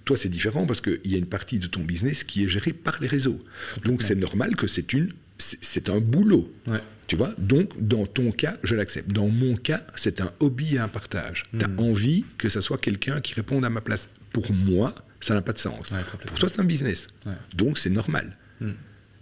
Toi, 0.05 0.17
c'est 0.17 0.29
différent 0.29 0.65
parce 0.65 0.81
qu'il 0.81 0.99
y 1.05 1.15
a 1.15 1.17
une 1.17 1.25
partie 1.25 1.59
de 1.59 1.67
ton 1.67 1.83
business 1.83 2.23
qui 2.23 2.43
est 2.43 2.47
gérée 2.47 2.73
par 2.73 2.99
les 3.01 3.07
réseaux. 3.07 3.39
Donc, 3.83 4.01
c'est 4.01 4.15
normal 4.15 4.55
que 4.55 4.67
c'est 4.67 4.93
une 4.93 5.11
c'est 5.39 5.89
un 5.89 5.99
boulot. 5.99 6.53
Ouais. 6.67 6.81
Tu 7.07 7.15
vois? 7.15 7.33
Donc, 7.37 7.71
dans 7.79 8.05
ton 8.05 8.31
cas, 8.31 8.57
je 8.61 8.75
l'accepte. 8.75 9.11
Dans 9.11 9.29
mon 9.29 9.55
cas, 9.55 9.81
c'est 9.95 10.21
un 10.21 10.29
hobby 10.39 10.75
et 10.75 10.79
un 10.79 10.87
partage. 10.87 11.45
Tu 11.57 11.65
as 11.65 11.81
envie 11.81 12.25
que 12.37 12.49
ça 12.49 12.61
soit 12.61 12.77
quelqu'un 12.77 13.21
qui 13.21 13.33
réponde 13.33 13.65
à 13.65 13.69
ma 13.69 13.81
place. 13.81 14.09
Pour 14.31 14.51
moi, 14.53 14.93
ça 15.19 15.33
n'a 15.33 15.41
pas 15.41 15.53
de 15.53 15.59
sens. 15.59 15.89
Ouais. 15.91 16.01
Pour 16.27 16.37
toi, 16.37 16.49
c'est 16.49 16.59
un 16.59 16.65
business. 16.65 17.07
Ouais. 17.25 17.33
Donc, 17.55 17.77
c'est 17.77 17.89
normal. 17.89 18.37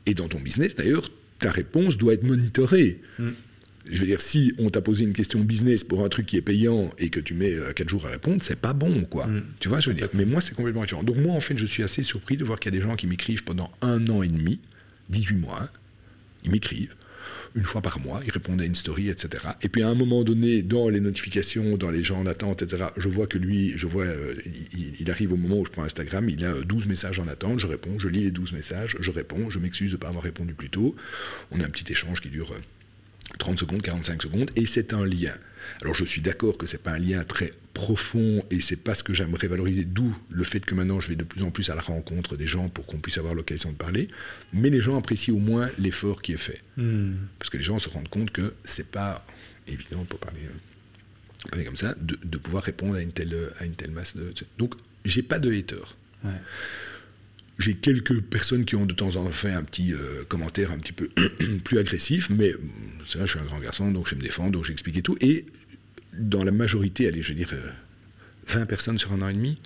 Et 0.06 0.14
dans 0.14 0.28
ton 0.28 0.40
business, 0.40 0.76
d'ailleurs, 0.76 1.10
ta 1.40 1.52
réponse 1.52 1.98
doit 1.98 2.14
être 2.14 2.24
monitorée. 2.24 3.02
Je 3.90 4.00
veux 4.00 4.06
dire, 4.06 4.20
si 4.20 4.54
on 4.58 4.70
t'a 4.70 4.82
posé 4.82 5.06
une 5.06 5.14
question 5.14 5.40
business 5.40 5.86
pour 5.86 6.04
un 6.04 6.10
truc 6.10 6.26
qui 6.26 6.36
est 6.36 6.42
payant 6.42 6.90
et 6.98 7.10
que 7.10 7.22
tu 7.22 7.34
mets 7.34 7.56
4 7.76 7.88
jours 7.88 8.06
à 8.06 8.10
répondre, 8.10 8.42
c'est 8.42 8.60
pas 8.60 8.74
bon, 8.74 9.06
quoi. 9.06 9.30
Tu 9.60 9.70
vois, 9.70 9.80
je 9.80 9.90
veux 9.90 9.96
dire. 9.96 10.10
Mais 10.14 10.26
moi, 10.26 10.42
c'est 10.42 10.54
complètement 10.54 10.82
différent. 10.82 11.04
Donc, 11.04 11.18
moi, 11.18 11.34
en 11.34 11.40
fait, 11.40 11.58
je 11.58 11.66
suis 11.66 11.84
assez 11.84 12.04
surpris 12.04 12.36
de 12.36 12.44
voir 12.44 12.60
qu'il 12.60 12.74
y 12.74 12.76
a 12.76 12.80
des 12.80 12.86
gens 12.86 12.96
qui 12.96 13.08
m'écrivent 13.08 13.44
pendant 13.44 13.72
un 13.82 14.06
an 14.08 14.24
et 14.24 14.28
demi, 14.28 14.60
18 15.10 15.36
mois. 15.36 15.70
Ils 16.44 16.52
m'écrivent 16.52 16.96
une 17.58 17.64
fois 17.64 17.82
par 17.82 18.00
mois, 18.00 18.22
ils 18.24 18.32
répondent 18.32 18.62
à 18.62 18.66
une 18.66 18.76
story, 18.76 19.10
etc. 19.10 19.44
Et 19.62 19.70
puis 19.70 19.82
à 19.82 19.90
un 19.90 19.96
moment 19.96 20.24
donné, 20.24 20.62
dans 20.62 20.90
les 20.90 21.00
notifications, 21.00 21.76
dans 21.76 21.90
les 21.90 22.04
gens 22.04 22.20
en 22.20 22.28
attente, 22.28 22.62
etc., 22.62 22.86
je 22.96 23.10
vois 23.10 23.26
que 23.26 23.40
lui, 23.40 23.74
je 23.76 23.88
vois, 23.88 24.06
euh, 24.06 24.36
il, 24.74 24.94
il 25.00 25.12
arrive 25.12 25.34
au 25.34 25.38
moment 25.38 25.58
où 25.60 25.66
je 25.66 25.72
prends 25.72 25.84
Instagram, 25.84 26.30
il 26.30 26.46
a 26.46 26.54
euh, 26.54 26.64
12 26.64 26.86
messages 26.86 27.20
en 27.20 27.28
attente, 27.28 27.60
je 27.60 27.68
réponds, 27.68 27.98
je 28.00 28.08
lis 28.08 28.24
les 28.24 28.32
12 28.32 28.54
messages, 28.54 28.96
je 29.00 29.12
réponds, 29.12 29.50
je 29.50 29.58
m'excuse 29.58 29.90
de 29.90 29.96
ne 29.96 30.00
pas 30.00 30.10
avoir 30.10 30.24
répondu 30.24 30.54
plus 30.54 30.70
tôt. 30.70 30.96
On 31.52 31.60
a 31.60 31.66
un 31.66 31.70
petit 31.70 31.92
échange 31.92 32.22
qui 32.22 32.30
dure 32.30 32.52
euh, 32.52 32.60
30 33.40 33.60
secondes, 33.60 33.82
45 33.82 34.24
secondes, 34.24 34.52
et 34.56 34.66
c'est 34.66 34.94
un 34.94 35.06
lien. 35.06 35.34
Alors 35.82 35.94
je 35.96 36.06
suis 36.06 36.22
d'accord 36.22 36.58
que 36.58 36.66
c'est 36.66 36.82
pas 36.82 36.92
un 36.92 37.00
lien 37.00 37.24
très 37.24 37.52
profond 37.74 38.44
et 38.50 38.62
c'est 38.62 38.78
pas 38.78 38.96
ce 38.96 39.04
que 39.04 39.14
j'aimerais 39.14 39.48
valoriser, 39.48 39.84
d'où 39.84 40.16
le 40.32 40.44
fait 40.44 40.62
que 40.62 40.74
maintenant 40.74 41.00
je 41.00 41.10
vais 41.10 41.16
de 41.16 41.24
plus 41.24 41.44
en 41.44 41.52
plus 41.52 41.70
à 41.70 41.76
la 41.76 41.82
rencontre 41.82 42.38
des 42.38 42.48
gens 42.48 42.70
pour 42.70 42.86
qu'on 42.86 42.98
puisse 42.98 43.18
avoir 43.18 43.36
l'occasion 43.36 43.72
de 43.72 43.76
parler, 43.76 44.08
mais 44.54 44.70
les 44.70 44.82
gens 44.82 44.98
apprécient 44.98 45.36
au 45.36 45.40
moins 45.40 45.70
l'effort 45.78 46.22
qui 46.22 46.34
est 46.34 46.38
fait. 46.38 46.62
Parce 47.38 47.50
que 47.50 47.58
les 47.58 47.64
gens 47.64 47.80
se 47.80 47.90
rendent 47.90 48.10
compte 48.10 48.32
que 48.32 48.54
c'est 48.64 48.88
pas 48.88 49.26
évident 49.68 50.06
pour 50.06 50.20
parler, 50.20 50.40
euh, 50.44 51.50
parler 51.50 51.66
comme 51.66 51.76
ça, 51.76 51.94
de, 52.00 52.18
de 52.24 52.38
pouvoir 52.38 52.64
répondre 52.64 52.96
à 52.96 53.02
une 53.02 53.12
telle, 53.12 53.36
à 53.60 53.66
une 53.66 53.74
telle 53.76 53.92
masse 53.92 54.16
de... 54.16 54.34
Donc 54.58 54.74
j'ai 55.06 55.22
pas 55.22 55.40
de. 55.40 55.50
Ouais. 56.24 56.32
J'ai 57.60 57.74
quelques 57.74 58.22
personnes 58.22 58.66
qui 58.66 58.76
ont 58.76 58.86
de 58.86 58.94
temps 58.94 59.16
en 59.16 59.24
temps 59.24 59.32
fait 59.32 59.52
un 59.52 59.64
petit 59.64 59.94
euh, 59.94 60.24
commentaire 60.28 60.72
un 60.72 60.78
petit 60.78 60.94
peu 60.94 61.10
plus 61.64 61.80
agressif, 61.80 62.30
mais 62.30 62.52
euh, 62.52 62.60
c'est 63.04 63.18
vrai, 63.18 63.28
je 63.28 63.32
suis 63.32 63.40
un 63.40 63.46
grand 63.46 63.60
garçon, 63.60 63.92
donc 63.92 64.08
je 64.08 64.16
me 64.16 64.22
défends, 64.22 64.50
donc 64.50 64.66
j'explique 64.66 64.98
et 64.98 65.02
tout. 65.02 65.18
Et 65.22 65.46
dans 66.14 66.44
la 66.44 66.52
majorité, 66.52 67.08
allez, 67.08 67.22
je 67.22 67.30
veux 67.30 67.36
dire, 67.36 67.50
euh, 67.54 67.70
20 68.48 68.66
personnes 68.66 68.98
sur 68.98 69.12
un 69.12 69.22
an 69.22 69.30
et 69.30 69.34
demi, 69.34 69.60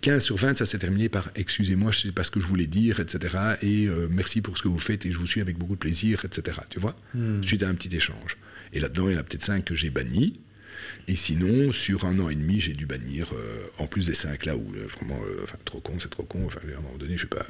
15 0.00 0.24
sur 0.24 0.36
20, 0.36 0.56
ça 0.56 0.66
s'est 0.66 0.78
terminé 0.78 1.08
par 1.08 1.30
excusez-moi, 1.34 1.92
je 1.92 1.98
ne 1.98 2.02
sais 2.04 2.12
pas 2.12 2.24
ce 2.24 2.30
que 2.30 2.40
je 2.40 2.46
voulais 2.46 2.66
dire, 2.66 3.00
etc. 3.00 3.36
Et 3.62 3.86
euh, 3.86 4.08
merci 4.10 4.40
pour 4.40 4.56
ce 4.56 4.62
que 4.62 4.68
vous 4.68 4.78
faites 4.78 5.04
et 5.04 5.10
je 5.10 5.18
vous 5.18 5.26
suis 5.26 5.40
avec 5.40 5.58
beaucoup 5.58 5.74
de 5.74 5.80
plaisir, 5.80 6.24
etc. 6.24 6.58
Tu 6.70 6.80
vois 6.80 6.98
Suite 7.42 7.62
à 7.62 7.68
un 7.68 7.74
petit 7.74 7.94
échange. 7.94 8.38
Et 8.72 8.80
là-dedans, 8.80 9.08
il 9.08 9.14
y 9.14 9.16
en 9.16 9.20
a 9.20 9.22
peut-être 9.22 9.44
5 9.44 9.64
que 9.64 9.74
j'ai 9.74 9.90
bannis. 9.90 10.40
Et 11.08 11.16
sinon, 11.16 11.72
sur 11.72 12.04
un 12.04 12.18
an 12.18 12.28
et 12.28 12.34
demi, 12.34 12.60
j'ai 12.60 12.72
dû 12.74 12.86
bannir, 12.86 13.32
euh, 13.34 13.58
en 13.78 13.86
plus 13.86 14.06
des 14.06 14.14
5 14.14 14.44
là 14.46 14.56
où 14.56 14.72
euh, 14.76 14.86
vraiment, 14.86 15.20
euh, 15.26 15.40
enfin, 15.44 15.56
trop 15.64 15.80
con, 15.80 15.94
c'est 15.98 16.08
trop 16.10 16.22
con. 16.22 16.42
Enfin, 16.46 16.60
à 16.64 16.78
un 16.78 16.80
moment 16.82 16.96
donné, 16.98 17.16
je 17.16 17.24
n'ai 17.24 17.28
pas, 17.28 17.44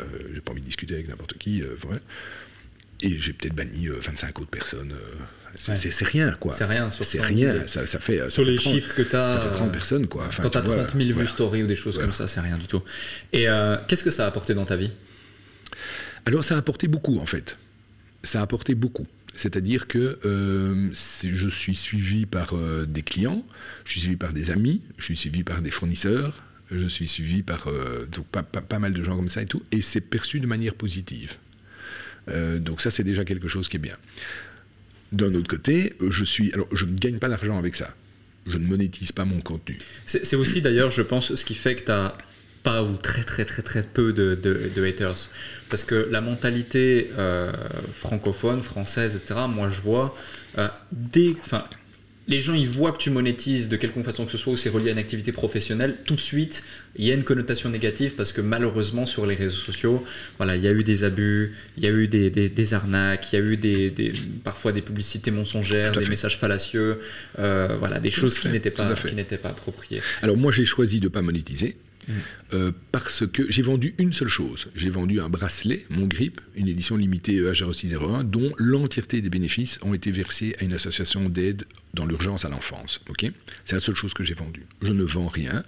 pas 0.45 0.53
envie 0.53 0.61
de 0.61 0.67
discuter 0.67 0.95
avec 0.95 1.09
n'importe 1.09 1.37
qui. 1.39 1.63
voilà. 1.83 2.01
Et 3.03 3.19
j'ai 3.19 3.33
peut-être 3.33 3.55
banni 3.55 3.89
euh, 3.89 3.95
25 4.01 4.41
autres 4.41 4.51
personnes. 4.51 4.95
c'est, 5.55 5.73
Ouais. 5.73 6.07
rien, 6.07 6.33
quoi. 6.33 6.53
C'est 6.55 6.65
rien 6.67 6.91
sur 6.91 7.05
C'est 7.05 7.19
100 7.19 7.25
rien. 7.25 7.53
000. 7.55 7.67
Ça, 7.67 7.87
ça 7.87 7.99
fait, 7.99 8.19
ça 8.19 8.31
Sur 8.31 8.45
fait 8.45 8.51
les 8.51 8.57
30 8.57 8.75
chiffres 8.75 8.95
que 8.95 9.03
tu 9.03 9.17
as. 9.17 9.31
Ça 9.31 9.41
fait 9.41 9.51
30 9.51 9.73
personnes, 9.73 10.07
quoi. 10.07 10.27
Enfin, 10.29 10.43
quand 10.43 10.51
tu 10.51 10.59
as 10.59 10.61
tu 10.63 10.67
vois, 10.69 10.77
30 10.85 10.93
000 10.97 11.07
vues 11.09 11.13
voilà. 11.15 11.29
story 11.31 11.63
ou 11.63 11.67
des 11.67 11.77
choses 11.77 11.95
Voilà. 11.95 12.09
comme 12.09 12.13
ça, 12.15 12.27
c'est 12.27 12.41
rien 12.41 12.59
du 12.59 12.67
tout. 12.67 12.83
Et 13.33 13.47
qu'est-ce 13.89 14.05
que 14.05 14.11
ça 14.11 14.25
a 14.25 14.29
apporté 14.29 14.55
dans 14.55 14.65
ta 14.67 14.77
vie? 14.77 14.91
Alors 16.27 16.45
ça 16.45 16.55
a 16.55 16.59
apporté 16.59 16.87
beaucoup 16.89 17.19
en 17.19 17.27
fait. 17.27 17.57
Ça 18.23 18.41
a 18.41 18.43
apporté 18.43 18.75
beaucoup. 18.75 19.07
C'est-à-dire 19.35 19.87
que 19.87 20.19
euh, 20.25 20.91
je 20.93 21.49
suis 21.49 21.77
suivi 21.77 22.27
par 22.27 22.55
euh, 22.55 22.85
des 22.87 23.03
clients, 23.03 23.45
je 23.85 23.93
suis 23.93 24.01
suivi 24.01 24.17
par 24.17 24.33
des 24.33 24.51
amis, 24.51 24.83
je 24.99 25.05
suis 25.05 25.17
suivi 25.17 25.45
par 25.45 25.63
des 25.63 25.71
fournisseurs, 25.71 26.43
je 26.71 26.87
suis 26.87 27.09
suivi 27.09 27.43
par 27.43 27.69
euh, 27.69 28.07
donc 28.07 28.27
pas, 28.27 28.79
mal 28.79 28.93
de 28.93 29.03
gens 29.03 29.17
comme 29.17 29.29
ça 29.29 29.43
et 29.43 29.47
tout, 29.47 29.63
et 29.73 29.83
c'est 29.83 30.01
perçu 30.01 30.41
de 30.41 30.47
manière 30.47 30.75
positive. 30.75 31.37
Donc 32.61 32.81
ça 32.81 32.93
c'est 32.93 33.03
déjà 33.03 33.25
quelque 33.25 33.49
chose 33.49 33.67
qui 33.67 33.77
est 33.77 33.81
bien. 33.81 33.97
D'un 35.11 35.35
autre 35.35 35.49
côté, 35.49 35.95
je 36.09 36.23
suis 36.23 36.53
alors 36.53 36.69
je 36.73 36.85
ne 36.85 36.97
gagne 36.97 37.19
pas 37.19 37.29
d'argent 37.29 37.59
avec 37.59 37.75
ça. 37.75 37.93
Je 38.47 38.57
ne 38.57 38.65
monétise 38.67 39.11
pas 39.11 39.25
mon 39.25 39.41
contenu. 39.41 39.77
C'est 40.07 40.37
aussi 40.37 40.63
d'ailleurs, 40.63 40.93
je 40.93 41.03
pense, 41.03 41.35
ce 41.35 41.45
qui 41.45 41.55
fait 41.55 41.75
que 41.75 41.85
tu 41.85 41.91
as 41.91 42.17
pas 42.63 42.83
ou 42.83 42.97
très 42.97 43.23
très 43.25 43.45
très 43.45 43.63
très 43.63 43.83
peu 43.83 44.13
de, 44.13 44.35
de- 44.35 44.71
de 44.75 44.85
haters. 44.87 45.29
Parce 45.69 45.85
que 45.85 46.09
la 46.11 46.21
mentalité 46.21 47.11
euh, 47.17 47.53
francophone, 47.93 48.63
française, 48.63 49.17
etc., 49.17 49.41
moi 49.49 49.69
je 49.69 49.81
vois, 49.81 50.15
euh, 50.59 50.69
dès, 50.93 51.35
enfin, 51.39 51.65
les 52.29 52.41
gens 52.41 52.55
ils 52.55 52.69
voient 52.69 52.93
que 52.93 52.99
tu 52.99 53.11
monétises 53.11 53.69
de 53.69 53.77
quelconque 53.77 54.05
façon 54.05 54.25
que 54.25 54.31
ce 54.31 54.39
soit 54.39 54.53
ou 54.53 54.57
c'est 54.57 54.69
relié 54.69 54.91
à 54.91 54.93
une 54.93 54.99
activité 54.99 55.33
professionnelle, 55.33 55.97
tout 56.05 56.15
de 56.15 56.21
suite 56.21 56.63
il 56.97 57.05
y 57.05 57.11
a 57.11 57.15
une 57.15 57.25
connotation 57.25 57.71
négative 57.71 58.15
parce 58.15 58.33
que 58.33 58.41
malheureusement 58.41 59.07
sur 59.07 59.27
les 59.27 59.35
réseaux 59.35 59.57
sociaux, 59.57 60.05
voilà, 60.37 60.55
il 60.57 60.63
y 60.63 60.69
a 60.69 60.73
eu 60.73 60.85
des 60.85 61.03
abus, 61.05 61.55
il 61.77 61.83
y 61.83 61.87
a 61.87 61.91
eu 61.91 62.09
des, 62.09 62.31
des- 62.31 62.49
des 62.49 62.75
arnaques, 62.75 63.33
il 63.33 63.37
y 63.39 63.43
a 63.43 63.45
eu 63.45 63.57
des, 63.57 63.91
des- 63.91 64.13
parfois 64.45 64.71
des 64.73 64.83
publicités 64.83 65.31
mensongères, 65.31 65.93
des 65.93 66.03
fait. 66.03 66.11
messages 66.11 66.37
fallacieux, 66.37 67.01
euh, 67.39 67.77
voilà, 67.79 67.99
des 68.01 68.11
Tout 68.11 68.21
choses 68.21 68.35
fait, 68.37 68.43
qui 68.43 68.49
n'étaient 68.51 68.71
pas, 68.71 68.95
fait. 68.97 69.09
qui 69.09 69.15
n'étaient 69.15 69.39
pas 69.39 69.49
appropriées. 69.51 70.03
Alors 70.23 70.37
moi 70.37 70.53
j'ai 70.53 70.65
choisi 70.65 71.01
de 71.01 71.05
ne 71.07 71.11
pas 71.11 71.23
monétiser 71.23 71.77
euh, 72.53 72.73
parce 72.93 73.27
que 73.27 73.51
j'ai 73.51 73.63
vendu 73.63 73.95
une 73.99 74.13
seule 74.13 74.29
chose. 74.29 74.69
J'ai 74.75 74.91
vendu 74.91 75.21
un 75.21 75.29
bracelet, 75.29 75.85
mon 75.91 76.07
grip, 76.07 76.41
une 76.57 76.69
édition 76.69 76.97
limitée 76.97 77.39
E 77.39 77.53
EH0601, 77.53 78.25
dont 78.25 78.53
l'entièreté 78.59 79.21
des 79.21 79.31
bénéfices 79.31 79.79
ont 79.83 79.95
été 79.95 80.11
versés 80.11 80.57
à 80.61 80.65
une 80.65 80.73
association 80.73 81.29
d'aide 81.29 81.65
dans 81.95 82.07
l'urgence 82.07 82.45
à 82.45 82.49
l'enfance. 82.49 83.01
c'est 83.65 83.77
la 83.77 83.81
seule 83.81 83.95
chose 83.95 84.15
que 84.15 84.25
j'ai 84.25 84.35
vendue. 84.35 84.67
Je 84.83 84.93
ne 84.93 85.05
vends 85.05 85.29
rien, 85.29 85.65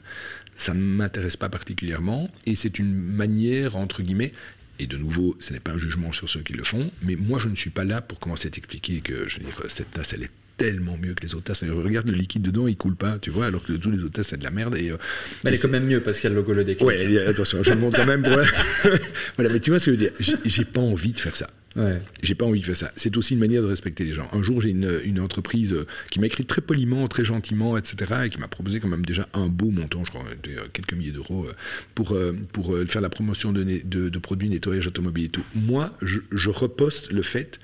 ça 0.56 0.74
ne 0.74 0.80
m'intéresse 0.80 1.36
pas 1.36 1.48
particulièrement, 1.48 2.30
et 2.46 2.54
c'est 2.54 2.78
une 2.78 2.92
manière, 2.92 3.76
entre 3.76 4.02
guillemets, 4.02 4.32
et 4.78 4.86
de 4.86 4.96
nouveau, 4.96 5.36
ce 5.38 5.52
n'est 5.52 5.60
pas 5.60 5.72
un 5.72 5.78
jugement 5.78 6.12
sur 6.12 6.28
ceux 6.28 6.40
qui 6.40 6.54
le 6.54 6.64
font, 6.64 6.90
mais 7.02 7.14
moi 7.14 7.38
je 7.38 7.48
ne 7.48 7.54
suis 7.54 7.70
pas 7.70 7.84
là 7.84 8.00
pour 8.00 8.18
commencer 8.18 8.48
à 8.48 8.50
t'expliquer 8.50 9.00
que 9.00 9.28
je 9.28 9.38
veux 9.38 9.44
dire, 9.44 9.54
cette 9.68 9.92
tasse 9.92 10.12
elle 10.12 10.24
est 10.24 10.30
tellement 10.62 10.96
mieux 10.96 11.14
que 11.14 11.22
les 11.22 11.34
autres 11.34 11.44
tasses. 11.44 11.64
Regarde 11.64 12.08
le 12.08 12.14
liquide 12.14 12.42
dedans, 12.42 12.68
il 12.68 12.76
coule 12.76 12.94
pas, 12.94 13.18
tu 13.18 13.30
vois, 13.30 13.46
alors 13.46 13.62
que 13.64 13.72
tous 13.72 13.90
les 13.90 13.98
autres 14.02 14.12
tasses 14.12 14.28
c'est 14.28 14.38
de 14.38 14.44
la 14.44 14.50
merde. 14.50 14.76
Et, 14.76 14.90
euh, 14.90 14.96
Mais 15.44 15.50
elle 15.50 15.54
est 15.54 15.58
quand 15.62 15.68
même 15.68 15.86
mieux 15.86 16.00
parce 16.02 16.18
qu'il 16.20 16.24
y 16.24 16.32
a 16.32 16.34
le 16.34 16.36
logo 16.36 16.52
le 16.52 16.64
déclic. 16.64 16.86
Ouais, 16.86 17.18
attention, 17.26 17.62
je 17.64 17.70
le 17.70 17.76
montre 17.78 17.96
quand 17.96 18.06
même 18.06 18.22
pour. 18.22 18.32
voilà, 19.36 19.52
mais 19.52 19.60
tu 19.60 19.70
vois 19.70 19.78
ce 19.80 19.86
que 19.90 19.96
je 19.96 19.98
veux 19.98 20.10
dire. 20.10 20.38
J'ai- 20.44 20.64
pas 20.64 20.80
envie 20.80 21.12
de 21.12 21.20
faire 21.20 21.34
ça. 21.36 21.50
Ouais. 21.74 22.00
J'ai 22.22 22.34
pas 22.34 22.44
envie 22.44 22.60
de 22.60 22.64
faire 22.64 22.76
ça. 22.76 22.92
C'est 22.96 23.16
aussi 23.16 23.34
une 23.34 23.40
manière 23.40 23.62
de 23.62 23.66
respecter 23.66 24.04
les 24.04 24.12
gens. 24.12 24.28
Un 24.32 24.42
jour, 24.42 24.60
j'ai 24.60 24.70
une, 24.70 25.00
une 25.04 25.18
entreprise 25.20 25.72
euh, 25.72 25.86
qui 26.10 26.20
m'a 26.20 26.26
écrit 26.26 26.44
très 26.44 26.60
poliment, 26.60 27.08
très 27.08 27.24
gentiment, 27.24 27.76
etc., 27.76 27.96
et 28.26 28.30
qui 28.30 28.38
m'a 28.38 28.48
proposé 28.48 28.78
quand 28.78 28.88
même 28.88 29.04
déjà 29.04 29.26
un 29.34 29.46
beau 29.46 29.70
montant, 29.70 30.04
je 30.04 30.10
crois, 30.10 30.22
euh, 30.48 30.56
quelques 30.72 30.92
milliers 30.92 31.10
d'euros, 31.10 31.46
pour, 31.94 32.16
pour 32.52 32.78
faire 32.86 33.00
la 33.00 33.10
promotion 33.10 33.52
de, 33.52 33.62
de 33.84 34.18
produits 34.18 34.48
nettoyage 34.48 34.86
automobile 34.86 35.24
et 35.24 35.28
tout. 35.30 35.44
Moi, 35.54 35.92
je, 36.02 36.20
je 36.30 36.48
reposte 36.50 37.10
le 37.10 37.22
fait 37.22 37.58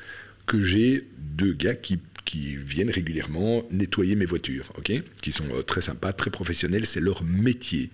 que 0.47 0.61
j'ai 0.61 1.05
deux 1.39 1.53
gars 1.53 1.75
qui 1.75 1.99
qui 2.29 2.57
viennent 2.57 2.91
régulièrement 2.91 3.63
nettoyer 3.71 4.15
mes 4.15 4.27
voitures, 4.27 4.71
Qui 5.23 5.33
sont 5.33 5.49
euh, 5.55 5.63
très 5.63 5.81
sympas, 5.81 6.13
très 6.13 6.31
professionnels, 6.31 6.85
c'est 6.85 7.01
leur 7.01 7.25
métier. 7.25 7.91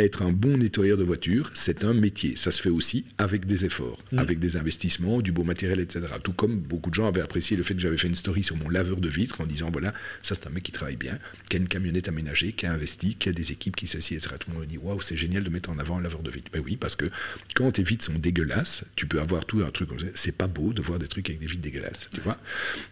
Être 0.00 0.22
un 0.22 0.32
bon 0.32 0.56
nettoyeur 0.56 0.96
de 0.96 1.04
voiture, 1.04 1.50
c'est 1.52 1.84
un 1.84 1.92
métier. 1.92 2.34
Ça 2.34 2.52
se 2.52 2.62
fait 2.62 2.70
aussi 2.70 3.04
avec 3.18 3.44
des 3.44 3.66
efforts, 3.66 4.02
avec 4.16 4.38
des 4.38 4.56
investissements, 4.56 5.20
du 5.20 5.30
beau 5.30 5.44
matériel, 5.44 5.78
etc. 5.78 6.06
Tout 6.22 6.32
comme 6.32 6.58
beaucoup 6.58 6.88
de 6.88 6.94
gens 6.94 7.06
avaient 7.06 7.20
apprécié 7.20 7.54
le 7.54 7.62
fait 7.62 7.74
que 7.74 7.80
j'avais 7.80 7.98
fait 7.98 8.08
une 8.08 8.14
story 8.14 8.42
sur 8.42 8.56
mon 8.56 8.70
laveur 8.70 8.96
de 8.96 9.08
vitres 9.10 9.42
en 9.42 9.46
disant 9.46 9.70
voilà, 9.70 9.92
ça 10.22 10.34
c'est 10.34 10.46
un 10.46 10.50
mec 10.50 10.62
qui 10.62 10.72
travaille 10.72 10.96
bien, 10.96 11.18
qui 11.50 11.58
a 11.58 11.60
une 11.60 11.68
camionnette 11.68 12.08
aménagée, 12.08 12.52
qui 12.52 12.64
a 12.64 12.72
investi, 12.72 13.14
qui 13.16 13.28
a 13.28 13.32
des 13.32 13.52
équipes 13.52 13.76
qui 13.76 13.86
s'assient, 13.86 14.14
etc. 14.14 14.36
Tout 14.40 14.50
le 14.50 14.56
monde 14.56 14.66
dit 14.66 14.78
waouh, 14.78 15.02
c'est 15.02 15.18
génial 15.18 15.44
de 15.44 15.50
mettre 15.50 15.68
en 15.68 15.78
avant 15.78 15.98
un 15.98 16.00
laveur 16.00 16.22
de 16.22 16.30
vitres. 16.30 16.50
Ben 16.50 16.62
oui, 16.64 16.78
parce 16.78 16.96
que 16.96 17.10
quand 17.54 17.70
tes 17.72 17.82
vitres 17.82 18.06
sont 18.06 18.18
dégueulasses, 18.18 18.84
tu 18.96 19.04
peux 19.04 19.20
avoir 19.20 19.44
tout 19.44 19.60
un 19.60 19.70
truc 19.70 19.90
comme 19.90 20.00
ça. 20.00 20.06
C'est 20.14 20.34
pas 20.34 20.48
beau 20.48 20.72
de 20.72 20.80
voir 20.80 20.98
des 20.98 21.08
trucs 21.08 21.28
avec 21.28 21.42
des 21.42 21.46
vitres 21.46 21.60
dégueulasses, 21.60 22.08
tu 22.14 22.22
vois. 22.22 22.38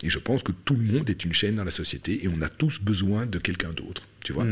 Et 0.02 0.10
je 0.10 0.18
pense 0.18 0.43
que 0.43 0.52
tout 0.52 0.74
le 0.74 0.85
monde 0.85 1.09
est 1.09 1.24
une 1.24 1.32
chaîne 1.32 1.55
dans 1.55 1.64
la 1.64 1.70
société 1.70 2.22
et 2.22 2.28
on 2.28 2.43
a 2.43 2.51
tous 2.51 2.80
besoin 2.82 3.24
de 3.24 3.39
quelqu'un 3.39 3.72
d'autre, 3.72 4.06
tu 4.22 4.35
vois. 4.35 4.44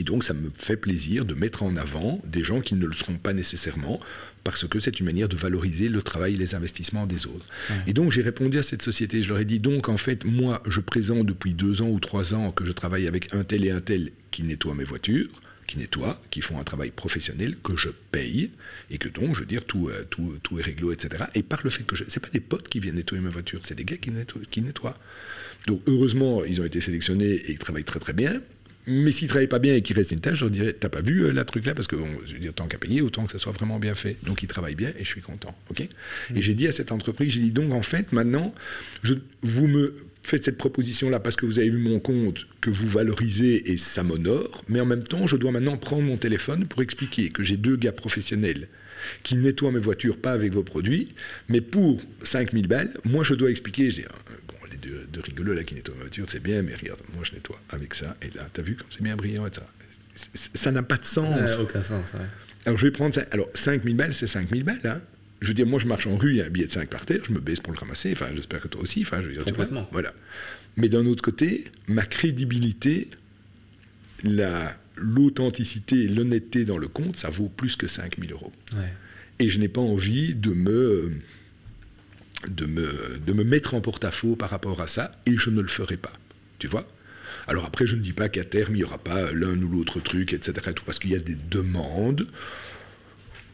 Et 0.00 0.02
donc, 0.02 0.24
ça 0.24 0.32
me 0.32 0.50
fait 0.54 0.78
plaisir 0.78 1.26
de 1.26 1.34
mettre 1.34 1.62
en 1.62 1.76
avant 1.76 2.22
des 2.24 2.42
gens 2.42 2.62
qui 2.62 2.74
ne 2.74 2.86
le 2.86 2.94
seront 2.94 3.18
pas 3.18 3.34
nécessairement, 3.34 4.00
parce 4.44 4.66
que 4.66 4.80
c'est 4.80 4.98
une 4.98 5.04
manière 5.04 5.28
de 5.28 5.36
valoriser 5.36 5.90
le 5.90 6.00
travail 6.00 6.34
et 6.34 6.36
les 6.38 6.54
investissements 6.54 7.06
des 7.06 7.26
autres. 7.26 7.46
Et 7.86 7.92
donc, 7.92 8.10
j'ai 8.10 8.22
répondu 8.22 8.58
à 8.58 8.62
cette 8.62 8.80
société. 8.80 9.22
Je 9.22 9.28
leur 9.28 9.38
ai 9.38 9.44
dit, 9.44 9.60
donc, 9.60 9.90
en 9.90 9.98
fait, 9.98 10.24
moi, 10.24 10.62
je 10.66 10.80
présente 10.80 11.26
depuis 11.26 11.52
deux 11.52 11.82
ans 11.82 11.88
ou 11.90 12.00
trois 12.00 12.32
ans 12.32 12.50
que 12.50 12.64
je 12.64 12.72
travaille 12.72 13.06
avec 13.06 13.34
un 13.34 13.44
tel 13.44 13.62
et 13.66 13.70
un 13.70 13.82
tel 13.82 14.10
qui 14.30 14.42
nettoie 14.42 14.74
mes 14.74 14.84
voitures 14.84 15.28
qui 15.66 15.78
nettoient, 15.78 16.20
qui 16.30 16.40
font 16.40 16.58
un 16.58 16.64
travail 16.64 16.90
professionnel 16.90 17.54
que 17.62 17.76
je 17.76 17.90
paye 18.10 18.50
et 18.90 18.98
que 18.98 19.08
donc, 19.08 19.36
je 19.36 19.40
veux 19.40 19.46
dire, 19.46 19.64
tout, 19.64 19.88
euh, 19.88 20.02
tout, 20.10 20.36
tout 20.42 20.58
est 20.58 20.62
réglo, 20.62 20.90
etc. 20.90 21.26
Et 21.34 21.44
par 21.44 21.60
le 21.62 21.70
fait 21.70 21.84
que 21.84 21.94
je... 21.94 22.02
C'est 22.08 22.18
pas 22.18 22.28
des 22.30 22.40
potes 22.40 22.68
qui 22.68 22.80
viennent 22.80 22.96
nettoyer 22.96 23.22
ma 23.22 23.30
voiture, 23.30 23.60
c'est 23.62 23.76
des 23.76 23.84
gars 23.84 23.96
qui 23.96 24.10
nettoient, 24.10 24.42
qui 24.50 24.62
nettoient. 24.62 24.98
Donc, 25.68 25.80
heureusement, 25.86 26.44
ils 26.44 26.60
ont 26.60 26.64
été 26.64 26.80
sélectionnés 26.80 27.34
et 27.34 27.52
ils 27.52 27.58
travaillent 27.58 27.84
très 27.84 28.00
très 28.00 28.14
bien. 28.14 28.40
Mais 28.90 29.12
s'il 29.12 29.28
travaille 29.28 29.46
pas 29.46 29.58
bien 29.58 29.74
et 29.74 29.82
qu'il 29.82 29.96
reste 29.96 30.10
une 30.10 30.20
tâche, 30.20 30.38
je 30.38 30.46
dirais, 30.46 30.72
t'as 30.72 30.88
pas 30.88 31.00
vu 31.00 31.24
euh, 31.24 31.32
la 31.32 31.44
truc 31.44 31.66
là 31.66 31.74
Parce 31.74 31.86
que 31.86 31.96
bon, 31.96 32.08
je 32.24 32.34
veux 32.34 32.40
dire, 32.40 32.52
tant 32.52 32.66
qu'à 32.66 32.78
payer, 32.78 33.02
autant 33.02 33.24
que 33.24 33.32
ça 33.32 33.38
soit 33.38 33.52
vraiment 33.52 33.78
bien 33.78 33.94
fait. 33.94 34.16
Donc 34.24 34.42
il 34.42 34.46
travaille 34.48 34.74
bien 34.74 34.90
et 34.98 35.04
je 35.04 35.08
suis 35.08 35.20
content. 35.20 35.56
ok? 35.70 35.80
Et 35.80 36.42
j'ai 36.42 36.54
dit 36.54 36.66
à 36.66 36.72
cette 36.72 36.92
entreprise, 36.92 37.32
j'ai 37.32 37.40
dit 37.40 37.52
donc 37.52 37.72
en 37.72 37.82
fait 37.82 38.12
maintenant, 38.12 38.54
je, 39.02 39.14
vous 39.42 39.66
me 39.66 39.94
faites 40.22 40.44
cette 40.44 40.58
proposition 40.58 41.10
là 41.10 41.20
parce 41.20 41.36
que 41.36 41.46
vous 41.46 41.58
avez 41.58 41.70
vu 41.70 41.78
mon 41.78 41.98
compte 41.98 42.46
que 42.60 42.70
vous 42.70 42.88
valorisez 42.88 43.72
et 43.72 43.78
ça 43.78 44.02
m'honore, 44.02 44.64
mais 44.68 44.80
en 44.80 44.86
même 44.86 45.02
temps, 45.02 45.26
je 45.26 45.36
dois 45.36 45.50
maintenant 45.50 45.76
prendre 45.76 46.02
mon 46.02 46.16
téléphone 46.16 46.66
pour 46.66 46.82
expliquer 46.82 47.28
que 47.28 47.42
j'ai 47.42 47.56
deux 47.56 47.76
gars 47.76 47.92
professionnels 47.92 48.68
qui 49.22 49.36
nettoient 49.36 49.72
mes 49.72 49.80
voitures, 49.80 50.16
pas 50.16 50.32
avec 50.32 50.52
vos 50.52 50.62
produits, 50.62 51.08
mais 51.48 51.60
pour 51.60 52.00
5000 52.22 52.66
balles, 52.66 52.92
moi 53.04 53.24
je 53.24 53.34
dois 53.34 53.50
expliquer, 53.50 53.90
euh, 54.86 55.04
deux, 55.04 55.06
deux 55.12 55.20
rigolos 55.20 55.54
là 55.54 55.64
qui 55.64 55.74
nettoient 55.74 55.94
ma 55.96 56.02
voiture, 56.02 56.26
c'est 56.28 56.42
bien, 56.42 56.62
mais 56.62 56.74
regarde, 56.74 57.00
moi 57.14 57.22
je 57.24 57.32
nettoie 57.32 57.60
avec 57.70 57.94
ça, 57.94 58.16
et 58.22 58.30
là, 58.36 58.48
t'as 58.52 58.62
vu 58.62 58.74
comme 58.76 58.86
c'est 58.90 59.02
bien 59.02 59.16
brillant 59.16 59.46
et 59.46 59.50
ça. 59.54 59.66
Ça 60.54 60.70
n'a 60.72 60.82
pas 60.82 60.96
de 60.96 61.04
sens. 61.04 61.50
Ouais, 61.50 61.56
aucun 61.62 61.80
sens. 61.80 62.12
ouais. 62.14 62.20
Alors 62.66 62.78
je 62.78 62.86
vais 62.86 62.90
prendre 62.92 63.14
ça. 63.14 63.24
Alors 63.30 63.48
5000 63.54 63.96
balles, 63.96 64.12
c'est 64.14 64.26
5000 64.26 64.64
balles. 64.64 64.80
Hein. 64.84 65.00
Je 65.40 65.48
veux 65.48 65.54
dire, 65.54 65.66
moi 65.66 65.78
je 65.80 65.86
marche 65.86 66.06
en 66.06 66.16
rue, 66.16 66.30
il 66.32 66.36
y 66.36 66.42
a 66.42 66.46
un 66.46 66.50
billet 66.50 66.66
de 66.66 66.72
5 66.72 66.88
par 66.90 67.06
terre, 67.06 67.22
je 67.26 67.32
me 67.32 67.40
baisse 67.40 67.60
pour 67.60 67.72
le 67.72 67.78
ramasser. 67.78 68.12
Enfin, 68.12 68.26
j'espère 68.34 68.60
que 68.60 68.68
toi 68.68 68.82
aussi. 68.82 69.00
Enfin, 69.02 69.22
je 69.22 69.28
veux 69.28 69.32
dire. 69.32 69.44
Complètement. 69.44 69.88
Voilà. 69.92 70.12
Mais 70.76 70.88
d'un 70.90 71.06
autre 71.06 71.22
côté, 71.22 71.64
ma 71.88 72.04
crédibilité, 72.04 73.08
la- 74.24 74.76
l'authenticité 74.96 76.04
et 76.04 76.08
l'honnêteté 76.08 76.64
dans 76.66 76.76
le 76.76 76.88
compte, 76.88 77.16
ça 77.16 77.30
vaut 77.30 77.48
plus 77.48 77.76
que 77.76 77.86
5000 77.86 78.32
euros. 78.32 78.52
Ouais. 78.74 78.92
Et 79.38 79.48
je 79.48 79.58
n'ai 79.58 79.68
pas 79.68 79.80
envie 79.80 80.34
de 80.34 80.50
me, 80.50 81.10
de, 82.48 82.66
me, 82.66 83.18
de 83.24 83.32
me 83.32 83.44
mettre 83.44 83.74
en 83.74 83.80
porte-à-faux 83.80 84.36
par 84.36 84.50
rapport 84.50 84.80
à 84.80 84.86
ça, 84.86 85.12
et 85.26 85.36
je 85.36 85.50
ne 85.50 85.60
le 85.60 85.68
ferai 85.68 85.96
pas. 85.96 86.12
Tu 86.58 86.66
vois? 86.68 86.86
Alors 87.46 87.64
après, 87.64 87.86
je 87.86 87.96
ne 87.96 88.00
dis 88.00 88.12
pas 88.12 88.28
qu'à 88.28 88.44
terme, 88.44 88.74
il 88.74 88.78
n'y 88.78 88.84
aura 88.84 88.98
pas 88.98 89.32
l'un 89.32 89.60
ou 89.62 89.68
l'autre 89.68 90.00
truc, 90.00 90.32
etc. 90.32 90.52
tout, 90.74 90.84
parce 90.84 90.98
qu'il 90.98 91.10
y 91.10 91.16
a 91.16 91.18
des 91.20 91.34
demandes. 91.36 92.26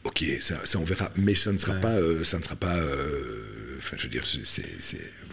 Ok, 0.04 0.24
ça, 0.40 0.54
ça, 0.64 0.78
on 0.78 0.84
verra, 0.84 1.10
mais 1.16 1.34
ça 1.34 1.52
ne 1.52 1.58
sera 1.58 1.74
Ouais. 1.74 1.80
pas, 1.80 1.96
euh, 1.98 2.22
ça 2.24 2.38
ne 2.38 2.44
sera 2.44 2.56
pas. 2.56 2.76
euh, 2.76 3.76
Enfin, 3.78 3.96
je 3.98 4.04
veux 4.04 4.08
dire, 4.08 4.24
c'est, 4.24 4.64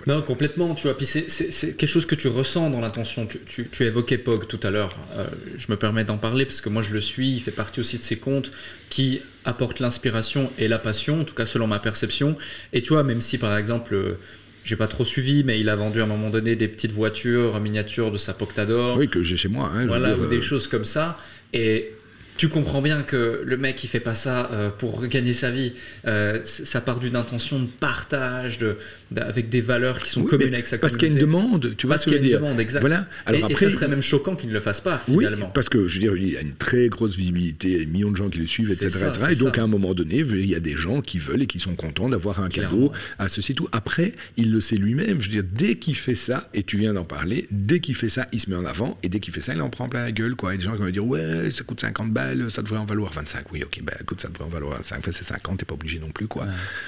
Non, 0.07 0.21
complètement, 0.21 0.75
tu 0.75 0.84
vois. 0.84 0.97
Puis 0.97 1.05
c'est- 1.05 1.75
quelque 1.77 1.85
chose 1.88 2.05
que 2.05 2.15
tu 2.15 2.27
ressens 2.27 2.69
dans 2.69 2.81
l'intention. 2.81 3.25
Tu, 3.25 3.39
tu, 3.45 3.67
tu 3.71 3.84
évoquais 3.84 4.17
Pog 4.17 4.47
tout 4.47 4.59
à 4.63 4.69
l'heure. 4.71 4.97
Euh, 5.15 5.27
je 5.57 5.67
me 5.71 5.77
permets 5.77 6.03
d'en 6.03 6.17
parler 6.17 6.45
parce 6.45 6.61
que 6.61 6.69
moi 6.69 6.81
je 6.81 6.93
le 6.93 7.01
suis. 7.01 7.31
Il 7.34 7.39
fait 7.39 7.51
partie 7.51 7.80
aussi 7.80 7.97
de 7.97 8.03
ces 8.03 8.17
comptes 8.17 8.51
qui 8.89 9.21
apportent 9.45 9.80
l'inspiration 9.80 10.51
et 10.57 10.67
la 10.67 10.77
passion, 10.80 11.21
en 11.21 11.23
tout 11.23 11.35
cas 11.35 11.45
selon 11.45 11.67
ma 11.67 11.80
perception. 11.80 12.38
Et 12.73 12.81
tu 12.81 12.89
vois, 12.93 13.03
même 13.03 13.21
si 13.21 13.38
par 13.38 13.57
exemple, 13.57 13.93
euh, 13.95 14.17
j'ai 14.65 14.75
pas 14.75 14.88
trop 14.88 15.03
suivi, 15.05 15.43
mais 15.43 15.59
il 15.59 15.69
a 15.69 15.75
vendu 15.75 15.99
à 15.99 16.03
un 16.03 16.07
moment 16.07 16.30
donné 16.30 16.55
des 16.55 16.67
petites 16.67 16.91
voitures 16.93 17.59
miniatures 17.59 18.11
de 18.11 18.17
sa 18.17 18.34
Poctador. 18.34 18.97
Oui, 18.97 19.07
que 19.09 19.21
j'ai 19.23 19.35
chez 19.38 19.49
moi. 19.49 19.71
hein, 19.73 19.85
voilà, 19.88 20.15
ou 20.15 20.27
des 20.27 20.38
euh, 20.38 20.41
choses 20.41 20.67
comme 20.67 20.85
ça. 20.85 21.17
Et 21.53 21.91
tu 22.35 22.49
comprends 22.49 22.81
bien 22.81 23.03
que 23.03 23.41
le 23.45 23.57
mec, 23.57 23.84
il 23.84 23.88
fait 23.88 23.99
pas 23.99 24.15
ça 24.15 24.49
euh, 24.51 24.69
pour 24.69 25.05
gagner 25.05 25.34
sa 25.34 25.51
vie. 25.51 25.73
Euh, 26.07 26.39
ça 26.43 26.81
part 26.81 26.99
d'une 26.99 27.15
intention 27.15 27.59
de 27.59 27.67
partage, 27.67 28.57
de, 28.57 28.77
avec 29.22 29.49
des 29.49 29.61
valeurs 29.61 29.99
qui 29.99 30.10
sont 30.10 30.22
oui, 30.22 30.27
communes 30.27 30.53
avec 30.53 30.68
sa 30.68 30.77
Parce 30.77 30.98
qu'il 30.98 31.07
y 31.07 31.11
a 31.11 31.19
communauté. 31.19 31.38
une 31.38 31.49
demande, 31.49 31.76
tu 31.77 31.88
vois 31.88 31.95
Parce 31.95 32.06
ce 32.06 32.10
que 32.10 32.15
je 32.15 32.18
qu'il 32.22 32.26
y 32.27 32.30
veux 32.30 32.35
a 32.35 32.38
une 32.38 32.41
dire. 32.44 32.48
demande, 32.49 32.60
exact. 32.60 32.80
Voilà. 32.81 33.07
Alors 33.26 33.40
et, 33.40 33.44
et 33.44 33.53
après, 33.53 33.65
ça 33.69 33.72
serait 33.77 33.88
même 33.88 34.02
choquant 34.02 34.35
qu'il 34.35 34.49
ne 34.49 34.53
le 34.53 34.60
fasse 34.60 34.81
pas, 34.81 35.02
Oui, 35.07 35.23
finalement. 35.26 35.49
parce 35.53 35.69
que 35.69 35.88
je 35.88 35.94
veux 35.95 35.99
dire, 35.99 36.15
il 36.15 36.31
y 36.34 36.38
a 36.38 36.41
une 36.41 36.53
très 36.56 36.90
grosse 36.90 37.15
visibilité, 37.15 37.68
il 37.69 37.73
y 37.73 37.76
a 37.76 37.80
des 37.80 37.85
millions 37.85 38.11
de 38.11 38.18
gens 38.18 38.30
qui 38.30 38.40
le 38.40 38.48
suivent, 38.48 38.72
etc. 38.72 38.90
ça, 38.90 39.07
etc. 39.10 39.26
et 39.31 39.35
donc 39.35 39.56
ça. 39.56 39.61
à 39.61 39.65
un 39.65 39.68
moment 39.68 39.94
donné, 39.94 40.18
il 40.19 40.45
y 40.45 40.56
a 40.56 40.60
des 40.60 40.76
gens 40.76 41.02
qui 41.02 41.19
veulent 41.19 41.44
et 41.44 41.48
qui 41.48 41.60
sont 41.60 41.76
contents 41.76 42.10
d'avoir 42.10 42.40
un 42.41 42.49
Clairement. 42.49 42.88
cadeau 42.88 42.91
à 43.19 43.27
ceci 43.27 43.56
tout. 43.56 43.68
Après, 43.72 44.14
il 44.38 44.52
le 44.52 44.61
sait 44.61 44.76
lui-même. 44.77 45.22
Je 45.22 45.27
veux 45.27 45.34
dire, 45.41 45.44
dès 45.52 45.76
qu'il 45.76 45.95
fait 45.95 46.15
ça, 46.15 46.49
et 46.53 46.64
tu 46.64 46.77
viens 46.77 46.94
d'en 46.94 47.03
parler, 47.06 47.48
dès 47.52 47.80
qu'il 47.80 47.95
fait 47.95 48.10
ça, 48.10 48.27
il 48.34 48.40
se 48.40 48.49
met 48.49 48.56
en 48.56 48.65
avant, 48.65 48.98
et 49.03 49.10
dès 49.10 49.19
qu'il 49.19 49.34
fait 49.34 49.41
ça, 49.41 49.53
il 49.53 49.61
en 49.61 49.69
prend 49.69 49.88
plein 49.90 50.03
la 50.03 50.11
gueule. 50.11 50.35
Quoi. 50.35 50.52
Il 50.53 50.56
y 50.56 50.56
a 50.56 50.57
des 50.60 50.64
gens 50.65 50.73
qui 50.73 50.84
vont 50.84 50.90
dire, 50.90 51.06
ouais, 51.06 51.52
ça 51.52 51.64
coûte 51.64 51.81
50 51.81 52.11
balles, 52.11 52.49
ça 52.49 52.61
devrait 52.61 52.77
en 52.80 52.85
valoir 52.85 53.11
25. 53.14 53.45
Oui, 53.52 53.64
ok, 53.64 53.81
ben 53.84 53.94
écoute, 54.02 54.22
ça 54.22 54.27
devrait 54.30 54.45
en 54.45 54.49
valoir 54.49 54.77
25. 54.77 54.99
Enfin, 54.99 55.11
c'est 55.11 55.23
50, 55.23 55.60
t'es 55.60 55.65
pas 55.65 55.73
obligé 55.76 55.99
non 55.99 56.10
plus. 56.11 56.27
Quoi. 56.27 56.48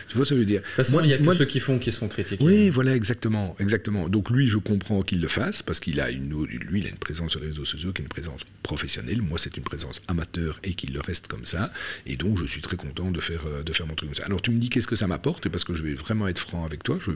Tu 0.09 0.15
vois 0.17 0.25
ce 0.25 0.31
que 0.31 0.35
je 0.35 0.39
veux 0.41 0.45
dire? 0.45 0.61
De 0.61 0.65
toute 0.65 0.75
façon, 0.75 0.99
il 1.03 1.09
y 1.09 1.13
a 1.13 1.17
que 1.17 1.23
moi- 1.23 1.35
ceux 1.35 1.45
qui 1.45 1.59
font 1.59 1.77
qui 1.79 1.91
sont 1.91 2.07
oui, 2.39 2.69
voilà, 2.69 2.95
exactement, 2.95 3.55
exactement. 3.59 4.09
Donc 4.09 4.29
lui, 4.29 4.47
je 4.47 4.57
comprends 4.57 5.01
qu'il 5.01 5.21
le 5.21 5.27
fasse 5.27 5.61
parce 5.61 5.79
qu'il 5.79 5.99
a 5.99 6.09
une, 6.09 6.45
lui, 6.45 6.79
il 6.81 6.85
a 6.85 6.89
une 6.89 6.97
présence 6.97 7.31
sur 7.31 7.39
les 7.39 7.47
réseaux 7.47 7.65
sociaux 7.65 7.91
qui 7.93 8.01
est 8.01 8.05
une 8.05 8.09
présence 8.09 8.41
professionnelle. 8.63 9.21
Moi, 9.21 9.37
c'est 9.39 9.55
une 9.57 9.63
présence 9.63 10.01
amateur 10.07 10.59
et 10.63 10.73
qu'il 10.73 10.93
le 10.93 11.01
reste 11.01 11.27
comme 11.27 11.45
ça. 11.45 11.71
Et 12.05 12.15
donc, 12.15 12.37
je 12.37 12.45
suis 12.45 12.61
très 12.61 12.77
content 12.77 13.11
de 13.11 13.19
faire, 13.19 13.45
euh, 13.47 13.63
de 13.63 13.73
faire 13.73 13.87
mon 13.87 13.95
truc 13.95 14.09
comme 14.09 14.15
ça. 14.15 14.25
Alors, 14.25 14.41
tu 14.41 14.51
me 14.51 14.59
dis 14.59 14.69
qu'est-ce 14.69 14.87
que 14.87 14.95
ça 14.95 15.07
m'apporte? 15.07 15.49
Parce 15.49 15.63
que 15.63 15.73
je 15.73 15.83
vais 15.83 15.93
vraiment 15.93 16.27
être 16.27 16.39
franc 16.39 16.65
avec 16.65 16.83
toi, 16.83 16.97
je, 17.01 17.11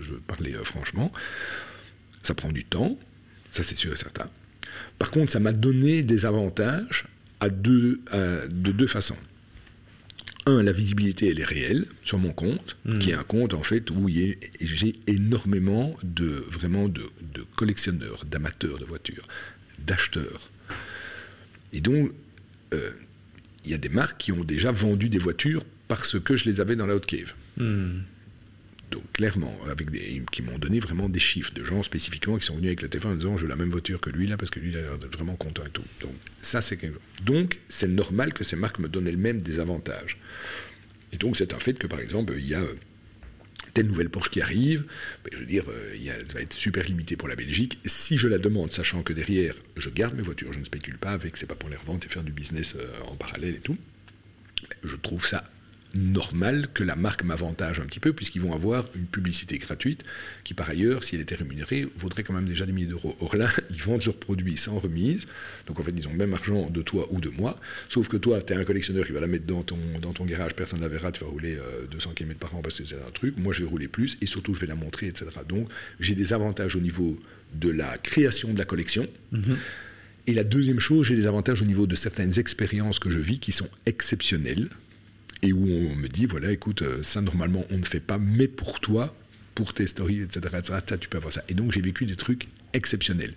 je, 0.00 0.14
parlais 0.14 0.54
euh, 0.54 0.64
franchement. 0.64 1.12
Ça 2.22 2.34
prend 2.34 2.52
du 2.52 2.64
temps, 2.64 2.98
ça 3.50 3.62
c'est 3.62 3.74
sûr 3.74 3.92
et 3.92 3.96
certain. 3.96 4.28
Par 4.98 5.10
contre, 5.10 5.32
ça 5.32 5.40
m'a 5.40 5.52
donné 5.52 6.02
des 6.02 6.24
avantages 6.24 7.06
de 7.42 8.00
deux 8.48 8.86
façons. 8.86 9.16
Un, 10.46 10.62
la 10.62 10.72
visibilité, 10.72 11.28
elle 11.30 11.38
est 11.38 11.44
réelle 11.44 11.86
sur 12.04 12.18
mon 12.18 12.32
compte, 12.32 12.76
qui 12.98 13.10
est 13.10 13.14
un 13.14 13.22
compte 13.22 13.54
en 13.54 13.62
fait 13.62 13.90
où 13.90 14.08
j'ai 14.08 14.94
énormément 15.06 15.96
de 16.02 16.44
vraiment 16.50 16.88
de, 16.88 17.02
de 17.34 17.44
collectionneurs, 17.54 18.24
d'amateurs 18.24 18.78
de 18.78 18.84
voitures, 18.84 19.28
d'acheteurs. 19.86 20.50
Et 21.72 21.80
donc, 21.80 22.10
euh, 22.74 22.90
il 23.64 23.70
y 23.70 23.74
a 23.74 23.78
des 23.78 23.88
marques 23.88 24.18
qui 24.18 24.32
ont 24.32 24.44
déjà 24.44 24.72
vendu 24.72 25.08
des 25.08 25.18
voitures 25.18 25.64
parce 25.88 26.18
que 26.18 26.36
je 26.36 26.44
les 26.46 26.60
avais 26.60 26.76
dans 26.76 26.86
la 26.86 26.96
haute 26.96 27.06
cave. 27.06 27.34
Hmm. 27.56 28.00
Donc 28.92 29.10
clairement, 29.12 29.58
avec 29.70 29.90
des, 29.90 30.22
qui 30.30 30.42
m'ont 30.42 30.58
donné 30.58 30.78
vraiment 30.78 31.08
des 31.08 31.18
chiffres 31.18 31.52
de 31.54 31.64
gens 31.64 31.82
spécifiquement 31.82 32.36
qui 32.36 32.44
sont 32.44 32.56
venus 32.56 32.68
avec 32.68 32.82
le 32.82 32.88
téléphone 32.88 33.12
en 33.12 33.16
disant 33.16 33.36
je 33.38 33.44
veux 33.44 33.48
la 33.48 33.56
même 33.56 33.70
voiture 33.70 34.00
que 34.00 34.10
lui 34.10 34.26
là 34.26 34.36
parce 34.36 34.50
que 34.50 34.60
lui 34.60 34.68
il 34.68 34.76
a 34.76 34.82
l'air 34.82 34.98
vraiment 35.10 35.34
content 35.34 35.64
et 35.64 35.70
tout. 35.70 35.84
Donc 36.02 36.12
ça 36.42 36.60
c'est 36.60 36.76
quelque 36.76 36.94
chose. 36.94 37.02
Donc 37.24 37.58
c'est 37.70 37.88
normal 37.88 38.34
que 38.34 38.44
ces 38.44 38.54
marques 38.54 38.78
me 38.78 38.88
donnent 38.88 39.08
elles-mêmes 39.08 39.40
des 39.40 39.60
avantages. 39.60 40.18
Et 41.12 41.16
donc 41.16 41.38
c'est 41.38 41.54
un 41.54 41.58
fait 41.58 41.72
que 41.72 41.86
par 41.86 42.00
exemple 42.00 42.34
il 42.36 42.46
y 42.46 42.54
a 42.54 42.60
euh, 42.60 42.74
telle 43.72 43.86
nouvelle 43.86 44.10
Porsche 44.10 44.28
qui 44.28 44.42
arrive, 44.42 44.84
ben, 45.24 45.30
je 45.32 45.38
veux 45.38 45.46
dire, 45.46 45.64
euh, 45.68 45.92
il 45.94 46.02
y 46.02 46.08
ça 46.08 46.34
va 46.34 46.42
être 46.42 46.52
super 46.52 46.84
limité 46.84 47.16
pour 47.16 47.28
la 47.28 47.36
Belgique. 47.36 47.78
Si 47.86 48.18
je 48.18 48.28
la 48.28 48.36
demande, 48.36 48.72
sachant 48.72 49.02
que 49.02 49.14
derrière, 49.14 49.54
je 49.78 49.88
garde 49.88 50.14
mes 50.14 50.22
voitures, 50.22 50.52
je 50.52 50.58
ne 50.58 50.64
spécule 50.64 50.98
pas 50.98 51.12
avec, 51.12 51.38
c'est 51.38 51.46
pas 51.46 51.54
pour 51.54 51.70
les 51.70 51.76
revendre 51.76 52.00
et 52.04 52.08
faire 52.10 52.24
du 52.24 52.32
business 52.32 52.76
euh, 52.76 52.86
en 53.06 53.16
parallèle 53.16 53.54
et 53.54 53.60
tout, 53.60 53.78
ben, 54.68 54.76
je 54.90 54.96
trouve 54.96 55.26
ça 55.26 55.44
normal 55.94 56.68
que 56.72 56.84
la 56.84 56.96
marque 56.96 57.24
m'avantage 57.24 57.80
un 57.80 57.84
petit 57.84 58.00
peu, 58.00 58.12
puisqu'ils 58.12 58.40
vont 58.40 58.54
avoir 58.54 58.86
une 58.94 59.06
publicité 59.06 59.58
gratuite 59.58 60.04
qui, 60.44 60.54
par 60.54 60.68
ailleurs, 60.70 61.04
si 61.04 61.14
elle 61.14 61.20
était 61.20 61.34
rémunérée, 61.34 61.88
vaudrait 61.96 62.22
quand 62.22 62.32
même 62.32 62.46
déjà 62.46 62.66
des 62.66 62.72
milliers 62.72 62.88
d'euros. 62.88 63.16
Or 63.20 63.36
là, 63.36 63.50
ils 63.70 63.82
vendent 63.82 64.04
leurs 64.04 64.16
produits 64.16 64.56
sans 64.56 64.78
remise, 64.78 65.26
donc 65.66 65.80
en 65.80 65.82
fait, 65.82 65.92
ils 65.96 66.08
ont 66.08 66.12
le 66.12 66.16
même 66.16 66.34
argent 66.34 66.70
de 66.70 66.82
toi 66.82 67.06
ou 67.10 67.20
de 67.20 67.28
moi, 67.28 67.58
sauf 67.88 68.08
que 68.08 68.16
toi, 68.16 68.40
tu 68.42 68.52
es 68.52 68.56
un 68.56 68.64
collectionneur 68.64 69.06
qui 69.06 69.12
va 69.12 69.20
la 69.20 69.26
mettre 69.26 69.46
dans 69.46 69.62
ton, 69.62 69.78
dans 70.00 70.12
ton 70.12 70.24
garage, 70.24 70.54
personne 70.54 70.78
ne 70.78 70.84
la 70.84 70.88
verra, 70.88 71.12
tu 71.12 71.24
vas 71.24 71.30
rouler 71.30 71.56
euh, 71.56 71.86
200 71.90 72.12
km 72.14 72.38
par 72.38 72.54
an 72.54 72.62
parce 72.62 72.78
que 72.78 72.84
c'est 72.84 72.96
un 72.96 73.10
truc, 73.12 73.36
moi 73.38 73.52
je 73.52 73.62
vais 73.62 73.68
rouler 73.68 73.88
plus, 73.88 74.18
et 74.20 74.26
surtout 74.26 74.54
je 74.54 74.60
vais 74.60 74.66
la 74.66 74.74
montrer, 74.74 75.08
etc. 75.08 75.26
Donc 75.48 75.68
j'ai 76.00 76.14
des 76.14 76.32
avantages 76.32 76.76
au 76.76 76.80
niveau 76.80 77.18
de 77.54 77.70
la 77.70 77.98
création 77.98 78.52
de 78.52 78.58
la 78.58 78.64
collection, 78.64 79.06
et 80.26 80.34
la 80.34 80.44
deuxième 80.44 80.78
chose, 80.78 81.06
j'ai 81.06 81.16
des 81.16 81.26
avantages 81.26 81.62
au 81.62 81.64
niveau 81.64 81.86
de 81.86 81.96
certaines 81.96 82.38
expériences 82.38 82.98
que 82.98 83.10
je 83.10 83.18
vis 83.18 83.38
qui 83.38 83.50
sont 83.52 83.68
exceptionnelles 83.86 84.68
et 85.42 85.52
où 85.52 85.66
on 85.66 85.96
me 85.96 86.08
dit 86.08 86.26
voilà, 86.26 86.50
écoute, 86.50 86.82
euh, 86.82 87.02
ça 87.02 87.20
normalement 87.20 87.64
on 87.70 87.78
ne 87.78 87.84
fait 87.84 88.00
pas, 88.00 88.18
mais 88.18 88.48
pour 88.48 88.80
toi, 88.80 89.14
pour 89.54 89.74
tes 89.74 89.86
stories, 89.86 90.22
etc., 90.22 90.40
etc., 90.58 90.96
tu 91.00 91.08
peux 91.08 91.18
avoir 91.18 91.32
ça. 91.32 91.42
Et 91.48 91.54
donc 91.54 91.72
j'ai 91.72 91.82
vécu 91.82 92.06
des 92.06 92.16
trucs 92.16 92.48
exceptionnels, 92.72 93.34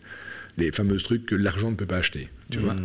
les 0.58 0.72
fameux 0.72 0.98
trucs 0.98 1.26
que 1.26 1.36
l'argent 1.36 1.72
ne 1.72 1.76
peut 1.76 1.86
pas 1.86 1.98
acheter, 1.98 2.30
tu 2.52 2.60
vois. 2.60 2.76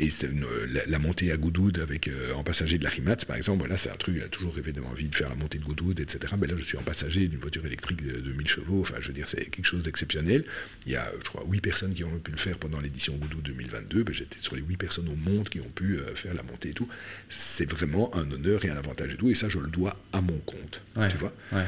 Et 0.00 0.06
une- 0.26 0.46
la, 0.72 0.86
la 0.86 0.98
montée 1.00 1.32
à 1.32 1.36
Goudoud 1.36 1.78
avec 1.80 2.06
euh, 2.06 2.32
en 2.34 2.44
passager 2.44 2.78
de 2.78 2.84
la 2.84 2.90
Rimac, 2.90 3.24
par 3.24 3.36
exemple, 3.36 3.58
voilà, 3.58 3.76
c'est 3.76 3.90
un 3.90 3.96
truc, 3.96 4.16
j'ai 4.22 4.28
toujours 4.28 4.54
rêvé 4.54 4.72
d'avoir 4.72 4.92
envie 4.92 5.08
de 5.08 5.14
faire 5.14 5.28
la 5.28 5.34
montée 5.34 5.58
de 5.58 5.64
Goudoud, 5.64 5.98
etc. 5.98 6.34
Mais 6.40 6.46
là, 6.46 6.54
je 6.56 6.62
suis 6.62 6.78
en 6.78 6.82
passager 6.82 7.26
d'une 7.26 7.40
voiture 7.40 7.66
électrique 7.66 8.02
de 8.04 8.20
2000 8.20 8.46
chevaux, 8.48 8.80
enfin, 8.82 8.94
je 9.00 9.08
veux 9.08 9.12
dire, 9.14 9.28
c'est 9.28 9.46
quelque 9.50 9.66
chose 9.66 9.84
d'exceptionnel. 9.84 10.44
Il 10.86 10.92
y 10.92 10.96
a, 10.96 11.10
je 11.18 11.24
crois, 11.28 11.44
8 11.48 11.60
personnes 11.60 11.94
qui 11.94 12.04
ont 12.04 12.18
pu 12.20 12.30
le 12.30 12.36
faire 12.36 12.58
pendant 12.58 12.80
l'édition 12.80 13.14
Goudoud 13.16 13.42
2022. 13.42 14.04
Ben, 14.04 14.14
J'étais 14.14 14.38
sur 14.38 14.54
les 14.54 14.62
8 14.62 14.76
personnes 14.76 15.08
au 15.08 15.16
monde 15.16 15.48
qui 15.48 15.58
ont 15.60 15.70
pu 15.74 15.96
euh, 15.98 16.14
faire 16.14 16.34
la 16.34 16.44
montée 16.44 16.68
et 16.68 16.74
tout. 16.74 16.88
C'est 17.28 17.68
vraiment 17.68 18.14
un 18.14 18.30
honneur 18.30 18.64
et 18.64 18.70
un 18.70 18.76
avantage 18.76 19.12
et 19.14 19.16
tout, 19.16 19.30
et 19.30 19.34
ça, 19.34 19.48
je 19.48 19.58
le 19.58 19.68
dois 19.68 19.94
à 20.12 20.20
mon 20.20 20.38
compte, 20.38 20.82
Ouais. 20.96 21.08
tu 21.10 21.16
vois. 21.16 21.32
Ouais. 21.52 21.64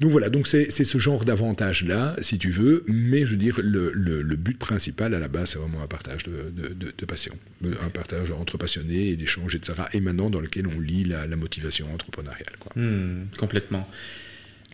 Donc 0.00 0.10
voilà, 0.10 0.28
donc 0.28 0.46
c'est 0.48 0.70
c'est 0.70 0.84
ce 0.84 0.98
genre 0.98 1.24
d'avantage-là, 1.24 2.16
si 2.20 2.36
tu 2.38 2.50
veux, 2.50 2.84
mais 2.88 3.20
je 3.24 3.30
veux 3.32 3.36
dire, 3.36 3.60
le, 3.62 3.92
le- 3.94 4.22
le 4.22 4.36
but 4.36 4.58
principal 4.58 5.14
à 5.14 5.18
la 5.20 5.28
base, 5.28 5.50
c'est 5.50 5.58
vraiment 5.58 5.82
un 5.82 5.86
partage 5.86 6.24
de, 6.24 6.50
de- 6.50 6.74
de- 6.74 6.92
de 6.96 7.04
passion, 7.06 7.32
un 7.64 7.90
partage 7.90 8.30
entre 8.32 8.58
passionnés 8.58 9.10
et 9.10 9.16
d'échanges, 9.16 9.54
etc. 9.54 9.82
Et 9.92 10.00
maintenant, 10.00 10.30
dans 10.30 10.40
lequel 10.40 10.66
on 10.66 10.80
lit 10.80 11.04
la, 11.04 11.26
la 11.26 11.36
motivation 11.36 11.86
entrepreneuriale. 11.94 12.54
quoi. 12.58 12.72
Hmm, 12.74 13.26
complètement. 13.38 13.88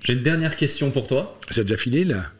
J'ai 0.02 0.14
une 0.14 0.22
dernière 0.22 0.56
question 0.56 0.90
pour 0.90 1.06
toi. 1.06 1.38
Ça 1.50 1.60
a 1.60 1.64
déjà 1.64 1.76
filé, 1.76 2.04
là? 2.04 2.32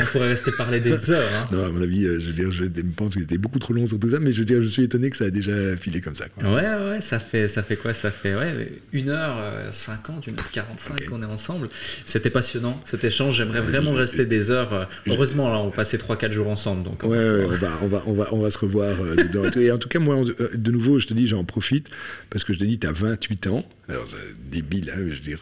on 0.00 0.04
pourrait 0.12 0.28
rester 0.28 0.50
parler 0.52 0.80
des 0.80 1.10
heures. 1.10 1.28
Hein. 1.34 1.48
Non, 1.52 1.64
à 1.64 1.70
mon 1.70 1.82
avis, 1.82 2.04
euh, 2.04 2.18
je, 2.20 2.28
veux 2.28 2.32
dire, 2.32 2.50
je 2.50 2.64
pense 2.94 3.14
que 3.14 3.20
j'étais 3.20 3.38
beaucoup 3.38 3.58
trop 3.58 3.72
long 3.72 3.86
sur 3.86 3.98
tout 3.98 4.10
ça, 4.10 4.20
mais 4.20 4.32
je 4.32 4.40
veux 4.40 4.44
dire, 4.44 4.60
je 4.60 4.66
suis 4.66 4.84
étonné 4.84 5.10
que 5.10 5.16
ça 5.16 5.24
a 5.24 5.30
déjà 5.30 5.76
filé 5.76 6.00
comme 6.00 6.14
ça. 6.14 6.28
Quoi. 6.28 6.52
Ouais, 6.52 6.90
ouais, 6.90 7.00
ça 7.00 7.18
fait, 7.18 7.48
ça 7.48 7.62
fait 7.62 7.76
quoi 7.76 7.94
Ça 7.94 8.10
fait 8.10 8.34
ouais, 8.34 8.80
1h50, 8.94 10.28
1h45 10.28 11.08
qu'on 11.08 11.22
est 11.22 11.26
ensemble. 11.26 11.68
C'était 12.04 12.30
passionnant 12.30 12.80
cet 12.84 13.04
échange. 13.04 13.36
J'aimerais 13.36 13.60
vraiment 13.60 13.92
rester 13.92 14.26
des 14.26 14.50
heures. 14.50 14.72
Euh, 14.72 14.84
heureusement, 15.06 15.50
là, 15.50 15.58
on 15.58 15.70
passait 15.70 15.98
3-4 15.98 16.32
jours 16.32 16.48
ensemble. 16.48 16.82
Donc, 16.82 17.02
ouais, 17.02 17.16
ouais, 17.16 17.46
on, 17.46 17.56
va, 17.56 17.78
on, 17.82 17.88
va, 17.88 18.02
on, 18.06 18.12
va, 18.12 18.28
on 18.32 18.38
va 18.38 18.50
se 18.50 18.58
revoir 18.58 18.96
dedans. 19.16 19.50
Et 19.60 19.70
en 19.70 19.78
tout 19.78 19.88
cas, 19.88 19.98
moi, 19.98 20.22
de 20.54 20.70
nouveau, 20.70 20.98
je 20.98 21.06
te 21.06 21.14
dis, 21.14 21.26
j'en 21.26 21.44
profite 21.44 21.88
parce 22.30 22.44
que 22.44 22.52
je 22.52 22.58
te 22.58 22.64
dis, 22.64 22.78
tu 22.78 22.86
as 22.86 22.92
28 22.92 23.46
ans. 23.48 23.64
Alors, 23.88 24.04
débile, 24.50 24.90
hein, 24.90 24.98
je 24.98 25.14
veux 25.14 25.20
dire, 25.20 25.40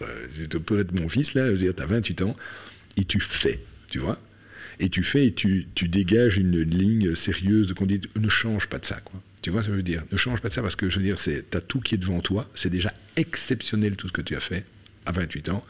tu 0.51 0.61
peux 0.61 0.81
être 0.81 0.93
mon 0.99 1.09
fils, 1.09 1.35
là, 1.35 1.47
je 1.47 1.53
veux 1.53 1.59
dire, 1.59 1.75
tu 1.75 1.83
as 1.83 1.87
28 1.87 2.23
ans 2.23 2.37
et 2.97 3.05
tu 3.05 3.21
fais 3.21 3.61
tu 3.95 4.01
vois. 4.01 4.19
Et 4.81 4.89
tu 4.89 5.05
fais, 5.05 5.29
et 5.29 5.33
tu, 5.33 5.69
dégages 5.83 6.37
une 6.37 6.63
ligne 6.63 7.15
sérieuse 7.15 7.69
de 7.69 7.75
conduite. 7.75 8.09
Ne 8.19 8.29
change 8.29 8.67
pas 8.67 8.81
de 8.81 8.85
ça. 8.85 9.01
Tu 9.41 9.51
vois 9.51 9.63
ce 9.63 9.69
que 9.69 9.73
je 9.73 9.77
veux 9.77 9.85
dire? 9.85 10.03
Ne 10.11 10.17
change 10.17 10.41
pas 10.41 10.49
de 10.49 10.53
ça 10.53 10.63
parce 10.63 10.75
que 10.75 10.91
je 10.91 10.99
veux 10.99 11.05
dire, 11.05 11.21
c'est 11.21 11.55
as 11.55 11.61
tout 11.61 11.79
qui 11.79 11.95
est 11.95 11.99
devant 11.99 12.19
toi. 12.21 12.51
C'est 12.57 12.71
déjà 12.71 12.93
exceptionnel 13.15 13.95
tout 13.95 14.09
ce 14.09 14.13
que 14.13 14.21
tu 14.21 14.35
as 14.35 14.41
fait 14.41 14.65
à 15.07 15.13
28 15.13 15.51
ans. 15.51 15.65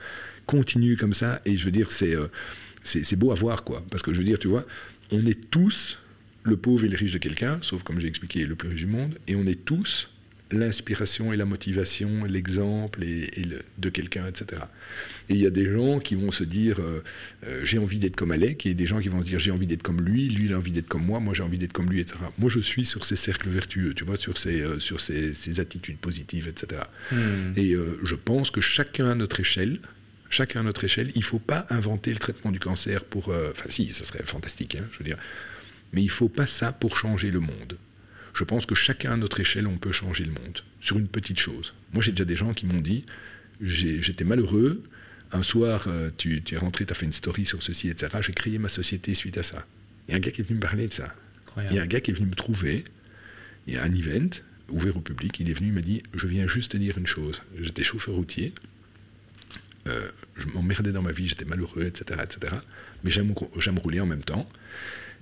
Continue 0.46 0.96
comme 0.96 1.12
ça 1.12 1.42
et 1.44 1.54
je 1.54 1.66
veux 1.66 1.70
dire, 1.70 1.88
euh, 2.00 2.28
c'est 2.82 3.04
c'est 3.04 3.16
beau 3.16 3.30
à 3.30 3.34
voir, 3.34 3.62
quoi. 3.62 3.84
Parce 3.90 4.02
que 4.02 4.10
je 4.14 4.16
veux 4.16 4.24
dire, 4.24 4.38
tu 4.38 4.48
vois, 4.48 4.66
on 5.10 5.26
est 5.26 5.50
tous 5.50 5.98
le 6.42 6.56
pauvre 6.56 6.86
et 6.86 6.88
le 6.88 6.96
riche 6.96 7.12
de 7.12 7.18
quelqu'un, 7.18 7.58
sauf 7.60 7.82
comme 7.82 8.00
j'ai 8.00 8.08
expliqué, 8.08 8.46
le 8.46 8.54
plus 8.54 8.70
riche 8.70 8.80
du 8.80 8.86
monde, 8.86 9.18
et 9.28 9.36
on 9.36 9.44
est 9.44 9.66
tous 9.66 10.08
l'inspiration 10.50 11.32
et 11.32 11.36
la 11.36 11.44
motivation, 11.44 12.24
l'exemple 12.24 13.02
et, 13.02 13.30
de 13.78 13.88
quelqu'un, 13.88 14.26
etc. 14.26 14.62
Et 15.28 15.34
il 15.34 15.40
y 15.40 15.46
a 15.46 15.50
des 15.50 15.72
gens 15.72 16.00
qui 16.00 16.14
vont 16.14 16.30
se 16.32 16.44
dire 16.44 16.80
euh, 16.80 17.02
euh, 17.46 17.60
j'ai 17.64 17.78
envie 17.78 17.98
d'être 17.98 18.16
comme 18.16 18.30
Alec, 18.30 18.66
et 18.66 18.74
des 18.74 18.86
gens 18.86 19.00
qui 19.00 19.08
vont 19.08 19.22
se 19.22 19.26
dire 19.26 19.38
j'ai 19.38 19.50
envie 19.50 19.66
d'être 19.66 19.82
comme 19.82 20.02
lui, 20.02 20.28
lui 20.28 20.46
il 20.46 20.52
a 20.52 20.58
envie 20.58 20.70
d'être 20.70 20.88
comme 20.88 21.04
moi, 21.04 21.20
moi 21.20 21.34
j'ai 21.34 21.42
envie 21.42 21.58
d'être 21.58 21.72
comme 21.72 21.90
lui, 21.90 22.00
etc. 22.00 22.18
Moi 22.38 22.50
je 22.50 22.60
suis 22.60 22.84
sur 22.84 23.04
ces 23.04 23.16
cercles 23.16 23.48
vertueux, 23.48 23.94
tu 23.94 24.04
vois, 24.04 24.16
sur 24.16 24.36
ces, 24.38 24.62
euh, 24.62 24.78
sur 24.78 25.00
ces, 25.00 25.34
ces, 25.34 25.60
attitudes 25.60 25.98
positives, 25.98 26.48
etc. 26.48 26.82
Hmm. 27.10 27.52
Et 27.56 27.74
je 28.02 28.14
pense 28.14 28.50
que 28.50 28.60
chacun 28.60 29.10
à 29.10 29.14
notre 29.14 29.40
échelle, 29.40 29.78
chacun 30.30 30.60
à 30.60 30.62
notre 30.62 30.84
échelle, 30.84 31.10
il 31.14 31.20
ne 31.20 31.24
faut 31.24 31.38
pas 31.38 31.66
inventer 31.70 32.12
le 32.12 32.18
traitement 32.18 32.50
du 32.50 32.58
cancer 32.58 33.04
pour... 33.04 33.28
Enfin 33.28 33.66
si, 33.68 33.92
ce 33.92 34.04
serait 34.04 34.24
fantastique, 34.24 34.74
hein, 34.74 34.84
je 34.92 34.98
veux 34.98 35.04
dire. 35.04 35.16
Mais 35.92 36.02
il 36.02 36.06
ne 36.06 36.10
faut 36.10 36.28
pas 36.28 36.46
ça 36.46 36.72
pour 36.72 36.96
changer 36.96 37.30
le 37.30 37.40
monde 37.40 37.78
je 38.34 38.44
pense 38.44 38.66
que 38.66 38.74
chacun 38.74 39.12
à 39.12 39.16
notre 39.16 39.40
échelle, 39.40 39.66
on 39.66 39.78
peut 39.78 39.92
changer 39.92 40.24
le 40.24 40.32
monde 40.32 40.60
sur 40.80 40.98
une 40.98 41.08
petite 41.08 41.38
chose. 41.38 41.74
Moi, 41.92 42.02
j'ai 42.02 42.10
déjà 42.10 42.24
des 42.24 42.36
gens 42.36 42.52
qui 42.52 42.66
m'ont 42.66 42.80
dit 42.80 43.04
j'étais 43.60 44.24
malheureux, 44.24 44.82
un 45.32 45.42
soir, 45.42 45.86
euh, 45.86 46.10
tu, 46.16 46.42
es 46.50 46.56
rentré, 46.56 46.84
tu 46.84 46.92
as 46.92 46.94
fait 46.94 47.06
une 47.06 47.12
story 47.12 47.46
sur 47.46 47.62
ceci, 47.62 47.88
etc. 47.88 48.18
J'ai 48.20 48.32
créé 48.32 48.58
ma 48.58 48.68
société 48.68 49.14
suite 49.14 49.38
à 49.38 49.42
ça. 49.42 49.64
Il 50.06 50.12
y 50.12 50.14
a 50.14 50.16
un 50.18 50.20
gars 50.20 50.30
qui 50.30 50.40
est 50.40 50.44
venu 50.44 50.56
me 50.56 50.62
parler 50.62 50.88
de 50.88 50.92
ça. 50.92 51.14
Il 51.56 51.74
y 51.74 51.78
a 51.78 51.82
un 51.82 51.86
gars 51.86 52.00
qui 52.00 52.10
est 52.10 52.14
venu 52.14 52.28
me 52.28 52.34
trouver. 52.34 52.84
Il 53.66 53.74
y 53.74 53.76
a 53.76 53.84
un 53.84 53.94
event 53.94 54.30
ouvert 54.68 54.96
au 54.96 55.00
public. 55.00 55.38
Il 55.38 55.48
est 55.48 55.54
venu, 55.54 55.68
il 55.68 55.72
m'a 55.72 55.80
dit 55.80 56.02
Je 56.14 56.26
viens 56.26 56.46
juste 56.48 56.72
te 56.72 56.76
dire 56.76 56.98
une 56.98 57.06
chose. 57.06 57.42
J'étais 57.60 57.84
chauffeur 57.84 58.16
routier. 58.16 58.52
Euh, 59.86 60.08
je 60.36 60.46
m'emmerdais 60.48 60.92
dans 60.92 61.02
ma 61.02 61.12
vie, 61.12 61.28
j'étais 61.28 61.44
malheureux, 61.44 61.84
etc. 61.84 62.20
etc. 62.24 62.54
mais 63.04 63.10
j'aime 63.10 63.78
rouler 63.78 64.00
en 64.00 64.06
même 64.06 64.24
temps. 64.24 64.48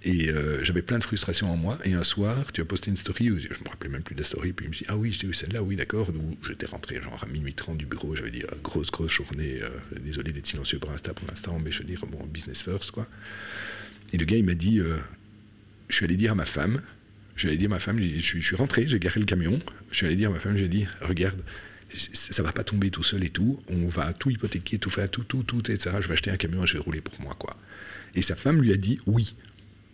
Et 0.05 0.31
euh, 0.31 0.65
j'avais 0.65 0.83
plein 0.83 0.99
de 0.99 1.05
frustrations 1.05 1.51
en 1.51 1.57
moi. 1.57 1.79
Et 1.85 1.93
un 1.95 2.03
soir, 2.03 2.53
tu 2.53 2.61
as 2.61 2.65
posté 2.65 2.91
une 2.91 2.97
story, 2.97 3.31
où 3.31 3.39
je 3.39 3.47
me 3.49 3.69
rappelais 3.69 3.91
même 3.91 4.03
plus 4.03 4.15
de 4.15 4.20
la 4.20 4.27
story, 4.27 4.53
puis 4.53 4.66
je 4.66 4.70
me 4.70 4.74
dis, 4.74 4.85
ah 4.89 4.97
oui, 4.97 5.12
j'ai 5.12 5.27
vu 5.27 5.33
celle-là, 5.33 5.62
oui, 5.62 5.77
d'accord. 5.77 6.09
Où 6.11 6.37
j'étais 6.47 6.66
rentré 6.66 7.01
genre 7.01 7.23
à 7.23 7.27
minuit 7.27 7.55
30 7.55 7.79
du 7.79 7.87
bureau, 7.87 8.16
j'avais 8.16 8.33
dit, 8.33 8.43
ah, 8.51 8.55
grosse, 8.62 8.91
grosse 8.91 9.12
journée, 9.12 9.61
euh, 9.62 9.69
désolé 10.01 10.33
d'être 10.33 10.47
silencieux 10.47 10.79
pour 10.79 10.91
Insta 10.91 11.15
pour 11.15 11.29
l'instant, 11.29 11.61
mais 11.62 11.70
je 11.70 11.79
veux 11.79 11.85
dire, 11.85 12.05
bon, 12.07 12.24
business 12.27 12.62
first, 12.62 12.91
quoi. 12.91 13.07
Et 14.12 14.19
le 14.19 14.24
gars, 14.24 14.37
il 14.37 14.45
m'a 14.45 14.55
dit, 14.55 14.81
euh, 14.81 14.97
je 15.89 15.97
suis 15.97 16.05
allé 16.05 16.16
dire 16.16 16.33
à 16.33 16.35
ma 16.35 16.47
femme, 16.47 16.83
je 17.37 17.41
suis 17.41 17.49
allé 17.49 17.57
dire 17.57 17.70
ma 17.70 17.79
femme, 17.79 18.01
je 18.01 18.20
suis 18.20 18.57
rentré, 18.57 18.87
j'ai 18.87 18.99
garé 18.99 19.20
le 19.20 19.27
camion, 19.27 19.61
je 19.91 19.97
suis 19.97 20.07
allé 20.07 20.16
dire 20.16 20.31
à 20.31 20.33
ma 20.33 20.41
femme, 20.41 20.57
j'ai 20.57 20.69
dit, 20.69 20.87
regarde, 21.01 21.41
ça 21.97 22.43
va 22.43 22.53
pas 22.53 22.65
tomber 22.65 22.91
tout 22.91 23.03
seul 23.03 23.23
et 23.24 23.31
tout, 23.31 23.62
on 23.69 23.87
va 23.87 24.12
tout 24.12 24.31
hypothéquer, 24.31 24.79
tout 24.79 24.91
faire, 24.91 25.11
tout, 25.11 25.24
tout, 25.24 25.43
tout, 25.43 25.70
etc. 25.70 25.97
Je 26.01 26.09
vais 26.09 26.15
acheter 26.15 26.31
un 26.31 26.37
camion 26.37 26.65
et 26.65 26.66
je 26.66 26.74
vais 26.74 26.81
rouler 26.81 27.01
pour 27.01 27.20
moi, 27.20 27.37
quoi. 27.39 27.57
Et 28.15 28.23
sa 28.23 28.37
femme 28.37 28.61
lui 28.61 28.73
a 28.73 28.77
dit, 28.77 28.99
oui, 29.07 29.35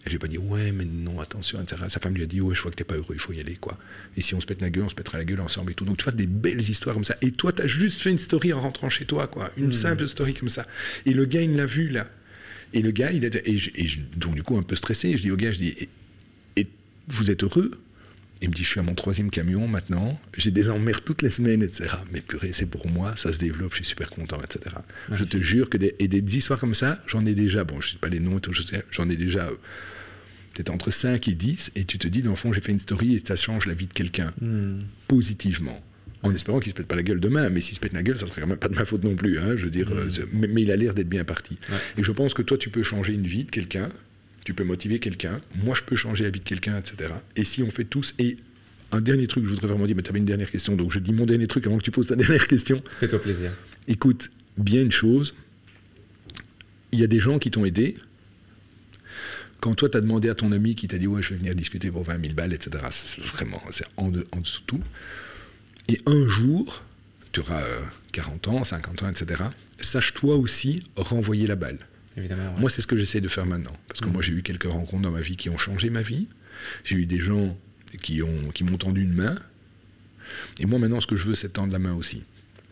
elle 0.04 0.10
lui 0.10 0.16
a 0.16 0.18
pas 0.20 0.28
dit 0.28 0.38
ouais, 0.38 0.72
mais 0.72 0.84
non, 0.84 1.20
attention, 1.20 1.60
etc. 1.60 1.82
Sa 1.88 2.00
femme 2.00 2.14
lui 2.14 2.22
a 2.22 2.26
dit 2.26 2.40
ouais, 2.40 2.54
je 2.54 2.62
vois 2.62 2.70
que 2.70 2.76
t'es 2.76 2.84
pas 2.84 2.94
heureux, 2.94 3.14
il 3.14 3.18
faut 3.18 3.32
y 3.32 3.40
aller, 3.40 3.56
quoi. 3.56 3.78
Et 4.16 4.22
si 4.22 4.34
on 4.34 4.40
se 4.40 4.46
pète 4.46 4.60
la 4.60 4.70
gueule, 4.70 4.84
on 4.84 4.88
se 4.88 4.94
pètera 4.94 5.18
la 5.18 5.24
gueule 5.24 5.40
ensemble 5.40 5.72
et 5.72 5.74
tout. 5.74 5.84
Donc 5.84 5.98
tu 5.98 6.04
vois 6.04 6.12
des 6.12 6.26
belles 6.26 6.60
histoires 6.60 6.94
comme 6.94 7.04
ça. 7.04 7.16
Et 7.20 7.32
toi, 7.32 7.52
tu 7.52 7.62
as 7.62 7.66
juste 7.66 8.00
fait 8.00 8.10
une 8.10 8.18
story 8.18 8.52
en 8.52 8.60
rentrant 8.60 8.88
chez 8.88 9.04
toi, 9.04 9.26
quoi. 9.26 9.50
Une 9.56 9.68
hmm. 9.68 9.72
simple 9.72 10.08
story 10.08 10.34
comme 10.34 10.48
ça. 10.48 10.66
Et 11.04 11.12
le 11.12 11.24
gars, 11.24 11.42
il 11.42 11.56
l'a 11.56 11.66
vu, 11.66 11.88
là. 11.88 12.08
Et 12.72 12.82
le 12.82 12.90
gars, 12.90 13.10
il 13.12 13.24
a. 13.24 13.28
Et, 13.44 13.58
donc 14.16 14.34
du 14.34 14.42
coup, 14.42 14.56
un 14.56 14.62
peu 14.62 14.76
stressé, 14.76 15.16
je 15.16 15.22
dis 15.22 15.30
au 15.30 15.36
gars, 15.36 15.52
je 15.52 15.58
dis 15.58 15.88
et, 16.56 16.66
vous 17.08 17.30
êtes 17.30 17.42
heureux? 17.42 17.80
Il 18.40 18.50
me 18.50 18.54
dit, 18.54 18.62
je 18.62 18.68
suis 18.68 18.80
à 18.80 18.82
mon 18.82 18.94
troisième 18.94 19.30
camion 19.30 19.66
maintenant, 19.66 20.20
j'ai 20.36 20.50
des 20.50 20.70
emmerdes 20.70 21.04
toutes 21.04 21.22
les 21.22 21.30
semaines, 21.30 21.62
etc. 21.62 21.90
Mais 22.12 22.20
purée, 22.20 22.52
c'est 22.52 22.66
pour 22.66 22.88
moi, 22.88 23.14
ça 23.16 23.32
se 23.32 23.38
développe, 23.38 23.72
je 23.72 23.76
suis 23.76 23.84
super 23.84 24.10
content, 24.10 24.38
etc. 24.42 24.76
je 25.10 25.24
te 25.24 25.38
jure 25.38 25.68
que 25.68 25.76
des, 25.76 25.94
et 25.98 26.08
des 26.08 26.36
histoires 26.36 26.60
comme 26.60 26.74
ça, 26.74 27.02
j'en 27.06 27.26
ai 27.26 27.34
déjà, 27.34 27.64
bon, 27.64 27.80
je 27.80 27.92
sais 27.92 27.98
pas 27.98 28.08
les 28.08 28.20
noms 28.20 28.38
et 28.38 28.40
tout, 28.40 28.52
j'en 28.90 29.08
ai 29.08 29.16
déjà 29.16 29.50
c'est 30.58 30.70
entre 30.70 30.90
5 30.90 31.28
et 31.28 31.34
10, 31.36 31.70
et 31.76 31.84
tu 31.84 31.98
te 31.98 32.08
dis, 32.08 32.20
dans 32.20 32.30
le 32.30 32.36
fond, 32.36 32.52
j'ai 32.52 32.60
fait 32.60 32.72
une 32.72 32.80
story 32.80 33.14
et 33.14 33.22
ça 33.24 33.36
change 33.36 33.66
la 33.66 33.74
vie 33.74 33.86
de 33.86 33.92
quelqu'un, 33.92 34.32
hmm. 34.40 34.80
positivement. 35.06 35.80
En 36.24 36.34
espérant 36.34 36.58
qu'il 36.58 36.70
se 36.70 36.74
pète 36.74 36.88
pas 36.88 36.96
la 36.96 37.04
gueule 37.04 37.20
demain, 37.20 37.48
mais 37.48 37.60
s'il 37.60 37.76
se 37.76 37.80
pète 37.80 37.92
la 37.92 38.02
gueule, 38.02 38.18
ça 38.18 38.26
serait 38.26 38.40
quand 38.40 38.48
même 38.48 38.58
pas 38.58 38.66
de 38.66 38.74
ma 38.74 38.84
faute 38.84 39.04
non 39.04 39.14
plus. 39.14 39.38
Hein, 39.38 39.54
je 39.56 39.66
veux 39.66 39.70
dire, 39.70 39.88
hmm. 39.88 40.08
euh, 40.18 40.26
mais, 40.32 40.62
il 40.62 40.72
a 40.72 40.76
l'air 40.76 40.94
d'être 40.94 41.08
bien 41.08 41.22
parti. 41.22 41.58
Et 41.96 42.02
je 42.02 42.10
pense 42.10 42.34
que 42.34 42.42
toi, 42.42 42.58
tu 42.58 42.70
peux 42.70 42.82
changer 42.82 43.12
une 43.12 43.28
vie 43.28 43.44
de 43.44 43.52
quelqu'un, 43.52 43.88
tu 44.48 44.54
peux 44.54 44.64
motiver 44.64 44.98
quelqu'un, 44.98 45.42
moi, 45.62 45.74
je 45.74 45.82
peux 45.82 45.94
changer 45.94 46.24
la 46.24 46.30
vie 46.30 46.40
de 46.40 46.44
quelqu'un, 46.44 46.78
etc. 46.78 47.12
Et 47.36 47.44
si 47.44 47.62
on 47.62 47.70
fait 47.70 47.84
tous, 47.84 48.14
et 48.18 48.38
un 48.92 49.02
dernier 49.02 49.26
truc, 49.26 49.44
je 49.44 49.50
voudrais 49.50 49.66
vraiment 49.66 49.84
dire, 49.84 49.94
mais 49.94 50.00
tu 50.00 50.08
avais 50.08 50.20
une 50.20 50.24
dernière 50.24 50.50
question, 50.50 50.74
donc 50.74 50.90
je 50.90 51.00
dis 51.00 51.12
mon 51.12 51.26
dernier 51.26 51.46
truc 51.46 51.66
avant 51.66 51.76
que 51.76 51.82
tu 51.82 51.90
poses 51.90 52.06
ta 52.06 52.16
dernière 52.24 52.46
question. 52.46 52.82
Fais-toi 52.98 53.20
plaisir. 53.20 53.52
Écoute, 53.88 54.30
bien 54.56 54.80
une 54.80 54.90
chose, 54.90 55.34
il 56.92 56.98
y 56.98 57.04
a 57.04 57.06
des 57.06 57.20
gens 57.20 57.38
qui 57.38 57.50
t'ont 57.50 57.66
aidé, 57.66 57.98
quand 59.60 59.74
toi, 59.74 59.90
tu 59.90 59.98
as 59.98 60.00
demandé 60.00 60.30
à 60.30 60.34
ton 60.34 60.50
ami 60.50 60.74
qui 60.74 60.88
t'a 60.88 60.96
dit 60.96 61.06
Ouais, 61.06 61.22
je 61.22 61.28
vais 61.28 61.36
venir 61.36 61.54
discuter 61.54 61.90
pour 61.90 62.04
20 62.04 62.18
000 62.18 62.32
balles, 62.32 62.54
etc., 62.54 62.82
c'est 62.88 63.20
vraiment 63.20 63.60
c'est 63.68 63.84
en, 63.98 64.06
en, 64.32 64.40
dessous 64.40 64.62
de 64.62 64.66
tout. 64.66 64.80
Et 65.88 66.00
un 66.06 66.26
jour, 66.26 66.84
tu 67.32 67.40
auras 67.40 67.64
40 68.12 68.48
euh, 68.48 68.50
ans, 68.52 68.64
50 68.64 69.02
ans, 69.02 69.10
etc., 69.10 69.42
sache-toi 69.78 70.36
aussi 70.36 70.84
renvoyer 70.96 71.46
la 71.46 71.56
balle. 71.56 71.80
Évidemment, 72.18 72.54
Moi, 72.58 72.68
c'est 72.68 72.82
ce 72.82 72.86
que 72.86 72.96
j'essaie 72.96 73.20
de 73.20 73.28
faire 73.28 73.46
maintenant. 73.46 73.76
Parce 73.86 74.00
que 74.00 74.08
mmh. 74.08 74.12
moi, 74.12 74.22
j'ai 74.22 74.32
eu 74.32 74.42
quelques 74.42 74.64
rencontres 74.64 75.02
dans 75.02 75.10
ma 75.10 75.20
vie 75.20 75.36
qui 75.36 75.48
ont 75.48 75.58
changé 75.58 75.88
ma 75.88 76.02
vie. 76.02 76.26
J'ai 76.84 76.96
eu 76.96 77.06
des 77.06 77.20
gens 77.20 77.56
qui, 78.02 78.22
ont, 78.22 78.50
qui 78.52 78.64
m'ont 78.64 78.76
tendu 78.76 79.02
une 79.02 79.12
main. 79.12 79.38
Et 80.58 80.66
moi, 80.66 80.78
maintenant, 80.78 81.00
ce 81.00 81.06
que 81.06 81.16
je 81.16 81.24
veux, 81.24 81.34
c'est 81.34 81.50
tendre 81.50 81.72
la 81.72 81.78
main 81.78 81.94
aussi. 81.94 82.24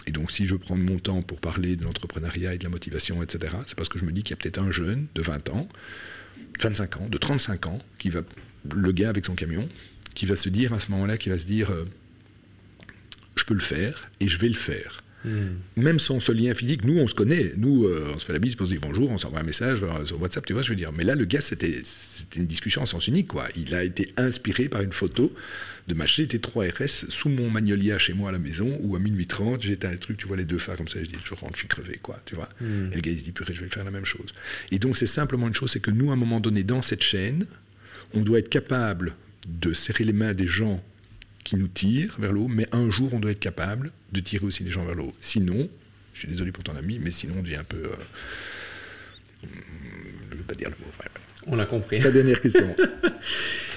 Et 0.06 0.10
donc, 0.10 0.30
si 0.30 0.44
je 0.44 0.56
prends 0.56 0.76
mon 0.76 0.98
temps 0.98 1.22
pour 1.22 1.40
parler 1.40 1.76
de 1.76 1.84
l'entrepreneuriat 1.84 2.54
et 2.54 2.58
de 2.58 2.64
la 2.64 2.70
motivation, 2.70 3.22
etc., 3.22 3.54
c'est 3.66 3.76
parce 3.76 3.88
que 3.88 3.98
je 3.98 4.04
me 4.04 4.12
dis 4.12 4.22
qu'il 4.22 4.30
y 4.30 4.34
a 4.34 4.36
peut-être 4.36 4.58
un 4.58 4.70
jeune 4.70 5.06
de 5.14 5.22
20 5.22 5.48
ans 5.50 5.68
25 6.60 6.96
ans, 6.98 7.08
de 7.08 7.18
35 7.18 7.66
ans, 7.66 7.78
qui 7.98 8.10
va, 8.10 8.22
le 8.74 8.92
gars 8.92 9.10
avec 9.10 9.26
son 9.26 9.34
camion, 9.34 9.68
qui 10.14 10.26
va 10.26 10.36
se 10.36 10.48
dire 10.48 10.72
à 10.72 10.80
ce 10.80 10.90
moment-là, 10.92 11.18
qui 11.18 11.28
va 11.28 11.38
se 11.38 11.46
dire, 11.46 11.70
euh, 11.70 11.84
je 13.36 13.44
peux 13.44 13.54
le 13.54 13.60
faire 13.60 14.10
et 14.20 14.28
je 14.28 14.38
vais 14.38 14.48
le 14.48 14.54
faire. 14.54 15.02
Hmm. 15.26 15.56
Même 15.76 15.98
sans 15.98 16.20
ce 16.20 16.30
lien 16.30 16.54
physique, 16.54 16.84
nous 16.84 16.98
on 16.98 17.08
se 17.08 17.14
connaît, 17.14 17.52
nous 17.56 17.84
euh, 17.84 18.12
on 18.14 18.18
se 18.18 18.24
fait 18.24 18.32
la 18.32 18.38
bise 18.38 18.54
pour 18.54 18.66
se 18.66 18.72
dire 18.72 18.80
bonjour, 18.80 19.10
on 19.10 19.18
s'envoie 19.18 19.40
un 19.40 19.44
message 19.44 19.84
sur 20.04 20.22
WhatsApp, 20.22 20.46
tu 20.46 20.52
vois, 20.52 20.62
je 20.62 20.70
veux 20.70 20.76
dire. 20.76 20.92
Mais 20.92 21.02
là, 21.02 21.16
le 21.16 21.24
gars, 21.24 21.40
c'était 21.40 21.82
une 22.36 22.46
discussion 22.46 22.82
en 22.82 22.86
sens 22.86 23.08
unique, 23.08 23.26
quoi. 23.26 23.48
Il 23.56 23.74
a 23.74 23.82
été 23.82 24.12
inspiré 24.16 24.68
par 24.68 24.82
une 24.82 24.92
photo 24.92 25.32
de 25.88 25.94
ma 25.94 26.04
GT3 26.04 26.70
RS 26.70 27.10
sous 27.10 27.28
mon 27.28 27.50
magnolia 27.50 27.98
chez 27.98 28.12
moi 28.12 28.28
à 28.28 28.32
la 28.32 28.38
maison, 28.38 28.78
où 28.82 28.94
à 28.96 28.98
minuit 29.00 29.26
30, 29.26 29.62
j'étais 29.62 29.88
un 29.88 29.96
truc, 29.96 30.16
tu 30.16 30.26
vois 30.26 30.36
les 30.36 30.44
deux 30.44 30.58
phares 30.58 30.76
comme 30.76 30.88
ça, 30.88 31.00
je 31.02 31.08
dis, 31.08 31.16
je 31.24 31.34
rentre, 31.34 31.54
je 31.54 31.60
suis 31.60 31.68
crevé, 31.68 31.98
quoi, 32.00 32.20
tu 32.24 32.36
vois. 32.36 32.48
Hmm. 32.60 32.92
Et 32.92 32.96
le 32.96 33.00
gars, 33.00 33.10
il 33.10 33.18
se 33.18 33.24
dit, 33.24 33.32
purée, 33.32 33.52
je 33.52 33.62
vais 33.62 33.68
faire 33.68 33.84
la 33.84 33.90
même 33.90 34.04
chose. 34.04 34.32
Et 34.70 34.78
donc, 34.78 34.96
c'est 34.96 35.06
simplement 35.06 35.48
une 35.48 35.54
chose, 35.54 35.70
c'est 35.70 35.80
que 35.80 35.90
nous, 35.90 36.10
à 36.10 36.14
un 36.14 36.16
moment 36.16 36.40
donné, 36.40 36.62
dans 36.62 36.82
cette 36.82 37.02
chaîne, 37.02 37.46
on 38.14 38.20
doit 38.20 38.38
être 38.38 38.48
capable 38.48 39.14
de 39.48 39.74
serrer 39.74 40.04
les 40.04 40.12
mains 40.12 40.34
des 40.34 40.46
gens 40.46 40.82
qui 41.44 41.56
nous 41.56 41.68
tirent 41.68 42.16
vers 42.18 42.32
le 42.32 42.40
haut, 42.40 42.48
mais 42.48 42.66
un 42.72 42.90
jour, 42.90 43.14
on 43.14 43.20
doit 43.20 43.30
être 43.30 43.40
capable 43.40 43.92
de 44.16 44.20
tirer 44.20 44.44
aussi 44.44 44.64
les 44.64 44.70
gens 44.70 44.84
vers 44.84 44.94
le 44.94 45.04
haut. 45.04 45.14
Sinon, 45.20 45.68
je 46.12 46.20
suis 46.20 46.28
désolé 46.28 46.52
pour 46.52 46.64
ton 46.64 46.76
ami, 46.76 46.98
mais 46.98 47.10
sinon, 47.10 47.34
on 47.38 47.42
devient 47.42 47.56
un 47.56 47.64
peu. 47.64 47.76
Euh, 47.76 47.90
je 49.42 50.34
ne 50.34 50.38
veux 50.38 50.44
pas 50.44 50.54
dire 50.54 50.70
le 50.70 50.76
mot. 50.84 50.90
On 51.48 51.56
l'a 51.56 51.66
compris. 51.66 52.00
La 52.00 52.10
dernière 52.10 52.40
question. 52.40 52.74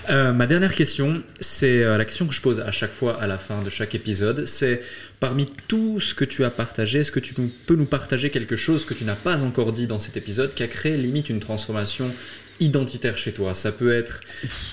Euh, 0.09 0.33
ma 0.33 0.47
dernière 0.47 0.73
question, 0.73 1.21
c'est 1.39 1.83
euh, 1.83 1.95
la 1.95 2.03
question 2.03 2.25
que 2.25 2.33
je 2.33 2.41
pose 2.41 2.61
à 2.61 2.71
chaque 2.71 2.93
fois 2.93 3.21
à 3.21 3.27
la 3.27 3.37
fin 3.37 3.61
de 3.61 3.69
chaque 3.69 3.93
épisode. 3.93 4.47
C'est 4.47 4.81
parmi 5.19 5.45
tout 5.67 5.99
ce 5.99 6.15
que 6.15 6.25
tu 6.25 6.43
as 6.43 6.49
partagé, 6.49 6.99
est-ce 6.99 7.11
que 7.11 7.19
tu 7.19 7.35
peux 7.35 7.75
nous 7.75 7.85
partager 7.85 8.31
quelque 8.31 8.55
chose 8.55 8.85
que 8.85 8.95
tu 8.95 9.03
n'as 9.03 9.17
pas 9.17 9.43
encore 9.43 9.71
dit 9.71 9.85
dans 9.85 9.99
cet 9.99 10.17
épisode 10.17 10.55
qui 10.55 10.63
a 10.63 10.67
créé 10.67 10.97
limite 10.97 11.29
une 11.29 11.39
transformation 11.39 12.11
identitaire 12.59 13.17
chez 13.17 13.31
toi. 13.31 13.53
Ça 13.53 13.71
peut 13.71 13.91
être 13.91 14.21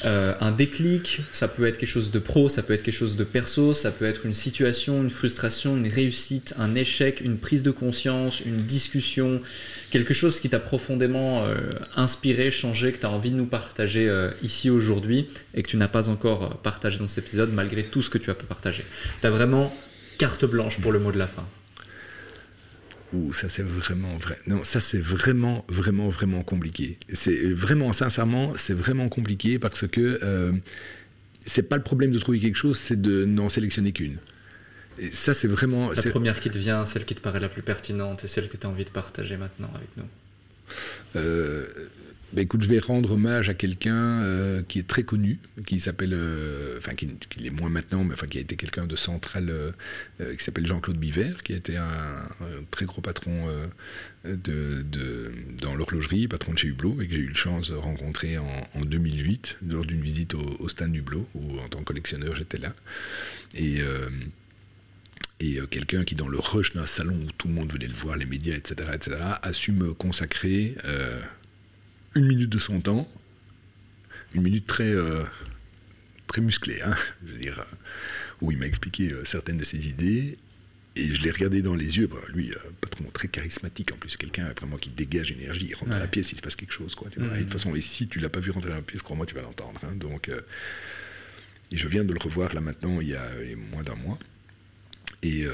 euh, 0.05 0.35
un 0.41 0.51
déclic, 0.51 1.21
ça 1.33 1.49
peut 1.49 1.67
être 1.67 1.79
quelque 1.79 1.89
chose 1.89 2.11
de 2.11 2.19
pro, 2.19 2.49
ça 2.49 2.63
peut 2.63 2.73
être 2.73 2.83
quelque 2.83 2.95
chose 2.95 3.17
de 3.17 3.25
perso, 3.25 3.73
ça 3.73 3.91
peut 3.91 4.05
être 4.05 4.27
une 4.27 4.35
situation, 4.35 5.03
une 5.03 5.11
frustration, 5.11 5.77
une 5.77 5.89
réussite, 5.89 6.55
un 6.59 6.75
échec, 6.75 7.21
une 7.21 7.39
prise 7.39 7.63
de 7.63 7.71
conscience, 7.71 8.41
une 8.41 8.65
discussion, 8.65 9.41
quelque 9.91 10.15
chose 10.15 10.41
qui 10.41 10.49
t'a 10.49 10.59
profondément 10.59 11.45
euh, 11.45 11.57
inspiré, 11.95 12.51
changé, 12.51 12.93
que 12.93 12.99
tu 12.99 13.07
as 13.07 13.11
envie 13.11 13.31
de 13.31 13.37
nous 13.37 13.47
partager 13.47 14.09
euh, 14.09 14.31
ici 14.43 14.71
aujourd'hui 14.71 15.29
et 15.55 15.63
que 15.63 15.69
tu 15.69 15.77
n'as 15.77 15.89
pas 15.89 16.09
encore 16.09 16.59
partagé 16.59 16.99
dans 16.99 17.07
cet 17.07 17.25
épisode 17.25 17.53
malgré 17.53 17.85
tout 17.85 18.03
ce 18.03 18.11
que 18.11 18.19
tu 18.19 18.31
as 18.31 18.35
pu 18.35 18.47
partager. 18.47 18.85
Tu 19.21 19.27
as 19.27 19.31
vraiment 19.31 19.75
carte 20.19 20.45
blanche 20.45 20.81
pour 20.81 20.93
le 20.93 20.99
mot 20.99 21.13
de 21.13 21.19
la 21.19 21.27
fin. 21.27 21.45
Ouh, 23.13 23.33
ça 23.33 23.49
c'est 23.49 23.63
vraiment 23.63 24.17
vrai. 24.17 24.39
Non, 24.47 24.65
ça 24.65 24.81
c'est 24.81 24.99
vraiment, 24.99 25.65
vraiment, 25.69 26.09
vraiment 26.09 26.43
compliqué. 26.43 26.99
C'est 27.13 27.53
vraiment, 27.53 27.93
sincèrement, 27.93 28.53
c'est 28.57 28.75
vraiment 28.75 29.09
compliqué 29.09 29.59
parce 29.59 29.87
que 29.87 30.19
euh, 30.23 30.53
c'est 31.45 31.69
pas 31.69 31.77
le 31.77 31.83
problème 31.83 32.11
de 32.11 32.19
trouver 32.19 32.41
quelque 32.41 32.57
chose, 32.57 32.79
c'est 32.79 33.01
de 33.01 33.25
n'en 33.25 33.49
sélectionner 33.49 33.93
qu'une. 33.93 34.19
Et 34.99 35.09
ça 35.09 35.35
c'est 35.35 35.49
vraiment. 35.49 35.91
La 35.93 36.11
première 36.11 36.41
qui 36.41 36.51
te 36.51 36.59
vient, 36.59 36.85
celle 36.85 37.05
qui 37.05 37.15
te 37.15 37.21
paraît 37.21 37.41
la 37.41 37.49
plus 37.49 37.63
pertinente 37.63 38.25
et 38.25 38.29
celle 38.29 38.49
que 38.49 38.57
tu 38.57 38.67
as 38.67 38.71
envie 38.71 38.85
de 38.85 38.91
partager 38.91 39.37
maintenant 39.37 39.71
avec 39.75 39.89
nous. 39.97 40.09
Euh, 41.15 41.67
bah, 42.33 42.43
écoute, 42.43 42.63
je 42.63 42.69
vais 42.69 42.81
rendre 42.81 43.13
hommage 43.13 43.49
à 43.49 43.55
quelqu'un 43.55 43.95
euh, 43.95 44.63
qui 44.67 44.81
est 44.81 44.87
très 44.87 45.05
connu, 45.05 45.39
qui 45.65 45.79
s'appelle, 45.79 46.13
euh, 46.13 46.77
enfin 46.79 46.95
qui, 46.95 47.09
qui 47.31 47.47
est 47.47 47.51
moins 47.51 47.71
maintenant, 47.71 48.03
mais 48.03 48.15
enfin 48.15 48.27
qui 48.27 48.39
a 48.39 48.41
été 48.41 48.57
quelqu'un 48.57 48.87
de 48.87 48.97
central, 48.97 49.49
euh, 49.49 49.73
qui 50.19 50.43
s'appelle 50.43 50.67
Jean-Claude 50.67 50.99
Biver, 50.99 51.35
qui 51.45 51.53
a 51.53 51.57
été 51.57 51.77
un, 51.77 51.87
très 52.73 52.85
gros 52.85 53.01
patron 53.01 53.47
de, 54.25 54.85
dans 55.63 55.77
l'horlogerie, 55.77 56.27
patron 56.27 56.53
de 56.53 56.59
chez 56.59 56.69
Hublot, 56.69 57.01
et 57.01 57.07
que 57.07 57.15
j'ai 57.15 57.21
eu 57.21 57.29
la 57.29 57.35
chance 57.35 57.71
de 57.71 57.77
rencontrer 57.77 58.39
en, 58.39 58.85
2008 58.85 59.59
lors 59.69 59.85
d'une 59.85 60.01
visite 60.01 60.35
au, 60.35 60.57
au 60.59 60.69
stand 60.69 60.95
Hublot, 60.95 61.29
où 61.35 61.59
en 61.61 61.69
tant 61.69 61.79
que 61.79 61.85
collectionneur 61.85 62.35
j'étais 62.35 62.59
là. 62.59 62.75
Et 63.55 63.79
et 65.39 65.59
quelqu'un 65.71 66.03
qui, 66.05 66.15
dans 66.15 66.29
le 66.29 66.39
rush 66.39 66.73
d'un 66.75 66.87
salon 66.87 67.15
où 67.15 67.31
tout 67.37 67.47
le 67.47 67.55
monde 67.55 67.71
venait 67.71 67.89
le 67.89 67.95
voir, 67.95 68.17
les 68.17 68.25
médias, 68.25 68.57
etc., 68.57 68.91
etc., 68.95 69.17
a 69.43 69.53
su 69.53 69.71
me 69.71 69.93
consacrer 69.93 70.75
une 72.17 72.27
minute 72.27 72.51
de 72.51 72.59
son 72.59 72.81
temps, 72.81 73.09
une 74.35 74.43
minute 74.43 74.67
très, 74.67 74.91
euh, 74.91 75.23
très 76.27 76.41
musclée, 76.41 76.81
hein, 76.83 76.97
je 77.27 77.33
veux 77.33 77.39
dire, 77.39 77.59
euh, 77.61 77.77
où 78.41 78.51
il 78.51 78.59
m'a 78.59 78.67
expliqué 78.67 79.13
euh, 79.13 79.25
certaines 79.25 79.59
de 79.59 79.65
ses 79.65 79.89
idées, 79.89 80.39
et 80.97 81.15
je 81.15 81.21
l'ai 81.23 81.31
regardé 81.31 81.61
dans 81.61 81.75
les 81.75 81.99
yeux, 81.99 82.07
bah, 82.07 82.17
lui, 82.29 82.53
patron 82.81 83.05
très 83.13 83.29
charismatique 83.29 83.93
en 83.93 83.97
plus, 83.97 84.17
quelqu'un 84.17 84.51
vraiment 84.59 84.79
qui 84.79 84.89
dégage 84.89 85.31
énergie, 85.31 85.67
il 85.69 85.75
rentre 85.75 85.91
dans 85.91 85.99
la 85.99 86.09
pièce, 86.09 86.33
il 86.33 86.37
se 86.37 86.43
passe 86.43 86.57
quelque 86.57 86.73
chose. 86.73 86.95
Quoi, 86.95 87.09
Et 87.15 87.21
de 87.21 87.43
toute 87.43 87.53
façon, 87.53 87.75
et 87.75 87.83
si 87.83 88.09
tu 88.09 88.19
l'as 88.19 88.31
pas 88.31 88.41
vu 88.41 88.51
rentrer 88.51 88.71
dans 88.71 88.77
la 88.77 88.83
pièce, 88.83 89.03
crois-moi, 89.03 89.27
tu 89.27 89.35
vas 89.35 89.43
l'entendre. 89.43 89.79
Hein, 89.85 89.95
donc, 89.97 90.31
et 91.71 91.77
je 91.77 91.87
viens 91.87 92.03
de 92.03 92.15
le 92.15 92.19
revoir 92.19 92.55
là 92.55 92.63
maintenant, 92.63 92.99
il 93.03 93.09
y 93.09 93.15
a 93.15 93.31
moins 93.71 93.83
d'un 93.83 93.95
mois, 93.95 94.19
et, 95.23 95.45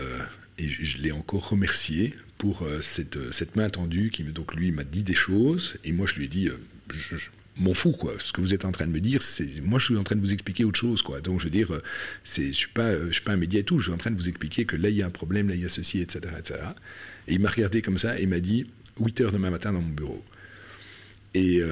et 0.58 0.68
je 0.68 0.98
l'ai 0.98 1.12
encore 1.12 1.48
remercié 1.50 2.14
pour 2.38 2.62
euh, 2.62 2.80
cette, 2.82 3.16
euh, 3.16 3.32
cette, 3.32 3.56
main 3.56 3.70
tendue 3.70 4.10
qui 4.10 4.22
donc 4.24 4.54
lui 4.54 4.72
m'a 4.72 4.84
dit 4.84 5.02
des 5.02 5.14
choses 5.14 5.76
et 5.84 5.92
moi 5.92 6.06
je 6.06 6.14
lui 6.14 6.24
ai 6.24 6.28
dit 6.28 6.48
euh, 6.48 6.58
je, 6.92 7.16
m'en 7.56 7.74
fous 7.74 7.92
quoi. 7.92 8.14
Ce 8.18 8.32
que 8.32 8.40
vous 8.40 8.54
êtes 8.54 8.64
en 8.64 8.72
train 8.72 8.86
de 8.86 8.92
me 8.92 9.00
dire 9.00 9.22
c'est 9.22 9.60
moi 9.60 9.78
je 9.78 9.86
suis 9.86 9.96
en 9.96 10.04
train 10.04 10.16
de 10.16 10.20
vous 10.20 10.32
expliquer 10.32 10.64
autre 10.64 10.78
chose 10.78 11.02
quoi. 11.02 11.20
Donc 11.20 11.40
je 11.40 11.44
veux 11.44 11.50
dire 11.50 11.72
c'est 12.24 12.48
je 12.48 12.56
suis 12.56 12.68
pas 12.68 12.96
je 13.06 13.12
suis 13.12 13.22
pas 13.22 13.32
un 13.32 13.36
média 13.36 13.60
et 13.60 13.64
tout. 13.64 13.78
Je 13.78 13.84
suis 13.84 13.92
en 13.92 13.98
train 13.98 14.10
de 14.10 14.16
vous 14.16 14.28
expliquer 14.28 14.64
que 14.64 14.76
là 14.76 14.88
il 14.88 14.96
y 14.96 15.02
a 15.02 15.06
un 15.06 15.10
problème 15.10 15.48
là 15.48 15.54
il 15.54 15.60
y 15.60 15.64
a 15.64 15.68
ceci 15.68 16.00
etc 16.00 16.34
etc 16.38 16.60
et 17.28 17.34
il 17.34 17.40
m'a 17.40 17.50
regardé 17.50 17.82
comme 17.82 17.98
ça 17.98 18.18
et 18.18 18.26
m'a 18.26 18.40
dit 18.40 18.66
8 19.00 19.20
heures 19.20 19.32
demain 19.32 19.50
matin 19.50 19.72
dans 19.72 19.80
mon 19.80 19.94
bureau. 19.94 20.24
Et, 21.34 21.56
et 21.58 21.62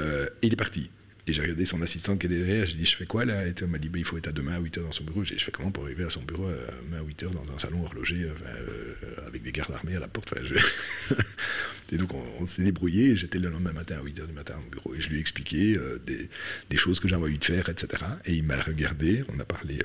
il 0.42 0.52
est 0.52 0.56
parti 0.56 0.88
et 1.26 1.32
j'ai 1.32 1.42
regardé 1.42 1.64
son 1.64 1.82
assistante 1.82 2.18
qui 2.18 2.26
était 2.26 2.38
derrière, 2.38 2.66
j'ai 2.66 2.76
dit 2.76 2.86
Je 2.86 2.96
fais 2.96 3.06
quoi 3.06 3.24
là? 3.24 3.46
Et 3.46 3.54
elle 3.60 3.66
m'a 3.66 3.78
dit 3.78 3.88
bah, 3.88 3.98
Il 3.98 4.04
faut 4.04 4.16
être 4.16 4.28
à 4.28 4.32
demain 4.32 4.54
à 4.54 4.60
8h 4.60 4.82
dans 4.82 4.92
son 4.92 5.04
bureau. 5.04 5.22
J'ai 5.22 5.34
dit 5.34 5.40
Je 5.40 5.44
fais 5.44 5.52
comment 5.52 5.70
pour 5.70 5.84
arriver 5.84 6.04
à 6.04 6.10
son 6.10 6.22
bureau 6.22 6.46
à, 6.46 6.96
à 6.96 7.02
8h 7.02 7.32
dans 7.32 7.54
un 7.54 7.58
salon 7.58 7.84
horloger 7.84 8.22
euh, 8.22 8.32
euh, 8.46 9.26
avec 9.26 9.42
des 9.42 9.52
gardes 9.52 9.72
armés 9.72 9.96
à 9.96 10.00
la 10.00 10.08
porte? 10.08 10.32
Et 11.92 11.96
donc 11.96 12.14
on, 12.14 12.46
s'est 12.46 12.62
débrouillé. 12.62 13.16
J'étais 13.16 13.38
le 13.38 13.50
lendemain 13.50 13.72
matin 13.72 13.96
à 13.98 14.02
8h 14.02 14.26
du 14.26 14.32
matin 14.32 14.54
dans 14.54 14.62
mon 14.62 14.68
bureau 14.68 14.94
et 14.94 15.00
je 15.00 15.08
lui 15.08 15.16
ai 15.16 15.20
expliqué 15.20 15.76
euh, 15.76 15.98
des, 16.06 16.76
choses 16.76 17.00
que 17.00 17.08
j'avais 17.08 17.24
envie 17.24 17.38
de 17.38 17.44
faire, 17.44 17.68
etc. 17.68 18.04
Et 18.24 18.34
il 18.34 18.44
m'a 18.44 18.60
regardé, 18.60 19.24
on 19.28 19.40
a 19.40 19.44
parlé 19.44 19.80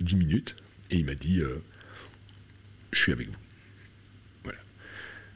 10 0.00 0.16
minutes 0.16 0.56
et 0.90 0.96
il 0.96 1.04
m'a 1.04 1.14
dit 1.14 1.42
Je 2.92 2.98
suis 2.98 3.12
avec 3.12 3.28
vous. 3.28 3.38
Voilà. 4.44 4.60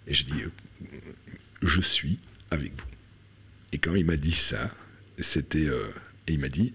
Et 0.06 0.14
j'ai 0.14 0.24
dit 0.24 0.44
Je 1.60 1.80
suis 1.80 2.20
avec 2.52 2.70
vous. 2.70 2.86
Et 3.72 3.78
quand 3.78 3.96
il 3.96 4.04
m'a 4.04 4.16
dit 4.16 4.32
ça, 4.32 4.72
c'était. 5.22 5.66
Euh, 5.66 5.88
et 6.28 6.32
il 6.32 6.40
m'a 6.40 6.48
dit, 6.48 6.74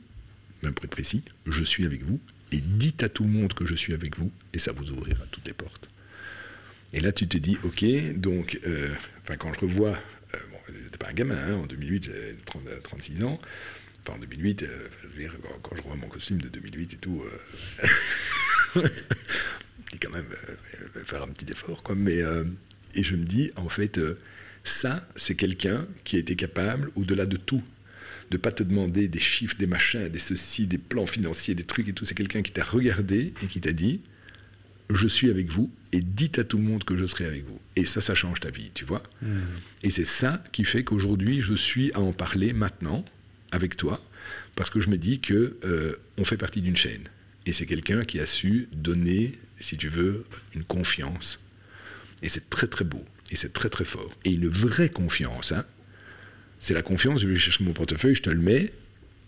même 0.63 0.73
près 0.73 0.87
précis, 0.87 1.23
je 1.45 1.63
suis 1.63 1.85
avec 1.85 2.03
vous, 2.03 2.19
et 2.51 2.61
dites 2.61 3.03
à 3.03 3.09
tout 3.09 3.23
le 3.23 3.29
monde 3.29 3.53
que 3.53 3.65
je 3.65 3.75
suis 3.75 3.93
avec 3.93 4.17
vous, 4.17 4.31
et 4.53 4.59
ça 4.59 4.71
vous 4.71 4.91
ouvrira 4.91 5.23
toutes 5.31 5.45
les 5.47 5.53
portes. 5.53 5.89
Et 6.93 6.99
là, 6.99 7.11
tu 7.11 7.27
te 7.27 7.37
dis, 7.37 7.57
ok, 7.63 7.85
donc, 8.15 8.59
euh, 8.65 8.93
quand 9.39 9.53
je 9.53 9.59
revois, 9.59 9.97
euh, 10.33 10.37
bon, 10.51 10.57
j'étais 10.83 10.97
pas 10.97 11.09
un 11.09 11.13
gamin, 11.13 11.35
hein, 11.35 11.55
en 11.55 11.65
2008, 11.65 12.05
j'avais 12.05 12.35
36 12.83 13.23
ans, 13.23 13.39
enfin, 14.05 14.17
en 14.17 14.19
2008, 14.19 14.65
quand, 15.61 15.75
je 15.75 15.81
revois 15.81 15.97
mon 15.97 16.07
costume 16.07 16.41
de 16.41 16.49
2008 16.49 16.93
et 16.93 16.97
tout, 16.97 17.23
dis 19.91 19.99
quand 19.99 20.11
même, 20.11 20.27
faire 21.05 21.23
un 21.23 21.27
petit 21.27 21.51
effort, 21.51 21.83
quoi, 21.83 21.95
mais, 21.95 22.19
et 22.95 23.03
je 23.03 23.15
me 23.15 23.23
dis, 23.23 23.51
en 23.55 23.69
fait, 23.69 23.99
ça, 24.63 25.07
c'est 25.15 25.35
quelqu'un 25.35 25.87
qui 26.03 26.17
a 26.17 26.19
été 26.19 26.35
capable, 26.35 26.91
au-delà 26.95 27.25
de 27.25 27.37
tout, 27.37 27.63
de 28.31 28.37
pas 28.37 28.51
te 28.51 28.63
demander 28.63 29.09
des 29.09 29.19
chiffres, 29.19 29.55
des 29.59 29.67
machins, 29.67 30.07
des 30.07 30.19
ceci, 30.19 30.65
des 30.65 30.77
plans 30.77 31.05
financiers, 31.05 31.53
des 31.53 31.65
trucs 31.65 31.89
et 31.89 31.93
tout. 31.93 32.05
C'est 32.05 32.15
quelqu'un 32.15 32.41
qui 32.41 32.51
t'a 32.51 32.63
regardé 32.63 33.33
et 33.43 33.47
qui 33.47 33.59
t'a 33.59 33.73
dit 33.73 33.99
je 34.89 35.07
suis 35.07 35.29
avec 35.29 35.49
vous 35.49 35.71
et 35.93 36.01
dites 36.01 36.39
à 36.39 36.43
tout 36.43 36.57
le 36.57 36.63
monde 36.63 36.83
que 36.83 36.97
je 36.97 37.05
serai 37.05 37.25
avec 37.25 37.45
vous. 37.45 37.59
Et 37.75 37.85
ça, 37.85 38.01
ça 38.01 38.15
change 38.15 38.39
ta 38.39 38.49
vie, 38.49 38.71
tu 38.73 38.85
vois. 38.85 39.03
Hmm. 39.21 39.39
Et 39.83 39.89
c'est 39.89 40.05
ça 40.05 40.43
qui 40.51 40.63
fait 40.63 40.83
qu'aujourd'hui, 40.83 41.41
je 41.41 41.53
suis 41.53 41.91
à 41.93 41.99
en 41.99 42.13
parler 42.13 42.53
maintenant 42.53 43.05
avec 43.51 43.77
toi 43.77 44.03
parce 44.55 44.69
que 44.69 44.79
je 44.79 44.89
me 44.89 44.97
dis 44.97 45.19
que 45.19 45.57
euh, 45.65 45.95
on 46.17 46.23
fait 46.23 46.37
partie 46.37 46.61
d'une 46.61 46.75
chaîne. 46.75 47.03
Et 47.45 47.53
c'est 47.53 47.65
quelqu'un 47.65 48.03
qui 48.03 48.19
a 48.19 48.25
su 48.25 48.69
donner, 48.71 49.37
si 49.59 49.77
tu 49.77 49.89
veux, 49.89 50.25
une 50.55 50.63
confiance. 50.63 51.39
Et 52.21 52.29
c'est 52.29 52.49
très 52.49 52.67
très 52.67 52.85
beau. 52.85 53.03
Et 53.31 53.35
c'est 53.35 53.53
très 53.53 53.69
très 53.69 53.85
fort. 53.85 54.11
Et 54.25 54.31
une 54.31 54.47
vraie 54.47 54.89
confiance. 54.89 55.51
Hein 55.51 55.65
c'est 56.61 56.75
la 56.75 56.83
confiance, 56.83 57.21
je 57.21 57.27
vais 57.27 57.35
chercher 57.35 57.63
mon 57.63 57.73
portefeuille, 57.73 58.15
je 58.15 58.21
te 58.21 58.29
le 58.29 58.39
mets, 58.39 58.71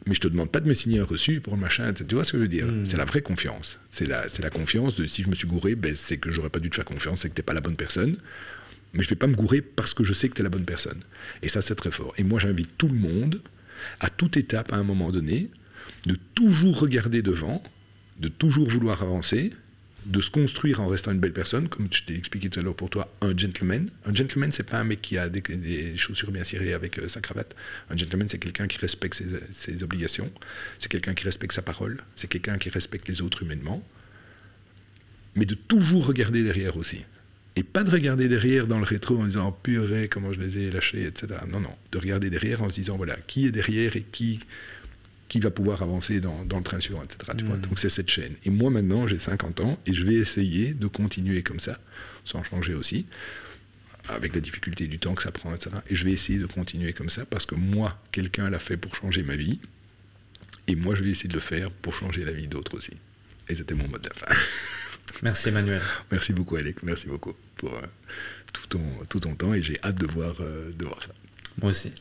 mais 0.06 0.14
je 0.14 0.22
te 0.22 0.28
demande 0.28 0.52
pas 0.52 0.60
de 0.60 0.68
me 0.68 0.74
signer 0.76 1.00
un 1.00 1.04
reçu 1.04 1.42
pour 1.42 1.56
le 1.56 1.60
machin, 1.60 1.92
tu 1.92 2.04
vois 2.14 2.24
ce 2.24 2.32
que 2.32 2.38
je 2.38 2.44
veux 2.44 2.48
dire 2.48 2.68
hmm. 2.68 2.86
C'est 2.86 2.96
la 2.96 3.06
vraie 3.06 3.24
confiance. 3.24 3.80
C'est 3.90 4.06
la, 4.06 4.30
c'est 4.30 4.44
la 4.44 4.52
confiance 4.52 4.96
de 4.96 5.08
si 5.08 5.24
je 5.24 5.30
me 5.30 5.36
suis 5.36 5.48
gouré, 5.48 5.76
ben, 5.76 5.96
c'est 5.96 6.18
que 6.18 6.32
j'aurais 6.32 6.52
pas 6.52 6.60
dû 6.60 6.70
te 6.70 6.76
faire 6.76 6.86
confiance, 6.86 7.22
c'est 7.22 7.30
que 7.30 7.34
tu 7.34 7.40
n'es 7.40 7.46
pas 7.46 7.54
la 7.54 7.62
bonne 7.62 7.76
personne. 7.76 8.18
Mais 8.94 9.04
je 9.04 9.10
vais 9.10 9.16
pas 9.16 9.26
me 9.26 9.34
gourer 9.34 9.64
parce 9.64 9.96
que 9.96 10.04
je 10.04 10.14
sais 10.14 10.30
que 10.30 10.36
tu 10.36 10.42
es 10.42 10.44
la 10.44 10.52
bonne 10.52 10.66
personne. 10.66 11.00
Et 11.42 11.50
ça, 11.50 11.64
c'est 11.64 11.74
très 11.74 11.90
fort. 11.90 12.14
Et 12.20 12.24
moi, 12.24 12.40
j'invite 12.40 12.78
tout 12.78 12.88
le 12.88 12.94
monde, 12.94 13.42
à 14.00 14.12
toute 14.12 14.38
étape, 14.38 14.72
à 14.72 14.76
un 14.76 14.84
moment 14.84 15.12
donné, 15.12 15.50
de 16.06 16.16
toujours 16.36 16.80
regarder 16.80 17.24
devant, 17.24 17.64
de 18.20 18.28
toujours 18.28 18.70
vouloir 18.70 19.02
avancer, 19.02 19.52
de 20.06 20.22
se 20.22 20.30
construire 20.30 20.82
en 20.82 20.88
restant 20.88 21.12
une 21.12 21.20
belle 21.20 21.34
personne, 21.34 21.70
comme 21.70 21.88
je 21.92 22.04
t'ai 22.04 22.16
expliqué 22.16 22.50
tout 22.50 22.60
à 22.60 22.64
l'heure 22.64 22.76
pour 22.76 22.90
toi, 22.90 23.12
un 23.22 23.36
gentleman. 23.38 23.90
Un 24.06 24.14
gentleman, 24.14 24.52
c'est 24.52 24.68
pas 24.68 24.80
un 24.80 24.84
mec 24.84 25.02
qui 25.02 25.18
a 25.18 25.30
des, 25.30 25.42
chaussures 25.98 26.32
bien 26.32 26.44
cirées 26.44 26.74
avec 26.74 27.00
euh, 27.00 27.08
sa 27.08 27.22
cravate. 27.22 27.56
Un 27.90 27.98
gentleman, 27.98 28.28
c'est 28.28 28.38
quelqu'un 28.38 28.68
qui 28.68 28.78
respecte 28.78 29.22
ses, 29.52 29.84
obligations, 29.84 30.32
c'est 30.80 30.92
quelqu'un 30.92 31.14
qui 31.14 31.24
respecte 31.24 31.54
sa 31.54 31.62
parole, 31.62 32.02
c'est 32.16 32.28
quelqu'un 32.28 32.58
qui 32.58 32.70
respecte 32.70 33.08
les 33.08 33.22
autres 33.22 33.44
humainement, 33.44 33.84
mais 35.36 35.46
de 35.46 35.56
toujours 35.56 36.06
regarder 36.06 36.44
derrière 36.44 36.78
aussi. 36.78 37.06
Et 37.56 37.64
pas 37.64 37.84
de 37.84 37.92
regarder 37.92 38.28
derrière 38.28 38.66
dans 38.66 38.80
le 38.80 38.86
rétro 38.86 39.20
en 39.20 39.26
disant 39.26 39.52
purée, 39.52 40.08
comment 40.08 40.34
je 40.34 40.40
les 40.40 40.58
ai 40.58 40.72
lâchés, 40.72 41.06
etc. 41.06 41.42
Non, 41.48 41.60
non. 41.60 41.76
De 41.92 42.00
regarder 42.00 42.32
derrière 42.32 42.64
en 42.64 42.70
se 42.70 42.76
disant 42.76 42.98
voilà, 42.98 43.16
qui 43.28 43.46
est 43.46 43.52
derrière 43.52 43.96
et 43.96 44.02
qui 44.02 44.40
qui 45.34 45.40
va 45.40 45.50
pouvoir 45.50 45.82
avancer 45.82 46.20
dans, 46.20 46.44
le 46.44 46.64
train 46.64 46.80
suivant, 46.80 47.02
etc. 47.02 47.32
Hmm. 47.34 47.60
Donc 47.60 47.80
c'est 47.80 47.90
cette 47.90 48.08
chaîne. 48.08 48.36
Et 48.46 48.52
moi 48.52 48.70
maintenant, 48.70 49.08
j'ai 49.08 49.18
50 49.18 49.62
ans 49.62 49.80
et 49.88 49.92
je 49.96 50.06
vais 50.06 50.14
essayer 50.14 50.76
de 50.76 50.86
continuer 50.86 51.42
comme 51.42 51.60
ça, 51.60 51.80
sans 52.24 52.44
changer 52.44 52.76
aussi, 52.76 53.08
avec 54.10 54.36
la 54.36 54.42
difficulté 54.42 54.86
du 54.86 55.00
temps 55.00 55.16
que 55.16 55.24
ça 55.24 55.32
prend, 55.32 55.52
etc. 55.52 55.72
Et 55.90 55.96
je 55.96 56.06
vais 56.06 56.12
essayer 56.12 56.38
de 56.38 56.46
continuer 56.46 56.94
comme 56.94 57.10
ça 57.10 57.26
parce 57.26 57.48
que 57.48 57.56
moi, 57.56 58.00
quelqu'un 58.12 58.48
l'a 58.52 58.60
fait 58.60 58.78
pour 58.78 58.96
changer 58.96 59.24
ma 59.24 59.36
vie. 59.36 59.60
Et 60.68 60.76
moi, 60.76 60.94
je 60.94 61.04
vais 61.04 61.10
essayer 61.10 61.30
de 61.30 61.34
le 61.34 61.40
faire 61.40 61.72
pour 61.72 61.96
changer 61.96 62.24
la 62.24 62.32
vie 62.32 62.48
d'autres 62.48 62.78
aussi. 62.78 62.94
Et 63.50 63.56
c'était 63.56 63.74
mon 63.74 63.88
mot 63.88 63.98
de 63.98 64.08
la 64.08 64.14
fin. 64.36 64.36
Merci 65.24 65.50
Emmanuel. 65.50 65.82
Merci 66.12 66.34
beaucoup 66.34 66.58
Alec, 66.58 66.84
merci 66.84 67.08
beaucoup 67.08 67.34
pour 67.58 67.74
euh, 67.74 67.82
tout, 68.54 68.68
ton, 68.68 68.84
tout 69.10 69.20
ton 69.20 69.34
temps 69.34 69.56
et 69.56 69.64
j'ai 69.64 69.80
hâte 69.84 69.98
de 69.98 70.06
voir, 70.06 70.36
euh, 70.42 70.72
de 70.78 70.86
voir 70.86 71.02
ça. 71.02 71.10
Moi 71.60 71.72
aussi. 71.72 71.92